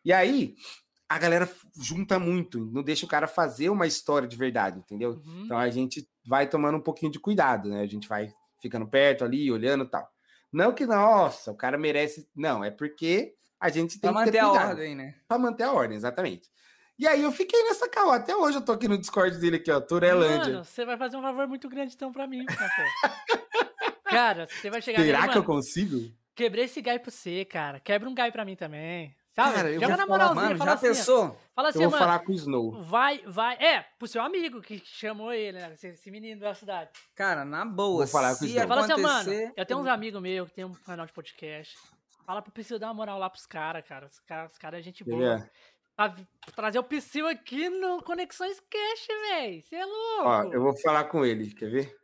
E 0.05 0.13
aí, 0.13 0.55
a 1.09 1.19
galera 1.19 1.49
junta 1.77 2.17
muito, 2.17 2.65
não 2.71 2.81
deixa 2.81 3.05
o 3.05 3.09
cara 3.09 3.27
fazer 3.27 3.69
uma 3.69 3.85
história 3.85 4.27
de 4.27 4.37
verdade, 4.37 4.79
entendeu? 4.79 5.21
Uhum. 5.25 5.43
Então 5.43 5.57
a 5.57 5.69
gente 5.69 6.07
vai 6.25 6.47
tomando 6.47 6.77
um 6.77 6.81
pouquinho 6.81 7.11
de 7.11 7.19
cuidado, 7.19 7.69
né? 7.69 7.81
A 7.81 7.87
gente 7.87 8.07
vai 8.07 8.31
ficando 8.61 8.87
perto 8.87 9.25
ali, 9.25 9.51
olhando 9.51 9.83
e 9.83 9.89
tal. 9.89 10.09
Não 10.51 10.73
que, 10.73 10.85
nossa, 10.85 11.51
o 11.51 11.55
cara 11.55 11.77
merece. 11.77 12.29
Não, 12.35 12.63
é 12.63 12.71
porque 12.71 13.33
a 13.59 13.69
gente 13.69 13.99
tem 13.99 14.11
Pra 14.11 14.23
que 14.23 14.31
ter 14.31 14.41
manter 14.41 14.57
a 14.57 14.67
ordem, 14.69 14.95
né? 14.95 15.15
pra 15.27 15.37
manter 15.37 15.63
a 15.63 15.73
ordem, 15.73 15.97
exatamente. 15.97 16.49
E 17.01 17.07
aí 17.07 17.23
eu 17.23 17.31
fiquei 17.31 17.63
nessa 17.63 17.89
cal. 17.89 18.11
Até 18.11 18.35
hoje 18.35 18.59
eu 18.59 18.61
tô 18.61 18.73
aqui 18.73 18.87
no 18.87 18.95
Discord 18.95 19.35
dele 19.39 19.55
aqui, 19.55 19.71
ó, 19.71 19.81
Turelândia. 19.81 20.53
Mano, 20.53 20.63
você 20.63 20.85
vai 20.85 20.95
fazer 20.95 21.17
um 21.17 21.21
favor 21.23 21.47
muito 21.47 21.67
grande 21.67 21.95
então 21.95 22.11
pra 22.11 22.27
mim, 22.27 22.45
café. 22.45 22.85
cara, 24.05 24.47
você 24.47 24.69
vai 24.69 24.83
chegar 24.83 25.01
Será 25.01 25.21
nele, 25.21 25.31
que 25.31 25.37
eu 25.39 25.43
consigo? 25.43 26.13
Quebrei 26.35 26.65
esse 26.65 26.79
gai 26.79 26.99
pra 26.99 27.09
você, 27.09 27.43
cara. 27.43 27.79
Quebra 27.79 28.07
um 28.07 28.13
gai 28.13 28.31
pra 28.31 28.45
mim 28.45 28.55
também. 28.55 29.15
Sabe? 29.31 29.55
Cara, 29.55 29.71
eu 29.71 29.81
Joga 29.81 29.97
na 29.97 30.05
falar, 30.05 30.07
moralzinha, 30.07 30.45
Mano, 30.45 30.57
fala 30.59 30.69
já 30.69 30.75
assim, 30.75 30.87
pensou? 30.89 31.37
Fala 31.55 31.69
assim, 31.69 31.79
eu 31.79 31.89
vou 31.89 31.99
mano. 31.99 32.11
falar 32.11 32.19
com 32.19 32.31
o 32.31 32.35
Snow. 32.35 32.83
Vai, 32.83 33.23
vai. 33.25 33.55
É, 33.55 33.83
pro 33.97 34.07
seu 34.07 34.21
amigo 34.21 34.61
que 34.61 34.79
chamou 34.85 35.33
ele, 35.33 35.57
né? 35.57 35.73
Esse, 35.73 35.87
esse 35.87 36.11
menino 36.11 36.39
da 36.39 36.53
cidade. 36.53 36.91
Cara, 37.15 37.43
na 37.43 37.65
boa. 37.65 38.05
Vou 38.05 38.07
falar 38.07 38.37
com 38.37 38.45
o 38.45 38.47
Snow. 38.47 38.67
Fala 38.67 38.81
assim, 38.81 39.01
mano. 39.01 39.53
Eu 39.57 39.65
tenho 39.65 39.79
uns 39.79 39.87
amigos 39.87 40.21
meus 40.21 40.49
que 40.49 40.53
tem 40.53 40.65
um 40.65 40.73
canal 40.75 41.07
de 41.07 41.13
podcast. 41.13 41.75
Fala 42.25 42.41
pro 42.41 42.51
Psyu 42.51 42.79
dar 42.79 42.87
uma 42.87 42.93
moral 42.93 43.19
lá 43.19 43.29
pros 43.29 43.45
caras, 43.45 43.83
cara. 43.85 44.05
Os 44.05 44.19
caras 44.19 44.57
cara 44.57 44.79
é 44.79 44.81
gente 44.81 45.03
boa. 45.03 45.39
ver? 45.39 45.51
Pra 46.09 46.53
trazer 46.55 46.79
o 46.79 46.83
Psyu 46.83 47.27
aqui 47.27 47.69
no 47.69 48.01
Conexões 48.01 48.59
Cash, 48.59 49.07
véi. 49.29 49.61
Você 49.61 49.75
é 49.75 49.85
louco. 49.85 50.23
Ó, 50.23 50.43
eu 50.45 50.61
vou 50.61 50.75
falar 50.77 51.03
com 51.03 51.23
ele, 51.23 51.53
quer 51.53 51.69
ver? 51.69 51.95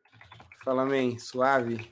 Fala, 0.64 0.86
man, 0.86 1.18
suave. 1.18 1.92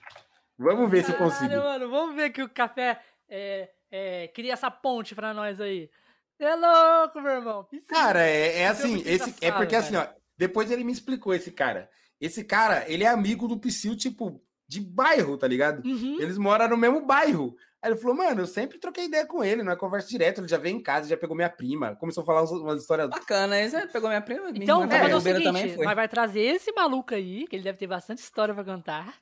Vamos 0.57 0.89
ver 0.89 1.03
se 1.03 1.11
eu 1.11 1.17
consigo. 1.17 1.49
Caralho, 1.49 1.63
mano, 1.63 1.89
vamos 1.89 2.15
ver 2.15 2.29
que 2.29 2.43
o 2.43 2.49
café 2.49 3.01
é, 3.27 3.69
é, 3.89 4.27
cria 4.27 4.53
essa 4.53 4.69
ponte 4.69 5.15
pra 5.15 5.33
nós 5.33 5.59
aí. 5.59 5.89
Você 6.37 6.43
é 6.43 6.55
louco, 6.55 7.21
meu 7.21 7.31
irmão. 7.31 7.63
Psyu. 7.63 7.83
Cara, 7.87 8.21
é, 8.21 8.47
é 8.47 8.59
é 8.59 8.67
assim, 8.67 9.01
esse, 9.05 9.33
é 9.41 9.51
porque 9.51 9.75
assim, 9.75 9.93
velho. 9.93 10.07
ó, 10.07 10.13
depois 10.37 10.69
ele 10.69 10.83
me 10.83 10.91
explicou 10.91 11.33
esse 11.33 11.51
cara. 11.51 11.89
Esse 12.21 12.43
cara, 12.43 12.85
ele 12.87 13.03
é 13.03 13.07
amigo 13.07 13.47
do 13.47 13.57
Psyu, 13.57 13.95
tipo, 13.95 14.41
de 14.67 14.79
bairro, 14.79 15.37
tá 15.37 15.47
ligado? 15.47 15.83
Uhum. 15.85 16.21
Eles 16.21 16.37
moram 16.37 16.67
no 16.67 16.77
mesmo 16.77 17.05
bairro. 17.05 17.55
Aí 17.85 17.91
ele 17.91 17.99
falou, 17.99 18.15
mano, 18.17 18.41
eu 18.41 18.47
sempre 18.47 18.79
troquei 18.79 19.05
ideia 19.05 19.27
com 19.27 19.43
ele, 19.43 19.61
não 19.61 19.71
é 19.71 19.75
conversa 19.75 20.09
direto, 20.09 20.41
ele 20.41 20.47
já 20.47 20.57
veio 20.57 20.75
em 20.75 20.81
casa, 20.81 21.07
já 21.07 21.15
pegou 21.15 21.35
minha 21.35 21.49
prima, 21.49 21.95
começou 21.97 22.23
a 22.23 22.25
falar 22.25 22.41
uns- 22.43 22.49
umas 22.51 22.81
histórias. 22.81 23.09
Bacana, 23.09 23.55
aí 23.55 23.69
você 23.69 23.85
pegou 23.87 24.09
minha 24.09 24.21
prima. 24.21 24.51
minha 24.51 24.63
Então, 24.63 24.81
também, 24.81 24.99
fazer 25.01 25.13
o 25.13 25.21
seguinte, 25.21 25.43
também 25.43 25.75
foi. 25.75 25.85
nós 25.85 25.95
vai 25.95 26.07
trazer 26.07 26.41
esse 26.41 26.71
maluco 26.71 27.13
aí, 27.13 27.45
que 27.47 27.55
ele 27.55 27.63
deve 27.63 27.77
ter 27.77 27.85
bastante 27.85 28.17
história 28.23 28.55
pra 28.55 28.63
contar. 28.63 29.13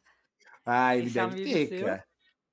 Ah, 0.65 0.95
ele 0.95 1.07
Esse 1.07 1.13
deve 1.15 1.43
ter, 1.43 1.67
seu. 1.67 1.85
cara. 1.85 2.03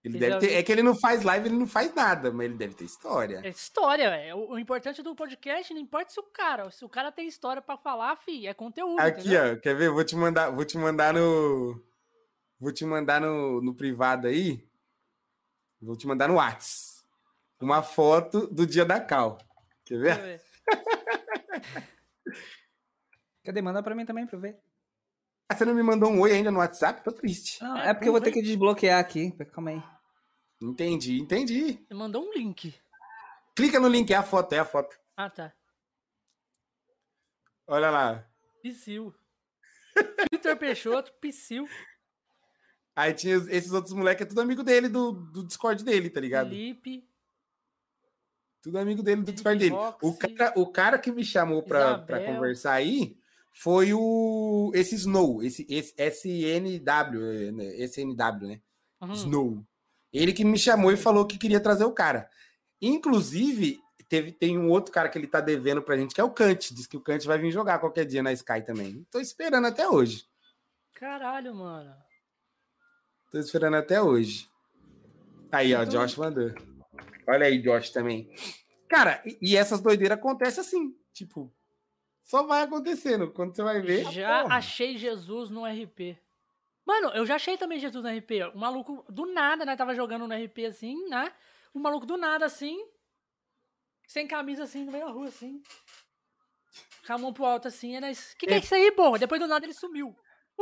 Ele 0.02 0.14
Ele 0.16 0.18
deve 0.18 0.32
já 0.32 0.38
ter, 0.40 0.46
vi- 0.48 0.54
é 0.54 0.62
que 0.62 0.72
ele 0.72 0.82
não 0.82 0.94
faz 0.98 1.22
live, 1.22 1.46
ele 1.48 1.58
não 1.58 1.66
faz 1.66 1.94
nada, 1.94 2.32
mas 2.32 2.46
ele 2.46 2.54
deve 2.56 2.74
ter 2.74 2.84
história. 2.84 3.40
É 3.44 3.48
história, 3.50 4.04
é. 4.04 4.34
O, 4.34 4.52
o 4.52 4.58
importante 4.58 5.02
do 5.02 5.14
podcast, 5.14 5.72
não 5.74 5.80
importa 5.80 6.10
se 6.10 6.18
o 6.18 6.22
cara, 6.22 6.70
se 6.70 6.84
o 6.84 6.88
cara 6.88 7.12
tem 7.12 7.28
história 7.28 7.60
pra 7.62 7.76
falar, 7.76 8.16
fi, 8.16 8.46
é 8.46 8.54
conteúdo. 8.54 8.98
Aqui, 8.98 9.20
entendeu? 9.28 9.52
ó, 9.52 9.60
quer 9.60 9.76
ver? 9.76 9.90
Vou 9.90 10.02
te 10.02 10.16
mandar, 10.16 10.50
vou 10.50 10.64
te 10.64 10.76
mandar 10.78 11.12
no 11.14 11.78
vou 12.58 12.72
te 12.72 12.84
mandar 12.84 13.20
no, 13.20 13.60
no 13.62 13.74
privado 13.74 14.26
aí. 14.26 14.64
Vou 15.81 15.97
te 15.97 16.07
mandar 16.07 16.28
no 16.28 16.35
Whats. 16.36 17.05
Uma 17.61 17.82
foto 17.82 18.47
do 18.47 18.66
dia 18.66 18.85
da 18.85 19.01
Cal. 19.01 19.39
Quer 19.85 19.98
Deixa 19.98 20.20
ver? 20.20 20.20
eu 20.20 20.39
ver. 20.39 20.43
Cadê? 23.44 23.62
Manda 23.62 23.82
pra 23.82 23.94
mim 23.94 24.05
também 24.05 24.27
pra 24.27 24.36
eu 24.36 24.40
ver. 24.40 24.59
Ah, 25.48 25.57
você 25.57 25.65
não 25.65 25.74
me 25.74 25.82
mandou 25.82 26.11
um 26.11 26.20
oi 26.20 26.32
ainda 26.32 26.51
no 26.51 26.59
WhatsApp? 26.59 27.02
Tô 27.02 27.11
triste. 27.11 27.61
Não, 27.62 27.77
É, 27.78 27.89
é 27.90 27.94
porque 27.94 28.09
eu 28.09 28.12
vou 28.12 28.20
ter 28.20 28.31
que 28.31 28.43
desbloquear 28.43 29.01
aqui. 29.01 29.32
Calma 29.47 29.70
aí. 29.70 29.82
Entendi, 30.62 31.19
entendi. 31.19 31.85
Você 31.89 31.94
mandou 31.94 32.23
um 32.23 32.32
link. 32.32 32.74
Clica 33.57 33.81
no 33.81 33.89
link, 33.89 34.11
é 34.12 34.16
a 34.16 34.23
foto, 34.23 34.52
é 34.52 34.59
a 34.59 34.65
foto. 34.65 34.97
Ah, 35.16 35.28
tá. 35.28 35.52
Olha 37.66 37.90
lá. 37.90 38.27
Psyu. 38.62 39.12
Vitor 40.32 40.57
Peixoto, 40.57 41.12
Psyu, 41.20 41.66
Aí 42.94 43.14
tinha 43.14 43.36
esses 43.36 43.72
outros 43.72 43.94
moleques, 43.94 44.24
é 44.24 44.28
tudo 44.28 44.40
amigo 44.40 44.62
dele, 44.62 44.88
do, 44.88 45.12
do 45.12 45.46
Discord 45.46 45.84
dele, 45.84 46.10
tá 46.10 46.20
ligado? 46.20 46.50
Felipe, 46.50 47.08
Tudo 48.60 48.78
amigo 48.78 49.02
dele 49.02 49.22
do 49.22 49.32
Discord 49.32 49.58
dele. 49.58 49.74
O 50.02 50.12
cara, 50.14 50.52
o 50.56 50.66
cara 50.66 50.98
que 50.98 51.10
me 51.10 51.24
chamou 51.24 51.62
pra, 51.62 51.98
pra 51.98 52.24
conversar 52.24 52.72
aí 52.72 53.16
foi 53.52 53.92
o 53.94 54.70
esse 54.74 54.94
Snow, 54.94 55.42
esse, 55.42 55.66
esse 55.68 55.94
SNW, 55.98 57.60
SNW, 57.78 58.48
né? 58.48 58.60
Uhum. 59.00 59.12
Snow. 59.12 59.66
Ele 60.12 60.32
que 60.32 60.44
me 60.44 60.58
chamou 60.58 60.92
e 60.92 60.96
falou 60.96 61.26
que 61.26 61.38
queria 61.38 61.60
trazer 61.60 61.84
o 61.84 61.92
cara. 61.92 62.28
Inclusive, 62.82 63.78
teve, 64.08 64.32
tem 64.32 64.58
um 64.58 64.68
outro 64.68 64.92
cara 64.92 65.08
que 65.08 65.16
ele 65.16 65.26
tá 65.26 65.40
devendo 65.40 65.80
pra 65.80 65.96
gente, 65.96 66.14
que 66.14 66.20
é 66.20 66.24
o 66.24 66.30
Kant. 66.30 66.74
Diz 66.74 66.86
que 66.86 66.96
o 66.96 67.00
Kant 67.00 67.24
vai 67.26 67.38
vir 67.38 67.52
jogar 67.52 67.78
qualquer 67.78 68.04
dia 68.04 68.22
na 68.22 68.32
Sky 68.32 68.62
também. 68.62 69.06
Tô 69.10 69.20
esperando 69.20 69.66
até 69.68 69.88
hoje. 69.88 70.24
Caralho, 70.94 71.54
mano. 71.54 71.94
Tô 73.31 73.39
esperando 73.39 73.77
até 73.77 74.01
hoje. 74.02 74.48
Aí, 75.52 75.74
ó, 75.74 75.82
Então- 75.82 76.01
Josh 76.02 76.16
mandou. 76.16 76.52
Olha 77.28 77.47
aí, 77.47 77.59
Josh 77.62 77.90
também. 77.90 78.32
Cara, 78.89 79.23
e, 79.24 79.39
e 79.52 79.57
essas 79.57 79.81
doideiras 79.81 80.19
acontecem 80.19 80.61
assim. 80.61 80.97
Tipo, 81.12 81.52
só 82.23 82.43
vai 82.44 82.62
acontecendo. 82.62 83.31
Quando 83.31 83.55
você 83.55 83.62
vai 83.62 83.81
ver. 83.81 84.05
Já 84.11 84.43
porra. 84.43 84.57
achei 84.57 84.97
Jesus 84.98 85.51
no 85.51 85.65
RP. 85.65 86.19
Mano, 86.85 87.09
eu 87.11 87.24
já 87.24 87.36
achei 87.36 87.57
também 87.57 87.78
Jesus 87.78 88.02
no 88.02 88.11
RP. 88.11 88.43
O 88.55 88.59
maluco, 88.59 89.05
do 89.09 89.27
nada, 89.27 89.65
né? 89.65 89.77
Tava 89.77 89.94
jogando 89.94 90.27
no 90.27 90.35
RP 90.35 90.66
assim, 90.66 91.09
né? 91.09 91.32
O 91.73 91.78
maluco 91.78 92.05
do 92.07 92.16
nada, 92.16 92.47
assim. 92.47 92.77
Sem 94.09 94.27
camisa, 94.27 94.65
assim, 94.65 94.85
no 94.85 94.90
meio 94.90 95.07
da 95.07 95.12
rua, 95.12 95.28
assim. 95.28 95.62
Com 97.07 97.12
a 97.12 97.19
mão 97.19 97.32
pro 97.32 97.44
alto, 97.44 97.69
assim. 97.69 97.94
Era 97.97 98.11
isso. 98.11 98.36
que, 98.36 98.47
que 98.47 98.55
é 98.55 98.59
isso 98.59 98.74
aí, 98.74 98.90
bom? 98.97 99.16
Depois 99.16 99.40
do 99.40 99.47
nada 99.47 99.65
ele 99.65 99.73
sumiu. 99.73 100.16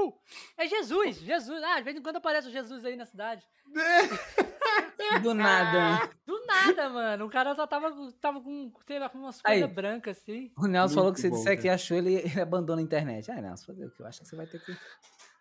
Uh, 0.06 0.12
é 0.56 0.66
Jesus, 0.68 1.16
Jesus. 1.16 1.62
Ah, 1.64 1.78
de 1.78 1.84
vez 1.84 1.96
em 1.96 2.02
quando 2.02 2.16
aparece 2.16 2.48
o 2.48 2.52
Jesus 2.52 2.84
aí 2.84 2.96
na 2.96 3.06
cidade. 3.06 3.42
Do 5.22 5.34
nada. 5.34 6.10
Do 6.26 6.44
nada, 6.46 6.88
mano. 6.90 7.26
O 7.26 7.30
cara 7.30 7.54
só 7.54 7.66
tava, 7.66 7.90
tava 8.20 8.40
com, 8.40 8.72
sei 8.86 8.98
lá, 8.98 9.08
com 9.08 9.18
umas 9.18 9.40
coisas 9.40 9.70
brancas, 9.72 10.18
assim. 10.18 10.52
O 10.56 10.66
Nelson 10.66 10.86
Muito 10.86 10.94
falou 10.94 11.12
que 11.12 11.20
se 11.20 11.30
bom, 11.30 11.36
disser 11.36 11.52
cara. 11.52 11.62
que 11.62 11.68
achou, 11.68 11.96
ele, 11.96 12.14
ele 12.16 12.40
abandona 12.40 12.80
a 12.80 12.84
internet. 12.84 13.30
Ah, 13.30 13.40
Nelson, 13.40 13.66
fazer 13.66 13.86
o 13.86 13.90
que? 13.90 14.02
Eu 14.02 14.06
acho 14.06 14.20
que 14.20 14.28
você 14.28 14.36
vai 14.36 14.46
ter 14.46 14.60
que. 14.60 14.76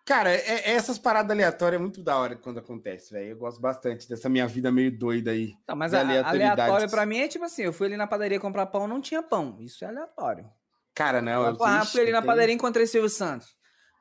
Cara, 0.06 0.32
é- 0.32 0.38
é- 0.38 0.72
essas 0.72 0.98
paradas 0.98 1.32
aleatórias 1.32 1.80
é 1.80 1.82
muito 1.82 2.02
da 2.02 2.18
hora 2.18 2.36
quando 2.38 2.60
acontece, 2.60 3.12
velho. 3.12 3.32
Eu 3.32 3.38
gosto 3.38 3.60
bastante 3.60 4.08
dessa 4.08 4.30
minha 4.30 4.48
vida 4.48 4.72
meio 4.72 4.98
doida 4.98 5.32
aí. 5.32 5.54
Tá, 5.66 5.76
mas 5.76 5.94
a, 5.94 6.00
aleatório 6.00 6.90
pra 6.90 7.06
mim 7.06 7.18
é 7.20 7.28
tipo 7.28 7.44
assim: 7.44 7.64
eu 7.64 7.74
fui 7.74 7.88
ali 7.88 7.98
na 7.98 8.08
padaria 8.08 8.40
comprar 8.40 8.68
pão, 8.68 8.88
não 8.88 9.02
tinha 9.02 9.22
pão. 9.22 9.58
Isso 9.60 9.84
é 9.84 9.88
aleatório. 9.90 10.50
Cara, 10.96 11.22
não. 11.22 11.46
eu- 11.46 11.58
ah, 11.64 11.82
ixi, 11.82 11.92
fui 11.92 12.02
ali 12.02 12.12
na 12.12 12.22
padaria 12.22 12.54
e 12.54 12.56
encontrei 12.56 12.88
Silvio 12.88 13.10
Santos. 13.10 13.57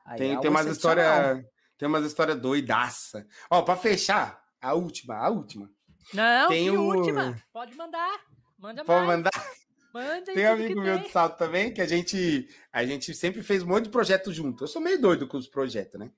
Aí 0.07 0.17
Tem, 0.17 0.33
é 0.35 0.39
tem 0.39 0.49
umas 0.49 0.65
histórias. 0.65 1.43
Tem 1.77 1.87
umas 1.87 2.05
histórias 2.05 2.39
doidaça. 2.39 3.27
Ó, 3.51 3.61
pra 3.61 3.75
fechar, 3.75 4.41
a 4.59 4.73
última, 4.73 5.15
a 5.17 5.29
última. 5.29 5.69
Não, 6.13 6.47
Tem 6.47 6.71
que 6.71 6.77
o- 6.77 6.81
última. 6.81 7.37
Pode 7.53 7.75
mandar. 7.75 8.19
Manda 8.57 8.83
Pode 8.83 9.05
mais. 9.05 9.17
mandar. 9.19 9.51
Manda 9.93 10.33
Tem 10.33 10.47
um 10.47 10.51
amigo 10.53 10.81
meu 10.81 10.95
tem. 10.97 11.03
de 11.07 11.11
salto 11.11 11.37
também, 11.37 11.71
que 11.73 11.81
a 11.81 11.85
gente, 11.85 12.47
a 12.71 12.83
gente 12.85 13.13
sempre 13.13 13.43
fez 13.43 13.61
um 13.61 13.67
monte 13.67 13.83
de 13.85 13.89
projeto 13.89 14.31
junto. 14.31 14.63
Eu 14.63 14.67
sou 14.67 14.81
meio 14.81 14.99
doido 14.99 15.27
com 15.27 15.37
os 15.37 15.47
projetos, 15.47 15.99
né? 15.99 16.09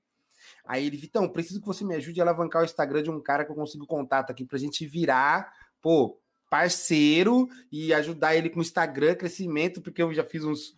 Aí 0.64 0.86
ele, 0.86 0.96
Vitão, 0.96 1.28
preciso 1.28 1.60
que 1.60 1.66
você 1.66 1.84
me 1.84 1.94
ajude 1.96 2.20
a 2.20 2.24
alavancar 2.24 2.62
o 2.62 2.64
Instagram 2.64 3.02
de 3.02 3.10
um 3.10 3.20
cara 3.20 3.44
que 3.44 3.50
eu 3.50 3.56
consigo 3.56 3.86
contato 3.86 4.30
aqui 4.30 4.44
pra 4.44 4.58
gente 4.58 4.86
virar, 4.86 5.52
pô, 5.82 6.20
parceiro 6.48 7.48
e 7.72 7.92
ajudar 7.94 8.34
ele 8.36 8.50
com 8.50 8.58
o 8.58 8.62
Instagram, 8.62 9.14
crescimento, 9.14 9.80
porque 9.80 10.02
eu 10.02 10.12
já 10.14 10.24
fiz 10.24 10.44
uns 10.44 10.74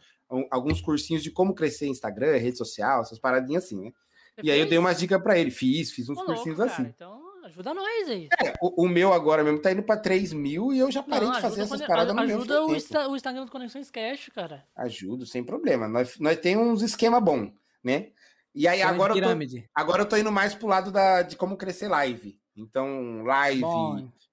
alguns 0.50 0.80
cursinhos 0.80 1.22
de 1.22 1.30
como 1.30 1.54
crescer 1.54 1.86
Instagram, 1.86 2.36
rede 2.38 2.56
social, 2.58 3.02
essas 3.02 3.18
paradinhas 3.18 3.64
assim, 3.64 3.78
né? 3.80 3.92
Você 4.34 4.46
E 4.46 4.50
aí 4.50 4.58
eu 4.58 4.62
fez? 4.62 4.70
dei 4.70 4.78
umas 4.78 4.98
dicas 4.98 5.22
pra 5.22 5.38
ele, 5.38 5.50
fiz, 5.50 5.90
fiz 5.92 6.08
uns 6.08 6.16
Ô, 6.18 6.20
louco, 6.22 6.34
cursinhos 6.34 6.58
cara, 6.58 6.70
assim. 6.70 6.82
Então, 6.84 7.20
ajuda 7.44 7.74
nós 7.74 8.08
aí. 8.08 8.28
É, 8.42 8.54
o, 8.62 8.84
o 8.84 8.88
meu 8.88 9.12
agora 9.12 9.44
mesmo 9.44 9.60
tá 9.60 9.70
indo 9.72 9.82
pra 9.82 9.96
3 9.96 10.32
mil 10.32 10.72
e 10.72 10.78
eu 10.78 10.90
já 10.90 11.02
parei 11.02 11.28
Não, 11.28 11.34
de 11.34 11.40
fazer 11.42 11.60
ajuda 11.62 11.74
essas 11.76 11.86
paradas 11.86 12.14
no 12.14 12.20
Ajuda 12.22 12.54
meu 12.54 12.66
o. 12.68 12.76
Insta- 12.76 13.08
o 13.08 13.16
Instagram 13.16 13.44
do 13.44 13.50
Conexões 13.50 13.90
Cash, 13.90 14.30
cara. 14.34 14.64
Ajudo, 14.74 15.26
sem 15.26 15.44
problema. 15.44 15.86
Nós, 15.86 16.18
nós 16.18 16.38
temos 16.38 16.66
uns 16.66 16.82
esquema 16.82 17.20
bom, 17.20 17.52
né? 17.84 18.08
E 18.54 18.66
aí 18.68 18.80
agora 18.82 19.14
eu, 19.16 19.22
tô, 19.22 19.58
agora 19.74 20.02
eu 20.02 20.06
tô 20.08 20.16
indo 20.16 20.30
mais 20.32 20.54
pro 20.54 20.66
lado 20.68 20.90
da, 20.90 21.22
de 21.22 21.36
como 21.36 21.56
crescer 21.56 21.88
live. 21.88 22.38
Então, 22.54 23.22
live, 23.24 23.62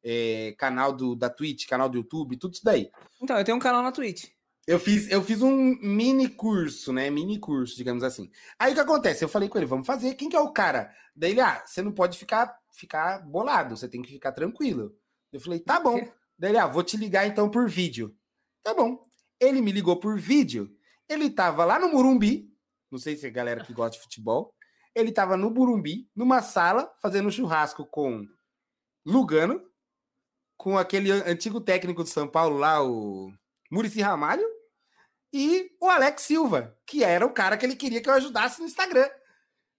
é, 0.03 0.53
canal 0.57 0.91
do, 0.93 1.15
da 1.15 1.29
Twitch, 1.29 1.67
canal 1.67 1.87
do 1.89 1.97
YouTube, 1.97 2.35
tudo 2.37 2.53
isso 2.53 2.63
daí. 2.63 2.89
Então, 3.21 3.37
eu 3.37 3.43
tenho 3.45 3.55
um 3.57 3.61
canal 3.61 3.81
na 3.81 3.91
Twitch. 3.93 4.25
Eu 4.69 4.79
fiz, 4.79 5.09
eu 5.09 5.23
fiz 5.23 5.41
um 5.41 5.75
mini 5.81 6.29
curso, 6.29 6.93
né? 6.93 7.09
Mini 7.09 7.39
curso, 7.39 7.75
digamos 7.75 8.03
assim. 8.03 8.29
Aí 8.59 8.71
o 8.71 8.75
que 8.75 8.81
acontece? 8.81 9.23
Eu 9.23 9.27
falei 9.27 9.49
com 9.49 9.57
ele, 9.57 9.65
vamos 9.65 9.87
fazer. 9.87 10.13
Quem 10.13 10.29
que 10.29 10.35
é 10.35 10.39
o 10.39 10.51
cara? 10.51 10.93
Daí 11.15 11.31
ele, 11.31 11.41
ah, 11.41 11.63
você 11.65 11.81
não 11.81 11.91
pode 11.91 12.19
ficar, 12.19 12.55
ficar 12.71 13.17
bolado, 13.27 13.75
você 13.75 13.89
tem 13.89 13.99
que 13.99 14.11
ficar 14.11 14.31
tranquilo. 14.31 14.95
Eu 15.33 15.39
falei, 15.39 15.59
tá 15.59 15.79
bom. 15.79 15.99
Daí 16.37 16.51
ele, 16.51 16.59
ah, 16.59 16.67
vou 16.67 16.83
te 16.83 16.97
ligar 16.97 17.25
então 17.25 17.49
por 17.49 17.67
vídeo. 17.67 18.15
Tá 18.61 18.75
bom. 18.75 19.01
Ele 19.39 19.59
me 19.59 19.71
ligou 19.71 19.99
por 19.99 20.19
vídeo. 20.19 20.71
Ele 21.09 21.31
tava 21.31 21.65
lá 21.65 21.79
no 21.79 21.89
Murumbi, 21.89 22.53
não 22.91 22.99
sei 22.99 23.15
se 23.15 23.25
é 23.25 23.31
galera 23.31 23.65
que 23.65 23.73
gosta 23.73 23.97
de 23.97 24.03
futebol. 24.03 24.53
Ele 24.93 25.11
tava 25.11 25.35
no 25.35 25.49
Burumbi, 25.49 26.07
numa 26.15 26.43
sala, 26.43 26.93
fazendo 27.01 27.31
churrasco 27.31 27.87
com 27.87 28.23
Lugano, 29.03 29.63
com 30.55 30.77
aquele 30.77 31.09
an- 31.09 31.23
antigo 31.25 31.59
técnico 31.59 32.03
de 32.03 32.11
São 32.11 32.27
Paulo 32.27 32.59
lá, 32.59 32.83
o 32.83 33.33
Murici 33.71 33.99
Ramalho, 33.99 34.45
e 35.31 35.71
o 35.79 35.87
Alex 35.87 36.23
Silva, 36.23 36.75
que 36.85 37.03
era 37.03 37.25
o 37.25 37.31
cara 37.31 37.57
que 37.57 37.65
ele 37.65 37.75
queria 37.75 38.01
que 38.01 38.09
eu 38.09 38.13
ajudasse 38.13 38.59
no 38.59 38.67
Instagram. 38.67 39.07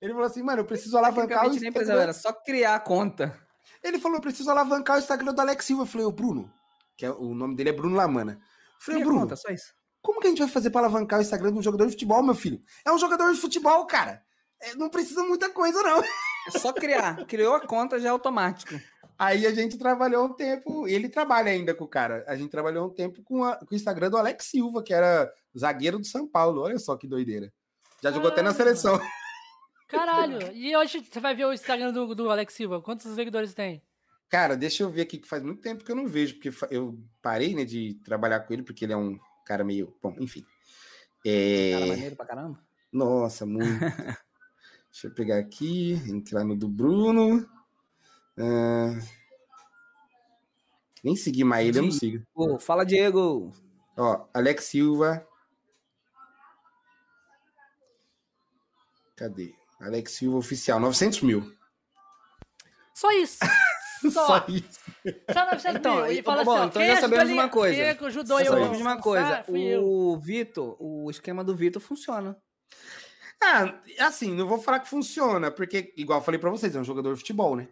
Ele 0.00 0.12
falou 0.12 0.26
assim, 0.26 0.42
mano, 0.42 0.60
eu 0.60 0.64
preciso 0.64 0.96
alavancar 0.96 1.46
o 1.46 1.50
nem 1.50 1.50
precisava, 1.50 1.80
Instagram. 1.80 2.02
era 2.02 2.12
só 2.12 2.32
criar 2.32 2.74
a 2.76 2.80
conta. 2.80 3.38
Ele 3.82 3.98
falou, 3.98 4.18
eu 4.18 4.22
preciso 4.22 4.50
alavancar 4.50 4.96
o 4.96 4.98
Instagram 4.98 5.34
do 5.34 5.40
Alex 5.40 5.64
Silva. 5.64 5.82
Eu 5.82 5.86
falei, 5.86 6.06
ô 6.06 6.12
Bruno, 6.12 6.50
que 6.96 7.04
é, 7.04 7.10
o 7.10 7.34
nome 7.34 7.56
dele 7.56 7.70
é 7.70 7.72
Bruno 7.72 7.96
Lamana. 7.96 8.32
Eu 8.32 8.84
falei, 8.84 9.02
Bruno, 9.02 9.20
conta, 9.20 9.36
só 9.36 9.50
isso. 9.50 9.72
como 10.00 10.20
que 10.20 10.26
a 10.26 10.30
gente 10.30 10.38
vai 10.38 10.48
fazer 10.48 10.70
para 10.70 10.82
alavancar 10.82 11.18
o 11.18 11.22
Instagram 11.22 11.52
de 11.52 11.58
um 11.58 11.62
jogador 11.62 11.86
de 11.86 11.92
futebol, 11.92 12.22
meu 12.22 12.34
filho? 12.34 12.62
É 12.84 12.92
um 12.92 12.98
jogador 12.98 13.32
de 13.32 13.40
futebol, 13.40 13.84
cara. 13.86 14.22
É, 14.60 14.74
não 14.74 14.88
precisa 14.88 15.22
muita 15.22 15.50
coisa, 15.50 15.82
não. 15.82 16.02
É 16.46 16.58
só 16.58 16.72
criar. 16.72 17.26
Criou 17.26 17.54
a 17.54 17.66
conta 17.66 17.98
já 17.98 18.08
é 18.08 18.10
automático. 18.10 18.74
Aí 19.22 19.46
a 19.46 19.52
gente 19.52 19.76
trabalhou 19.76 20.24
um 20.24 20.32
tempo, 20.32 20.88
ele 20.88 21.06
trabalha 21.06 21.50
ainda 21.52 21.74
com 21.74 21.84
o 21.84 21.88
cara. 21.88 22.24
A 22.26 22.34
gente 22.36 22.48
trabalhou 22.50 22.86
um 22.86 22.90
tempo 22.90 23.22
com, 23.22 23.44
a- 23.44 23.56
com 23.56 23.66
o 23.70 23.74
Instagram 23.76 24.08
do 24.08 24.16
Alex 24.16 24.46
Silva, 24.46 24.82
que 24.82 24.94
era 24.94 25.30
zagueiro 25.58 25.98
do 25.98 26.06
São 26.06 26.26
Paulo. 26.26 26.62
Olha 26.62 26.78
só 26.78 26.96
que 26.96 27.06
doideira. 27.06 27.52
Já 28.02 28.10
jogou 28.10 28.28
até 28.30 28.40
na 28.40 28.54
Caralho, 28.54 28.76
seleção. 28.76 28.98
Caralho. 29.86 30.52
E 30.56 30.74
hoje 30.74 31.04
você 31.04 31.20
vai 31.20 31.34
ver 31.34 31.44
o 31.44 31.52
Instagram 31.52 31.92
do, 31.92 32.14
do 32.14 32.30
Alex 32.30 32.54
Silva. 32.54 32.80
Quantos 32.80 33.14
seguidores 33.14 33.52
tem? 33.52 33.82
Cara, 34.30 34.56
deixa 34.56 34.84
eu 34.84 34.88
ver 34.90 35.02
aqui, 35.02 35.18
que 35.18 35.28
faz 35.28 35.42
muito 35.42 35.60
tempo 35.60 35.84
que 35.84 35.90
eu 35.92 35.96
não 35.96 36.06
vejo, 36.06 36.36
porque 36.38 36.50
eu 36.74 36.98
parei, 37.20 37.54
né, 37.54 37.64
de 37.64 37.94
trabalhar 38.02 38.40
com 38.40 38.54
ele, 38.54 38.62
porque 38.62 38.86
ele 38.86 38.94
é 38.94 38.96
um 38.96 39.18
cara 39.44 39.62
meio. 39.64 39.94
Bom, 40.02 40.14
enfim. 40.18 40.46
É... 41.26 41.72
Cara 41.74 41.86
maneiro 41.86 42.16
pra 42.16 42.24
caramba. 42.24 42.58
Nossa, 42.90 43.44
muito. 43.44 43.66
Deixa 44.90 45.08
eu 45.08 45.10
pegar 45.12 45.36
aqui, 45.38 45.92
entrar 46.08 46.42
no 46.42 46.56
do 46.56 46.68
Bruno. 46.68 47.46
Ah, 48.40 48.98
Nem 51.04 51.14
segui 51.16 51.44
mais 51.44 51.68
ele, 51.68 51.78
eu 51.78 51.82
não 51.82 51.90
sigo. 51.90 52.24
Fala, 52.60 52.84
Diego. 52.84 53.52
Ó, 53.96 54.26
Alex 54.32 54.64
Silva. 54.64 55.26
Cadê? 59.16 59.54
Alex 59.80 60.12
Silva 60.12 60.36
oficial, 60.38 60.78
900 60.80 61.22
mil. 61.22 61.52
Só 62.94 63.10
isso. 63.12 63.38
Só. 64.12 64.26
Só 64.26 64.46
isso. 64.48 64.80
Só 65.30 65.44
900 65.44 65.76
Então, 65.76 65.96
mil. 65.96 66.06
E 66.12 66.18
e- 66.18 66.22
fala 66.22 66.42
bom, 66.44 66.52
assim, 66.52 66.60
ó, 66.62 66.66
então 66.66 66.82
já 66.82 66.92
ajudou 66.92 67.00
sabemos 67.10 67.30
ali- 67.30 67.32
uma 67.38 67.48
coisa. 67.50 67.82
É 67.82 67.94
que 67.94 68.04
ajudou 68.06 68.38
Só 68.38 68.44
eu? 68.44 68.52
sabemos 68.52 68.76
de 68.78 68.82
uma 68.82 68.92
Ah, 68.94 69.02
coisa. 69.02 69.44
eu. 69.48 69.84
O 69.86 70.18
Vitor, 70.18 70.76
o 70.78 71.10
esquema 71.10 71.44
do 71.44 71.54
Vitor 71.54 71.82
funciona. 71.82 72.36
Ah, 73.42 73.74
assim, 74.00 74.34
não 74.34 74.46
vou 74.46 74.58
falar 74.58 74.80
que 74.80 74.88
funciona, 74.88 75.50
porque, 75.50 75.92
igual 75.96 76.20
eu 76.20 76.24
falei 76.24 76.38
pra 76.38 76.50
vocês, 76.50 76.74
é 76.74 76.80
um 76.80 76.84
jogador 76.84 77.12
de 77.14 77.20
futebol, 77.20 77.56
né? 77.56 77.68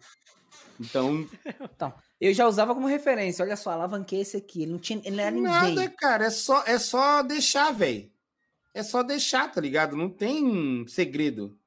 Então. 0.79 1.27
então, 1.61 1.93
eu 2.19 2.33
já 2.33 2.47
usava 2.47 2.73
como 2.73 2.87
referência. 2.87 3.43
Olha 3.43 3.55
só, 3.55 3.71
alavanquei 3.71 4.21
esse 4.21 4.37
aqui. 4.37 4.63
Ele 4.63 4.71
não, 4.71 4.79
tinha, 4.79 5.01
ele 5.03 5.15
não 5.15 5.23
era 5.23 5.31
ninguém. 5.31 5.75
Nada, 5.75 5.89
cara. 5.97 6.25
É 6.25 6.29
só, 6.29 6.63
é 6.65 6.79
só 6.79 7.21
deixar, 7.21 7.71
velho. 7.71 8.09
É 8.73 8.83
só 8.83 9.03
deixar, 9.03 9.51
tá 9.51 9.59
ligado? 9.59 9.95
Não 9.95 10.09
tem 10.09 10.85
segredo. 10.87 11.57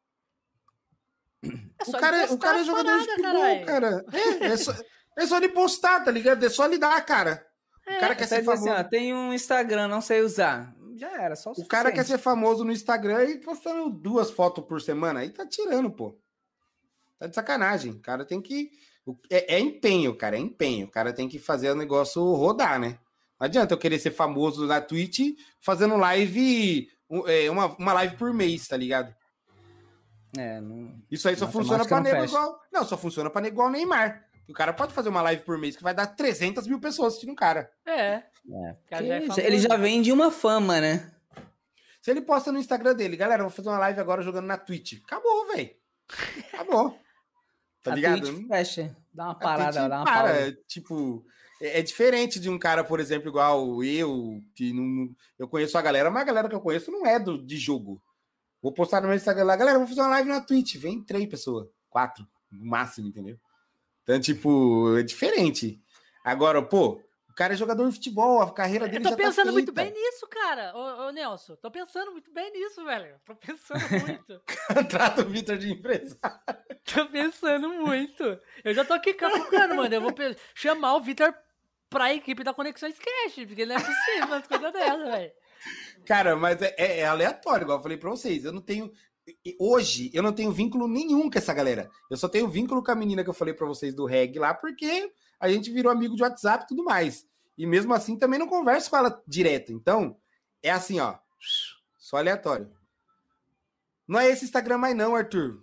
É 1.45 1.49
o 1.89 1.93
cara, 1.93 2.33
o 2.33 2.39
cara 2.39 2.61
é 2.61 2.65
jogador 2.65 3.01
de 3.01 3.07
futebol, 3.07 3.65
cara. 3.67 4.05
É, 4.13 4.45
é, 4.47 4.57
só, 4.57 4.73
é 5.19 5.27
só 5.27 5.37
ele 5.37 5.49
postar, 5.49 6.01
tá 6.01 6.11
ligado? 6.11 6.45
É 6.45 6.49
só 6.49 6.65
ele 6.67 6.79
dar, 6.79 7.05
cara. 7.05 7.45
É, 7.87 7.97
o 7.97 8.01
cara 8.01 8.15
quer 8.15 8.29
ser 8.29 8.37
assim, 8.37 8.45
famoso. 8.45 8.71
Assim, 8.71 8.81
ó, 8.81 8.85
tem 8.85 9.13
um 9.13 9.33
Instagram, 9.33 9.89
não 9.89 10.01
sei 10.01 10.21
usar. 10.21 10.75
Já 10.95 11.21
era, 11.21 11.35
só 11.35 11.51
o 11.51 11.55
O 11.61 11.67
cara 11.67 11.91
quer 11.91 12.05
ser 12.05 12.19
famoso 12.19 12.65
no 12.65 12.71
Instagram 12.71 13.25
e 13.25 13.39
postando 13.39 13.91
duas 13.91 14.31
fotos 14.31 14.65
por 14.65 14.81
semana. 14.81 15.21
Aí 15.21 15.31
tá 15.31 15.45
tirando, 15.47 15.91
pô. 15.91 16.17
Tá 17.19 17.27
de 17.27 17.35
sacanagem. 17.35 17.93
O 17.93 18.01
cara 18.01 18.25
tem 18.25 18.41
que. 18.41 18.71
É, 19.31 19.57
é 19.57 19.61
empenho, 19.61 20.15
cara. 20.17 20.37
É 20.37 20.41
empenho. 20.41 20.87
O 20.87 20.91
cara 20.91 21.13
tem 21.13 21.29
que 21.29 21.39
fazer 21.39 21.71
o 21.71 21.77
negócio 21.77 22.23
rodar, 22.35 22.79
né? 22.79 22.99
Não 23.39 23.47
adianta 23.47 23.75
eu 23.75 23.79
querer 23.79 23.99
ser 23.99 24.13
famoso 24.13 24.67
na 24.67 24.81
Twitch 24.81 25.37
fazendo 25.61 25.97
live, 25.97 26.89
é, 27.27 27.51
uma, 27.51 27.67
uma 27.77 27.93
live 27.93 28.17
por 28.17 28.33
mês, 28.33 28.69
tá 28.69 28.77
ligado? 28.77 29.13
É, 30.39 30.61
não... 30.61 30.95
Isso 31.11 31.29
aí 31.29 31.37
só 31.37 31.49
funciona 31.49 31.85
pra 31.85 32.01
nego 32.01 32.25
igual. 32.25 32.61
Não, 32.73 32.85
só 32.85 32.97
funciona 32.97 33.29
pra 33.29 33.43
nego 33.43 33.57
igual 33.57 33.71
Neymar. 33.71 34.25
O 34.49 34.53
cara 34.53 34.73
pode 34.73 34.93
fazer 34.93 35.09
uma 35.09 35.23
live 35.23 35.43
por 35.43 35.59
mês 35.59 35.77
que 35.77 35.83
vai 35.83 35.95
dar 35.95 36.07
300 36.07 36.67
mil 36.67 36.81
pessoas 36.81 37.09
assistindo 37.09 37.33
o 37.33 37.37
cara. 37.37 37.71
É. 37.87 38.15
é 38.15 38.77
cara 38.89 39.07
já 39.07 39.43
é 39.43 39.47
ele 39.47 39.59
já 39.59 39.77
vem 39.77 40.03
de 40.03 40.13
uma 40.13 40.31
fama, 40.31 40.81
né? 40.81 41.11
Se 42.01 42.11
ele 42.11 42.21
posta 42.21 42.51
no 42.51 42.59
Instagram 42.59 42.95
dele, 42.95 43.17
galera, 43.17 43.43
vou 43.43 43.51
fazer 43.51 43.69
uma 43.69 43.79
live 43.79 44.01
agora 44.01 44.23
jogando 44.23 44.47
na 44.47 44.59
Twitch. 44.59 45.01
Acabou, 45.05 45.47
velho. 45.49 45.71
Acabou. 46.53 46.99
Tá 47.83 47.93
a 47.93 47.95
ligado? 47.95 48.21
Twitch 48.21 48.49
fecha. 48.49 48.97
Dá 49.13 49.25
uma 49.25 49.35
parada, 49.35 49.89
dá 49.89 49.97
uma 49.99 50.05
para. 50.05 50.33
Pausa. 50.33 50.59
Tipo, 50.69 51.25
é, 51.61 51.81
é, 51.81 51.83
diferente 51.83 52.39
de 52.41 52.49
um 52.49 52.59
cara, 52.59 52.85
por 52.85 53.01
exemplo, 53.01 53.29
igual 53.29 53.83
eu, 53.85 54.41
que 54.55 54.73
não, 54.73 55.11
eu 55.39 55.49
conheço 55.49 55.77
a 55.77 55.83
galera, 55.83 56.11
mas 56.11 56.23
a 56.23 56.27
galera 56.27 56.49
que 56.49 56.55
eu 56.55 56.61
conheço 56.61 56.91
não 56.91 57.07
é 57.07 57.19
do, 57.19 57.45
de 57.45 57.57
jogo. 57.57 58.03
Vou 58.63 58.73
postar 58.73 59.01
no 59.01 59.09
meu 59.09 59.17
Instagram 59.17 59.45
lá, 59.45 59.57
galera, 59.57 59.79
vou 59.79 59.89
fazer 59.89 60.01
uma 60.01 60.11
live 60.11 60.29
na 60.29 60.41
Twitch. 60.41 60.77
Vem 60.77 61.03
três 61.03 61.27
pessoas, 61.27 61.69
quatro, 61.91 62.27
no 62.51 62.65
máximo, 62.65 63.09
entendeu? 63.09 63.39
Então, 64.03 64.21
tipo, 64.21 64.97
é 64.97 65.03
diferente. 65.03 65.81
Agora, 66.25 66.63
pô, 66.63 67.01
o 67.33 67.35
cara 67.35 67.55
é 67.55 67.57
jogador 67.57 67.89
de 67.89 67.95
futebol, 67.95 68.43
a 68.43 68.53
carreira 68.53 68.87
dele 68.87 68.99
Eu 68.99 69.11
tô 69.11 69.17
tá 69.17 69.17
pensando 69.17 69.47
tá 69.47 69.53
muito 69.53 69.73
bem 69.73 69.91
nisso, 69.91 70.27
cara, 70.29 70.77
ô, 70.77 71.07
ô, 71.07 71.11
Nelson. 71.13 71.57
Tô 71.57 71.71
pensando 71.71 72.13
muito 72.13 72.31
bem 72.31 72.53
nisso, 72.53 72.85
velho. 72.85 73.19
Tô 73.25 73.35
pensando 73.35 73.81
muito. 74.07 74.43
Trata 74.91 75.23
o 75.23 75.31
Vitor 75.31 75.57
de 75.57 75.73
empresário. 75.73 76.19
tô 76.85 77.07
pensando 77.07 77.71
muito. 77.71 78.39
Eu 78.63 78.75
já 78.75 78.85
tô 78.85 78.93
aqui 78.93 79.15
capucando, 79.15 79.75
mano. 79.75 79.95
Eu 79.95 80.03
vou 80.03 80.15
chamar 80.55 80.95
o 80.95 81.01
Vitor 81.01 81.35
pra 81.89 82.13
equipe 82.13 82.45
da 82.45 82.53
Conexões 82.53 82.99
Cash, 82.99 83.47
porque 83.47 83.65
não 83.65 83.77
é 83.77 83.79
possível 83.79 84.35
as 84.35 84.47
coisas 84.47 84.73
dela, 84.75 85.11
velho. 85.11 85.33
Cara, 86.05 86.37
mas 86.37 86.61
é, 86.61 86.75
é, 86.77 86.99
é, 86.99 87.07
aleatório, 87.07 87.65
igual 87.65 87.79
eu 87.79 87.83
falei 87.83 87.97
pra 87.97 88.11
vocês. 88.11 88.45
Eu 88.45 88.53
não 88.53 88.61
tenho. 88.61 88.93
Hoje, 89.59 90.11
eu 90.13 90.23
não 90.23 90.35
tenho 90.35 90.53
vínculo 90.53 90.87
nenhum 90.87 91.31
com 91.31 91.39
essa 91.39 91.55
galera. 91.55 91.89
Eu 92.11 92.17
só 92.19 92.29
tenho 92.29 92.47
vínculo 92.47 92.85
com 92.85 92.91
a 92.91 92.95
menina 92.95 93.25
que 93.25 93.31
eu 93.31 93.35
falei 93.35 93.55
pra 93.55 93.67
vocês 93.67 93.95
do 93.95 94.05
reggae 94.05 94.39
lá, 94.39 94.53
porque 94.53 95.11
a 95.43 95.49
gente 95.49 95.73
virou 95.73 95.91
amigo 95.91 96.15
de 96.15 96.23
WhatsApp 96.23 96.63
e 96.63 96.69
tudo 96.69 96.85
mais. 96.85 97.27
E 97.59 97.67
mesmo 97.67 97.93
assim, 97.93 98.17
também 98.17 98.39
não 98.39 98.47
converso 98.47 98.89
com 98.89 98.97
ela 98.97 99.21
direto. 99.27 99.73
Então, 99.73 100.17
é 100.63 100.71
assim, 100.71 101.01
ó. 101.01 101.19
Só 101.99 102.17
aleatório. 102.17 102.71
Não 104.07 104.21
é 104.21 104.29
esse 104.29 104.45
Instagram 104.45 104.79
mais, 104.79 104.95
não, 104.95 105.17
Arthur. 105.17 105.61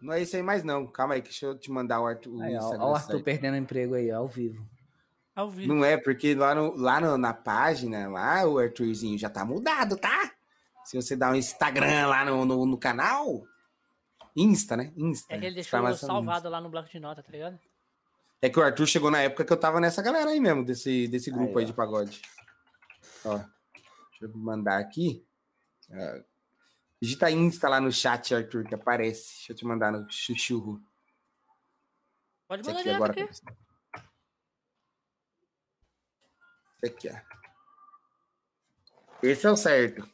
Não 0.00 0.14
é 0.14 0.22
esse 0.22 0.34
aí 0.34 0.42
mais, 0.42 0.64
não. 0.64 0.86
Calma 0.86 1.12
aí, 1.12 1.20
deixa 1.20 1.44
eu 1.44 1.58
te 1.58 1.70
mandar 1.70 2.00
o 2.00 2.06
Arthur. 2.06 2.36
O 2.36 2.40
aí, 2.40 2.56
ó, 2.56 2.90
o 2.90 2.94
Arthur 2.94 3.22
perdendo 3.22 3.58
emprego 3.58 3.96
aí, 3.96 4.10
ao 4.10 4.26
vivo. 4.26 4.66
Ao 5.36 5.50
vivo. 5.50 5.74
Não 5.74 5.84
é, 5.84 5.98
porque 5.98 6.34
lá, 6.34 6.54
no, 6.54 6.74
lá 6.74 6.98
no, 6.98 7.18
na 7.18 7.34
página, 7.34 8.08
lá 8.08 8.46
o 8.46 8.58
Arthurzinho 8.58 9.18
já 9.18 9.28
tá 9.28 9.44
mudado, 9.44 9.98
tá? 9.98 10.32
Se 10.84 10.96
você 10.96 11.14
dá 11.14 11.30
um 11.30 11.34
Instagram 11.34 12.06
lá 12.06 12.24
no, 12.24 12.46
no, 12.46 12.64
no 12.64 12.78
canal. 12.78 13.44
Insta, 14.34 14.74
né? 14.74 14.90
Insta. 14.96 15.34
É 15.34 15.38
que 15.38 15.44
ele 15.44 15.56
deixou 15.56 15.94
salvado 15.94 16.48
lá 16.48 16.62
no 16.62 16.70
bloco 16.70 16.88
de 16.88 16.98
nota, 16.98 17.22
tá 17.22 17.30
ligado? 17.30 17.58
É 18.40 18.48
que 18.48 18.58
o 18.58 18.62
Arthur 18.62 18.86
chegou 18.86 19.10
na 19.10 19.20
época 19.20 19.44
que 19.44 19.52
eu 19.52 19.58
tava 19.58 19.80
nessa 19.80 20.00
galera 20.00 20.30
aí 20.30 20.38
mesmo, 20.38 20.64
desse, 20.64 21.08
desse 21.08 21.30
grupo 21.30 21.58
aí, 21.58 21.64
aí 21.64 21.70
de 21.70 21.72
pagode. 21.72 22.22
Ó, 23.24 23.36
deixa 23.36 24.22
eu 24.22 24.30
mandar 24.34 24.78
aqui. 24.78 25.26
Uh, 25.90 26.24
digita 27.02 27.30
Insta 27.30 27.68
lá 27.68 27.80
no 27.80 27.90
chat, 27.90 28.34
Arthur, 28.34 28.64
que 28.64 28.74
aparece. 28.74 29.34
Deixa 29.38 29.52
eu 29.52 29.56
te 29.56 29.64
mandar 29.64 29.90
no 29.90 30.08
chuchurro. 30.10 30.80
Pode 32.46 32.64
mandar 32.64 32.80
aqui 32.80 32.90
agora. 32.90 33.12
Aqui. 33.12 33.28
Aqui, 36.84 37.08
ó. 37.10 37.38
Esse 39.20 39.46
é 39.46 39.50
o 39.50 39.56
certo. 39.56 40.08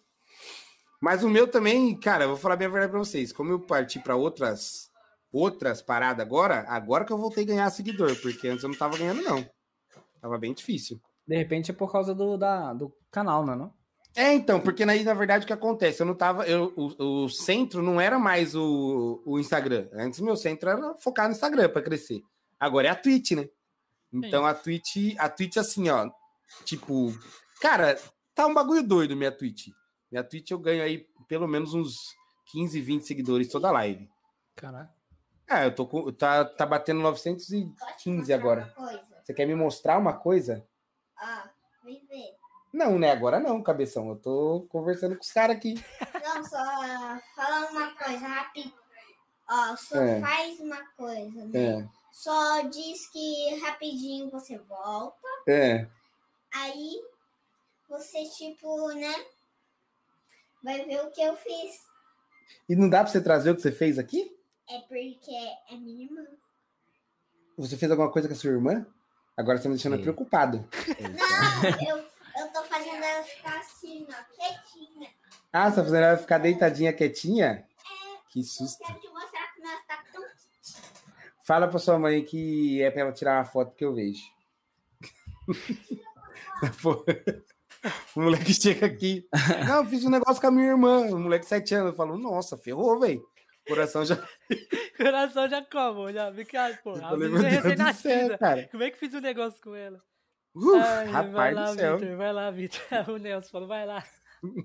Mas 0.98 1.22
o 1.22 1.28
meu 1.28 1.46
também, 1.46 1.98
cara, 2.00 2.24
eu 2.24 2.28
vou 2.28 2.38
falar 2.38 2.56
bem 2.56 2.66
a 2.66 2.70
verdade 2.70 2.90
pra 2.90 2.98
vocês. 2.98 3.30
Como 3.32 3.52
eu 3.52 3.60
parti 3.60 3.98
para 3.98 4.16
outras 4.16 4.90
outras 5.34 5.82
paradas 5.82 6.24
agora, 6.24 6.64
agora 6.68 7.04
que 7.04 7.12
eu 7.12 7.18
voltei 7.18 7.44
a 7.44 7.46
ganhar 7.46 7.70
seguidor, 7.70 8.14
porque 8.20 8.48
antes 8.48 8.62
eu 8.62 8.70
não 8.70 8.76
tava 8.76 8.96
ganhando, 8.96 9.22
não. 9.22 9.44
Tava 10.20 10.38
bem 10.38 10.54
difícil. 10.54 11.00
De 11.26 11.36
repente 11.36 11.70
é 11.70 11.74
por 11.74 11.90
causa 11.90 12.14
do, 12.14 12.36
da, 12.36 12.72
do 12.72 12.94
canal, 13.10 13.44
né, 13.44 13.54
não? 13.54 13.72
É, 14.16 14.32
então, 14.32 14.60
porque 14.60 14.84
aí, 14.84 15.02
na 15.02 15.12
verdade, 15.12 15.44
o 15.44 15.46
que 15.46 15.52
acontece? 15.52 16.00
Eu 16.00 16.06
não 16.06 16.14
tava. 16.14 16.46
Eu, 16.46 16.72
o, 16.76 17.24
o 17.24 17.28
centro 17.28 17.82
não 17.82 18.00
era 18.00 18.16
mais 18.16 18.54
o, 18.54 19.20
o 19.26 19.40
Instagram. 19.40 19.88
Antes 19.92 20.20
meu 20.20 20.36
centro 20.36 20.70
era 20.70 20.94
focar 20.94 21.26
no 21.26 21.32
Instagram 21.32 21.68
para 21.68 21.82
crescer. 21.82 22.22
Agora 22.60 22.86
é 22.86 22.90
a 22.90 22.94
Twitch, 22.94 23.32
né? 23.32 23.48
Então 24.12 24.44
Sim. 24.44 24.48
a 24.48 24.54
Twitch, 24.54 24.96
a 25.18 25.28
Twitch, 25.28 25.56
assim, 25.56 25.88
ó, 25.88 26.08
Tipo, 26.64 27.12
cara, 27.60 27.98
tá 28.34 28.46
um 28.46 28.54
bagulho 28.54 28.86
doido 28.86 29.16
minha 29.16 29.32
Twitch. 29.32 29.68
Minha 30.12 30.22
Twitch 30.22 30.50
eu 30.50 30.58
ganho 30.58 30.82
aí 30.82 31.06
pelo 31.26 31.48
menos 31.48 31.74
uns 31.74 32.14
15, 32.52 32.80
20 32.80 33.02
seguidores 33.02 33.48
toda 33.48 33.72
live. 33.72 34.08
Caraca. 34.54 34.94
É, 35.48 35.66
eu 35.66 35.74
tô 35.74 35.86
com. 35.86 36.10
Tá, 36.12 36.44
tá 36.44 36.66
batendo 36.66 37.00
915 37.00 38.32
agora. 38.32 38.72
Você 39.22 39.34
quer 39.34 39.46
me 39.46 39.54
mostrar 39.54 39.98
uma 39.98 40.12
coisa? 40.12 40.66
Ah, 41.16 41.50
vem 41.82 42.04
ver. 42.06 42.36
Não, 42.72 42.98
né? 42.98 43.12
Agora 43.12 43.38
não, 43.38 43.62
cabeção. 43.62 44.08
Eu 44.08 44.16
tô 44.16 44.66
conversando 44.68 45.14
com 45.16 45.22
os 45.22 45.32
caras 45.32 45.56
aqui. 45.56 45.74
Não, 46.22 46.44
só 46.44 46.58
falando 47.36 47.70
uma 47.70 47.94
coisa 47.94 48.26
rápido. 48.26 48.72
Ó, 49.48 49.76
só 49.76 50.00
é. 50.00 50.20
faz 50.20 50.58
uma 50.60 50.84
coisa, 50.96 51.44
né? 51.46 51.80
É. 51.80 51.88
Só 52.12 52.62
diz 52.62 53.10
que 53.10 53.60
rapidinho 53.60 54.30
você 54.30 54.58
volta. 54.58 55.28
É. 55.46 55.86
Aí 56.54 57.02
você, 57.88 58.24
tipo, 58.36 58.88
né? 58.94 59.14
Vai 60.62 60.84
ver 60.84 61.04
o 61.04 61.10
que 61.10 61.20
eu 61.20 61.36
fiz. 61.36 61.84
E 62.68 62.74
não 62.74 62.88
dá 62.88 63.02
pra 63.02 63.12
você 63.12 63.20
trazer 63.20 63.50
o 63.50 63.56
que 63.56 63.62
você 63.62 63.72
fez 63.72 63.98
aqui? 63.98 64.34
É 64.68 64.78
porque 64.80 65.30
é 65.70 65.76
minha 65.76 66.04
irmã. 66.04 66.24
Você 67.56 67.76
fez 67.76 67.90
alguma 67.90 68.10
coisa 68.10 68.28
com 68.28 68.34
a 68.34 68.36
sua 68.36 68.50
irmã? 68.50 68.86
Agora 69.36 69.58
você 69.58 69.64
tá 69.64 69.68
me 69.68 69.74
deixando 69.74 69.96
Sim. 69.96 70.02
preocupado. 70.02 70.68
Não, 71.00 71.88
eu, 71.88 72.04
eu 72.38 72.52
tô 72.52 72.62
fazendo 72.64 73.02
ela 73.02 73.22
ficar 73.22 73.58
assim, 73.58 74.06
ó, 74.08 74.34
quietinha. 74.34 75.10
Ah, 75.52 75.70
você 75.70 75.76
tá 75.76 75.84
fazendo 75.84 76.04
ela 76.04 76.16
ficar 76.16 76.38
deitadinha, 76.38 76.92
quietinha? 76.92 77.46
É. 77.46 77.64
Que 78.30 78.42
susto. 78.42 78.80
Eu 78.82 78.86
quero 78.86 79.00
te 79.00 79.08
mostrar 79.08 79.54
como 79.54 79.68
ela 79.68 79.80
tá 79.86 80.02
tão... 80.12 80.22
Fala 81.42 81.68
pra 81.68 81.78
sua 81.78 81.98
mãe 81.98 82.24
que 82.24 82.82
é 82.82 82.90
pra 82.90 83.02
ela 83.02 83.12
tirar 83.12 83.38
uma 83.38 83.44
foto 83.44 83.74
que 83.74 83.84
eu 83.84 83.94
vejo. 83.94 84.22
o 88.16 88.20
moleque 88.20 88.54
chega 88.54 88.86
aqui. 88.86 89.28
Não, 89.68 89.82
eu 89.82 89.86
fiz 89.86 90.04
um 90.04 90.10
negócio 90.10 90.40
com 90.40 90.46
a 90.46 90.50
minha 90.50 90.68
irmã. 90.68 91.00
O 91.02 91.18
moleque 91.18 91.44
sete 91.44 91.74
anos. 91.74 91.90
Eu 91.90 91.96
falo, 91.96 92.16
nossa, 92.16 92.56
ferrou, 92.56 92.98
velho. 92.98 93.22
Coração 93.66 94.04
já. 94.04 94.16
Coração 94.96 95.48
já 95.48 95.64
como, 95.64 96.12
já. 96.12 96.32
Fica, 96.32 96.78
pô. 96.82 96.92
A 96.92 97.16
menina 97.16 97.46
é 97.46 97.50
recém-nascida. 97.50 98.38
Como 98.70 98.82
é 98.82 98.90
que 98.90 98.98
fiz 98.98 99.14
um 99.14 99.20
negócio 99.20 99.60
com 99.62 99.74
ela? 99.74 100.02
Uh, 100.54 100.76
Ai, 100.76 101.06
rapaz 101.06 101.32
vai 101.32 101.54
lá, 101.54 101.64
do 101.64 101.74
céu. 101.74 101.98
Victor, 101.98 102.16
vai 102.16 102.32
lá, 102.32 102.50
Vitor. 102.50 102.80
O 103.10 103.16
Nelson 103.16 103.50
falou, 103.50 103.68
vai 103.68 103.86
lá. 103.86 104.04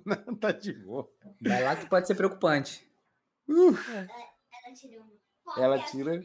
Não, 0.06 0.36
tá 0.36 0.52
de 0.52 0.74
boa. 0.74 1.10
Vai 1.42 1.64
lá 1.64 1.76
que 1.76 1.88
pode 1.88 2.06
ser 2.06 2.16
preocupante. 2.16 2.86
Uh. 3.48 3.74
Ela 3.74 4.74
tira 4.76 5.02
um. 5.02 5.20
Ela 5.58 5.80
tira. 5.86 6.22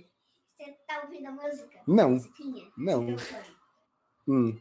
Você 0.59 0.73
tá 0.87 1.03
ouvindo 1.03 1.29
a 1.29 1.31
música? 1.31 1.83
Não. 1.87 2.19
Não. 2.77 3.17
Hum. 4.29 4.61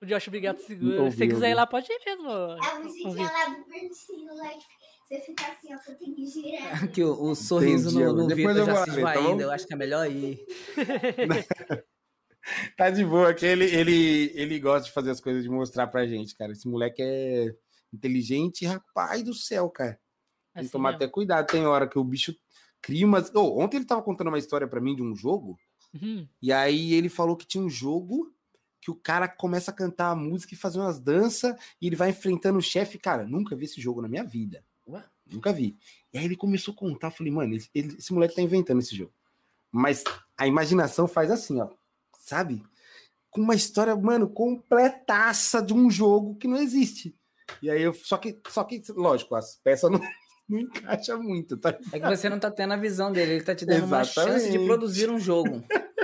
O 0.00 0.06
Josh 0.06 0.28
Bigato 0.28 0.62
segura. 0.62 1.10
Se 1.10 1.16
você 1.16 1.26
quiser 1.26 1.50
ir 1.50 1.54
lá, 1.54 1.66
pode 1.66 1.90
ir 1.90 2.00
mesmo. 2.04 2.30
A 2.30 2.78
musiquinha 2.80 3.30
lá 3.30 3.44
do 3.46 3.64
Bercinho 3.66 4.34
lá 4.34 4.52
você 5.14 5.20
fica 5.20 5.46
assim, 5.46 5.74
ó, 5.74 5.78
que 5.78 5.90
eu 5.90 5.94
tenho 5.96 6.14
que 6.14 6.26
girar. 6.26 6.88
Que 6.92 7.04
o, 7.04 7.30
o 7.30 7.34
sorriso 7.34 7.90
Entendi, 7.90 8.04
no, 8.04 8.28
no 8.28 8.34
Vitor 8.34 8.54
já 8.54 8.84
se 8.84 8.90
esvaindo. 8.90 9.38
Tá 9.38 9.42
eu 9.42 9.50
acho 9.50 9.66
que 9.66 9.72
é 9.72 9.76
melhor 9.76 10.10
ir. 10.10 10.44
tá 12.76 12.90
de 12.90 13.04
boa, 13.04 13.32
que 13.32 13.46
ele, 13.46 13.64
ele, 13.64 14.32
ele 14.34 14.58
gosta 14.58 14.86
de 14.86 14.92
fazer 14.92 15.10
as 15.10 15.20
coisas 15.20 15.42
de 15.42 15.48
mostrar 15.48 15.86
pra 15.86 16.06
gente, 16.06 16.34
cara. 16.34 16.52
Esse 16.52 16.66
moleque 16.66 17.02
é 17.02 17.54
inteligente, 17.92 18.66
rapaz 18.66 19.22
do 19.22 19.34
céu, 19.34 19.70
cara. 19.70 19.92
Tem 19.92 20.00
que 20.00 20.60
assim 20.60 20.68
tomar 20.68 20.90
mesmo. 20.90 21.04
até 21.04 21.12
cuidado. 21.12 21.46
Tem 21.46 21.66
hora 21.66 21.88
que 21.88 21.98
o 21.98 22.04
bicho 22.04 22.34
cria 22.82 23.06
umas. 23.06 23.30
Oh, 23.34 23.60
ontem 23.60 23.78
ele 23.78 23.86
tava 23.86 24.02
contando 24.02 24.28
uma 24.28 24.38
história 24.38 24.66
para 24.66 24.80
mim 24.80 24.96
de 24.96 25.02
um 25.02 25.14
jogo. 25.14 25.56
Uhum. 25.94 26.26
E 26.42 26.52
aí 26.52 26.92
ele 26.92 27.08
falou 27.08 27.36
que 27.36 27.46
tinha 27.46 27.62
um 27.62 27.70
jogo 27.70 28.34
que 28.80 28.90
o 28.90 28.94
cara 28.94 29.28
começa 29.28 29.70
a 29.70 29.74
cantar 29.74 30.10
a 30.10 30.16
música 30.16 30.52
e 30.52 30.58
fazer 30.58 30.78
umas 30.78 31.00
danças 31.00 31.54
e 31.80 31.86
ele 31.86 31.96
vai 31.96 32.10
enfrentando 32.10 32.58
o 32.58 32.62
chefe. 32.62 32.98
Cara, 32.98 33.24
nunca 33.24 33.56
vi 33.56 33.64
esse 33.64 33.80
jogo 33.80 34.02
na 34.02 34.08
minha 34.08 34.24
vida. 34.24 34.62
Ué? 34.86 35.02
Nunca 35.26 35.52
vi. 35.52 35.76
E 36.12 36.18
aí 36.18 36.24
ele 36.24 36.36
começou 36.36 36.74
a 36.74 36.76
contar. 36.76 37.10
Falei, 37.10 37.32
mano, 37.32 37.56
ele, 37.74 37.96
esse 37.98 38.12
moleque 38.12 38.34
tá 38.34 38.42
inventando 38.42 38.80
esse 38.80 38.94
jogo. 38.94 39.12
Mas 39.72 40.04
a 40.36 40.46
imaginação 40.46 41.08
faz 41.08 41.30
assim, 41.30 41.60
ó. 41.60 41.68
Sabe? 42.18 42.62
Com 43.30 43.40
uma 43.40 43.54
história, 43.54 43.94
mano, 43.96 44.28
completaça 44.28 45.60
de 45.60 45.72
um 45.74 45.90
jogo 45.90 46.36
que 46.36 46.46
não 46.46 46.56
existe. 46.56 47.16
E 47.62 47.70
aí 47.70 47.82
eu. 47.82 47.92
Só 47.92 48.16
que, 48.16 48.40
só 48.48 48.64
que 48.64 48.82
lógico, 48.90 49.34
as 49.34 49.56
peças 49.56 49.90
não, 49.90 50.00
não 50.48 50.58
encaixam 50.60 51.22
muito, 51.22 51.56
tá? 51.56 51.76
É 51.92 51.98
que 51.98 52.06
você 52.06 52.28
não 52.28 52.38
tá 52.38 52.50
tendo 52.50 52.74
a 52.74 52.76
visão 52.76 53.10
dele, 53.12 53.32
ele 53.34 53.44
tá 53.44 53.54
te 53.54 53.66
dando 53.66 53.84
Exatamente. 53.84 54.18
uma 54.18 54.24
chance 54.24 54.50
de 54.50 54.58
produzir 54.58 55.10
um 55.10 55.18
jogo. 55.18 55.62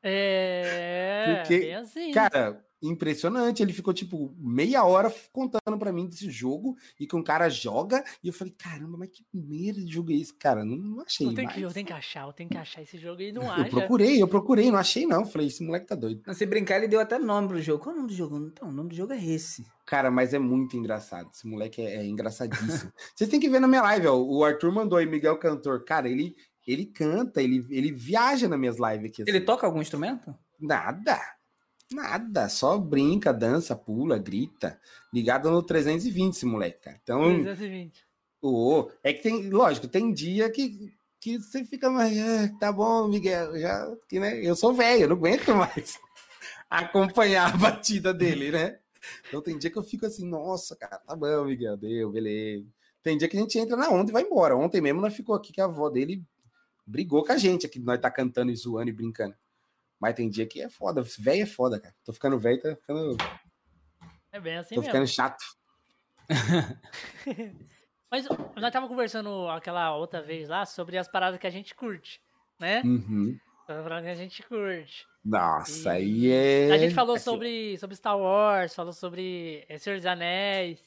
É, 0.00 1.42
Porque, 1.42 1.70
assim. 1.72 2.12
cara, 2.12 2.64
impressionante. 2.82 3.62
Ele 3.62 3.72
ficou, 3.72 3.92
tipo, 3.92 4.34
meia 4.38 4.84
hora 4.84 5.12
contando 5.32 5.78
para 5.78 5.92
mim 5.92 6.06
desse 6.06 6.30
jogo 6.30 6.76
e 6.98 7.06
que 7.06 7.16
um 7.16 7.22
cara 7.22 7.48
joga. 7.48 8.02
E 8.22 8.28
eu 8.28 8.32
falei, 8.32 8.54
caramba, 8.56 8.98
mas 8.98 9.10
que 9.10 9.24
merda 9.32 9.84
de 9.84 9.92
jogo 9.92 10.12
é 10.12 10.16
esse, 10.16 10.34
cara? 10.34 10.64
Não, 10.64 10.76
não 10.76 11.02
achei. 11.02 11.26
Eu 11.26 11.34
tenho, 11.34 11.48
que, 11.48 11.60
eu 11.60 11.72
tenho 11.72 11.86
que 11.86 11.92
achar, 11.92 12.26
eu 12.26 12.32
tenho 12.32 12.48
que 12.48 12.56
achar 12.56 12.82
esse 12.82 12.98
jogo 12.98 13.20
e 13.20 13.32
não 13.32 13.50
acha. 13.50 13.62
Eu 13.62 13.70
procurei, 13.70 14.22
eu 14.22 14.28
procurei, 14.28 14.70
não 14.70 14.78
achei, 14.78 15.06
não. 15.06 15.24
Falei, 15.24 15.48
esse 15.48 15.62
moleque 15.64 15.86
tá 15.86 15.94
doido. 15.94 16.22
Se 16.34 16.46
brincar, 16.46 16.76
ele 16.76 16.88
deu 16.88 17.00
até 17.00 17.18
nome 17.18 17.48
pro 17.48 17.60
jogo. 17.60 17.82
Qual 17.82 17.94
é 17.94 17.98
o 17.98 18.00
nome 18.02 18.12
do 18.12 18.16
jogo? 18.16 18.36
Então, 18.38 18.68
o 18.68 18.72
nome 18.72 18.90
do 18.90 18.94
jogo 18.94 19.12
é 19.12 19.24
esse. 19.24 19.64
Cara, 19.86 20.10
mas 20.10 20.34
é 20.34 20.38
muito 20.38 20.76
engraçado. 20.76 21.30
Esse 21.32 21.46
moleque 21.46 21.80
é, 21.80 21.96
é 21.96 22.06
engraçadíssimo. 22.06 22.92
Vocês 23.16 23.30
têm 23.30 23.40
que 23.40 23.48
ver 23.48 23.60
na 23.60 23.68
minha 23.68 23.82
live, 23.82 24.06
ó. 24.06 24.16
O 24.16 24.44
Arthur 24.44 24.72
mandou 24.72 24.98
aí, 24.98 25.06
Miguel 25.06 25.38
Cantor. 25.38 25.84
Cara, 25.84 26.08
ele, 26.08 26.36
ele 26.66 26.84
canta, 26.84 27.42
ele, 27.42 27.66
ele 27.70 27.90
viaja 27.90 28.48
nas 28.48 28.58
minhas 28.58 28.76
lives 28.76 29.10
aqui. 29.10 29.22
Assim. 29.22 29.30
Ele 29.30 29.40
toca 29.40 29.66
algum 29.66 29.80
instrumento? 29.80 30.34
Nada. 30.60 31.18
Nada, 31.92 32.48
só 32.48 32.76
brinca, 32.76 33.32
dança, 33.32 33.74
pula, 33.74 34.18
grita. 34.18 34.78
Ligado 35.12 35.50
no 35.50 35.62
320 35.62 36.34
esse 36.34 36.46
moleque, 36.46 36.80
cara. 36.80 37.00
Então, 37.02 37.42
320. 37.42 38.06
Oh, 38.42 38.90
é 39.02 39.12
que 39.12 39.22
tem, 39.22 39.48
lógico, 39.48 39.88
tem 39.88 40.12
dia 40.12 40.50
que, 40.50 40.92
que 41.18 41.38
você 41.38 41.64
fica 41.64 41.90
mais, 41.90 42.16
ah, 42.18 42.56
tá 42.60 42.70
bom, 42.70 43.08
Miguel, 43.08 43.58
já, 43.58 43.96
que, 44.08 44.20
né, 44.20 44.38
eu 44.44 44.54
sou 44.54 44.72
velho, 44.72 45.02
eu 45.02 45.08
não 45.08 45.16
aguento 45.16 45.52
mais 45.56 45.98
acompanhar 46.70 47.52
a 47.52 47.56
batida 47.56 48.14
dele, 48.14 48.52
né? 48.52 48.78
Então 49.26 49.42
tem 49.42 49.58
dia 49.58 49.70
que 49.70 49.78
eu 49.78 49.82
fico 49.82 50.06
assim, 50.06 50.24
nossa, 50.28 50.76
cara, 50.76 50.98
tá 50.98 51.16
bom, 51.16 51.46
Miguel, 51.46 51.76
deu, 51.76 52.12
beleza. 52.12 52.66
Tem 53.02 53.16
dia 53.16 53.28
que 53.28 53.36
a 53.36 53.40
gente 53.40 53.58
entra 53.58 53.76
na 53.76 53.88
onda 53.88 54.10
e 54.10 54.12
vai 54.12 54.22
embora. 54.22 54.56
Ontem 54.56 54.80
mesmo 54.80 55.00
nós 55.00 55.14
ficou 55.14 55.34
aqui 55.34 55.52
que 55.52 55.60
a 55.60 55.64
avó 55.64 55.88
dele 55.88 56.22
brigou 56.86 57.24
com 57.24 57.32
a 57.32 57.36
gente 57.36 57.66
aqui, 57.66 57.78
nós 57.78 58.00
tá 58.00 58.10
cantando 58.10 58.52
e 58.52 58.56
zoando 58.56 58.90
e 58.90 58.92
brincando. 58.92 59.34
Mas 60.00 60.14
tem 60.14 60.30
dia 60.30 60.46
que 60.46 60.62
é 60.62 60.68
foda. 60.68 61.02
Velho 61.18 61.42
é 61.42 61.46
foda, 61.46 61.80
cara. 61.80 61.94
Tô 62.04 62.12
ficando 62.12 62.38
velho, 62.38 62.60
tá 62.60 62.76
ficando. 62.76 63.16
É 64.30 64.40
bem 64.40 64.56
assim 64.56 64.74
Tô 64.74 64.80
mesmo. 64.80 64.92
ficando 64.92 65.06
chato. 65.06 65.44
Mas 68.10 68.26
nós 68.56 68.72
tava 68.72 68.88
conversando 68.88 69.48
aquela 69.48 69.94
outra 69.96 70.22
vez 70.22 70.48
lá 70.48 70.64
sobre 70.64 70.96
as 70.96 71.08
paradas 71.08 71.38
que 71.38 71.46
a 71.46 71.50
gente 71.50 71.74
curte, 71.74 72.20
né? 72.58 72.80
Uhum. 72.84 73.38
As 73.68 73.82
paradas 73.82 74.04
que 74.04 74.10
a 74.10 74.14
gente 74.14 74.42
curte. 74.44 75.06
Nossa, 75.24 75.98
e... 75.98 76.30
aí 76.30 76.30
é. 76.32 76.72
A 76.72 76.78
gente 76.78 76.94
falou 76.94 77.18
sobre, 77.18 77.76
sobre 77.76 77.96
Star 77.96 78.18
Wars, 78.18 78.74
falou 78.74 78.92
sobre 78.92 79.66
Senhor 79.78 79.96
dos 79.96 80.06
Anéis, 80.06 80.80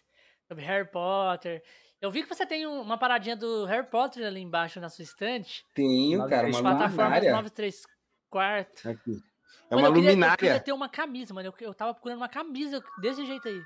sobre 0.48 0.64
Harry 0.64 0.90
Potter. 0.90 1.61
Eu 2.01 2.09
vi 2.09 2.23
que 2.23 2.30
você 2.30 2.45
tem 2.45 2.65
uma 2.65 2.98
paradinha 2.98 3.35
do 3.35 3.65
Harry 3.65 3.85
Potter 3.85 4.25
ali 4.25 4.41
embaixo 4.41 4.80
na 4.80 4.90
sua 4.90 5.03
estante. 5.03 5.64
Tenho, 5.75 6.27
cara, 6.27 6.48
uma 6.48 6.61
plataforma 6.61 7.22
934 7.22 7.90
quarto. 8.32 8.90
Aqui. 8.90 9.22
É 9.69 9.76
mano, 9.76 9.88
uma 9.88 9.98
eu 9.98 10.01
luminária. 10.01 10.38
Queria, 10.38 10.50
eu 10.50 10.53
queria 10.53 10.60
ter 10.60 10.72
uma 10.72 10.90
camisa, 10.90 11.34
mano. 11.34 11.50
Eu, 11.50 11.68
eu 11.68 11.74
tava 11.74 11.93
procurando 11.93 12.18
uma 12.18 12.30
camisa 12.30 12.84
desse 13.00 13.26
jeito 13.26 13.48
aí. 13.48 13.61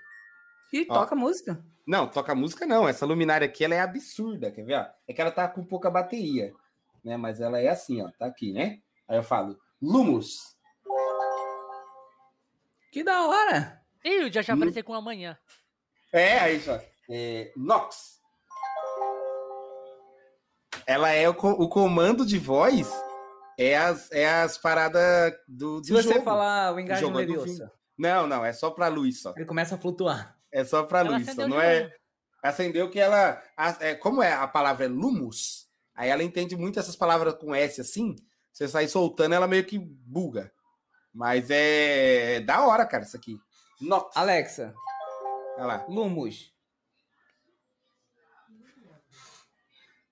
E 0.74 0.85
toca 0.85 1.16
música. 1.16 1.64
Não, 1.88 2.08
toca 2.08 2.35
música 2.35 2.66
não. 2.66 2.88
Essa 2.88 3.06
luminária 3.06 3.45
aqui, 3.45 3.64
ela 3.64 3.76
é 3.76 3.80
absurda, 3.80 4.52
quer 4.52 4.66
ver? 4.66 4.76
Ó? 4.76 4.85
É 5.08 5.14
que 5.14 5.22
ela 5.22 5.32
tá 5.32 5.48
com 5.48 5.64
pouca 5.64 5.90
bateria, 5.90 6.52
né? 7.03 7.16
Mas 7.16 7.40
ela 7.40 7.60
é 7.60 7.69
assim, 7.69 8.02
ó. 8.02 8.10
Tá 8.18 8.26
aqui, 8.26 8.52
né? 8.52 8.80
Aí 9.08 9.18
eu 9.18 9.24
falo, 9.24 9.58
Lumos. 9.82 10.58
Que 12.92 13.03
da 13.03 13.26
hora! 13.26 13.82
Ih, 14.03 14.26
o 14.26 14.30
dia 14.30 14.42
já 14.42 14.53
apareceu 14.53 14.84
com 14.84 14.94
amanhã. 14.94 15.38
É, 16.11 16.40
aí 16.40 16.60
só. 16.60 16.80
É, 17.10 17.52
Nox. 17.56 18.19
Ela 20.88 21.11
é 21.11 21.27
o, 21.30 21.32
o 21.32 21.69
comando 21.69 22.26
de 22.26 22.38
voz 22.38 22.92
é 23.58 23.77
as, 23.77 24.11
é 24.11 24.42
as 24.42 24.58
paradas 24.58 25.34
do, 25.48 25.80
do 25.80 25.85
Se 25.85 25.93
você 25.93 26.14
jogo. 26.14 26.24
falar 26.24 26.74
o 26.74 26.80
engajo 26.80 27.09
Leviosa. 27.11 27.72
Não, 27.98 28.27
não, 28.27 28.43
é 28.43 28.51
só 28.51 28.69
pra 28.72 28.88
luz 28.88 29.22
só. 29.22 29.34
Ele 29.35 29.45
começa 29.45 29.75
a 29.75 29.77
flutuar. 29.77 30.38
É 30.51 30.64
só 30.64 30.84
pra 30.84 31.00
ela 31.00 31.17
luz 31.17 31.34
só, 31.34 31.48
não 31.48 31.61
é... 31.61 31.93
Acendeu 32.43 32.90
que 32.90 33.00
ela... 33.00 33.42
É, 33.80 33.95
como 33.95 34.22
é 34.22 34.34
a 34.34 34.48
palavra 34.48 34.85
é 34.85 34.88
lumus, 34.88 35.67
aí 35.95 36.09
ela 36.09 36.24
entende 36.24 36.56
muito 36.56 36.80
essas 36.80 36.95
palavras 36.95 37.34
com 37.35 37.56
S 37.56 37.82
assim, 37.82 38.16
você 38.51 38.67
sai 38.67 38.88
soltando, 38.88 39.34
ela 39.34 39.48
meio 39.48 39.66
que 39.66 39.80
buga. 39.80 40.51
Mas 41.14 41.50
é, 41.50 42.35
é 42.35 42.40
da 42.42 42.66
hora, 42.66 42.85
cara, 42.85 43.03
isso 43.03 43.16
aqui. 43.16 43.40
Nox. 43.82 44.16
Alexa. 44.16 44.74
Olha 45.58 45.66
lá. 45.66 45.85
Lumus. 45.88 46.53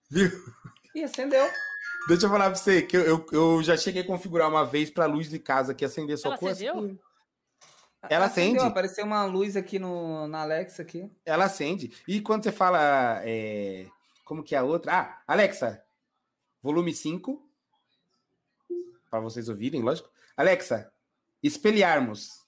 Viu? 0.10 0.30
E 0.96 1.04
acendeu. 1.04 1.46
Deixa 2.08 2.26
eu 2.26 2.30
falar 2.30 2.50
pra 2.50 2.56
você 2.56 2.82
que 2.82 2.98
eu, 2.98 3.02
eu, 3.02 3.26
eu 3.32 3.64
já 3.64 3.78
cheguei 3.78 4.02
a 4.02 4.06
configurar 4.06 4.50
uma 4.50 4.66
vez 4.66 4.90
pra 4.90 5.06
luz 5.06 5.30
de 5.30 5.40
casa 5.40 5.74
que 5.74 5.86
acender 5.86 6.18
só 6.18 6.30
Ela 6.30 6.38
com 6.38 6.48
acendeu? 6.48 7.00
Ela 8.10 8.26
acende. 8.26 8.60
Apareceu 8.60 9.06
uma 9.06 9.26
luz 9.26 9.56
aqui 9.56 9.80
no, 9.80 10.28
na 10.28 10.42
Alexa 10.42 10.82
aqui. 10.82 11.10
Ela 11.26 11.46
acende. 11.46 11.94
E 12.08 12.20
quando 12.20 12.44
você 12.44 12.52
fala. 12.52 13.22
É, 13.24 13.88
como 14.26 14.44
que 14.44 14.56
é 14.56 14.58
a 14.58 14.64
outra? 14.64 14.94
Ah, 14.94 15.22
Alexa, 15.26 15.82
volume 16.62 16.94
5. 16.94 17.42
Para 19.10 19.22
vocês 19.22 19.48
ouvirem, 19.48 19.82
lógico. 19.82 20.10
Alexa, 20.36 20.92
espelharmos. 21.42 22.44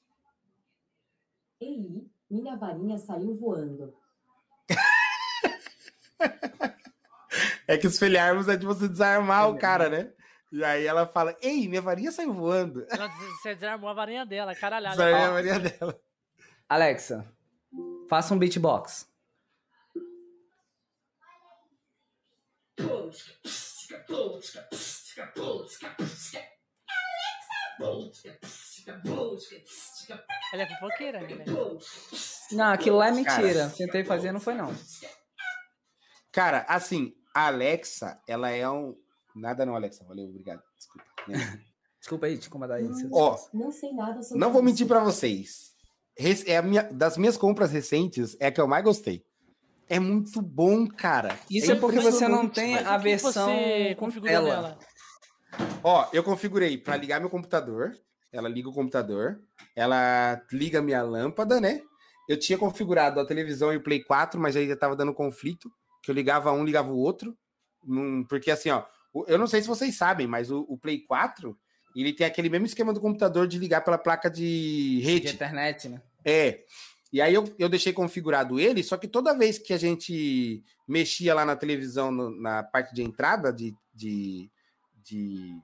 Ei, 1.61 2.05
minha 2.29 2.57
varinha 2.57 2.97
saiu 2.97 3.33
voando. 3.35 3.95
É 7.67 7.77
que 7.77 7.87
espelharmos 7.87 8.47
é 8.47 8.55
de 8.55 8.65
você 8.65 8.87
desarmar 8.87 9.49
o 9.49 9.57
cara, 9.57 9.89
né? 9.89 10.11
E 10.51 10.63
aí 10.63 10.85
ela 10.85 11.05
fala: 11.07 11.35
Ei, 11.41 11.67
minha 11.67 11.81
varinha 11.81 12.11
saiu 12.11 12.33
voando. 12.33 12.85
Ela, 12.89 13.07
você 13.07 13.55
desarmou 13.55 13.89
a 13.89 13.93
varinha 13.93 14.25
dela, 14.25 14.55
caralhada. 14.55 14.95
Desarmou 14.95 15.27
a 15.27 15.31
varinha 15.31 15.59
dela. 15.59 15.99
Alexa, 16.69 17.25
faça 18.09 18.33
um 18.33 18.39
beatbox. 18.39 19.07
Ela 30.53 30.63
é 30.63 30.67
fofoqueira, 30.67 31.21
né? 31.21 31.45
Não, 32.51 32.71
aquilo 32.71 32.97
lá 32.97 33.07
é 33.07 33.11
mentira. 33.11 33.53
Cara, 33.53 33.69
Tentei 33.71 34.03
fazer, 34.03 34.31
não 34.31 34.39
foi 34.39 34.53
não. 34.53 34.73
Cara, 36.31 36.65
assim, 36.67 37.13
a 37.35 37.47
Alexa, 37.47 38.17
ela 38.25 38.49
é 38.49 38.67
um. 38.69 38.95
Nada 39.35 39.65
não, 39.65 39.75
Alexa. 39.75 40.05
Valeu, 40.05 40.29
obrigado. 40.29 40.63
Desculpa. 40.77 41.05
Né? 41.27 41.61
Desculpa 41.99 42.27
aí, 42.27 42.37
te 42.37 42.47
incomodar 42.47 42.77
aí. 42.77 42.87
Ó, 43.11 43.37
não 43.53 43.71
sei 43.71 43.91
nada 43.91 44.21
sobre 44.21 44.39
Não 44.39 44.53
vou 44.53 44.63
mentir 44.63 44.87
para 44.87 45.03
vocês. 45.03 45.73
É 46.45 46.55
a 46.55 46.61
minha, 46.61 46.83
das 46.83 47.17
minhas 47.17 47.35
compras 47.35 47.71
recentes, 47.71 48.37
é 48.39 48.47
a 48.47 48.51
que 48.51 48.61
eu 48.61 48.67
mais 48.67 48.83
gostei. 48.83 49.25
É 49.89 49.99
muito 49.99 50.41
bom, 50.41 50.87
cara. 50.87 51.37
Isso 51.49 51.71
é, 51.71 51.75
é 51.75 51.79
porque 51.79 51.99
você 51.99 52.27
não 52.27 52.47
tem 52.47 52.77
a 52.77 52.97
versão 52.97 53.49
com 53.97 54.27
ela. 54.27 54.79
Ó, 55.83 56.07
eu 56.13 56.23
configurei 56.23 56.77
para 56.77 56.95
ligar 56.95 57.19
meu 57.19 57.29
computador. 57.29 57.91
Ela 58.31 58.47
liga 58.47 58.69
o 58.69 58.73
computador. 58.73 59.41
Ela 59.75 60.41
liga 60.51 60.81
minha 60.81 61.03
lâmpada, 61.03 61.59
né? 61.59 61.81
Eu 62.29 62.39
tinha 62.39 62.57
configurado 62.57 63.19
a 63.19 63.25
televisão 63.25 63.73
e 63.73 63.77
o 63.77 63.83
Play 63.83 64.03
4, 64.03 64.39
mas 64.39 64.55
aí 64.55 64.67
já 64.67 64.77
tava 64.77 64.95
dando 64.95 65.13
conflito 65.13 65.69
que 66.05 66.11
eu 66.11 66.15
ligava 66.15 66.51
um, 66.51 66.63
ligava 66.63 66.91
o 66.91 66.97
outro. 66.97 67.35
porque 68.29 68.51
assim, 68.51 68.69
ó, 68.69 68.83
eu 69.27 69.39
não 69.39 69.47
sei 69.47 69.61
se 69.61 69.67
vocês 69.67 69.95
sabem, 69.95 70.27
mas 70.27 70.51
o, 70.51 70.63
o, 70.69 70.77
Play 70.77 70.99
4 70.99 71.57
ele 71.95 72.13
tem 72.13 72.27
aquele 72.27 72.47
mesmo 72.47 72.67
esquema 72.67 72.93
do 72.93 73.01
computador 73.01 73.47
de 73.47 73.57
ligar 73.57 73.81
pela 73.81 73.97
placa 73.97 74.29
de 74.29 74.99
rede. 75.01 75.27
De 75.27 75.33
internet, 75.33 75.89
né? 75.89 76.01
É. 76.23 76.63
E 77.11 77.21
aí 77.21 77.33
eu, 77.33 77.45
eu 77.57 77.69
deixei 77.69 77.91
configurado 77.91 78.59
ele, 78.59 78.83
só 78.83 78.97
que 78.97 79.07
toda 79.07 79.37
vez 79.37 79.57
que 79.57 79.73
a 79.73 79.77
gente 79.77 80.63
mexia 80.87 81.33
lá 81.33 81.45
na 81.45 81.55
televisão, 81.55 82.11
no, 82.11 82.29
na 82.29 82.61
parte 82.61 82.93
de 82.93 83.01
entrada 83.01 83.51
de, 83.51 83.73
de, 83.93 84.51
de 85.01 85.57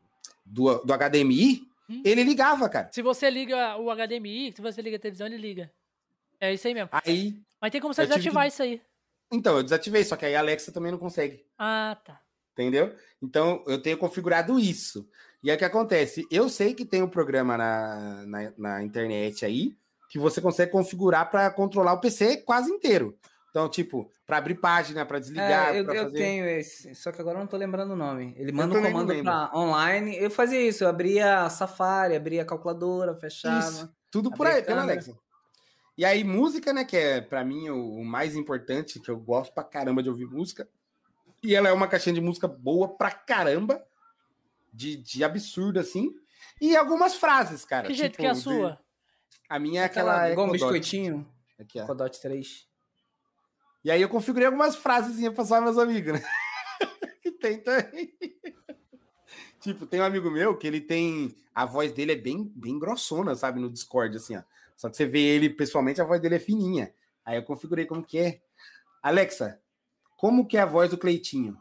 do, 0.45 0.79
do 0.79 0.93
HDMI, 0.93 1.61
hum. 1.89 2.01
ele 2.05 2.23
ligava, 2.23 2.67
cara. 2.69 2.89
Se 2.91 3.01
você 3.01 3.29
liga 3.29 3.77
o 3.77 3.93
HDMI, 3.93 4.53
se 4.55 4.61
você 4.61 4.81
liga 4.81 4.95
a 4.95 4.99
televisão, 4.99 5.27
ele 5.27 5.37
liga. 5.37 5.71
É 6.39 6.53
isso 6.53 6.67
aí 6.67 6.73
mesmo. 6.73 6.89
Aí. 6.91 7.37
Mas 7.59 7.71
tem 7.71 7.81
como 7.81 7.93
você 7.93 8.07
desativar 8.07 8.43
que... 8.43 8.47
isso 8.47 8.63
aí. 8.63 8.81
Então, 9.31 9.57
eu 9.57 9.63
desativei, 9.63 10.03
só 10.03 10.15
que 10.15 10.25
aí 10.25 10.35
a 10.35 10.39
Alexa 10.39 10.71
também 10.71 10.91
não 10.91 10.99
consegue. 10.99 11.45
Ah, 11.57 11.97
tá. 12.03 12.19
Entendeu? 12.53 12.93
Então, 13.21 13.63
eu 13.65 13.81
tenho 13.81 13.97
configurado 13.97 14.59
isso. 14.59 15.07
E 15.41 15.49
aí 15.49 15.55
o 15.55 15.59
que 15.59 15.65
acontece? 15.65 16.27
Eu 16.29 16.49
sei 16.49 16.73
que 16.73 16.85
tem 16.85 17.01
um 17.01 17.07
programa 17.07 17.57
na, 17.57 18.25
na, 18.25 18.53
na 18.57 18.83
internet 18.83 19.45
aí 19.45 19.75
que 20.09 20.19
você 20.19 20.41
consegue 20.41 20.71
configurar 20.71 21.31
para 21.31 21.49
controlar 21.49 21.93
o 21.93 22.01
PC 22.01 22.37
quase 22.37 22.69
inteiro. 22.69 23.17
Então, 23.49 23.67
tipo, 23.69 24.09
para 24.25 24.37
abrir 24.37 24.55
página, 24.55 25.05
para 25.05 25.19
desligar. 25.19 25.73
É, 25.73 25.79
eu, 25.79 25.85
eu 25.85 26.05
fazer... 26.05 26.17
tenho 26.17 26.45
esse, 26.45 26.93
só 26.95 27.11
que 27.11 27.21
agora 27.21 27.37
eu 27.37 27.41
não 27.41 27.47
tô 27.47 27.57
lembrando 27.57 27.91
o 27.91 27.95
nome. 27.95 28.33
Ele 28.37 28.51
manda 28.51 28.77
um 28.77 28.81
comando 28.81 29.23
para 29.23 29.51
online. 29.53 30.17
Eu 30.17 30.29
fazia 30.29 30.61
isso, 30.61 30.83
eu 30.83 30.89
abria 30.89 31.43
a 31.43 31.49
Safari, 31.49 32.15
abria 32.15 32.41
a 32.41 32.45
calculadora, 32.45 33.15
fechava. 33.15 33.59
Isso, 33.59 33.93
tudo 34.09 34.31
por 34.31 34.47
aí, 34.47 34.61
pela 34.61 34.81
Alexa. 34.81 35.17
E 35.97 36.05
aí, 36.05 36.23
música, 36.23 36.71
né, 36.71 36.85
que 36.85 36.95
é 36.95 37.21
para 37.21 37.43
mim 37.43 37.69
o, 37.69 37.95
o, 37.95 38.05
mais 38.05 38.35
importante, 38.35 38.99
que 38.99 39.09
eu 39.09 39.17
gosto 39.17 39.53
pra 39.53 39.63
caramba 39.63 40.01
de 40.01 40.09
ouvir 40.09 40.25
música. 40.25 40.67
E 41.43 41.55
ela 41.55 41.69
é 41.69 41.71
uma 41.71 41.87
caixinha 41.87 42.13
de 42.13 42.21
música 42.21 42.47
boa 42.47 42.87
pra 42.87 43.11
caramba, 43.11 43.83
de, 44.73 44.95
de 44.95 45.23
absurdo, 45.23 45.79
assim. 45.79 46.15
E 46.59 46.75
algumas 46.75 47.15
frases, 47.15 47.65
cara. 47.65 47.87
Que 47.87 47.93
jeito 47.93 48.13
tipo, 48.13 48.21
que 48.21 48.27
é 48.27 48.29
a 48.29 48.35
sua? 48.35 48.79
A 49.49 49.59
minha 49.59 49.81
é 49.81 49.85
aquela. 49.85 50.13
aquela 50.13 50.31
igual 50.31 50.47
um 50.47 50.51
biscoitinho. 50.51 51.27
Aqui, 51.59 51.79
ó. 51.79 51.85
Codot 51.85 52.21
3. 52.21 52.67
E 53.83 53.91
aí 53.91 54.01
eu 54.01 54.09
configurei 54.09 54.45
algumas 54.45 54.75
frases 54.75 55.27
para 55.29 55.45
só 55.45 55.59
meus 55.59 55.77
amigos, 55.77 56.13
né? 56.13 56.23
que 57.21 57.31
tem 57.31 57.59
também. 57.59 58.13
tipo, 59.59 59.85
tem 59.85 59.99
um 59.99 60.05
amigo 60.05 60.29
meu 60.29 60.55
que 60.55 60.67
ele 60.67 60.79
tem. 60.79 61.35
A 61.53 61.65
voz 61.65 61.91
dele 61.91 62.13
é 62.13 62.15
bem, 62.15 62.51
bem 62.55 62.79
grossona, 62.79 63.35
sabe? 63.35 63.59
No 63.59 63.69
Discord, 63.69 64.15
assim, 64.15 64.37
ó. 64.37 64.43
Só 64.75 64.89
que 64.89 64.97
você 64.97 65.05
vê 65.05 65.19
ele 65.21 65.49
pessoalmente, 65.49 66.01
a 66.01 66.05
voz 66.05 66.21
dele 66.21 66.35
é 66.35 66.39
fininha. 66.39 66.93
Aí 67.23 67.37
eu 67.37 67.43
configurei 67.43 67.85
como 67.85 68.03
que 68.03 68.17
é. 68.17 68.41
Alexa, 69.03 69.61
como 70.17 70.47
que 70.47 70.57
é 70.57 70.61
a 70.61 70.65
voz 70.65 70.89
do 70.89 70.97
Cleitinho? 70.97 71.57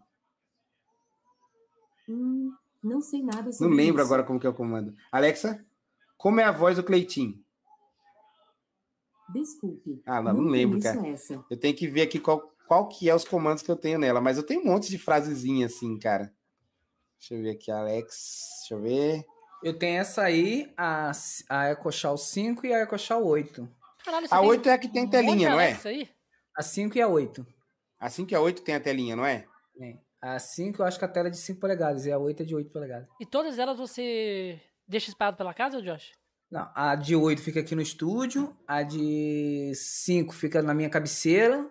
Hum, 2.09 2.53
não 2.83 3.01
sei 3.01 3.23
nada 3.23 3.53
sobre 3.53 3.71
Não 3.71 3.77
lembro 3.77 4.03
isso. 4.03 4.07
agora 4.07 4.25
como 4.25 4.41
que 4.41 4.47
é 4.47 4.51
o 4.51 4.55
comando. 4.55 4.95
Alexa, 5.13 5.65
como 6.17 6.41
é 6.41 6.45
a 6.45 6.53
voz 6.53 6.77
do 6.77 6.85
Cleitinho? 6.85 7.43
Desculpe. 9.33 10.03
Ah, 10.05 10.21
não, 10.21 10.35
não, 10.35 10.51
lembro, 10.51 10.81
cara. 10.81 11.07
Essa. 11.09 11.45
Eu 11.49 11.57
tenho 11.57 11.77
que 11.77 11.87
ver 11.87 12.03
aqui 12.03 12.19
qual, 12.19 12.53
qual 12.67 12.89
que 12.89 13.09
é 13.09 13.15
os 13.15 13.25
comandos 13.25 13.63
que 13.63 13.71
eu 13.71 13.77
tenho 13.77 13.99
nela, 13.99 14.21
mas 14.21 14.37
eu 14.37 14.43
tenho 14.43 14.61
um 14.61 14.65
monte 14.65 14.91
de 14.91 14.99
frasezinha 14.99 15.67
assim, 15.67 15.99
cara. 15.99 16.35
Deixa 17.19 17.35
eu 17.35 17.43
ver 17.43 17.51
aqui, 17.51 17.71
Alex. 17.71 18.59
Deixa 18.61 18.75
eu 18.75 18.81
ver. 18.81 19.25
Eu 19.63 19.79
tenho 19.79 20.01
essa 20.01 20.23
aí, 20.23 20.73
a, 20.77 21.13
a 21.49 21.69
EcoShow 21.71 22.17
5 22.17 22.67
e 22.67 22.73
a 22.73 22.81
EcoShow 22.81 23.25
8. 23.25 23.69
Caralho, 24.05 24.27
a 24.31 24.41
8 24.41 24.69
é 24.69 24.73
a 24.73 24.79
que 24.79 24.89
tem 24.89 25.09
telinha, 25.09 25.51
não 25.51 25.61
é? 25.61 25.79
Aí? 25.85 26.09
A 26.57 26.63
5 26.63 26.97
e 26.97 27.03
a 27.03 27.09
8. 27.09 27.47
A 27.99 28.09
5 28.09 28.33
e 28.33 28.35
a 28.35 28.41
8 28.41 28.63
tem 28.63 28.75
a 28.75 28.81
telinha, 28.81 29.15
não 29.15 29.27
é? 29.27 29.47
Tem. 29.77 30.01
A 30.23 30.39
5 30.39 30.81
eu 30.81 30.87
acho 30.87 30.99
que 30.99 31.05
a 31.05 31.09
tela 31.09 31.29
é 31.29 31.31
de 31.31 31.37
5 31.37 31.61
polegadas 31.61 32.07
e 32.07 32.13
a 32.13 32.19
8 32.19 32.43
é 32.43 32.47
de 32.47 32.55
8 32.55 32.71
polegadas. 32.71 33.09
E 33.21 33.27
todas 33.27 33.59
elas 33.59 33.79
você 33.79 34.61
deixa 34.89 35.11
espalhado 35.11 35.37
pela 35.37 35.53
casa, 35.53 35.83
Josh? 35.83 36.13
Não, 36.51 36.71
a 36.75 36.97
de 36.97 37.15
8 37.15 37.41
fica 37.43 37.61
aqui 37.61 37.75
no 37.75 37.83
estúdio, 37.83 38.57
a 38.67 38.83
de 38.83 39.73
5 39.75 40.35
fica 40.35 40.63
na 40.63 40.75
minha 40.75 40.91
cabeceira 40.91 41.71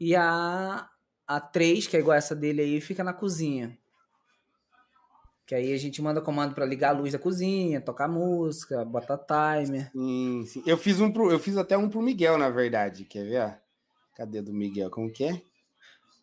e 0.00 0.16
a, 0.16 0.88
a 1.26 1.40
3, 1.40 1.86
que 1.86 1.96
é 1.96 2.00
igual 2.00 2.16
essa 2.16 2.34
dele 2.34 2.62
aí, 2.62 2.80
fica 2.80 3.04
na 3.04 3.12
cozinha. 3.12 3.76
Que 5.46 5.54
aí 5.54 5.72
a 5.72 5.78
gente 5.78 6.02
manda 6.02 6.20
comando 6.20 6.54
para 6.54 6.66
ligar 6.66 6.90
a 6.90 6.98
luz 6.98 7.12
da 7.12 7.18
cozinha, 7.18 7.80
tocar 7.80 8.08
música, 8.08 8.84
botar 8.84 9.16
timer. 9.16 9.90
Sim, 9.92 10.44
sim. 10.44 10.62
Eu 10.66 10.76
fiz 10.76 11.00
um 11.00 11.10
pro, 11.10 11.30
eu 11.30 11.38
fiz 11.38 11.56
até 11.56 11.78
um 11.78 11.88
pro 11.88 12.02
Miguel, 12.02 12.36
na 12.36 12.50
verdade. 12.50 13.04
Quer 13.04 13.24
ver? 13.24 13.58
Cadê 14.16 14.42
do 14.42 14.52
Miguel? 14.52 14.90
Como 14.90 15.10
que 15.10 15.24
é? 15.24 15.42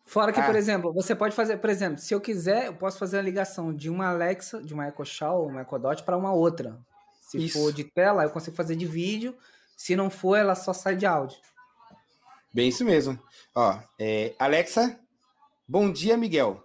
Fora 0.04 0.30
que, 0.30 0.40
ah. 0.40 0.44
por 0.44 0.54
exemplo, 0.54 0.92
você 0.92 1.14
pode 1.14 1.34
fazer, 1.34 1.56
por 1.56 1.70
exemplo, 1.70 1.98
se 1.98 2.14
eu 2.14 2.20
quiser, 2.20 2.66
eu 2.66 2.74
posso 2.74 2.98
fazer 2.98 3.18
a 3.18 3.22
ligação 3.22 3.74
de 3.74 3.88
uma 3.88 4.08
Alexa, 4.08 4.62
de 4.62 4.74
uma 4.74 4.86
Echo 4.86 5.04
Show, 5.06 5.46
uma 5.46 5.62
Echo 5.62 5.78
Dot 5.78 6.02
para 6.02 6.18
uma 6.18 6.32
outra. 6.34 6.78
Se 7.22 7.42
Isso. 7.42 7.58
for 7.58 7.72
de 7.72 7.84
tela, 7.84 8.24
eu 8.24 8.30
consigo 8.30 8.54
fazer 8.54 8.76
de 8.76 8.84
vídeo. 8.84 9.34
Se 9.74 9.96
não 9.96 10.10
for, 10.10 10.36
ela 10.36 10.54
só 10.54 10.74
sai 10.74 10.96
de 10.96 11.06
áudio. 11.06 11.38
Bem 12.52 12.68
isso 12.68 12.84
mesmo. 12.84 13.18
Ó, 13.54 13.76
é, 13.98 14.34
Alexa, 14.38 15.00
bom 15.66 15.90
dia, 15.90 16.16
Miguel. 16.16 16.62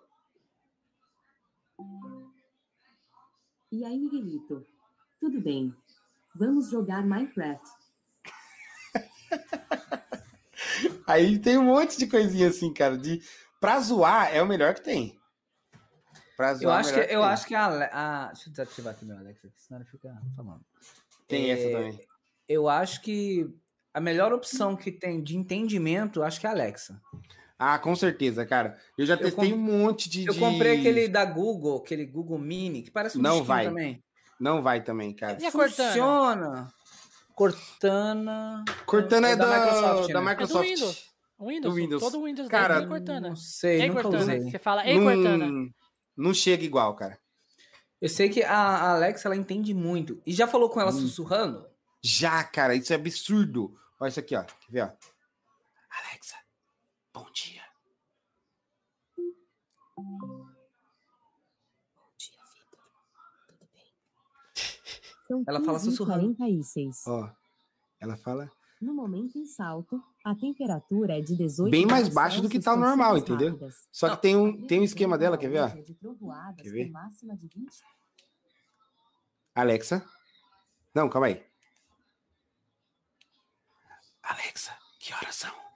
E 3.72 3.86
aí, 3.86 4.00
Miguelito? 4.00 4.66
Tudo 5.20 5.40
bem? 5.40 5.76
Vamos 6.36 6.72
jogar 6.72 7.06
Minecraft. 7.06 7.68
aí 11.06 11.38
tem 11.38 11.56
um 11.58 11.66
monte 11.66 11.98
de 11.98 12.08
coisinha 12.08 12.48
assim, 12.48 12.74
cara. 12.74 12.98
De... 12.98 13.22
Pra 13.60 13.80
zoar 13.80 14.36
é 14.36 14.42
o 14.42 14.48
melhor 14.48 14.74
que 14.74 14.82
tem. 14.82 15.20
Pra 16.36 16.56
zoar, 16.56 16.64
eu 16.64 16.72
acho 16.80 16.94
que, 16.94 17.04
que 17.04 17.14
eu 17.14 17.24
acho 17.24 17.48
que 17.48 17.54
a, 17.54 17.68
a, 17.68 18.28
Deixa 18.28 18.50
eu 18.50 18.52
desativar 18.52 18.94
aqui 18.94 19.06
meu 19.06 19.18
Alexa, 19.18 19.52
senão 19.56 19.82
ele 19.82 19.90
fica 19.90 20.20
falando. 20.36 20.66
Tem 21.28 21.52
é, 21.52 21.54
essa 21.54 21.78
também. 21.78 22.08
Eu 22.48 22.68
acho 22.68 23.02
que 23.02 23.54
a 23.94 24.02
melhor 24.02 24.34
opção 24.34 24.76
que 24.76 24.92
tem 24.92 25.22
de 25.22 25.38
entendimento, 25.38 26.24
acho 26.24 26.40
que 26.40 26.48
é 26.48 26.50
a 26.50 26.54
Alexa. 26.54 27.00
Ah, 27.60 27.78
com 27.78 27.94
certeza, 27.94 28.46
cara. 28.46 28.78
Eu 28.98 29.06
já 29.06 29.18
testei 29.18 29.54
um 29.54 29.58
monte 29.58 30.10
de. 30.10 30.26
Eu 30.26 30.36
comprei 30.36 30.80
aquele 30.80 31.10
da 31.10 31.26
Google, 31.26 31.78
aquele 31.78 32.06
Google 32.06 32.40
Mini, 32.40 32.84
que 32.84 32.90
parece 32.90 33.18
um 33.18 33.22
Não 33.22 33.44
vai. 33.44 33.66
também. 33.66 34.02
Não 34.40 34.62
vai 34.62 34.82
também, 34.82 35.14
cara. 35.14 35.38
E 35.42 35.46
a 35.46 35.52
Funciona. 35.52 36.70
Cortana. 37.36 38.64
Cortana 38.86 39.30
é, 39.30 39.32
é 39.34 39.36
da, 39.36 39.46
da, 39.46 39.60
Microsoft. 39.60 40.08
Né? 40.08 40.14
Da 40.14 40.22
Microsoft. 40.22 40.70
É 40.70 40.74
do 40.74 40.80
Windows. 40.80 41.14
Windows. 41.40 41.74
Do 41.74 41.74
Windows. 41.74 42.04
Todo 42.04 42.24
Windows 42.24 42.48
cara, 42.48 42.82
é 42.82 42.86
Cortana. 42.86 43.30
Não 43.30 43.36
sei, 43.36 43.82
Ei, 43.82 43.88
nunca 43.90 44.04
Cortana. 44.04 44.24
usei. 44.24 44.52
Você 44.52 44.60
fala, 44.60 44.88
ei, 44.88 44.98
Cortana 44.98 45.70
não 46.20 46.34
chega 46.34 46.64
igual, 46.64 46.96
cara. 46.96 47.18
Eu 48.02 48.10
sei 48.10 48.30
que 48.30 48.44
a 48.44 48.92
Alexa, 48.92 49.28
ela 49.28 49.36
entende 49.36 49.74
muito. 49.74 50.22
E 50.26 50.34
já 50.34 50.48
falou 50.48 50.70
com 50.70 50.80
ela 50.80 50.92
hum. 50.92 51.00
sussurrando? 51.00 51.66
Já, 52.02 52.44
cara, 52.44 52.76
isso 52.76 52.94
é 52.94 52.96
absurdo. 52.96 53.74
Olha 54.00 54.10
isso 54.10 54.20
aqui, 54.20 54.36
ó. 54.36 54.44
Quer 54.44 54.72
ver, 54.72 54.82
ó? 54.84 54.90
Alexa, 57.14 57.14
bom 57.14 57.32
dia. 57.32 57.64
Bom 59.98 60.46
dia, 62.18 62.44
Vitor. 62.54 62.84
Tudo 63.48 63.68
bem? 63.74 63.84
São 65.28 65.44
ela 65.48 65.64
fala 65.64 65.80
sussurrando. 65.80 66.36
46. 66.36 67.08
Ó, 67.08 67.32
ela 68.00 68.18
fala... 68.18 68.52
No 68.82 68.94
momento 68.94 69.38
em 69.38 69.46
salto, 69.46 70.02
a 70.24 70.34
temperatura 70.34 71.18
é 71.18 71.22
de 71.22 71.36
18 71.36 71.70
Bem 71.70 71.86
mais 71.86 72.08
baixo 72.08 72.42
do 72.42 72.48
que 72.48 72.62
tá 72.62 72.78
normal, 72.78 73.18
entendeu? 73.18 73.50
Rápidas. 73.50 73.88
Só 73.92 74.16
que 74.16 74.22
tem 74.22 74.38
um, 74.38 74.66
tem 74.68 74.80
um 74.80 74.84
esquema 74.84 75.18
dela, 75.18 75.38
quer 75.38 75.50
ver? 75.50 75.60
Ó? 75.60 75.70
Quer 76.56 76.72
ver? 76.72 76.92
Alexa. 79.54 80.08
Não, 80.96 81.10
calma 81.10 81.28
aí. 81.28 81.46
Alexa, 84.24 84.72
que 84.98 85.14
horas? 85.14 85.36
São 85.36 85.69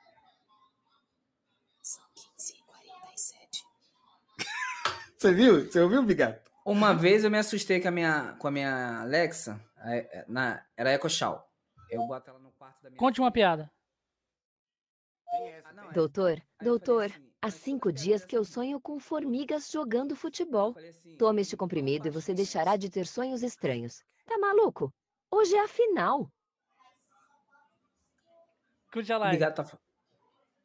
Você 5.23 5.31
viu? 5.31 5.71
Você 5.71 5.79
ouviu, 5.79 6.03
Bigato? 6.03 6.51
Uma 6.65 6.93
vez 6.93 7.23
eu 7.23 7.31
me 7.31 7.37
assustei 7.37 7.79
com 7.79 7.87
a 7.87 7.91
minha, 7.91 8.33
com 8.33 8.45
a 8.45 8.51
minha 8.51 8.99
Alexa, 9.03 9.57
na, 10.27 10.61
era 10.75 10.93
Echo 10.93 11.09
Show. 11.09 11.41
Eu 11.89 12.05
boto 12.05 12.29
ela 12.29 12.39
no 12.39 12.51
quarto 12.51 12.83
da 12.83 12.89
minha. 12.89 12.99
Conte 12.99 13.21
uma 13.21 13.31
piada. 13.31 13.71
Ah, 15.25 15.37
é. 15.37 15.63
Doutor, 15.93 16.41
doutor, 16.61 17.09
há 17.41 17.49
cinco 17.49 17.89
dias 17.89 18.25
que 18.25 18.35
eu 18.35 18.43
sonho 18.43 18.81
com 18.81 18.99
formigas 18.99 19.71
jogando 19.71 20.13
futebol. 20.13 20.75
Assim, 20.77 21.15
Tome 21.15 21.41
este 21.41 21.55
comprimido 21.55 22.05
e 22.09 22.11
você 22.11 22.33
deixará 22.33 22.75
de 22.75 22.89
ter 22.89 23.07
sonhos 23.07 23.43
estranhos. 23.43 24.03
Tá 24.25 24.37
maluco? 24.37 24.93
Hoje 25.31 25.55
é 25.55 25.63
a 25.63 25.69
final. 25.69 26.29
Curte 28.91 29.13
a 29.13 29.17
live. 29.19 29.37
Obrigado, 29.37 29.55
tá... 29.55 29.79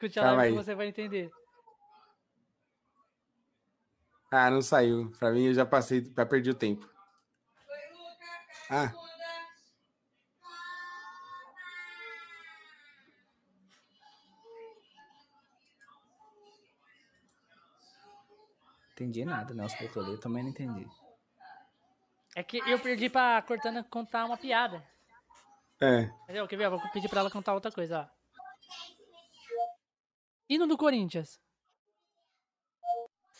Curte 0.00 0.18
a 0.18 0.32
live 0.32 0.56
que 0.56 0.64
você 0.64 0.74
vai 0.74 0.88
entender. 0.88 1.30
Ah, 4.30 4.50
não 4.50 4.60
saiu. 4.60 5.10
Pra 5.18 5.30
mim 5.30 5.46
eu 5.46 5.54
já 5.54 5.64
passei, 5.64 6.04
já 6.14 6.26
perdi 6.26 6.50
o 6.50 6.54
tempo. 6.54 6.88
Ah. 8.70 8.92
Entendi 18.92 19.24
nada, 19.24 19.54
Nelson 19.54 19.78
Bertolli. 19.78 20.10
Eu 20.10 20.20
também 20.20 20.42
não 20.42 20.50
entendi. 20.50 20.84
É 22.34 22.42
que 22.42 22.58
eu 22.66 22.78
perdi 22.80 23.08
pra 23.08 23.40
Cortana 23.42 23.84
contar 23.84 24.24
uma 24.24 24.36
piada. 24.36 24.84
É. 25.80 26.10
Entendeu? 26.24 26.48
Quer 26.48 26.56
ver? 26.56 26.68
vou 26.68 26.80
pedir 26.90 27.08
pra 27.08 27.20
ela 27.20 27.30
contar 27.30 27.54
outra 27.54 27.70
coisa, 27.70 28.00
ó. 28.00 28.18
Hino 30.48 30.66
do 30.66 30.76
Corinthians. 30.76 31.40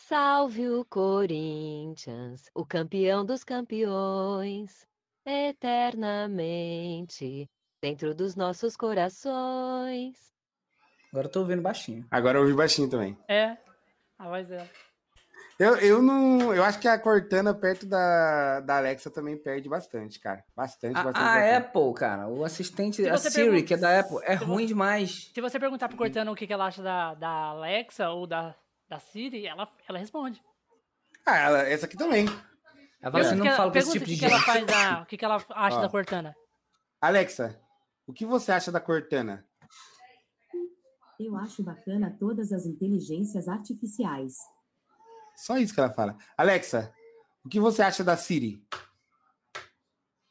Salve 0.09 0.67
o 0.67 0.83
Corinthians, 0.85 2.49
o 2.55 2.65
campeão 2.65 3.23
dos 3.23 3.43
campeões, 3.43 4.87
eternamente 5.23 7.47
dentro 7.79 8.15
dos 8.15 8.35
nossos 8.35 8.75
corações. 8.75 10.17
Agora 11.11 11.27
eu 11.27 11.31
tô 11.31 11.41
ouvindo 11.41 11.61
baixinho. 11.61 12.07
Agora 12.09 12.39
eu 12.39 12.41
ouvi 12.41 12.55
baixinho 12.55 12.89
também. 12.89 13.15
É, 13.27 13.55
a 14.17 14.27
voz 14.27 14.47
dela. 14.47 14.67
Eu, 15.59 15.75
eu 15.75 16.01
não. 16.01 16.55
Eu 16.55 16.63
acho 16.63 16.79
que 16.79 16.87
a 16.87 16.97
Cortana 16.97 17.53
perto 17.53 17.85
da, 17.85 18.61
da 18.61 18.77
Alexa 18.77 19.11
também 19.11 19.37
perde 19.37 19.69
bastante, 19.69 20.19
cara. 20.19 20.43
Bastante, 20.55 20.97
a, 20.97 21.03
bastante. 21.03 21.23
A 21.23 21.35
bastante. 21.35 21.55
Apple, 21.55 21.93
cara, 21.93 22.27
o 22.27 22.43
assistente, 22.43 23.07
a 23.07 23.15
Siri, 23.15 23.35
pergunta, 23.35 23.63
que 23.63 23.75
é 23.75 23.77
da 23.77 23.99
Apple, 23.99 24.17
é 24.23 24.33
ruim 24.33 24.65
demais. 24.65 25.29
Se 25.31 25.39
você 25.39 25.59
perguntar 25.59 25.87
pro 25.87 25.99
Cortana 25.99 26.31
o 26.31 26.35
que, 26.35 26.47
que 26.47 26.53
ela 26.53 26.65
acha 26.65 26.81
da, 26.81 27.13
da 27.13 27.29
Alexa 27.29 28.09
ou 28.09 28.25
da, 28.25 28.55
da 28.89 28.99
Siri, 28.99 29.45
ela, 29.45 29.71
ela 29.87 29.99
responde. 29.99 30.41
Ah, 31.25 31.37
ela, 31.37 31.59
essa 31.61 31.85
aqui 31.85 31.95
também. 31.95 32.25
Ela 33.01 33.11
fala 33.11 33.23
assim, 33.23 33.35
não 33.35 33.45
fala 33.55 33.71
com 33.71 33.77
esse 33.77 33.91
tipo 33.91 34.05
de 34.05 34.15
gente. 34.15 34.27
Que 34.27 34.33
ela 34.33 34.41
faz 34.41 34.65
da, 34.65 35.01
o 35.01 35.05
que, 35.05 35.17
que 35.17 35.23
ela 35.23 35.35
acha 35.35 35.77
Ó, 35.77 35.81
da 35.81 35.89
Cortana? 35.89 36.35
Alexa, 36.99 37.61
o 38.07 38.13
que 38.13 38.25
você 38.25 38.51
acha 38.51 38.71
da 38.71 38.81
Cortana? 38.81 39.45
Eu 41.19 41.37
acho 41.37 41.61
bacana 41.61 42.15
todas 42.19 42.51
as 42.51 42.65
inteligências 42.65 43.47
artificiais. 43.47 44.33
Só 45.35 45.57
isso 45.57 45.73
que 45.73 45.79
ela 45.79 45.91
fala. 45.91 46.17
Alexa, 46.35 46.93
o 47.45 47.49
que 47.49 47.59
você 47.59 47.81
acha 47.81 48.03
da 48.03 48.17
Siri? 48.17 48.65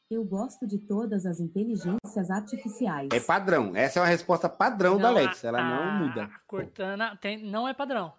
Eu 0.09 0.23
gosto 0.25 0.67
de 0.67 0.79
todas 0.79 1.25
as 1.25 1.39
inteligências 1.39 2.31
artificiais. 2.31 3.09
É 3.13 3.19
padrão. 3.19 3.75
Essa 3.75 3.99
é 3.99 4.01
uma 4.01 4.07
resposta 4.07 4.49
padrão 4.49 4.95
não, 4.95 5.01
da 5.01 5.07
Alexa. 5.09 5.47
Ela 5.47 5.59
a, 5.59 5.63
não 5.63 6.07
muda. 6.07 6.23
A 6.23 6.39
Cortana 6.47 7.15
tem, 7.17 7.43
não 7.43 7.67
é 7.67 7.73
padrão. 7.73 8.18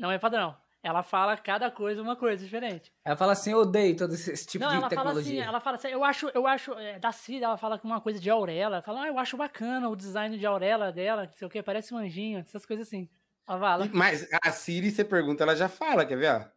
Não 0.00 0.10
é 0.10 0.18
padrão. 0.18 0.56
Ela 0.82 1.02
fala 1.02 1.36
cada 1.36 1.70
coisa 1.70 2.00
uma 2.00 2.16
coisa 2.16 2.42
diferente. 2.42 2.90
Ela 3.04 3.14
fala 3.14 3.32
assim, 3.32 3.52
eu 3.52 3.58
odeio 3.58 3.94
todo 3.94 4.14
esse 4.14 4.46
tipo 4.46 4.64
não, 4.64 4.70
de 4.70 4.76
ela 4.78 4.88
tecnologia. 4.88 5.22
Fala 5.22 5.40
assim, 5.42 5.48
ela 5.48 5.60
fala 5.60 5.76
assim, 5.76 5.88
eu 5.88 6.02
acho, 6.02 6.28
eu 6.30 6.46
acho, 6.46 6.72
é, 6.72 6.98
da 6.98 7.12
Siri, 7.12 7.44
ela 7.44 7.58
fala 7.58 7.78
com 7.78 7.86
uma 7.86 8.00
coisa 8.00 8.18
de 8.18 8.30
Aurela. 8.30 8.76
Ela 8.76 8.82
fala, 8.82 9.02
ah, 9.02 9.08
eu 9.08 9.18
acho 9.18 9.36
bacana 9.36 9.90
o 9.90 9.94
design 9.94 10.38
de 10.38 10.46
Aurela 10.46 10.90
dela, 10.90 11.26
não 11.26 11.32
sei 11.34 11.46
o 11.46 11.50
que, 11.50 11.62
parece 11.62 11.92
um 11.92 11.98
anjinho, 11.98 12.38
essas 12.38 12.64
coisas 12.64 12.86
assim. 12.86 13.10
Ela 13.46 13.60
fala. 13.60 13.90
Mas 13.92 14.26
a 14.42 14.50
Siri, 14.50 14.90
você 14.90 15.04
pergunta, 15.04 15.42
ela 15.42 15.54
já 15.54 15.68
fala, 15.68 16.06
quer 16.06 16.16
ver? 16.16 16.50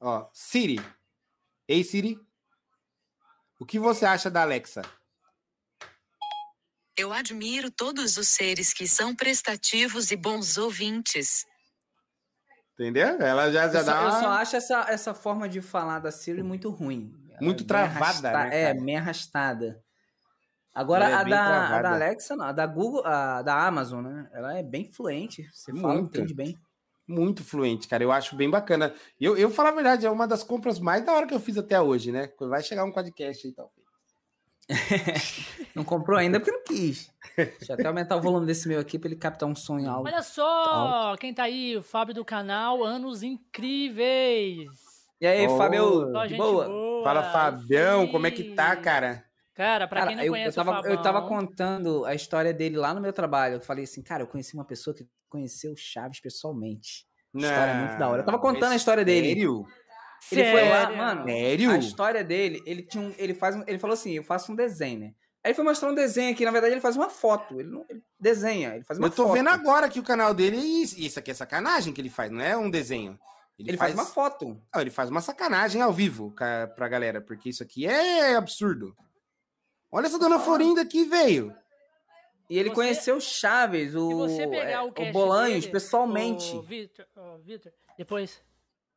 Ó, 0.00 0.18
ó 0.18 0.28
Siri. 0.34 0.78
Ei, 1.66 1.82
Siri. 1.82 2.20
O 3.58 3.64
que 3.64 3.78
você 3.78 4.04
acha 4.04 4.30
da 4.30 4.42
Alexa? 4.42 4.82
Eu 6.94 7.10
admiro 7.10 7.70
todos 7.70 8.18
os 8.18 8.28
seres 8.28 8.74
que 8.74 8.86
são 8.86 9.16
prestativos 9.16 10.10
e 10.10 10.16
bons 10.16 10.58
ouvintes. 10.58 11.46
Entendeu? 12.78 13.20
Ela 13.20 13.50
já, 13.50 13.68
já 13.68 13.80
eu 13.80 13.84
dá. 13.86 13.92
Só, 13.92 14.04
eu 14.04 14.10
só 14.10 14.28
acho 14.32 14.56
essa, 14.56 14.86
essa 14.88 15.14
forma 15.14 15.48
de 15.48 15.62
falar 15.62 15.98
da 15.98 16.12
Siri 16.12 16.42
muito 16.42 16.68
ruim. 16.70 17.10
Muito 17.40 17.64
é 17.64 17.66
travada, 17.66 18.32
né, 18.32 18.70
É, 18.70 18.74
meio 18.74 18.98
arrastada. 18.98 19.82
Agora, 20.74 21.08
é 21.08 21.14
a, 21.14 21.24
da, 21.24 21.78
a, 21.78 21.82
da, 21.82 21.92
Alexa, 21.92 22.36
não, 22.36 22.44
a 22.44 22.52
da 22.52 22.66
Google, 22.66 23.02
a 23.06 23.40
da 23.40 23.66
Amazon, 23.66 24.04
né? 24.04 24.28
Ela 24.30 24.58
é 24.58 24.62
bem 24.62 24.84
fluente. 24.92 25.48
Você 25.50 25.72
muito, 25.72 25.82
fala, 25.82 26.00
entende 26.00 26.34
bem. 26.34 26.54
Muito 27.08 27.42
fluente, 27.42 27.88
cara. 27.88 28.04
Eu 28.04 28.12
acho 28.12 28.36
bem 28.36 28.50
bacana. 28.50 28.92
Eu, 29.18 29.38
eu 29.38 29.50
falo 29.50 29.70
a 29.70 29.72
verdade, 29.72 30.04
é 30.04 30.10
uma 30.10 30.28
das 30.28 30.42
compras 30.42 30.78
mais 30.78 31.02
da 31.02 31.14
hora 31.14 31.26
que 31.26 31.32
eu 31.32 31.40
fiz 31.40 31.56
até 31.56 31.80
hoje, 31.80 32.12
né? 32.12 32.30
Vai 32.38 32.62
chegar 32.62 32.84
um 32.84 32.92
podcast 32.92 33.46
aí, 33.46 33.54
talvez. 33.54 33.75
não 35.74 35.84
comprou 35.84 36.18
ainda 36.18 36.40
porque 36.40 36.52
não 36.52 36.64
quis. 36.64 37.12
Deixa 37.36 37.72
eu 37.72 37.74
até 37.74 37.86
aumentar 37.86 38.16
o 38.16 38.20
volume 38.20 38.46
desse 38.46 38.66
meu 38.66 38.80
aqui 38.80 38.98
para 38.98 39.08
ele 39.08 39.16
captar 39.16 39.48
um 39.48 39.54
sonho 39.54 39.88
alto. 39.90 40.06
Olha 40.06 40.22
só, 40.22 40.44
alto. 40.44 41.20
quem 41.20 41.32
tá 41.32 41.44
aí, 41.44 41.76
o 41.76 41.82
Fábio 41.82 42.14
do 42.14 42.24
canal 42.24 42.82
Anos 42.82 43.22
Incríveis. 43.22 44.68
E 45.20 45.26
aí, 45.26 45.46
oh, 45.46 45.56
Fábio, 45.56 46.12
de 46.26 46.36
boa? 46.36 46.66
boa? 46.66 47.04
Fala, 47.04 47.22
Fabião, 47.24 48.06
Sim. 48.06 48.12
como 48.12 48.26
é 48.26 48.30
que 48.30 48.54
tá, 48.54 48.76
cara? 48.76 49.24
Cara, 49.54 49.88
pra 49.88 50.00
cara, 50.00 50.08
quem 50.08 50.16
não 50.16 50.24
eu, 50.24 50.32
conhece 50.32 50.58
eu 50.58 50.64
tava, 50.64 50.70
o 50.70 50.82
Fabão... 50.82 50.90
Eu 50.90 51.02
tava 51.02 51.22
contando 51.22 52.04
a 52.04 52.14
história 52.14 52.52
dele 52.52 52.76
lá 52.76 52.92
no 52.92 53.00
meu 53.00 53.12
trabalho. 53.12 53.54
Eu 53.54 53.60
falei 53.60 53.84
assim, 53.84 54.02
cara, 54.02 54.22
eu 54.22 54.26
conheci 54.26 54.52
uma 54.54 54.66
pessoa 54.66 54.94
que 54.94 55.08
conheceu 55.30 55.72
o 55.72 55.76
Chaves 55.76 56.20
pessoalmente. 56.20 57.06
Não, 57.32 57.48
história 57.48 57.74
muito 57.74 57.98
da 57.98 58.08
hora. 58.08 58.22
Eu 58.22 58.26
tava 58.26 58.38
contando 58.38 58.72
a 58.72 58.76
história 58.76 59.04
dele. 59.04 59.28
Sério? 59.28 59.66
Ele 60.30 60.50
foi 60.50 60.68
lá, 60.68 60.90
mano. 60.90 61.24
Sério? 61.24 61.70
A 61.70 61.78
história 61.78 62.24
dele, 62.24 62.62
ele 62.66 62.82
tinha 62.82 63.02
um, 63.02 63.14
ele 63.16 63.34
faz 63.34 63.56
um, 63.56 63.62
ele 63.66 63.78
falou 63.78 63.94
assim, 63.94 64.12
eu 64.12 64.24
faço 64.24 64.52
um 64.52 64.56
desenho, 64.56 65.00
né? 65.00 65.14
Aí 65.42 65.50
ele 65.50 65.54
foi 65.54 65.64
mostrar 65.64 65.88
um 65.88 65.94
desenho 65.94 66.32
aqui, 66.32 66.44
na 66.44 66.50
verdade 66.50 66.74
ele 66.74 66.80
faz 66.80 66.96
uma 66.96 67.08
foto, 67.08 67.60
ele, 67.60 67.70
não, 67.70 67.86
ele 67.88 68.02
desenha, 68.18 68.74
ele 68.74 68.82
faz 68.82 68.98
uma 68.98 69.06
Eu 69.06 69.12
tô 69.12 69.24
foto. 69.24 69.34
vendo 69.34 69.48
agora 69.48 69.88
que 69.88 70.00
o 70.00 70.02
canal 70.02 70.34
dele, 70.34 70.56
isso 70.56 71.18
aqui 71.18 71.30
é 71.30 71.34
sacanagem 71.34 71.92
que 71.92 72.00
ele 72.00 72.10
faz, 72.10 72.32
não 72.32 72.40
é 72.40 72.56
um 72.56 72.68
desenho. 72.68 73.16
Ele, 73.58 73.70
ele 73.70 73.76
faz... 73.76 73.94
faz... 73.94 74.06
uma 74.06 74.12
foto. 74.12 74.60
Não, 74.74 74.80
ele 74.80 74.90
faz 74.90 75.08
uma 75.08 75.20
sacanagem 75.20 75.80
ao 75.80 75.92
vivo 75.92 76.32
pra 76.32 76.88
galera, 76.88 77.20
porque 77.20 77.48
isso 77.48 77.62
aqui 77.62 77.86
é 77.86 78.34
absurdo. 78.34 78.96
Olha 79.90 80.06
essa 80.06 80.18
dona 80.18 80.38
Florinda 80.38 80.82
aqui, 80.82 81.04
veio. 81.04 81.54
E 82.50 82.58
ele 82.58 82.68
você... 82.68 82.74
conheceu 82.74 83.20
Chaves, 83.20 83.94
o, 83.94 84.26
é, 84.26 84.80
o, 84.80 84.88
o 84.88 85.12
Bolanhos, 85.12 85.62
dele, 85.62 85.72
pessoalmente. 85.72 86.54
O 86.54 86.62
Vitor, 86.62 87.06
depois, 87.96 88.42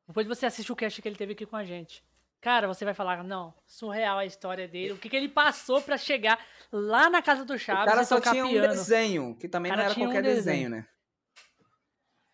depois 0.09 0.25
você 0.25 0.47
assiste 0.47 0.71
o 0.71 0.75
cast 0.75 0.99
que 1.03 1.07
ele 1.07 1.15
teve 1.15 1.33
aqui 1.33 1.45
com 1.45 1.55
a 1.55 1.63
gente. 1.63 2.03
Cara, 2.41 2.67
você 2.67 2.83
vai 2.83 2.95
falar, 2.95 3.23
não, 3.23 3.53
surreal 3.67 4.17
a 4.17 4.25
história 4.25 4.67
dele, 4.67 4.93
o 4.93 4.97
que, 4.97 5.07
que 5.07 5.15
ele 5.15 5.29
passou 5.29 5.81
para 5.83 5.99
chegar 5.99 6.43
lá 6.71 7.11
na 7.11 7.21
casa 7.21 7.45
do 7.45 7.59
Chaves. 7.59 7.83
O 7.83 7.85
cara 7.85 8.03
só 8.03 8.19
tinha 8.19 8.43
piano. 8.43 8.65
um 8.65 8.69
desenho, 8.69 9.35
que 9.35 9.47
também 9.47 9.71
não 9.71 9.79
era 9.79 9.93
qualquer 9.93 10.19
um 10.19 10.23
desenho. 10.23 10.35
desenho, 10.35 10.69
né? 10.71 10.87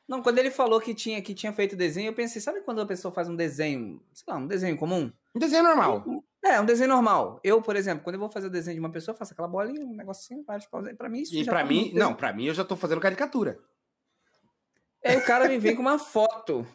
Não, 0.07 0.21
quando 0.21 0.37
ele 0.37 0.51
falou 0.51 0.79
que 0.79 0.93
tinha, 0.93 1.21
que 1.21 1.33
tinha 1.33 1.51
feito 1.51 1.75
desenho, 1.75 2.07
eu 2.07 2.13
pensei, 2.13 2.41
sabe 2.41 2.61
quando 2.61 2.79
a 2.79 2.85
pessoa 2.85 3.11
faz 3.11 3.27
um 3.27 3.35
desenho, 3.35 4.01
sei 4.13 4.33
lá, 4.33 4.39
um 4.39 4.47
desenho 4.47 4.77
comum? 4.77 5.11
Um 5.35 5.39
desenho 5.39 5.63
normal. 5.63 6.05
É, 6.45 6.61
um 6.61 6.65
desenho 6.65 6.89
normal. 6.89 7.41
Eu, 7.43 7.61
por 7.61 7.75
exemplo, 7.75 8.03
quando 8.03 8.13
eu 8.13 8.19
vou 8.19 8.29
fazer 8.29 8.47
o 8.47 8.51
desenho 8.51 8.75
de 8.75 8.79
uma 8.79 8.91
pessoa, 8.91 9.13
eu 9.13 9.17
faço 9.17 9.33
aquela 9.33 9.49
bolinha, 9.49 9.85
um 9.85 9.95
negocinho, 9.95 10.45
vários 10.45 10.65
pauzinhos. 10.67 10.97
Pra 10.97 11.09
mim, 11.09 11.21
isso 11.21 11.35
E 11.35 11.43
pra 11.43 11.59
tá 11.59 11.65
mim, 11.65 11.91
não, 11.93 12.13
pra 12.13 12.31
mim 12.31 12.45
eu 12.45 12.53
já 12.53 12.63
tô 12.63 12.77
fazendo 12.77 13.01
caricatura. 13.01 13.59
Aí 15.03 15.17
o 15.17 15.25
cara 15.25 15.49
me 15.49 15.57
vem 15.57 15.75
com 15.75 15.81
uma 15.81 15.99
foto. 15.99 16.65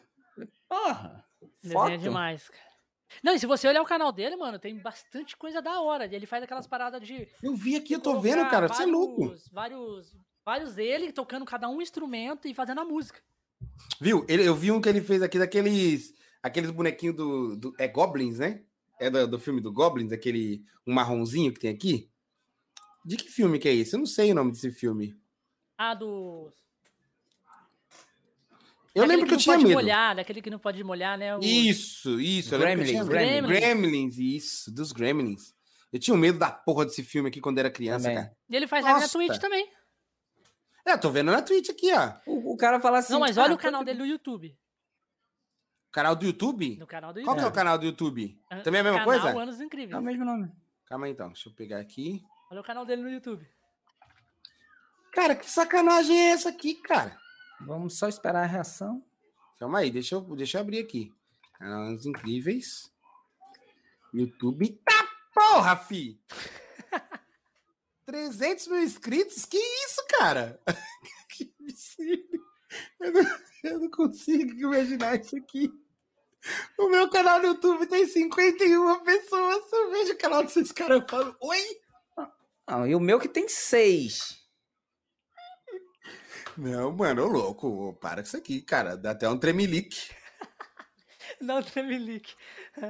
Porra! 0.70 1.24
Desenho 1.60 1.88
é 1.88 1.96
demais, 1.96 2.48
cara. 2.48 2.70
Não, 3.24 3.34
e 3.34 3.40
se 3.40 3.46
você 3.46 3.66
olhar 3.66 3.82
o 3.82 3.86
canal 3.86 4.12
dele, 4.12 4.36
mano, 4.36 4.56
tem 4.56 4.78
bastante 4.78 5.36
coisa 5.36 5.60
da 5.60 5.80
hora. 5.80 6.06
Ele 6.06 6.26
faz 6.26 6.44
aquelas 6.44 6.68
paradas 6.68 7.02
de. 7.02 7.26
Eu 7.42 7.56
vi 7.56 7.74
aqui, 7.74 7.92
eu 7.92 8.00
tô 8.00 8.20
vendo, 8.20 8.48
cara. 8.48 8.68
Você 8.68 8.84
é 8.84 8.86
louco. 8.86 9.34
Vários, 9.50 10.16
vários 10.44 10.74
dele 10.76 11.12
tocando 11.12 11.44
cada 11.44 11.68
um 11.68 11.82
instrumento 11.82 12.46
e 12.46 12.54
fazendo 12.54 12.80
a 12.80 12.84
música. 12.84 13.20
Viu? 14.00 14.24
Ele, 14.28 14.46
eu 14.46 14.54
vi 14.54 14.70
um 14.70 14.80
que 14.80 14.88
ele 14.88 15.00
fez 15.00 15.22
aqui 15.22 15.40
daqueles. 15.40 16.14
Aqueles 16.40 16.70
bonequinhos 16.70 17.16
do, 17.16 17.56
do. 17.56 17.74
É 17.76 17.88
Goblins, 17.88 18.38
né? 18.38 18.62
É 19.00 19.10
do, 19.10 19.26
do 19.26 19.38
filme 19.40 19.60
do 19.60 19.72
Goblins, 19.72 20.12
aquele. 20.12 20.64
Um 20.86 20.94
marronzinho 20.94 21.52
que 21.52 21.58
tem 21.58 21.70
aqui. 21.70 22.08
De 23.04 23.16
que 23.16 23.28
filme 23.28 23.58
que 23.58 23.68
é 23.68 23.74
esse? 23.74 23.94
Eu 23.94 23.98
não 23.98 24.06
sei 24.06 24.30
o 24.30 24.34
nome 24.36 24.52
desse 24.52 24.70
filme. 24.70 25.16
Ah, 25.76 25.94
do. 25.94 26.52
Eu 28.94 29.04
lembro 29.04 29.26
que, 29.26 29.30
que 29.30 29.34
eu 29.34 29.38
tinha 29.38 29.58
medo. 29.58 29.70
Molhar, 29.70 30.16
daquele 30.16 30.42
que 30.42 30.50
não 30.50 30.58
pode 30.58 30.82
molhar, 30.82 31.16
né? 31.16 31.36
O... 31.36 31.40
Isso, 31.40 32.20
isso. 32.20 32.58
Gremlins, 32.58 33.06
Gremlins. 33.06 33.58
Gremlins, 33.60 34.18
isso, 34.18 34.74
dos 34.74 34.92
Gremlins. 34.92 35.54
Eu 35.92 35.98
tinha 35.98 36.16
medo 36.16 36.38
da 36.38 36.50
porra 36.50 36.84
desse 36.84 37.02
filme 37.02 37.28
aqui 37.28 37.40
quando 37.40 37.58
era 37.58 37.70
criança, 37.70 38.08
também. 38.08 38.24
cara. 38.24 38.36
E 38.48 38.56
ele 38.56 38.66
faz 38.66 38.84
live 38.84 39.00
na 39.00 39.08
Twitch 39.08 39.38
também. 39.38 39.70
É, 40.84 40.96
tô 40.96 41.10
vendo 41.10 41.30
na 41.30 41.42
Twitch 41.42 41.68
aqui, 41.68 41.92
ó. 41.92 42.14
O, 42.26 42.54
o 42.54 42.56
cara 42.56 42.80
fala 42.80 42.98
assim. 42.98 43.12
Não, 43.12 43.20
mas 43.20 43.36
olha 43.36 43.52
ah, 43.52 43.54
o 43.54 43.58
canal 43.58 43.84
dele 43.84 43.98
no 43.98 44.06
YouTube. 44.06 44.56
O 45.88 45.92
canal 45.92 46.16
do 46.16 46.24
YouTube? 46.24 46.76
No 46.76 46.86
canal 46.86 47.12
do 47.12 47.20
YouTube. 47.20 47.26
Qual 47.26 47.36
que 47.36 47.44
é 47.44 47.48
o 47.48 47.52
canal 47.52 47.78
do 47.78 47.84
YouTube? 47.84 48.40
Também 48.62 48.78
é 48.78 48.80
a 48.80 48.84
mesma 48.84 49.00
canal 49.00 49.04
coisa? 49.04 49.38
Anos 49.40 49.60
Incríveis. 49.60 49.92
É 49.92 49.98
o 49.98 50.02
mesmo 50.02 50.24
nome. 50.24 50.50
Calma 50.86 51.06
aí, 51.06 51.12
então. 51.12 51.28
Deixa 51.28 51.48
eu 51.48 51.52
pegar 51.52 51.78
aqui. 51.78 52.22
Olha 52.50 52.60
o 52.60 52.64
canal 52.64 52.84
dele 52.84 53.02
no 53.02 53.10
YouTube. 53.10 53.46
Cara, 55.12 55.34
que 55.34 55.50
sacanagem 55.50 56.16
é 56.16 56.30
essa 56.30 56.48
aqui, 56.48 56.74
cara? 56.76 57.19
Vamos 57.66 57.98
só 57.98 58.08
esperar 58.08 58.44
a 58.44 58.46
reação. 58.46 59.04
Calma 59.58 59.80
aí, 59.80 59.90
deixa 59.90 60.14
eu, 60.14 60.20
deixa 60.36 60.58
eu 60.58 60.62
abrir 60.62 60.78
aqui. 60.78 61.12
Canais 61.58 62.06
Incríveis. 62.06 62.90
YouTube. 64.12 64.80
Tá 64.84 65.08
porra, 65.34 65.76
fi! 65.76 66.20
300 68.06 68.66
mil 68.68 68.82
inscritos? 68.82 69.44
Que 69.44 69.58
isso, 69.58 70.04
cara? 70.08 70.60
que 71.28 71.52
absurdo. 71.60 72.44
Eu 72.98 73.12
não, 73.12 73.38
eu 73.64 73.80
não 73.80 73.90
consigo 73.90 74.52
imaginar 74.52 75.20
isso 75.20 75.36
aqui. 75.36 75.70
O 76.78 76.88
meu 76.88 77.10
canal 77.10 77.40
no 77.40 77.48
YouTube 77.48 77.86
tem 77.86 78.06
51 78.06 79.04
pessoas. 79.04 79.72
Eu 79.72 79.90
vejo 79.90 80.12
o 80.14 80.18
canal 80.18 80.42
desses 80.42 80.72
caras 80.72 81.02
e 81.04 81.10
falo, 81.10 81.36
oi? 81.40 81.80
Não, 82.66 82.86
e 82.86 82.94
o 82.94 83.00
meu 83.00 83.18
que 83.20 83.28
tem 83.28 83.48
6. 83.48 84.39
Não, 86.60 86.92
mano, 86.92 87.24
ô 87.24 87.26
louco, 87.26 87.96
para 88.02 88.20
com 88.20 88.26
isso 88.26 88.36
aqui, 88.36 88.60
cara. 88.60 88.94
Dá 88.94 89.12
até 89.12 89.26
um 89.26 89.38
tremelique. 89.38 90.10
Dá 91.40 91.56
um 91.56 91.62
tremelique. 91.62 92.34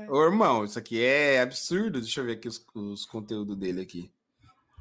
Ô, 0.09 0.25
irmão, 0.25 0.65
isso 0.65 0.77
aqui 0.77 1.01
é 1.01 1.41
absurdo. 1.41 2.01
Deixa 2.01 2.21
eu 2.21 2.25
ver 2.25 2.33
aqui 2.33 2.49
os, 2.49 2.67
os 2.75 3.07
conteúdos 3.07 3.57
dele 3.57 3.81
aqui. 3.81 4.11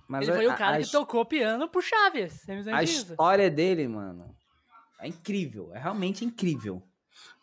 Mas 0.08 0.28
Ele 0.28 0.38
foi 0.38 0.48
a, 0.48 0.54
o 0.56 0.58
cara 0.58 0.78
a, 0.78 0.82
que 0.82 0.92
tocou 0.92 1.24
piano 1.24 1.70
pro 1.70 1.84
Chaves. 1.84 2.42
A 2.74 2.82
história 2.82 3.48
dele, 3.48 3.88
mano, 3.88 4.36
é 5.00 5.08
incrível. 5.08 5.70
É 5.72 5.78
realmente 5.78 6.26
incrível. 6.26 6.82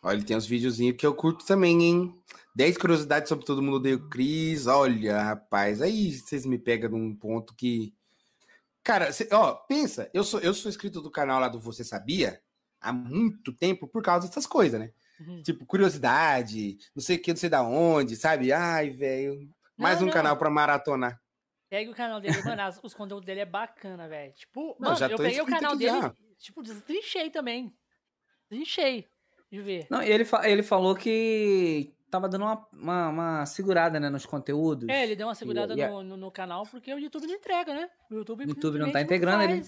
Olha, 0.03 0.17
ele 0.17 0.25
tem 0.25 0.35
uns 0.35 0.45
videozinhos 0.45 0.97
que 0.97 1.05
eu 1.05 1.15
curto 1.15 1.45
também, 1.45 1.81
hein? 1.81 2.13
10 2.55 2.77
curiosidades 2.77 3.29
sobre 3.29 3.45
todo 3.45 3.61
mundo 3.61 3.87
o 3.87 4.09
Cris. 4.09 4.67
Olha, 4.67 5.21
rapaz, 5.21 5.81
aí 5.81 6.11
vocês 6.11 6.45
me 6.45 6.59
pegam 6.59 6.91
num 6.91 7.15
ponto 7.15 7.55
que 7.55 7.93
Cara, 8.87 9.11
cê, 9.11 9.27
ó, 9.33 9.53
pensa, 9.53 10.09
eu 10.13 10.23
sou, 10.23 10.39
eu 10.39 10.53
sou 10.53 10.69
inscrito 10.69 11.01
do 11.01 11.11
canal 11.11 11.41
lá 11.41 11.49
do 11.49 11.59
Você 11.59 11.83
Sabia 11.83 12.41
há 12.79 12.93
muito 12.93 13.51
tempo 13.51 13.85
por 13.85 14.01
causa 14.01 14.27
dessas 14.27 14.47
coisas, 14.47 14.79
né? 14.79 14.93
Uhum. 15.19 15.41
Tipo, 15.43 15.65
curiosidade, 15.65 16.77
não 16.95 17.03
sei 17.03 17.17
o 17.17 17.21
que, 17.21 17.31
não 17.31 17.37
sei 17.37 17.49
da 17.49 17.61
onde, 17.61 18.15
sabe? 18.15 18.53
Ai, 18.53 18.89
velho. 18.89 19.53
Mais 19.75 19.97
não, 19.99 20.03
um 20.03 20.05
não. 20.05 20.13
canal 20.13 20.37
pra 20.37 20.49
maratonar. 20.49 21.19
Pegue 21.69 21.91
o 21.91 21.93
canal 21.93 22.21
dele, 22.21 22.41
mano, 22.45 22.63
os 22.81 22.93
conteúdos 22.93 23.25
dele 23.25 23.41
é 23.41 23.45
bacana, 23.45 24.07
velho. 24.07 24.31
Tipo, 24.31 24.77
não, 24.79 24.93
mano, 24.93 25.05
eu 25.05 25.17
peguei 25.17 25.41
o 25.41 25.45
canal 25.45 25.75
dele, 25.75 25.99
já. 25.99 26.15
tipo, 26.39 26.63
destrinchei 26.63 27.29
também. 27.29 27.73
Destrinchei 28.49 29.05
de 29.51 29.61
ver. 29.61 29.87
Não, 29.89 30.01
e 30.01 30.09
ele, 30.09 30.25
ele 30.45 30.63
falou 30.63 30.95
que 30.95 31.93
tava 32.09 32.27
dando 32.29 32.43
uma, 32.43 32.67
uma, 32.73 33.09
uma, 33.09 33.45
segurada, 33.45 33.99
né, 33.99 34.09
nos 34.09 34.25
conteúdos. 34.25 34.87
É, 34.89 35.03
ele 35.03 35.15
deu 35.15 35.27
uma 35.27 35.35
segurada 35.35 35.73
e, 35.73 35.87
no, 35.87 36.03
no, 36.03 36.17
no, 36.17 36.31
canal 36.31 36.65
porque 36.65 36.93
o 36.93 36.99
YouTube 36.99 37.27
não 37.27 37.35
entrega, 37.35 37.73
né? 37.73 37.89
O 38.09 38.15
YouTube, 38.15 38.45
YouTube 38.45 38.79
não 38.79 38.91
tá 38.91 39.01
integrando, 39.01 39.43
ele 39.43 39.63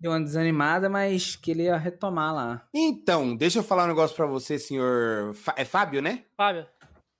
deu 0.00 0.10
uma 0.10 0.20
desanimada, 0.20 0.88
mas 0.88 1.36
que 1.36 1.50
ele 1.50 1.64
ia 1.64 1.76
retomar 1.76 2.34
lá. 2.34 2.68
Então, 2.74 3.36
deixa 3.36 3.60
eu 3.60 3.62
falar 3.62 3.84
um 3.84 3.88
negócio 3.88 4.16
para 4.16 4.26
você, 4.26 4.58
senhor. 4.58 5.34
É 5.56 5.64
Fábio, 5.64 6.02
né? 6.02 6.24
Fábio. 6.36 6.66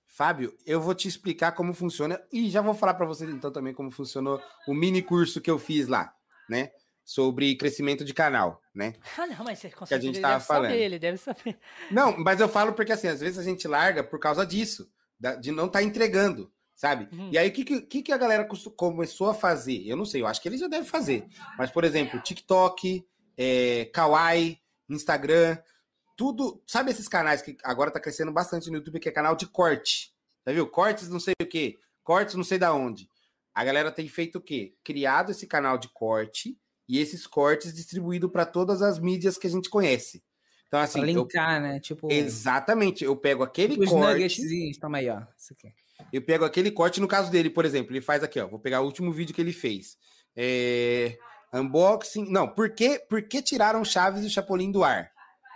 Fábio, 0.07 0.55
eu 0.63 0.79
vou 0.79 0.93
te 0.93 1.07
explicar 1.07 1.53
como 1.53 1.73
funciona 1.73 2.21
e 2.31 2.47
já 2.47 2.61
vou 2.61 2.75
falar 2.75 2.93
para 2.93 3.05
vocês 3.05 3.27
então 3.31 3.51
também 3.51 3.73
como 3.73 3.89
funcionou 3.89 4.39
o 4.67 4.73
mini 4.73 5.01
curso 5.01 5.41
que 5.41 5.49
eu 5.49 5.57
fiz 5.57 5.87
lá, 5.87 6.13
né? 6.47 6.71
Sobre 7.03 7.55
crescimento 7.55 8.05
de 8.05 8.13
canal, 8.13 8.61
né? 8.73 8.93
Ah, 9.17 9.27
não, 9.27 9.43
mas 9.43 9.59
você 9.59 9.69
consegue, 9.69 10.01
que 10.01 10.07
a 10.07 10.11
gente 10.11 10.21
tava 10.21 10.39
falando. 10.39 10.71
Saber, 10.71 10.81
ele 10.81 10.99
deve 10.99 11.17
saber. 11.17 11.57
Não, 11.91 12.17
mas 12.17 12.39
eu 12.39 12.49
falo 12.49 12.73
porque 12.73 12.91
assim, 12.91 13.07
às 13.07 13.19
vezes 13.19 13.37
a 13.37 13.43
gente 13.43 13.67
larga 13.67 14.03
por 14.03 14.19
causa 14.19 14.45
disso, 14.45 14.89
de 15.39 15.51
não 15.51 15.67
estar 15.67 15.79
tá 15.79 15.83
entregando, 15.83 16.51
sabe? 16.75 17.07
Uhum. 17.15 17.29
E 17.31 17.37
aí 17.37 17.49
o 17.49 17.53
que, 17.53 17.81
que, 17.81 18.01
que 18.01 18.11
a 18.11 18.17
galera 18.17 18.47
começou 18.75 19.29
a 19.29 19.33
fazer? 19.33 19.87
Eu 19.87 19.95
não 19.95 20.05
sei, 20.05 20.21
eu 20.21 20.27
acho 20.27 20.41
que 20.41 20.49
ele 20.49 20.57
já 20.57 20.67
deve 20.67 20.87
fazer. 20.87 21.25
Mas, 21.57 21.69
por 21.71 21.83
exemplo, 21.83 22.19
TikTok, 22.19 23.05
é, 23.37 23.85
Kawaii, 23.93 24.59
Instagram, 24.89 25.57
tudo. 26.17 26.61
Sabe 26.67 26.91
esses 26.91 27.07
canais 27.07 27.41
que 27.41 27.57
agora 27.63 27.91
tá 27.91 27.99
crescendo 27.99 28.31
bastante 28.31 28.69
no 28.69 28.77
YouTube, 28.77 28.99
que 28.99 29.09
é 29.09 29.11
canal 29.11 29.35
de 29.35 29.47
corte? 29.47 30.13
Tá 30.43 30.51
viu? 30.51 30.67
Cortes 30.67 31.09
não 31.09 31.19
sei 31.19 31.33
o 31.41 31.45
quê, 31.45 31.77
cortes 32.03 32.35
não 32.35 32.43
sei 32.43 32.57
da 32.57 32.73
onde. 32.73 33.07
A 33.53 33.63
galera 33.63 33.91
tem 33.91 34.07
feito 34.07 34.37
o 34.37 34.41
quê? 34.41 34.75
Criado 34.83 35.31
esse 35.31 35.47
canal 35.47 35.77
de 35.77 35.87
corte 35.89 36.57
e 36.87 36.99
esses 36.99 37.25
cortes 37.25 37.73
distribuído 37.73 38.29
para 38.29 38.45
todas 38.45 38.81
as 38.81 38.99
mídias 38.99 39.37
que 39.37 39.47
a 39.47 39.49
gente 39.49 39.69
conhece. 39.69 40.23
Então, 40.67 40.79
assim. 40.79 40.99
Pra 40.99 41.07
linkar, 41.07 41.55
eu... 41.57 41.61
né? 41.61 41.79
Tipo. 41.79 42.11
Exatamente. 42.11 43.03
Eu 43.03 43.15
pego 43.15 43.43
aquele 43.43 43.77
tipo 43.77 43.89
corte. 43.89 44.25
Os 44.69 44.77
toma 44.79 44.97
aí, 44.97 45.09
ó. 45.09 45.21
Isso 45.37 45.53
aqui. 45.53 45.71
Eu 46.11 46.21
pego 46.21 46.43
aquele 46.43 46.71
corte, 46.71 46.99
no 46.99 47.07
caso 47.07 47.31
dele, 47.31 47.49
por 47.49 47.63
exemplo, 47.63 47.93
ele 47.93 48.01
faz 48.01 48.23
aqui, 48.23 48.39
ó. 48.39 48.47
Vou 48.47 48.59
pegar 48.59 48.81
o 48.81 48.85
último 48.85 49.11
vídeo 49.11 49.33
que 49.33 49.41
ele 49.41 49.53
fez. 49.53 49.97
É... 50.35 51.17
Unboxing. 51.53 52.29
Não, 52.29 52.47
por 52.47 52.71
que, 52.71 52.99
por 53.07 53.21
que 53.21 53.41
tiraram 53.41 53.85
Chaves 53.85 54.23
e 54.23 54.27
o 54.27 54.29
Chapolin 54.29 54.71
do 54.71 54.83
ar? 54.83 55.11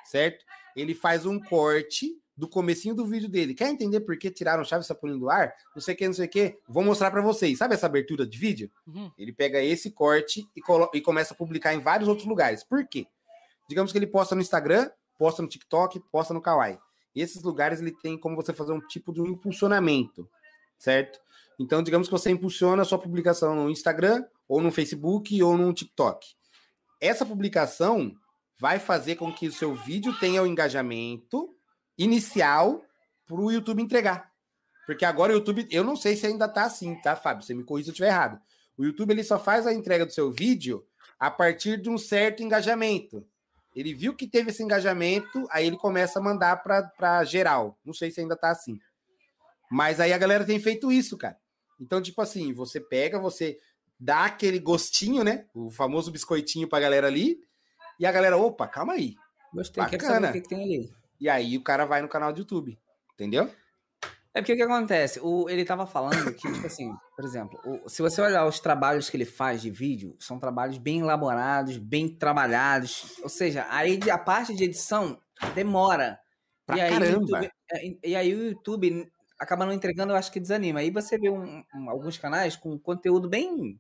Certo? 0.06 0.46
Ele 0.76 0.94
faz 0.94 1.26
um 1.26 1.40
corte 1.40 2.12
do 2.38 2.48
comecinho 2.48 2.94
do 2.94 3.06
vídeo 3.06 3.28
dele. 3.28 3.56
Quer 3.56 3.70
entender 3.70 4.02
por 4.02 4.16
que 4.18 4.30
tiraram 4.30 4.64
Chaves 4.64 4.86
Chapolin 4.86 5.18
do 5.18 5.30
ar? 5.30 5.52
Não 5.76 5.82
sei 5.82 5.96
o 5.96 5.98
que, 5.98 6.06
não 6.06 6.14
sei 6.14 6.28
o 6.28 6.30
que. 6.30 6.58
Vou 6.68 6.84
mostrar 6.84 7.10
para 7.10 7.22
vocês. 7.22 7.58
Sabe 7.58 7.74
essa 7.74 7.88
abertura 7.88 8.28
de 8.28 8.38
vídeo? 8.38 8.70
Uhum. 8.86 9.12
Ele 9.18 9.34
pega 9.34 9.62
esse 9.62 9.90
corte 9.90 10.48
e, 10.56 10.62
e 10.94 11.02
começa 11.02 11.34
a 11.34 11.38
publicar 11.38 11.74
em 11.74 11.80
vários 11.80 12.08
outros 12.08 12.28
lugares. 12.28 12.64
Por 12.64 12.88
quê? 12.88 13.08
Digamos 13.68 13.92
que 13.92 13.98
ele 13.98 14.06
posta 14.06 14.36
no 14.36 14.42
Instagram, 14.42 14.90
posta 15.18 15.42
no 15.42 15.48
TikTok, 15.48 16.00
posta 16.12 16.34
no 16.34 16.42
Kawaii. 16.42 16.78
E 17.16 17.22
esses 17.22 17.42
lugares 17.42 17.82
ele 17.82 17.92
tem 17.92 18.16
como 18.18 18.36
você 18.36 18.54
fazer 18.54 18.72
um 18.72 18.80
tipo 18.80 19.12
de 19.12 19.20
um 19.20 19.26
impulsionamento, 19.26 20.30
certo? 20.78 21.20
Então, 21.60 21.82
digamos 21.82 22.08
que 22.08 22.12
você 22.12 22.30
impulsiona 22.30 22.84
a 22.84 22.86
sua 22.86 23.00
publicação 23.00 23.56
no 23.56 23.72
Instagram, 23.72 24.24
ou 24.48 24.62
no 24.62 24.72
Facebook, 24.72 25.42
ou 25.42 25.58
no 25.58 25.74
TikTok. 25.74 26.24
Essa 27.02 27.26
publicação 27.26 28.14
vai 28.60 28.78
fazer 28.78 29.16
com 29.16 29.34
que 29.34 29.48
o 29.48 29.52
seu 29.52 29.74
vídeo 29.74 30.14
tenha 30.20 30.44
o 30.44 30.48
engajamento 30.48 31.57
inicial 31.98 32.84
para 33.26 33.36
o 33.36 33.52
YouTube 33.52 33.82
entregar. 33.82 34.32
Porque 34.86 35.04
agora 35.04 35.34
o 35.34 35.36
YouTube, 35.36 35.68
eu 35.70 35.84
não 35.84 35.96
sei 35.96 36.16
se 36.16 36.26
ainda 36.26 36.48
tá 36.48 36.64
assim, 36.64 36.96
tá, 37.02 37.16
Fábio? 37.16 37.44
Você 37.44 37.54
me 37.54 37.64
corrija 37.64 37.86
se 37.86 37.90
eu 37.90 37.94
estiver 37.94 38.08
errado. 38.08 38.40
O 38.78 38.86
YouTube 38.86 39.12
ele 39.12 39.24
só 39.24 39.38
faz 39.38 39.68
a 39.68 39.74
entrega 39.74 40.06
do 40.06 40.14
seu 40.14 40.32
vídeo 40.32 40.86
a 41.20 41.30
partir 41.30 41.82
de 41.82 41.90
um 41.90 41.98
certo 41.98 42.44
engajamento. 42.44 43.26
Ele 43.76 43.94
viu 43.94 44.16
que 44.16 44.28
teve 44.28 44.50
esse 44.50 44.64
engajamento, 44.64 45.46
aí 45.52 45.68
ele 45.68 45.78
começa 45.78 46.20
a 46.20 46.22
mandar 46.22 46.64
para 46.64 47.24
geral. 47.26 47.78
Não 47.84 47.94
sei 47.94 48.10
se 48.10 48.22
ainda 48.22 48.36
tá 48.36 48.50
assim. 48.50 48.80
Mas 49.70 50.00
aí 50.00 50.14
a 50.14 50.18
galera 50.18 50.46
tem 50.46 50.60
feito 50.60 50.92
isso, 50.92 51.18
cara. 51.18 51.38
Então, 51.80 52.02
tipo 52.02 52.22
assim, 52.22 52.54
você 52.54 52.80
pega, 52.80 53.20
você 53.20 53.60
dá 54.00 54.26
aquele 54.26 54.60
gostinho, 54.60 55.24
né? 55.24 55.46
O 55.54 55.70
famoso 55.70 56.12
biscoitinho 56.12 56.68
pra 56.68 56.80
galera 56.80 57.08
ali. 57.08 57.40
E 58.00 58.06
a 58.06 58.12
galera, 58.12 58.38
opa, 58.38 58.68
calma 58.68 58.94
aí. 58.94 59.16
Gostei, 59.54 59.84
Bacana. 59.84 60.00
quero 60.00 60.14
saber 60.14 60.30
o 60.30 60.34
que, 60.34 60.42
que 60.42 60.50
tem 60.50 60.64
ali. 60.64 60.94
E 61.20 61.30
aí 61.30 61.58
o 61.58 61.64
cara 61.64 61.86
vai 61.86 62.02
no 62.02 62.10
canal 62.10 62.32
do 62.32 62.40
YouTube. 62.40 62.78
Entendeu? 63.14 63.52
É 64.34 64.42
porque 64.42 64.54
o 64.54 64.56
que 64.56 64.62
acontece? 64.62 65.20
O, 65.20 65.50
ele 65.50 65.66
tava 65.66 65.88
falando 65.88 66.32
que, 66.36 66.52
tipo 66.52 66.68
assim, 66.68 66.94
por 67.16 67.26
exemplo, 67.26 67.60
o, 67.66 67.90
se 67.90 68.04
você 68.04 68.22
olhar 68.22 68.46
os 68.46 68.60
trabalhos 68.60 69.10
que 69.10 69.18
ele 69.18 69.26
faz 69.26 69.64
de 69.64 69.72
vídeo, 69.72 70.16
são 70.20 70.38
trabalhos 70.38 70.78
bem 70.78 71.00
elaborados, 71.00 71.78
bem 71.78 72.08
trabalhados. 72.08 73.18
Ou 73.24 73.30
seja, 73.30 73.66
aí 73.70 74.00
a 74.12 74.18
parte 74.18 74.54
de 74.56 74.66
edição 74.66 75.20
demora. 75.56 76.20
Pra 76.68 76.78
e 76.78 76.82
aí! 76.82 77.12
YouTube, 77.12 77.52
é, 77.72 78.10
e 78.10 78.16
aí 78.16 78.36
o 78.36 78.50
YouTube 78.50 79.12
acaba 79.40 79.66
não 79.66 79.74
entregando, 79.74 80.14
eu 80.14 80.18
acho 80.18 80.32
que 80.32 80.40
desanima. 80.40 80.82
Aí 80.82 80.92
você 80.92 81.18
vê 81.18 81.32
um, 81.32 81.64
um, 81.74 81.90
alguns 81.90 82.20
canais 82.20 82.56
com 82.56 82.78
conteúdo 82.78 83.28
bem 83.28 83.80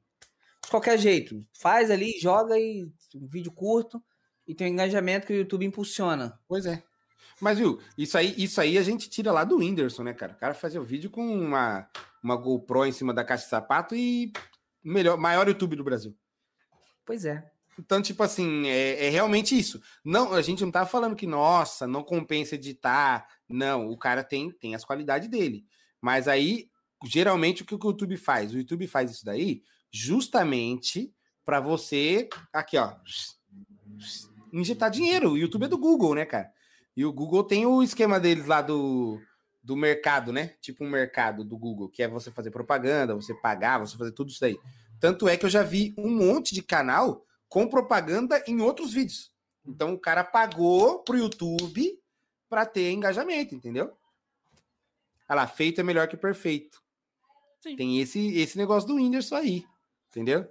de 0.63 0.71
qualquer 0.71 0.97
jeito. 0.97 1.39
Faz 1.59 1.91
ali, 1.91 2.17
joga 2.19 2.57
e 2.57 2.83
um 3.15 3.27
vídeo 3.27 3.51
curto 3.51 4.03
e 4.47 4.55
tem 4.55 4.67
um 4.67 4.73
engajamento 4.73 5.27
que 5.27 5.33
o 5.33 5.37
YouTube 5.37 5.65
impulsiona. 5.65 6.39
Pois 6.47 6.65
é. 6.65 6.81
Mas, 7.39 7.59
viu, 7.59 7.79
isso 7.97 8.17
aí, 8.17 8.33
isso 8.37 8.59
aí 8.59 8.77
a 8.77 8.81
gente 8.81 9.09
tira 9.09 9.31
lá 9.31 9.43
do 9.43 9.57
Whindersson, 9.57 10.03
né, 10.03 10.13
cara? 10.13 10.33
O 10.33 10.37
cara 10.37 10.53
fazia 10.53 10.81
o 10.81 10.85
vídeo 10.85 11.09
com 11.09 11.21
uma, 11.21 11.87
uma 12.23 12.35
GoPro 12.35 12.85
em 12.85 12.91
cima 12.91 13.13
da 13.13 13.23
caixa 13.23 13.43
de 13.43 13.49
sapato 13.49 13.95
e 13.95 14.31
melhor, 14.83 15.17
maior 15.17 15.47
YouTube 15.47 15.75
do 15.75 15.83
Brasil. 15.83 16.15
Pois 17.05 17.25
é. 17.25 17.51
Então, 17.79 18.01
tipo 18.01 18.23
assim, 18.23 18.67
é, 18.67 19.05
é, 19.05 19.09
realmente 19.09 19.57
isso. 19.57 19.79
Não, 20.03 20.33
a 20.33 20.41
gente 20.41 20.63
não 20.63 20.71
tá 20.71 20.85
falando 20.85 21.15
que, 21.15 21.27
nossa, 21.27 21.85
não 21.85 22.03
compensa 22.03 22.55
editar. 22.55 23.27
Não, 23.47 23.87
o 23.89 23.97
cara 23.97 24.23
tem, 24.23 24.49
tem 24.51 24.73
as 24.73 24.83
qualidades 24.83 25.29
dele. 25.29 25.63
Mas 26.01 26.27
aí, 26.27 26.69
geralmente, 27.05 27.61
o 27.61 27.65
que 27.65 27.75
o 27.75 27.79
YouTube 27.83 28.17
faz? 28.17 28.51
O 28.51 28.57
YouTube 28.57 28.87
faz 28.87 29.11
isso 29.11 29.23
daí 29.23 29.61
justamente 29.91 31.13
para 31.45 31.59
você, 31.59 32.27
aqui, 32.51 32.77
ó, 32.77 32.95
injetar 34.51 34.89
dinheiro. 34.89 35.31
O 35.31 35.37
YouTube 35.37 35.65
é 35.65 35.69
do 35.69 35.77
Google, 35.77 36.15
né, 36.15 36.25
cara? 36.25 36.51
E 36.97 37.05
o 37.05 37.13
Google 37.13 37.43
tem 37.43 37.63
o 37.67 37.83
esquema 37.83 38.19
deles 38.19 38.47
lá 38.47 38.59
do, 38.59 39.21
do 39.61 39.75
mercado, 39.77 40.33
né? 40.33 40.55
Tipo 40.59 40.83
um 40.83 40.89
mercado 40.89 41.43
do 41.43 41.55
Google, 41.55 41.87
que 41.87 42.01
é 42.01 42.07
você 42.07 42.31
fazer 42.31 42.49
propaganda, 42.49 43.13
você 43.13 43.35
pagar, 43.35 43.77
você 43.77 43.95
fazer 43.95 44.13
tudo 44.13 44.31
isso 44.31 44.41
daí. 44.41 44.57
Tanto 44.99 45.27
é 45.27 45.37
que 45.37 45.45
eu 45.45 45.49
já 45.49 45.61
vi 45.61 45.93
um 45.95 46.09
monte 46.09 46.55
de 46.55 46.63
canal 46.63 47.23
com 47.47 47.67
propaganda 47.67 48.43
em 48.47 48.61
outros 48.61 48.93
vídeos. 48.93 49.31
Então 49.63 49.93
o 49.93 49.99
cara 49.99 50.23
pagou 50.23 51.03
pro 51.03 51.19
YouTube 51.19 52.01
para 52.49 52.65
ter 52.65 52.89
engajamento, 52.91 53.53
entendeu? 53.53 53.95
Olha 55.29 55.41
lá, 55.41 55.47
feito 55.47 55.79
é 55.79 55.83
melhor 55.83 56.07
que 56.07 56.17
perfeito. 56.17 56.81
Sim. 57.61 57.75
Tem 57.75 57.99
esse, 57.99 58.39
esse 58.39 58.57
negócio 58.57 58.87
do 58.87 58.95
Whindersson 58.95 59.35
aí, 59.35 59.65
entendeu? 60.09 60.49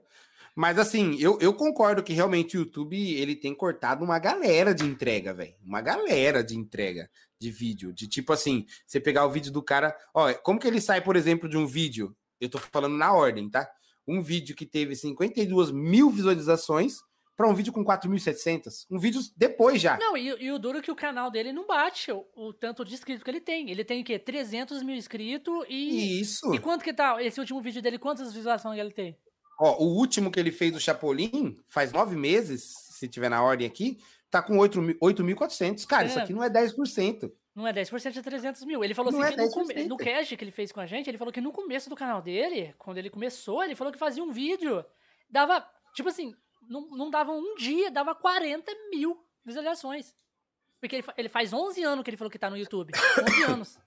Mas 0.57 0.79
assim, 0.79 1.19
eu, 1.21 1.39
eu 1.39 1.53
concordo 1.53 2.03
que 2.03 2.15
realmente 2.15 2.57
o 2.57 2.61
YouTube 2.61 2.97
ele 2.97 3.37
tem 3.37 3.55
cortado 3.55 4.03
uma 4.03 4.19
galera 4.19 4.75
de 4.75 4.85
entrega, 4.85 5.35
velho. 5.35 5.55
Uma 5.63 5.83
galera 5.83 6.43
de 6.43 6.57
entrega 6.57 7.11
de 7.39 7.51
vídeo. 7.51 7.93
De 7.93 8.09
tipo 8.09 8.33
assim, 8.33 8.65
você 8.87 8.99
pegar 8.99 9.27
o 9.27 9.31
vídeo 9.31 9.53
do 9.53 9.63
cara. 9.63 9.95
Ó, 10.15 10.33
como 10.43 10.59
que 10.59 10.67
ele 10.67 10.81
sai, 10.81 11.03
por 11.03 11.15
exemplo, 11.15 11.47
de 11.47 11.59
um 11.59 11.67
vídeo? 11.67 12.17
Eu 12.41 12.49
tô 12.49 12.59
falando 12.59 12.97
na 12.97 13.13
ordem, 13.13 13.51
tá? 13.51 13.69
Um 14.09 14.23
vídeo 14.23 14.57
que 14.57 14.65
teve 14.65 14.97
52 14.97 15.71
mil 15.71 16.09
visualizações 16.09 16.95
para 17.37 17.47
um 17.47 17.55
vídeo 17.55 17.71
com 17.71 17.85
4.700. 17.85 18.87
Um 18.91 18.99
vídeo 18.99 19.21
depois 19.37 19.79
já. 19.83 19.99
Não, 19.99 20.17
e, 20.17 20.29
e, 20.43 20.51
o 20.51 20.59
duro 20.59 20.79
é 20.79 20.81
que 20.83 20.91
o 20.91 20.97
canal 20.97 21.31
dele 21.31 21.53
não 21.53 21.67
bate 21.67 22.11
o, 22.11 22.25
o, 22.35 22.55
tanto 22.55 22.83
de 22.83 22.95
inscritos 22.95 23.23
que 23.23 23.31
ele 23.31 23.43
tem. 23.43 23.71
Ele 23.71 23.85
tem 23.85 24.01
o 24.01 24.05
quê? 24.05 24.19
300 24.19 24.83
mil 24.83 24.97
inscritos 24.97 25.67
e... 25.69 26.19
Isso. 26.19 26.55
E 26.55 26.59
quanto 26.59 26.83
que 26.83 26.95
tá 26.95 27.23
esse 27.23 27.39
último 27.39 27.61
vídeo 27.61 27.83
dele? 27.83 27.99
Quantas 27.99 28.33
visualizações 28.33 28.81
ele 28.81 28.91
tem? 28.91 29.19
Ó, 29.59 29.83
o 29.83 29.97
último 29.97 30.31
que 30.31 30.39
ele 30.39 30.53
fez 30.53 30.73
do 30.73 30.81
Chapolin, 30.81 31.57
faz 31.67 31.93
nove 31.93 32.15
meses, 32.17 32.75
se 32.91 33.09
tiver 33.09 33.29
na 33.29 33.43
ordem 33.43 33.67
aqui, 33.67 33.99
tá 34.31 34.43
com 34.43 34.57
8.400. 34.57 35.87
Cara, 35.87 36.05
é. 36.05 36.07
isso 36.09 36.19
aqui 36.19 36.33
não 36.33 36.43
é 36.43 36.51
10%. 36.51 37.33
Não 37.55 37.67
é 37.67 37.73
10% 37.73 38.13
de 38.13 38.23
300 38.23 38.65
mil. 38.65 38.85
Ele 38.85 38.93
falou 38.93 39.11
não 39.11 39.23
assim 39.23 39.33
é 39.41 39.49
que 39.49 39.85
no, 39.85 39.89
no 39.91 39.97
cash 39.97 40.29
que 40.29 40.45
ele 40.45 40.51
fez 40.51 40.71
com 40.71 40.81
a 40.81 40.85
gente, 40.85 41.09
ele 41.09 41.17
falou 41.17 41.33
que 41.33 41.41
no 41.41 41.53
começo 41.53 41.89
do 41.89 41.97
canal 41.97 42.21
dele, 42.21 42.75
quando 42.77 42.99
ele 42.99 43.09
começou, 43.09 43.65
ele 43.65 43.75
falou 43.75 43.91
que 43.91 43.99
fazia 43.99 44.23
um 44.23 44.31
vídeo, 44.31 44.85
dava, 45.31 45.67
tipo 45.95 46.11
assim, 46.11 46.35
não, 46.69 46.91
não 46.91 47.11
dava 47.11 47.33
um 47.33 47.55
dia, 47.57 47.91
dava 47.91 48.15
40 48.15 48.71
mil 48.91 49.19
visualizações. 49.43 50.15
Porque 50.79 50.97
ele, 50.97 51.07
ele 51.17 51.29
faz 51.31 51.55
11 51.55 51.83
anos 51.83 52.05
que 52.05 52.11
ele 52.11 52.19
falou 52.19 52.31
que 52.31 52.39
tá 52.39 52.51
no 52.51 52.59
YouTube. 52.59 52.93
11 53.27 53.43
anos. 53.45 53.79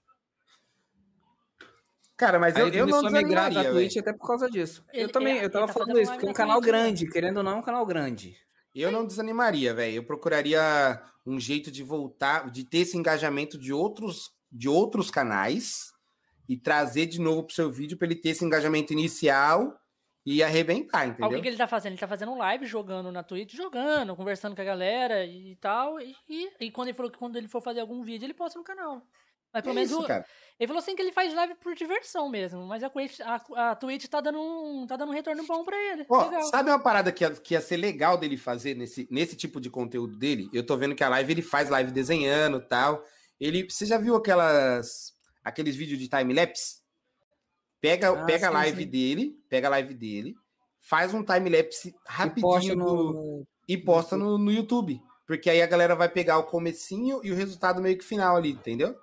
Cara, 2.20 2.38
mas 2.38 2.54
eu, 2.54 2.68
eu 2.68 2.86
não 2.86 3.02
migrar 3.10 3.50
da 3.50 3.64
Twitch 3.64 3.96
até 3.96 4.12
por 4.12 4.26
causa 4.26 4.46
disso. 4.50 4.84
Ele, 4.92 5.04
eu 5.04 5.08
também, 5.08 5.38
ele, 5.38 5.46
eu 5.46 5.50
tava 5.50 5.68
tá 5.68 5.72
falando 5.72 5.98
isso, 5.98 6.12
porque 6.12 6.26
é 6.26 6.28
um 6.28 6.34
canal 6.34 6.60
grande, 6.60 7.08
querendo 7.08 7.38
ou 7.38 7.42
não, 7.42 7.52
é 7.52 7.56
um 7.56 7.62
canal 7.62 7.86
grande. 7.86 8.36
Eu 8.74 8.92
não 8.92 9.06
desanimaria, 9.06 9.72
velho. 9.72 9.94
Eu 9.94 10.04
procuraria 10.04 11.00
um 11.24 11.40
jeito 11.40 11.70
de 11.70 11.82
voltar, 11.82 12.50
de 12.50 12.62
ter 12.62 12.80
esse 12.80 12.94
engajamento 12.94 13.56
de 13.56 13.72
outros, 13.72 14.30
de 14.52 14.68
outros 14.68 15.10
canais 15.10 15.94
e 16.46 16.58
trazer 16.58 17.06
de 17.06 17.18
novo 17.18 17.44
pro 17.44 17.54
seu 17.54 17.70
vídeo 17.70 17.96
para 17.96 18.06
ele 18.06 18.16
ter 18.16 18.28
esse 18.30 18.44
engajamento 18.44 18.92
inicial 18.92 19.74
e 20.26 20.42
arrebentar, 20.42 21.06
entendeu? 21.06 21.26
O 21.26 21.34
que, 21.34 21.40
que, 21.40 21.48
ele 21.48 21.56
tá 21.56 21.66
fazendo? 21.66 21.92
Ele 21.92 22.00
tá 22.00 22.06
fazendo 22.06 22.32
um 22.32 22.36
live 22.36 22.66
jogando 22.66 23.10
na 23.10 23.22
Twitch, 23.22 23.54
jogando, 23.54 24.14
conversando 24.14 24.54
com 24.54 24.60
a 24.60 24.64
galera 24.66 25.24
e 25.24 25.56
tal. 25.56 25.98
E, 25.98 26.14
e, 26.28 26.66
e 26.66 26.70
quando 26.70 26.88
ele 26.88 26.96
falou 26.98 27.10
que 27.10 27.18
quando 27.18 27.36
ele 27.36 27.48
for 27.48 27.62
fazer 27.62 27.80
algum 27.80 28.02
vídeo, 28.02 28.26
ele 28.26 28.34
posta 28.34 28.58
no 28.58 28.64
canal. 28.64 29.02
Mas 29.52 29.62
pelo 29.62 29.74
menos. 29.74 29.92
Ele 30.60 30.66
falou 30.66 30.80
assim 30.80 30.94
que 30.94 31.00
ele 31.00 31.12
faz 31.12 31.32
live 31.32 31.54
por 31.54 31.74
diversão 31.74 32.28
mesmo. 32.28 32.66
Mas 32.66 32.82
a, 32.84 32.92
a, 33.24 33.70
a 33.70 33.74
Twitch 33.74 34.06
tá 34.08 34.20
dando, 34.20 34.38
um, 34.38 34.86
tá 34.86 34.94
dando 34.94 35.08
um 35.08 35.14
retorno 35.14 35.42
bom 35.46 35.64
pra 35.64 35.74
ele. 35.74 36.04
Ó, 36.06 36.42
sabe 36.42 36.68
uma 36.68 36.78
parada 36.78 37.10
que 37.10 37.24
ia, 37.24 37.30
que 37.30 37.54
ia 37.54 37.62
ser 37.62 37.78
legal 37.78 38.18
dele 38.18 38.36
fazer 38.36 38.74
nesse, 38.74 39.08
nesse 39.10 39.34
tipo 39.36 39.58
de 39.58 39.70
conteúdo 39.70 40.18
dele? 40.18 40.50
Eu 40.52 40.64
tô 40.64 40.76
vendo 40.76 40.94
que 40.94 41.02
a 41.02 41.08
live 41.08 41.32
ele 41.32 41.40
faz 41.40 41.70
live 41.70 41.90
desenhando 41.90 42.58
e 42.58 42.68
tal. 42.68 43.02
Ele, 43.40 43.66
você 43.70 43.86
já 43.86 43.96
viu 43.96 44.14
aquelas 44.14 45.14
aqueles 45.42 45.74
vídeos 45.74 45.98
de 45.98 46.08
time-lapse? 46.08 46.80
Pega, 47.80 48.10
ah, 48.10 48.24
pega 48.26 48.40
sim, 48.40 48.44
a 48.44 48.50
live 48.50 48.82
sim. 48.82 48.90
dele, 48.90 49.42
pega 49.48 49.68
a 49.68 49.70
live 49.70 49.94
dele, 49.94 50.34
faz 50.78 51.14
um 51.14 51.24
time-lapse 51.24 51.94
rapidinho 52.06 52.36
e 52.36 52.52
posta, 52.52 52.76
no, 52.76 53.46
e 53.66 53.76
posta 53.78 54.16
no, 54.18 54.36
no 54.36 54.52
YouTube. 54.52 55.00
Porque 55.26 55.48
aí 55.48 55.62
a 55.62 55.66
galera 55.66 55.96
vai 55.96 56.10
pegar 56.10 56.36
o 56.36 56.44
comecinho 56.44 57.20
e 57.24 57.32
o 57.32 57.34
resultado 57.34 57.80
meio 57.80 57.96
que 57.96 58.04
final 58.04 58.36
ali, 58.36 58.50
entendeu? 58.50 58.94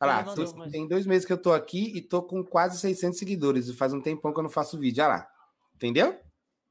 Olha 0.00 0.12
lá, 0.12 0.24
tô, 0.24 0.70
tem 0.70 0.88
dois 0.88 1.04
meses 1.04 1.26
que 1.26 1.32
eu 1.32 1.36
tô 1.36 1.52
aqui 1.52 1.92
e 1.94 2.00
tô 2.00 2.22
com 2.22 2.42
quase 2.42 2.78
600 2.78 3.18
seguidores. 3.18 3.68
E 3.68 3.74
faz 3.74 3.92
um 3.92 4.00
tempão 4.00 4.32
que 4.32 4.38
eu 4.38 4.42
não 4.42 4.50
faço 4.50 4.78
vídeo. 4.78 5.04
Olha 5.04 5.14
lá. 5.14 5.28
Entendeu? 5.74 6.18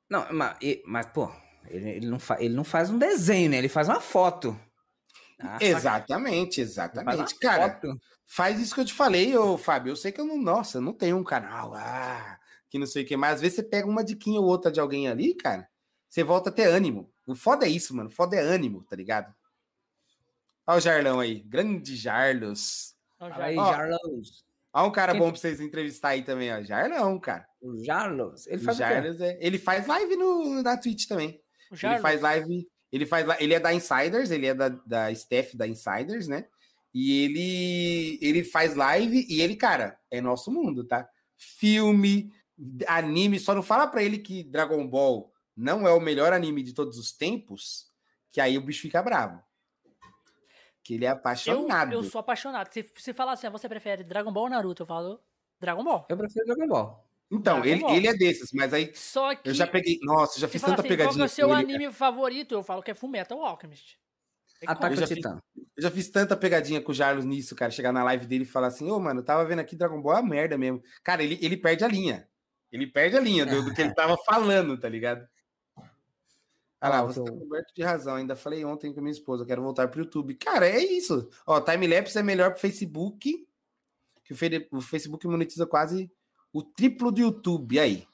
Não, 0.09 0.25
mas, 0.33 0.57
mas 0.85 1.05
pô, 1.07 1.31
ele, 1.67 1.89
ele, 1.89 2.07
não 2.07 2.17
ele 2.39 2.55
não 2.55 2.63
faz 2.63 2.89
um 2.89 2.97
desenho, 2.97 3.51
né? 3.51 3.57
Ele 3.57 3.69
faz 3.69 3.87
uma 3.87 4.01
foto. 4.01 4.59
Ah, 5.39 5.59
exatamente, 5.61 6.59
exatamente. 6.59 7.35
Cara, 7.35 7.73
foto. 7.73 7.99
faz 8.25 8.59
isso 8.59 8.73
que 8.73 8.81
eu 8.81 8.85
te 8.85 8.93
falei, 8.93 9.37
ô 9.37 9.57
Fábio. 9.57 9.91
Eu 9.91 9.95
sei 9.95 10.11
que 10.11 10.19
eu 10.19 10.25
não, 10.25 10.37
nossa, 10.37 10.79
eu 10.79 10.81
não 10.81 10.93
tenho 10.93 11.15
um 11.15 11.23
canal 11.23 11.73
ah, 11.75 12.39
que 12.69 12.79
não 12.79 12.87
sei 12.87 13.03
o 13.03 13.05
que, 13.05 13.15
mas 13.15 13.35
às 13.35 13.41
vezes 13.41 13.57
você 13.57 13.63
pega 13.63 13.87
uma 13.87 14.03
diquinha 14.03 14.39
ou 14.39 14.47
outra 14.47 14.71
de 14.71 14.79
alguém 14.79 15.07
ali, 15.07 15.35
cara, 15.35 15.69
você 16.09 16.23
volta 16.23 16.49
a 16.49 16.53
ter 16.53 16.65
ânimo. 16.65 17.11
O 17.27 17.35
foda 17.35 17.67
é 17.67 17.69
isso, 17.69 17.95
mano. 17.95 18.09
O 18.09 18.11
foda 18.11 18.35
é 18.35 18.39
ânimo, 18.39 18.83
tá 18.83 18.95
ligado? 18.95 19.33
Olha 20.65 20.77
o 20.77 20.81
Jarlão 20.81 21.19
aí. 21.19 21.39
Grande 21.41 21.95
Jarlos. 21.95 22.95
Aí, 23.19 23.55
Jarlos. 23.55 24.45
Olha 24.71 24.87
um 24.87 24.91
cara 24.91 25.11
Quem... 25.13 25.21
bom 25.21 25.31
pra 25.31 25.39
vocês 25.39 25.59
entrevistar 25.59 26.09
aí 26.09 26.23
também, 26.23 26.53
ó. 26.53 26.61
Jarlão, 26.61 27.19
cara. 27.19 27.45
O 27.61 27.83
Jarlos? 27.83 28.47
Ele 28.47 28.61
faz 28.61 28.77
o 28.77 28.79
Jarlos 28.79 29.21
é... 29.21 29.37
Ele 29.41 29.57
faz 29.57 29.87
live 29.87 30.15
no, 30.15 30.61
na 30.61 30.77
Twitch 30.77 31.07
também. 31.07 31.41
Ele 31.71 31.99
faz 31.99 32.21
live. 32.21 32.67
Ele 32.91 33.05
faz 33.05 33.27
Ele 33.39 33.53
é 33.53 33.59
da 33.59 33.73
Insiders, 33.73 34.31
ele 34.31 34.47
é 34.47 34.53
da, 34.53 34.69
da 34.69 35.11
staff 35.11 35.57
da 35.57 35.67
Insiders, 35.67 36.27
né? 36.27 36.45
E 36.93 37.23
ele, 37.23 38.19
ele 38.21 38.43
faz 38.43 38.75
live 38.75 39.25
e 39.29 39.41
ele, 39.41 39.55
cara, 39.55 39.99
é 40.09 40.19
nosso 40.21 40.51
mundo, 40.51 40.83
tá? 40.83 41.07
Filme, 41.37 42.31
anime, 42.87 43.39
só 43.39 43.53
não 43.53 43.61
fala 43.61 43.85
pra 43.85 44.01
ele 44.01 44.17
que 44.17 44.43
Dragon 44.43 44.85
Ball 44.87 45.31
não 45.55 45.87
é 45.87 45.93
o 45.93 45.99
melhor 45.99 46.33
anime 46.33 46.63
de 46.63 46.73
todos 46.73 46.97
os 46.97 47.11
tempos, 47.11 47.87
que 48.31 48.41
aí 48.41 48.57
o 48.57 48.61
bicho 48.61 48.81
fica 48.81 49.03
bravo. 49.03 49.39
Que 50.83 50.95
ele 50.95 51.05
é 51.05 51.09
apaixonado. 51.09 51.93
Eu, 51.93 51.99
eu 51.99 52.03
sou 52.03 52.19
apaixonado. 52.19 52.71
Se, 52.71 52.89
se 52.95 53.13
falar 53.13 53.33
assim, 53.33 53.49
você 53.49 53.67
prefere 53.67 54.03
Dragon 54.03 54.31
Ball 54.31 54.43
ou 54.43 54.49
Naruto? 54.49 54.83
Eu 54.83 54.87
falo 54.87 55.21
Dragon 55.59 55.83
Ball. 55.83 56.05
Eu 56.09 56.17
prefiro 56.17 56.45
Dragon 56.45 56.67
Ball. 56.67 57.09
Então, 57.31 57.61
Dragon 57.61 57.69
ele, 57.69 57.81
Ball. 57.81 57.95
ele 57.95 58.07
é 58.07 58.13
desses, 58.13 58.51
mas 58.53 58.73
aí. 58.73 58.91
Só 58.95 59.35
que. 59.35 59.49
Eu 59.49 59.53
já 59.53 59.67
peguei. 59.67 59.99
Nossa, 60.01 60.39
já 60.39 60.47
fiz 60.47 60.61
tanta 60.61 60.81
assim, 60.81 60.89
pegadinha. 60.89 61.13
Qual 61.13 61.23
é 61.23 61.25
o 61.25 61.29
seu 61.29 61.53
anime 61.53 61.85
ele... 61.85 61.93
favorito? 61.93 62.53
Eu 62.53 62.63
falo 62.63 62.81
que 62.81 62.91
é 62.91 62.95
Fullmetal 62.95 63.43
Alchemist. 63.43 63.99
Ataque 64.67 64.95
eu, 64.95 64.99
já 64.99 65.07
fiz, 65.07 65.25
eu 65.25 65.83
já 65.83 65.91
fiz 65.91 66.09
tanta 66.09 66.35
pegadinha 66.35 66.81
com 66.81 66.91
o 66.91 66.95
Jarlos 66.95 67.23
nisso, 67.23 67.55
cara. 67.55 67.71
Chegar 67.71 67.93
na 67.93 68.03
live 68.03 68.25
dele 68.25 68.43
e 68.43 68.47
falar 68.47 68.67
assim: 68.67 68.89
Ô, 68.89 68.97
oh, 68.97 68.99
mano, 68.99 69.21
eu 69.21 69.25
tava 69.25 69.45
vendo 69.45 69.59
aqui 69.59 69.75
Dragon 69.75 70.01
Ball 70.01 70.17
é 70.17 70.19
uma 70.19 70.29
merda 70.29 70.57
mesmo. 70.57 70.81
Cara, 71.03 71.23
ele, 71.23 71.39
ele 71.41 71.55
perde 71.55 71.83
a 71.83 71.87
linha. 71.87 72.27
Ele 72.71 72.85
perde 72.85 73.15
a 73.15 73.21
linha 73.21 73.45
do, 73.45 73.63
do 73.63 73.73
que 73.73 73.81
ele 73.81 73.93
tava 73.95 74.17
falando, 74.25 74.77
tá 74.77 74.89
ligado? 74.89 75.25
Ah 76.81 76.89
lá, 76.89 77.03
você 77.03 77.21
tá 77.21 77.31
coberto 77.31 77.73
de 77.75 77.83
razão. 77.83 78.15
Ainda 78.15 78.35
falei 78.35 78.63
ontem 78.63 78.93
com 78.93 79.01
minha 79.01 79.11
esposa, 79.11 79.45
quero 79.45 79.61
voltar 79.61 79.89
pro 79.89 80.01
YouTube. 80.01 80.35
Cara, 80.35 80.67
é 80.67 80.81
isso. 80.81 81.29
Ó, 81.45 81.59
timelapse 81.59 82.17
é 82.17 82.23
melhor 82.23 82.51
pro 82.51 82.59
Facebook, 82.59 83.45
que 84.23 84.33
o 84.71 84.81
Facebook 84.81 85.27
monetiza 85.27 85.65
quase 85.65 86.11
o 86.53 86.63
triplo 86.63 87.11
do 87.11 87.19
YouTube. 87.19 87.79
aí? 87.79 88.07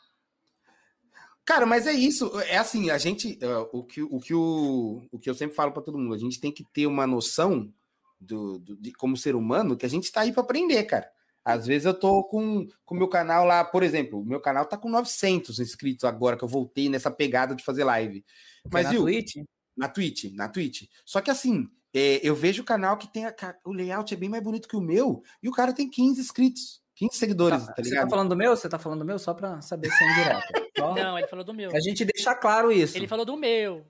Cara, 1.46 1.66
mas 1.66 1.86
é 1.86 1.94
isso. 1.94 2.32
É 2.42 2.58
assim, 2.58 2.90
a 2.90 2.98
gente. 2.98 3.38
É, 3.40 3.58
o 3.72 3.84
que 3.84 4.02
o, 4.02 4.20
que 4.20 4.34
o, 4.34 5.04
o 5.12 5.20
que 5.20 5.30
eu 5.30 5.36
sempre 5.36 5.56
falo 5.56 5.72
para 5.72 5.84
todo 5.84 5.98
mundo, 5.98 6.16
a 6.16 6.18
gente 6.18 6.40
tem 6.40 6.52
que 6.52 6.64
ter 6.64 6.88
uma 6.88 7.06
noção 7.06 7.72
do, 8.20 8.58
do, 8.58 8.76
de 8.76 8.92
como 8.94 9.16
ser 9.16 9.36
humano 9.36 9.78
que 9.78 9.86
a 9.86 9.90
gente 9.90 10.12
tá 10.12 10.22
aí 10.22 10.32
para 10.34 10.42
aprender, 10.42 10.84
cara. 10.86 11.12
Às 11.46 11.68
vezes 11.68 11.86
eu 11.86 11.94
tô 11.94 12.24
com 12.24 12.68
o 12.90 12.96
meu 12.96 13.08
canal 13.08 13.46
lá, 13.46 13.64
por 13.64 13.84
exemplo, 13.84 14.20
o 14.20 14.26
meu 14.26 14.42
canal 14.42 14.66
tá 14.66 14.76
com 14.76 14.90
900 14.90 15.60
inscritos 15.60 16.04
agora 16.04 16.36
que 16.36 16.44
eu 16.44 16.48
voltei 16.48 16.90
nessa 16.90 17.12
pegada 17.12 17.54
de 17.54 17.64
fazer 17.64 17.84
live. 17.84 18.26
Mas, 18.72 18.86
na 18.86 18.90
viu? 18.90 19.04
Twitch? 19.04 19.36
Na 19.78 19.88
Twitch, 19.88 20.34
na 20.34 20.50
Twitch. 20.50 20.90
Só 21.06 21.22
que 21.22 21.30
assim, 21.30 21.70
é, 21.94 22.20
eu 22.28 22.34
vejo 22.34 22.64
o 22.64 22.66
canal 22.66 22.98
que 22.98 23.08
tem 23.08 23.26
a, 23.26 23.36
o 23.64 23.72
layout 23.72 24.12
é 24.12 24.18
bem 24.18 24.28
mais 24.28 24.42
bonito 24.42 24.68
que 24.68 24.76
o 24.76 24.82
meu 24.82 25.22
e 25.44 25.48
o 25.48 25.52
cara 25.52 25.72
tem 25.72 25.88
15 25.88 26.20
inscritos. 26.20 26.82
15 26.96 27.16
seguidores, 27.16 27.66
tá, 27.66 27.74
tá 27.74 27.82
ligado? 27.82 28.00
Você 28.00 28.06
tá 28.06 28.10
falando 28.10 28.30
do 28.30 28.36
meu? 28.38 28.56
Você 28.56 28.70
tá 28.70 28.80
falando 28.80 29.00
do 29.00 29.06
meu 29.06 29.20
só 29.20 29.34
pra 29.34 29.62
saber 29.62 29.92
se 29.92 30.04
é 30.04 30.12
indireto. 30.12 30.48
Não, 30.96 31.18
ele 31.18 31.28
falou 31.28 31.46
do 31.46 31.54
meu. 31.54 31.76
A 31.76 31.80
gente 31.80 32.06
deixa 32.06 32.34
claro 32.34 32.72
isso. 32.72 32.98
Ele 32.98 33.08
falou 33.08 33.26
do 33.26 33.38
meu. 33.38 33.86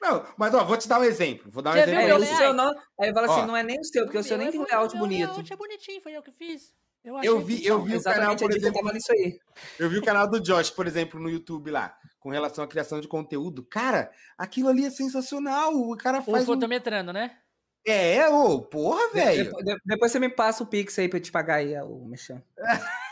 Não, 0.00 0.26
mas 0.36 0.54
ó, 0.54 0.64
vou 0.64 0.76
te 0.76 0.88
dar 0.88 1.00
um 1.00 1.04
exemplo. 1.04 1.50
Vou 1.50 1.62
dar 1.62 1.70
um 1.70 1.74
Quer 1.74 1.88
exemplo. 1.88 2.08
É, 2.08 2.14
o 2.14 2.36
seu 2.36 2.52
não, 2.52 2.74
aí 3.00 3.12
fala 3.12 3.26
assim, 3.26 3.40
ó, 3.40 3.46
não 3.46 3.56
é 3.56 3.62
nem 3.62 3.78
o 3.78 3.84
seu, 3.84 4.04
porque 4.04 4.18
o 4.18 4.24
seu 4.24 4.38
nem 4.38 4.50
tem 4.50 4.60
layout 4.60 4.96
bonito. 4.96 5.28
O 5.28 5.32
layout 5.32 5.52
é 5.52 5.56
bonitinho, 5.56 6.02
foi 6.02 6.16
eu 6.16 6.22
que 6.22 6.32
fiz. 6.32 6.74
Eu, 7.02 7.18
eu 7.22 7.40
vi, 7.40 7.64
eu 7.64 7.82
vi 7.82 7.96
o 7.96 8.02
canal, 8.02 8.36
por 8.36 8.54
exemplo, 8.54 8.92
nisso 8.92 9.10
aí. 9.12 9.38
Eu 9.78 9.88
vi 9.88 9.98
o 9.98 10.04
canal 10.04 10.28
do 10.28 10.38
Josh, 10.38 10.70
por 10.70 10.86
exemplo, 10.86 11.18
no 11.18 11.30
YouTube 11.30 11.70
lá, 11.70 11.96
com 12.18 12.28
relação 12.28 12.62
à 12.62 12.68
criação 12.68 13.00
de 13.00 13.08
conteúdo. 13.08 13.62
Cara, 13.64 14.10
aquilo 14.36 14.68
ali 14.68 14.84
é 14.84 14.90
sensacional. 14.90 15.74
O 15.74 15.96
cara 15.96 16.20
faz. 16.20 16.42
O 16.42 16.46
fotometrando, 16.46 17.10
um... 17.10 17.14
né? 17.14 17.38
É, 17.86 18.28
ô, 18.28 18.60
porra, 18.60 19.10
velho. 19.14 19.44
Depois, 19.44 19.64
depois, 19.82 20.12
você 20.12 20.18
me 20.18 20.28
passa 20.28 20.62
o 20.62 20.66
Pix 20.66 20.98
aí 20.98 21.08
pra 21.08 21.18
eu 21.18 21.22
te 21.22 21.32
pagar 21.32 21.54
aí, 21.56 21.74
o 21.80 22.04
Mexão. 22.04 22.42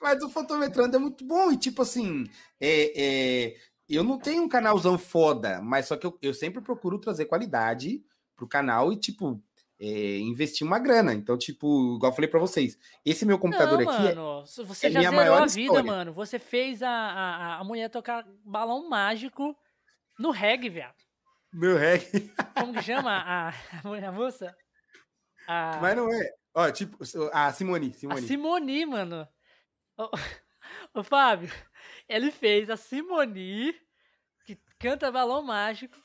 Mas 0.00 0.22
o 0.22 0.30
fotometrando 0.30 0.96
é 0.96 0.98
muito 1.00 1.24
bom. 1.24 1.50
E 1.50 1.56
tipo 1.56 1.82
assim, 1.82 2.24
é, 2.60 2.92
é, 2.96 3.56
eu 3.94 4.04
não 4.04 4.18
tenho 4.18 4.42
um 4.42 4.48
canalzão 4.48 4.98
foda, 4.98 5.60
mas 5.60 5.86
só 5.86 5.96
que 5.96 6.06
eu, 6.06 6.18
eu 6.22 6.34
sempre 6.34 6.60
procuro 6.60 6.98
trazer 6.98 7.26
qualidade 7.26 8.02
pro 8.36 8.46
canal 8.46 8.92
e, 8.92 8.96
tipo, 8.96 9.42
é, 9.80 10.18
investir 10.18 10.66
uma 10.66 10.78
grana. 10.78 11.12
Então, 11.12 11.36
tipo, 11.36 11.96
igual 11.96 12.12
eu 12.12 12.14
falei 12.14 12.30
para 12.30 12.40
vocês, 12.40 12.78
esse 13.04 13.26
meu 13.26 13.38
computador 13.38 13.82
não, 13.82 13.90
aqui. 13.90 14.06
É 14.06 14.14
mano, 14.14 14.40
é, 14.42 14.64
você 14.64 14.86
é 14.86 14.90
já 14.90 14.98
minha 15.00 15.10
zerou 15.10 15.24
maior 15.24 15.42
a 15.42 15.46
vida, 15.46 15.60
história. 15.60 15.84
mano. 15.84 16.12
Você 16.12 16.38
fez 16.38 16.82
a, 16.82 16.88
a, 16.88 17.58
a 17.58 17.64
mulher 17.64 17.90
tocar 17.90 18.24
balão 18.44 18.88
mágico 18.88 19.56
no 20.18 20.30
reggae, 20.30 20.68
viado. 20.68 21.02
No 21.52 21.76
reggae. 21.76 22.32
Como 22.56 22.72
que 22.72 22.82
chama 22.82 23.10
a, 23.12 23.48
a 23.48 24.12
moça? 24.12 24.54
A... 25.48 25.78
Mas 25.80 25.96
não 25.96 26.12
é. 26.12 26.30
Ó, 26.54 26.70
tipo, 26.70 26.98
a 27.32 27.52
Simone. 27.52 27.92
Simone. 27.92 28.20
A 28.20 28.22
Simone, 28.22 28.86
mano. 28.86 29.28
O 30.94 31.02
Fábio, 31.02 31.50
ele 32.08 32.30
fez 32.30 32.70
a 32.70 32.76
Simone, 32.76 33.74
que 34.44 34.58
canta 34.78 35.10
balão 35.10 35.42
mágico, 35.42 35.96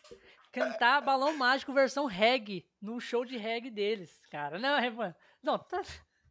cantar 0.58 1.02
Balão 1.02 1.38
Mágico 1.38 1.74
versão 1.74 2.06
reggae 2.06 2.66
no 2.82 3.00
show 3.00 3.24
de 3.24 3.38
reggae 3.38 3.70
deles, 3.70 4.20
cara. 4.32 4.58
Não, 4.58 4.78
é, 4.78 4.90
mano. 4.90 5.16
Não, 5.42 5.58
tá. 5.58 5.82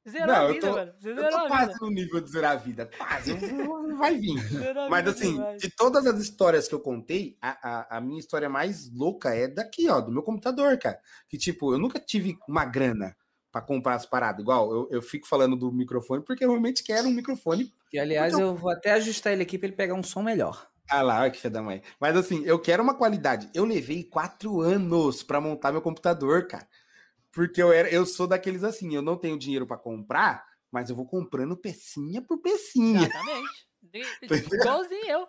Zerou 0.08 0.26
não, 0.28 0.34
a 0.34 0.52
vida, 0.52 0.66
eu 0.66 0.70
tô, 0.70 0.78
mano. 0.78 0.92
Você 1.00 1.10
eu 1.10 1.30
tô 1.30 1.48
quase 1.48 1.80
no 1.80 1.90
nível 1.90 2.20
de 2.20 2.30
zerar 2.30 2.52
a 2.52 2.56
vida. 2.56 2.88
Quase, 2.96 3.34
vai 3.98 4.16
vir. 4.16 4.36
Mas 4.88 5.08
assim, 5.08 5.32
demais. 5.32 5.60
de 5.60 5.68
todas 5.70 6.06
as 6.06 6.20
histórias 6.20 6.68
que 6.68 6.74
eu 6.74 6.80
contei, 6.80 7.36
a, 7.42 7.50
a, 7.50 7.96
a, 7.96 8.00
minha 8.00 8.20
história 8.20 8.48
mais 8.48 8.88
louca 8.92 9.34
é 9.34 9.48
daqui, 9.48 9.88
ó, 9.88 10.00
do 10.00 10.12
meu 10.12 10.22
computador, 10.22 10.78
cara. 10.78 11.00
Que 11.28 11.36
tipo, 11.36 11.72
eu 11.72 11.78
nunca 11.78 11.98
tive 11.98 12.38
uma 12.48 12.64
grana 12.64 13.16
para 13.56 13.62
comprar 13.62 13.94
as 13.94 14.04
paradas. 14.04 14.42
Igual, 14.42 14.70
eu, 14.70 14.88
eu 14.90 15.00
fico 15.00 15.26
falando 15.26 15.56
do 15.56 15.72
microfone 15.72 16.22
porque 16.22 16.44
eu 16.44 16.50
realmente 16.50 16.84
quero 16.84 17.08
um 17.08 17.12
microfone. 17.12 17.72
E 17.90 17.98
aliás, 17.98 18.34
eu... 18.34 18.40
eu 18.40 18.54
vou 18.54 18.70
até 18.70 18.92
ajustar 18.92 19.32
ele 19.32 19.42
aqui 19.42 19.56
para 19.56 19.68
ele 19.68 19.76
pegar 19.76 19.94
um 19.94 20.02
som 20.02 20.22
melhor. 20.22 20.68
Ah 20.90 21.00
lá, 21.00 21.22
olha 21.22 21.30
que 21.30 21.38
filha 21.38 21.50
da 21.50 21.62
mãe. 21.62 21.80
Mas 21.98 22.14
assim, 22.14 22.44
eu 22.44 22.58
quero 22.58 22.82
uma 22.82 22.94
qualidade. 22.94 23.48
Eu 23.54 23.64
levei 23.64 24.04
quatro 24.04 24.60
anos 24.60 25.22
para 25.22 25.40
montar 25.40 25.72
meu 25.72 25.80
computador, 25.80 26.46
cara. 26.46 26.68
Porque 27.32 27.62
eu, 27.62 27.72
era, 27.72 27.88
eu 27.88 28.04
sou 28.04 28.26
daqueles 28.26 28.62
assim, 28.62 28.94
eu 28.94 29.00
não 29.00 29.16
tenho 29.16 29.38
dinheiro 29.38 29.66
para 29.66 29.78
comprar, 29.78 30.44
mas 30.70 30.90
eu 30.90 30.96
vou 30.96 31.06
comprando 31.06 31.56
pecinha 31.56 32.20
por 32.20 32.36
pecinha. 32.42 33.08
Exatamente. 33.08 34.54
Igualzinho 34.54 35.06
eu. 35.06 35.28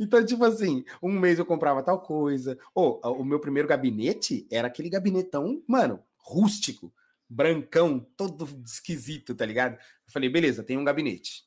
Então, 0.00 0.24
tipo 0.24 0.44
assim, 0.44 0.84
um 1.02 1.12
mês 1.12 1.38
eu 1.38 1.44
comprava 1.44 1.82
tal 1.82 2.00
coisa. 2.00 2.58
Ou 2.74 2.98
oh, 3.04 3.12
o 3.12 3.24
meu 3.24 3.38
primeiro 3.38 3.68
gabinete 3.68 4.46
era 4.50 4.68
aquele 4.68 4.88
gabinetão, 4.88 5.62
mano, 5.66 6.02
rústico, 6.16 6.92
brancão, 7.34 8.00
todo 8.16 8.48
esquisito, 8.64 9.34
tá 9.34 9.46
ligado? 9.46 9.74
Eu 9.74 10.12
falei, 10.12 10.28
beleza, 10.28 10.62
tem 10.62 10.76
um 10.76 10.84
gabinete. 10.84 11.44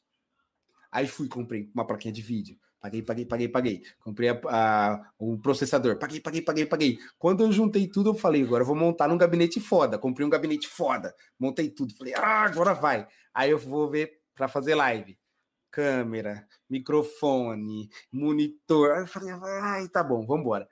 Aí 0.91 1.07
fui, 1.07 1.27
comprei 1.27 1.69
uma 1.73 1.85
plaquinha 1.85 2.13
de 2.13 2.21
vídeo 2.21 2.57
Paguei, 2.85 3.01
paguei, 3.01 3.25
paguei, 3.25 3.47
paguei. 3.49 3.83
Comprei 3.99 4.29
a, 4.29 4.39
a, 4.45 5.11
o 5.17 5.39
processador. 5.39 5.97
Paguei, 5.97 6.19
paguei, 6.19 6.41
paguei, 6.43 6.65
paguei. 6.67 6.99
Quando 7.17 7.43
eu 7.43 7.51
juntei 7.51 7.87
tudo, 7.87 8.11
eu 8.11 8.13
falei, 8.13 8.43
agora 8.43 8.61
eu 8.61 8.67
vou 8.67 8.75
montar 8.75 9.07
num 9.07 9.17
gabinete 9.17 9.59
foda. 9.59 9.97
Comprei 9.97 10.23
um 10.23 10.29
gabinete 10.29 10.67
foda. 10.67 11.15
Montei 11.39 11.67
tudo. 11.67 11.95
Falei, 11.95 12.13
ah, 12.15 12.43
agora 12.43 12.75
vai. 12.75 13.07
Aí 13.33 13.49
eu 13.49 13.57
vou 13.57 13.89
ver 13.89 14.21
para 14.35 14.47
fazer 14.47 14.75
live. 14.75 15.17
Câmera, 15.71 16.47
microfone, 16.69 17.89
monitor. 18.11 18.91
Aí 18.91 19.01
eu 19.01 19.07
falei, 19.07 19.31
ai, 19.31 19.87
tá 19.89 20.03
bom, 20.03 20.23
vamos 20.23 20.41
embora. 20.41 20.69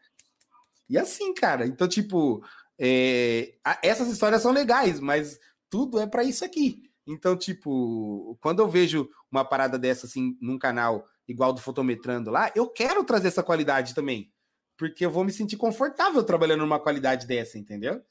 E 0.88 1.00
assim, 1.00 1.34
cara. 1.34 1.66
Então, 1.66 1.88
tipo, 1.88 2.46
é, 2.80 3.56
essas 3.82 4.10
histórias 4.10 4.42
são 4.42 4.52
legais, 4.52 5.00
mas 5.00 5.40
tudo 5.70 6.00
é 6.00 6.08
para 6.08 6.24
isso 6.24 6.44
aqui. 6.44 6.84
Então, 7.06 7.36
tipo, 7.36 8.38
quando 8.42 8.62
eu 8.62 8.68
vejo 8.68 9.10
uma 9.32 9.44
parada 9.44 9.78
dessa 9.78 10.06
assim 10.06 10.38
num 10.42 10.58
canal 10.58 11.06
igual 11.28 11.52
do 11.52 11.62
Fotometrando 11.62 12.32
lá, 12.32 12.52
eu 12.56 12.70
quero 12.70 13.04
trazer 13.04 13.28
essa 13.28 13.44
qualidade 13.44 13.94
também. 13.94 14.32
Porque 14.78 15.06
eu 15.06 15.12
vou 15.12 15.24
me 15.24 15.32
sentir 15.32 15.58
confortável 15.58 16.24
trabalhando 16.24 16.62
numa 16.62 16.80
qualidade 16.80 17.28
dessa, 17.28 17.58
entendeu? 17.58 18.02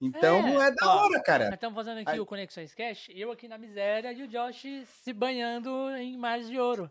Então 0.00 0.60
é, 0.60 0.68
é 0.68 0.70
da 0.72 0.86
ó, 0.86 1.04
hora, 1.04 1.22
cara. 1.22 1.44
Nós 1.44 1.54
estamos 1.54 1.76
fazendo 1.76 1.98
aqui 1.98 2.10
Aí. 2.10 2.20
o 2.20 2.26
Conexões 2.26 2.74
Cash, 2.74 3.08
eu 3.14 3.30
aqui 3.30 3.46
na 3.46 3.56
miséria 3.56 4.12
e 4.12 4.22
o 4.22 4.28
Josh 4.28 4.64
se 4.84 5.12
banhando 5.12 5.70
em 5.96 6.16
mares 6.16 6.48
de 6.48 6.58
ouro. 6.58 6.90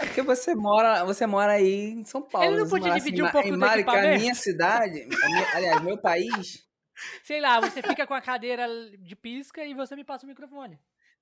É 0.00 0.06
porque 0.06 0.22
você 0.22 0.54
mora, 0.54 1.04
você 1.04 1.26
mora 1.26 1.52
aí 1.52 1.90
em 1.90 2.04
São 2.06 2.22
Paulo. 2.22 2.46
Ele 2.46 2.62
não 2.62 2.68
podia 2.68 2.94
dividir 2.94 3.22
assim, 3.22 3.28
um 3.28 3.32
pouco 3.32 3.48
em 3.48 3.52
do 3.52 3.58
Maricá, 3.58 3.92
equipamento? 3.92 4.20
minha 4.20 4.34
cidade, 4.34 5.06
minha, 5.06 5.54
aliás, 5.54 5.82
meu 5.82 5.98
país. 5.98 6.66
Sei 7.22 7.40
lá, 7.40 7.60
você 7.60 7.82
fica 7.82 8.06
com 8.06 8.14
a 8.14 8.20
cadeira 8.20 8.66
de 8.98 9.14
pisca 9.14 9.64
e 9.64 9.74
você 9.74 9.94
me 9.94 10.04
passa 10.04 10.24
o 10.24 10.28
microfone. 10.28 10.78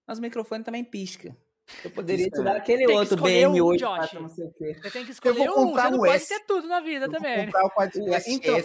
Mas 0.07 0.19
o 0.19 0.23
microfone 0.23 0.63
também 0.63 0.85
pisca. 0.85 1.37
Eu 1.85 1.91
poderia 1.91 2.31
te 2.31 2.43
dar 2.43 2.57
aquele 2.57 2.87
tem 2.87 2.97
outro 2.97 3.17
BM8 3.17 3.63
um, 3.63 3.77
Josh. 3.77 4.13
não 4.15 4.29
sei 4.29 4.47
o 4.47 4.53
quê. 4.53 4.75
Você 4.81 4.91
tem 4.91 5.05
que 5.05 5.11
escolher 5.11 5.39
eu 5.39 5.45
vou 5.45 5.55
comprar 5.55 5.89
um, 5.89 5.91
você 5.91 5.97
não 5.97 6.05
pode 6.05 6.27
ter 6.27 6.41
tudo 6.47 6.69
na 6.69 6.81
vida 6.81 7.07
eu 7.07 7.11
também. 7.11 7.51
Vou 7.51 7.63
comprar 7.63 7.91
o 7.95 8.15
S. 8.15 8.33
Então, 8.33 8.65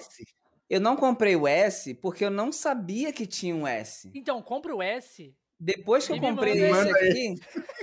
eu 0.70 0.80
não 0.80 0.96
comprei 0.96 1.36
o 1.36 1.48
S 1.48 1.94
porque 1.96 2.24
eu 2.24 2.32
não 2.32 2.52
sabia 2.52 3.12
que 3.12 3.28
tinha 3.28 3.54
um 3.54 3.68
S. 3.68 4.10
Então, 4.14 4.42
compra 4.42 4.76
o 4.76 4.82
S. 4.82 5.36
Depois 5.64 6.06
que 6.06 6.12
eu 6.12 6.20
comprei 6.20 6.62
esse 6.62 6.90
aqui, 6.90 7.36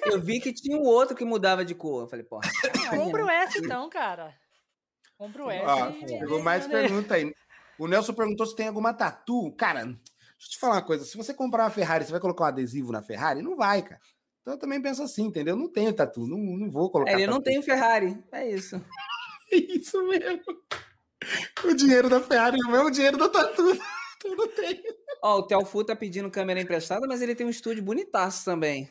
eu 0.04 0.20
vi 0.20 0.38
que 0.38 0.52
tinha 0.52 0.76
um 0.76 0.82
outro 0.82 1.16
que 1.16 1.24
mudava 1.24 1.64
de 1.64 1.74
cor. 1.74 2.02
Eu 2.02 2.08
falei, 2.08 2.24
porra. 2.24 2.42
Compra 2.90 3.24
o 3.24 3.30
S 3.30 3.58
então, 3.58 3.88
cara. 3.88 4.34
Compra 5.16 5.46
o 5.46 5.50
S. 5.50 5.64
Ó, 5.64 5.92
pegou 6.18 6.42
mais 6.42 6.66
pergunta 6.66 7.14
aí. 7.14 7.32
O 7.78 7.86
Nelson 7.86 8.12
perguntou 8.12 8.44
se 8.44 8.54
tem 8.54 8.68
alguma 8.68 8.92
tatu. 8.92 9.50
Cara, 9.52 9.84
deixa 9.84 9.96
eu 9.98 10.50
te 10.50 10.58
falar 10.58 10.74
uma 10.74 10.82
coisa. 10.82 11.06
Se 11.06 11.16
você 11.16 11.32
comprar 11.32 11.64
uma 11.64 11.70
Ferrari, 11.70 12.04
você 12.04 12.10
vai 12.10 12.20
colocar 12.20 12.44
um 12.44 12.48
adesivo 12.48 12.92
na 12.92 13.00
Ferrari? 13.00 13.40
Não 13.40 13.56
vai, 13.56 13.80
cara. 13.80 14.00
Então 14.42 14.54
eu 14.54 14.58
também 14.58 14.82
penso 14.82 15.02
assim, 15.02 15.24
entendeu? 15.24 15.56
Não 15.56 15.72
tenho 15.72 15.90
tatu, 15.94 16.26
não, 16.26 16.36
não 16.36 16.70
vou 16.70 16.90
colocar. 16.90 17.12
É, 17.12 17.14
ele 17.14 17.24
tatu. 17.24 17.34
não 17.34 17.42
tem 17.42 17.62
Ferrari, 17.62 18.22
é 18.30 18.50
isso. 18.50 18.76
é 19.50 19.56
isso 19.56 20.06
mesmo. 20.06 20.42
O 21.64 21.74
dinheiro 21.74 22.10
da 22.10 22.20
Ferrari 22.20 22.58
não 22.58 22.76
é 22.76 22.82
o 22.82 22.90
dinheiro 22.90 23.16
da 23.16 23.28
tatu. 23.28 23.78
Eu 24.24 24.36
não 24.36 24.48
tenho. 24.48 24.82
Ó, 25.22 25.38
o 25.38 25.42
Telfu 25.42 25.84
tá 25.84 25.94
pedindo 25.94 26.30
câmera 26.30 26.60
emprestada, 26.60 27.06
mas 27.06 27.22
ele 27.22 27.34
tem 27.34 27.46
um 27.46 27.50
estúdio 27.50 27.82
bonitaço 27.82 28.44
também. 28.44 28.88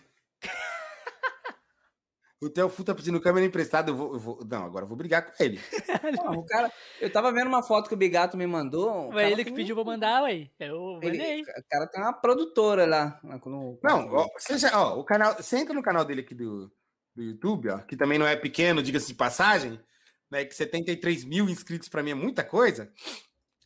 O 2.41 2.49
Telfu 2.49 2.85
tá 2.85 2.95
pedindo 2.95 3.19
câmera 3.19 3.45
emprestada, 3.45 3.91
eu 3.91 3.95
vou, 3.95 4.13
eu 4.13 4.19
vou, 4.19 4.39
Não, 4.49 4.63
agora 4.63 4.85
eu 4.85 4.87
vou 4.87 4.95
brigar 4.95 5.25
com 5.25 5.43
ele. 5.43 5.59
Não, 6.23 6.39
o 6.39 6.45
cara. 6.45 6.71
Eu 7.01 7.11
tava 7.11 7.33
vendo 7.33 7.47
uma 7.47 7.61
foto 7.61 7.89
que 7.89 7.93
o 7.93 7.97
Bigato 7.97 8.37
me 8.37 8.47
mandou. 8.47 9.11
Foi 9.11 9.29
ele 9.29 9.43
que 9.43 9.51
pediu 9.51 9.75
pra 9.75 9.83
mandar, 9.83 10.23
ué. 10.23 10.49
Eu 10.57 10.93
mandei. 10.93 11.19
Ele, 11.19 11.41
o 11.41 11.63
cara 11.69 11.87
tem 11.87 12.01
uma 12.01 12.13
produtora 12.13 12.85
lá. 12.85 13.19
No, 13.45 13.77
não, 13.83 14.13
ó, 14.13 14.25
seja, 14.37 14.71
ó, 14.73 14.97
o 14.97 15.03
canal. 15.03 15.35
Você 15.35 15.57
entra 15.57 15.73
no 15.73 15.83
canal 15.83 16.05
dele 16.05 16.21
aqui 16.21 16.33
do, 16.33 16.71
do 17.13 17.21
YouTube, 17.21 17.71
ó, 17.71 17.79
que 17.79 17.97
também 17.97 18.17
não 18.17 18.25
é 18.25 18.37
pequeno, 18.37 18.81
diga-se 18.81 19.07
de 19.07 19.15
passagem, 19.15 19.77
né? 20.31 20.45
Que 20.45 20.55
73 20.55 21.25
mil 21.25 21.49
inscritos 21.49 21.89
pra 21.89 22.01
mim 22.01 22.11
é 22.11 22.15
muita 22.15 22.41
coisa. 22.41 22.89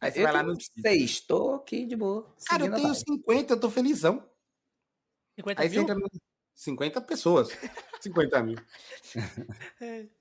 Aí 0.03 0.11
você 0.11 0.19
eu 0.19 0.23
vai 0.23 0.33
lá 0.33 0.43
no. 0.43 0.55
Seis, 0.59 1.21
tô 1.21 1.55
aqui 1.55 1.85
de 1.85 1.95
boa. 1.95 2.33
Cara, 2.45 2.65
eu 2.65 2.73
tenho 2.73 2.93
50, 2.93 3.53
eu 3.53 3.59
tô 3.59 3.69
felizão. 3.69 4.27
50 5.35 5.61
Aí 5.61 5.69
mil? 5.69 5.75
você 5.75 5.81
entra 5.83 5.95
no. 5.95 6.09
50 6.55 7.01
pessoas. 7.01 7.49
50 8.01 8.43
mil. 8.43 8.57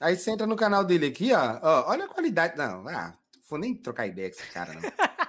Aí 0.00 0.16
você 0.16 0.30
entra 0.30 0.46
no 0.46 0.56
canal 0.56 0.84
dele 0.84 1.06
aqui, 1.06 1.32
ó. 1.32 1.58
ó 1.62 1.90
olha 1.90 2.04
a 2.04 2.08
qualidade. 2.08 2.56
Não, 2.56 2.86
ah, 2.88 3.16
vou 3.48 3.58
nem 3.58 3.74
trocar 3.74 4.06
ideia 4.06 4.30
com 4.30 4.36
esse 4.36 4.50
cara, 4.50 4.74
não. 4.74 4.80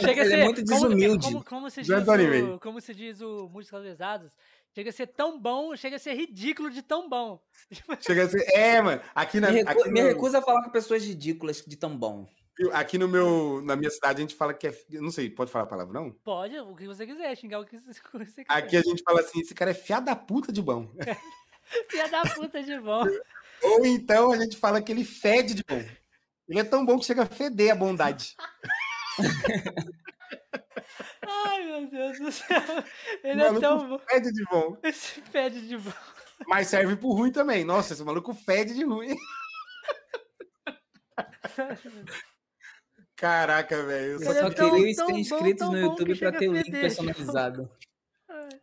Chega 0.00 0.22
a 0.22 0.24
Ele 0.24 0.30
ser, 0.30 0.38
é 0.40 0.44
muito 0.44 0.64
desumilde. 0.64 1.26
Como, 1.26 1.44
como, 1.44 1.60
como 1.62 1.70
se 1.70 1.82
diz 1.82 1.90
o, 1.92 2.58
como 2.58 2.80
se 2.80 2.94
diz 2.94 3.20
o 3.20 3.48
Músicas 3.48 3.82
Lesadas, 3.82 4.32
chega 4.74 4.90
a 4.90 4.92
ser 4.92 5.06
tão 5.06 5.38
bom, 5.38 5.76
chega 5.76 5.94
a 5.94 5.98
ser 5.98 6.14
ridículo 6.14 6.70
de 6.70 6.82
tão 6.82 7.08
bom. 7.08 7.40
Chega 8.00 8.24
a 8.24 8.28
ser. 8.28 8.44
É, 8.52 8.82
mano. 8.82 9.00
Aqui 9.14 9.38
na. 9.38 9.50
Me, 9.50 9.58
recu 9.62 9.70
aqui 9.70 9.90
me 9.90 10.02
no- 10.02 10.08
recusa 10.08 10.38
a 10.38 10.42
falar 10.42 10.64
com 10.64 10.70
pessoas 10.70 11.04
ridículas 11.04 11.62
de 11.64 11.76
tão 11.76 11.96
bom. 11.96 12.26
Aqui 12.72 12.98
no 12.98 13.06
meu, 13.06 13.62
na 13.62 13.76
minha 13.76 13.90
cidade 13.90 14.18
a 14.18 14.20
gente 14.22 14.34
fala 14.34 14.52
que 14.52 14.66
é. 14.66 14.74
Não 14.92 15.10
sei, 15.10 15.30
pode 15.30 15.50
falar 15.50 15.64
a 15.64 15.68
palavra 15.68 15.92
não? 15.94 16.10
Pode, 16.10 16.58
o 16.58 16.74
que 16.74 16.86
você 16.86 17.06
quiser, 17.06 17.36
xingar 17.36 17.60
o 17.60 17.64
que 17.64 17.78
você 17.78 18.00
quiser. 18.02 18.46
Aqui 18.48 18.76
a 18.76 18.82
gente 18.82 19.02
fala 19.02 19.20
assim: 19.20 19.40
esse 19.40 19.54
cara 19.54 19.70
é 19.70 19.74
fiado 19.74 20.06
da 20.06 20.16
puta 20.16 20.52
de 20.52 20.60
bom. 20.60 20.90
Filha 21.90 22.08
da 22.08 22.22
puta 22.22 22.62
de 22.62 22.80
bom. 22.80 23.04
Ou 23.62 23.84
então 23.86 24.32
a 24.32 24.36
gente 24.38 24.56
fala 24.56 24.80
que 24.80 24.90
ele 24.90 25.04
fede 25.04 25.54
de 25.54 25.62
bom. 25.68 25.84
Ele 26.48 26.60
é 26.60 26.64
tão 26.64 26.84
bom 26.84 26.98
que 26.98 27.04
chega 27.04 27.22
a 27.24 27.26
feder 27.26 27.72
a 27.72 27.76
bondade. 27.76 28.34
Ai, 31.22 31.64
meu 31.64 31.90
Deus 31.90 32.18
do 32.18 32.32
céu. 32.32 32.62
Ele 33.22 33.42
O 33.42 33.56
é 33.56 33.60
tão 33.60 33.78
bom. 33.78 33.82
maluco 33.84 34.04
fede 34.08 34.32
de 34.32 34.44
bom. 34.44 34.78
Esse 34.82 35.20
pede 35.20 35.68
de 35.68 35.76
bom. 35.76 35.92
Mas 36.46 36.68
serve 36.68 36.96
pro 36.96 37.10
ruim 37.10 37.30
também. 37.30 37.64
Nossa, 37.64 37.92
esse 37.92 38.02
maluco 38.02 38.32
fede 38.32 38.74
de 38.74 38.84
ruim. 38.84 39.16
Caraca, 43.18 43.82
velho. 43.82 44.12
eu 44.12 44.20
só 44.20 44.32
só 44.32 44.48
queria 44.48 44.94
tão 44.94 45.08
bom, 45.08 45.18
inscritos 45.18 45.68
no 45.68 45.76
YouTube 45.76 46.14
chega 46.14 46.38
ter 46.38 46.48
o 46.48 46.52
link 46.52 46.70
personalizado. 46.70 47.68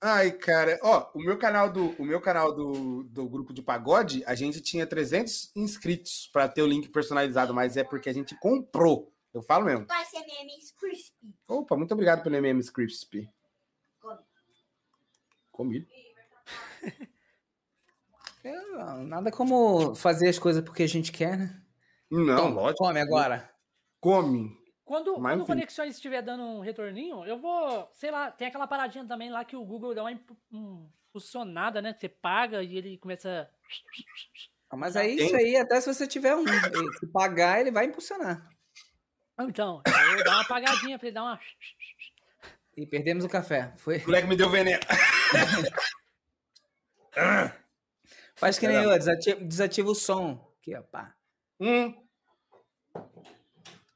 Ai, 0.00 0.32
cara, 0.32 0.80
ó, 0.82 1.10
o 1.14 1.20
meu 1.20 1.38
canal 1.38 1.70
do 1.70 1.90
o 1.90 2.04
meu 2.04 2.20
canal 2.20 2.54
do, 2.54 3.04
do 3.04 3.28
grupo 3.28 3.52
de 3.52 3.60
pagode, 3.62 4.24
a 4.26 4.34
gente 4.34 4.62
tinha 4.62 4.86
300 4.86 5.52
inscritos 5.54 6.28
para 6.32 6.48
ter 6.48 6.62
o 6.62 6.66
link 6.66 6.88
personalizado, 6.88 7.52
mas 7.52 7.76
é 7.76 7.84
porque 7.84 8.08
a 8.08 8.14
gente 8.14 8.34
comprou. 8.40 9.12
Eu 9.32 9.42
falo 9.42 9.66
mesmo. 9.66 9.86
Vai 9.86 10.04
ser 10.06 10.20
memes 10.20 10.72
crispy. 10.72 11.34
Opa, 11.46 11.76
muito 11.76 11.92
obrigado 11.92 12.22
pelo 12.22 12.34
MM 12.34 12.60
Crispy. 12.72 13.30
Come. 14.00 14.18
Comido. 15.52 15.86
É, 18.44 19.04
nada 19.04 19.30
como 19.30 19.94
fazer 19.94 20.28
as 20.28 20.36
coisas 20.36 20.64
porque 20.64 20.82
a 20.82 20.88
gente 20.88 21.12
quer, 21.12 21.38
né? 21.38 21.62
Não, 22.10 22.22
Então, 22.22 22.50
lógico. 22.54 22.84
Come 22.84 22.98
agora. 22.98 23.51
Come. 24.02 24.60
Quando, 24.84 25.16
Mas, 25.18 25.32
quando 25.32 25.40
o 25.40 25.42
enfim. 25.44 25.52
Conexões 25.54 25.94
estiver 25.94 26.20
dando 26.22 26.42
um 26.42 26.60
retorninho, 26.60 27.24
eu 27.24 27.38
vou, 27.38 27.88
sei 27.92 28.10
lá, 28.10 28.32
tem 28.32 28.48
aquela 28.48 28.66
paradinha 28.66 29.06
também 29.06 29.30
lá 29.30 29.44
que 29.44 29.54
o 29.56 29.64
Google 29.64 29.94
dá 29.94 30.02
uma 30.02 30.10
impu- 30.12 30.36
um, 30.52 30.90
impulsionada, 31.08 31.80
né? 31.80 31.94
Que 31.94 32.00
você 32.00 32.08
paga 32.08 32.62
e 32.64 32.76
ele 32.76 32.98
começa. 32.98 33.48
Ah, 34.68 34.76
Mas 34.76 34.96
aí 34.96 35.16
Tem- 35.16 35.26
isso 35.26 35.36
aí, 35.36 35.56
até 35.56 35.80
se 35.80 35.94
você 35.94 36.06
tiver 36.06 36.34
um. 36.34 36.44
Se 36.98 37.06
pagar, 37.06 37.60
ele 37.60 37.70
vai 37.70 37.84
impulsionar. 37.86 38.46
Ah, 39.38 39.44
Então, 39.44 39.80
eu 39.86 40.14
vou 40.16 40.24
dar 40.24 40.32
uma 40.32 40.42
apagadinha 40.42 40.98
pra 40.98 41.06
ele 41.08 41.14
dar 41.14 41.22
uma. 41.22 41.40
E 42.74 42.86
perdemos 42.86 43.22
o 43.22 43.28
café. 43.28 43.74
Foi. 43.76 43.98
O 43.98 44.06
moleque 44.06 44.26
me 44.26 44.34
deu 44.34 44.48
veneno. 44.48 44.80
Faz 48.34 48.58
que 48.58 48.66
nem 48.66 48.76
eu, 48.82 48.90
desativa, 48.98 49.40
desativa 49.44 49.90
o 49.90 49.94
som. 49.94 50.50
Aqui, 50.58 50.74
ó, 50.74 50.82
pá. 50.82 51.14
Hum. 51.60 51.94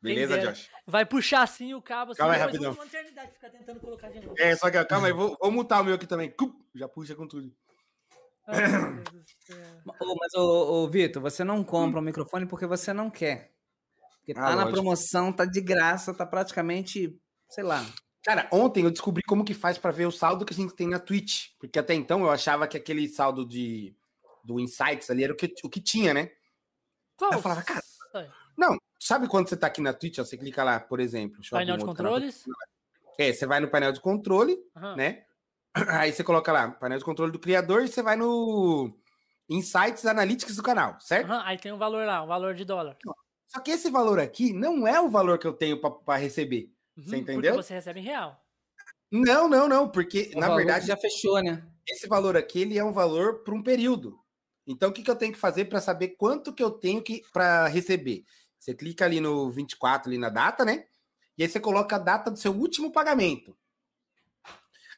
Beleza. 0.00 0.39
Josh? 0.39 0.70
Vai 0.86 1.05
puxar 1.05 1.42
assim 1.42 1.75
o 1.75 1.83
cabo 1.83 2.12
assim. 2.12 2.18
Calma 2.18 2.34
aí, 2.34 2.41
rapidão. 2.41 2.73
Uma 2.73 2.84
eternidade 2.86 3.33
ficar 3.33 3.50
tentando 3.50 3.81
colocar 3.81 4.08
de 4.10 4.20
novo. 4.20 4.34
É, 4.39 4.55
só 4.55 4.70
que 4.70 4.84
calma 4.84 5.07
aí, 5.08 5.12
vou, 5.12 5.36
vou 5.41 5.50
mutar 5.50 5.81
o 5.81 5.84
meu 5.84 5.94
aqui 5.94 6.07
também. 6.07 6.33
Já 6.75 6.89
puxa 6.89 7.15
com 7.15 7.26
tudo. 7.26 7.52
Ô, 10.00 10.15
mas, 10.15 10.34
ô, 10.34 10.84
ô, 10.84 10.89
Vitor, 10.89 11.20
você 11.20 11.42
não 11.42 11.65
compra 11.65 12.00
um 12.00 12.05
microfone 12.05 12.47
porque 12.47 12.66
você 12.66 12.92
não 12.92 13.10
quer. 13.10 13.52
Porque 14.18 14.34
tá 14.34 14.41
Ah, 14.47 14.50
na 14.50 14.55
lógico. 14.57 14.73
promoção, 14.73 15.33
tá 15.33 15.44
de 15.44 15.60
graça, 15.60 16.15
tá 16.15 16.25
praticamente, 16.26 17.18
sei 17.49 17.65
lá. 17.65 17.84
Cara, 18.25 18.49
ontem 18.52 18.84
eu 18.84 18.91
descobri 18.91 19.23
como 19.23 19.44
que 19.44 19.55
faz 19.55 19.78
pra 19.78 19.91
ver 19.91 20.07
o 20.07 20.12
saldo 20.12 20.44
que 20.44 20.52
a 20.52 20.57
gente 20.57 20.75
tem 20.75 20.89
na 20.89 20.99
Twitch. 20.99 21.50
Porque 21.58 21.78
até 21.78 21.94
então 21.94 22.20
eu 22.23 22.31
achava 22.31 22.66
que 22.66 22.76
aquele 22.76 23.08
saldo 23.08 23.47
de, 23.47 23.94
do 24.44 24.58
Insights 24.60 25.10
ali 25.10 25.25
era 25.25 25.33
o 25.33 25.36
que, 25.36 25.52
o 25.65 25.68
que 25.70 25.81
tinha, 25.81 26.12
né? 26.12 26.31
Qual? 27.16 27.33
Eu 27.33 27.41
falava, 27.41 27.62
cara, 27.62 27.83
Não, 28.57 28.76
sabe 28.99 29.28
quando 29.28 29.49
você 29.49 29.57
tá 29.57 29.66
aqui 29.66 29.81
na 29.81 29.92
Twitch, 29.92 30.18
ó, 30.18 30.25
você 30.25 30.36
clica 30.36 30.62
lá, 30.65 30.81
por 30.81 31.00
exemplo. 31.00 31.41
Painel 31.50 31.76
de 31.76 31.83
outro 31.84 31.97
canal. 31.97 32.12
controles. 32.12 32.44
É, 33.18 33.33
você 33.33 33.47
vai 33.47 33.60
no 33.60 33.68
painel 33.70 33.92
de 33.92 34.00
controle, 34.00 34.58
Aham. 34.76 34.97
né? 34.97 35.25
Aí 36.00 36.12
você 36.12 36.25
coloca 36.25 36.52
lá, 36.52 36.70
painel 36.70 36.99
de 36.99 37.05
controle 37.05 37.33
do 37.33 37.39
criador, 37.39 37.83
e 37.83 37.89
você 37.89 38.02
vai 38.02 38.16
no 38.16 38.92
Insights 39.49 40.05
Analytics 40.07 40.57
do 40.57 40.62
canal, 40.62 41.00
certo? 41.00 41.26
Aham, 41.26 41.42
Aí 41.44 41.58
tem 41.58 41.73
um 41.73 41.78
valor 41.78 42.07
lá, 42.07 42.23
um 42.23 42.26
valor 42.26 42.55
de 42.55 42.65
dólar. 42.65 42.97
Só 43.49 43.60
que 43.60 43.70
esse 43.70 43.91
valor 43.91 44.18
aqui 44.18 44.52
não 44.52 44.86
é 44.86 45.00
o 45.00 45.08
valor 45.08 45.39
que 45.39 45.47
eu 45.47 45.52
tenho 45.52 45.81
pra 45.81 46.16
receber. 46.16 46.70
Você 46.97 47.16
Uhum, 47.16 47.23
entendeu? 47.23 47.55
Porque 47.55 47.66
você 47.66 47.75
recebe 47.75 48.00
em 48.00 48.02
real. 48.02 48.44
Não, 49.10 49.49
não, 49.49 49.68
não, 49.68 49.89
porque 49.89 50.33
O 50.34 50.41
na 50.41 50.49
verdade 50.49 50.86
já 50.86 50.97
fechou, 50.97 51.42
né? 51.42 51.62
esse 51.89 52.08
valor 52.08 52.36
aqui 52.36 52.60
ele 52.60 52.78
é 52.78 52.84
um 52.84 52.92
valor 52.92 53.42
para 53.44 53.55
um 53.55 53.62
período. 53.62 54.18
Então, 54.66 54.91
o 54.91 54.92
que, 54.92 55.02
que 55.02 55.10
eu 55.10 55.16
tenho 55.16 55.33
que 55.33 55.39
fazer 55.39 55.66
para 55.66 55.81
saber 55.81 56.16
quanto 56.18 56.52
que 56.52 56.62
eu 56.62 56.70
tenho 56.73 57.00
que 57.02 57.23
para 57.33 57.68
receber? 57.68 58.25
Você 58.66 58.74
clica 58.74 59.04
ali 59.04 59.20
no 59.20 59.48
24, 59.48 60.10
ali 60.10 60.18
na 60.18 60.28
data, 60.28 60.64
né? 60.64 60.88
E 61.38 61.44
aí 61.44 61.48
você 61.48 61.60
coloca 61.60 61.94
a 61.94 62.00
data 62.00 62.32
do 62.32 62.36
seu 62.36 62.52
último 62.52 62.90
pagamento. 62.90 63.56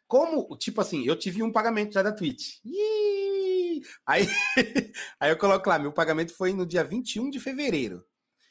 Como, 0.07 0.57
tipo 0.57 0.81
assim, 0.81 1.05
eu 1.05 1.15
tive 1.15 1.43
um 1.43 1.53
pagamento 1.53 1.93
já 1.93 2.03
da 2.03 2.11
Twitch. 2.11 2.61
Aí, 4.07 4.27
aí 5.21 5.31
eu 5.31 5.37
coloco 5.37 5.69
lá, 5.69 5.79
meu 5.79 5.93
pagamento 5.93 6.33
foi 6.35 6.55
no 6.55 6.65
dia 6.65 6.83
21 6.83 7.29
de 7.29 7.39
fevereiro. 7.39 8.03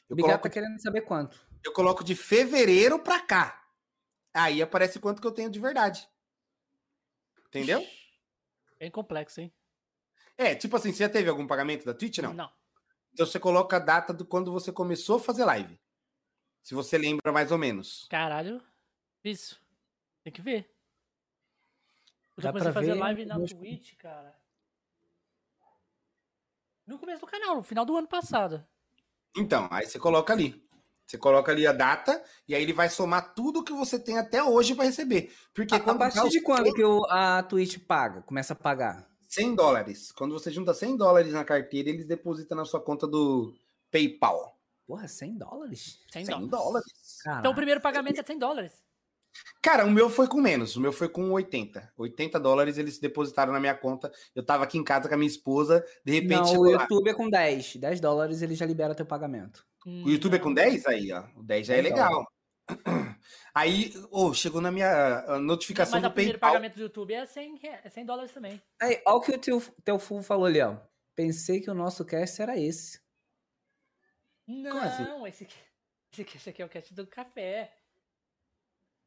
Eu 0.08 0.14
Bigato 0.14 0.34
coloco, 0.34 0.48
tá 0.48 0.50
querendo 0.50 0.80
saber 0.80 1.00
quanto. 1.00 1.36
Eu 1.64 1.72
coloco 1.72 2.04
de 2.04 2.14
fevereiro 2.14 3.00
para 3.00 3.20
cá. 3.20 3.60
Aí 4.32 4.62
aparece 4.62 5.00
quanto 5.00 5.20
que 5.20 5.26
eu 5.26 5.32
tenho 5.32 5.50
de 5.50 5.58
verdade. 5.58 6.08
Entendeu? 7.48 7.84
Bem 8.78 8.88
complexo, 8.88 9.40
hein? 9.40 9.52
É, 10.36 10.54
tipo 10.54 10.76
assim, 10.76 10.92
você 10.92 10.98
já 10.98 11.08
teve 11.08 11.28
algum 11.28 11.44
pagamento 11.44 11.84
da 11.84 11.92
Twitch, 11.92 12.18
não? 12.18 12.32
Não. 12.32 12.57
Então 13.18 13.26
você 13.26 13.40
coloca 13.40 13.74
a 13.74 13.80
data 13.80 14.14
do 14.14 14.24
quando 14.24 14.52
você 14.52 14.70
começou 14.70 15.16
a 15.16 15.20
fazer 15.20 15.44
live. 15.44 15.76
Se 16.62 16.72
você 16.72 16.96
lembra 16.96 17.32
mais 17.32 17.50
ou 17.50 17.58
menos. 17.58 18.06
Caralho. 18.08 18.62
Isso. 19.24 19.60
Tem 20.22 20.32
que 20.32 20.40
ver. 20.40 20.72
Eu 22.36 22.44
já 22.44 22.50
comecei 22.50 22.70
a 22.70 22.72
fazer 22.72 22.92
ver, 22.92 23.00
live 23.00 23.24
na 23.24 23.34
Twitch, 23.44 23.96
cara. 23.96 24.38
No 26.86 26.96
começo 26.96 27.22
do 27.22 27.26
canal, 27.26 27.56
no 27.56 27.62
final 27.64 27.84
do 27.84 27.96
ano 27.96 28.06
passado. 28.06 28.64
Então, 29.36 29.66
aí 29.68 29.84
você 29.84 29.98
coloca 29.98 30.32
ali. 30.32 30.64
Você 31.04 31.18
coloca 31.18 31.50
ali 31.50 31.66
a 31.66 31.72
data 31.72 32.22
e 32.46 32.54
aí 32.54 32.62
ele 32.62 32.72
vai 32.72 32.88
somar 32.88 33.34
tudo 33.34 33.64
que 33.64 33.72
você 33.72 33.98
tem 33.98 34.16
até 34.16 34.40
hoje 34.44 34.76
para 34.76 34.84
receber. 34.84 35.36
Porque 35.52 35.74
a, 35.74 35.78
a 35.78 35.94
partir 35.96 36.28
de 36.28 36.40
quando 36.40 36.72
que 36.72 36.84
o, 36.84 37.04
a 37.06 37.42
Twitch 37.42 37.78
paga? 37.84 38.22
Começa 38.22 38.52
a 38.52 38.56
pagar? 38.56 39.10
100 39.28 39.54
dólares. 39.54 40.10
Quando 40.10 40.32
você 40.32 40.50
junta 40.50 40.72
100 40.74 40.96
dólares 40.96 41.32
na 41.32 41.44
carteira, 41.44 41.90
eles 41.90 42.06
depositam 42.06 42.56
na 42.56 42.64
sua 42.64 42.80
conta 42.80 43.06
do 43.06 43.54
PayPal. 43.90 44.58
Porra, 44.86 45.06
100 45.06 45.36
dólares? 45.36 46.00
100, 46.10 46.24
100 46.24 46.46
dólares. 46.46 46.92
Então 47.38 47.52
o 47.52 47.54
primeiro 47.54 47.80
pagamento 47.80 48.18
é 48.18 48.24
100 48.24 48.38
dólares. 48.38 48.72
Cara, 49.60 49.84
o 49.84 49.90
meu 49.90 50.08
foi 50.08 50.26
com 50.26 50.40
menos. 50.40 50.76
O 50.76 50.80
meu 50.80 50.92
foi 50.92 51.08
com 51.08 51.30
80. 51.30 51.92
80 51.96 52.40
dólares 52.40 52.78
eles 52.78 52.98
depositaram 52.98 53.52
na 53.52 53.60
minha 53.60 53.74
conta. 53.74 54.10
Eu 54.34 54.42
tava 54.42 54.64
aqui 54.64 54.78
em 54.78 54.84
casa 54.84 55.08
com 55.08 55.14
a 55.14 55.18
minha 55.18 55.28
esposa. 55.28 55.84
De 56.02 56.12
repente. 56.12 56.52
Não, 56.52 56.60
o 56.60 56.70
YouTube 56.70 57.04
lá. 57.04 57.10
é 57.10 57.14
com 57.14 57.28
10. 57.28 57.76
10 57.76 58.00
dólares 58.00 58.40
ele 58.40 58.54
já 58.54 58.64
libera 58.64 58.94
teu 58.94 59.04
pagamento. 59.06 59.64
Hum, 59.86 60.04
o 60.04 60.10
YouTube 60.10 60.36
é 60.36 60.38
com 60.38 60.54
10? 60.54 60.86
Aí, 60.86 61.12
ó. 61.12 61.24
O 61.36 61.42
10 61.42 61.66
já 61.66 61.74
é 61.74 61.82
legal. 61.82 62.26
Aí, 63.54 63.92
oh, 64.10 64.32
chegou 64.32 64.60
na 64.60 64.70
minha 64.70 65.38
notificação 65.40 66.00
Mas 66.00 66.08
do 66.08 66.14
PayPal. 66.14 66.14
Mas 66.14 66.14
o 66.14 66.14
primeiro 66.14 66.38
pagamento 66.38 66.74
do 66.76 66.82
YouTube 66.82 67.14
é 67.14 67.26
100, 67.26 67.60
é 67.84 67.88
100 67.88 68.04
dólares 68.04 68.32
também. 68.32 68.62
Aí, 68.80 69.02
olha 69.04 69.16
o 69.16 69.20
que 69.20 69.32
o 69.32 69.38
teu, 69.38 69.60
teu 69.84 69.98
Full 69.98 70.22
falou 70.22 70.46
ali, 70.46 70.60
ó. 70.60 70.76
Pensei 71.16 71.60
que 71.60 71.70
o 71.70 71.74
nosso 71.74 72.04
cast 72.04 72.40
era 72.40 72.56
esse. 72.56 73.00
Não, 74.46 74.80
assim? 74.80 75.02
esse, 75.26 75.44
aqui, 75.44 75.56
esse, 76.12 76.22
aqui, 76.22 76.36
esse 76.36 76.50
aqui 76.50 76.62
é 76.62 76.64
o 76.64 76.68
cast 76.68 76.94
do 76.94 77.06
café. 77.06 77.74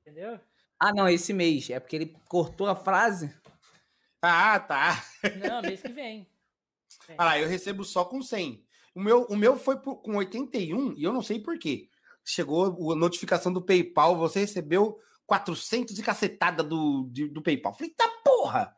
Entendeu? 0.01 0.39
Ah, 0.79 0.91
não, 0.93 1.07
esse 1.07 1.31
mês. 1.31 1.69
É 1.69 1.79
porque 1.79 1.95
ele 1.95 2.15
cortou 2.27 2.67
a 2.67 2.75
frase. 2.75 3.33
Ah, 4.21 4.59
tá. 4.59 5.03
Não, 5.47 5.61
mês 5.61 5.81
que 5.81 5.89
vem. 5.89 6.27
Ah, 7.17 7.39
eu 7.39 7.47
recebo 7.47 7.85
só 7.85 8.03
com 8.03 8.21
100. 8.21 8.65
O 8.93 8.99
meu, 8.99 9.23
o 9.23 9.35
meu 9.37 9.57
foi 9.57 9.79
por, 9.79 10.01
com 10.01 10.17
81 10.17 10.93
e 10.97 11.03
eu 11.03 11.13
não 11.13 11.21
sei 11.21 11.39
por 11.39 11.57
quê 11.57 11.89
chegou 12.31 12.91
a 12.91 12.95
notificação 12.95 13.51
do 13.51 13.61
PayPal, 13.61 14.17
você 14.17 14.39
recebeu 14.39 14.97
400 15.25 15.97
e 15.97 16.03
cacetada 16.03 16.63
do, 16.63 17.07
de, 17.11 17.27
do 17.27 17.41
PayPal. 17.41 17.73
Falei, 17.73 17.93
tá 17.95 18.07
porra! 18.23 18.75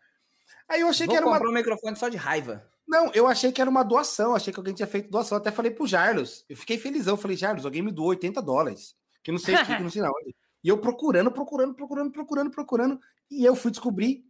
Aí 0.67 0.81
eu 0.81 0.87
achei 0.87 1.05
Vou 1.05 1.13
que 1.13 1.17
era 1.17 1.27
uma. 1.27 1.39
um 1.39 1.53
microfone 1.53 1.95
só 1.95 2.09
de 2.09 2.17
raiva. 2.17 2.67
Não, 2.87 3.11
eu 3.13 3.27
achei 3.27 3.51
que 3.51 3.61
era 3.61 3.69
uma 3.69 3.83
doação, 3.83 4.35
achei 4.35 4.51
que 4.51 4.59
alguém 4.59 4.73
tinha 4.73 4.87
feito 4.87 5.09
doação. 5.09 5.37
Até 5.37 5.51
falei 5.51 5.71
pro 5.71 5.87
Jarlos. 5.87 6.45
Eu 6.49 6.57
fiquei 6.57 6.77
felizão. 6.77 7.15
Falei, 7.15 7.37
Jarlos, 7.37 7.65
alguém 7.65 7.81
me 7.81 7.91
doou 7.91 8.09
80 8.09 8.41
dólares. 8.41 8.95
Que 9.23 9.31
não 9.31 9.39
sei 9.39 9.55
o 9.55 9.65
que, 9.65 9.75
que 9.75 9.83
não 9.83 9.89
sei 9.89 10.01
onde. 10.01 10.35
E 10.63 10.69
eu 10.69 10.77
procurando, 10.77 11.31
procurando, 11.31 11.73
procurando, 11.73 12.11
procurando, 12.11 12.51
procurando. 12.51 12.99
E 13.29 13.45
eu 13.45 13.55
fui 13.55 13.71
descobrir, 13.71 14.25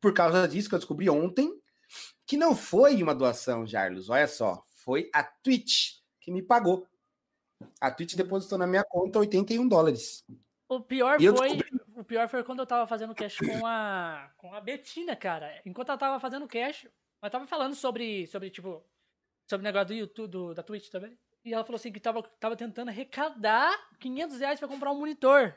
por 0.00 0.12
causa 0.12 0.46
disso 0.46 0.68
que 0.68 0.74
eu 0.74 0.78
descobri 0.78 1.08
ontem, 1.08 1.50
que 2.26 2.36
não 2.36 2.54
foi 2.54 3.02
uma 3.02 3.14
doação, 3.14 3.66
Jarlos. 3.66 4.08
Olha 4.08 4.28
só. 4.28 4.64
Foi 4.84 5.10
a 5.12 5.22
Twitch 5.22 5.98
que 6.20 6.30
me 6.30 6.42
pagou. 6.42 6.86
A 7.80 7.90
Twitch 7.90 8.14
depositou 8.14 8.58
na 8.58 8.66
minha 8.66 8.84
conta 8.84 9.18
81 9.18 9.66
dólares. 9.68 10.24
O 10.68 10.80
pior 10.80 11.18
foi. 11.20 11.58
O 11.94 12.04
pior 12.04 12.28
foi 12.28 12.42
quando 12.44 12.60
eu 12.60 12.66
tava 12.66 12.86
fazendo 12.86 13.14
cash 13.14 13.38
com 13.38 13.66
a. 13.66 14.30
com 14.36 14.52
a 14.54 14.60
Betina, 14.60 15.16
cara. 15.16 15.60
Enquanto 15.64 15.88
ela 15.88 15.98
tava 15.98 16.20
fazendo 16.20 16.46
cash, 16.46 16.86
ela 17.22 17.30
tava 17.30 17.46
falando 17.46 17.74
sobre. 17.74 18.26
sobre, 18.26 18.50
tipo. 18.50 18.82
Sobre 19.46 19.62
o 19.62 19.68
negócio 19.68 19.88
do 19.88 19.94
YouTube, 19.94 20.30
do, 20.30 20.54
da 20.54 20.62
Twitch 20.62 20.88
também. 20.88 21.16
E 21.44 21.54
ela 21.54 21.64
falou 21.64 21.76
assim 21.76 21.92
que 21.92 22.00
tava, 22.00 22.22
tava 22.40 22.56
tentando 22.56 22.88
arrecadar 22.88 23.72
500 24.00 24.40
reais 24.40 24.58
pra 24.58 24.68
comprar 24.68 24.90
um 24.90 24.98
monitor. 24.98 25.54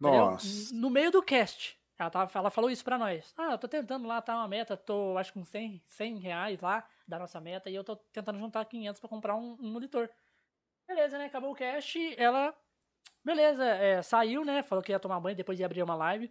Nossa. 0.00 0.44
Entendeu? 0.44 0.80
No 0.80 0.90
meio 0.90 1.12
do 1.12 1.22
cast. 1.22 1.78
Ela, 1.96 2.10
tava, 2.10 2.38
ela 2.38 2.50
falou 2.50 2.68
isso 2.68 2.82
pra 2.82 2.98
nós. 2.98 3.32
Ah, 3.38 3.52
eu 3.52 3.58
tô 3.58 3.68
tentando 3.68 4.08
lá, 4.08 4.20
tá 4.20 4.34
uma 4.34 4.48
meta, 4.48 4.76
tô 4.76 5.16
acho 5.16 5.32
com 5.32 5.44
100, 5.44 5.80
100 5.86 6.18
reais 6.18 6.60
lá 6.60 6.84
da 7.12 7.18
nossa 7.18 7.40
meta 7.40 7.68
e 7.68 7.74
eu 7.74 7.84
tô 7.84 7.94
tentando 7.94 8.38
juntar 8.38 8.64
500 8.64 8.98
para 8.98 9.08
comprar 9.08 9.36
um, 9.36 9.56
um, 9.60 9.70
monitor. 9.70 10.08
Beleza, 10.88 11.18
né? 11.18 11.26
Acabou 11.26 11.52
o 11.52 11.54
cash, 11.54 11.94
ela. 12.16 12.56
Beleza, 13.22 13.64
é, 13.64 14.02
saiu, 14.02 14.44
né? 14.44 14.62
Falou 14.62 14.82
que 14.82 14.92
ia 14.92 14.98
tomar 14.98 15.20
banho 15.20 15.36
depois 15.36 15.58
de 15.58 15.62
abrir 15.64 15.82
uma 15.82 15.94
live. 15.94 16.30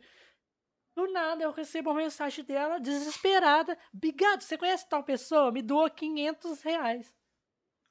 Do 0.96 1.08
nada 1.12 1.44
eu 1.44 1.52
recebo 1.52 1.92
uma 1.92 2.02
mensagem 2.02 2.44
dela, 2.44 2.80
desesperada. 2.80 3.78
Bigado, 3.94 4.44
você 4.44 4.58
conhece 4.58 4.90
tal 4.90 5.04
pessoa? 5.04 5.52
Me 5.52 5.62
doa 5.62 5.90
500 5.90 6.62
reais. 6.64 7.16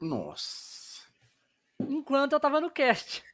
Nossa. 0.00 1.08
Enquanto 1.80 2.32
eu 2.32 2.40
tava 2.40 2.60
no 2.60 2.70
cast. 2.70 3.24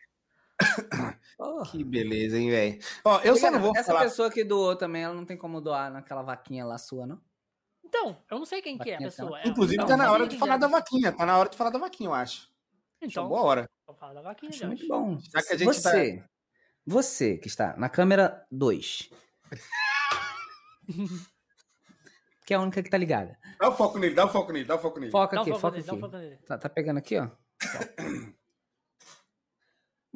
Oh. 1.38 1.62
Que 1.70 1.82
beleza, 1.82 2.38
hein, 2.38 2.50
velho? 2.50 2.78
Ó, 3.04 3.20
eu 3.22 3.36
só 3.36 3.50
não 3.50 3.60
vou 3.60 3.72
Essa 3.74 3.92
falar... 3.92 4.04
pessoa 4.04 4.30
que 4.30 4.44
doou 4.44 4.76
também, 4.76 5.02
ela 5.02 5.14
não 5.14 5.24
tem 5.24 5.36
como 5.36 5.60
doar 5.60 5.90
naquela 5.90 6.22
vaquinha 6.22 6.64
lá 6.64 6.78
sua, 6.78 7.06
não? 7.06 7.20
Então, 7.86 8.18
eu 8.28 8.38
não 8.38 8.44
sei 8.44 8.60
quem 8.60 8.76
que 8.76 8.90
é 8.90 8.96
a 8.96 8.98
pessoa. 8.98 9.40
É, 9.40 9.46
Inclusive, 9.48 9.86
tá 9.86 9.96
na 9.96 10.10
hora 10.10 10.26
de 10.26 10.36
falar 10.36 10.56
da 10.56 10.66
vaquinha. 10.66 11.12
Tá 11.12 11.24
na 11.24 11.38
hora 11.38 11.48
de 11.48 11.56
falar 11.56 11.70
da 11.70 11.78
vaquinha, 11.78 12.08
eu 12.08 12.14
acho. 12.14 12.50
Então, 13.00 13.28
boa 13.28 13.42
hora. 13.42 13.70
Vamos 13.86 14.00
falar 14.00 14.14
da 14.14 14.22
vaquinha, 14.22 14.50
acho 14.50 14.66
muito 14.66 14.88
bom. 14.88 15.16
Já 15.20 15.40
que 15.42 15.52
a 15.52 15.56
gente 15.56 15.66
você, 15.66 16.16
tá... 16.16 16.28
você 16.84 17.38
que 17.38 17.46
está 17.46 17.76
na 17.76 17.88
câmera 17.88 18.44
2. 18.50 19.08
que 22.44 22.54
é 22.54 22.56
a 22.56 22.60
única 22.60 22.82
que 22.82 22.90
tá 22.90 22.98
ligada. 22.98 23.38
Dá 23.60 23.68
o 23.68 23.76
foco 23.76 24.00
nele, 24.00 24.16
dá 24.16 24.24
o 24.24 24.28
foco 24.28 24.52
nele, 24.52 24.64
dá 24.64 24.74
o 24.74 24.78
foco 24.80 24.98
nele. 24.98 25.12
Foca 25.12 25.40
aqui, 25.40 25.52
foca 25.52 25.78
aqui. 25.78 25.86
Foco 25.88 26.10
tá, 26.44 26.58
tá 26.58 26.68
pegando 26.68 26.98
aqui, 26.98 27.16
ó. 27.18 27.30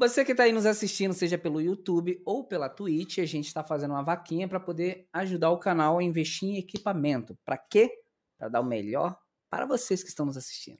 Você 0.00 0.24
que 0.24 0.32
está 0.32 0.44
aí 0.44 0.52
nos 0.52 0.64
assistindo, 0.64 1.12
seja 1.12 1.36
pelo 1.36 1.60
YouTube 1.60 2.22
ou 2.24 2.42
pela 2.42 2.70
Twitch, 2.70 3.18
a 3.18 3.26
gente 3.26 3.48
está 3.48 3.62
fazendo 3.62 3.90
uma 3.90 4.02
vaquinha 4.02 4.48
para 4.48 4.58
poder 4.58 5.06
ajudar 5.12 5.50
o 5.50 5.58
canal 5.58 5.98
a 5.98 6.02
investir 6.02 6.48
em 6.48 6.56
equipamento. 6.56 7.38
Para 7.44 7.58
quê? 7.58 7.92
Para 8.38 8.48
dar 8.48 8.62
o 8.62 8.64
melhor 8.64 9.14
para 9.50 9.66
vocês 9.66 10.02
que 10.02 10.08
estão 10.08 10.24
nos 10.24 10.38
assistindo. 10.38 10.78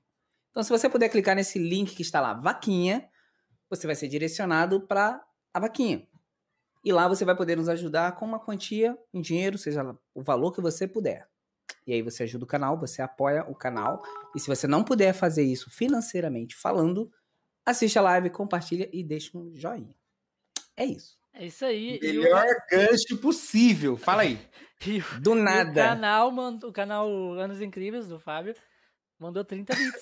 Então, 0.49 0.63
se 0.63 0.71
você 0.71 0.89
puder 0.89 1.11
clicar 1.11 1.37
nesse 1.37 1.59
link 1.59 1.95
que 1.95 2.01
está 2.01 2.19
lá, 2.19 2.33
vaquinha, 2.33 3.07
você 3.69 3.87
vai 3.87 3.95
ser 3.95 4.09
direcionado 4.09 4.87
para 4.87 5.23
a 5.53 5.61
vaquinha. 5.61 6.09
E 6.83 6.91
lá 6.91 7.07
você 7.07 7.23
vai 7.23 7.37
poder 7.37 7.59
nos 7.59 7.69
ajudar 7.69 8.17
com 8.17 8.25
uma 8.25 8.41
quantia 8.41 8.97
em 9.13 9.21
dinheiro, 9.21 9.59
seja 9.59 9.85
o 10.15 10.23
valor 10.23 10.51
que 10.51 10.63
você 10.63 10.89
puder. 10.89 11.29
E 11.87 11.93
aí 11.93 12.01
você 12.01 12.23
ajuda 12.23 12.45
o 12.45 12.49
canal, 12.49 12.81
você 12.81 13.03
apoia 13.03 13.45
o 13.51 13.55
canal. 13.55 14.03
E 14.35 14.41
se 14.41 14.47
você 14.47 14.67
não 14.67 14.83
puder 14.83 15.13
fazer 15.13 15.43
isso 15.43 15.69
financeiramente 15.69 16.57
falando, 16.57 17.13
assiste 17.71 17.99
a 17.99 18.03
live, 18.03 18.31
compartilha 18.31 18.89
e 18.93 19.03
deixa 19.03 19.37
um 19.37 19.55
joinha. 19.55 19.95
É 20.77 20.85
isso. 20.85 21.19
É 21.33 21.47
isso 21.47 21.65
aí. 21.65 21.99
Melhor 22.03 22.45
o... 22.45 22.71
gancho 22.71 23.17
possível. 23.19 23.97
Fala 23.97 24.23
aí. 24.23 24.39
Do 25.21 25.35
nada. 25.35 25.71
O 25.71 25.75
canal, 25.75 26.29
o 26.65 26.73
canal 26.73 27.33
Anos 27.35 27.61
Incríveis 27.61 28.09
do 28.09 28.19
Fábio 28.19 28.55
mandou 29.19 29.45
30 29.45 29.75
bits. 29.75 30.01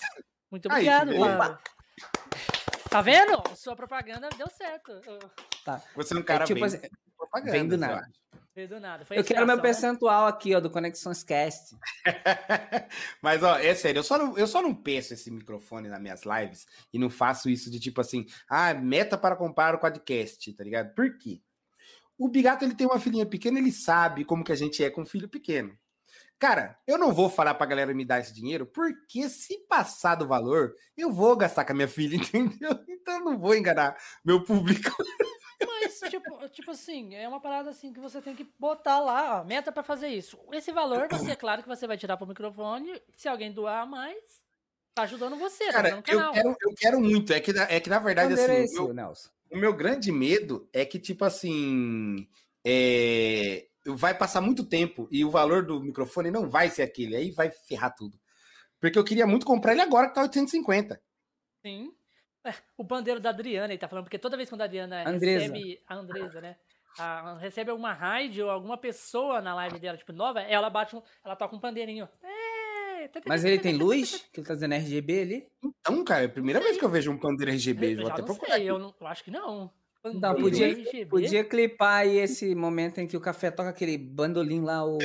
Muito 0.50 0.66
obrigado, 0.66 1.10
aí, 1.10 1.18
Fábio. 1.18 1.58
Tá 2.88 3.02
vendo? 3.02 3.42
Sua 3.55 3.76
propaganda 3.76 4.28
deu 4.36 4.48
certo. 4.48 4.92
Tá. 5.64 5.82
Você 5.94 6.14
é 6.14 6.18
um 6.18 6.22
cara 6.22 6.44
é, 6.44 6.47
tipo, 6.47 6.60
bem 6.60 6.64
assim, 6.64 6.80
propaganda. 7.16 7.52
Vem 7.52 7.68
do 7.68 7.76
nada. 7.76 8.08
Do 8.66 8.80
nada. 8.80 9.06
eu 9.10 9.22
quero 9.22 9.46
meu 9.46 9.56
né? 9.56 9.62
percentual 9.62 10.26
aqui, 10.26 10.54
ó, 10.54 10.60
do 10.60 10.70
Conexões 10.70 11.22
Cast. 11.22 11.76
Mas, 13.22 13.42
ó, 13.42 13.56
é 13.58 13.74
sério, 13.74 14.00
eu 14.00 14.02
só, 14.02 14.18
não, 14.18 14.36
eu 14.36 14.46
só 14.46 14.60
não 14.60 14.74
peço 14.74 15.14
esse 15.14 15.30
microfone 15.30 15.88
nas 15.88 16.00
minhas 16.00 16.22
lives 16.24 16.66
e 16.92 16.98
não 16.98 17.08
faço 17.08 17.48
isso 17.48 17.70
de 17.70 17.78
tipo 17.78 18.00
assim, 18.00 18.26
ah, 18.48 18.74
meta 18.74 19.16
para 19.16 19.36
comprar 19.36 19.74
o 19.74 19.78
podcast, 19.78 20.52
tá 20.54 20.64
ligado? 20.64 20.94
Por 20.94 21.16
quê? 21.18 21.40
O 22.18 22.28
Bigato, 22.28 22.64
ele 22.64 22.74
tem 22.74 22.86
uma 22.86 22.98
filhinha 22.98 23.24
pequena, 23.24 23.58
ele 23.58 23.70
sabe 23.70 24.24
como 24.24 24.42
que 24.42 24.50
a 24.50 24.56
gente 24.56 24.82
é 24.82 24.90
com 24.90 25.02
um 25.02 25.06
filho 25.06 25.28
pequeno. 25.28 25.78
Cara, 26.38 26.78
eu 26.86 26.96
não 26.96 27.12
vou 27.12 27.28
falar 27.28 27.54
pra 27.54 27.66
galera 27.66 27.92
me 27.92 28.04
dar 28.04 28.20
esse 28.20 28.32
dinheiro, 28.32 28.64
porque 28.64 29.28
se 29.28 29.58
passar 29.68 30.14
do 30.14 30.26
valor, 30.26 30.74
eu 30.96 31.12
vou 31.12 31.36
gastar 31.36 31.64
com 31.64 31.72
a 31.72 31.74
minha 31.74 31.88
filha, 31.88 32.14
entendeu? 32.16 32.78
Então 32.88 33.14
eu 33.14 33.24
não 33.24 33.38
vou 33.38 33.54
enganar 33.54 33.96
meu 34.24 34.42
público. 34.42 34.90
Mas 35.89 36.00
Mas, 36.00 36.10
tipo, 36.10 36.49
tipo 36.50 36.70
assim, 36.70 37.15
é 37.15 37.28
uma 37.28 37.41
parada 37.41 37.70
assim 37.70 37.92
que 37.92 38.00
você 38.00 38.20
tem 38.20 38.34
que 38.34 38.47
botar 38.58 39.00
lá, 39.00 39.41
ó, 39.41 39.44
meta 39.44 39.73
pra 39.73 39.83
fazer 39.83 40.08
isso. 40.08 40.39
Esse 40.52 40.70
valor, 40.73 41.08
você, 41.10 41.31
é 41.33 41.36
claro 41.36 41.62
que 41.62 41.68
você 41.68 41.86
vai 41.86 41.97
tirar 41.97 42.17
pro 42.17 42.26
microfone. 42.26 43.00
Se 43.17 43.28
alguém 43.28 43.52
doar 43.52 43.86
mais, 43.89 44.42
tá 44.94 45.02
ajudando 45.02 45.36
você, 45.36 45.67
tá 45.67 45.73
Cara, 45.73 45.89
ajudando 45.89 46.00
o 46.00 46.05
canal. 46.05 46.26
eu 46.28 46.33
quero, 46.34 46.57
eu 46.62 46.75
quero 46.76 47.00
muito. 47.00 47.33
É 47.33 47.41
que, 47.41 47.52
na- 47.52 47.65
é 47.70 47.81
que 47.81 47.91
na 47.91 47.99
verdade, 47.99 48.34
Quando 48.34 48.41
assim, 48.41 48.62
esse, 48.65 48.76
eu- 48.76 48.92
Nelson? 48.92 49.31
o 49.50 49.57
meu 49.57 49.73
grande 49.75 50.12
medo 50.12 50.68
é 50.73 50.84
que, 50.84 50.99
tipo 50.99 51.25
assim, 51.25 52.28
é, 52.65 53.67
vai 53.86 54.17
passar 54.17 54.41
muito 54.41 54.65
tempo 54.65 55.08
e 55.10 55.25
o 55.25 55.31
valor 55.31 55.65
do 55.65 55.81
microfone 55.81 56.31
não 56.31 56.49
vai 56.49 56.68
ser 56.68 56.83
aquele. 56.83 57.17
Aí 57.17 57.31
vai 57.31 57.50
ferrar 57.50 57.94
tudo. 57.94 58.18
Porque 58.81 58.99
eu 58.99 59.05
queria 59.05 59.26
muito 59.26 59.44
comprar 59.47 59.73
ele 59.73 59.81
agora, 59.81 60.08
que 60.08 60.15
tá 60.15 60.23
850. 60.23 61.00
Sim. 61.65 61.92
O 62.76 62.84
bandeiro 62.84 63.20
da 63.20 63.31
Adriana, 63.31 63.73
ele 63.73 63.78
tá 63.78 63.89
falando, 63.89 64.05
porque 64.05 64.18
toda 64.18 64.36
vez 64.36 64.49
quando 64.49 64.62
a 64.62 64.65
Adriana 64.65 65.08
Andresa. 65.08 65.41
recebe. 65.52 65.81
A 65.86 65.94
Andresa, 65.97 66.41
né? 66.41 66.57
a- 66.99 67.36
recebe 67.39 67.70
alguma 67.70 67.92
raid 67.92 68.42
ou 68.42 68.50
alguma 68.50 68.76
pessoa 68.76 69.41
na 69.41 69.55
live 69.55 69.78
dela, 69.78 69.97
tipo, 69.99 70.12
nova, 70.12 70.41
ela 70.41 70.68
bate 70.70 70.97
um, 70.97 71.02
Ela 71.25 71.36
toca 71.36 71.55
um 71.55 71.60
pandeirinho. 71.60 72.08
É, 72.23 73.07
tá, 73.08 73.20
tá, 73.20 73.26
Mas 73.28 73.42
tá, 73.42 73.49
ele 73.49 73.57
tá, 73.58 73.62
tem 73.65 73.76
luz? 73.76 74.28
Que 74.33 74.41
ele 74.41 74.47
tá 74.47 74.55
dizendo 74.55 74.75
RGB 74.75 75.20
ali? 75.20 75.49
Então, 75.62 76.05
cara, 76.05 76.23
é 76.23 76.26
a 76.26 76.31
primeira 76.31 76.60
vez 76.60 76.76
que 76.76 76.84
eu 76.84 76.89
vejo 76.89 77.10
um 77.12 77.18
pandeiro 77.18 77.52
RGB. 77.52 77.92
Eu 77.92 77.97
Vou 77.99 78.07
já 78.07 78.12
até 78.12 78.23
não 78.23 78.26
procurar. 78.26 78.55
sei, 78.55 78.65
eu, 78.70 78.78
não, 78.78 78.94
eu 79.00 79.07
acho 79.07 79.23
que 79.25 79.31
não. 79.31 79.70
Não, 80.05 80.34
podia, 80.36 80.68
RGB? 80.68 81.07
podia 81.07 81.44
clipar 81.44 81.99
aí 82.02 82.17
esse 82.18 82.55
momento 82.55 82.99
em 82.99 83.07
que 83.07 83.17
o 83.17 83.20
café 83.20 83.50
toca 83.50 83.68
aquele 83.68 83.99
bandolim 83.99 84.62
lá, 84.62 84.84
o. 84.84 84.97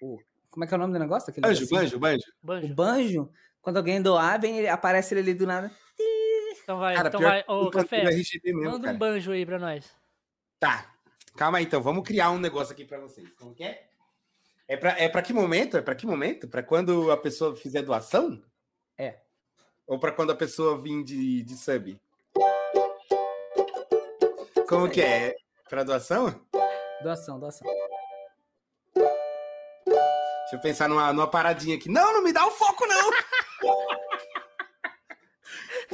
o- 0.00 0.18
como 0.50 0.64
é 0.64 0.68
que 0.68 0.72
é 0.74 0.76
o 0.76 0.80
nome 0.80 0.92
do 0.92 0.98
negócio? 1.00 1.30
Aquele 1.30 1.46
Banjo, 1.46 1.60
negocinho? 1.62 1.98
banjo, 1.98 2.30
banjo. 2.40 2.66
O 2.66 2.74
Banjo. 2.74 2.74
banjo, 2.74 3.30
quando 3.60 3.76
alguém 3.78 4.00
doar, 4.00 4.40
vem, 4.40 4.56
ele, 4.58 4.68
aparece 4.68 5.12
ele 5.14 5.20
ali 5.22 5.34
do 5.34 5.46
nada. 5.46 5.70
Então 6.64 6.78
vai, 6.78 6.94
Cara, 6.94 7.08
então 7.08 7.20
vai. 7.20 7.44
Ô, 7.46 7.70
Café, 7.70 8.02
mesmo, 8.02 8.62
manda 8.62 8.80
cara. 8.80 8.94
um 8.94 8.98
banjo 8.98 9.32
aí 9.32 9.44
pra 9.44 9.58
nós. 9.58 9.84
Tá. 10.58 10.90
Calma 11.36 11.58
aí, 11.58 11.64
então. 11.64 11.82
Vamos 11.82 12.04
criar 12.04 12.30
um 12.30 12.38
negócio 12.38 12.72
aqui 12.72 12.86
pra 12.86 12.98
vocês. 12.98 13.28
Como 13.34 13.54
que 13.54 13.62
é? 13.62 13.86
É 14.66 14.74
pra, 14.74 14.98
é 14.98 15.06
pra 15.10 15.20
que 15.20 15.34
momento? 15.34 15.76
É 15.76 15.82
pra 15.82 15.94
que 15.94 16.06
momento? 16.06 16.48
Pra 16.48 16.62
quando 16.62 17.10
a 17.10 17.18
pessoa 17.18 17.54
fizer 17.54 17.82
doação? 17.82 18.42
É. 18.96 19.18
Ou 19.86 19.98
pra 19.98 20.10
quando 20.10 20.32
a 20.32 20.34
pessoa 20.34 20.80
vir 20.80 21.04
de, 21.04 21.42
de 21.42 21.54
sub? 21.54 22.00
Como 24.66 24.88
que 24.90 25.02
é? 25.02 25.34
Pra 25.68 25.84
doação? 25.84 26.40
Doação, 27.02 27.38
doação. 27.38 27.70
Deixa 28.94 30.56
eu 30.56 30.60
pensar 30.60 30.88
numa, 30.88 31.12
numa 31.12 31.30
paradinha 31.30 31.76
aqui. 31.76 31.90
Não, 31.90 32.10
não 32.14 32.22
me 32.22 32.32
dá 32.32 32.46
o 32.46 32.50
foco, 32.50 32.86
não! 32.86 33.10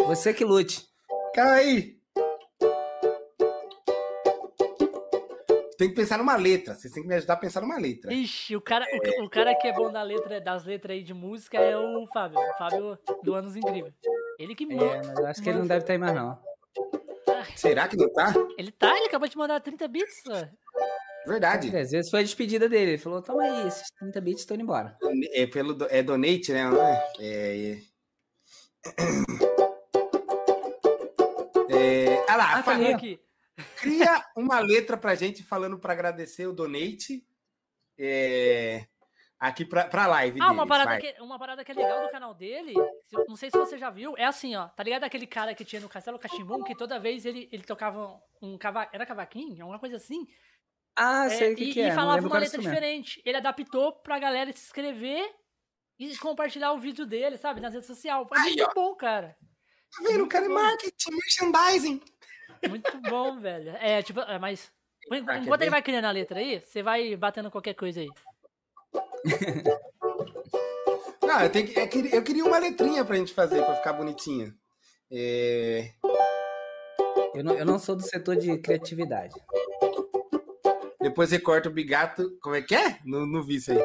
Você 0.06 0.32
que 0.34 0.44
lute. 0.44 0.86
Calma 1.34 1.52
aí. 1.54 1.98
Tem 5.78 5.88
que 5.88 5.94
pensar 5.94 6.18
numa 6.18 6.36
letra. 6.36 6.74
Vocês 6.74 6.92
têm 6.92 7.02
que 7.02 7.08
me 7.08 7.14
ajudar 7.14 7.34
a 7.34 7.38
pensar 7.38 7.60
numa 7.62 7.78
letra. 7.78 8.12
Ixi, 8.12 8.54
o 8.54 8.60
cara, 8.60 8.84
o, 9.18 9.24
o 9.24 9.30
cara 9.30 9.54
que 9.54 9.66
é 9.66 9.72
bom 9.72 9.90
da 9.90 10.02
letra, 10.02 10.38
das 10.40 10.64
letras 10.64 10.96
aí 10.96 11.02
de 11.02 11.14
música 11.14 11.58
é 11.58 11.76
o 11.76 12.06
Fábio. 12.12 12.38
O 12.38 12.58
Fábio 12.58 12.98
do 13.22 13.34
Anos 13.34 13.56
Incríveis. 13.56 13.94
Ele 14.38 14.54
que 14.54 14.64
É, 14.64 14.66
manda. 14.76 14.96
mas 15.08 15.18
eu 15.18 15.26
acho 15.26 15.42
que 15.42 15.48
ele 15.48 15.58
não 15.58 15.66
deve 15.66 15.80
estar 15.80 15.94
aí 15.94 15.98
mais, 15.98 16.14
não. 16.14 16.38
Será 17.56 17.88
que 17.88 17.96
não 17.96 18.12
tá? 18.12 18.34
Ele 18.58 18.70
tá, 18.72 18.94
ele 18.96 19.06
acabou 19.06 19.26
de 19.28 19.36
mandar 19.38 19.60
30 19.60 19.88
bits. 19.88 20.22
Verdade. 21.26 21.74
Às 21.76 21.90
vezes 21.90 22.10
foi 22.10 22.20
a 22.20 22.22
despedida 22.22 22.68
dele. 22.68 22.92
Ele 22.92 22.98
falou: 22.98 23.22
toma 23.22 23.42
aí, 23.42 23.66
esses 23.68 23.90
30 23.98 24.20
bits 24.20 24.40
estão 24.40 24.54
indo 24.56 24.64
embora. 24.64 24.96
É 25.32 25.46
pelo 25.46 25.76
é 25.88 26.02
donate, 26.02 26.52
né? 26.52 26.62
É, 27.18 27.78
é... 28.98 29.59
Ah 32.32 32.36
lá, 32.36 32.58
Ah, 32.58 32.62
fa- 32.62 32.72
ali, 32.72 32.92
ó. 32.92 32.96
Aqui. 32.96 33.20
cria 33.76 34.24
uma 34.36 34.58
letra 34.60 34.96
pra 34.96 35.14
gente 35.14 35.42
falando 35.42 35.78
pra 35.78 35.92
agradecer 35.92 36.46
o 36.46 36.52
donate 36.52 37.26
é, 37.98 38.86
aqui 39.38 39.64
pra, 39.64 39.84
pra 39.84 40.06
live. 40.06 40.40
Ah, 40.40 40.46
uma 40.52 40.64
deles, 40.64 40.68
parada, 40.68 40.90
vai. 40.90 41.00
que, 41.00 41.20
uma 41.20 41.38
parada 41.38 41.64
que 41.64 41.72
é 41.72 41.74
legal 41.74 42.02
do 42.06 42.10
canal 42.10 42.34
dele, 42.34 42.74
não 43.28 43.36
sei 43.36 43.50
se 43.50 43.58
você 43.58 43.76
já 43.76 43.90
viu, 43.90 44.16
é 44.16 44.24
assim, 44.24 44.56
ó, 44.56 44.68
tá 44.68 44.82
ligado 44.82 45.04
aquele 45.04 45.26
cara 45.26 45.54
que 45.54 45.64
tinha 45.64 45.80
no 45.80 45.88
Castelo 45.88 46.18
Cachimbum, 46.18 46.62
que 46.62 46.74
toda 46.74 46.98
vez 46.98 47.26
ele, 47.26 47.48
ele 47.52 47.62
tocava 47.62 48.18
um 48.40 48.56
cavaquinho, 48.56 48.94
era 48.94 49.06
cavaquinho? 49.06 49.62
Alguma 49.62 49.78
coisa 49.78 49.96
assim? 49.96 50.26
Ah, 50.96 51.26
É, 51.26 51.30
sei 51.30 51.52
o 51.52 51.56
que, 51.56 51.64
e, 51.64 51.72
que 51.72 51.78
e 51.80 51.82
é. 51.82 51.88
não 51.88 51.94
falava 51.94 52.26
uma 52.26 52.38
letra 52.38 52.60
diferente. 52.60 53.22
Ele 53.24 53.36
adaptou 53.36 53.92
pra 53.92 54.18
galera 54.18 54.50
se 54.52 54.64
inscrever 54.64 55.30
e 55.98 56.16
compartilhar 56.16 56.72
o 56.72 56.78
vídeo 56.80 57.06
dele, 57.06 57.36
sabe, 57.36 57.60
nas 57.60 57.72
redes 57.74 57.86
sociais. 57.86 58.26
É 58.34 58.38
Aí, 58.38 58.56
muito 58.56 58.70
bom, 58.74 58.94
cara. 58.94 59.36
Tá 59.96 60.02
vendo? 60.08 60.24
O 60.24 60.28
cara 60.28 60.46
é 60.46 60.48
marketing, 60.48 61.10
merchandising. 61.12 62.02
Muito 62.68 63.00
bom, 63.02 63.38
velho. 63.40 63.70
É, 63.80 64.02
tipo, 64.02 64.20
é, 64.20 64.38
mas 64.38 64.70
Ah, 65.10 65.16
enquanto 65.38 65.58
ver? 65.60 65.64
ele 65.64 65.70
vai 65.70 65.82
criando 65.82 66.04
a 66.04 66.10
letra 66.10 66.38
aí, 66.38 66.60
você 66.60 66.82
vai 66.82 67.16
batendo 67.16 67.50
qualquer 67.50 67.74
coisa 67.74 68.00
aí. 68.00 68.08
Não, 71.22 71.40
eu, 71.42 71.50
tenho 71.50 71.68
que- 71.68 71.78
eu 71.78 71.88
queria, 71.88 72.14
eu 72.16 72.22
queria 72.24 72.44
uma 72.44 72.58
letrinha 72.58 73.04
pra 73.04 73.16
gente 73.16 73.32
fazer, 73.32 73.64
pra 73.64 73.76
ficar 73.76 73.92
bonitinha. 73.92 74.52
É, 75.12 75.90
Eu 77.34 77.44
não, 77.44 77.54
eu 77.54 77.64
não 77.64 77.78
sou 77.78 77.94
do 77.96 78.02
setor 78.02 78.36
de 78.36 78.58
criatividade. 78.58 79.34
Depois 81.00 81.30
recorta 81.30 81.68
o 81.68 81.72
bigato. 81.72 82.36
Como 82.42 82.56
é 82.56 82.62
que 82.62 82.74
é? 82.74 82.98
Não, 83.04 83.24
não 83.26 83.42
vi 83.42 83.56
isso 83.56 83.70
aí. 83.72 83.78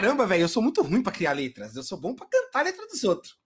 Caramba, 0.00 0.26
velho, 0.26 0.40
eu 0.44 0.48
sou 0.48 0.62
muito 0.62 0.80
ruim 0.80 1.02
pra 1.02 1.12
criar 1.12 1.34
letras. 1.34 1.76
Eu 1.76 1.82
sou 1.82 2.00
bom 2.00 2.14
pra 2.14 2.26
cantar 2.26 2.60
a 2.60 2.62
letra 2.62 2.86
dos 2.86 3.04
outros. 3.04 3.38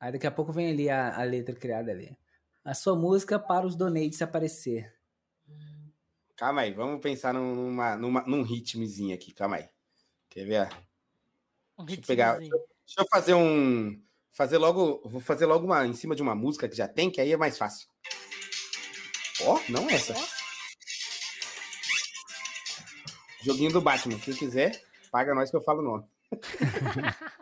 Aí 0.00 0.10
daqui 0.10 0.26
a 0.26 0.30
pouco 0.30 0.50
vem 0.50 0.70
ali 0.70 0.88
a, 0.88 1.14
a 1.14 1.22
letra 1.24 1.54
criada 1.54 1.90
ali. 1.90 2.16
A 2.64 2.72
sua 2.72 2.96
música 2.96 3.38
para 3.38 3.66
os 3.66 3.76
donates 3.76 4.22
aparecer. 4.22 4.90
Calma 6.38 6.62
aí, 6.62 6.72
vamos 6.72 7.02
pensar 7.02 7.34
numa, 7.34 7.96
numa, 7.96 8.22
num 8.22 8.40
ritmozinho 8.42 9.14
aqui. 9.14 9.30
Calma 9.34 9.56
aí. 9.56 9.68
Quer 10.30 10.46
ver? 10.46 10.70
Um 11.78 11.84
Deixa 11.84 12.00
eu 12.00 12.06
pegar. 12.06 12.38
Deixa 12.38 12.54
eu 12.96 13.06
fazer 13.10 13.34
um. 13.34 14.02
Fazer 14.32 14.56
logo. 14.56 15.02
Vou 15.04 15.20
fazer 15.20 15.44
logo 15.44 15.66
uma 15.66 15.86
em 15.86 15.92
cima 15.92 16.16
de 16.16 16.22
uma 16.22 16.34
música 16.34 16.66
que 16.66 16.76
já 16.76 16.88
tem, 16.88 17.10
que 17.10 17.20
aí 17.20 17.30
é 17.30 17.36
mais 17.36 17.58
fácil. 17.58 17.86
Ó, 19.42 19.60
não 19.68 19.90
essa. 19.90 20.14
Joguinho 23.42 23.70
do 23.70 23.82
Batman. 23.82 24.18
Quem 24.18 24.34
quiser, 24.34 24.82
paga 25.10 25.34
nós 25.34 25.50
que 25.50 25.56
eu 25.56 25.62
falo 25.62 25.80
o 25.80 25.84
nome. 25.84 26.04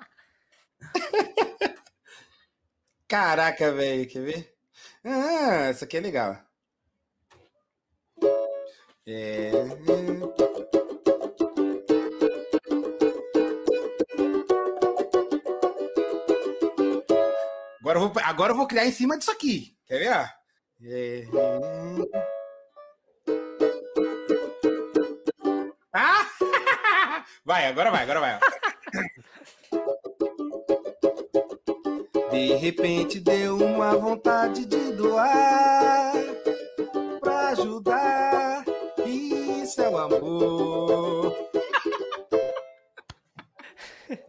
Caraca, 3.06 3.72
velho. 3.72 4.08
Quer 4.08 4.22
ver? 4.22 4.54
Ah, 5.04 5.66
essa 5.68 5.84
aqui 5.84 5.96
é 5.96 6.00
legal. 6.00 6.36
É... 9.06 9.50
Agora 17.80 17.98
eu, 17.98 18.08
vou, 18.08 18.12
agora 18.22 18.52
eu 18.52 18.56
vou 18.56 18.66
criar 18.66 18.84
em 18.86 18.92
cima 18.92 19.16
disso 19.16 19.30
aqui. 19.30 19.74
Quer 19.86 19.98
ver? 19.98 20.12
ó? 20.12 20.26
É... 20.82 21.24
Vai, 27.44 27.66
agora 27.66 27.90
vai, 27.90 28.02
agora 28.02 28.20
vai. 28.20 28.38
De 32.30 32.54
repente 32.56 33.18
deu 33.20 33.56
uma 33.56 33.96
vontade 33.96 34.64
de 34.66 34.92
doar 34.92 36.12
pra 37.20 37.48
ajudar. 37.48 38.64
Isso 39.06 39.80
é 39.80 39.88
o 39.88 39.98
amor. 39.98 41.36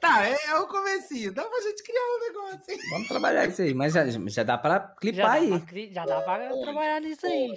Tá, 0.00 0.26
é, 0.26 0.34
é 0.48 0.54
o 0.56 0.66
comecinho. 0.66 1.30
Dá 1.32 1.44
pra 1.44 1.60
gente 1.60 1.82
criar 1.82 2.00
um 2.00 2.18
negócio. 2.26 2.72
hein? 2.72 2.78
Vamos 2.90 3.08
trabalhar 3.08 3.46
isso 3.46 3.60
aí. 3.60 3.74
Mas 3.74 3.92
já, 3.92 4.06
já 4.08 4.42
dá 4.42 4.56
pra 4.56 4.72
Já 4.78 4.94
clipar 4.98 5.26
dá, 5.26 5.32
aí. 5.32 5.48
pra, 5.50 5.60
cri- 5.60 5.92
já 5.92 6.06
dá 6.06 6.20
pra 6.22 6.48
trabalhar 6.62 7.00
nisso 7.00 7.26
aí. 7.26 7.54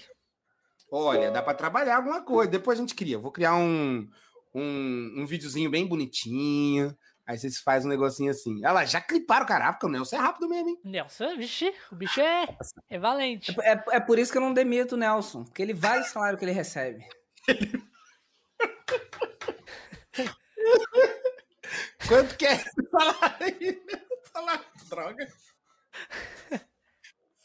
Olha, 0.95 1.31
dá 1.31 1.41
pra 1.41 1.55
trabalhar 1.55 1.95
alguma 1.95 2.21
coisa. 2.21 2.51
Depois 2.51 2.77
a 2.77 2.81
gente 2.81 2.93
cria. 2.93 3.17
Vou 3.17 3.31
criar 3.31 3.55
um, 3.55 4.07
um, 4.53 5.13
um 5.17 5.25
videozinho 5.25 5.67
bem 5.67 5.87
bonitinho. 5.87 6.95
Aí 7.25 7.35
vocês 7.35 7.57
fazem 7.57 7.87
um 7.87 7.91
negocinho 7.91 8.29
assim. 8.29 8.57
Olha 8.59 8.73
lá, 8.73 8.85
já 8.85 9.01
cliparam, 9.01 9.43
caraca, 9.43 9.87
o 9.87 9.89
Nelson 9.89 10.17
é 10.17 10.19
rápido 10.19 10.47
mesmo, 10.47 10.69
hein? 10.69 10.79
Nelson, 10.83 11.35
vixe, 11.35 11.73
o 11.91 11.95
bicho 11.95 12.21
é, 12.21 12.55
é 12.89 12.99
valente. 12.99 13.59
É, 13.61 13.83
é 13.93 13.99
por 13.99 14.19
isso 14.19 14.31
que 14.31 14.37
eu 14.37 14.41
não 14.41 14.53
demito 14.53 14.93
o 14.93 14.97
Nelson. 14.97 15.45
Porque 15.45 15.63
ele 15.63 15.73
vale 15.73 16.01
o 16.01 16.05
salário 16.05 16.37
que 16.37 16.45
ele 16.45 16.51
recebe. 16.51 17.03
Quanto 22.07 22.37
que 22.37 22.45
é 22.45 22.53
esse 22.53 22.69
salário 22.91 23.37
aí? 23.39 23.81
Salário, 24.31 24.65
droga. 24.89 25.27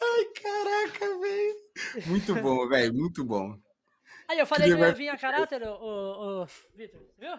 Ai, 0.00 0.24
caraca, 0.42 1.18
velho. 1.18 2.06
Muito 2.06 2.34
bom, 2.36 2.66
velho, 2.68 2.94
muito 2.94 3.24
bom. 3.24 3.58
Aí 4.28 4.38
eu 4.38 4.46
falei 4.46 4.70
que 4.70 4.78
ia 4.78 4.92
vir 4.92 5.08
a 5.08 5.16
caráter, 5.16 5.62
o, 5.62 5.72
o, 5.72 6.42
o 6.42 6.46
Vitor, 6.74 7.00
viu? 7.18 7.32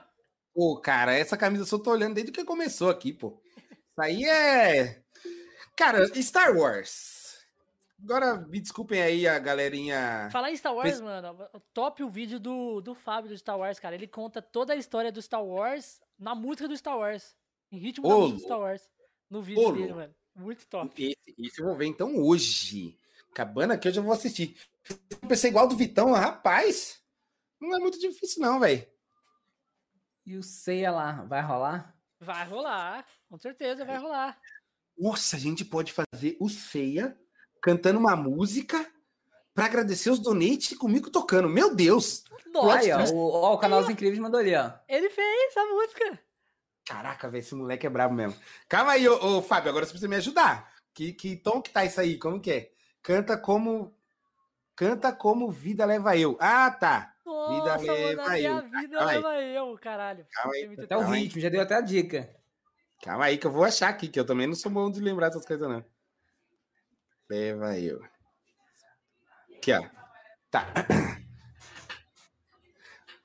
Pô, 0.54 0.80
cara, 0.82 1.14
essa 1.14 1.38
camisa 1.38 1.64
eu 1.64 1.68
só 1.68 1.78
tô 1.78 1.92
olhando 1.92 2.16
desde 2.16 2.32
que 2.32 2.44
começou 2.44 2.90
aqui, 2.90 3.14
pô. 3.14 3.40
Isso 3.56 4.02
aí 4.02 4.26
é. 4.26 5.02
Cara, 5.76 6.06
Star 6.22 6.56
Wars. 6.58 7.20
Agora, 8.04 8.38
me 8.38 8.60
desculpem 8.60 9.02
aí 9.02 9.28
a 9.28 9.38
galerinha. 9.40 10.30
Falar 10.32 10.52
em 10.52 10.56
Star 10.56 10.74
Wars, 10.74 11.02
mano, 11.02 11.38
top 11.74 12.02
o 12.04 12.10
vídeo 12.10 12.40
do, 12.40 12.82
do 12.82 12.96
Fábio 12.96 13.30
do 13.30 13.38
Star 13.38 13.58
Wars, 13.58 13.80
cara. 13.80 13.96
Ele 13.96 14.08
conta 14.08 14.42
toda 14.42 14.74
a 14.74 14.76
história 14.76 15.12
do 15.12 15.22
Star 15.22 15.44
Wars 15.44 16.00
na 16.18 16.34
música 16.34 16.68
do 16.68 16.76
Star 16.76 16.98
Wars. 16.98 17.36
Em 17.72 17.78
ritmo 17.78 18.08
Ô, 18.08 18.10
da 18.10 18.16
música 18.16 18.38
do 18.38 18.44
Star 18.44 18.60
Wars. 18.60 18.90
No 19.30 19.42
vídeo 19.42 19.68
Ô, 19.68 19.72
dele, 19.74 19.94
mano. 19.94 20.16
Muito 20.40 20.66
top. 20.68 21.04
Esse, 21.04 21.36
esse 21.38 21.60
eu 21.60 21.66
vou 21.66 21.76
ver 21.76 21.86
então 21.86 22.16
hoje. 22.18 22.98
Cabana 23.34 23.78
que 23.78 23.90
hoje 23.90 24.00
eu 24.00 24.04
vou 24.04 24.14
assistir. 24.14 24.56
Eu 24.90 25.28
pensei 25.28 25.50
igual 25.50 25.68
do 25.68 25.76
Vitão, 25.76 26.14
rapaz. 26.14 27.02
Não 27.60 27.76
é 27.76 27.80
muito 27.80 28.00
difícil, 28.00 28.42
não, 28.42 28.60
velho. 28.60 28.88
E 30.26 30.38
o 30.38 30.42
Ceia 30.44 30.92
lá, 30.92 31.24
vai 31.24 31.42
rolar? 31.42 31.94
Vai 32.22 32.48
rolar, 32.48 33.06
com 33.28 33.38
certeza 33.38 33.84
vai 33.84 33.98
rolar. 33.98 34.40
Nossa, 34.98 35.36
a 35.36 35.40
gente 35.40 35.66
pode 35.66 35.92
fazer 35.94 36.38
o 36.40 36.48
Ceia 36.48 37.18
cantando 37.62 38.00
uma 38.00 38.16
música 38.16 38.90
para 39.54 39.66
agradecer 39.66 40.10
os 40.10 40.20
donates 40.20 40.78
comigo 40.78 41.10
tocando. 41.10 41.50
Meu 41.50 41.76
Deus! 41.76 42.24
Nossa, 42.54 42.80
Aí, 42.80 42.92
ó, 42.92 43.04
o, 43.14 43.32
ó, 43.32 43.54
o 43.56 43.58
canal 43.58 43.82
dos 43.82 43.90
Incríveis 43.90 44.20
mandou 44.20 44.40
ali, 44.40 44.56
ó. 44.56 44.72
Ele 44.88 45.10
fez 45.10 45.58
a 45.58 45.66
música. 45.66 46.29
Caraca, 46.90 47.30
velho, 47.30 47.42
esse 47.42 47.54
moleque 47.54 47.86
é 47.86 47.90
brabo 47.90 48.16
mesmo. 48.16 48.36
Calma 48.68 48.94
aí, 48.94 49.08
ô, 49.08 49.38
ô, 49.38 49.42
Fábio, 49.44 49.70
agora 49.70 49.86
você 49.86 49.92
precisa 49.92 50.10
me 50.10 50.16
ajudar. 50.16 50.74
Que, 50.92 51.14
que 51.14 51.36
tom 51.36 51.62
que 51.62 51.70
tá 51.70 51.86
isso 51.86 52.02
aí? 52.02 52.18
Como 52.18 52.42
que 52.42 52.52
é? 52.52 52.72
Canta 53.04 53.38
como. 53.38 53.96
Canta 54.76 55.14
como 55.14 55.52
vida 55.52 55.86
leva 55.86 56.18
eu. 56.18 56.36
Ah, 56.40 56.72
tá. 56.72 57.14
Nossa, 57.24 57.78
vida 57.78 57.94
leva 57.94 58.24
mano, 58.24 58.38
eu. 58.38 58.62
vida 58.64 58.98
calma 58.98 59.12
leva 59.12 59.30
aí. 59.30 59.56
eu, 59.56 59.78
caralho. 59.80 60.26
Calma 60.34 60.56
aí. 60.56 60.76
Até 60.84 60.98
o 60.98 61.02
ritmo, 61.02 61.40
já 61.40 61.50
deu 61.50 61.62
até 61.62 61.76
a 61.76 61.82
dica. 61.82 62.36
Calma 63.04 63.26
aí 63.26 63.38
que 63.38 63.46
eu 63.46 63.52
vou 63.52 63.64
achar 63.64 63.90
aqui, 63.90 64.08
que 64.08 64.20
eu 64.20 64.26
também 64.26 64.48
não 64.48 64.56
sou 64.56 64.72
bom 64.72 64.90
de 64.90 65.00
lembrar 65.00 65.28
essas 65.28 65.46
coisas, 65.46 65.70
não. 65.70 65.86
Leva 67.30 67.78
eu. 67.78 68.02
Aqui, 69.56 69.74
ó. 69.74 69.88
Tá. 70.50 70.66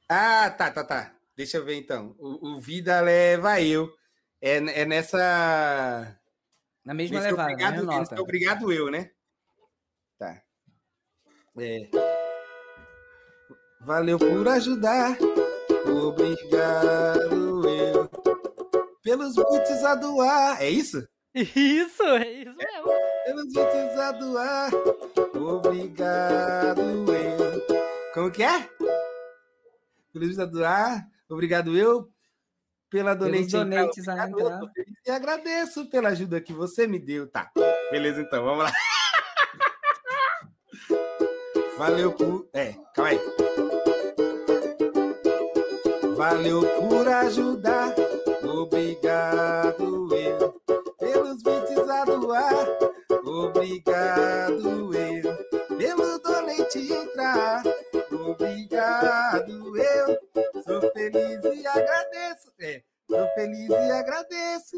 Ah, 0.07 0.51
tá, 0.51 0.71
tá, 0.71 0.85
tá. 0.85 1.15
Deixa 1.37 1.57
eu 1.57 1.65
ver 1.65 1.75
então. 1.77 2.15
O, 2.19 2.55
o 2.55 2.61
Vida 2.61 3.01
Leva 3.01 3.61
Eu. 3.61 3.93
É, 4.41 4.57
é 4.57 4.85
nessa. 4.85 6.19
Na 6.85 6.93
mesma 6.93 7.17
Nesse 7.17 7.31
levada. 7.31 7.53
Obrigado, 7.53 7.77
né? 7.77 7.83
nota. 7.83 8.21
obrigado 8.21 8.73
eu, 8.73 8.91
né? 8.91 9.11
Tá. 10.19 10.43
É. 11.59 11.89
Valeu 13.81 14.19
por 14.19 14.47
ajudar. 14.49 15.17
Obrigado 15.87 17.69
eu. 17.69 18.11
Pelos 19.03 19.35
boots 19.35 19.85
a 19.85 19.95
doar. 19.95 20.63
É 20.63 20.69
isso? 20.69 21.07
Isso, 21.35 22.03
é 22.03 22.31
isso 22.33 22.55
mesmo. 22.55 22.93
Pelos 23.25 23.53
boots 23.53 23.99
a 23.99 24.13
doar. 24.13 24.71
Obrigado 25.35 26.81
eu. 26.81 28.13
Como 28.13 28.31
que 28.31 28.43
é? 28.43 28.69
Pelos 30.13 30.29
boots 30.29 30.39
a 30.39 30.45
doar. 30.45 31.14
Obrigado 31.35 31.77
eu 31.77 32.09
pela 32.89 33.13
donate. 33.13 33.49
donates. 33.49 34.05
E 35.05 35.11
agradeço 35.11 35.91
pela 35.91 36.11
ajuda 36.11 36.41
que 36.41 36.53
você 36.53 36.87
me 36.87 37.01
deu. 37.01 37.29
Tá, 37.29 37.51
beleza 37.91 38.21
então, 38.21 38.45
vamos 38.45 38.63
lá. 38.65 38.73
Valeu 41.77 42.13
por... 42.13 42.49
É, 42.53 42.73
calma 42.95 43.11
aí. 43.11 43.21
Valeu 46.17 46.63
por 46.81 47.09
ajudar. 47.09 47.93
Obrigado 48.45 50.09
eu 50.15 50.63
pelos 50.97 51.43
bits 51.43 51.91
a 51.91 52.05
doar. 52.05 52.69
Obrigado 53.25 54.95
eu 54.95 55.77
pelo 55.77 56.19
donate 56.21 56.93
entrar. 56.93 57.65
Obrigado 58.13 59.51
eu 59.51 59.74
feliz 61.11 61.45
e 61.45 61.67
agradeço. 61.67 62.53
É, 62.61 62.83
sou 63.09 63.29
feliz 63.35 63.69
e 63.69 63.91
agradeço. 63.91 64.77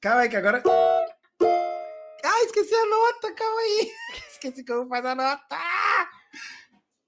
Calma 0.00 0.22
aí 0.22 0.28
que 0.28 0.36
agora. 0.36 0.62
Ah, 2.24 2.44
esqueci 2.44 2.74
a 2.74 2.86
nota, 2.86 3.32
calma 3.34 3.60
aí. 3.60 3.92
Esqueci 4.30 4.64
como 4.64 4.88
faz 4.88 5.04
a 5.04 5.14
nota. 5.14 5.58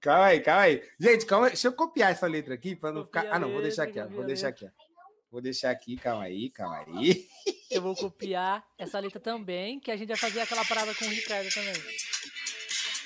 Calma 0.01 0.27
aí, 0.27 0.41
calma 0.41 0.63
aí. 0.63 0.83
Gente, 0.99 1.27
calma 1.27 1.47
aí. 1.47 1.53
Deixa 1.53 1.69
eu 1.69 1.73
copiar 1.73 2.11
essa 2.11 2.27
letra 2.27 2.55
aqui 2.55 2.75
para 2.75 2.93
não 2.93 3.05
ficar. 3.05 3.27
Ah, 3.31 3.39
não, 3.39 3.53
vou 3.53 3.63
deixar 3.63 3.85
aqui, 3.85 4.01
ó. 4.01 4.09
Vou 4.09 4.25
deixar 4.25 4.49
aqui, 4.49 4.67
ó. 4.67 4.71
Vou 5.31 5.41
deixar 5.41 5.71
aqui, 5.71 5.97
calma 5.97 6.25
aí, 6.25 6.51
calma 6.51 6.79
aí. 6.79 7.27
Eu 7.71 7.83
vou 7.83 7.95
copiar 7.95 8.65
essa 8.77 8.99
letra 8.99 9.21
também, 9.21 9.79
que 9.79 9.93
a 9.93 9.97
gente 9.97 10.09
vai 10.09 10.17
fazer 10.17 10.41
aquela 10.41 10.65
parada 10.65 10.93
com 10.95 11.05
o 11.05 11.09
Ricardo 11.09 11.49
também. 11.55 11.75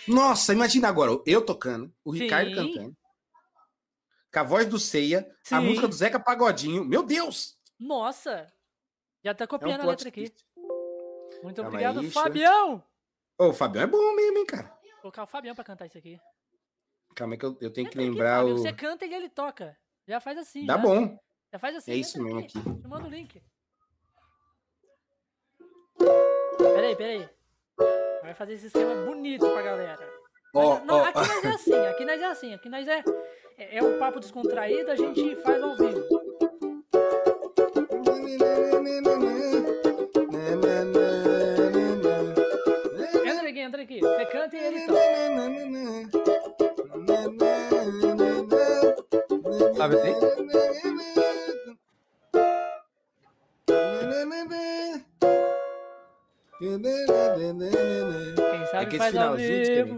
Nossa, 0.09 0.53
imagina 0.55 0.89
agora, 0.89 1.19
eu 1.27 1.45
tocando, 1.45 1.93
o 2.03 2.15
Sim. 2.15 2.21
Ricardo 2.21 2.55
cantando, 2.55 2.97
com 4.35 4.41
a 4.41 4.43
voz 4.43 4.67
do 4.67 4.81
Ceia, 4.81 5.31
Sim. 5.45 5.55
a 5.55 5.61
música 5.61 5.87
do 5.87 5.95
Zeca 5.95 6.19
Pagodinho. 6.19 6.85
Meu 6.85 7.05
Deus! 7.05 7.57
Nossa! 7.79 8.53
Já 9.25 9.33
tá 9.33 9.47
copiando 9.47 9.81
é 9.81 9.85
um 9.85 9.87
a 9.87 9.91
letra 9.91 10.09
aqui. 10.09 10.35
Muito 11.41 11.57
calma 11.57 11.69
obrigado, 11.69 12.01
aí, 12.01 12.11
Fabião! 12.11 12.83
Ô, 13.39 13.49
o 13.51 13.53
Fabião 13.53 13.85
é 13.85 13.87
bom 13.87 14.15
mesmo, 14.17 14.39
hein, 14.39 14.47
cara? 14.47 14.77
Vou 14.83 15.01
colocar 15.03 15.23
o 15.23 15.27
Fabião 15.29 15.55
pra 15.55 15.63
cantar 15.63 15.87
isso 15.87 15.97
aqui. 15.97 16.21
Calma 17.15 17.35
aí 17.35 17.39
que 17.39 17.47
eu, 17.47 17.57
eu 17.61 17.73
tenho 17.73 17.89
que 17.89 17.97
lembrar 17.97 18.41
aqui, 18.41 18.51
o. 18.51 18.59
Você 18.59 18.73
canta 18.73 19.07
e 19.07 19.15
ele 19.15 19.29
toca. 19.29 19.77
Já 20.07 20.19
faz 20.21 20.37
assim. 20.37 20.67
Dá 20.67 20.75
já. 20.75 20.83
bom. 20.83 21.17
Já 21.53 21.59
faz 21.61 21.77
assim. 21.77 21.93
É 21.93 21.95
isso 21.95 22.21
mesmo 22.21 22.41
aqui. 22.41 22.59
aqui. 22.59 22.69
Eu 22.69 22.89
mando 22.89 23.07
o 23.07 23.11
link. 23.11 23.41
Peraí, 26.59 26.97
peraí. 26.97 27.29
Vai 28.21 28.35
fazer 28.35 28.55
esse 28.55 28.67
esquema 28.67 29.05
bonito 29.05 29.49
pra 29.49 29.63
galera. 29.63 30.13
Oh, 30.53 30.79
não, 30.85 31.01
oh, 31.01 31.05
aqui 31.05 31.19
nós 31.19 31.45
é 31.45 31.49
assim, 31.49 31.87
aqui 31.87 32.05
nós 32.05 32.21
é 32.21 32.25
assim, 32.27 32.55
aqui 32.55 32.69
nós 32.69 32.87
é, 32.87 33.03
é, 33.57 33.79
é 33.79 33.83
um 33.83 33.99
papo 33.99 34.21
descontraído, 34.21 34.91
a 34.91 34.97
gente 34.97 35.37
faz 35.37 35.63
ao 35.63 35.75
vivo. 35.77 36.05
Entra 43.25 43.49
aqui, 43.49 43.61
entra 43.61 43.83
aqui. 43.83 44.01
Você 44.01 44.27
canta 44.27 44.57
e 44.57 44.61
ele 44.61 44.87
toca. 44.87 45.01
Sabe 49.77 49.97
assim? 49.97 50.15
Quem 56.59 58.67
sabe 58.67 58.85
é 58.85 58.87
que 58.87 58.99
faz 58.99 59.17
ao 59.17 59.37
vivo. 59.37 59.97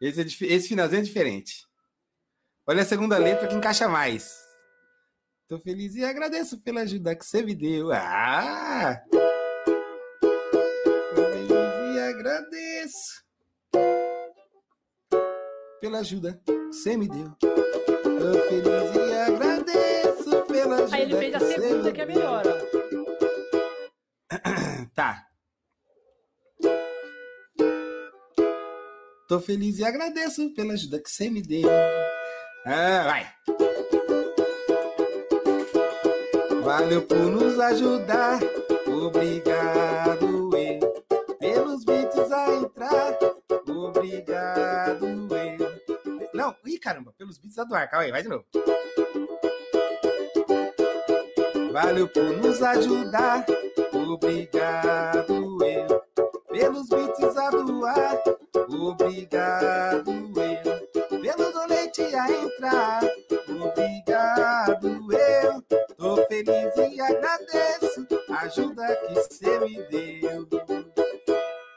Esse, 0.00 0.20
é, 0.20 0.24
esse 0.54 0.68
finalzinho 0.68 1.00
é 1.00 1.02
diferente. 1.02 1.66
Olha 2.66 2.80
a 2.80 2.86
segunda 2.86 3.18
letra 3.18 3.46
que 3.46 3.54
encaixa 3.54 3.86
mais. 3.86 4.42
Tô 5.46 5.58
feliz 5.58 5.94
e 5.96 6.04
agradeço 6.04 6.58
pela 6.62 6.80
ajuda 6.80 7.14
que 7.14 7.22
você 7.22 7.42
me 7.42 7.54
deu. 7.54 7.92
Ah! 7.92 9.02
Tô 11.14 11.24
feliz 11.30 11.94
e 11.94 11.98
agradeço 12.00 13.22
pela 15.78 15.98
ajuda 15.98 16.40
que 16.42 16.52
você 16.68 16.96
me 16.96 17.06
deu. 17.06 17.30
Tô 17.38 18.32
feliz 18.48 18.96
e 18.96 19.12
agradeço 19.12 20.42
pela 20.46 20.76
ajuda. 20.76 20.96
Aí 20.96 21.02
ele 21.02 21.18
fez 21.18 21.34
a 21.34 21.40
segunda 21.40 21.92
que 21.92 22.00
é 22.00 22.06
melhor, 22.06 22.44
ó. 22.46 22.54
Tá. 24.94 25.26
Tô 29.28 29.40
feliz 29.40 29.78
e 29.78 29.84
agradeço 29.84 30.54
pela 30.54 30.72
ajuda 30.72 31.02
que 31.02 31.10
você 31.10 31.28
me 31.28 31.42
deu. 31.42 31.68
Ah, 32.66 33.04
vai. 33.04 33.26
Valeu 36.62 37.02
por 37.02 37.18
nos 37.18 37.60
ajudar. 37.60 38.40
Obrigado, 38.86 40.56
eu. 40.56 41.04
Pelos 41.38 41.84
beats 41.84 42.32
a 42.32 42.54
entrar. 42.54 43.18
Obrigado, 43.68 45.06
eu. 45.06 46.30
Não, 46.32 46.54
ih, 46.64 46.78
caramba, 46.78 47.12
pelos 47.18 47.36
beats 47.36 47.58
a 47.58 47.64
doar. 47.64 47.90
Calma 47.90 48.06
aí, 48.06 48.10
vai 48.10 48.22
de 48.22 48.28
novo. 48.30 48.46
Valeu 51.70 52.08
por 52.08 52.36
nos 52.38 52.62
ajudar. 52.62 53.44
Obrigado, 53.92 55.58
eu. 55.62 56.02
Pelos 56.48 56.88
beats 56.88 57.36
a 57.36 57.50
doar. 57.50 58.22
Obrigado. 58.70 60.43
A 62.24 62.32
entrar. 62.32 63.02
Obrigado, 63.50 65.12
eu. 65.12 65.62
Tô 65.94 66.16
feliz 66.26 66.74
e 66.74 66.98
agradeço 66.98 68.06
a 68.30 68.40
ajuda 68.40 68.96
que 68.96 69.14
você 69.14 69.58
me 69.58 69.82
deu. 69.88 70.48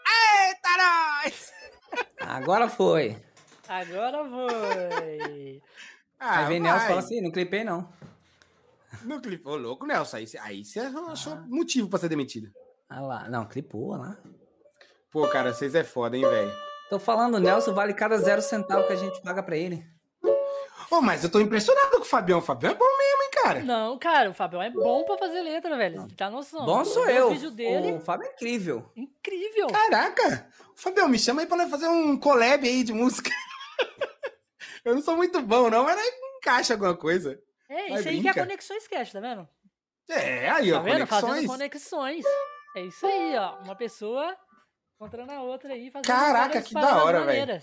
Eita, 0.08 0.70
nós! 0.78 1.54
Agora 2.22 2.70
foi. 2.70 3.22
Agora 3.68 4.24
foi. 4.24 5.62
Ah, 6.18 6.40
aí 6.40 6.48
vem 6.48 6.62
Nelson 6.62 6.88
fala 6.88 7.00
assim: 7.00 7.20
não 7.20 7.32
clipei, 7.32 7.66
não. 7.66 7.90
Não 9.04 9.20
clipou, 9.20 9.58
louco, 9.58 9.86
Nelson. 9.86 10.16
Aí, 10.16 10.26
aí 10.40 10.64
você 10.64 10.80
achou 10.80 11.34
ah. 11.34 11.46
motivo 11.46 11.90
pra 11.90 12.00
ser 12.00 12.08
demitido. 12.08 12.50
Ah 12.88 13.02
lá, 13.02 13.28
não, 13.28 13.46
clipou 13.46 13.98
lá. 13.98 14.18
Pô, 15.12 15.28
cara, 15.28 15.54
vocês 15.54 15.76
é 15.76 15.84
foda, 15.84 16.16
hein, 16.16 16.24
velho. 16.24 16.54
Tô 16.90 16.98
falando, 16.98 17.38
Nelson 17.38 17.74
vale 17.74 17.94
cada 17.94 18.18
zero 18.18 18.42
centavo 18.42 18.88
que 18.88 18.94
a 18.94 18.98
gente 18.98 19.22
paga 19.22 19.44
pra 19.44 19.58
ele. 19.58 19.97
Pô, 20.90 21.02
mas 21.02 21.24
eu 21.24 21.30
tô 21.30 21.40
impressionado 21.40 21.92
com 21.92 22.02
o 22.02 22.06
Fabião. 22.06 22.40
O 22.40 22.42
Fabião 22.42 22.72
é 22.72 22.76
bom 22.76 22.86
mesmo, 22.86 23.24
hein, 23.24 23.30
cara? 23.32 23.64
Não, 23.64 23.98
cara, 23.98 24.30
o 24.30 24.34
Fabião 24.34 24.62
é 24.62 24.70
bom 24.70 25.04
pra 25.04 25.18
fazer 25.18 25.42
letra, 25.42 25.76
velho. 25.78 26.02
Você 26.02 26.16
tá 26.16 26.30
noção. 26.30 26.66
Bom 26.66 26.86
sou 26.86 27.10
eu. 27.10 27.28
O 27.28 27.32
vídeo 27.32 27.52
dele. 27.52 27.92
O 27.94 28.00
Fábio 28.00 28.28
é 28.28 28.32
incrível. 28.32 28.90
Incrível. 28.96 29.68
Caraca. 29.68 30.50
O 30.76 30.80
Fabião, 30.80 31.10
me 31.10 31.20
chama 31.20 31.42
aí 31.42 31.48
pra 31.48 31.58
nós 31.58 31.70
fazer 31.70 31.88
um 31.88 32.18
collab 32.18 32.66
aí 32.66 32.84
de 32.84 32.94
música. 32.94 33.30
eu 34.86 34.96
não 34.96 35.02
sou 35.02 35.18
muito 35.18 35.42
bom, 35.42 35.70
não, 35.70 35.84
mas 35.84 36.00
encaixa 36.38 36.74
alguma 36.74 36.96
coisa. 36.96 37.38
É, 37.70 37.94
isso 37.96 38.08
aí 38.08 38.22
que 38.22 38.30
é 38.30 38.34
Conexões 38.34 38.88
Cash, 38.88 39.12
tá 39.12 39.20
vendo? 39.20 39.48
É, 40.10 40.50
aí, 40.50 40.72
ó, 40.72 40.78
tá 40.78 40.84
vendo? 40.84 41.08
conexões. 41.08 41.22
Fazendo 41.22 41.48
conexões. 41.48 42.26
É 42.78 42.82
isso 42.82 43.06
aí, 43.06 43.36
ó. 43.38 43.58
Uma 43.58 43.76
pessoa 43.76 44.38
encontrando 44.96 45.32
a 45.34 45.42
outra 45.42 45.74
aí, 45.74 45.92
fazendo 45.92 46.08
Caraca, 46.08 46.62
que 46.62 46.74
da 46.74 47.04
hora, 47.04 47.26
velho. 47.26 47.62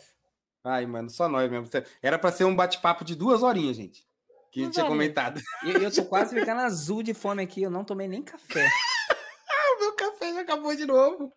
Ai, 0.65 0.87
mano, 0.87 1.11
só 1.11 1.29
nós 1.29 1.51
mesmo. 1.51 1.69
Era 2.03 2.19
pra 2.19 2.33
ser 2.33 2.45
um 2.45 2.57
bate-papo 2.57 3.05
de 3.05 3.15
duas 3.15 3.43
horinhas, 3.43 3.77
gente. 3.77 4.03
Que 4.51 4.61
a 4.61 4.65
gente 4.65 4.75
tinha 4.75 4.87
comentado. 4.87 5.41
E 5.63 5.71
eu, 5.71 5.93
tô 5.93 6.05
quase 6.07 6.35
ficando 6.35 6.63
azul 6.63 7.03
de 7.03 7.13
fome 7.13 7.43
aqui, 7.43 7.63
eu 7.63 7.71
não 7.71 7.85
tomei 7.85 8.09
nem 8.09 8.23
café. 8.23 8.67
ah, 8.67 9.77
o 9.77 9.81
meu 9.81 9.93
café 9.93 10.33
já 10.33 10.41
acabou 10.41 10.75
de 10.75 10.87
novo. 10.87 11.31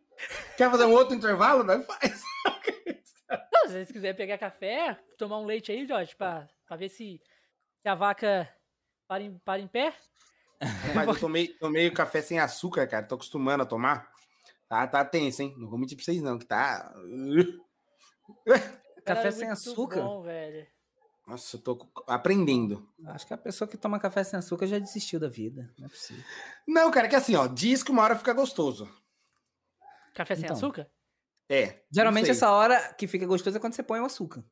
Quer 0.55 0.71
fazer 0.71 0.85
um 0.85 0.93
outro 0.93 1.13
intervalo? 1.13 1.63
Nós 1.63 1.85
faz. 1.85 2.23
Não, 3.51 3.63
se 3.65 3.73
vocês 3.73 3.91
quiserem 3.91 4.15
pegar 4.15 4.37
café, 4.37 4.97
tomar 5.17 5.39
um 5.39 5.45
leite 5.45 5.71
aí, 5.71 5.85
Jorge, 5.85 6.15
pra, 6.15 6.47
pra 6.65 6.77
ver 6.77 6.87
se, 6.87 7.21
se 7.81 7.89
a 7.89 7.93
vaca 7.93 8.49
para 9.05 9.23
em, 9.23 9.37
para 9.39 9.59
em 9.59 9.67
pé. 9.67 9.93
Mas 10.95 11.07
eu 11.07 11.19
tomei, 11.19 11.49
tomei 11.49 11.87
o 11.87 11.93
café 11.93 12.21
sem 12.21 12.39
açúcar, 12.39 12.87
cara. 12.87 13.05
Tô 13.05 13.15
acostumando 13.15 13.63
a 13.63 13.65
tomar. 13.65 14.09
Tá, 14.69 14.87
tá 14.87 15.03
tenso, 15.03 15.41
hein? 15.41 15.53
Não 15.57 15.69
vou 15.69 15.77
mentir 15.77 15.97
pra 15.97 16.05
vocês, 16.05 16.21
não, 16.21 16.39
que 16.39 16.45
tá. 16.45 16.93
café 19.15 19.31
sem 19.31 19.49
açúcar? 19.49 20.01
Bom, 20.01 20.21
velho. 20.21 20.67
Nossa, 21.27 21.57
eu 21.57 21.61
tô 21.61 21.89
aprendendo. 22.07 22.87
Acho 23.07 23.27
que 23.27 23.33
a 23.33 23.37
pessoa 23.37 23.67
que 23.67 23.75
toma 23.75 23.99
café 23.99 24.23
sem 24.23 24.39
açúcar 24.39 24.65
já 24.65 24.79
desistiu 24.79 25.19
da 25.19 25.27
vida. 25.27 25.69
Não 25.77 25.87
é 25.87 25.89
possível. 25.89 26.23
Não, 26.65 26.89
cara, 26.89 27.07
é 27.07 27.09
que 27.09 27.15
assim, 27.17 27.35
ó, 27.35 27.47
diz 27.47 27.83
que 27.83 27.91
uma 27.91 28.01
hora 28.01 28.15
fica 28.15 28.31
gostoso. 28.31 28.89
Café 30.13 30.35
sem 30.35 30.45
então, 30.45 30.55
açúcar? 30.55 30.89
É. 31.49 31.81
Geralmente 31.91 32.29
essa 32.29 32.49
hora 32.49 32.93
que 32.93 33.07
fica 33.07 33.25
gostoso 33.25 33.57
é 33.57 33.59
quando 33.59 33.73
você 33.73 33.83
põe 33.83 33.99
o 33.99 34.05
açúcar. 34.05 34.43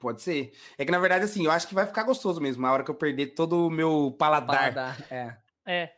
Pode 0.00 0.22
ser. 0.22 0.52
É 0.76 0.84
que 0.84 0.90
na 0.90 0.98
verdade, 0.98 1.24
assim, 1.24 1.44
eu 1.44 1.50
acho 1.50 1.66
que 1.68 1.74
vai 1.74 1.86
ficar 1.86 2.02
gostoso 2.02 2.40
mesmo. 2.40 2.66
A 2.66 2.72
hora 2.72 2.84
que 2.84 2.90
eu 2.90 2.94
perder 2.94 3.28
todo 3.28 3.66
o 3.66 3.70
meu 3.70 4.14
paladar. 4.18 4.74
paladar 4.74 5.06
é. 5.10 5.36
É. 5.64 5.92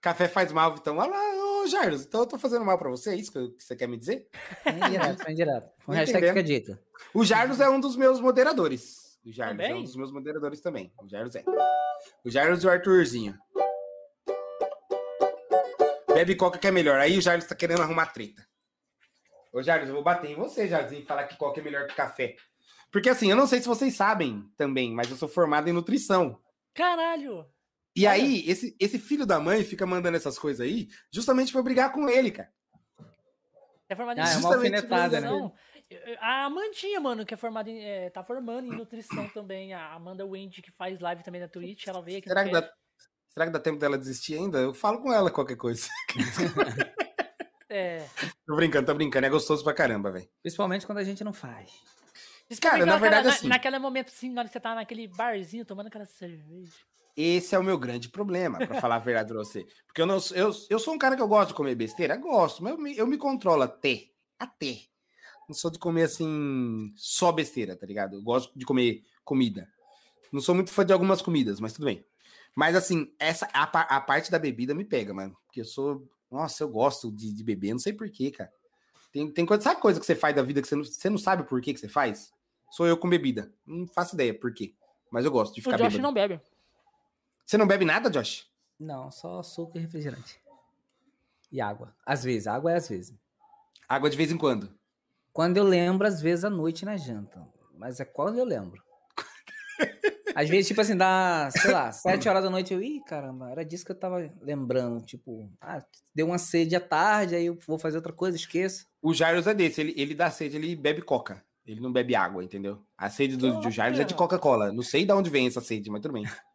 Café 0.00 0.28
faz 0.28 0.52
mal, 0.52 0.76
então. 0.76 0.96
Olha 0.96 1.10
lá, 1.10 1.34
Jarlos, 1.68 2.04
então 2.04 2.20
eu 2.20 2.26
tô 2.26 2.38
fazendo 2.38 2.64
mal 2.64 2.78
pra 2.78 2.90
você, 2.90 3.10
é 3.10 3.16
isso 3.16 3.32
que 3.32 3.62
você 3.62 3.76
quer 3.76 3.86
me 3.86 3.96
dizer? 3.96 4.26
Vem 4.64 4.90
direto, 4.90 5.24
vem 5.24 5.34
direto. 5.34 5.70
O 5.86 5.92
hashtag 5.92 6.28
fica 6.28 6.42
dito. 6.42 6.78
O 7.14 7.24
Jarlos 7.24 7.60
é 7.60 7.68
um 7.68 7.78
dos 7.80 7.96
meus 7.96 8.20
moderadores. 8.20 9.18
O 9.24 9.32
Jarlos 9.32 9.56
também? 9.56 9.72
é 9.72 9.74
um 9.76 9.82
dos 9.82 9.96
meus 9.96 10.12
moderadores 10.12 10.60
também. 10.60 10.92
O 11.02 11.08
Jarlos 11.08 11.34
é. 11.36 11.44
O 12.24 12.30
Jarlos 12.30 12.64
e 12.64 12.66
o 12.66 12.70
Arthurzinho. 12.70 13.38
Bebe 16.12 16.34
coca 16.34 16.58
que 16.58 16.66
é 16.66 16.70
melhor. 16.70 16.98
Aí 16.98 17.16
o 17.16 17.20
Jarlos 17.20 17.46
tá 17.46 17.54
querendo 17.54 17.82
arrumar 17.82 18.06
treta. 18.06 18.46
Ô, 19.52 19.62
Jarlos, 19.62 19.88
eu 19.88 19.94
vou 19.94 20.02
bater 20.02 20.30
em 20.30 20.34
você, 20.34 20.66
Jarlos, 20.66 20.92
e 20.92 21.02
falar 21.02 21.24
que 21.24 21.36
coca 21.36 21.60
é 21.60 21.62
melhor 21.62 21.86
que 21.86 21.94
café. 21.94 22.36
Porque 22.90 23.08
assim, 23.08 23.30
eu 23.30 23.36
não 23.36 23.46
sei 23.46 23.60
se 23.60 23.68
vocês 23.68 23.94
sabem 23.94 24.50
também, 24.56 24.92
mas 24.92 25.10
eu 25.10 25.16
sou 25.16 25.28
formado 25.28 25.68
em 25.68 25.72
nutrição. 25.72 26.38
Caralho! 26.74 27.46
E 27.96 28.06
aí, 28.06 28.48
esse, 28.48 28.76
esse 28.78 28.98
filho 28.98 29.26
da 29.26 29.40
mãe 29.40 29.64
fica 29.64 29.84
mandando 29.86 30.16
essas 30.16 30.38
coisas 30.38 30.64
aí 30.66 30.88
justamente 31.12 31.52
pra 31.52 31.62
brigar 31.62 31.92
com 31.92 32.08
ele, 32.08 32.30
cara. 32.30 32.52
É 33.88 33.96
formado 33.96 34.18
em 34.18 34.22
ah, 34.22 34.30
é 34.30 34.36
uma 34.36 34.54
alfinetada, 34.54 35.20
né? 35.20 35.52
A 36.20 36.44
Amandinha, 36.44 37.00
mano, 37.00 37.24
que 37.24 37.32
é 37.32 37.36
formada 37.36 37.70
em. 37.70 37.82
É, 37.82 38.10
tá 38.10 38.22
formando 38.22 38.66
em 38.66 38.76
nutrição 38.76 39.26
também. 39.30 39.72
A 39.72 39.94
Amanda 39.94 40.26
Wendy, 40.26 40.60
que 40.60 40.70
faz 40.70 41.00
live 41.00 41.22
também 41.22 41.40
na 41.40 41.48
Twitch, 41.48 41.86
ela 41.86 42.02
veio 42.02 42.18
aqui. 42.18 42.28
Será 42.28 42.44
que, 42.44 42.50
dá, 42.50 42.70
será 43.30 43.46
que 43.46 43.52
dá 43.52 43.58
tempo 43.58 43.78
dela 43.78 43.96
desistir 43.96 44.34
ainda? 44.34 44.58
Eu 44.58 44.74
falo 44.74 45.00
com 45.00 45.10
ela 45.10 45.30
qualquer 45.30 45.56
coisa. 45.56 45.88
é. 47.70 48.06
Tô 48.46 48.54
brincando, 48.56 48.86
tô 48.86 48.94
brincando. 48.94 49.26
É 49.26 49.30
gostoso 49.30 49.64
pra 49.64 49.72
caramba, 49.72 50.12
velho. 50.12 50.28
Principalmente 50.42 50.84
quando 50.84 50.98
a 50.98 51.04
gente 51.04 51.24
não 51.24 51.32
faz. 51.32 51.72
Cara, 52.60 52.84
na 52.84 52.98
verdade, 52.98 53.28
assim. 53.28 53.48
naquele 53.48 53.78
momento, 53.78 54.08
assim, 54.08 54.30
na 54.30 54.42
hora 54.42 54.48
que 54.48 54.52
você 54.52 54.60
tá 54.60 54.74
naquele 54.74 55.08
barzinho 55.08 55.64
tomando 55.64 55.86
aquela 55.86 56.06
cerveja. 56.06 56.76
Esse 57.20 57.56
é 57.56 57.58
o 57.58 57.64
meu 57.64 57.76
grande 57.76 58.08
problema, 58.08 58.58
para 58.58 58.80
falar 58.80 58.94
a 58.94 59.00
verdade 59.00 59.32
pra 59.32 59.38
você. 59.38 59.66
Porque 59.84 60.00
eu, 60.00 60.06
não, 60.06 60.18
eu, 60.36 60.52
eu 60.70 60.78
sou 60.78 60.94
um 60.94 60.98
cara 60.98 61.16
que 61.16 61.22
eu 61.22 61.26
gosto 61.26 61.48
de 61.48 61.54
comer 61.54 61.74
besteira, 61.74 62.16
gosto, 62.16 62.62
mas 62.62 62.74
eu 62.74 62.78
me, 62.78 62.96
eu 62.96 63.08
me 63.08 63.18
controlo 63.18 63.64
até. 63.64 64.04
Até. 64.38 64.82
Não 65.48 65.54
sou 65.54 65.68
de 65.68 65.80
comer 65.80 66.04
assim, 66.04 66.92
só 66.94 67.32
besteira, 67.32 67.74
tá 67.74 67.84
ligado? 67.84 68.14
Eu 68.14 68.22
gosto 68.22 68.56
de 68.56 68.64
comer 68.64 69.02
comida. 69.24 69.68
Não 70.30 70.40
sou 70.40 70.54
muito 70.54 70.70
fã 70.70 70.86
de 70.86 70.92
algumas 70.92 71.20
comidas, 71.20 71.58
mas 71.58 71.72
tudo 71.72 71.86
bem. 71.86 72.06
Mas 72.54 72.76
assim, 72.76 73.12
essa 73.18 73.48
a, 73.52 73.64
a 73.64 74.00
parte 74.00 74.30
da 74.30 74.38
bebida 74.38 74.72
me 74.72 74.84
pega, 74.84 75.12
mano. 75.12 75.36
Porque 75.46 75.62
eu 75.62 75.64
sou. 75.64 76.08
Nossa, 76.30 76.62
eu 76.62 76.68
gosto 76.68 77.10
de, 77.10 77.32
de 77.32 77.42
beber, 77.42 77.72
não 77.72 77.80
sei 77.80 77.92
porquê, 77.92 78.30
cara. 78.30 78.52
Tem, 79.10 79.28
tem 79.28 79.44
coisa, 79.44 79.64
sabe 79.64 79.80
coisa 79.80 79.98
que 79.98 80.06
você 80.06 80.14
faz 80.14 80.36
da 80.36 80.42
vida 80.42 80.62
que 80.62 80.68
você 80.68 80.76
não, 80.76 80.84
você 80.84 81.10
não 81.10 81.18
sabe 81.18 81.42
por 81.42 81.60
que, 81.60 81.74
que 81.74 81.80
você 81.80 81.88
faz? 81.88 82.32
Sou 82.70 82.86
eu 82.86 82.96
com 82.96 83.08
bebida. 83.08 83.52
Não 83.66 83.88
faço 83.88 84.14
ideia 84.14 84.32
por 84.32 84.54
quê. 84.54 84.72
Mas 85.10 85.24
eu 85.24 85.32
gosto 85.32 85.56
de 85.56 85.62
ficar 85.62 85.78
bebendo. 85.78 85.88
O 85.88 85.90
Josh 85.90 85.96
bêbado. 85.96 86.02
não 86.02 86.14
bebe. 86.14 86.57
Você 87.48 87.56
não 87.56 87.66
bebe 87.66 87.86
nada, 87.86 88.10
Josh? 88.10 88.44
Não, 88.78 89.10
só 89.10 89.38
açúcar 89.38 89.78
e 89.78 89.80
refrigerante. 89.80 90.38
E 91.50 91.62
água. 91.62 91.96
Às 92.04 92.22
vezes, 92.22 92.46
água 92.46 92.72
é 92.72 92.76
às 92.76 92.86
vezes. 92.86 93.16
Água 93.88 94.10
de 94.10 94.18
vez 94.18 94.30
em 94.30 94.36
quando? 94.36 94.70
Quando 95.32 95.56
eu 95.56 95.64
lembro, 95.64 96.06
às 96.06 96.20
vezes, 96.20 96.44
à 96.44 96.50
noite 96.50 96.84
na 96.84 96.98
janta. 96.98 97.42
Mas 97.74 98.00
é 98.00 98.04
quando 98.04 98.38
eu 98.38 98.44
lembro. 98.44 98.82
Às 100.34 100.48
vezes, 100.48 100.68
tipo 100.68 100.80
assim, 100.80 100.96
dá, 100.96 101.48
sei 101.50 101.72
lá, 101.72 101.90
sete 101.90 102.28
horas 102.28 102.44
da 102.44 102.50
noite, 102.50 102.72
eu, 102.72 102.80
ih, 102.82 103.00
caramba, 103.04 103.50
era 103.50 103.64
disso 103.64 103.84
que 103.84 103.90
eu 103.90 103.98
tava 103.98 104.30
lembrando. 104.40 105.00
Tipo, 105.04 105.50
ah, 105.60 105.82
deu 106.14 106.26
uma 106.26 106.38
sede 106.38 106.76
à 106.76 106.80
tarde, 106.80 107.34
aí 107.34 107.46
eu 107.46 107.58
vou 107.66 107.78
fazer 107.78 107.96
outra 107.96 108.12
coisa, 108.12 108.36
esqueço. 108.36 108.86
O 109.02 109.12
Jairus 109.12 109.46
é 109.48 109.54
desse, 109.54 109.80
ele, 109.80 109.94
ele 109.96 110.14
dá 110.14 110.30
sede, 110.30 110.56
ele 110.56 110.76
bebe 110.76 111.02
coca. 111.02 111.42
Ele 111.66 111.80
não 111.80 111.92
bebe 111.92 112.14
água, 112.14 112.44
entendeu? 112.44 112.84
A 112.96 113.10
sede 113.10 113.36
do, 113.36 113.60
do 113.60 113.70
Jairus 113.70 113.98
é 113.98 114.04
de 114.04 114.14
Coca-Cola. 114.14 114.70
Não 114.72 114.82
sei 114.82 115.04
de 115.04 115.12
onde 115.12 115.28
vem 115.28 115.46
essa 115.46 115.60
sede, 115.60 115.90
mas 115.90 116.02
tudo 116.02 116.12
bem. 116.12 116.24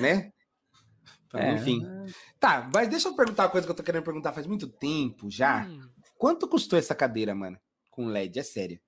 né? 0.00 0.30
Então, 1.26 1.40
é. 1.40 1.54
Enfim. 1.54 1.82
Tá, 2.38 2.70
mas 2.72 2.88
deixa 2.88 3.08
eu 3.08 3.16
perguntar 3.16 3.44
uma 3.44 3.50
coisa 3.50 3.66
que 3.66 3.70
eu 3.70 3.76
tô 3.76 3.82
querendo 3.82 4.04
perguntar 4.04 4.32
faz 4.32 4.46
muito 4.46 4.68
tempo 4.68 5.30
já. 5.30 5.66
Hum. 5.66 5.88
Quanto 6.16 6.48
custou 6.48 6.78
essa 6.78 6.94
cadeira, 6.94 7.34
mano? 7.34 7.58
Com 7.90 8.06
LED, 8.06 8.38
é 8.38 8.42
sério. 8.42 8.80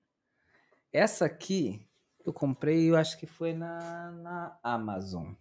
Essa 0.93 1.27
aqui 1.27 1.87
eu 2.25 2.33
comprei, 2.33 2.91
eu 2.91 2.97
acho 2.97 3.19
que 3.19 3.27
foi 3.27 3.53
na, 3.53 4.11
na 4.13 4.59
Amazon. 4.63 5.33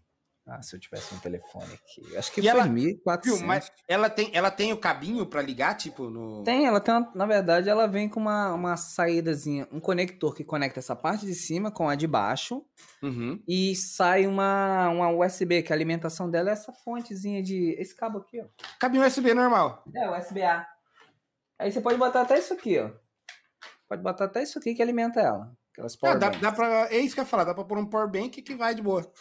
Ah, 0.48 0.62
se 0.62 0.76
eu 0.76 0.80
tivesse 0.80 1.14
um 1.16 1.18
telefone 1.18 1.74
aqui. 1.74 2.16
Acho 2.16 2.32
que 2.32 2.40
e 2.40 2.44
foi 2.44 2.52
ela, 2.52 2.68
1.400. 2.68 3.42
Mas 3.42 3.72
ela 3.88 4.10
tem, 4.12 4.30
ela 4.32 4.52
tem 4.52 4.72
o 4.72 4.78
cabinho 4.78 5.26
para 5.26 5.42
ligar, 5.42 5.76
tipo, 5.76 6.08
no... 6.08 6.44
Tem, 6.44 6.68
ela 6.68 6.80
tem, 6.80 6.94
uma, 6.94 7.12
na 7.16 7.26
verdade, 7.26 7.68
ela 7.68 7.88
vem 7.88 8.08
com 8.08 8.20
uma, 8.20 8.54
uma 8.54 8.78
saídazinha, 8.78 9.68
um 9.72 9.80
conector 9.80 10.36
que 10.36 10.44
conecta 10.44 10.80
essa 10.80 10.96
parte 10.96 11.26
de 11.26 11.34
cima 11.34 11.72
com 11.72 11.90
a 11.90 11.96
de 11.96 12.06
baixo. 12.06 12.64
Uhum. 13.02 13.42
E 13.48 13.76
sai 13.76 14.28
uma, 14.28 14.88
uma 14.90 15.10
USB, 15.10 15.64
que 15.64 15.74
a 15.74 15.76
alimentação 15.76 16.30
dela 16.30 16.52
é 16.52 16.54
essa 16.54 16.72
fontezinha 16.72 17.42
de... 17.42 17.76
Esse 17.80 17.96
cabo 17.96 18.20
aqui, 18.20 18.40
ó. 18.40 18.46
Cabinho 18.80 19.04
USB 19.04 19.34
normal. 19.34 19.84
É, 19.96 20.08
USB-A. 20.12 20.68
Aí 21.58 21.72
você 21.72 21.82
pode 21.82 21.98
botar 21.98 22.22
até 22.22 22.38
isso 22.38 22.54
aqui, 22.54 22.78
ó. 22.78 22.92
Pode 23.90 24.04
botar 24.04 24.26
até 24.26 24.44
isso 24.44 24.60
aqui 24.60 24.76
que 24.76 24.82
alimenta 24.82 25.20
ela. 25.20 25.52
Aquelas 25.72 25.98
é, 26.04 26.18
dá, 26.18 26.30
dá 26.30 26.52
pra, 26.52 26.88
é 26.90 27.00
isso 27.00 27.14
que 27.14 27.20
eu 27.20 27.24
ia 27.24 27.30
falar, 27.30 27.44
dá 27.44 27.54
pra 27.54 27.66
pôr 27.66 27.78
um 27.78 27.86
power 27.86 28.10
bank 28.10 28.42
que 28.42 28.56
vai 28.56 28.74
de 28.74 28.82
boa. 28.82 29.12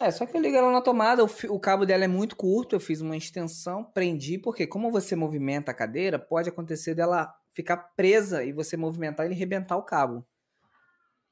É, 0.00 0.10
só 0.10 0.26
que 0.26 0.36
eu 0.36 0.40
ligo 0.40 0.56
ela 0.56 0.72
na 0.72 0.80
tomada, 0.80 1.24
o, 1.24 1.30
o, 1.50 1.60
cabo 1.60 1.86
dela 1.86 2.04
é 2.04 2.08
muito 2.08 2.34
curto, 2.34 2.74
eu 2.74 2.80
fiz 2.80 3.00
uma 3.00 3.16
extensão, 3.16 3.84
prendi, 3.84 4.38
porque 4.38 4.66
como 4.66 4.90
você 4.90 5.14
movimenta 5.14 5.70
a 5.70 5.74
cadeira, 5.74 6.18
pode 6.18 6.48
acontecer 6.48 6.94
dela 6.94 7.32
ficar 7.52 7.76
presa 7.96 8.42
e 8.42 8.52
você 8.52 8.76
movimentar 8.76 9.24
e 9.24 9.28
ele 9.28 9.38
rebentar 9.38 9.78
o 9.78 9.84
cabo. 9.84 10.26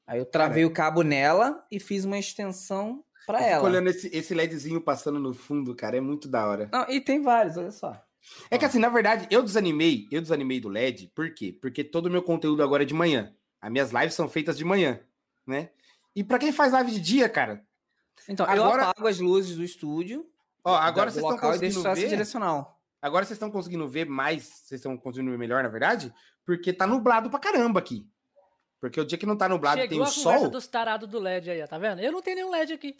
Aí 0.07 0.17
eu 0.19 0.25
travei 0.25 0.63
o 0.65 0.71
cabo 0.71 1.01
nela 1.01 1.65
e 1.69 1.79
fiz 1.79 2.05
uma 2.05 2.17
extensão 2.17 3.03
para 3.25 3.41
ela. 3.41 3.55
Fico 3.55 3.67
olhando 3.67 3.89
esse, 3.89 4.09
esse 4.15 4.33
LEDzinho 4.33 4.81
passando 4.81 5.19
no 5.19 5.33
fundo, 5.33 5.75
cara, 5.75 5.97
é 5.97 6.01
muito 6.01 6.27
da 6.27 6.47
hora. 6.47 6.69
Não, 6.71 6.89
e 6.89 7.01
tem 7.01 7.21
vários, 7.21 7.57
olha 7.57 7.71
só. 7.71 8.01
É 8.49 8.57
que 8.57 8.65
assim, 8.65 8.79
na 8.79 8.89
verdade, 8.89 9.27
eu 9.29 9.43
desanimei, 9.43 10.07
eu 10.09 10.21
desanimei 10.21 10.59
do 10.59 10.69
LED, 10.69 11.11
por 11.13 11.33
quê? 11.33 11.57
Porque 11.61 11.83
todo 11.83 12.05
o 12.05 12.09
meu 12.09 12.23
conteúdo 12.23 12.63
agora 12.63 12.83
é 12.83 12.85
de 12.85 12.93
manhã. 12.93 13.33
As 13.61 13.71
minhas 13.71 13.91
lives 13.91 14.13
são 14.13 14.29
feitas 14.29 14.57
de 14.57 14.63
manhã, 14.63 14.99
né? 15.45 15.69
E 16.15 16.23
para 16.23 16.39
quem 16.39 16.51
faz 16.51 16.71
live 16.71 16.91
de 16.91 16.99
dia, 17.01 17.27
cara, 17.27 17.65
então, 18.27 18.45
agora... 18.45 18.83
eu 18.83 18.89
apago 18.89 19.07
as 19.07 19.19
luzes 19.19 19.55
do 19.55 19.63
estúdio. 19.63 20.25
Ó, 20.63 20.75
agora 20.75 21.11
vocês 21.11 21.23
estão 21.23 21.37
conseguindo 21.37 21.83
ver. 21.95 22.09
direcional. 22.09 22.79
Agora 23.01 23.25
vocês 23.25 23.35
estão 23.35 23.51
conseguindo 23.51 23.87
ver 23.87 24.05
mais, 24.05 24.43
vocês 24.45 24.79
estão 24.79 24.95
conseguindo 24.97 25.31
ver 25.31 25.37
melhor, 25.37 25.61
na 25.61 25.67
verdade, 25.69 26.13
porque 26.45 26.71
tá 26.71 26.87
nublado 26.87 27.29
pra 27.29 27.37
caramba 27.39 27.79
aqui. 27.79 28.07
Porque 28.79 28.99
o 28.99 29.05
dia 29.05 29.17
que 29.17 29.25
não 29.25 29.37
tá 29.37 29.47
nublado 29.49 29.81
Chegou 29.81 29.89
tem 29.89 29.99
o 29.99 30.03
a 30.03 30.07
conversa 30.07 30.39
sol. 30.39 30.49
dos 30.49 30.67
tarados 30.67 31.09
do 31.09 31.19
LED 31.19 31.49
aí, 31.51 31.61
ó, 31.61 31.67
tá 31.67 31.77
vendo? 31.77 31.99
Eu 32.01 32.11
não 32.11 32.21
tenho 32.21 32.37
nenhum 32.37 32.49
LED 32.51 32.73
aqui. 32.73 32.95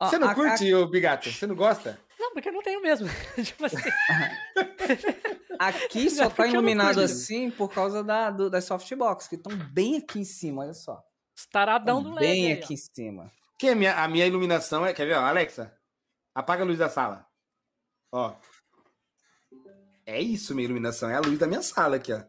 Ó, 0.00 0.08
Você 0.08 0.18
não 0.18 0.28
a- 0.28 0.34
curte, 0.34 0.72
ô 0.72 0.86
Bigato? 0.86 1.30
Você 1.32 1.46
não 1.46 1.56
gosta? 1.56 1.98
Não, 2.18 2.32
porque 2.32 2.48
eu 2.48 2.52
não 2.52 2.62
tenho 2.62 2.80
mesmo. 2.80 3.08
tipo 3.42 3.64
assim. 3.66 3.76
a- 5.58 5.66
aqui 5.68 6.10
só 6.10 6.24
Não, 6.24 6.30
tá 6.30 6.46
iluminado 6.46 7.00
assim 7.00 7.50
por 7.50 7.72
causa 7.72 8.02
da, 8.04 8.30
do, 8.30 8.48
das 8.48 8.64
softbox, 8.64 9.26
que 9.26 9.34
estão 9.34 9.56
bem 9.56 9.96
aqui 9.96 10.20
em 10.20 10.24
cima, 10.24 10.62
olha 10.62 10.74
só. 10.74 11.02
Os 11.36 11.46
taradão 11.46 12.02
Tão 12.02 12.12
do 12.12 12.16
LED. 12.16 12.26
bem 12.26 12.46
aí, 12.46 12.52
aqui 12.52 12.74
em 12.74 12.76
cima. 12.76 13.32
Que 13.58 13.70
a 13.70 13.74
minha, 13.74 14.02
a 14.02 14.06
minha 14.06 14.24
iluminação 14.26 14.86
é. 14.86 14.94
Quer 14.94 15.06
ver, 15.06 15.16
ó, 15.16 15.24
Alexa? 15.24 15.76
Apaga 16.32 16.62
a 16.62 16.66
luz 16.66 16.78
da 16.78 16.88
sala. 16.88 17.28
Ó. 18.12 18.34
É 20.06 20.20
isso, 20.20 20.54
minha 20.54 20.64
iluminação. 20.64 21.10
É 21.10 21.16
a 21.16 21.20
luz 21.20 21.38
da 21.38 21.46
minha 21.46 21.60
sala 21.60 21.96
aqui, 21.96 22.12
ó. 22.12 22.22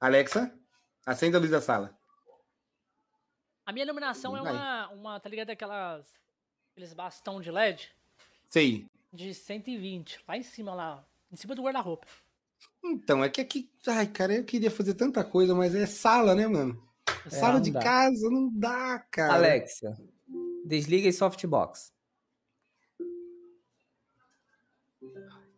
Alexa, 0.00 0.56
acenda 1.04 1.36
a 1.36 1.40
luz 1.40 1.50
da 1.50 1.60
sala. 1.60 1.98
A 3.66 3.72
minha 3.72 3.84
iluminação 3.84 4.36
é 4.36 4.42
uma, 4.42 4.88
uma, 4.90 5.20
tá 5.20 5.28
ligado? 5.28 5.50
Aquelas. 5.50 6.06
Aqueles 6.70 6.92
bastão 6.92 7.40
de 7.40 7.50
LED 7.50 7.88
Sei. 8.50 8.86
de 9.12 9.32
120. 9.34 10.20
Lá 10.26 10.36
em 10.36 10.42
cima, 10.42 10.74
lá. 10.74 11.04
Em 11.32 11.36
cima 11.36 11.54
do 11.54 11.62
guarda-roupa. 11.62 12.06
Então, 12.82 13.24
é 13.24 13.28
que 13.28 13.40
aqui. 13.40 13.70
Ai, 13.86 14.06
cara, 14.06 14.34
eu 14.34 14.44
queria 14.44 14.70
fazer 14.70 14.94
tanta 14.94 15.24
coisa, 15.24 15.54
mas 15.54 15.74
é 15.74 15.86
sala, 15.86 16.34
né, 16.34 16.46
mano? 16.46 16.80
É, 17.26 17.30
sala 17.30 17.60
de 17.60 17.70
dá. 17.70 17.80
casa 17.82 18.28
não 18.30 18.50
dá, 18.58 18.98
cara. 19.10 19.34
Alexa, 19.34 19.96
desliga 20.66 21.08
as 21.08 21.16
softbox. 21.16 21.92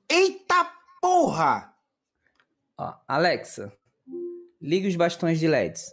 Eita 0.09 0.73
porra! 1.01 1.75
Ó, 2.79 2.95
Alexa, 3.09 3.73
liga 4.61 4.87
os 4.89 4.97
bastões 4.97 5.39
de 5.41 5.49
LEDs. 5.49 5.93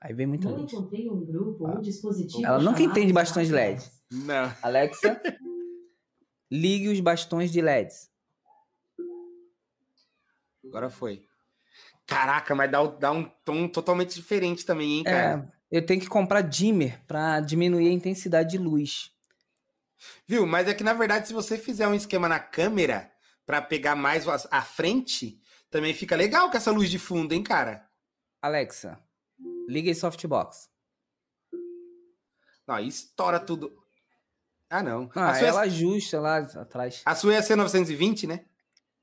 Aí 0.00 0.12
vem 0.12 0.26
muita 0.26 0.48
Não 0.50 0.58
luz. 0.58 0.72
encontrei 0.72 1.08
um 1.08 1.24
grupo 1.24 1.66
Ah. 1.66 1.74
ou 1.76 1.80
dispositivo. 1.80 2.44
Ela 2.44 2.58
nunca 2.60 2.82
entende 2.82 3.12
bastões 3.12 3.46
de 3.48 3.54
LED. 3.54 3.78
smartphones. 3.78 4.26
Não. 4.26 4.56
Alexa, 4.62 5.22
ligue 6.50 6.88
os 6.88 7.00
bastões 7.00 7.52
de 7.52 7.60
LEDs. 7.62 8.10
Agora 10.64 10.90
foi. 10.90 11.26
Caraca, 12.06 12.54
mas 12.54 12.70
dá, 12.70 12.84
dá 12.84 13.12
um 13.12 13.24
tom 13.44 13.68
totalmente 13.68 14.14
diferente 14.14 14.66
também, 14.66 14.98
hein, 14.98 15.04
cara? 15.04 15.50
É, 15.70 15.78
eu 15.78 15.86
tenho 15.86 16.00
que 16.00 16.08
comprar 16.08 16.42
dimmer 16.42 17.00
pra 17.06 17.40
diminuir 17.40 17.88
a 17.88 17.92
intensidade 17.92 18.50
de 18.50 18.58
luz. 18.58 19.10
Viu? 20.26 20.46
Mas 20.46 20.68
é 20.68 20.74
que, 20.74 20.84
na 20.84 20.92
verdade, 20.92 21.28
se 21.28 21.32
você 21.32 21.56
fizer 21.56 21.86
um 21.86 21.94
esquema 21.94 22.28
na 22.28 22.40
câmera 22.40 23.10
pra 23.46 23.62
pegar 23.62 23.94
mais 23.94 24.26
a, 24.28 24.36
a 24.50 24.62
frente, 24.62 25.40
também 25.70 25.94
fica 25.94 26.16
legal 26.16 26.50
com 26.50 26.56
essa 26.56 26.70
luz 26.70 26.90
de 26.90 26.98
fundo, 26.98 27.32
hein, 27.32 27.42
cara? 27.42 27.88
Alexa, 28.40 28.98
liga 29.68 29.90
as 29.90 29.98
softbox. 29.98 30.68
Não, 32.66 32.74
aí 32.74 32.88
estoura 32.88 33.40
tudo. 33.40 33.72
Ah, 34.68 34.82
não. 34.82 35.10
Ah, 35.14 35.30
a, 35.30 35.34
sua 35.34 35.48
ela 35.48 35.64
é, 35.64 35.66
ajusta 35.66 36.20
lá 36.20 36.38
atrás. 36.38 37.02
a 37.04 37.14
sua 37.14 37.34
é 37.34 37.40
C920, 37.40 38.26
né? 38.26 38.44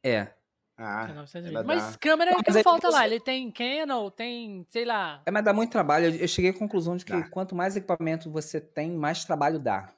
É. 0.04 0.34
Ah, 0.82 1.06
1920. 1.08 1.56
ela 1.56 1.64
Mas 1.66 1.92
dá. 1.92 1.98
câmera 1.98 2.32
Mas 2.32 2.42
que 2.44 2.52
não 2.52 2.64
falta 2.64 2.90
você- 2.90 2.98
lá. 2.98 3.06
Ele 3.06 3.20
tem 3.20 3.52
Canon, 3.52 4.10
tem, 4.10 4.66
sei 4.70 4.86
lá. 4.86 5.22
É, 5.26 5.32
mas 5.32 5.44
dá 5.44 5.52
muito 5.52 5.72
trabalho. 5.72 6.16
Eu- 6.16 6.28
cheguei 6.28 6.52
à 6.52 6.54
conclusão 6.54 6.96
de 6.96 7.04
que 7.04 7.12
Dá. 7.12 7.30
quanto 7.30 7.54
mais 7.56 7.76
equipamento 7.76 8.32
você 8.32 8.62
tem, 8.62 8.92
mais 8.92 9.26
trabalho 9.26 9.60
dá. 9.60 9.92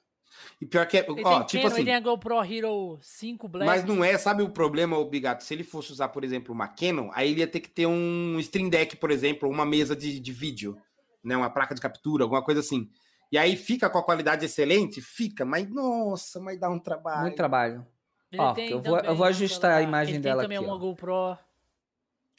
E 0.60 0.66
pior 0.66 0.88
que 0.88 0.98
é. 0.98 1.02
Ele 1.02 1.22
Ó, 1.24 1.40
tem 1.40 1.46
tipo 1.46 1.62
Canon, 1.64 1.68
assim. 1.68 1.76
ele 1.82 1.86
tem 1.86 1.96
a 1.96 2.00
GoPro 2.00 2.44
Hero 2.44 2.98
5 3.02 3.48
Black. 3.48 3.66
Mas 3.66 3.84
não 3.86 4.04
é, 4.04 4.18
sabe 4.18 4.42
o 4.42 4.50
problema, 4.50 4.98
ô 4.98 5.06
Bigato? 5.06 5.44
Se 5.44 5.54
ele 5.54 5.64
fosse 5.64 5.92
usar, 5.92 6.08
por 6.10 6.24
exemplo, 6.24 6.54
uma 6.54 6.68
Canon, 6.68 7.12
aí 7.14 7.30
ele 7.32 7.42
ia 7.42 7.48
ter 7.48 7.60
que 7.60 7.70
ter 7.70 7.86
um 7.86 8.40
Stream 8.40 8.70
Deck, 8.70 8.96
por 8.96 9.12
exemplo, 9.12 9.48
ou 9.48 9.54
uma 9.54 9.66
mesa 9.66 9.96
de, 9.96 10.20
de 10.20 10.32
vídeo, 10.32 10.76
né? 11.24 11.38
Uma 11.38 11.50
placa 11.50 11.76
de 11.76 11.82
captura, 11.82 12.24
alguma 12.24 12.44
coisa 12.44 12.62
assim. 12.62 12.90
E 13.32 13.38
aí 13.38 13.56
fica 13.56 13.90
com 13.90 13.98
a 13.98 14.04
qualidade 14.04 14.46
excelente? 14.46 15.00
Fica, 15.02 15.46
mas 15.46 15.70
nossa, 15.70 16.40
mas 16.40 16.60
dá 16.60 16.70
um 16.70 16.80
trabalho. 16.80 17.22
Muito 17.22 17.36
trabalho. 17.38 17.86
Ele 18.32 18.42
Ó, 18.42 18.56
eu 18.58 18.82
vou- 18.82 19.00
eu 19.00 19.16
vou 19.16 19.26
ajustar 19.26 19.72
a 19.78 19.82
imagem 19.82 20.16
ele 20.16 20.24
dela 20.24 20.42
tem 20.42 20.46
também 20.46 20.58
aqui, 20.58 20.66
uma 20.68 20.76
ó. 20.76 20.80
GoPro. 20.80 21.38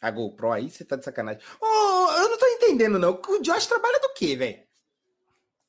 A 0.01 0.11
GoPro 0.11 0.51
aí, 0.53 0.71
você 0.71 0.85
tá 0.85 0.97
de 0.97 1.05
sacanagem. 1.05 1.41
Ô, 1.61 1.67
eu 1.67 2.29
não 2.31 2.39
tô 2.39 2.47
entendendo, 2.47 2.99
não. 2.99 3.21
O 3.29 3.43
Josh 3.43 3.67
trabalha 3.67 4.01
do 4.01 4.12
quê, 4.15 4.35
velho? 4.37 4.62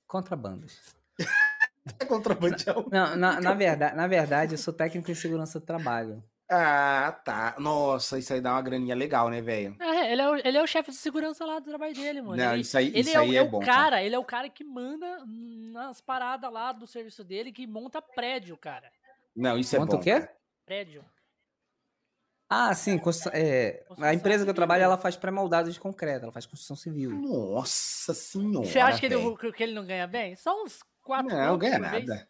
Contrabandos. 0.07 0.93
É 1.99 2.05
contrabandião. 2.05 2.87
Não, 2.89 3.13
na, 3.17 3.41
na, 3.41 3.53
verdade, 3.53 3.93
na 3.97 4.07
verdade, 4.07 4.53
eu 4.53 4.57
sou 4.57 4.73
técnico 4.73 5.11
em 5.11 5.15
segurança 5.15 5.59
do 5.59 5.65
trabalho. 5.65 6.23
Ah, 6.49 7.11
tá. 7.25 7.55
Nossa, 7.59 8.17
isso 8.17 8.31
aí 8.33 8.39
dá 8.39 8.53
uma 8.53 8.61
graninha 8.61 8.95
legal, 8.95 9.29
né, 9.29 9.41
velho? 9.41 9.75
É, 9.81 10.13
ele 10.13 10.21
é 10.21 10.29
o, 10.29 10.35
ele 10.35 10.57
é 10.57 10.63
o 10.63 10.67
chefe 10.67 10.91
de 10.91 10.97
segurança 10.97 11.45
lá 11.45 11.59
do 11.59 11.65
trabalho 11.65 11.93
dele, 11.93 12.21
mano. 12.21 12.37
Não, 12.37 12.53
ele, 12.53 12.61
isso 12.61 12.77
aí, 12.77 12.87
ele 12.87 12.99
isso 13.01 13.17
é, 13.17 13.19
aí 13.19 13.29
o- 13.31 13.33
é, 13.33 13.35
é 13.35 13.41
o 13.41 13.49
bom. 13.49 13.59
cara, 13.59 14.01
ele 14.01 14.15
é 14.15 14.19
o 14.19 14.23
cara 14.23 14.47
que 14.47 14.63
manda 14.63 15.25
nas 15.25 15.99
paradas 15.99 16.49
lá 16.53 16.71
do 16.71 16.87
serviço 16.87 17.21
dele, 17.21 17.51
que 17.51 17.67
monta 17.67 18.01
prédio, 18.01 18.55
cara. 18.55 18.89
Não, 19.35 19.57
isso 19.57 19.75
é 19.75 19.79
Monta 19.79 19.95
bom. 19.95 20.01
o 20.01 20.03
quê? 20.03 20.27
Prédio. 20.65 21.03
Ah, 22.49 22.73
sim. 22.75 22.99
constru- 22.99 23.31
é, 23.33 23.83
a 23.99 24.13
empresa 24.13 24.43
que 24.43 24.49
eu 24.49 24.53
trabalho, 24.53 24.83
ela 24.83 24.97
faz 24.97 25.15
pré-moldado 25.15 25.71
de 25.71 25.79
concreto. 25.79 26.23
Ela 26.25 26.31
faz 26.31 26.45
construção 26.45 26.75
civil. 26.75 27.09
Nossa 27.09 28.13
senhora. 28.13 28.67
Você 28.67 28.79
acha 28.79 28.99
que 28.99 29.07
ele, 29.07 29.35
que 29.53 29.63
ele 29.63 29.73
não 29.73 29.85
ganha 29.85 30.05
bem? 30.05 30.35
Só 30.35 30.63
uns 30.63 30.79
quatro 31.01 31.35
Não, 31.35 31.57
ganha 31.57 31.79
nada. 31.79 32.27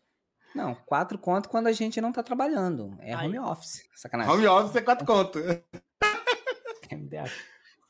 Não, 0.55 0.75
quatro 0.75 1.17
conto 1.17 1.49
quando 1.49 1.67
a 1.67 1.71
gente 1.71 1.99
não 1.99 2.11
tá 2.11 2.21
trabalhando. 2.23 2.95
É 3.01 3.13
Aí. 3.13 3.27
home 3.27 3.39
office. 3.39 3.83
Sacanagem. 3.95 4.31
Home 4.33 4.47
office 4.47 4.75
é 4.75 4.81
quatro 4.81 5.05
conto. 5.05 5.39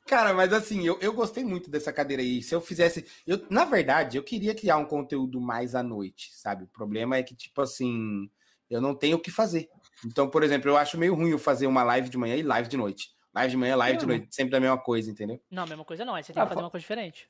Cara, 0.07 0.33
mas 0.33 0.51
assim, 0.51 0.85
eu, 0.85 0.97
eu 0.99 1.13
gostei 1.13 1.43
muito 1.43 1.69
dessa 1.69 1.93
cadeira 1.93 2.21
aí. 2.21 2.41
Se 2.41 2.53
eu 2.53 2.61
fizesse. 2.61 3.05
Eu, 3.27 3.45
na 3.49 3.65
verdade, 3.65 4.17
eu 4.17 4.23
queria 4.23 4.55
criar 4.55 4.77
um 4.77 4.85
conteúdo 4.85 5.39
mais 5.39 5.75
à 5.75 5.83
noite, 5.83 6.33
sabe? 6.33 6.63
O 6.63 6.67
problema 6.67 7.17
é 7.17 7.23
que, 7.23 7.35
tipo 7.35 7.61
assim, 7.61 8.29
eu 8.69 8.81
não 8.81 8.95
tenho 8.95 9.17
o 9.17 9.19
que 9.19 9.31
fazer. 9.31 9.69
Então, 10.05 10.29
por 10.29 10.43
exemplo, 10.43 10.69
eu 10.69 10.77
acho 10.77 10.97
meio 10.97 11.13
ruim 11.15 11.29
eu 11.31 11.39
fazer 11.39 11.67
uma 11.67 11.83
live 11.83 12.09
de 12.09 12.17
manhã 12.17 12.35
e 12.35 12.43
live 12.43 12.67
de 12.69 12.77
noite. 12.77 13.09
Live 13.33 13.51
de 13.51 13.57
manhã, 13.57 13.75
live 13.75 13.97
de 13.97 14.05
Não. 14.05 14.15
noite. 14.15 14.35
Sempre 14.35 14.51
da 14.51 14.59
mesma 14.59 14.77
coisa, 14.77 15.09
entendeu? 15.09 15.41
Não, 15.49 15.65
mesma 15.65 15.83
coisa 15.85 16.05
não. 16.05 16.13
Aí 16.15 16.23
você 16.23 16.33
tem 16.33 16.41
Ah, 16.41 16.45
que 16.45 16.49
fazer 16.49 16.59
fa- 16.59 16.65
uma 16.65 16.69
coisa 16.71 16.81
diferente. 16.81 17.27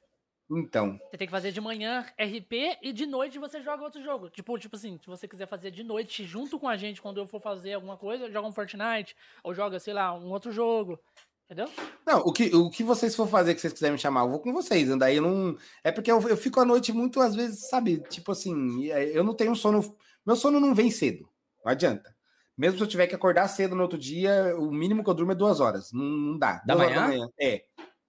Então. 0.51 0.99
Você 1.09 1.17
tem 1.17 1.25
que 1.27 1.31
fazer 1.31 1.51
de 1.51 1.61
manhã 1.61 2.05
RP 2.19 2.77
e 2.81 2.91
de 2.91 3.05
noite 3.05 3.39
você 3.39 3.61
joga 3.61 3.83
outro 3.83 4.03
jogo. 4.03 4.29
Tipo, 4.29 4.57
tipo 4.59 4.75
assim, 4.75 4.97
se 4.99 5.07
você 5.07 5.27
quiser 5.27 5.47
fazer 5.47 5.71
de 5.71 5.83
noite 5.83 6.25
junto 6.25 6.59
com 6.59 6.67
a 6.67 6.75
gente 6.75 7.01
quando 7.01 7.17
eu 7.19 7.25
for 7.25 7.41
fazer 7.41 7.73
alguma 7.73 7.95
coisa, 7.97 8.29
joga 8.29 8.47
um 8.47 8.51
Fortnite 8.51 9.15
ou 9.43 9.53
joga, 9.53 9.79
sei 9.79 9.93
lá, 9.93 10.13
um 10.13 10.29
outro 10.31 10.51
jogo. 10.51 10.99
Entendeu? 11.45 11.69
Não, 12.05 12.19
o 12.19 12.33
que, 12.33 12.53
o 12.55 12.69
que 12.69 12.83
vocês 12.83 13.15
for 13.15 13.27
fazer 13.27 13.53
que 13.55 13.61
vocês 13.61 13.73
quiserem 13.73 13.93
me 13.93 13.99
chamar, 13.99 14.21
eu 14.21 14.29
vou 14.29 14.39
com 14.39 14.51
vocês. 14.53 14.89
Daí 14.97 15.17
eu 15.17 15.21
não. 15.21 15.57
É 15.83 15.91
porque 15.91 16.11
eu, 16.11 16.19
eu 16.27 16.37
fico 16.37 16.59
à 16.59 16.65
noite 16.65 16.91
muito, 16.91 17.19
às 17.21 17.35
vezes, 17.35 17.67
sabe? 17.69 17.97
Tipo 18.09 18.31
assim, 18.33 18.83
eu 18.87 19.23
não 19.23 19.33
tenho 19.33 19.55
sono. 19.55 19.95
Meu 20.25 20.35
sono 20.35 20.59
não 20.59 20.73
vem 20.73 20.89
cedo. 20.89 21.27
Não 21.63 21.71
adianta. 21.71 22.13
Mesmo 22.57 22.77
se 22.77 22.83
eu 22.83 22.87
tiver 22.87 23.07
que 23.07 23.15
acordar 23.15 23.47
cedo 23.47 23.75
no 23.75 23.81
outro 23.81 23.97
dia, 23.97 24.55
o 24.57 24.71
mínimo 24.71 25.03
que 25.03 25.09
eu 25.09 25.13
durmo 25.13 25.31
é 25.31 25.35
duas 25.35 25.59
horas. 25.59 25.91
Não, 25.91 26.03
não 26.03 26.37
dá. 26.37 26.61
Da 26.65 26.75
Duas 26.75 26.87
horas 26.87 27.07
manhã? 27.07 27.27
É. 27.39 27.63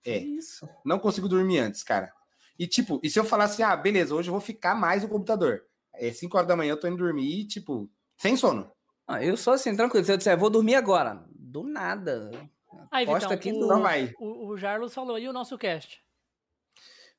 É. 0.05 0.18
Isso. 0.18 0.68
Não 0.84 0.99
consigo 0.99 1.28
dormir 1.28 1.59
antes, 1.59 1.83
cara. 1.83 2.12
E 2.59 2.67
tipo, 2.67 3.01
e 3.02 3.10
se 3.10 3.18
eu 3.18 3.25
falar 3.25 3.44
assim, 3.44 3.62
ah, 3.62 3.75
beleza, 3.75 4.15
hoje 4.15 4.28
eu 4.28 4.33
vou 4.33 4.41
ficar 4.41 4.75
mais 4.75 5.02
no 5.02 5.09
computador. 5.09 5.62
É 5.94 6.12
5 6.12 6.36
horas 6.36 6.49
da 6.49 6.57
manhã, 6.57 6.73
eu 6.73 6.81
tô 6.81 6.86
indo 6.86 6.97
dormir, 6.97 7.47
tipo, 7.47 7.91
sem 8.17 8.36
sono. 8.36 8.70
Ah, 9.07 9.23
eu 9.25 9.36
sou 9.36 9.55
assim, 9.55 9.75
tranquilo. 9.75 10.05
Se 10.05 10.12
eu 10.12 10.17
disser, 10.17 10.39
vou 10.39 10.51
dormir 10.51 10.75
agora. 10.75 11.25
Do 11.31 11.62
nada. 11.62 12.31
Aí, 12.91 13.07
Vitão, 13.07 13.31
aqui 13.31 13.52
o, 13.52 13.67
Não 13.67 13.83
vai. 13.83 14.12
o, 14.18 14.49
o 14.49 14.57
Jarlos 14.57 14.94
falou, 14.94 15.18
e 15.18 15.28
o 15.28 15.33
nosso 15.33 15.57
cast? 15.57 16.02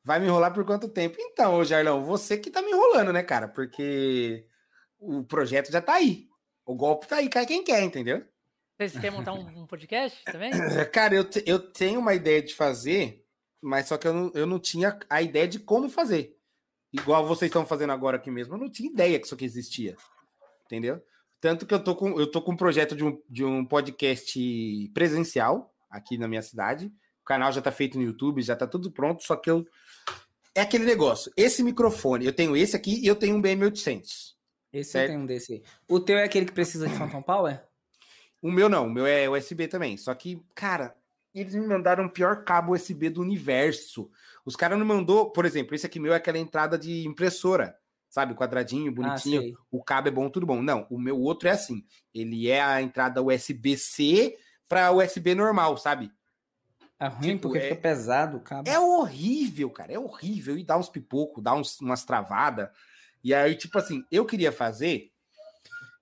Vai 0.04 0.20
me 0.20 0.28
enrolar 0.28 0.54
por 0.54 0.66
quanto 0.66 0.88
tempo? 0.88 1.18
Então, 1.20 1.56
ô 1.56 1.64
Jarlão, 1.64 2.04
você 2.04 2.38
que 2.38 2.52
tá 2.52 2.62
me 2.62 2.70
enrolando, 2.72 3.12
né, 3.12 3.24
cara? 3.24 3.48
Porque 3.48 4.46
o 5.20 5.24
projeto 5.24 5.72
já 5.72 5.82
tá 5.82 5.94
aí. 5.94 6.28
O 6.66 6.76
golpe 6.76 7.08
tá 7.08 7.18
aí, 7.18 7.30
cai 7.30 7.46
quem 7.46 7.64
quer, 7.64 7.82
entendeu? 7.84 8.24
Vocês 8.78 8.94
querem 8.94 9.12
montar 9.12 9.34
um, 9.34 9.62
um 9.62 9.66
podcast 9.68 10.24
também? 10.26 10.52
Cara, 10.92 11.16
eu, 11.16 11.24
te- 11.24 11.44
eu 11.46 11.60
tenho 11.60 12.00
uma 12.00 12.14
ideia 12.14 12.42
de 12.42 12.54
fazer, 12.54 13.24
mas 13.62 13.88
só 13.88 13.98
que 13.98 14.08
eu 14.08 14.14
não, 14.14 14.32
eu 14.34 14.46
não 14.46 14.60
tinha 14.60 14.98
a 15.10 15.22
ideia 15.22 15.48
de 15.48 15.60
como 15.60 15.90
fazer. 15.90 16.36
Igual 16.92 17.28
vocês 17.28 17.50
estão 17.50 17.66
fazendo 17.66 17.92
agora 17.94 18.18
aqui 18.18 18.32
mesmo, 18.32 18.56
eu 18.56 18.58
não 18.58 18.70
tinha 18.70 18.90
ideia 18.90 19.20
que 19.20 19.26
isso 19.26 19.36
aqui 19.36 19.46
existia. 19.46 19.96
Entendeu? 20.66 21.02
Tanto 21.40 21.66
que 21.66 21.74
eu 21.74 21.84
tô 21.84 21.96
com, 21.96 22.20
eu 22.20 22.30
tô 22.30 22.42
com 22.42 22.54
um 22.54 22.58
projeto 22.58 22.96
de 22.96 23.04
um, 23.04 23.22
de 23.30 23.44
um 23.46 23.64
podcast 23.66 24.90
presencial 24.94 25.74
aqui 25.90 26.18
na 26.18 26.28
minha 26.28 26.42
cidade. 26.42 26.88
O 27.22 27.26
canal 27.26 27.52
já 27.52 27.62
tá 27.62 27.72
feito 27.72 27.98
no 27.98 28.04
YouTube, 28.04 28.42
já 28.42 28.56
tá 28.56 28.66
tudo 28.66 28.92
pronto, 28.92 29.24
só 29.24 29.36
que 29.36 29.50
eu. 29.50 29.66
É 30.54 30.62
aquele 30.62 30.86
negócio. 30.86 31.32
Esse 31.36 31.62
microfone, 31.64 32.26
eu 32.26 32.34
tenho 32.34 32.56
esse 32.56 32.76
aqui 32.76 33.00
e 33.04 33.08
eu 33.08 33.16
tenho 33.16 33.36
um 33.36 33.42
BM800. 33.42 34.35
Esse 34.72 34.92
Certo. 34.92 35.04
eu 35.06 35.10
tenho 35.10 35.22
um 35.22 35.26
desse 35.26 35.54
aí. 35.54 35.64
O 35.88 36.00
teu 36.00 36.18
é 36.18 36.24
aquele 36.24 36.46
que 36.46 36.52
precisa 36.52 36.88
de 36.88 36.94
Phantom 36.96 37.22
Power? 37.22 37.64
O 38.42 38.52
meu 38.52 38.70
não, 38.70 38.88
o 38.88 38.90
meu 38.90 39.06
é 39.06 39.30
USB 39.30 39.68
também. 39.68 39.98
Só 39.98 40.14
que, 40.14 40.42
cara, 40.54 40.96
eles 41.34 41.56
me 41.56 41.66
mandaram 41.66 42.06
o 42.06 42.10
pior 42.10 42.44
cabo 42.44 42.74
USB 42.74 43.10
do 43.10 43.22
universo. 43.22 44.10
Os 44.46 44.56
caras 44.56 44.78
não 44.78 44.86
mandou, 44.86 45.32
por 45.32 45.46
exemplo, 45.46 45.76
esse 45.76 45.86
aqui 45.86 46.00
meu 46.00 46.14
é 46.14 46.18
aquela 46.18 46.38
entrada 46.38 46.78
de 46.78 47.08
impressora, 47.08 47.76
sabe? 48.10 48.36
Quadradinho, 48.36 48.92
bonitinho. 48.92 49.54
Ah, 49.58 49.66
o 49.72 49.84
cabo 49.84 50.08
é 50.08 50.12
bom, 50.12 50.30
tudo 50.30 50.46
bom. 50.46 50.62
Não, 50.62 50.86
o 50.90 51.00
meu 51.00 51.20
outro 51.20 51.50
é 51.50 51.52
assim. 51.52 51.86
Ele 52.14 52.48
é 52.48 52.62
a 52.62 52.82
entrada 52.82 53.22
USB-C 53.22 54.38
para 54.70 54.92
USB 54.92 55.36
normal, 55.36 55.78
sabe? 55.78 56.12
É 56.98 57.08
ruim 57.08 57.22
tipo, 57.32 57.42
porque 57.42 57.58
é, 57.58 57.62
fica 57.62 57.76
pesado, 57.76 58.40
cara. 58.40 58.64
É 58.70 58.80
horrível, 58.80 59.70
cara. 59.70 59.92
É 59.92 60.00
horrível. 60.00 60.58
E 60.58 60.64
dá 60.64 60.78
uns 60.78 60.88
pipocos, 60.88 61.44
dá 61.44 61.54
uns, 61.54 61.80
umas 61.82 62.06
travadas. 62.06 62.70
E 63.26 63.34
aí, 63.34 63.56
tipo 63.56 63.76
assim, 63.80 64.06
eu 64.12 64.24
queria 64.24 64.52
fazer. 64.52 65.10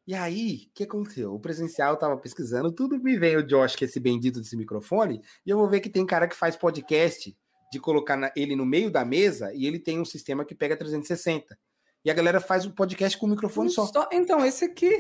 E 0.06 0.14
aí, 0.14 0.68
o 0.70 0.74
que 0.76 0.84
aconteceu? 0.84 1.34
O 1.34 1.40
presencial 1.40 1.94
eu 1.94 1.98
tava 1.98 2.18
pesquisando, 2.18 2.70
tudo 2.70 3.02
me 3.02 3.18
veio 3.18 3.40
o 3.40 3.44
Josh, 3.44 3.78
que 3.78 3.86
é 3.86 3.88
esse 3.88 3.98
bendito 3.98 4.42
desse 4.42 4.58
microfone, 4.58 5.22
e 5.46 5.50
eu 5.50 5.58
vou 5.58 5.70
ver 5.70 5.80
que 5.80 5.90
tem 5.90 6.06
cara 6.06 6.28
que 6.28 6.36
faz 6.36 6.58
podcast 6.58 7.34
de 7.72 7.80
colocar 7.80 8.18
na, 8.18 8.30
ele 8.36 8.58
no 8.58 8.66
meio 8.66 8.92
da 8.92 9.06
mesa 9.06 9.54
e 9.54 9.66
ele 9.66 9.80
tem 9.80 10.02
um 10.02 10.04
sistema 10.04 10.44
que 10.44 10.54
pega 10.54 10.76
360. 10.76 11.58
E 12.04 12.12
a 12.12 12.14
galera 12.14 12.42
faz 12.42 12.66
um 12.66 12.72
podcast 12.72 13.18
com 13.18 13.26
o 13.26 13.30
microfone 13.30 13.70
só. 13.70 13.86
só. 13.86 14.10
Então, 14.12 14.46
esse 14.46 14.66
aqui. 14.66 14.94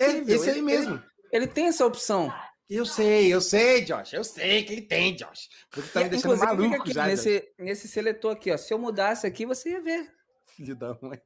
É, 0.00 0.10
esse 0.26 0.50
aí 0.50 0.60
mesmo. 0.60 0.96
Ele, 0.96 1.44
ele, 1.44 1.46
tem 1.46 1.68
essa 1.68 1.86
opção. 1.86 2.34
Eu 2.68 2.84
sei, 2.84 3.32
eu 3.32 3.40
sei, 3.40 3.82
Josh. 3.82 4.12
Eu 4.12 4.24
sei 4.24 4.64
que 4.64 4.72
ele 4.72 4.82
tem, 4.82 5.14
Josh. 5.14 5.48
Você 5.72 5.88
tá 5.92 6.00
me 6.02 6.08
deixando 6.08 6.36
maluco 6.36 6.74
aqui, 6.74 6.92
já. 6.92 7.06
Nesse, 7.06 7.48
nesse 7.56 7.86
seletor 7.86 8.32
aqui, 8.32 8.50
ó. 8.50 8.56
Se 8.56 8.74
eu 8.74 8.78
mudasse 8.78 9.24
aqui, 9.24 9.46
você 9.46 9.70
ia 9.70 9.80
ver. 9.80 10.17
Filho 10.58 10.74
da 10.74 10.98
mãe. 11.00 11.20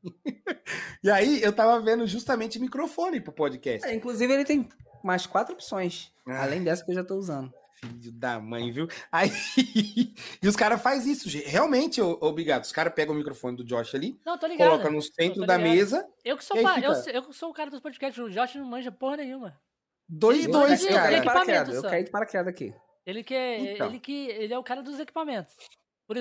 e 1.03 1.11
aí, 1.11 1.43
eu 1.43 1.55
tava 1.55 1.81
vendo 1.81 2.07
justamente 2.07 2.59
microfone 2.59 3.19
pro 3.19 3.33
podcast. 3.33 3.89
É, 3.89 3.95
inclusive, 3.95 4.31
ele 4.31 4.45
tem 4.45 4.69
mais 5.03 5.27
quatro 5.27 5.55
opções. 5.55 6.13
Ah. 6.27 6.43
Além 6.43 6.63
dessa 6.63 6.85
que 6.85 6.91
eu 6.91 6.95
já 6.95 7.03
tô 7.03 7.17
usando. 7.17 7.51
Filho 7.81 8.13
da 8.13 8.39
mãe, 8.39 8.71
viu? 8.71 8.87
Aí. 9.11 9.31
e 10.43 10.47
os 10.47 10.55
caras 10.55 10.83
fazem 10.83 11.13
isso. 11.13 11.31
Realmente, 11.47 11.99
obrigado. 12.03 12.65
Os 12.65 12.73
caras 12.73 12.93
pegam 12.93 13.15
o 13.15 13.19
microfone 13.19 13.57
do 13.57 13.65
Josh 13.65 13.95
ali, 13.95 14.21
não, 14.23 14.37
tô 14.37 14.47
ligado. 14.47 14.69
coloca 14.69 14.91
no 14.91 15.01
centro 15.01 15.47
da 15.47 15.57
mesa. 15.57 16.07
Eu 16.23 16.37
que 16.37 16.45
sou, 16.45 16.59
fica... 16.59 16.79
eu, 16.79 16.93
eu 16.93 17.33
sou 17.33 17.49
o 17.49 17.55
cara 17.55 17.71
dos 17.71 17.81
podcasts. 17.81 18.23
O 18.23 18.29
Josh 18.29 18.57
não 18.57 18.67
manja 18.67 18.93
porra 18.93 19.17
nenhuma. 19.17 19.59
Dois, 20.07 20.45
ele 20.45 20.53
dois, 20.53 20.85
cara. 20.85 21.17
Eu, 21.17 21.25
paraquedas, 21.25 21.75
eu 21.75 21.83
caí 21.83 22.05
de 22.05 22.11
paraquedas 22.11 22.49
aqui. 22.49 22.75
Ele 23.07 23.25
que, 23.25 23.35
é, 23.35 23.73
então. 23.73 23.87
ele 23.89 23.99
que 23.99 24.29
ele 24.29 24.53
é 24.53 24.59
o 24.59 24.63
cara 24.63 24.83
dos 24.83 25.01
equipamentos. 25.01 25.57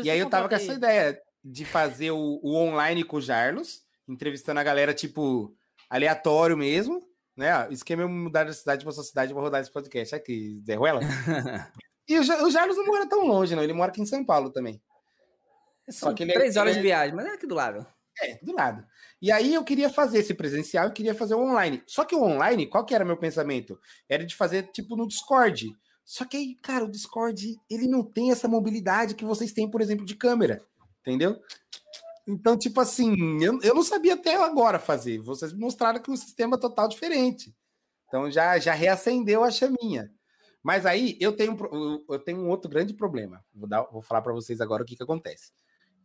e 0.02 0.10
aí 0.10 0.18
eu 0.18 0.30
tava 0.30 0.48
com 0.48 0.56
essa 0.56 0.74
ideia 0.74 1.22
de 1.44 1.66
fazer 1.66 2.12
o, 2.12 2.40
o 2.44 2.56
online 2.56 3.04
com 3.04 3.18
o 3.18 3.22
Jarlos, 3.22 3.82
entrevistando 4.08 4.60
a 4.60 4.64
galera, 4.64 4.94
tipo, 4.94 5.56
aleatório 5.90 6.58
mesmo 6.58 7.02
né? 7.36 7.68
O 7.68 7.72
esquema 7.72 8.04
é 8.04 8.06
mudar 8.06 8.44
de 8.44 8.54
cidade 8.54 8.84
para 8.84 8.94
sua 8.94 9.04
cidade 9.04 9.34
para 9.34 9.42
rodar 9.42 9.62
esse 9.62 9.72
podcast 9.72 10.16
aqui, 10.16 10.62
Zé 10.66 10.76
Ruela. 10.76 11.02
e 12.08 12.18
o, 12.18 12.22
o 12.22 12.52
Jarlos 12.52 12.78
não 12.78 12.86
mora 12.86 13.08
tão 13.08 13.26
longe, 13.26 13.56
não. 13.56 13.64
Ele 13.64 13.74
mora 13.74 13.92
aqui 13.92 14.02
em 14.02 14.06
São 14.06 14.24
Paulo 14.24 14.52
também. 14.52 14.82
Só 15.90 16.14
que 16.14 16.24
ele 16.24 16.32
é 16.32 16.36
três 16.36 16.56
é, 16.56 16.60
horas 16.60 16.76
de 16.76 16.82
viagem, 16.82 17.16
mas 17.16 17.26
é 17.26 17.32
aqui 17.32 17.48
do 17.48 17.56
lado. 17.56 17.86
É, 18.22 18.38
do 18.44 18.54
lado. 18.54 18.86
E 19.22 19.32
aí 19.32 19.54
eu 19.54 19.64
queria 19.64 19.90
fazer 19.90 20.20
esse 20.20 20.34
presencial 20.34 20.88
e 20.88 20.94
queria 20.94 21.16
fazer 21.16 21.34
o 21.34 21.42
online. 21.42 21.82
Só 21.88 22.06
que 22.06 22.16
o 22.16 22.22
online, 22.22 22.68
qual 22.68 22.86
que 22.86 22.94
era 22.94 23.06
meu 23.06 23.18
pensamento? 23.18 23.80
Era 24.08 24.26
de 24.26 24.36
fazer 24.36 24.70
tipo 24.72 24.96
no 24.96 25.08
Discord. 25.08 25.76
Só 26.06 26.26
que 26.26 26.38
aí, 26.38 26.56
cara, 26.62 26.86
o 26.86 26.92
Discord, 26.92 27.60
ele 27.70 27.88
não 27.88 28.04
tem 28.04 28.32
essa 28.32 28.48
mobilidade 28.48 29.16
que 29.16 29.26
vocês 29.26 29.54
têm, 29.54 29.70
por 29.70 29.82
exemplo, 29.82 30.06
de 30.06 30.16
câmera. 30.16 30.64
Entendeu? 31.02 31.42
Então, 32.28 32.58
tipo 32.58 32.80
assim, 32.80 33.44
eu, 33.44 33.60
eu 33.62 33.74
não 33.74 33.84
sabia 33.84 34.14
até 34.14 34.36
agora 34.36 34.80
fazer. 34.80 35.20
Vocês 35.20 35.52
mostraram 35.52 36.02
que 36.02 36.10
o 36.10 36.14
um 36.14 36.18
sistema 36.18 36.56
é 36.56 36.60
total 36.60 36.88
diferente. 36.88 37.54
Então 38.08 38.30
já, 38.30 38.60
já 38.60 38.74
reacendeu 38.74 39.44
a 39.44 39.52
chaminha. 39.52 40.12
Mas 40.62 40.86
aí 40.86 41.18
eu 41.20 41.36
tenho, 41.36 41.58
eu 42.08 42.20
tenho 42.20 42.40
um 42.40 42.50
outro 42.50 42.70
grande 42.70 42.94
problema. 42.94 43.44
Vou, 43.54 43.68
dar, 43.68 43.84
vou 43.84 44.02
falar 44.02 44.22
para 44.22 44.34
vocês 44.34 44.62
agora 44.62 44.84
o 44.84 44.86
que, 44.86 44.96
que 44.96 45.04
acontece. 45.04 45.52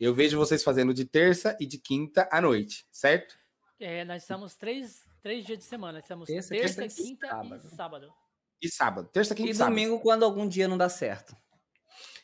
Eu 0.00 0.14
vejo 0.14 0.38
vocês 0.38 0.62
fazendo 0.62 0.94
de 0.94 1.04
terça 1.04 1.56
e 1.60 1.66
de 1.66 1.78
quinta 1.78 2.28
à 2.30 2.40
noite, 2.40 2.86
certo? 2.90 3.36
É, 3.78 4.04
nós 4.04 4.22
estamos 4.22 4.54
três, 4.56 5.04
três 5.22 5.44
dias 5.44 5.58
de 5.58 5.64
semana. 5.64 5.98
Estamos 5.98 6.26
terça, 6.26 6.54
terça 6.54 6.88
quinta, 6.88 7.28
sábado. 7.28 7.62
e 7.64 7.76
sábado. 7.76 8.12
E 8.62 8.68
sábado. 8.68 9.08
Terça, 9.12 9.34
quinta 9.34 9.48
e, 9.48 9.52
e 9.52 9.54
sábado. 9.54 9.74
domingo, 9.74 10.00
quando 10.00 10.24
algum 10.24 10.48
dia 10.48 10.66
não 10.66 10.78
dá 10.78 10.88
certo. 10.88 11.36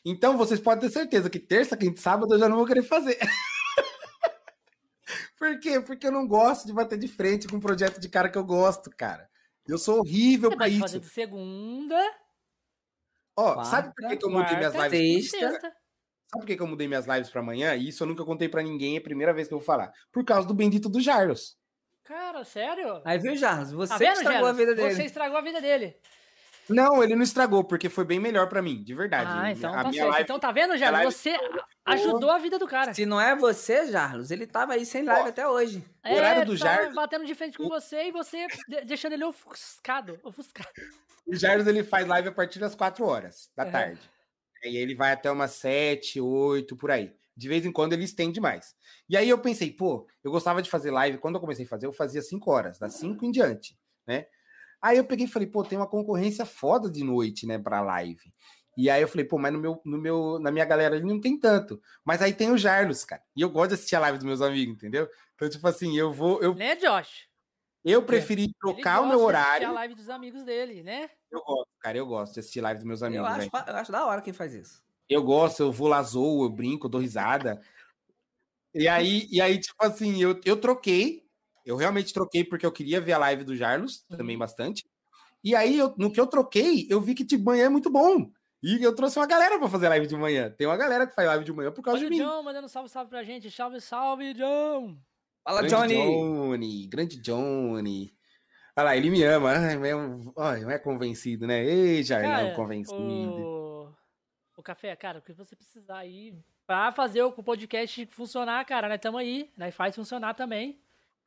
Então 0.05 0.37
vocês 0.37 0.59
podem 0.59 0.87
ter 0.87 0.93
certeza 0.93 1.29
que 1.29 1.39
terça, 1.39 1.77
quinta 1.77 1.99
e 1.99 2.01
sábado 2.01 2.33
eu 2.33 2.39
já 2.39 2.49
não 2.49 2.57
vou 2.57 2.65
querer 2.65 2.83
fazer. 2.83 3.17
Por 5.37 5.59
quê? 5.59 5.79
Porque 5.81 6.07
eu 6.07 6.11
não 6.11 6.27
gosto 6.27 6.65
de 6.65 6.73
bater 6.73 6.97
de 6.97 7.07
frente 7.07 7.47
com 7.47 7.57
um 7.57 7.61
projeto 7.61 7.99
de 7.99 8.09
cara 8.09 8.29
que 8.29 8.37
eu 8.37 8.43
gosto, 8.43 8.89
cara. 8.89 9.29
Eu 9.67 9.77
sou 9.77 9.99
horrível 9.99 10.49
Você 10.49 10.55
pra 10.55 10.67
isso. 10.67 10.79
Fazer 10.79 10.99
de 10.99 11.09
segunda. 11.09 11.99
Ó, 13.35 13.53
quarta, 13.53 13.69
sabe 13.69 13.93
por 13.95 14.09
que, 14.09 14.17
que 14.17 14.25
eu 14.25 14.29
mudei 14.29 14.57
minhas 14.57 14.73
lives? 14.73 15.31
Sexta. 15.31 15.61
Sabe 15.61 16.41
por 16.41 16.45
que, 16.45 16.55
que 16.55 16.61
eu 16.61 16.67
mudei 16.67 16.87
minhas 16.87 17.05
lives 17.05 17.29
para 17.29 17.41
amanhã? 17.41 17.75
E 17.75 17.89
isso 17.89 18.03
eu 18.03 18.07
nunca 18.07 18.25
contei 18.25 18.49
para 18.49 18.61
ninguém, 18.61 18.95
é 18.95 18.99
a 18.99 19.03
primeira 19.03 19.33
vez 19.33 19.47
que 19.47 19.53
eu 19.53 19.59
vou 19.59 19.65
falar. 19.65 19.91
Por 20.11 20.23
causa 20.23 20.47
do 20.47 20.53
bendito 20.53 20.89
do 20.89 20.99
Jarlos. 20.99 21.57
Cara, 22.03 22.43
sério? 22.43 23.01
Aí 23.05 23.17
viu, 23.17 23.35
Jarlos? 23.35 23.71
Você 23.71 23.93
tá 23.93 23.97
vendo, 23.97 24.13
estragou 24.13 24.33
Jarlos? 24.33 24.49
a 24.49 24.53
vida 24.53 24.75
dele. 24.75 24.95
Você 24.95 25.03
estragou 25.03 25.37
a 25.37 25.41
vida 25.41 25.61
dele. 25.61 25.97
Não, 26.69 27.03
ele 27.03 27.15
não 27.15 27.23
estragou, 27.23 27.63
porque 27.63 27.89
foi 27.89 28.05
bem 28.05 28.19
melhor 28.19 28.47
para 28.47 28.61
mim, 28.61 28.83
de 28.83 28.93
verdade. 28.93 29.29
Ah, 29.33 29.51
então 29.51 29.73
a 29.73 29.83
tá 29.83 29.91
certo. 29.91 30.09
Live, 30.09 30.23
então 30.23 30.39
tá 30.39 30.51
vendo, 30.51 30.77
Jarlos? 30.77 31.15
Você 31.15 31.37
ajudou 31.85 32.29
a 32.29 32.37
vida 32.37 32.57
do 32.57 32.67
cara. 32.67 32.93
Se 32.93 33.05
não 33.05 33.19
é 33.19 33.35
você, 33.35 33.91
Jarlos, 33.91 34.31
ele 34.31 34.47
tava 34.47 34.73
aí 34.73 34.85
sem 34.85 35.03
live 35.03 35.23
Pô, 35.23 35.29
até 35.29 35.47
hoje. 35.47 35.83
É, 36.03 36.13
o 36.13 36.15
horário 36.15 36.45
do 36.45 36.55
Jarlos. 36.55 36.95
batendo 36.95 37.25
de 37.25 37.35
frente 37.35 37.57
com 37.57 37.67
você 37.67 38.07
e 38.07 38.11
você 38.11 38.47
deixando 38.85 39.13
ele 39.13 39.25
ofuscado. 39.25 40.19
ofuscado. 40.23 40.69
O 41.25 41.35
Jarlos 41.35 41.67
ele 41.67 41.83
faz 41.83 42.07
live 42.07 42.29
a 42.29 42.33
partir 42.33 42.59
das 42.59 42.75
4 42.75 43.05
horas 43.05 43.49
da 43.55 43.65
tarde. 43.65 43.99
E 44.63 44.77
ele 44.77 44.95
vai 44.95 45.11
até 45.11 45.29
umas 45.29 45.51
7, 45.51 46.21
8, 46.21 46.75
por 46.77 46.89
aí. 46.91 47.13
De 47.35 47.47
vez 47.49 47.65
em 47.65 47.71
quando 47.71 47.93
ele 47.93 48.03
estende 48.05 48.39
mais. 48.39 48.75
E 49.09 49.17
aí 49.17 49.27
eu 49.27 49.37
pensei, 49.39 49.71
pô, 49.71 50.07
eu 50.23 50.31
gostava 50.31 50.61
de 50.61 50.69
fazer 50.69 50.91
live. 50.91 51.17
Quando 51.17 51.35
eu 51.35 51.41
comecei 51.41 51.65
a 51.65 51.67
fazer, 51.67 51.87
eu 51.87 51.91
fazia 51.91 52.21
5 52.21 52.49
horas, 52.49 52.79
das 52.79 52.93
5 52.93 53.25
em 53.25 53.31
diante, 53.31 53.77
né? 54.07 54.27
Aí 54.83 54.97
eu 54.97 55.05
peguei 55.05 55.25
e 55.25 55.29
falei, 55.29 55.47
pô, 55.47 55.63
tem 55.63 55.77
uma 55.77 55.87
concorrência 55.87 56.45
foda 56.45 56.91
de 56.91 57.05
noite, 57.05 57.47
né, 57.47 57.57
pra 57.57 57.79
live. 57.79 58.33
E 58.75 58.89
aí 58.89 59.01
eu 59.01 59.07
falei, 59.07 59.25
pô, 59.25 59.37
mas 59.37 59.53
no 59.53 59.59
meu, 59.59 59.81
no 59.85 59.97
meu, 59.97 60.39
na 60.39 60.51
minha 60.51 60.65
galera 60.65 60.95
ali 60.95 61.05
não 61.05 61.21
tem 61.21 61.39
tanto. 61.39 61.81
Mas 62.03 62.21
aí 62.21 62.33
tem 62.33 62.51
o 62.51 62.57
Jarlos, 62.57 63.05
cara. 63.05 63.21
E 63.33 63.41
eu 63.41 63.49
gosto 63.49 63.69
de 63.69 63.75
assistir 63.75 63.95
a 63.95 63.99
live 63.99 64.17
dos 64.17 64.25
meus 64.25 64.41
amigos, 64.41 64.75
entendeu? 64.75 65.07
Então, 65.35 65.49
tipo 65.49 65.65
assim, 65.65 65.97
eu 65.97 66.11
vou. 66.11 66.41
Eu, 66.41 66.53
né, 66.53 66.75
Josh? 66.75 67.29
Eu 67.85 68.03
preferi 68.03 68.53
trocar 68.59 69.01
o 69.01 69.07
meu 69.07 69.21
horário. 69.21 69.67
a 69.69 69.71
live 69.71 69.95
dos 69.95 70.09
amigos 70.09 70.43
dele, 70.43 70.83
né? 70.83 71.09
Eu 71.31 71.41
gosto, 71.41 71.69
cara, 71.79 71.97
eu 71.97 72.05
gosto 72.05 72.33
de 72.33 72.39
assistir 72.41 72.59
live 72.59 72.79
dos 72.79 72.87
meus 72.87 73.03
amigos. 73.03 73.25
Eu 73.25 73.33
acho, 73.33 73.49
eu 73.69 73.75
acho 73.75 73.91
da 73.91 74.05
hora 74.05 74.21
quem 74.21 74.33
faz 74.33 74.53
isso. 74.53 74.83
Eu 75.07 75.23
gosto, 75.23 75.61
eu 75.61 75.71
vou 75.71 75.87
lá, 75.87 76.01
zoo, 76.01 76.43
eu 76.43 76.49
brinco, 76.49 76.87
eu 76.87 76.91
dou 76.91 77.01
risada. 77.01 77.61
E 78.73 78.87
aí, 78.87 79.27
e 79.29 79.39
aí 79.39 79.59
tipo 79.59 79.75
assim, 79.79 80.21
eu, 80.21 80.39
eu 80.43 80.59
troquei. 80.59 81.22
Eu 81.65 81.75
realmente 81.75 82.13
troquei 82.13 82.43
porque 82.43 82.65
eu 82.65 82.71
queria 82.71 82.99
ver 82.99 83.13
a 83.13 83.17
live 83.17 83.43
do 83.43 83.55
Jarlos, 83.55 84.03
também 84.09 84.35
uhum. 84.35 84.39
bastante. 84.39 84.85
E 85.43 85.55
aí, 85.55 85.77
eu, 85.77 85.93
no 85.97 86.11
que 86.11 86.19
eu 86.19 86.27
troquei, 86.27 86.87
eu 86.89 87.01
vi 87.01 87.13
que 87.13 87.23
de 87.23 87.37
manhã 87.37 87.65
é 87.65 87.69
muito 87.69 87.89
bom. 87.89 88.29
E 88.63 88.81
eu 88.81 88.95
trouxe 88.95 89.19
uma 89.19 89.27
galera 89.27 89.59
para 89.59 89.67
fazer 89.67 89.89
live 89.89 90.07
de 90.07 90.15
manhã. 90.15 90.49
Tem 90.49 90.65
uma 90.65 90.77
galera 90.77 91.05
que 91.05 91.13
faz 91.13 91.27
live 91.27 91.43
de 91.43 91.51
manhã 91.51 91.69
por 91.69 91.81
causa 91.81 91.99
Olha 91.99 92.09
de 92.09 92.15
mim. 92.15 92.23
John 92.23 92.43
mandando 92.43 92.69
salve, 92.69 92.87
salve 92.89 93.09
pra 93.09 93.21
gente. 93.21 93.51
Salve, 93.51 93.81
salve, 93.81 94.33
John! 94.33 94.97
Fala, 95.43 95.59
grande 95.59 95.75
Johnny! 95.75 95.95
Johnny! 95.95 96.87
Grande 96.87 97.21
Johnny! 97.21 98.13
Olha 98.75 98.85
lá, 98.85 98.97
ele 98.97 99.09
me 99.09 99.21
ama. 99.21 99.51
Ai, 100.37 100.61
não 100.61 100.71
é 100.71 100.79
convencido, 100.79 101.45
né? 101.45 101.63
Ei, 101.63 102.01
Jarlão, 102.03 102.55
convencido. 102.55 102.97
O... 103.01 103.93
o 104.57 104.63
café, 104.63 104.95
cara, 104.95 105.19
o 105.19 105.21
que 105.21 105.33
você 105.33 105.55
precisar 105.55 105.97
aí 105.97 106.33
pra 106.65 106.91
fazer 106.93 107.21
o 107.21 107.31
podcast 107.31 108.05
funcionar, 108.07 108.65
cara, 108.65 108.87
nós 108.87 108.95
estamos 108.95 109.19
aí. 109.19 109.51
Nós 109.57 109.75
faz 109.75 109.93
funcionar 109.93 110.33
também. 110.33 110.81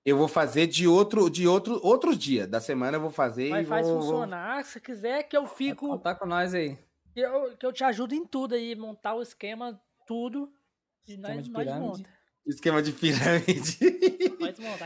Eu 0.07 0.17
vou 0.17 0.29
fazer 0.29 0.69
de 0.69 0.87
outro, 0.87 1.29
de 1.29 1.49
outro, 1.49 1.81
outro 1.83 2.15
dia 2.15 2.47
da 2.47 2.61
semana. 2.61 2.97
Eu 2.97 3.01
vou 3.01 3.11
fazer. 3.11 3.51
Mas 3.51 3.67
e 3.67 3.69
faz 3.69 3.89
vou, 3.89 4.01
funcionar. 4.01 4.65
Se 4.65 4.81
quiser 4.81 5.25
que 5.25 5.37
eu 5.37 5.49
fico. 5.49 5.99
Tá 5.99 6.15
com 6.15 6.27
nós 6.27 6.55
aí. 6.55 6.79
Que 7.13 7.21
eu, 7.21 7.57
que 7.57 7.67
eu 7.67 7.73
te 7.73 7.83
ajudo 7.83 8.15
em 8.15 8.25
tudo 8.25 8.55
aí, 8.55 8.77
montar 8.77 9.15
o 9.15 9.23
esquema, 9.23 9.81
tudo. 10.07 10.49
E 11.09 11.17
nós, 11.17 11.43
de 11.43 11.51
nós 11.51 11.67
monta. 11.67 12.09
Esquema 12.47 12.81
de 12.81 12.93
pirâmide. 12.93 13.79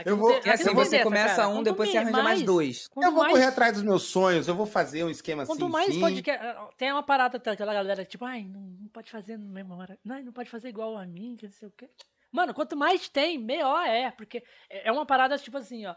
Eu 0.05 0.17
vou, 0.17 0.31
é 0.43 0.49
assim, 0.49 0.73
você 0.73 1.03
começa 1.03 1.35
cara. 1.35 1.49
um, 1.49 1.57
Quanto 1.57 1.65
depois 1.65 1.89
você 1.89 1.97
arranja 1.97 2.11
mais, 2.11 2.25
mais 2.25 2.43
dois. 2.43 2.89
Eu 2.95 3.11
vou 3.11 3.21
mais... 3.21 3.33
correr 3.33 3.45
atrás 3.45 3.73
dos 3.73 3.83
meus 3.83 4.03
sonhos, 4.03 4.47
eu 4.47 4.55
vou 4.55 4.65
fazer 4.65 5.03
um 5.03 5.09
esquema 5.09 5.45
Quanto 5.45 5.51
assim. 5.51 5.71
Quanto 5.71 5.71
mais 5.71 5.97
podcast. 5.97 6.75
Tem 6.77 6.91
uma 6.91 7.03
parada, 7.03 7.37
aquela 7.37 7.73
galera, 7.73 8.03
tipo, 8.03 8.25
ai, 8.25 8.43
não, 8.43 8.61
não 8.61 8.87
pode 8.87 9.11
fazer 9.11 9.37
na 9.37 9.45
mesma 9.45 9.75
hora. 9.75 9.99
Não, 10.03 10.21
não 10.23 10.31
pode 10.31 10.49
fazer 10.49 10.69
igual 10.69 10.97
a 10.97 11.05
mim, 11.05 11.35
que 11.37 11.45
não 11.45 11.53
sei 11.53 11.67
o 11.67 11.71
quê. 11.71 11.89
Mano, 12.31 12.53
quanto 12.53 12.77
mais 12.77 13.09
tem, 13.09 13.37
melhor 13.37 13.85
é. 13.85 14.11
Porque 14.11 14.43
é, 14.69 14.87
é 14.87 14.91
uma 14.91 15.05
parada, 15.05 15.37
tipo 15.37 15.57
assim, 15.57 15.85
ó. 15.85 15.95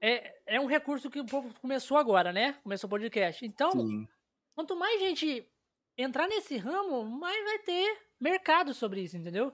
É, 0.00 0.34
é 0.46 0.60
um 0.60 0.66
recurso 0.66 1.10
que 1.10 1.20
o 1.20 1.26
povo 1.26 1.52
começou 1.60 1.96
agora, 1.96 2.32
né? 2.32 2.54
Começou 2.62 2.86
o 2.86 2.90
podcast. 2.90 3.44
Então, 3.44 3.72
Sim. 3.72 4.06
quanto 4.54 4.76
mais 4.76 5.00
gente 5.00 5.48
entrar 5.96 6.28
nesse 6.28 6.56
ramo, 6.56 7.04
mais 7.04 7.42
vai 7.44 7.58
ter 7.58 7.98
mercado 8.20 8.72
sobre 8.72 9.00
isso, 9.02 9.16
entendeu? 9.16 9.52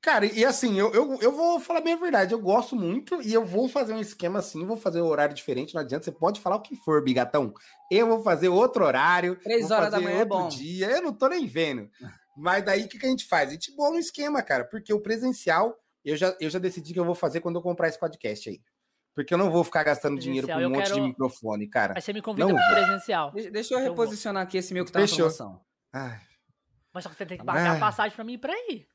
Cara, 0.00 0.26
e 0.26 0.44
assim, 0.44 0.78
eu, 0.78 0.92
eu, 0.94 1.18
eu 1.20 1.32
vou 1.32 1.58
falar 1.58 1.80
bem 1.80 1.94
a 1.94 1.96
verdade, 1.96 2.32
eu 2.32 2.38
gosto 2.38 2.76
muito 2.76 3.20
e 3.20 3.34
eu 3.34 3.44
vou 3.44 3.68
fazer 3.68 3.92
um 3.92 4.00
esquema 4.00 4.38
assim, 4.38 4.64
vou 4.64 4.76
fazer 4.76 5.02
um 5.02 5.06
horário 5.06 5.34
diferente, 5.34 5.74
não 5.74 5.80
adianta, 5.80 6.04
você 6.04 6.12
pode 6.12 6.40
falar 6.40 6.56
o 6.56 6.62
que 6.62 6.76
for, 6.76 7.02
bigatão. 7.02 7.52
Eu 7.90 8.06
vou 8.06 8.22
fazer 8.22 8.48
outro 8.48 8.84
horário, 8.84 9.36
Três 9.42 9.70
horas 9.72 9.90
da 9.90 10.00
manhã 10.00 10.18
é 10.18 10.20
outro 10.20 10.36
é 10.36 10.40
bom. 10.42 10.48
dia, 10.48 10.86
eu 10.90 11.02
não 11.02 11.12
tô 11.12 11.28
nem 11.28 11.46
vendo. 11.46 11.90
Mas 12.38 12.64
daí 12.64 12.84
o 12.84 12.88
que, 12.88 12.98
que 12.98 13.06
a 13.06 13.10
gente 13.10 13.26
faz? 13.26 13.48
A 13.48 13.52
gente 13.52 13.74
bola 13.74 13.96
um 13.96 13.98
esquema, 13.98 14.42
cara, 14.42 14.64
porque 14.64 14.92
o 14.92 15.00
presencial 15.00 15.76
eu 16.04 16.16
já, 16.16 16.34
eu 16.40 16.48
já 16.48 16.58
decidi 16.58 16.92
que 16.92 17.00
eu 17.00 17.04
vou 17.04 17.14
fazer 17.14 17.40
quando 17.40 17.56
eu 17.56 17.62
comprar 17.62 17.88
esse 17.88 17.98
podcast 17.98 18.48
aí. 18.48 18.62
Porque 19.14 19.34
eu 19.34 19.38
não 19.38 19.50
vou 19.50 19.64
ficar 19.64 19.82
gastando 19.82 20.18
dinheiro 20.18 20.46
com 20.46 20.54
um 20.54 20.70
monte 20.70 20.84
quero... 20.84 20.94
de 20.94 21.00
microfone, 21.00 21.66
cara. 21.68 21.94
Aí 21.96 22.00
você 22.00 22.12
me 22.12 22.22
convida 22.22 22.46
não. 22.46 22.54
pro 22.54 22.74
presencial. 22.74 23.32
Deixa, 23.32 23.50
deixa 23.50 23.74
eu 23.74 23.80
reposicionar 23.80 24.44
aqui 24.44 24.56
esse 24.56 24.72
meu 24.72 24.84
que 24.84 24.92
tá 24.92 25.00
Fechou. 25.00 25.26
na 25.26 25.34
promoção. 25.34 25.60
Ai, 25.92 26.20
Mas 26.92 27.02
só 27.02 27.10
que 27.10 27.16
você 27.16 27.26
tem 27.26 27.38
que 27.38 27.44
pagar 27.44 27.76
a 27.76 27.80
passagem 27.80 28.14
pra 28.14 28.24
mim 28.24 28.34
ir 28.34 28.38
pra 28.38 28.52
aí. 28.52 28.86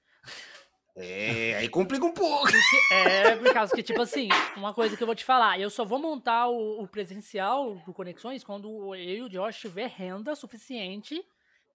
É, 0.95 1.55
aí 1.57 1.67
complica 1.69 2.05
um 2.05 2.13
pouco. 2.13 2.47
É, 2.91 3.35
por 3.35 3.51
causa 3.51 3.75
que, 3.75 3.83
tipo 3.83 4.01
assim, 4.01 4.29
uma 4.55 4.73
coisa 4.73 4.95
que 4.95 5.01
eu 5.01 5.07
vou 5.07 5.15
te 5.15 5.25
falar, 5.25 5.59
eu 5.59 5.69
só 5.69 5.83
vou 5.83 5.99
montar 5.99 6.47
o, 6.47 6.81
o 6.81 6.87
presencial 6.87 7.75
do 7.85 7.93
Conexões 7.93 8.43
quando 8.43 8.95
eu 8.95 9.17
e 9.17 9.21
o 9.23 9.29
Josh 9.29 9.59
tiver 9.59 9.87
renda 9.87 10.35
suficiente 10.35 11.23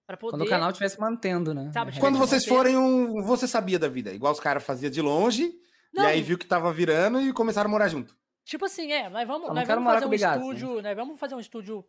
pra 0.09 0.17
poder. 0.17 0.31
Quando 0.31 0.41
o 0.47 0.49
canal 0.49 0.69
estiver 0.71 0.89
se 0.89 0.99
mantendo, 0.99 1.53
né? 1.53 1.69
Sabe, 1.71 1.99
Quando 1.99 2.17
vocês 2.17 2.43
forem 2.45 2.75
um. 2.77 3.21
Você 3.23 3.47
sabia 3.47 3.77
da 3.77 3.87
vida. 3.87 4.11
Igual 4.11 4.33
os 4.33 4.39
caras 4.39 4.63
faziam 4.63 4.89
de 4.89 5.01
longe, 5.01 5.53
Não, 5.93 6.03
e 6.03 6.07
aí 6.07 6.21
viu 6.21 6.37
que 6.37 6.45
tava 6.47 6.73
virando 6.73 7.21
e 7.21 7.31
começaram 7.31 7.67
a 7.67 7.71
morar 7.71 7.87
junto. 7.87 8.17
Tipo 8.43 8.65
assim, 8.65 8.91
é, 8.91 9.07
nós 9.09 9.27
vamos, 9.27 9.53
nós 9.53 9.67
vamos 9.67 9.85
fazer 9.85 9.99
um 9.99 10.07
com 10.07 10.09
bigato, 10.09 10.39
estúdio, 10.39 10.81
nós 10.81 10.95
vamos 10.95 11.19
fazer 11.19 11.35
um 11.35 11.39
estúdio, 11.39 11.85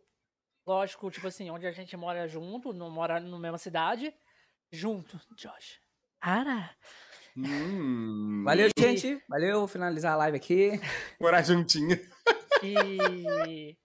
lógico, 0.67 1.09
tipo 1.09 1.25
assim, 1.27 1.49
onde 1.49 1.65
a 1.65 1.71
gente 1.71 1.97
mora 1.97 2.27
junto, 2.27 2.71
não 2.71 2.91
mora 2.91 3.19
na 3.19 3.39
mesma 3.39 3.57
cidade, 3.57 4.13
junto, 4.71 5.19
Josh. 5.35 5.79
Ara. 6.21 6.69
Hum, 7.35 8.43
Valeu, 8.45 8.67
E- 8.77 8.79
gente. 8.79 9.23
Valeu, 9.27 9.59
vou 9.59 9.67
finalizar 9.67 10.13
a 10.13 10.17
live 10.17 10.37
aqui. 10.37 10.79
Morar 11.19 11.41
juntinho. 11.41 11.99
E. 12.61 13.75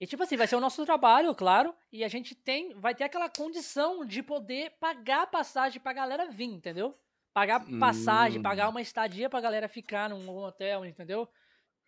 E 0.00 0.06
tipo 0.06 0.22
assim, 0.22 0.36
vai 0.36 0.46
ser 0.46 0.54
o 0.56 0.60
nosso 0.60 0.84
trabalho, 0.86 1.34
claro, 1.34 1.74
e 1.92 2.04
a 2.04 2.08
gente 2.08 2.34
tem, 2.34 2.72
vai 2.78 2.94
ter 2.94 3.02
aquela 3.04 3.28
condição 3.28 4.04
de 4.04 4.22
poder 4.22 4.70
pagar 4.78 5.22
a 5.22 5.26
passagem 5.26 5.80
pra 5.80 5.92
galera 5.92 6.30
vir, 6.30 6.44
entendeu? 6.46 6.96
Pagar 7.34 7.60
passagem, 7.78 8.40
Hum. 8.40 8.40
pagar 8.40 8.68
uma 8.68 8.80
estadia 8.80 9.28
pra 9.28 9.40
galera 9.40 9.68
ficar 9.68 10.08
num 10.08 10.28
hotel, 10.30 10.84
entendeu? 10.84 11.28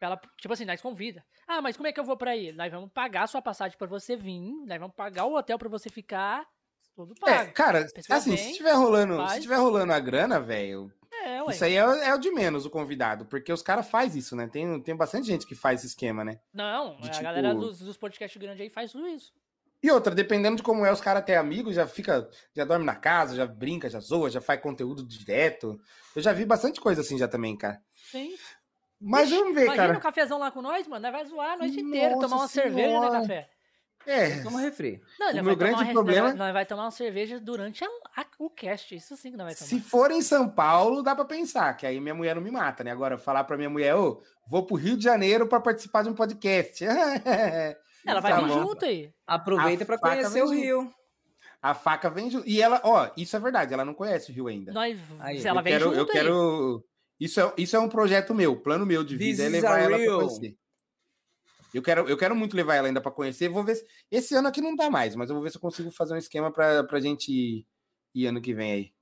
Ela, 0.01 0.21
tipo 0.41 0.53
assim, 0.55 0.65
nós 0.67 0.81
convida. 0.83 1.25
Ah, 1.49 1.63
mas 1.63 1.77
como 1.77 1.89
é 1.89 1.93
que 1.93 2.01
eu 2.01 2.05
vou 2.05 2.17
pra 2.17 2.33
aí? 2.33 2.53
Nós 2.53 2.73
vamos 2.73 2.91
pagar 2.93 3.25
a 3.25 3.29
sua 3.29 3.43
passagem 3.43 3.79
pra 3.79 3.87
você 3.89 4.17
vir, 4.17 4.41
nós 4.67 4.79
vamos 4.81 4.97
pagar 4.97 5.27
o 5.27 5.35
hotel 5.37 5.59
pra 5.59 5.69
você 5.69 5.91
ficar, 5.91 6.47
tudo 6.97 7.17
É, 7.27 7.39
pago. 7.39 7.53
cara, 7.53 7.87
Pessoa 7.95 8.21
assim, 8.21 8.37
vem, 8.37 8.53
se 8.53 8.57
tiver 8.57 8.73
rolando, 8.75 9.27
faz. 9.27 9.29
se 9.29 9.41
tiver 9.43 9.57
rolando 9.57 9.93
a 9.93 10.01
grana, 10.01 10.41
velho, 10.41 10.93
É, 11.25 11.43
ué. 11.43 11.55
isso 11.55 11.65
aí 11.65 11.77
é, 11.77 11.81
é 11.81 12.15
o 12.15 12.19
de 12.19 12.31
menos, 12.31 12.65
o 12.67 12.71
convidado, 12.71 13.25
porque 13.27 13.53
os 13.53 13.63
caras 13.63 13.89
fazem 13.89 14.19
isso, 14.21 14.35
né? 14.37 14.49
Tem, 14.49 14.81
tem 14.83 14.97
bastante 14.97 15.27
gente 15.27 15.47
que 15.47 15.55
faz 15.55 15.81
esse 15.81 15.89
esquema, 15.89 16.25
né? 16.25 16.41
Não, 16.53 16.97
de 16.97 17.09
a 17.09 17.11
tipo- 17.11 17.23
galera 17.25 17.55
dos, 17.55 17.79
dos 17.81 17.97
podcasts 17.97 18.41
grandes 18.41 18.61
aí 18.61 18.71
faz 18.71 18.93
tudo 18.93 19.07
isso. 19.09 19.33
E 19.83 19.91
outra, 19.91 20.15
dependendo 20.15 20.57
de 20.57 20.63
como 20.63 20.85
é, 20.85 20.93
os 20.93 21.01
caras 21.01 21.25
têm 21.25 21.37
amigos, 21.37 21.75
já 21.75 21.87
fica, 21.87 22.29
já 22.55 22.65
dorme 22.67 22.85
na 22.85 22.95
casa, 22.95 23.35
já 23.35 23.47
brinca, 23.47 23.89
já 23.89 23.99
zoa, 23.99 24.29
já 24.29 24.41
faz 24.41 24.61
conteúdo 24.61 25.03
direto. 25.03 25.81
Eu 26.15 26.21
já 26.21 26.33
vi 26.35 26.45
bastante 26.45 26.79
coisa 26.81 27.01
assim 27.01 27.17
já 27.17 27.27
também, 27.27 27.57
cara. 27.57 27.81
Sim. 27.95 28.35
Mas 29.01 29.31
vamos 29.31 29.55
ver, 29.55 29.65
Imagina 29.65 29.87
cara. 29.87 29.99
um 29.99 30.03
cafezão 30.03 30.39
lá 30.39 30.51
com 30.51 30.61
nós, 30.61 30.87
mano. 30.87 31.11
Vai 31.11 31.25
zoar 31.25 31.53
a 31.53 31.57
noite 31.57 31.81
inteira, 31.81 32.15
Nossa 32.15 32.29
tomar 32.29 32.43
uma 32.43 32.49
cerveja, 32.49 32.89
né, 32.89 33.07
Senhora. 33.07 33.21
café? 33.23 33.49
É, 34.07 34.41
Toma 34.43 34.61
refri. 34.61 35.01
Não, 35.19 35.27
nós 35.27 35.35
O 35.35 35.35
vai 35.35 35.43
meu 35.43 35.57
tomar 35.57 35.69
grande 35.69 35.85
uma 35.85 35.93
problema- 35.93 36.29
Nós 36.29 36.37
vai, 36.39 36.47
nós 36.47 36.53
vai 36.55 36.67
tomar 36.67 36.85
uma 36.85 36.91
cerveja 36.91 37.39
durante 37.39 37.85
a- 37.85 37.89
a- 38.17 38.27
o 38.39 38.49
cast. 38.51 38.95
Isso 38.95 39.17
sim 39.17 39.31
que 39.31 39.37
nós 39.37 39.47
vai 39.47 39.55
tomar. 39.55 39.69
se 39.69 39.81
for 39.81 40.11
em 40.11 40.23
São 40.23 40.49
Paulo, 40.49 41.03
dá 41.03 41.15
pra 41.15 41.25
pensar, 41.25 41.75
que 41.77 41.87
aí 41.87 42.01
minha 42.01 42.15
mulher 42.15 42.35
não 42.35 42.43
me 42.43 42.51
mata, 42.51 42.83
né? 42.83 42.91
Agora, 42.91 43.19
falar 43.19 43.45
pra 43.45 43.57
minha 43.57 43.69
mulher, 43.71 43.95
ô, 43.95 44.23
vou 44.49 44.65
pro 44.65 44.77
Rio 44.77 44.97
de 44.97 45.05
Janeiro 45.05 45.47
pra 45.47 45.61
participar 45.61 46.03
de 46.03 46.09
um 46.09 46.15
podcast. 46.15 46.83
Ela 48.07 48.21
vai 48.21 48.33
Tá 48.33 48.41
vir 48.41 48.49
bom. 48.49 48.63
junto 48.63 48.85
aí. 48.85 49.11
Aproveita 49.27 49.85
A 49.85 49.87
pra 49.87 49.99
faca 49.99 50.17
conhecer 50.17 50.43
o 50.43 50.47
junto. 50.47 50.59
Rio. 50.59 50.91
A 51.63 51.75
faca 51.75 52.09
vem 52.09 52.31
junto. 52.31 52.49
E 52.49 52.63
ela, 52.63 52.81
ó, 52.83 53.11
isso 53.19 53.37
é 53.37 53.39
verdade, 53.39 53.75
ela 53.75 53.85
não 53.85 53.93
conhece 53.93 54.31
o 54.31 54.35
Rio 54.35 54.47
ainda. 54.49 54.73
Nós, 54.73 54.99
Aí, 55.19 55.39
se 55.41 55.47
ela 55.47 55.61
eu 55.61 55.65
vem 55.65 55.73
quero, 55.75 55.85
junto 55.85 55.97
eu 55.99 56.05
aí. 56.05 56.11
quero. 56.11 56.85
Isso 57.21 57.39
é, 57.39 57.53
isso 57.59 57.77
é 57.77 57.79
um 57.79 57.89
projeto 57.91 58.35
meu, 58.35 58.57
plano 58.57 58.87
meu 58.87 59.05
de 59.05 59.19
This 59.19 59.27
vida, 59.37 59.43
é 59.43 59.47
is 59.49 59.53
levar 59.53 59.75
a 59.75 59.79
ela 59.81 59.89
pra 59.91 59.99
real. 59.99 60.19
conhecer. 60.21 60.57
Eu 61.73 61.83
quero, 61.83 62.09
eu 62.09 62.17
quero 62.17 62.35
muito 62.35 62.57
levar 62.57 62.75
ela 62.77 62.89
ainda 62.89 63.01
pra 63.01 63.11
conhecer. 63.13 63.49
Vou 63.49 63.63
ver 63.65 63.77
se. 63.77 63.87
Esse 64.11 64.35
ano 64.35 64.49
aqui 64.49 64.61
não 64.61 64.75
dá 64.75 64.91
mais, 64.91 65.15
mas 65.15 65.29
eu 65.31 65.35
vou 65.37 65.43
ver 65.43 65.51
se 65.51 65.57
eu 65.57 65.61
consigo 65.61 65.91
fazer 65.91 66.15
um 66.15 66.19
esquema 66.19 66.51
pra, 66.53 66.83
pra 66.85 67.01
gente 67.01 67.31
ir, 67.33 67.67
ir 68.15 68.27
ano 68.27 68.41
que 68.41 68.53
vem 68.55 68.73
aí. 68.73 68.93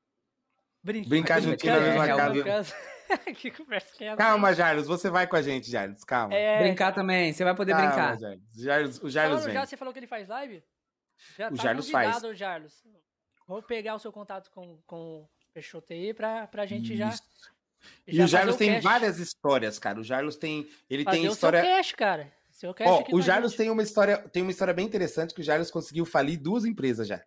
Brincar, 0.83 1.09
Brincar 1.09 1.41
juntinho 1.41 1.73
na 1.75 1.81
mesma 1.81 2.07
casa. 2.07 2.45
casa. 2.45 2.77
que 3.37 3.51
conversa 3.51 3.93
que 3.97 4.05
é? 4.05 4.15
Calma, 4.17 4.55
Jarlos, 4.55 4.87
você 4.87 5.11
vai 5.11 5.27
com 5.27 5.37
a 5.37 5.43
gente, 5.43 5.71
Jarlos, 5.71 6.05
calma. 6.05 6.35
É, 6.35 6.63
Brincar 6.63 6.93
também, 6.95 7.33
você 7.33 7.43
vai 7.43 7.55
poder 7.55 7.73
Calma, 7.73 7.87
brincar. 7.89 8.19
Jarlos. 8.19 8.45
Jarlos- 8.55 9.03
o 9.03 9.11
Jarlos 9.11 9.45
vem. 9.45 9.55
já, 9.55 9.67
você 9.67 9.77
falou 9.77 9.93
que 9.93 9.99
ele 9.99 10.07
faz 10.07 10.29
live? 10.29 10.63
Já 11.37 11.49
O 11.49 11.57
tá 11.57 11.63
Jarlos 11.63 11.91
faz. 11.91 12.21
Jarlos. 12.39 12.85
Vou 13.47 13.63
pegar 13.63 13.95
o 13.95 13.99
seu 13.99 14.13
contato 14.13 14.51
com, 14.51 14.79
com 14.87 15.23
o 15.23 15.29
Peixoto 15.53 15.93
aí 15.93 16.13
pra, 16.15 16.47
pra 16.47 16.67
gente 16.67 16.97
já. 16.97 17.13
E 18.07 18.15
já 18.17 18.25
o 18.25 18.27
Jarlos 18.29 18.57
tem 18.57 18.71
cast. 18.73 18.85
várias 18.85 19.19
histórias, 19.19 19.79
cara. 19.79 19.99
O 19.99 20.05
Jarlos 20.05 20.37
tem. 20.37 20.69
Ele 20.91 21.05
Fazer 21.05 21.17
tem 21.19 21.29
o 21.29 21.33
história. 21.33 21.61
seu 21.61 21.69
cast, 21.71 21.97
cara. 21.97 22.33
Seu 22.59 22.75
cast 22.75 23.05
Ó, 23.13 23.17
o 23.17 23.23
Jarlos 23.23 23.53
gente. 23.53 23.59
tem 23.59 23.71
uma 23.71 23.83
história, 23.85 24.19
tem 24.31 24.43
uma 24.43 24.51
história 24.51 24.75
bem 24.75 24.85
interessante 24.85 25.33
que 25.33 25.41
o 25.41 25.45
Jarlos 25.45 25.71
conseguiu 25.71 26.05
falir 26.05 26.37
duas 26.41 26.65
empresas 26.65 27.07
já. 27.07 27.23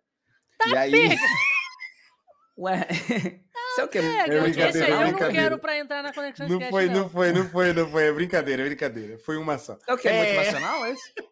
e 0.66 0.76
aí, 0.76 0.92
Ué, 2.58 2.86
isso 2.90 3.80
é 3.80 3.84
o 3.84 3.88
quê? 3.88 3.98
É, 3.98 4.02
É 4.02 4.20
aí 4.20 4.40
brincadeira, 4.42 4.88
eu 4.88 5.00
não 5.00 5.08
brincadeira. 5.08 5.32
quero 5.32 5.58
pra 5.58 5.78
entrar 5.78 6.02
na 6.02 6.12
Conexão 6.12 6.46
não 6.46 6.60
foi, 6.68 6.86
não. 6.86 6.94
não 6.94 7.08
foi, 7.08 7.32
não 7.32 7.48
foi, 7.48 7.72
não 7.72 7.90
foi, 7.90 8.08
é 8.08 8.12
brincadeira, 8.12 8.62
é 8.62 8.66
brincadeira. 8.66 9.18
Foi 9.20 9.38
uma 9.38 9.56
só. 9.56 9.78
É 9.88 9.94
o 9.94 9.96
quê? 9.96 10.08
É. 10.08 10.36
Motivacional 10.36 10.86
esse? 10.88 11.12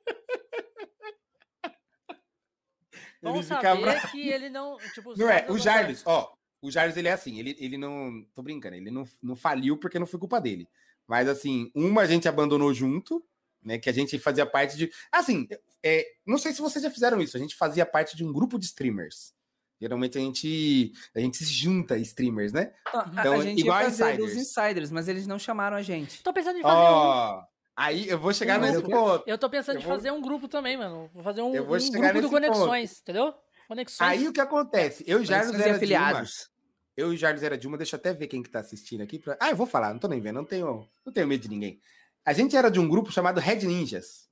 Bom 3.22 3.34
Ele 3.34 3.42
saber 3.44 3.80
bravo. 3.82 4.08
que 4.08 4.30
ele 4.30 4.48
não. 4.48 4.78
Tipo, 4.94 5.14
Não 5.14 5.28
é, 5.28 5.44
o 5.50 5.58
Jarlos, 5.58 6.02
ó, 6.06 6.32
o 6.62 6.70
Jarlos 6.70 6.96
ele 6.96 7.08
é 7.08 7.12
assim, 7.12 7.38
ele, 7.38 7.54
ele 7.60 7.76
não, 7.76 8.24
tô 8.34 8.42
brincando, 8.42 8.76
ele 8.76 8.90
não, 8.90 9.04
não 9.22 9.36
faliu 9.36 9.76
porque 9.78 9.98
não 9.98 10.06
foi 10.06 10.18
culpa 10.18 10.40
dele. 10.40 10.66
Mas 11.06 11.28
assim, 11.28 11.70
uma 11.74 12.00
a 12.00 12.06
gente 12.06 12.26
abandonou 12.26 12.72
junto, 12.72 13.22
né, 13.62 13.78
que 13.78 13.88
a 13.88 13.92
gente 13.92 14.18
fazia 14.18 14.44
parte 14.46 14.76
de, 14.76 14.90
assim, 15.12 15.46
é, 15.82 16.04
não 16.26 16.38
sei 16.38 16.52
se 16.52 16.60
vocês 16.60 16.82
já 16.82 16.90
fizeram 16.90 17.20
isso, 17.20 17.36
a 17.36 17.40
gente 17.40 17.54
fazia 17.56 17.84
parte 17.86 18.16
de 18.16 18.24
um 18.24 18.32
grupo 18.32 18.58
de 18.58 18.66
streamers. 18.66 19.32
Geralmente 19.80 20.18
a 20.18 20.20
gente 20.20 20.92
a 21.14 21.20
gente 21.20 21.38
se 21.38 21.46
junta 21.52 21.96
streamers, 21.96 22.52
né? 22.52 22.70
A, 22.92 23.10
Então, 23.18 23.40
a 23.40 23.42
gente 23.42 23.58
ia 23.60 23.64
igual 23.64 23.78
a 23.78 23.82
fazer 23.84 24.04
Insiders. 24.12 24.32
dos 24.34 24.42
insiders, 24.42 24.90
mas 24.90 25.08
eles 25.08 25.26
não 25.26 25.38
chamaram 25.38 25.74
a 25.76 25.80
gente. 25.82 26.22
Tô 26.22 26.32
pensando 26.34 26.58
em 26.58 26.62
fazer 26.62 26.74
um. 26.76 26.78
Ó, 26.82 27.42
aí 27.74 28.06
eu 28.08 28.18
vou 28.18 28.30
chegar 28.34 28.58
Um 28.58 28.62
nesse 28.62 28.74
grupo. 28.82 28.90
ponto. 28.90 29.24
Eu 29.26 29.38
tô 29.38 29.48
pensando 29.48 29.76
eu 29.76 29.80
em 29.80 29.84
vou- 29.84 29.94
fazer 29.94 30.10
um 30.10 30.20
grupo 30.20 30.48
também, 30.48 30.76
mano. 30.76 31.08
Vou 31.14 31.22
fazer 31.22 31.40
um, 31.40 31.54
Eu 31.54 31.64
vou 31.64 31.76
um 31.78 31.90
grupo 31.90 31.90
do 31.90 32.02
nesse 32.12 32.20
ponto. 32.28 32.30
Conexões, 32.30 33.00
entendeu? 33.00 33.32
Conexões. 33.68 34.10
Aí 34.10 34.28
o 34.28 34.32
que 34.34 34.40
acontece? 34.42 35.02
Eu 35.06 35.22
e 35.22 35.26
Conexões 35.26 35.50
e 35.50 35.54
era 35.54 35.62
de 35.62 35.68
uma, 35.70 35.76
afiliados. 35.76 36.50
eu 36.94 37.14
e 37.14 37.16
Jardim 37.16 37.44
era 37.46 37.56
de 37.56 37.66
uma, 37.66 37.78
deixa 37.78 37.96
eu 37.96 37.98
até 38.00 38.12
ver 38.12 38.26
quem 38.26 38.42
que 38.42 38.50
tá 38.50 38.60
assistindo 38.60 39.00
aqui. 39.02 39.18
Pra... 39.18 39.38
Ah, 39.40 39.48
eu 39.48 39.56
vou 39.56 39.66
falar, 39.66 39.94
não 39.94 39.98
tô 39.98 40.08
nem 40.08 40.20
vendo, 40.20 40.34
não 40.36 40.44
tenho, 40.44 40.86
não 41.06 41.10
tenho 41.12 41.26
medo 41.26 41.40
de 41.40 41.48
ninguém. 41.48 41.80
A 42.24 42.32
gente 42.32 42.56
era 42.56 42.70
de 42.70 42.78
um 42.78 42.88
grupo 42.88 43.10
chamado 43.10 43.40
Red 43.40 43.60
Ninjas, 43.66 44.28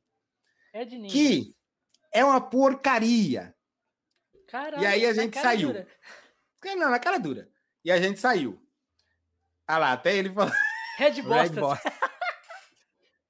É 0.72 0.84
de 0.84 0.98
ninja. 0.98 1.12
que 1.12 1.54
é 2.12 2.24
uma 2.24 2.40
porcaria. 2.40 3.54
Caralho, 4.48 4.82
E 4.82 4.86
aí 4.86 5.06
a 5.06 5.12
gente 5.12 5.38
saiu. 5.40 5.68
dura. 5.68 5.86
Não, 6.76 6.90
na 6.90 6.98
cara 6.98 7.18
dura. 7.18 7.48
E 7.84 7.90
a 7.90 8.00
gente 8.00 8.18
saiu. 8.20 8.60
Ah 9.66 9.78
lá, 9.78 9.92
até 9.92 10.16
ele 10.16 10.32
falou. 10.32 10.52
Red 10.96 11.10
Red 11.20 11.22
Bosta. 11.22 11.60
Boss. 11.60 11.80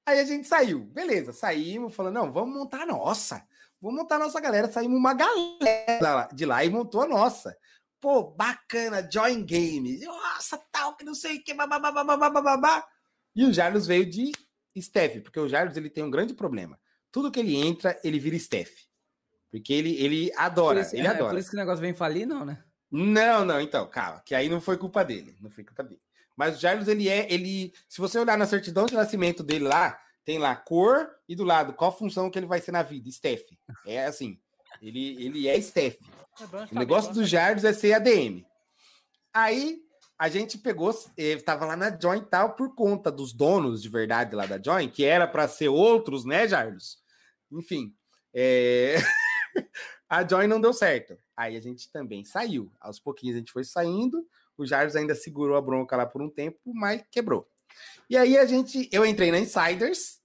Aí 0.07 0.21
a 0.21 0.25
gente 0.25 0.47
saiu. 0.49 0.81
Beleza, 0.87 1.33
saímos, 1.33 1.95
falando, 1.95 2.15
não, 2.15 2.33
vamos 2.33 2.55
montar 2.55 2.83
a 2.83 2.87
nossa. 2.87 3.47
Vamos 3.81 4.01
montar 4.01 4.17
a 4.17 4.21
nossa 4.21 4.41
galera. 4.41 4.71
Saímos 4.71 4.99
uma 4.99 5.13
galera 5.15 6.29
de 6.33 6.47
lá 6.47 6.65
e 6.65 6.71
montou 6.71 7.03
a 7.03 7.07
nossa. 7.09 7.57
Pô, 8.01 8.23
bacana, 8.31 9.09
Join 9.13 9.45
Game. 9.45 9.99
Nossa, 10.05 10.57
tal, 10.71 10.97
que 10.97 11.05
não 11.05 11.15
sei 11.15 11.37
o 11.39 11.43
que, 11.45 11.53
babá. 11.53 12.87
E 13.35 13.45
o 13.45 13.53
Jarlos 13.53 13.87
veio 13.87 14.09
de 14.09 14.33
Steph, 14.81 15.23
porque 15.23 15.39
o 15.41 15.49
Jarlos 15.49 15.77
ele 15.77 15.91
tem 15.91 16.05
um 16.05 16.11
grande 16.11 16.35
problema. 16.35 16.79
Tudo 17.11 17.31
que 17.31 17.41
ele 17.41 17.57
entra, 17.57 17.99
ele 18.05 18.19
vira 18.19 18.39
Steph. 18.39 18.89
Porque 19.51 19.73
ele, 19.73 19.95
ele 19.97 20.33
adora, 20.37 20.81
isso, 20.81 20.95
ele 20.95 21.07
é, 21.07 21.11
adora. 21.11 21.31
por 21.31 21.39
isso 21.39 21.51
que 21.51 21.57
o 21.57 21.59
negócio 21.59 21.81
vem 21.81 21.95
falir, 21.95 22.27
não, 22.27 22.45
né? 22.45 22.63
Não, 22.91 23.45
não, 23.45 23.61
então, 23.61 23.87
calma, 23.87 24.23
que 24.25 24.35
aí 24.35 24.49
não 24.49 24.61
foi 24.61 24.77
culpa 24.77 25.05
dele, 25.05 25.37
não 25.41 25.51
foi 25.51 25.65
culpa 25.65 25.83
dele. 25.83 26.01
Mas 26.37 26.57
o 26.57 26.61
Jarlos, 26.61 26.87
ele 26.89 27.09
é, 27.09 27.27
ele, 27.33 27.73
se 27.89 28.01
você 28.01 28.19
olhar 28.19 28.39
na 28.39 28.47
certidão 28.47 28.87
de 28.87 28.95
nascimento 28.95 29.43
dele 29.43 29.65
lá, 29.65 29.99
tem 30.25 30.39
lá 30.39 30.55
cor 30.55 31.11
e 31.29 31.35
do 31.35 31.45
lado 31.45 31.73
qual 31.73 31.97
função 31.97 32.31
que 32.31 32.39
ele 32.39 32.47
vai 32.47 32.61
ser 32.61 32.73
na 32.73 32.83
vida, 32.83 33.11
Steph. 33.11 33.47
É 33.87 34.05
assim, 34.05 34.39
ele, 34.81 35.23
ele 35.25 35.49
é 35.49 35.61
Steph. 35.61 35.97
É 36.41 36.47
bom 36.47 36.67
O 36.71 36.79
negócio 36.79 37.11
bom 37.11 37.21
do. 37.21 37.27
Jardim 37.27 37.67
é 37.67 37.73
ser 37.73 37.95
ADM. 37.95 38.45
Aí 39.33 39.83
a 40.19 40.29
gente 40.29 40.59
pegou, 40.59 40.93
eh, 41.17 41.37
tava 41.37 41.65
lá 41.65 41.77
na 41.77 41.97
Join 41.97 42.21
tal, 42.25 42.57
por 42.57 42.75
conta 42.75 43.11
dos 43.11 43.33
donos 43.33 43.81
de 43.81 43.89
verdade 43.89 44.35
lá 44.35 44.47
da 44.47 44.61
Join, 44.61 44.89
que 44.89 45.05
era 45.05 45.29
para 45.29 45.47
ser 45.47 45.69
outros, 45.69 46.25
né, 46.25 46.49
Jarlos? 46.49 46.99
Enfim, 47.53 47.95
eh, 48.35 48.97
a 50.09 50.27
Join 50.27 50.49
não 50.49 50.61
deu 50.61 50.73
certo. 50.73 51.17
Aí 51.37 51.57
a 51.57 51.61
gente 51.61 51.91
também 51.93 52.25
saiu. 52.25 52.73
Aos 52.81 52.99
pouquinhos 52.99 53.37
a 53.37 53.39
gente 53.39 53.53
foi 53.53 53.63
saindo. 53.63 54.27
O 54.57 54.67
Jarvis 54.67 54.97
ainda 54.97 55.15
segurou 55.15 55.57
a 55.57 55.63
bronca 55.63 55.97
lá 55.97 56.05
por 56.05 56.21
um 56.21 56.29
tempo, 56.29 56.59
mas 56.75 57.05
quebrou. 57.13 57.49
E 58.11 58.17
aí 58.17 58.37
a 58.37 58.45
gente, 58.45 58.89
eu 58.93 59.07
entrei 59.07 59.31
na 59.31 59.39
Insiders, 59.39 60.21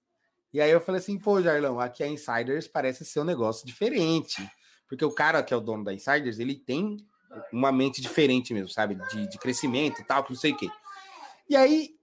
e 0.51 0.59
aí 0.59 0.71
eu 0.71 0.81
falei 0.81 0.99
assim, 0.99 1.19
pô, 1.19 1.39
Jarlão, 1.39 1.79
aqui 1.79 2.03
a 2.03 2.07
Insiders 2.07 2.67
parece 2.67 3.05
ser 3.05 3.19
um 3.19 3.25
negócio 3.25 3.65
diferente. 3.65 4.47
Porque 4.87 5.05
o 5.05 5.13
cara 5.13 5.43
que 5.43 5.53
é 5.53 5.57
o 5.57 5.61
dono 5.61 5.83
da 5.83 5.93
Insiders, 5.93 6.39
ele 6.39 6.55
tem 6.55 6.97
uma 7.51 7.71
mente 7.71 8.01
diferente 8.01 8.53
mesmo, 8.53 8.69
sabe? 8.69 8.95
De, 9.09 9.27
de 9.27 9.37
crescimento 9.37 10.01
e 10.01 10.03
tal, 10.03 10.23
que 10.23 10.31
não 10.31 10.39
sei 10.39 10.51
o 10.51 10.57
quê. 10.57 10.69
E 11.49 11.55
aí 11.55 11.95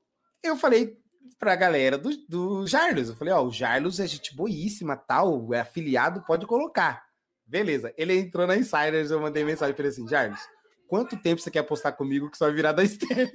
eu 0.42 0.56
falei 0.56 0.98
pra 1.38 1.56
galera 1.56 1.96
do, 1.96 2.10
do 2.28 2.66
Jarlos, 2.66 3.08
eu 3.08 3.16
falei, 3.16 3.32
ó, 3.32 3.42
o 3.42 3.50
Jarlos 3.50 3.98
é 3.98 4.06
gente 4.06 4.36
boíssima, 4.36 4.96
tal, 4.96 5.52
é 5.54 5.60
afiliado, 5.60 6.22
pode 6.22 6.46
colocar. 6.46 7.04
Beleza. 7.46 7.92
Ele 7.96 8.16
entrou 8.16 8.46
na 8.46 8.56
Insiders, 8.56 9.10
eu 9.10 9.20
mandei 9.20 9.44
mensagem 9.44 9.74
pra 9.74 9.82
ele 9.82 9.92
assim, 9.92 10.06
Jarvis, 10.06 10.46
quanto 10.86 11.16
tempo 11.16 11.40
você 11.40 11.50
quer 11.50 11.60
apostar 11.60 11.96
comigo 11.96 12.30
que 12.30 12.36
você 12.36 12.44
vai 12.44 12.52
virar 12.52 12.72
da 12.72 12.86
Steph? 12.86 13.32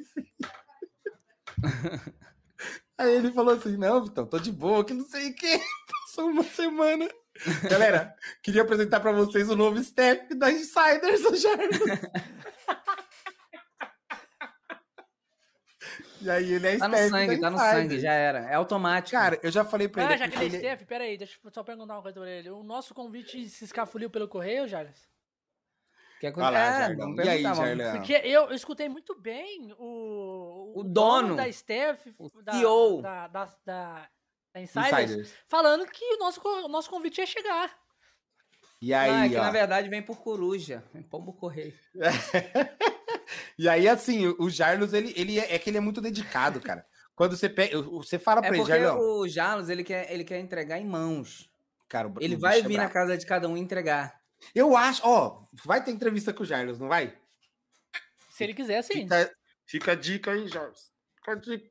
Aí 2.98 3.14
ele 3.14 3.32
falou 3.34 3.56
assim, 3.56 3.76
não, 3.76 4.06
Vitão, 4.06 4.26
tô 4.26 4.40
de 4.40 4.52
boa, 4.52 4.86
que 4.86 4.94
não 4.94 5.06
sei 5.06 5.32
o 5.32 5.36
que. 5.36 5.60
Passou 6.06 6.30
uma 6.30 6.44
semana. 6.44 7.10
Galera, 7.70 8.16
queria 8.42 8.62
apresentar 8.62 9.00
para 9.00 9.12
vocês 9.12 9.50
o 9.50 9.56
novo 9.56 9.82
Steph 9.84 10.30
da 10.38 10.52
Insiders 10.52 11.22
do 11.22 11.36
Jarvis. 11.36 11.80
E 16.22 16.30
aí 16.30 16.54
ele 16.54 16.68
é 16.68 16.78
Tá 16.78 16.88
no 16.88 16.98
sangue, 16.98 17.40
tá 17.40 17.50
no 17.52 17.58
sangue, 17.60 18.00
já 18.00 18.12
era. 18.14 18.40
É 18.50 18.56
automático. 18.56 19.12
Cara, 19.16 19.40
eu 19.44 19.52
já 19.52 19.64
falei 19.64 19.88
pra 19.88 20.04
ele. 20.06 20.14
Ah, 20.14 20.18
já 20.18 20.28
que 20.28 20.36
ele 20.38 20.44
é 20.44 20.48
ele- 20.48 20.58
Steph, 20.58 20.88
peraí, 20.88 21.18
deixa 21.18 21.38
eu 21.44 21.52
só 21.52 21.64
perguntar 21.64 21.94
uma 21.94 22.02
coisa 22.02 22.20
pra 22.20 22.30
ele. 22.30 22.50
O 22.50 22.64
nosso 22.64 22.96
convite 22.96 23.48
se 23.48 23.66
escafuliu 23.66 24.10
pelo 24.10 24.28
correio, 24.28 24.68
Jarles? 24.68 25.08
Que 26.20 26.28
Olha 26.28 26.50
lá, 26.50 26.60
é, 26.60 26.80
Jardão. 26.80 26.98
vamos 27.10 27.26
E 27.26 27.30
aí, 27.30 27.44
Jardão? 27.44 27.92
Porque 27.98 28.14
eu, 28.14 28.46
eu 28.46 28.54
escutei 28.56 28.90
muito 28.90 29.14
bem 29.20 29.72
o, 29.78 30.80
O 30.80 30.84
dono, 30.84 31.36
da 31.36 31.52
Steph, 31.52 32.08
o 32.18 32.42
da, 32.42 32.54
CEO. 32.54 33.02
da, 33.04 33.28
da, 33.28 33.50
da, 33.64 34.10
da 34.56 34.62
Insiders, 34.62 35.12
Insiders. 35.12 35.34
falando 35.48 35.86
que 35.86 36.06
o 36.14 36.18
nosso, 36.18 36.42
o 36.44 36.68
nosso 36.68 36.90
convite 36.90 37.20
ia 37.20 37.26
chegar. 37.26 37.78
E 38.82 38.94
é 38.94 38.98
aí, 38.98 39.30
que 39.30 39.36
ó. 39.38 39.42
na 39.44 39.52
verdade 39.52 39.90
vem 39.90 40.02
por 40.02 40.18
coruja. 40.18 40.84
Vem 40.94 41.04
pombo 41.04 41.34
correio. 41.34 41.74
E 43.58 43.68
aí, 43.68 43.88
assim, 43.88 44.28
o- 44.38 44.50
Jarlos, 44.50 44.94
ele, 44.94 45.14
ele 45.16 45.40
é, 45.40 45.56
é 45.56 45.60
que 45.60 45.70
ele 45.70 45.78
é 45.78 45.82
muito 45.82 46.00
dedicado, 46.02 46.60
cara. 46.62 46.86
Quando 47.16 47.36
você 47.36 47.50
pega. 47.50 47.82
Você 47.82 48.20
fala 48.20 48.42
pra 48.42 48.50
É 48.56 48.60
ele, 48.60 48.66
Jarlão. 48.66 49.00
o 49.00 49.28
Jarlos, 49.28 49.70
ele 49.70 49.84
quer, 49.84 50.12
ele 50.12 50.24
quer 50.24 50.40
entregar 50.40 50.78
em 50.78 50.86
mãos. 50.86 51.50
Cara, 51.88 52.08
o- 52.10 52.14
Ele 52.20 52.36
vai 52.36 52.60
é 52.60 52.62
vir 52.62 52.78
na 52.78 52.90
casa 52.90 53.18
de 53.18 53.26
cada 53.26 53.48
um 53.48 53.56
e 53.58 53.60
entregar. 53.62 54.22
Eu 54.54 54.76
acho, 54.78 55.02
ó, 55.06 55.44
vai 55.64 55.84
ter 55.84 55.92
entrevista 55.92 56.34
com 56.34 56.44
o 56.44 56.46
Jarlos, 56.46 56.78
não 56.80 56.88
vai? 56.90 57.18
Se 58.30 58.44
ele 58.44 58.54
quiser, 58.54 58.82
sim. 58.84 59.04
Fica, 59.04 59.36
fica 59.66 59.92
a 59.94 59.96
dica 59.96 60.32
aí, 60.32 60.48
Jarlos. 60.48 60.92
Fica 61.16 61.32
a 61.32 61.36
dica, 61.36 61.70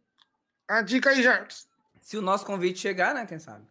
a 0.69 0.83
dica 0.83 1.11
aí, 1.11 1.23
Jarlos. 1.23 1.69
Se 2.05 2.19
o 2.19 2.23
nosso 2.23 2.45
convite 2.45 2.79
chegar, 2.79 3.15
né? 3.15 3.25
Quem 3.25 3.39
sabe? 3.39 3.65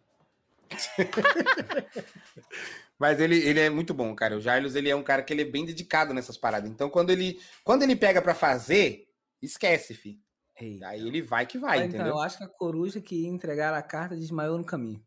Mas 2.97 3.19
ele, 3.19 3.37
ele 3.37 3.59
é 3.59 3.69
muito 3.69 3.93
bom, 3.93 4.15
cara. 4.15 4.35
O 4.35 4.41
Jarlos, 4.41 4.75
ele 4.75 4.89
é 4.89 4.95
um 4.95 5.03
cara 5.03 5.21
que 5.21 5.31
ele 5.31 5.43
é 5.43 5.45
bem 5.45 5.65
dedicado 5.65 6.13
nessas 6.13 6.35
paradas. 6.35 6.69
Então, 6.69 6.89
quando 6.89 7.11
ele, 7.11 7.39
quando 7.63 7.83
ele 7.83 7.95
pega 7.95 8.21
pra 8.21 8.33
fazer, 8.33 9.07
esquece, 9.41 9.93
fi. 9.93 10.19
Aí 10.83 11.07
ele 11.07 11.21
vai 11.21 11.45
que 11.45 11.57
vai, 11.59 11.79
Ah, 11.79 11.85
então, 11.85 11.99
entendeu? 11.99 12.15
eu 12.15 12.21
acho 12.21 12.37
que 12.37 12.43
a 12.43 12.47
coruja 12.47 13.01
que 13.01 13.23
ia 13.23 13.27
entregar 13.29 13.73
a 13.73 13.81
carta 13.81 14.15
desmaiou 14.15 14.57
no 14.57 14.63
caminho. 14.63 15.03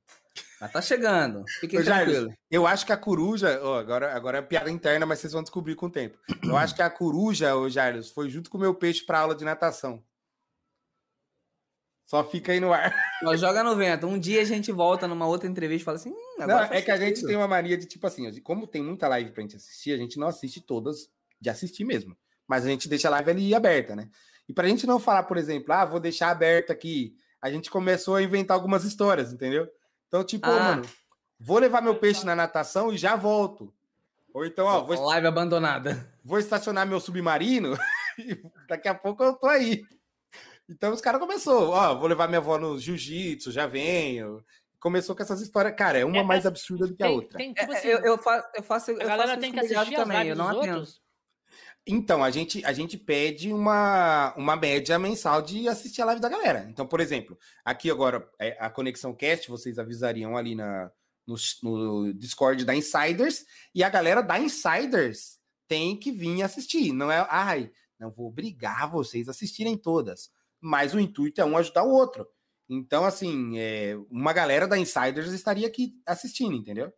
Mas 0.60 0.72
tá 0.72 0.82
chegando. 0.82 1.44
Fiquem 1.60 1.82
Jarles, 1.82 2.14
tranquilos. 2.16 2.38
eu 2.50 2.66
acho 2.66 2.84
que 2.86 2.92
a 2.92 2.96
coruja, 2.96 3.60
ó, 3.62 3.78
agora, 3.78 4.14
agora 4.14 4.38
é 4.38 4.42
piada 4.42 4.70
interna, 4.70 5.06
mas 5.06 5.18
vocês 5.20 5.32
vão 5.32 5.42
descobrir 5.42 5.74
com 5.74 5.86
o 5.86 5.90
tempo. 5.90 6.18
Eu 6.44 6.56
acho 6.58 6.74
que 6.74 6.82
a 6.82 6.90
coruja, 6.90 7.56
ô 7.56 7.68
Jarles, 7.68 8.10
foi 8.10 8.28
junto 8.28 8.50
com 8.50 8.58
o 8.58 8.60
meu 8.60 8.74
peixe 8.74 9.05
pra 9.05 9.20
aula 9.20 9.34
de 9.34 9.44
natação. 9.44 10.02
Só 12.07 12.23
fica 12.23 12.52
aí 12.52 12.60
no 12.60 12.73
ar. 12.73 12.94
Ó, 13.25 13.36
joga 13.36 13.65
no 13.65 13.75
vento. 13.75 14.07
Um 14.07 14.18
dia 14.18 14.41
a 14.41 14.44
gente 14.44 14.70
volta 14.70 15.09
numa 15.09 15.26
outra 15.26 15.49
entrevista 15.49 15.83
e 15.83 15.85
fala 15.85 15.97
assim: 15.97 16.10
hum, 16.10 16.36
Não, 16.47 16.60
é 16.60 16.81
que 16.81 16.91
a 16.91 16.97
gente 16.97 17.26
tem 17.26 17.35
uma 17.36 17.49
mania 17.49 17.76
de 17.76 17.85
tipo 17.85 18.07
assim, 18.07 18.41
como 18.41 18.67
tem 18.67 18.81
muita 18.83 19.09
live 19.09 19.33
pra 19.33 19.43
gente 19.43 19.57
assistir, 19.57 19.93
a 19.93 19.97
gente 19.97 20.17
não 20.18 20.28
assiste 20.28 20.60
todas 20.60 21.10
de 21.41 21.51
assistir 21.51 21.85
mesmo. 21.85 22.17
Mas 22.47 22.65
a 22.65 22.68
gente 22.68 22.89
deixa 22.89 23.09
a 23.09 23.10
live 23.10 23.31
ali 23.31 23.55
aberta, 23.55 23.97
né? 23.97 24.09
E 24.49 24.52
pra 24.52 24.68
gente 24.68 24.86
não 24.86 25.01
falar, 25.01 25.25
por 25.25 25.36
exemplo, 25.36 25.73
ah, 25.73 25.85
vou 25.85 25.99
deixar 25.99 26.31
aberta 26.31 26.73
aqui, 26.73 27.17
a 27.43 27.51
gente 27.51 27.68
começou 27.68 28.15
a 28.15 28.23
inventar 28.23 28.55
algumas 28.55 28.85
histórias, 28.85 29.33
entendeu? 29.33 29.68
Então, 30.07 30.23
tipo, 30.23 30.47
Ah. 30.47 30.59
mano, 30.76 30.83
vou 31.41 31.59
levar 31.59 31.83
meu 31.83 31.97
peixe 31.97 32.25
na 32.25 32.36
natação 32.36 32.93
e 32.93 32.97
já 32.97 33.17
volto. 33.17 33.75
Ou 34.33 34.47
então, 34.47 34.67
ó, 34.67 34.85
vou, 34.85 35.02
Live 35.07 35.26
abandonada. 35.26 36.09
vou 36.25 36.39
estacionar 36.39 36.86
meu 36.86 37.01
submarino 37.01 37.76
e 38.17 38.41
daqui 38.68 38.86
a 38.86 38.94
pouco 38.94 39.25
eu 39.25 39.33
tô 39.35 39.49
aí. 39.49 39.83
Então 40.69 40.93
os 40.93 41.01
caras 41.01 41.20
começou, 41.20 41.70
ó, 41.70 41.95
vou 41.95 42.09
levar 42.09 42.27
minha 42.27 42.39
avó 42.39 42.59
no 42.59 42.78
jiu-jitsu, 42.78 43.53
já 43.53 43.67
venho. 43.67 44.45
Começou 44.81 45.17
com 45.17 45.23
essas 45.23 45.41
histórias, 45.41 45.75
cara, 45.77 45.99
é 45.99 46.05
uma 46.05 46.19
É, 46.19 46.23
mais 46.23 46.45
é, 46.45 46.49
absurda 46.49 46.86
do 46.86 46.95
que 46.95 47.03
a 47.03 47.07
Tem, 47.07 47.15
outra. 47.17 47.39
tem 47.39 47.53
tipo 47.55 47.73
É, 47.73 47.78
assim, 47.78 47.89
eu, 47.89 47.99
eu 48.01 48.19
faço, 48.19 48.49
eu 48.55 48.62
faço, 48.62 48.91
eu 48.91 49.01
a 49.01 49.05
galera 49.05 49.28
faço 49.28 49.41
tem 49.41 49.53
que 49.53 49.59
assistir 49.61 49.77
as 49.77 49.91
também. 49.91 50.17
lives 50.19 50.31
Eu 50.31 50.36
não 50.36 50.49
atendo. 50.49 50.77
outros. 50.78 51.01
Então, 51.89 52.25
a 52.25 52.31
gente, 52.33 52.65
a 52.65 52.73
gente 52.73 52.99
pede 52.99 53.53
uma, 53.53 54.35
uma 54.36 54.57
média 54.57 54.99
mensal 54.99 55.41
de 55.41 55.69
assistir 55.69 56.03
a 56.03 56.07
live 56.07 56.20
da 56.20 56.28
galera. 56.28 56.67
Então, 56.69 56.85
por 56.85 56.99
exemplo, 57.01 57.39
aqui 57.65 57.89
agora, 57.91 58.28
é, 58.41 58.57
a 58.59 58.69
Conexão 58.69 59.15
Cast, 59.15 59.49
vocês 59.49 59.78
avisariam 59.78 60.36
ali 60.36 60.57
na, 60.57 60.91
no, 61.25 61.36
no 61.62 62.12
Discord 62.12 62.65
da 62.65 62.75
Insiders, 62.75 63.45
e 63.73 63.85
a 63.85 63.89
galera 63.89 64.20
da 64.20 64.36
Insiders 64.39 65.39
tem 65.69 65.97
que 65.97 66.11
vir 66.11 66.43
assistir. 66.43 66.93
Não 66.93 67.11
é, 67.11 67.25
ai, 67.31 67.70
não 68.01 68.11
vou 68.11 68.27
obrigar 68.27 68.91
vocês 68.91 69.28
a 69.28 69.31
assistirem 69.31 69.77
todas. 69.77 70.28
Mas 70.60 70.94
o 70.94 71.01
intuito 71.01 71.41
é 71.41 71.44
um 71.44 71.57
ajudar 71.57 71.85
o 71.85 71.93
outro. 71.93 72.26
Então, 72.68 73.05
assim, 73.05 73.59
é, 73.59 73.97
uma 74.10 74.33
galera 74.33 74.67
da 74.67 74.78
Insiders 74.78 75.33
estaria 75.33 75.67
aqui 75.67 75.94
assistindo, 76.05 76.57
entendeu? 76.57 76.93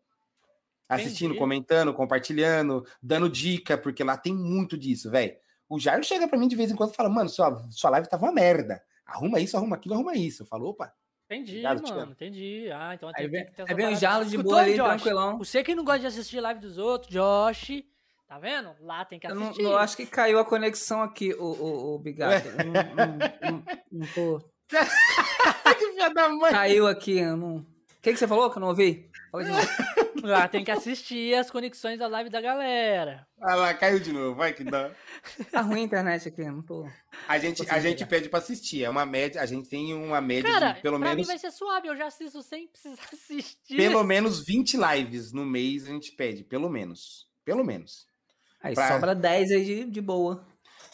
Assistindo, 0.89 1.31
Entendi. 1.31 1.39
comentando, 1.39 1.93
compartilhando, 1.93 2.87
dando 3.03 3.28
dica, 3.28 3.77
porque 3.77 4.03
lá 4.03 4.17
tem 4.17 4.35
muito 4.35 4.78
disso, 4.78 5.11
velho. 5.11 5.37
O 5.69 5.78
Jairo 5.78 6.03
chega 6.03 6.27
pra 6.27 6.39
mim 6.39 6.49
de 6.49 6.57
vez 6.57 6.70
em 6.70 6.77
quando 6.77 6.93
e 6.93 6.97
fala, 6.97 7.11
mano, 7.11 7.28
sua, 7.28 7.55
sua 7.70 7.91
live 7.91 8.09
tava 8.09 8.25
uma 8.25 8.33
merda. 8.33 8.83
Arruma 9.05 9.39
isso, 9.39 9.57
arruma 9.57 9.77
aquilo, 9.77 9.95
arruma 9.95 10.17
isso. 10.17 10.43
Eu 10.43 10.47
falo, 10.47 10.70
opa, 10.70 10.91
Entendi, 11.31 11.59
Obrigado, 11.59 11.95
mano, 11.95 12.12
entendi. 12.12 12.70
Ah, 12.73 12.95
então 12.95 13.11
Aí 13.11 13.15
tem, 13.15 13.28
vem, 13.28 13.45
tem 13.45 13.51
que 13.51 13.57
ter 13.57 13.62
aí 13.62 13.67
essa 13.69 13.75
vem 13.75 13.87
o. 13.89 13.97
Jarlos 13.97 14.31
de 14.31 14.39
boa 14.39 14.62
ali, 14.62 14.77
Josh? 14.77 14.87
tranquilão. 14.87 15.37
Você 15.37 15.62
que 15.62 15.75
não 15.75 15.85
gosta 15.85 16.01
de 16.01 16.07
assistir 16.07 16.41
live 16.41 16.59
dos 16.59 16.78
outros, 16.78 17.12
Josh, 17.12 17.85
tá 18.28 18.39
vendo? 18.39 18.74
Lá 18.81 19.05
tem 19.05 19.18
que 19.18 19.26
Eu 19.26 19.34
não, 19.34 19.44
assistir. 19.47 19.62
não- 19.62 19.76
acho 19.76 19.97
que 19.97 20.07
caiu 20.07 20.39
a 20.39 20.44
conexão 20.44 21.02
aqui, 21.02 21.32
o, 21.34 21.42
o, 21.44 21.94
o 21.94 21.98
Bigato. 21.98 22.47
Eu 22.48 22.57
Não, 22.66 22.73
não, 22.73 23.16
não, 23.50 23.65
não 23.90 24.07
tô... 24.15 24.40
que 24.68 24.76
filha 25.92 26.10
da 26.12 26.28
mãe. 26.28 26.52
Caiu 26.52 26.86
aqui, 26.86 27.18
eu 27.18 27.36
não... 27.36 27.57
O 27.57 28.00
que, 28.00 28.12
que 28.12 28.18
você 28.18 28.28
falou 28.28 28.50
que 28.50 28.58
eu 28.58 28.60
não 28.60 28.68
ouvi? 28.68 29.10
Fala 29.32 29.44
de 29.44 29.50
novo. 29.50 29.66
Lá 30.23 30.48
tem 30.48 30.65
que 30.65 30.70
assistir 30.70 31.34
as 31.34 31.48
conexões 31.50 31.98
da 31.98 32.07
live 32.08 32.28
da 32.28 32.40
galera. 32.40 33.24
Ah 33.40 33.55
lá, 33.55 33.73
caiu 33.73 34.00
de 34.00 34.12
novo, 34.12 34.34
vai 34.34 34.52
que 34.52 34.65
dá. 34.65 34.90
Tá 35.52 35.60
ruim 35.60 35.81
a 35.82 35.84
internet 35.84 36.26
aqui, 36.28 36.40
eu 36.42 36.52
não 36.52 36.62
tô... 36.62 36.89
A 37.28 37.39
gente, 37.39 37.68
a 37.70 37.78
gente 37.78 38.05
pede 38.05 38.28
pra 38.28 38.40
assistir, 38.40 38.82
é 38.82 38.90
uma 38.90 39.07
média, 39.07 39.40
a 39.40 39.47
gente 39.47 39.68
tem 39.68 39.94
uma 39.94 40.20
média 40.20 40.50
Cara, 40.50 40.73
de 40.73 40.81
pelo 40.82 40.98
pra 40.98 41.10
menos, 41.10 41.23
mim 41.23 41.26
vai 41.32 41.39
ser 41.39 41.52
suave, 41.52 41.86
eu 41.86 41.97
já 41.97 42.07
assisto 42.07 42.42
sem 42.42 42.66
precisar 42.66 43.00
assistir. 43.12 43.76
pelo 43.76 44.02
menos 44.02 44.44
20 44.44 44.76
lives 44.76 45.32
no 45.32 45.47
mês 45.47 45.84
a 45.84 45.89
gente 45.89 46.10
pede, 46.12 46.42
pelo 46.42 46.68
menos. 46.68 47.28
Pelo 47.44 47.65
menos. 47.65 48.08
Aí 48.61 48.75
Pra- 48.75 48.89
sobra 48.89 49.15
10 49.15 49.51
aí 49.53 49.65
de, 49.65 49.85
de 49.91 50.01
boa. 50.01 50.45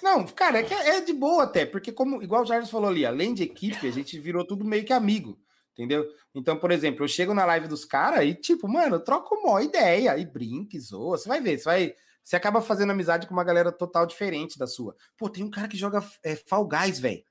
Não, 0.03 0.25
cara, 0.27 0.59
é, 0.59 0.63
que 0.63 0.75
é 0.75 1.01
de 1.01 1.13
boa 1.15 1.45
até, 1.45 1.65
porque 1.65 1.91
como 1.91 2.23
igual 2.23 2.43
o 2.43 2.47
Jarvis 2.47 2.69
falou 2.71 2.91
ali, 2.91 3.07
além 3.07 3.33
de 3.33 3.43
equipe, 3.43 3.87
a 3.87 3.91
gente 3.91 4.19
virou 4.19 4.47
tudo 4.47 4.63
meio 4.65 4.85
que 4.85 4.93
amigo, 4.93 5.39
entendeu? 5.73 6.07
Então, 6.35 6.59
por 6.59 6.71
exemplo, 6.71 7.05
eu 7.05 7.09
chego 7.09 7.33
na 7.33 7.47
live 7.47 7.69
dos 7.69 7.87
caras 7.87 8.23
e 8.25 8.35
tipo, 8.35 8.69
mano, 8.69 8.97
eu 8.97 9.01
troco 9.01 9.35
uma 9.37 9.63
ideia 9.63 10.19
e 10.19 10.27
brinque, 10.27 10.79
zoa, 10.79 11.17
você 11.17 11.27
vai 11.27 11.41
ver, 11.41 11.59
você 11.59 11.65
vai, 11.65 11.95
você 12.23 12.37
acaba 12.37 12.61
fazendo 12.61 12.91
amizade 12.91 13.27
com 13.27 13.33
uma 13.33 13.45
galera 13.45 13.73
total 13.73 14.05
diferente 14.05 14.59
da 14.59 14.67
sua. 14.67 14.95
Pô, 15.17 15.31
tem 15.31 15.43
um 15.43 15.51
cara 15.51 15.69
que 15.69 15.77
joga 15.77 16.05
é, 16.23 16.37
Fall 16.37 16.69
Guys, 16.69 16.99
velho, 16.99 17.25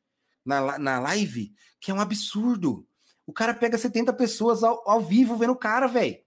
na, 0.44 0.80
na 0.80 1.00
live, 1.00 1.54
que 1.80 1.92
é 1.92 1.94
um 1.94 2.02
absurdo. 2.02 2.88
O 3.26 3.32
cara 3.34 3.54
pega 3.54 3.78
70 3.78 4.12
pessoas 4.14 4.64
ao, 4.64 4.82
ao 4.90 5.00
vivo 5.00 5.38
vendo 5.38 5.54
o 5.54 5.58
cara, 5.58 5.86
velho. 5.88 6.18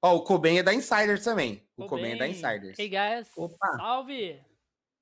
Ó, 0.00 0.14
o 0.16 0.22
Coben 0.24 0.58
é 0.58 0.62
da 0.62 0.72
Insiders 0.72 1.24
também. 1.24 1.63
O 1.76 1.86
Coben 1.86 2.12
é 2.12 2.16
da 2.16 2.28
Insiders. 2.28 2.78
Hey, 2.78 2.88
guys. 2.88 3.30
Opa. 3.36 3.76
Salve. 3.76 4.40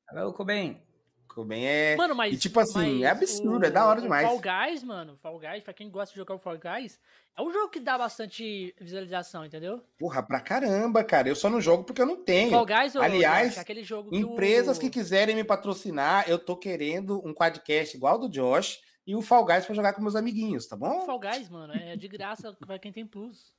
Alô, 0.09 0.33
Coben. 0.33 0.83
Coben 1.29 1.67
é. 1.67 1.97
Mano, 1.97 2.15
mas. 2.15 2.35
E 2.35 2.39
tipo 2.39 2.61
assim, 2.61 2.99
mas 2.99 3.03
é 3.03 3.07
absurdo, 3.09 3.63
o- 3.63 3.67
é 3.67 3.71
da 3.71 3.87
hora 3.87 3.99
o 4.01 4.03
demais. 4.03 4.27
Fall 4.27 4.39
Guys, 4.41 4.83
mano. 4.83 5.17
Fall 5.17 5.39
Guys, 5.39 5.63
pra 5.63 5.73
quem 5.73 5.91
gosta 5.91 6.13
de 6.13 6.19
jogar 6.19 6.35
o 6.35 6.39
Fall 6.39 6.59
Guys, 6.59 7.01
é 7.37 7.41
um 7.43 7.51
jogo 7.51 7.71
que 7.71 7.81
dá 7.81 7.97
bastante 7.97 8.75
visualização, 8.79 9.45
entendeu? 9.45 9.83
Porra, 9.99 10.23
pra 10.23 10.41
caramba, 10.41 11.03
cara. 11.03 11.29
Eu 11.29 11.35
só 11.37 11.49
não 11.49 11.61
jogo 11.61 11.85
porque 11.85 12.03
eu 12.03 12.07
não 12.07 12.23
tenho. 12.23 12.51
Fall 12.51 12.67
Guys, 12.67 12.97
Aliás, 12.97 13.49
Josh, 13.49 13.57
é 13.59 13.61
aquele 13.61 13.83
jogo 13.83 14.11
que 14.11 14.17
Empresas 14.17 14.77
o... 14.77 14.81
que 14.81 14.91
quiserem 14.91 15.35
me 15.35 15.45
patrocinar, 15.45 16.29
eu 16.29 16.39
tô 16.39 16.55
querendo 16.57 17.27
um 17.27 17.33
quadcast 17.35 17.97
igual 17.97 18.19
do 18.19 18.29
Josh 18.29 18.81
e 19.07 19.17
o 19.17 19.23
Fall 19.23 19.45
Guys 19.47 19.65
pra 19.65 19.75
jogar 19.75 19.95
com 19.95 20.03
meus 20.03 20.15
amiguinhos, 20.17 20.67
tá 20.67 20.77
O 20.77 20.79
bom? 20.79 21.07
Fall 21.07 21.19
Guys, 21.21 21.49
mano, 21.49 21.73
é 21.75 21.97
de 21.97 22.09
graça 22.09 22.53
pra 22.67 22.79
quem 22.79 22.93
tem 22.93 23.07
Plus. 23.07 23.55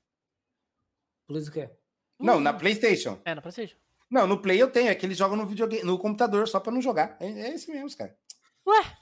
Plus 1.27 1.48
o 1.48 1.51
quê? 1.51 1.69
Não, 2.24 2.40
na 2.40 2.53
PlayStation. 2.53 3.19
É, 3.26 3.35
na 3.35 3.42
PlayStation. 3.42 3.76
Não, 4.10 4.27
no 4.27 4.40
Play 4.42 4.61
eu 4.61 4.69
tenho, 4.69 4.90
é 4.90 4.95
que 4.95 5.06
eles 5.06 5.18
jogam 5.18 5.35
no 5.35 5.45
videogame, 5.45 5.84
no 5.84 5.98
computador 5.98 6.48
só 6.48 6.60
pra 6.60 6.72
não 6.72 6.82
jogar. 6.82 7.18
É, 7.19 7.26
é 7.27 7.53
esse 7.56 7.72
mesmo, 7.72 7.98
cara. 7.98 8.16
Ué? 8.68 8.98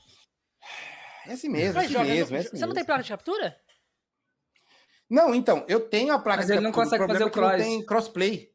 É 1.28 1.34
assim 1.34 1.50
mesmo, 1.50 1.80
é 1.80 1.84
Mas 1.84 1.86
assim 1.96 2.04
mesmo. 2.04 2.32
no- 2.32 2.38
é 2.38 2.40
assim 2.40 2.58
Você 2.58 2.66
não 2.66 2.74
tem 2.74 2.76
mesmo. 2.76 2.86
placa 2.86 3.04
de 3.04 3.10
captura? 3.10 3.62
Não, 5.10 5.36
então, 5.36 5.66
eu 5.68 5.82
tenho 5.90 6.14
a 6.14 6.20
placa 6.20 6.38
Mas 6.44 6.50
ele 6.50 6.60
de 6.60 6.64
não 6.64 6.72
captura, 6.72 6.86
consegue 6.86 7.00
problema 7.06 7.20
fazer 7.20 7.24
o 7.26 7.28
é 7.28 7.32
que 7.32 7.40
não 7.42 7.48
cross. 7.58 7.68
tem 7.68 7.86
crossplay. 7.86 8.52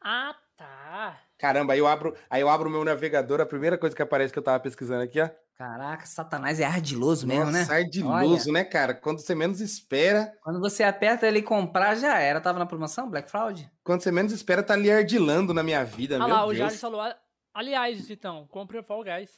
Ah, 0.00 0.36
tá. 0.56 1.20
Caramba, 1.36 1.72
aí 1.72 1.78
eu 1.80 1.86
abro, 1.88 2.16
aí 2.30 2.40
eu 2.40 2.48
abro 2.48 2.68
o 2.68 2.72
meu 2.72 2.84
navegador, 2.84 3.40
a 3.40 3.46
primeira 3.46 3.76
coisa 3.76 3.94
que 3.96 4.02
aparece 4.02 4.32
que 4.32 4.38
eu 4.38 4.42
tava 4.42 4.60
pesquisando 4.60 5.02
aqui, 5.02 5.20
ó. 5.20 5.28
Caraca, 5.58 6.06
Satanás 6.06 6.60
é 6.60 6.64
ardiloso 6.64 7.26
mesmo, 7.26 7.46
Nossa, 7.50 7.72
né? 7.72 7.78
ardiloso, 7.80 8.52
né, 8.52 8.62
cara? 8.62 8.94
Quando 8.94 9.18
você 9.20 9.34
menos 9.34 9.60
espera. 9.60 10.32
Quando 10.40 10.60
você 10.60 10.84
aperta 10.84 11.26
ele 11.26 11.42
comprar, 11.42 11.96
já 11.96 12.16
era. 12.16 12.40
Tava 12.40 12.60
na 12.60 12.66
promoção, 12.66 13.10
Black 13.10 13.28
Fraud? 13.28 13.68
Quando 13.82 14.00
você 14.00 14.12
menos 14.12 14.32
espera, 14.32 14.62
tá 14.62 14.74
ali 14.74 14.88
ardilando 14.88 15.52
na 15.52 15.64
minha 15.64 15.84
vida, 15.84 16.14
Ah 16.14 16.20
meu 16.20 16.28
lá, 16.28 16.44
o 16.44 16.46
Deus. 16.46 16.58
Jardim 16.58 16.76
falou. 16.76 17.02
Aliás, 17.52 18.08
então, 18.08 18.46
compre 18.46 18.78
o 18.78 18.84
Fall 18.84 19.02
Guys. 19.02 19.32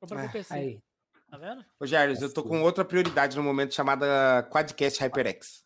Compra 0.00 0.20
Ah, 0.20 0.22
pro 0.22 0.32
PC. 0.32 0.54
Aí. 0.54 0.80
Tá 1.28 1.36
vendo? 1.36 1.64
Ô, 1.80 1.86
Jarles, 1.86 2.22
eu 2.22 2.32
tô 2.32 2.44
com 2.44 2.62
outra 2.62 2.84
prioridade 2.84 3.36
no 3.36 3.42
momento 3.42 3.74
chamada 3.74 4.48
Quadcast 4.52 5.02
HyperX. 5.02 5.64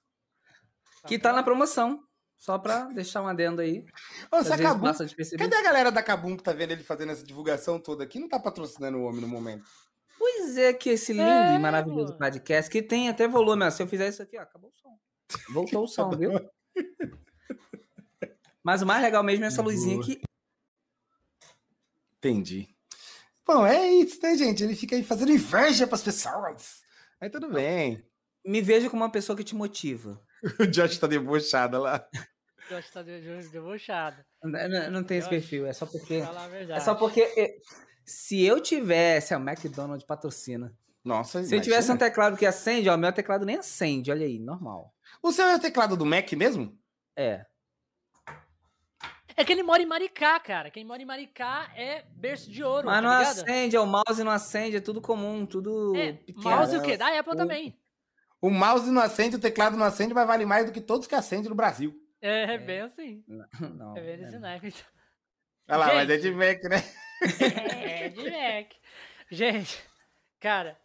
Que 1.06 1.18
tá 1.18 1.34
na 1.34 1.42
promoção. 1.42 2.02
Só 2.44 2.58
pra 2.58 2.84
deixar 2.92 3.23
um 3.23 3.26
adendo 3.26 3.62
aí. 3.62 3.86
Ô, 4.31 4.36
você 4.36 4.52
acabou. 4.52 4.92
Cadê 5.39 5.56
a 5.56 5.62
galera 5.62 5.90
da 5.90 6.02
Kabum 6.02 6.36
que 6.36 6.42
tá 6.42 6.52
vendo 6.52 6.73
ele 6.73 6.84
fazendo 6.84 7.10
essa 7.10 7.24
divulgação 7.24 7.81
toda 7.81 8.05
aqui? 8.05 8.18
Não 8.20 8.28
tá 8.28 8.39
patrocinando 8.39 8.98
o 8.98 9.05
homem 9.05 9.23
no 9.23 9.26
momento. 9.26 9.64
Pois 10.18 10.58
é, 10.58 10.74
que 10.74 10.90
esse 10.90 11.14
lindo 11.14 11.24
É, 11.24 11.55
e 11.55 11.58
maravilhoso 11.58 12.18
podcast, 12.18 12.70
que 12.70 12.82
tem 12.82 13.08
até 13.08 13.26
volume. 13.26 13.64
ó. 13.64 13.70
Se 13.70 13.82
eu 13.82 13.86
fizer 13.86 14.10
isso 14.10 14.23
aqui, 14.23 14.36
ó, 14.36 14.42
acabou 14.42 14.68
o 14.68 14.74
som. 14.78 14.98
Voltou 15.55 15.84
o 15.84 15.89
som, 15.89 16.10
viu? 16.10 16.32
Mas 18.62 18.82
o 18.82 18.86
mais 18.86 19.02
legal 19.02 19.23
mesmo 19.23 19.47
é 19.47 19.48
essa 19.48 19.62
luzinha 19.62 19.98
aqui. 19.98 20.20
Entendi. 22.18 22.68
Bom, 23.47 23.64
é 23.66 23.89
isso, 23.90 24.20
né, 24.23 24.36
gente? 24.36 24.62
Ele 24.62 24.76
fica 24.76 24.94
aí 24.97 25.02
fazendo 25.02 25.32
inveja 25.32 25.86
pras 25.86 26.02
pessoas. 26.02 26.82
Aí 27.18 27.31
tudo 27.31 27.50
bem. 27.50 28.05
Me 28.44 28.60
veja 28.60 28.90
como 28.90 29.02
uma 29.02 29.10
pessoa 29.10 29.34
que 29.34 29.42
te 29.44 29.55
motiva. 29.55 30.20
O 30.60 30.66
Josh 30.66 30.98
tá 30.98 31.06
debochado 31.06 31.81
lá. 31.81 32.06
Eu 32.70 32.78
acho 32.78 32.89
que 32.89 32.94
tá 32.94 33.02
de- 33.02 33.20
de- 33.20 33.49
debochado. 33.49 34.17
Não, 34.43 34.91
não- 34.91 35.05
tem 35.05 35.18
esse 35.18 35.28
perfil, 35.28 35.67
é 35.67 35.73
só 35.73 35.84
porque. 35.86 36.23
É 36.70 36.81
só 36.81 36.94
porque. 36.94 37.59
Se 38.05 38.43
eu 38.43 38.60
tivesse. 38.60 39.34
A 39.34 39.39
McDonald's 39.39 40.05
patrocina. 40.07 40.73
Nossa, 41.05 41.43
Se 41.44 41.55
eu 41.55 41.60
tivesse 41.60 41.91
um 41.91 41.94
imagina. 41.94 42.10
teclado 42.10 42.36
que 42.36 42.47
acende, 42.47 42.89
ó, 42.89 42.97
meu 42.97 43.12
teclado 43.12 43.44
nem 43.44 43.57
acende, 43.59 44.10
olha 44.10 44.25
aí, 44.25 44.39
normal. 44.39 44.94
O 45.23 45.31
seu 45.33 45.44
é 45.47 45.57
o 45.57 45.60
teclado 45.60 45.97
do 45.99 46.07
Mac 46.07 46.33
mesmo? 46.33 46.78
É. 47.15 47.44
É 49.36 49.44
que 49.44 49.52
ele 49.52 49.62
mora 49.62 49.83
em 49.83 49.86
Maricá, 49.86 50.39
cara. 50.41 50.70
Quem 50.70 50.84
mora 50.84 51.02
em 51.02 51.05
Maricá 51.05 51.70
é 51.76 52.05
berço 52.15 52.51
de 52.51 52.62
ouro, 52.62 52.86
Mas 52.86 52.97
tá 52.97 53.02
não 53.02 53.18
ligado? 53.18 53.41
acende, 53.43 53.76
é 53.76 53.81
o 53.81 53.86
mouse 53.86 54.23
não 54.25 54.31
acende, 54.31 54.76
é 54.76 54.81
tudo 54.81 55.01
comum, 55.02 55.44
tudo 55.44 55.94
É, 55.97 56.12
pequeno. 56.12 56.51
mouse 56.57 56.76
o 56.76 56.83
quê? 56.83 56.97
Da 56.97 57.18
Apple 57.18 57.36
também. 57.36 57.78
O 58.41 58.49
mouse 58.49 58.91
não 58.91 59.02
acende, 59.02 59.36
o 59.36 59.41
teclado 59.41 59.76
não 59.76 59.84
acende, 59.84 60.15
mas 60.15 60.26
vale 60.26 60.47
mais 60.47 60.67
do 60.67 60.73
que 60.73 60.81
todos 60.81 61.07
que 61.07 61.15
acendem 61.15 61.49
no 61.49 61.55
Brasil. 61.55 61.94
É, 62.27 62.55
é 62.55 62.59
bem 62.59 62.81
assim. 62.81 63.23
Não, 63.77 63.97
É 63.97 64.01
bem 64.01 64.17
não. 64.17 64.25
desse 64.25 64.39
naipe. 64.39 64.69
então. 64.69 64.81
Olha 65.69 65.77
lá, 65.78 65.86
Gente. 65.86 65.94
mas 65.97 66.11
é 66.11 66.17
de 66.17 66.31
Mac, 66.31 66.62
né? 66.65 66.77
É, 67.85 68.09
de 68.09 68.23
Mac. 68.31 68.73
Gente, 69.31 69.83
cara. 70.41 70.78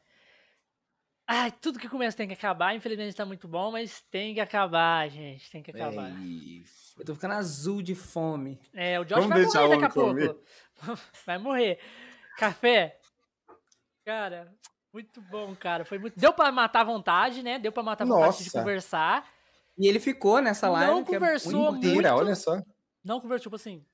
Ai, 1.28 1.52
tudo 1.52 1.78
que 1.80 1.88
começa 1.88 2.18
tem 2.18 2.28
que 2.28 2.34
acabar. 2.34 2.76
Infelizmente 2.76 3.16
tá 3.16 3.26
muito 3.26 3.48
bom, 3.48 3.72
mas 3.72 4.02
tem 4.10 4.34
que 4.34 4.40
acabar, 4.40 5.08
gente. 5.10 5.50
Tem 5.52 5.62
que 5.62 5.72
acabar. 5.72 6.10
É 6.10 6.24
isso. 6.24 6.96
Eu 7.00 7.06
tô 7.06 7.14
ficando 7.16 7.36
azul 7.36 7.82
de 7.82 7.94
fome. 7.96 8.60
É, 8.74 9.00
o 9.00 9.04
Josh 9.06 9.20
Vamos 9.26 9.54
vai 9.54 9.64
morrer 9.64 9.80
daqui 9.80 9.86
a 9.86 9.90
pouco. 9.90 10.44
Vai 11.26 11.38
morrer. 11.38 11.80
Café. 12.38 12.98
Cara, 14.06 14.52
muito 14.94 15.22
bom, 15.22 15.56
cara. 15.56 15.86
Foi 15.86 16.00
muito. 16.00 16.20
Deu 16.20 16.34
pra 16.34 16.52
matar 16.52 16.82
a 16.82 16.86
vontade, 16.86 17.44
né? 17.44 17.60
Deu 17.60 17.72
pra 17.72 17.84
matar 17.84 18.06
a 18.06 18.08
vontade 18.08 18.38
de 18.38 18.44
Nossa. 18.46 18.60
conversar. 18.60 19.30
E 19.80 19.88
ele 19.88 20.00
ficou 20.00 20.42
nessa 20.42 20.68
Não 20.68 20.74
live. 20.74 21.06
que 21.06 21.16
é 21.16 21.20
conversou 21.20 21.72
muito- 21.72 21.78
Inteira, 21.88 22.12
muito. 22.12 22.26
olha 22.26 22.36
só. 22.36 22.62
Não 23.04 23.22
conversou, 23.22 23.44
tipo 23.44 23.56
assim. 23.56 23.86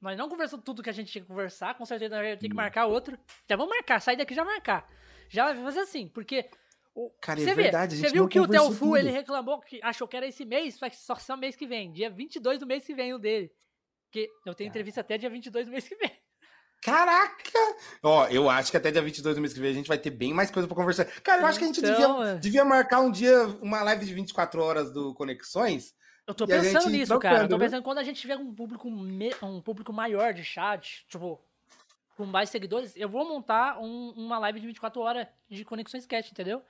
Nós 0.00 0.18
não 0.18 0.28
conversamos 0.28 0.64
tudo 0.64 0.82
que 0.82 0.90
a 0.90 0.92
gente 0.92 1.10
tinha 1.10 1.22
que 1.22 1.28
conversar. 1.28 1.74
Com 1.78 1.86
certeza 1.86 2.16
nós 2.16 2.26
ia 2.26 2.36
ter 2.36 2.48
que 2.48 2.54
marcar 2.54 2.86
outro. 2.86 3.18
Já 3.48 3.56
vamos 3.56 3.70
marcar, 3.74 4.00
sair 4.00 4.16
daqui 4.16 4.32
e 4.32 4.36
já 4.36 4.44
marcar. 4.44 4.86
Já 5.28 5.46
vai 5.52 5.62
fazer 5.64 5.80
assim, 5.80 6.08
porque. 6.08 6.48
Cara, 7.20 7.40
é 7.40 7.44
você 7.44 7.54
vê, 7.54 7.62
verdade, 7.62 7.94
a 7.94 7.98
você 7.98 8.08
viu 8.12 8.22
não 8.22 8.28
que 8.28 8.38
o 8.40 8.46
Telfu 8.48 8.96
ele 8.96 9.10
reclamou 9.10 9.60
que 9.60 9.80
achou 9.82 10.06
que 10.08 10.16
era 10.16 10.26
esse 10.26 10.44
mês, 10.44 10.78
só 10.94 11.14
só 11.14 11.36
mês 11.36 11.54
que 11.56 11.66
vem. 11.66 11.92
Dia 11.92 12.10
22 12.10 12.58
do 12.58 12.66
mês 12.66 12.84
que 12.84 12.94
vem 12.94 13.14
o 13.14 13.18
dele. 13.18 13.50
Porque 14.06 14.28
eu 14.44 14.54
tenho 14.54 14.68
entrevista 14.68 15.00
até 15.00 15.16
dia 15.16 15.30
22 15.30 15.66
do 15.66 15.72
mês 15.72 15.88
que 15.88 15.94
vem. 15.94 16.10
Caraca! 16.82 17.58
Ó, 18.02 18.26
eu 18.28 18.48
acho 18.48 18.70
que 18.70 18.76
até 18.76 18.90
dia 18.90 19.02
22 19.02 19.34
do 19.36 19.40
mês 19.40 19.52
que 19.52 19.60
vem 19.60 19.70
a 19.70 19.74
gente 19.74 19.88
vai 19.88 19.98
ter 19.98 20.10
bem 20.10 20.32
mais 20.32 20.50
coisa 20.50 20.66
pra 20.66 20.76
conversar. 20.76 21.04
Cara, 21.22 21.42
eu 21.42 21.46
acho 21.46 21.58
que 21.58 21.64
a 21.64 21.66
gente 21.68 21.80
Então, 21.80 22.18
devia, 22.18 22.32
é. 22.32 22.38
devia 22.38 22.64
marcar 22.64 23.00
um 23.00 23.10
dia 23.10 23.46
uma 23.60 23.82
live 23.82 24.06
de 24.06 24.14
24 24.14 24.62
horas 24.62 24.92
do 24.92 25.14
Conexões. 25.14 25.92
Eu 26.26 26.34
tô 26.34 26.44
E 26.44 26.48
pensando 26.48 26.88
nisso, 26.90 27.18
cara. 27.18 27.44
Eu 27.44 27.48
tô 27.48 27.58
pensando 27.58 27.80
que 27.80 27.84
quando 27.84 27.98
a 27.98 28.02
gente 28.04 28.20
tiver 28.20 28.36
um 28.36 28.54
público, 28.54 28.90
me- 28.90 29.34
um 29.42 29.60
público 29.60 29.92
maior 29.92 30.32
de 30.32 30.44
chat, 30.44 31.04
tipo, 31.08 31.40
com 32.16 32.24
mais 32.24 32.48
seguidores, 32.50 32.92
eu 32.96 33.08
vou 33.08 33.26
montar 33.28 33.78
um- 33.80 34.12
uma 34.16 34.38
live 34.38 34.60
de 34.60 34.66
24 34.68 35.00
horas 35.02 35.26
de 35.50 35.64
Conexões 35.64 36.04
Sketch, 36.04 36.30
entendeu? 36.30 36.62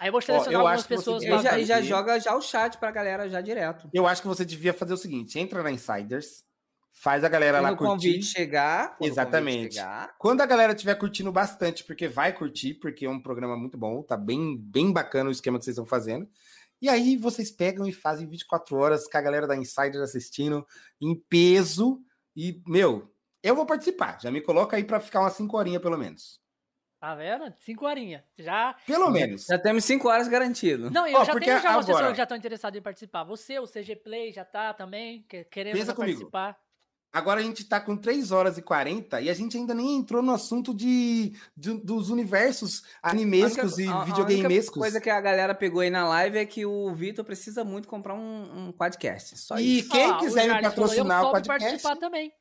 Aí 0.00 0.08
eu 0.08 0.12
vou 0.12 0.20
selecionar 0.20 0.52
eu 0.52 0.60
algumas 0.66 0.86
pessoas 0.86 1.22
E 1.22 1.28
já, 1.28 1.58
já 1.62 1.80
joga 1.80 2.18
já 2.18 2.34
o 2.34 2.40
chat 2.42 2.76
pra 2.78 2.90
galera 2.90 3.28
já 3.28 3.40
direto. 3.40 3.88
Eu 3.92 4.06
acho 4.08 4.20
que 4.22 4.26
você 4.28 4.44
devia 4.44 4.72
fazer 4.72 4.94
o 4.94 4.96
seguinte: 4.96 5.38
entra 5.38 5.62
na 5.62 5.70
Insiders, 5.70 6.42
faz 6.96 7.24
a 7.24 7.28
galera 7.28 7.60
lá 7.60 7.74
Quando 7.74 7.88
o 7.88 7.90
curtir. 7.92 8.08
convite 8.12 8.26
chegar. 8.26 8.78
quando 8.78 8.92
o 8.94 8.98
convite 8.98 9.12
Exatamente. 9.12 9.74
chegar, 9.74 10.14
Quando 10.18 10.40
a 10.40 10.46
galera 10.46 10.72
estiver 10.72 10.94
curtindo 10.94 11.30
bastante, 11.32 11.82
porque 11.84 12.06
vai 12.08 12.32
curtir, 12.32 12.74
porque 12.74 13.04
é 13.04 13.10
um 13.10 13.20
programa 13.20 13.56
muito 13.56 13.76
bom, 13.76 14.02
tá 14.02 14.16
bem, 14.16 14.56
bem 14.56 14.92
bacana 14.92 15.28
o 15.28 15.32
esquema 15.32 15.58
que 15.58 15.64
vocês 15.64 15.74
estão 15.74 15.84
fazendo. 15.84 16.28
E 16.80 16.88
aí 16.88 17.16
vocês 17.16 17.50
pegam 17.50 17.86
e 17.86 17.92
fazem 17.92 18.26
24 18.28 18.76
horas 18.76 19.08
com 19.08 19.18
a 19.18 19.20
galera 19.20 19.46
da 19.46 19.56
Insider 19.56 20.02
assistindo 20.02 20.66
em 21.00 21.14
peso. 21.14 22.00
E, 22.36 22.62
meu, 22.66 23.10
eu 23.42 23.54
vou 23.56 23.66
participar. 23.66 24.18
Já 24.20 24.30
me 24.30 24.40
coloca 24.40 24.76
aí 24.76 24.84
pra 24.84 25.00
ficar 25.00 25.20
umas 25.20 25.32
5 25.34 25.56
horinhas, 25.56 25.82
pelo 25.82 25.98
menos. 25.98 26.40
Tá 27.00 27.14
vendo? 27.14 27.52
Cinco 27.60 27.84
horinhas. 27.84 28.22
Já. 28.38 28.74
Pelo 28.86 29.10
menos. 29.10 29.44
já 29.44 29.58
temos 29.58 29.84
5 29.84 30.08
horas 30.08 30.26
garantido. 30.26 30.90
Não, 30.90 31.06
eu 31.06 31.18
Ó, 31.18 31.24
já 31.24 31.32
porque 31.32 31.46
tenho 31.46 31.60
já 31.60 31.68
agora- 31.70 31.84
pessoas 31.86 32.10
que 32.12 32.16
já 32.16 32.22
estão 32.22 32.36
interessadas 32.38 32.78
em 32.78 32.82
participar. 32.82 33.24
Você, 33.24 33.58
o 33.58 33.66
CG 33.66 33.94
Play, 33.96 34.32
já 34.32 34.42
tá 34.44 34.72
também, 34.72 35.22
que- 35.28 35.44
querendo 35.44 35.74
Pensa 35.74 35.86
já 35.88 35.94
comigo. 35.94 36.30
Agora 37.14 37.38
a 37.38 37.42
gente 37.44 37.64
tá 37.64 37.80
com 37.80 37.96
3 37.96 38.32
horas 38.32 38.58
e 38.58 38.62
40 38.62 39.20
e 39.20 39.30
a 39.30 39.34
gente 39.34 39.56
ainda 39.56 39.72
nem 39.72 39.96
entrou 39.96 40.20
no 40.20 40.32
assunto 40.32 40.74
de, 40.74 41.32
de- 41.56 41.78
dos 41.84 42.10
universos 42.10 42.82
animescos 43.00 43.78
e 43.78 43.86
A- 43.86 43.92
a- 43.94 44.02
A 44.02 44.04
videogamescos. 44.04 44.68
única 44.68 44.80
coisa 44.80 45.00
que 45.00 45.08
a 45.08 45.20
galera 45.20 45.54
pegou 45.54 45.80
aí 45.80 45.90
na 45.90 46.08
live 46.08 46.38
é 46.38 46.44
que 46.44 46.66
o 46.66 46.92
Vitor 46.92 47.24
precisa 47.24 47.62
muito 47.62 47.86
comprar 47.86 48.14
um, 48.14 48.66
um 48.68 48.72
podcast. 48.72 49.38
Só 49.38 49.56
E 49.58 49.78
isso. 49.78 49.90
quem 49.90 50.04
Ah, 50.10 50.16
o 50.16 50.18
quiser 50.18 50.48
me 50.56 50.60
patrocinar 50.62 51.22
eu 51.22 51.28
o 51.28 51.30
podcast, 51.30 51.64
participar 51.64 51.96
também. 51.96 52.32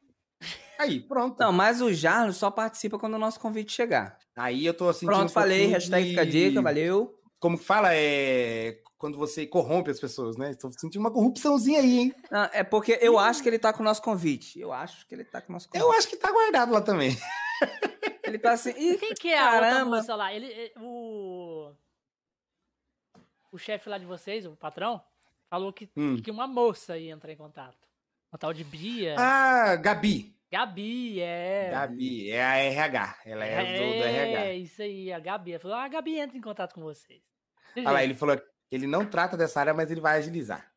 aí, 0.79 0.99
pronto. 0.99 1.37
Não, 1.39 1.53
mas 1.53 1.79
o 1.79 1.93
Jarno 1.93 2.33
só 2.33 2.49
participa 2.49 2.97
quando 2.97 3.13
o 3.13 3.19
nosso 3.19 3.39
convite 3.39 3.71
chegar. 3.71 4.17
Aí 4.35 4.65
eu 4.65 4.73
tô 4.73 4.91
sentindo 4.91 5.09
Pronto, 5.11 5.25
um 5.25 5.29
falei. 5.29 5.67
Hashtag 5.67 6.03
de- 6.03 6.09
fica 6.09 6.21
a 6.21 6.25
dica, 6.25 6.61
valeu. 6.61 7.13
Como 7.39 7.57
que 7.57 7.63
fala? 7.63 7.89
É 7.93 8.79
quando 9.03 9.17
você 9.17 9.45
corrompe 9.45 9.91
as 9.91 9.99
pessoas, 9.99 10.37
né? 10.37 10.51
Estou 10.51 10.71
sentindo 10.71 11.01
uma 11.01 11.11
corrupçãozinha 11.11 11.81
aí, 11.81 11.99
hein? 11.99 12.15
Não, 12.31 12.43
é 12.53 12.63
porque 12.63 12.97
eu 13.01 13.19
acho 13.19 13.43
que 13.43 13.49
ele 13.49 13.59
tá 13.59 13.73
com 13.73 13.81
o 13.81 13.83
nosso 13.83 14.01
convite. 14.01 14.57
Eu 14.57 14.71
acho 14.71 15.05
que 15.05 15.13
ele 15.13 15.25
tá 15.25 15.41
com 15.41 15.51
o 15.51 15.53
nosso 15.53 15.67
convite. 15.67 15.83
Eu 15.83 15.91
acho 15.91 16.07
que 16.07 16.15
tá 16.15 16.31
guardado 16.31 16.71
lá 16.71 16.79
também. 16.81 17.11
Ele 18.23 18.39
tá 18.39 18.53
assim. 18.53 18.69
Ih, 18.69 18.97
Quem 18.97 19.13
que 19.13 19.27
é 19.27 19.37
a 19.37 19.43
outra 19.55 19.59
Caramba. 19.59 19.97
moça 19.97 20.15
lá? 20.15 20.33
Ele, 20.33 20.71
o. 20.79 21.73
O 23.51 23.57
chefe 23.57 23.89
lá 23.89 23.97
de 23.97 24.05
vocês, 24.05 24.45
o 24.45 24.55
patrão, 24.55 25.03
falou 25.49 25.73
que, 25.73 25.91
Hum. 25.97 26.21
que 26.21 26.31
uma 26.31 26.47
moça 26.47 26.97
ia 26.97 27.11
entrar 27.11 27.33
em 27.33 27.35
contato. 27.35 27.85
Uma 28.31 28.39
tal 28.39 28.53
de 28.53 28.63
Bia. 28.63 29.15
Ah, 29.19 29.75
Gabi. 29.75 30.33
Gabi, 30.49 31.19
é. 31.19 31.71
Gabi, 31.71 32.31
é 32.31 32.41
a 32.41 32.55
RH. 32.57 33.19
Ela 33.25 33.45
é, 33.45 33.73
do, 33.73 33.97
do 33.97 34.03
RH. 34.05 34.45
É, 34.45 34.55
isso 34.55 34.81
aí, 34.81 35.11
a 35.11 35.19
Gabi. 35.19 35.51
Ela 35.51 35.59
falou, 35.59 35.75
ah, 35.75 35.83
a 35.83 35.89
Gabi 35.89 36.17
entra 36.17 36.37
em 36.37 36.41
contato 36.41 36.73
com 36.73 36.81
vocês. 36.81 37.21
Olha 37.75 37.91
lá, 37.91 38.03
ele 38.03 38.13
falou 38.13 38.39
ele 38.73 38.87
não 38.87 39.05
trata 39.05 39.37
dessa 39.37 39.59
área, 39.59 39.73
mas 39.73 39.91
ele 39.91 40.01
vai 40.01 40.17
agilizar. 40.17 40.71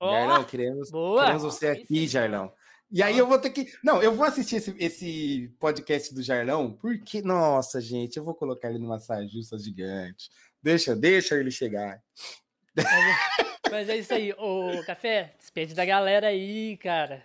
Ó, 0.00 0.12
Jarlão, 0.12 0.44
queremos, 0.44 0.90
boa. 0.90 1.22
queremos 1.22 1.42
você 1.42 1.68
Aí 1.68 1.82
aqui. 1.82 2.06
Jarlão. 2.08 2.52
E 2.90 3.02
aí 3.02 3.16
eu 3.16 3.26
vou 3.26 3.38
ter 3.38 3.50
que. 3.50 3.72
Não, 3.84 4.02
eu 4.02 4.12
vou 4.12 4.26
assistir 4.26 4.56
esse, 4.56 4.74
esse 4.78 5.54
podcast 5.60 6.12
do 6.12 6.22
Jarlão, 6.22 6.72
porque, 6.72 7.22
nossa, 7.22 7.80
gente, 7.80 8.16
eu 8.16 8.24
vou 8.24 8.34
colocar 8.34 8.68
ele 8.68 8.78
numa 8.78 8.98
saia 8.98 9.28
justa 9.28 9.56
gigante. 9.58 10.28
Deixa, 10.60 10.96
deixa 10.96 11.36
ele 11.36 11.50
chegar. 11.50 12.02
Mas 13.70 13.88
é 13.88 13.96
isso 13.96 14.12
aí. 14.12 14.32
Ô, 14.32 14.82
Café, 14.84 15.34
despede 15.38 15.74
da 15.74 15.84
galera 15.84 16.28
aí, 16.28 16.76
cara. 16.78 17.24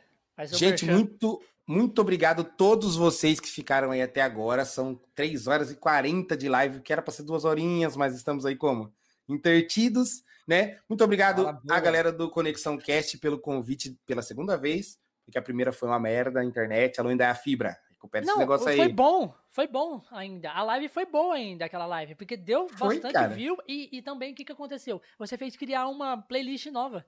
Gente, 0.51 0.85
merchan. 0.85 0.91
muito, 0.91 1.41
muito 1.65 1.99
obrigado 1.99 2.41
a 2.41 2.45
todos 2.45 2.95
vocês 2.95 3.39
que 3.39 3.49
ficaram 3.49 3.89
aí 3.89 4.01
até 4.01 4.21
agora. 4.21 4.65
São 4.65 4.99
3 5.15 5.47
horas 5.47 5.71
e 5.71 5.75
40 5.75 6.37
de 6.37 6.47
live, 6.47 6.81
que 6.81 6.93
era 6.93 7.01
para 7.01 7.13
ser 7.13 7.23
duas 7.23 7.43
horinhas, 7.43 7.95
mas 7.95 8.15
estamos 8.15 8.45
aí 8.45 8.55
como? 8.55 8.93
Intertidos, 9.27 10.23
né? 10.47 10.79
Muito 10.87 11.03
obrigado 11.03 11.47
à 11.69 11.79
galera 11.79 12.11
do 12.11 12.29
Conexão 12.29 12.77
Cast 12.77 13.17
pelo 13.17 13.39
convite 13.39 13.97
pela 14.05 14.21
segunda 14.21 14.57
vez, 14.57 14.99
porque 15.25 15.37
a 15.37 15.41
primeira 15.41 15.71
foi 15.71 15.89
uma 15.89 15.99
merda, 15.99 16.39
a 16.39 16.45
internet, 16.45 16.99
além 16.99 17.17
da 17.17 17.33
fibra. 17.33 17.77
Recupera 17.89 18.23
esse 18.23 18.31
Não, 18.31 18.39
negócio 18.39 18.67
aí. 18.67 18.77
foi 18.77 18.89
bom, 18.89 19.33
foi 19.49 19.67
bom 19.67 20.01
ainda. 20.11 20.51
A 20.51 20.61
live 20.63 20.87
foi 20.89 21.05
boa 21.05 21.35
ainda, 21.35 21.65
aquela 21.65 21.85
live, 21.85 22.15
porque 22.15 22.37
deu 22.37 22.67
Foi, 22.69 22.95
bastante 22.95 23.13
cara. 23.13 23.33
view 23.33 23.57
e, 23.67 23.89
e 23.97 24.01
também 24.01 24.31
o 24.31 24.35
que, 24.35 24.45
que 24.45 24.51
aconteceu? 24.51 25.01
Você 25.17 25.37
fez 25.37 25.55
criar 25.55 25.87
uma 25.87 26.21
playlist 26.21 26.67
nova. 26.67 27.05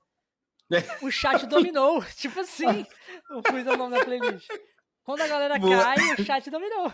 É. 0.72 1.06
O 1.06 1.12
chat 1.12 1.46
dominou, 1.48 2.04
tipo 2.16 2.40
assim, 2.40 2.86
o 3.30 3.78
nome 3.78 3.98
da 3.98 4.06
playlist. 4.06 4.48
Quando 5.04 5.22
a 5.22 5.28
galera 5.28 5.58
Boa. 5.58 5.84
cai, 5.84 6.14
o 6.16 6.24
chat 6.26 6.50
dominou. 6.50 6.92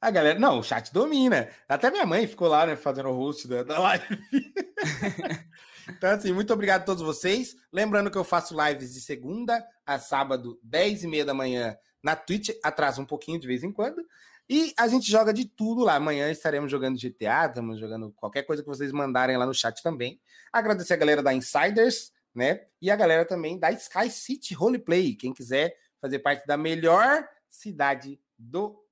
A 0.00 0.10
galera, 0.10 0.38
não, 0.38 0.60
o 0.60 0.62
chat 0.62 0.92
domina. 0.92 1.48
Até 1.68 1.90
minha 1.90 2.06
mãe 2.06 2.26
ficou 2.26 2.48
lá, 2.48 2.66
né, 2.66 2.76
fazendo 2.76 3.08
o 3.08 3.14
host 3.14 3.48
da, 3.48 3.62
da 3.62 3.78
live. 3.78 4.04
então, 5.88 6.10
assim, 6.10 6.32
muito 6.32 6.52
obrigado 6.52 6.82
a 6.82 6.84
todos 6.84 7.02
vocês. 7.02 7.56
Lembrando 7.72 8.10
que 8.10 8.18
eu 8.18 8.24
faço 8.24 8.56
lives 8.56 8.94
de 8.94 9.00
segunda 9.00 9.64
a 9.84 9.98
sábado, 9.98 10.58
10 10.62 11.04
e 11.04 11.06
meia 11.08 11.24
da 11.24 11.34
manhã, 11.34 11.76
na 12.02 12.14
Twitch. 12.14 12.50
Atrasa 12.62 13.00
um 13.00 13.06
pouquinho 13.06 13.40
de 13.40 13.46
vez 13.46 13.64
em 13.64 13.72
quando. 13.72 14.04
E 14.48 14.72
a 14.78 14.88
gente 14.88 15.10
joga 15.10 15.32
de 15.32 15.44
tudo 15.44 15.82
lá. 15.82 15.96
Amanhã 15.96 16.30
estaremos 16.30 16.70
jogando 16.70 16.98
GTA, 16.98 17.46
estamos 17.46 17.78
jogando 17.78 18.10
qualquer 18.12 18.44
coisa 18.44 18.62
que 18.62 18.68
vocês 18.68 18.92
mandarem 18.92 19.36
lá 19.36 19.44
no 19.44 19.52
chat 19.52 19.82
também. 19.82 20.18
Agradecer 20.50 20.94
a 20.94 20.96
galera 20.96 21.22
da 21.22 21.34
Insiders, 21.34 22.12
né? 22.34 22.62
E 22.80 22.90
a 22.90 22.96
galera 22.96 23.26
também 23.26 23.58
da 23.58 23.70
Sky 23.72 24.08
City 24.08 24.54
Roleplay. 24.54 25.14
Quem 25.14 25.34
quiser 25.34 25.76
fazer 26.00 26.20
parte 26.20 26.46
da 26.46 26.56
melhor 26.56 27.28
cidade 27.50 28.18
do 28.38 28.82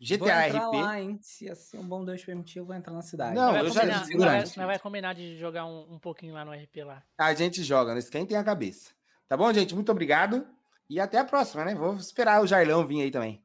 GTA 0.00 0.48
vou 0.48 0.68
RP. 0.70 0.82
Lá, 0.82 1.00
hein? 1.00 1.18
Se 1.22 1.48
assim 1.48 1.78
um 1.78 1.86
bom 1.86 2.04
Deus 2.04 2.24
permitir, 2.24 2.58
eu 2.58 2.66
vou 2.66 2.74
entrar 2.74 2.92
na 2.92 3.02
cidade. 3.02 3.34
Não, 3.34 3.56
eu 3.56 3.70
já 3.70 3.80
combinar, 3.80 4.44
vai, 4.44 4.66
vai 4.66 4.78
combinar 4.78 5.14
de 5.14 5.38
jogar 5.38 5.64
um, 5.64 5.94
um, 5.94 5.98
pouquinho 5.98 6.34
lá 6.34 6.44
no 6.44 6.52
RP 6.52 6.84
lá. 6.84 7.02
A 7.18 7.32
gente 7.34 7.62
joga, 7.62 7.92
não 7.92 7.98
esquentem 7.98 8.36
a 8.36 8.44
cabeça. 8.44 8.90
Tá 9.28 9.36
bom, 9.36 9.52
gente? 9.52 9.74
Muito 9.74 9.90
obrigado. 9.90 10.46
E 10.88 11.00
até 11.00 11.18
a 11.18 11.24
próxima, 11.24 11.64
né? 11.64 11.74
Vou 11.74 11.94
esperar 11.94 12.42
o 12.42 12.46
Jailão 12.46 12.86
vir 12.86 13.02
aí 13.02 13.10
também. 13.10 13.42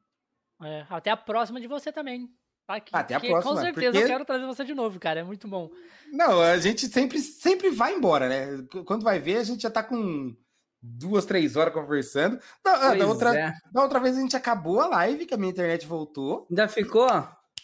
É, 0.62 0.86
até 0.88 1.10
a 1.10 1.16
próxima 1.16 1.60
de 1.60 1.66
você 1.66 1.90
também. 1.90 2.30
Tá 2.66 2.76
aqui, 2.76 2.90
até 2.92 3.14
a 3.14 3.20
próxima. 3.20 3.54
Com 3.54 3.60
certeza 3.60 3.90
porque... 3.90 4.04
eu 4.04 4.06
quero 4.06 4.24
trazer 4.24 4.46
você 4.46 4.64
de 4.64 4.74
novo, 4.74 5.00
cara. 5.00 5.20
É 5.20 5.24
muito 5.24 5.48
bom. 5.48 5.70
Não, 6.12 6.40
a 6.40 6.58
gente 6.58 6.86
sempre, 6.86 7.18
sempre 7.18 7.70
vai 7.70 7.94
embora, 7.94 8.28
né? 8.28 8.64
Quando 8.84 9.02
vai 9.02 9.18
ver, 9.18 9.38
a 9.38 9.44
gente 9.44 9.62
já 9.62 9.70
tá 9.70 9.82
com 9.82 10.36
duas, 10.82 11.24
três 11.24 11.56
horas 11.56 11.72
conversando. 11.72 12.38
Da, 12.64 12.94
da 12.94 13.06
outra, 13.06 13.38
é. 13.38 13.52
da 13.72 13.82
outra 13.82 14.00
vez 14.00 14.16
a 14.16 14.20
gente 14.20 14.36
acabou 14.36 14.80
a 14.80 14.88
live, 14.88 15.26
que 15.26 15.34
a 15.34 15.36
minha 15.36 15.52
internet 15.52 15.86
voltou. 15.86 16.46
Ainda 16.50 16.68
ficou? 16.68 17.06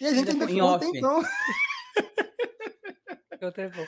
E 0.00 0.06
a 0.06 0.14
gente 0.14 0.30
ainda, 0.30 0.47
ainda 0.47 0.78
ficou 0.78 1.20
um 3.42 3.52
tempão. 3.52 3.86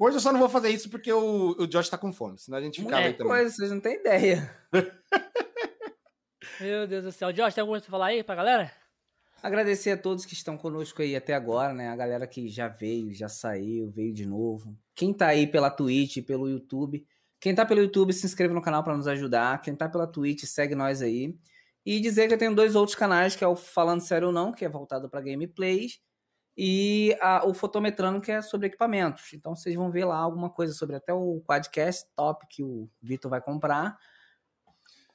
Hoje 0.00 0.16
eu 0.16 0.20
só 0.20 0.30
não 0.30 0.38
vou 0.38 0.48
fazer 0.48 0.70
isso 0.70 0.88
porque 0.88 1.12
o, 1.12 1.56
o 1.58 1.66
Josh 1.66 1.88
tá 1.88 1.98
com 1.98 2.12
fome, 2.12 2.38
senão 2.38 2.58
a 2.58 2.60
gente 2.60 2.80
ficava 2.80 3.02
é 3.02 3.06
aí 3.06 3.14
também. 3.14 3.32
coisa, 3.32 3.50
vocês 3.50 3.70
não 3.70 3.80
têm 3.80 3.96
ideia. 3.96 4.56
Meu 6.60 6.86
Deus 6.86 7.04
do 7.04 7.12
céu. 7.12 7.32
Josh, 7.32 7.54
tem 7.54 7.62
alguma 7.62 7.74
coisa 7.74 7.84
pra 7.84 7.90
falar 7.90 8.06
aí 8.06 8.22
pra 8.22 8.36
galera? 8.36 8.72
Agradecer 9.42 9.92
a 9.92 9.96
todos 9.96 10.24
que 10.24 10.34
estão 10.34 10.56
conosco 10.56 11.02
aí 11.02 11.14
até 11.14 11.34
agora, 11.34 11.72
né? 11.72 11.88
A 11.88 11.96
galera 11.96 12.26
que 12.26 12.48
já 12.48 12.66
veio, 12.66 13.12
já 13.12 13.28
saiu, 13.28 13.88
veio 13.88 14.12
de 14.12 14.26
novo. 14.26 14.76
Quem 14.94 15.12
tá 15.12 15.28
aí 15.28 15.46
pela 15.46 15.70
Twitch, 15.70 16.24
pelo 16.24 16.48
YouTube. 16.48 17.06
Quem 17.40 17.54
tá 17.54 17.64
pelo 17.64 17.80
YouTube, 17.80 18.12
se 18.12 18.26
inscreve 18.26 18.52
no 18.52 18.62
canal 18.62 18.82
para 18.82 18.96
nos 18.96 19.06
ajudar. 19.06 19.60
Quem 19.60 19.74
tá 19.74 19.88
pela 19.88 20.06
Twitch, 20.06 20.44
segue 20.44 20.74
nós 20.74 21.02
aí. 21.02 21.36
E 21.86 22.00
dizer 22.00 22.28
que 22.28 22.34
eu 22.34 22.38
tenho 22.38 22.54
dois 22.54 22.74
outros 22.74 22.96
canais, 22.96 23.36
que 23.36 23.44
é 23.44 23.46
o 23.46 23.56
Falando 23.56 24.00
Sério 24.00 24.28
ou 24.28 24.32
Não, 24.32 24.52
que 24.52 24.64
é 24.64 24.68
voltado 24.68 25.08
para 25.08 25.20
gameplays, 25.20 26.00
e 26.56 27.16
a, 27.20 27.46
o 27.46 27.54
Fotometrano, 27.54 28.20
que 28.20 28.32
é 28.32 28.42
sobre 28.42 28.66
equipamentos. 28.66 29.32
Então 29.32 29.54
vocês 29.54 29.74
vão 29.74 29.90
ver 29.90 30.04
lá 30.04 30.16
alguma 30.16 30.50
coisa 30.50 30.74
sobre 30.74 30.96
até 30.96 31.12
o 31.12 31.40
Quadcast 31.46 32.06
top 32.16 32.46
que 32.50 32.64
o 32.64 32.90
Vitor 33.00 33.30
vai 33.30 33.40
comprar 33.40 33.96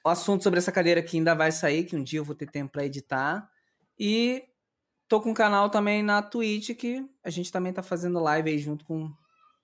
o 0.03 0.09
assunto 0.09 0.43
sobre 0.43 0.59
essa 0.59 0.71
cadeira 0.71 1.01
que 1.01 1.17
ainda 1.17 1.33
vai 1.33 1.51
sair, 1.51 1.85
que 1.85 1.95
um 1.95 2.03
dia 2.03 2.19
eu 2.19 2.25
vou 2.25 2.35
ter 2.35 2.49
tempo 2.49 2.73
para 2.73 2.85
editar. 2.85 3.49
E 3.97 4.43
tô 5.07 5.21
com 5.21 5.29
um 5.29 5.33
canal 5.33 5.69
também 5.69 6.03
na 6.03 6.21
Twitch 6.21 6.75
que 6.75 7.07
a 7.23 7.29
gente 7.29 7.51
também 7.51 7.71
tá 7.71 7.81
fazendo 7.81 8.19
live 8.19 8.49
aí 8.49 8.57
junto 8.57 8.83
com, 8.83 9.11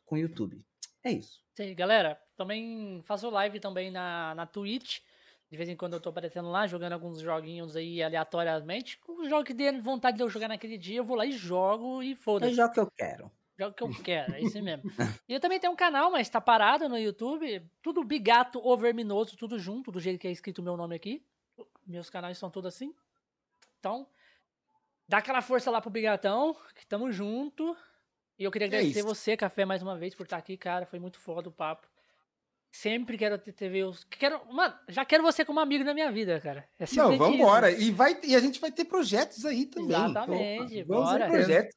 com 0.05 0.15
o 0.15 0.17
YouTube. 0.17 0.63
É 1.03 1.11
isso. 1.11 1.43
Sim, 1.55 1.75
galera, 1.75 2.17
também 2.39 3.01
faço 3.03 3.29
live 3.29 3.59
também 3.59 3.91
na, 3.91 4.33
na 4.33 4.45
Twitch. 4.45 4.99
De 5.51 5.57
vez 5.57 5.67
em 5.67 5.75
quando 5.75 5.93
eu 5.93 5.99
tô 5.99 6.09
aparecendo 6.09 6.49
lá, 6.49 6.65
jogando 6.65 6.93
alguns 6.93 7.19
joguinhos 7.19 7.75
aí 7.75 8.01
aleatoriamente. 8.01 8.97
Um 9.09 9.27
jogo 9.27 9.43
que 9.43 9.53
dê 9.53 9.73
vontade 9.81 10.15
de 10.15 10.23
eu 10.23 10.29
jogar 10.29 10.47
naquele 10.47 10.77
dia, 10.77 10.97
eu 10.97 11.03
vou 11.03 11.17
lá 11.17 11.25
e 11.25 11.33
jogo 11.33 12.01
e 12.01 12.15
foda-se. 12.15 12.53
É 12.53 12.55
jogo 12.55 12.73
que 12.73 12.79
eu 12.79 12.91
quero. 12.91 13.31
Jogo 13.57 13.75
que 13.75 13.83
eu 13.83 13.89
quero, 13.89 14.35
é 14.35 14.41
isso 14.41 14.61
mesmo. 14.63 14.89
e 15.27 15.33
eu 15.33 15.39
também 15.41 15.59
tenho 15.59 15.73
um 15.73 15.75
canal, 15.75 16.09
mas 16.09 16.29
tá 16.29 16.39
parado 16.39 16.87
no 16.87 16.97
YouTube. 16.97 17.61
Tudo 17.81 18.05
Bigato 18.05 18.61
ou 18.63 18.77
Verminoso, 18.77 19.35
tudo 19.35 19.59
junto, 19.59 19.91
do 19.91 19.99
jeito 19.99 20.17
que 20.17 20.27
é 20.27 20.31
escrito 20.31 20.59
o 20.59 20.63
meu 20.63 20.77
nome 20.77 20.95
aqui. 20.95 21.21
Meus 21.85 22.09
canais 22.09 22.37
são 22.37 22.49
todos 22.49 22.73
assim. 22.73 22.93
Então, 23.79 24.07
dá 25.09 25.17
aquela 25.17 25.41
força 25.41 25.69
lá 25.69 25.81
pro 25.81 25.89
Bigatão, 25.89 26.55
que 26.73 26.87
tamo 26.87 27.11
junto. 27.11 27.75
E 28.37 28.45
eu 28.45 28.51
queria 28.51 28.67
é 28.67 28.69
agradecer 28.69 28.99
é 28.99 29.03
você, 29.03 29.35
Café, 29.35 29.65
mais 29.65 29.81
uma 29.81 29.97
vez, 29.97 30.15
por 30.15 30.23
estar 30.23 30.37
aqui, 30.37 30.55
cara. 30.55 30.85
Foi 30.85 30.99
muito 30.99 31.19
foda 31.19 31.49
o 31.49 31.51
papo. 31.51 31.85
Sempre 32.71 33.17
quero 33.17 33.37
ter 33.37 33.51
TV. 33.51 33.81
Quero, 34.11 34.41
mano, 34.53 34.73
já 34.87 35.03
quero 35.03 35.23
você 35.23 35.43
como 35.43 35.59
amigo 35.59 35.83
na 35.83 35.93
minha 35.93 36.11
vida, 36.11 36.39
cara. 36.39 36.67
É 36.79 36.85
Não, 36.95 37.17
vamos 37.17 37.37
embora. 37.37 37.71
E, 37.71 37.91
vai, 37.91 38.17
e 38.23 38.35
a 38.35 38.39
gente 38.39 38.59
vai 38.59 38.71
ter 38.71 38.85
projetos 38.85 39.45
aí 39.45 39.65
também. 39.65 39.89
Exatamente. 39.89 40.79
Então, 40.79 40.97
bora. 40.97 41.25
ter 41.25 41.31
projetos. 41.31 41.75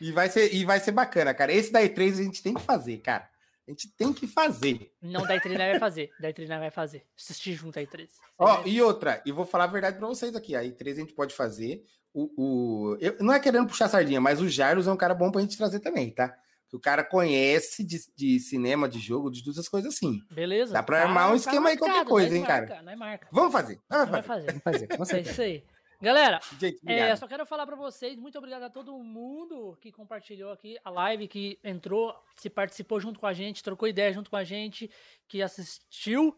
E 0.00 0.10
vai, 0.10 0.28
ser, 0.28 0.52
e 0.52 0.64
vai 0.64 0.80
ser 0.80 0.92
bacana, 0.92 1.32
cara. 1.32 1.52
Esse 1.52 1.70
da 1.70 1.80
E3 1.80 2.12
a 2.12 2.22
gente 2.24 2.42
tem 2.42 2.54
que 2.54 2.62
fazer, 2.62 2.96
cara. 2.98 3.28
A 3.68 3.70
gente 3.70 3.88
tem 3.96 4.12
que 4.12 4.26
fazer. 4.26 4.90
Não, 5.00 5.24
da 5.24 5.36
E3 5.36 5.50
não 5.50 5.58
vai 5.58 5.78
fazer. 5.78 6.10
Da 6.18 6.32
E3 6.32 6.48
não 6.48 6.58
vai 6.58 6.70
fazer. 6.70 7.06
Assistir 7.16 7.52
junto 7.52 7.78
a 7.78 7.82
E3. 7.82 8.08
Ó, 8.38 8.62
e 8.66 8.82
outra, 8.82 9.22
e 9.24 9.30
vou 9.30 9.44
falar 9.44 9.64
a 9.64 9.68
verdade 9.68 9.98
pra 9.98 10.08
vocês 10.08 10.34
aqui. 10.34 10.56
A 10.56 10.62
E3 10.62 10.90
a 10.90 10.94
gente 10.94 11.12
pode 11.12 11.34
fazer. 11.34 11.84
O, 12.12 12.30
o, 12.36 12.96
eu, 13.00 13.16
não 13.20 13.32
é 13.32 13.38
querendo 13.38 13.68
puxar 13.68 13.88
sardinha, 13.88 14.20
mas 14.20 14.40
o 14.40 14.48
Jairus 14.48 14.86
é 14.88 14.92
um 14.92 14.96
cara 14.96 15.14
bom 15.14 15.30
pra 15.30 15.40
gente 15.40 15.56
trazer 15.56 15.78
também, 15.78 16.10
tá? 16.10 16.36
O 16.72 16.80
cara 16.80 17.04
conhece 17.04 17.84
de, 17.84 18.00
de, 18.16 18.40
cinema, 18.40 18.88
de 18.88 18.98
jogo, 18.98 19.30
de 19.30 19.44
todas 19.44 19.58
as 19.58 19.68
coisas 19.68 19.94
assim. 19.94 20.22
Beleza. 20.30 20.72
Dá 20.72 20.82
pra 20.82 20.98
tá, 20.98 21.04
armar 21.04 21.32
um 21.32 21.36
esquema 21.36 21.64
tá 21.64 21.68
aí, 21.68 21.76
qualquer 21.76 22.04
coisa, 22.04 22.34
hein, 22.34 22.42
marca, 22.42 22.66
cara? 22.66 22.82
Não 22.82 22.92
é 22.92 22.96
marca. 22.96 23.28
Vamos 23.30 23.52
fazer. 23.52 23.78
Vamos 23.88 24.10
fazer. 24.10 24.22
fazer. 24.22 24.46
Vamos 24.46 24.62
fazer. 24.62 24.86
Vamos 24.88 25.10
fazer. 25.10 25.28
É 25.28 25.30
isso 25.30 25.42
aí. 25.42 25.64
Galera, 26.02 26.40
Gente, 26.58 26.80
é, 26.84 27.14
só 27.14 27.28
quero 27.28 27.46
falar 27.46 27.64
para 27.64 27.76
vocês, 27.76 28.18
muito 28.18 28.36
obrigado 28.36 28.64
a 28.64 28.68
todo 28.68 28.98
mundo 28.98 29.78
que 29.80 29.92
compartilhou 29.92 30.50
aqui 30.50 30.76
a 30.84 30.90
live, 30.90 31.28
que 31.28 31.60
entrou, 31.62 32.12
se 32.34 32.50
participou 32.50 32.98
junto 32.98 33.20
com 33.20 33.26
a 33.26 33.32
gente, 33.32 33.62
trocou 33.62 33.86
ideia 33.86 34.12
junto 34.12 34.28
com 34.28 34.34
a 34.34 34.42
gente, 34.42 34.90
que 35.28 35.40
assistiu. 35.40 36.36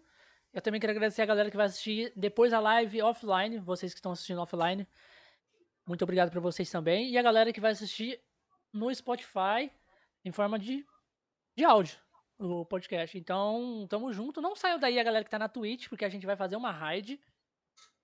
Eu 0.52 0.60
também 0.60 0.78
quero 0.78 0.90
agradecer 0.90 1.22
a 1.22 1.26
galera 1.26 1.50
que 1.50 1.56
vai 1.56 1.64
assistir 1.64 2.12
depois 2.14 2.52
a 2.52 2.60
live 2.60 3.00
offline, 3.00 3.58
vocês 3.58 3.94
que 3.94 4.00
estão 4.00 4.12
assistindo 4.12 4.42
offline. 4.42 4.86
Muito 5.86 6.02
obrigado 6.02 6.30
para 6.30 6.40
vocês 6.40 6.70
também. 6.70 7.08
E 7.08 7.16
a 7.16 7.22
galera 7.22 7.50
que 7.50 7.60
vai 7.60 7.72
assistir 7.72 8.20
no 8.70 8.94
Spotify 8.94 9.72
em 10.24 10.32
forma 10.32 10.58
de, 10.58 10.84
de 11.56 11.64
áudio, 11.64 11.98
o 12.38 12.64
podcast. 12.64 13.16
Então, 13.16 13.86
tamo 13.88 14.12
junto. 14.12 14.40
Não 14.40 14.56
saiu 14.56 14.78
daí 14.78 14.98
a 14.98 15.04
galera 15.04 15.24
que 15.24 15.30
tá 15.30 15.38
na 15.38 15.48
Twitch, 15.48 15.88
porque 15.88 16.04
a 16.04 16.08
gente 16.08 16.26
vai 16.26 16.36
fazer 16.36 16.56
uma 16.56 16.72
raid 16.72 17.20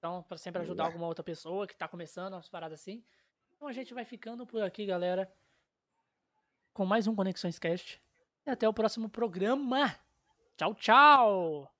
então, 0.00 0.23
para 0.23 0.39
sempre 0.39 0.62
ajudar 0.62 0.86
alguma 0.86 1.07
outra 1.07 1.23
pessoa 1.23 1.66
que 1.66 1.76
tá 1.76 1.86
começando, 1.86 2.32
umas 2.32 2.49
paradas 2.49 2.81
assim. 2.81 3.05
Então 3.55 3.68
a 3.68 3.73
gente 3.73 3.92
vai 3.92 4.05
ficando 4.05 4.47
por 4.47 4.62
aqui, 4.62 4.86
galera. 4.86 5.31
Com 6.73 6.86
mais 6.86 7.07
um 7.07 7.15
Conexões 7.15 7.58
Cast. 7.58 8.00
E 8.47 8.50
até 8.50 8.66
o 8.66 8.73
próximo 8.73 9.10
programa. 9.10 9.94
Tchau, 10.57 10.74
tchau! 10.74 11.80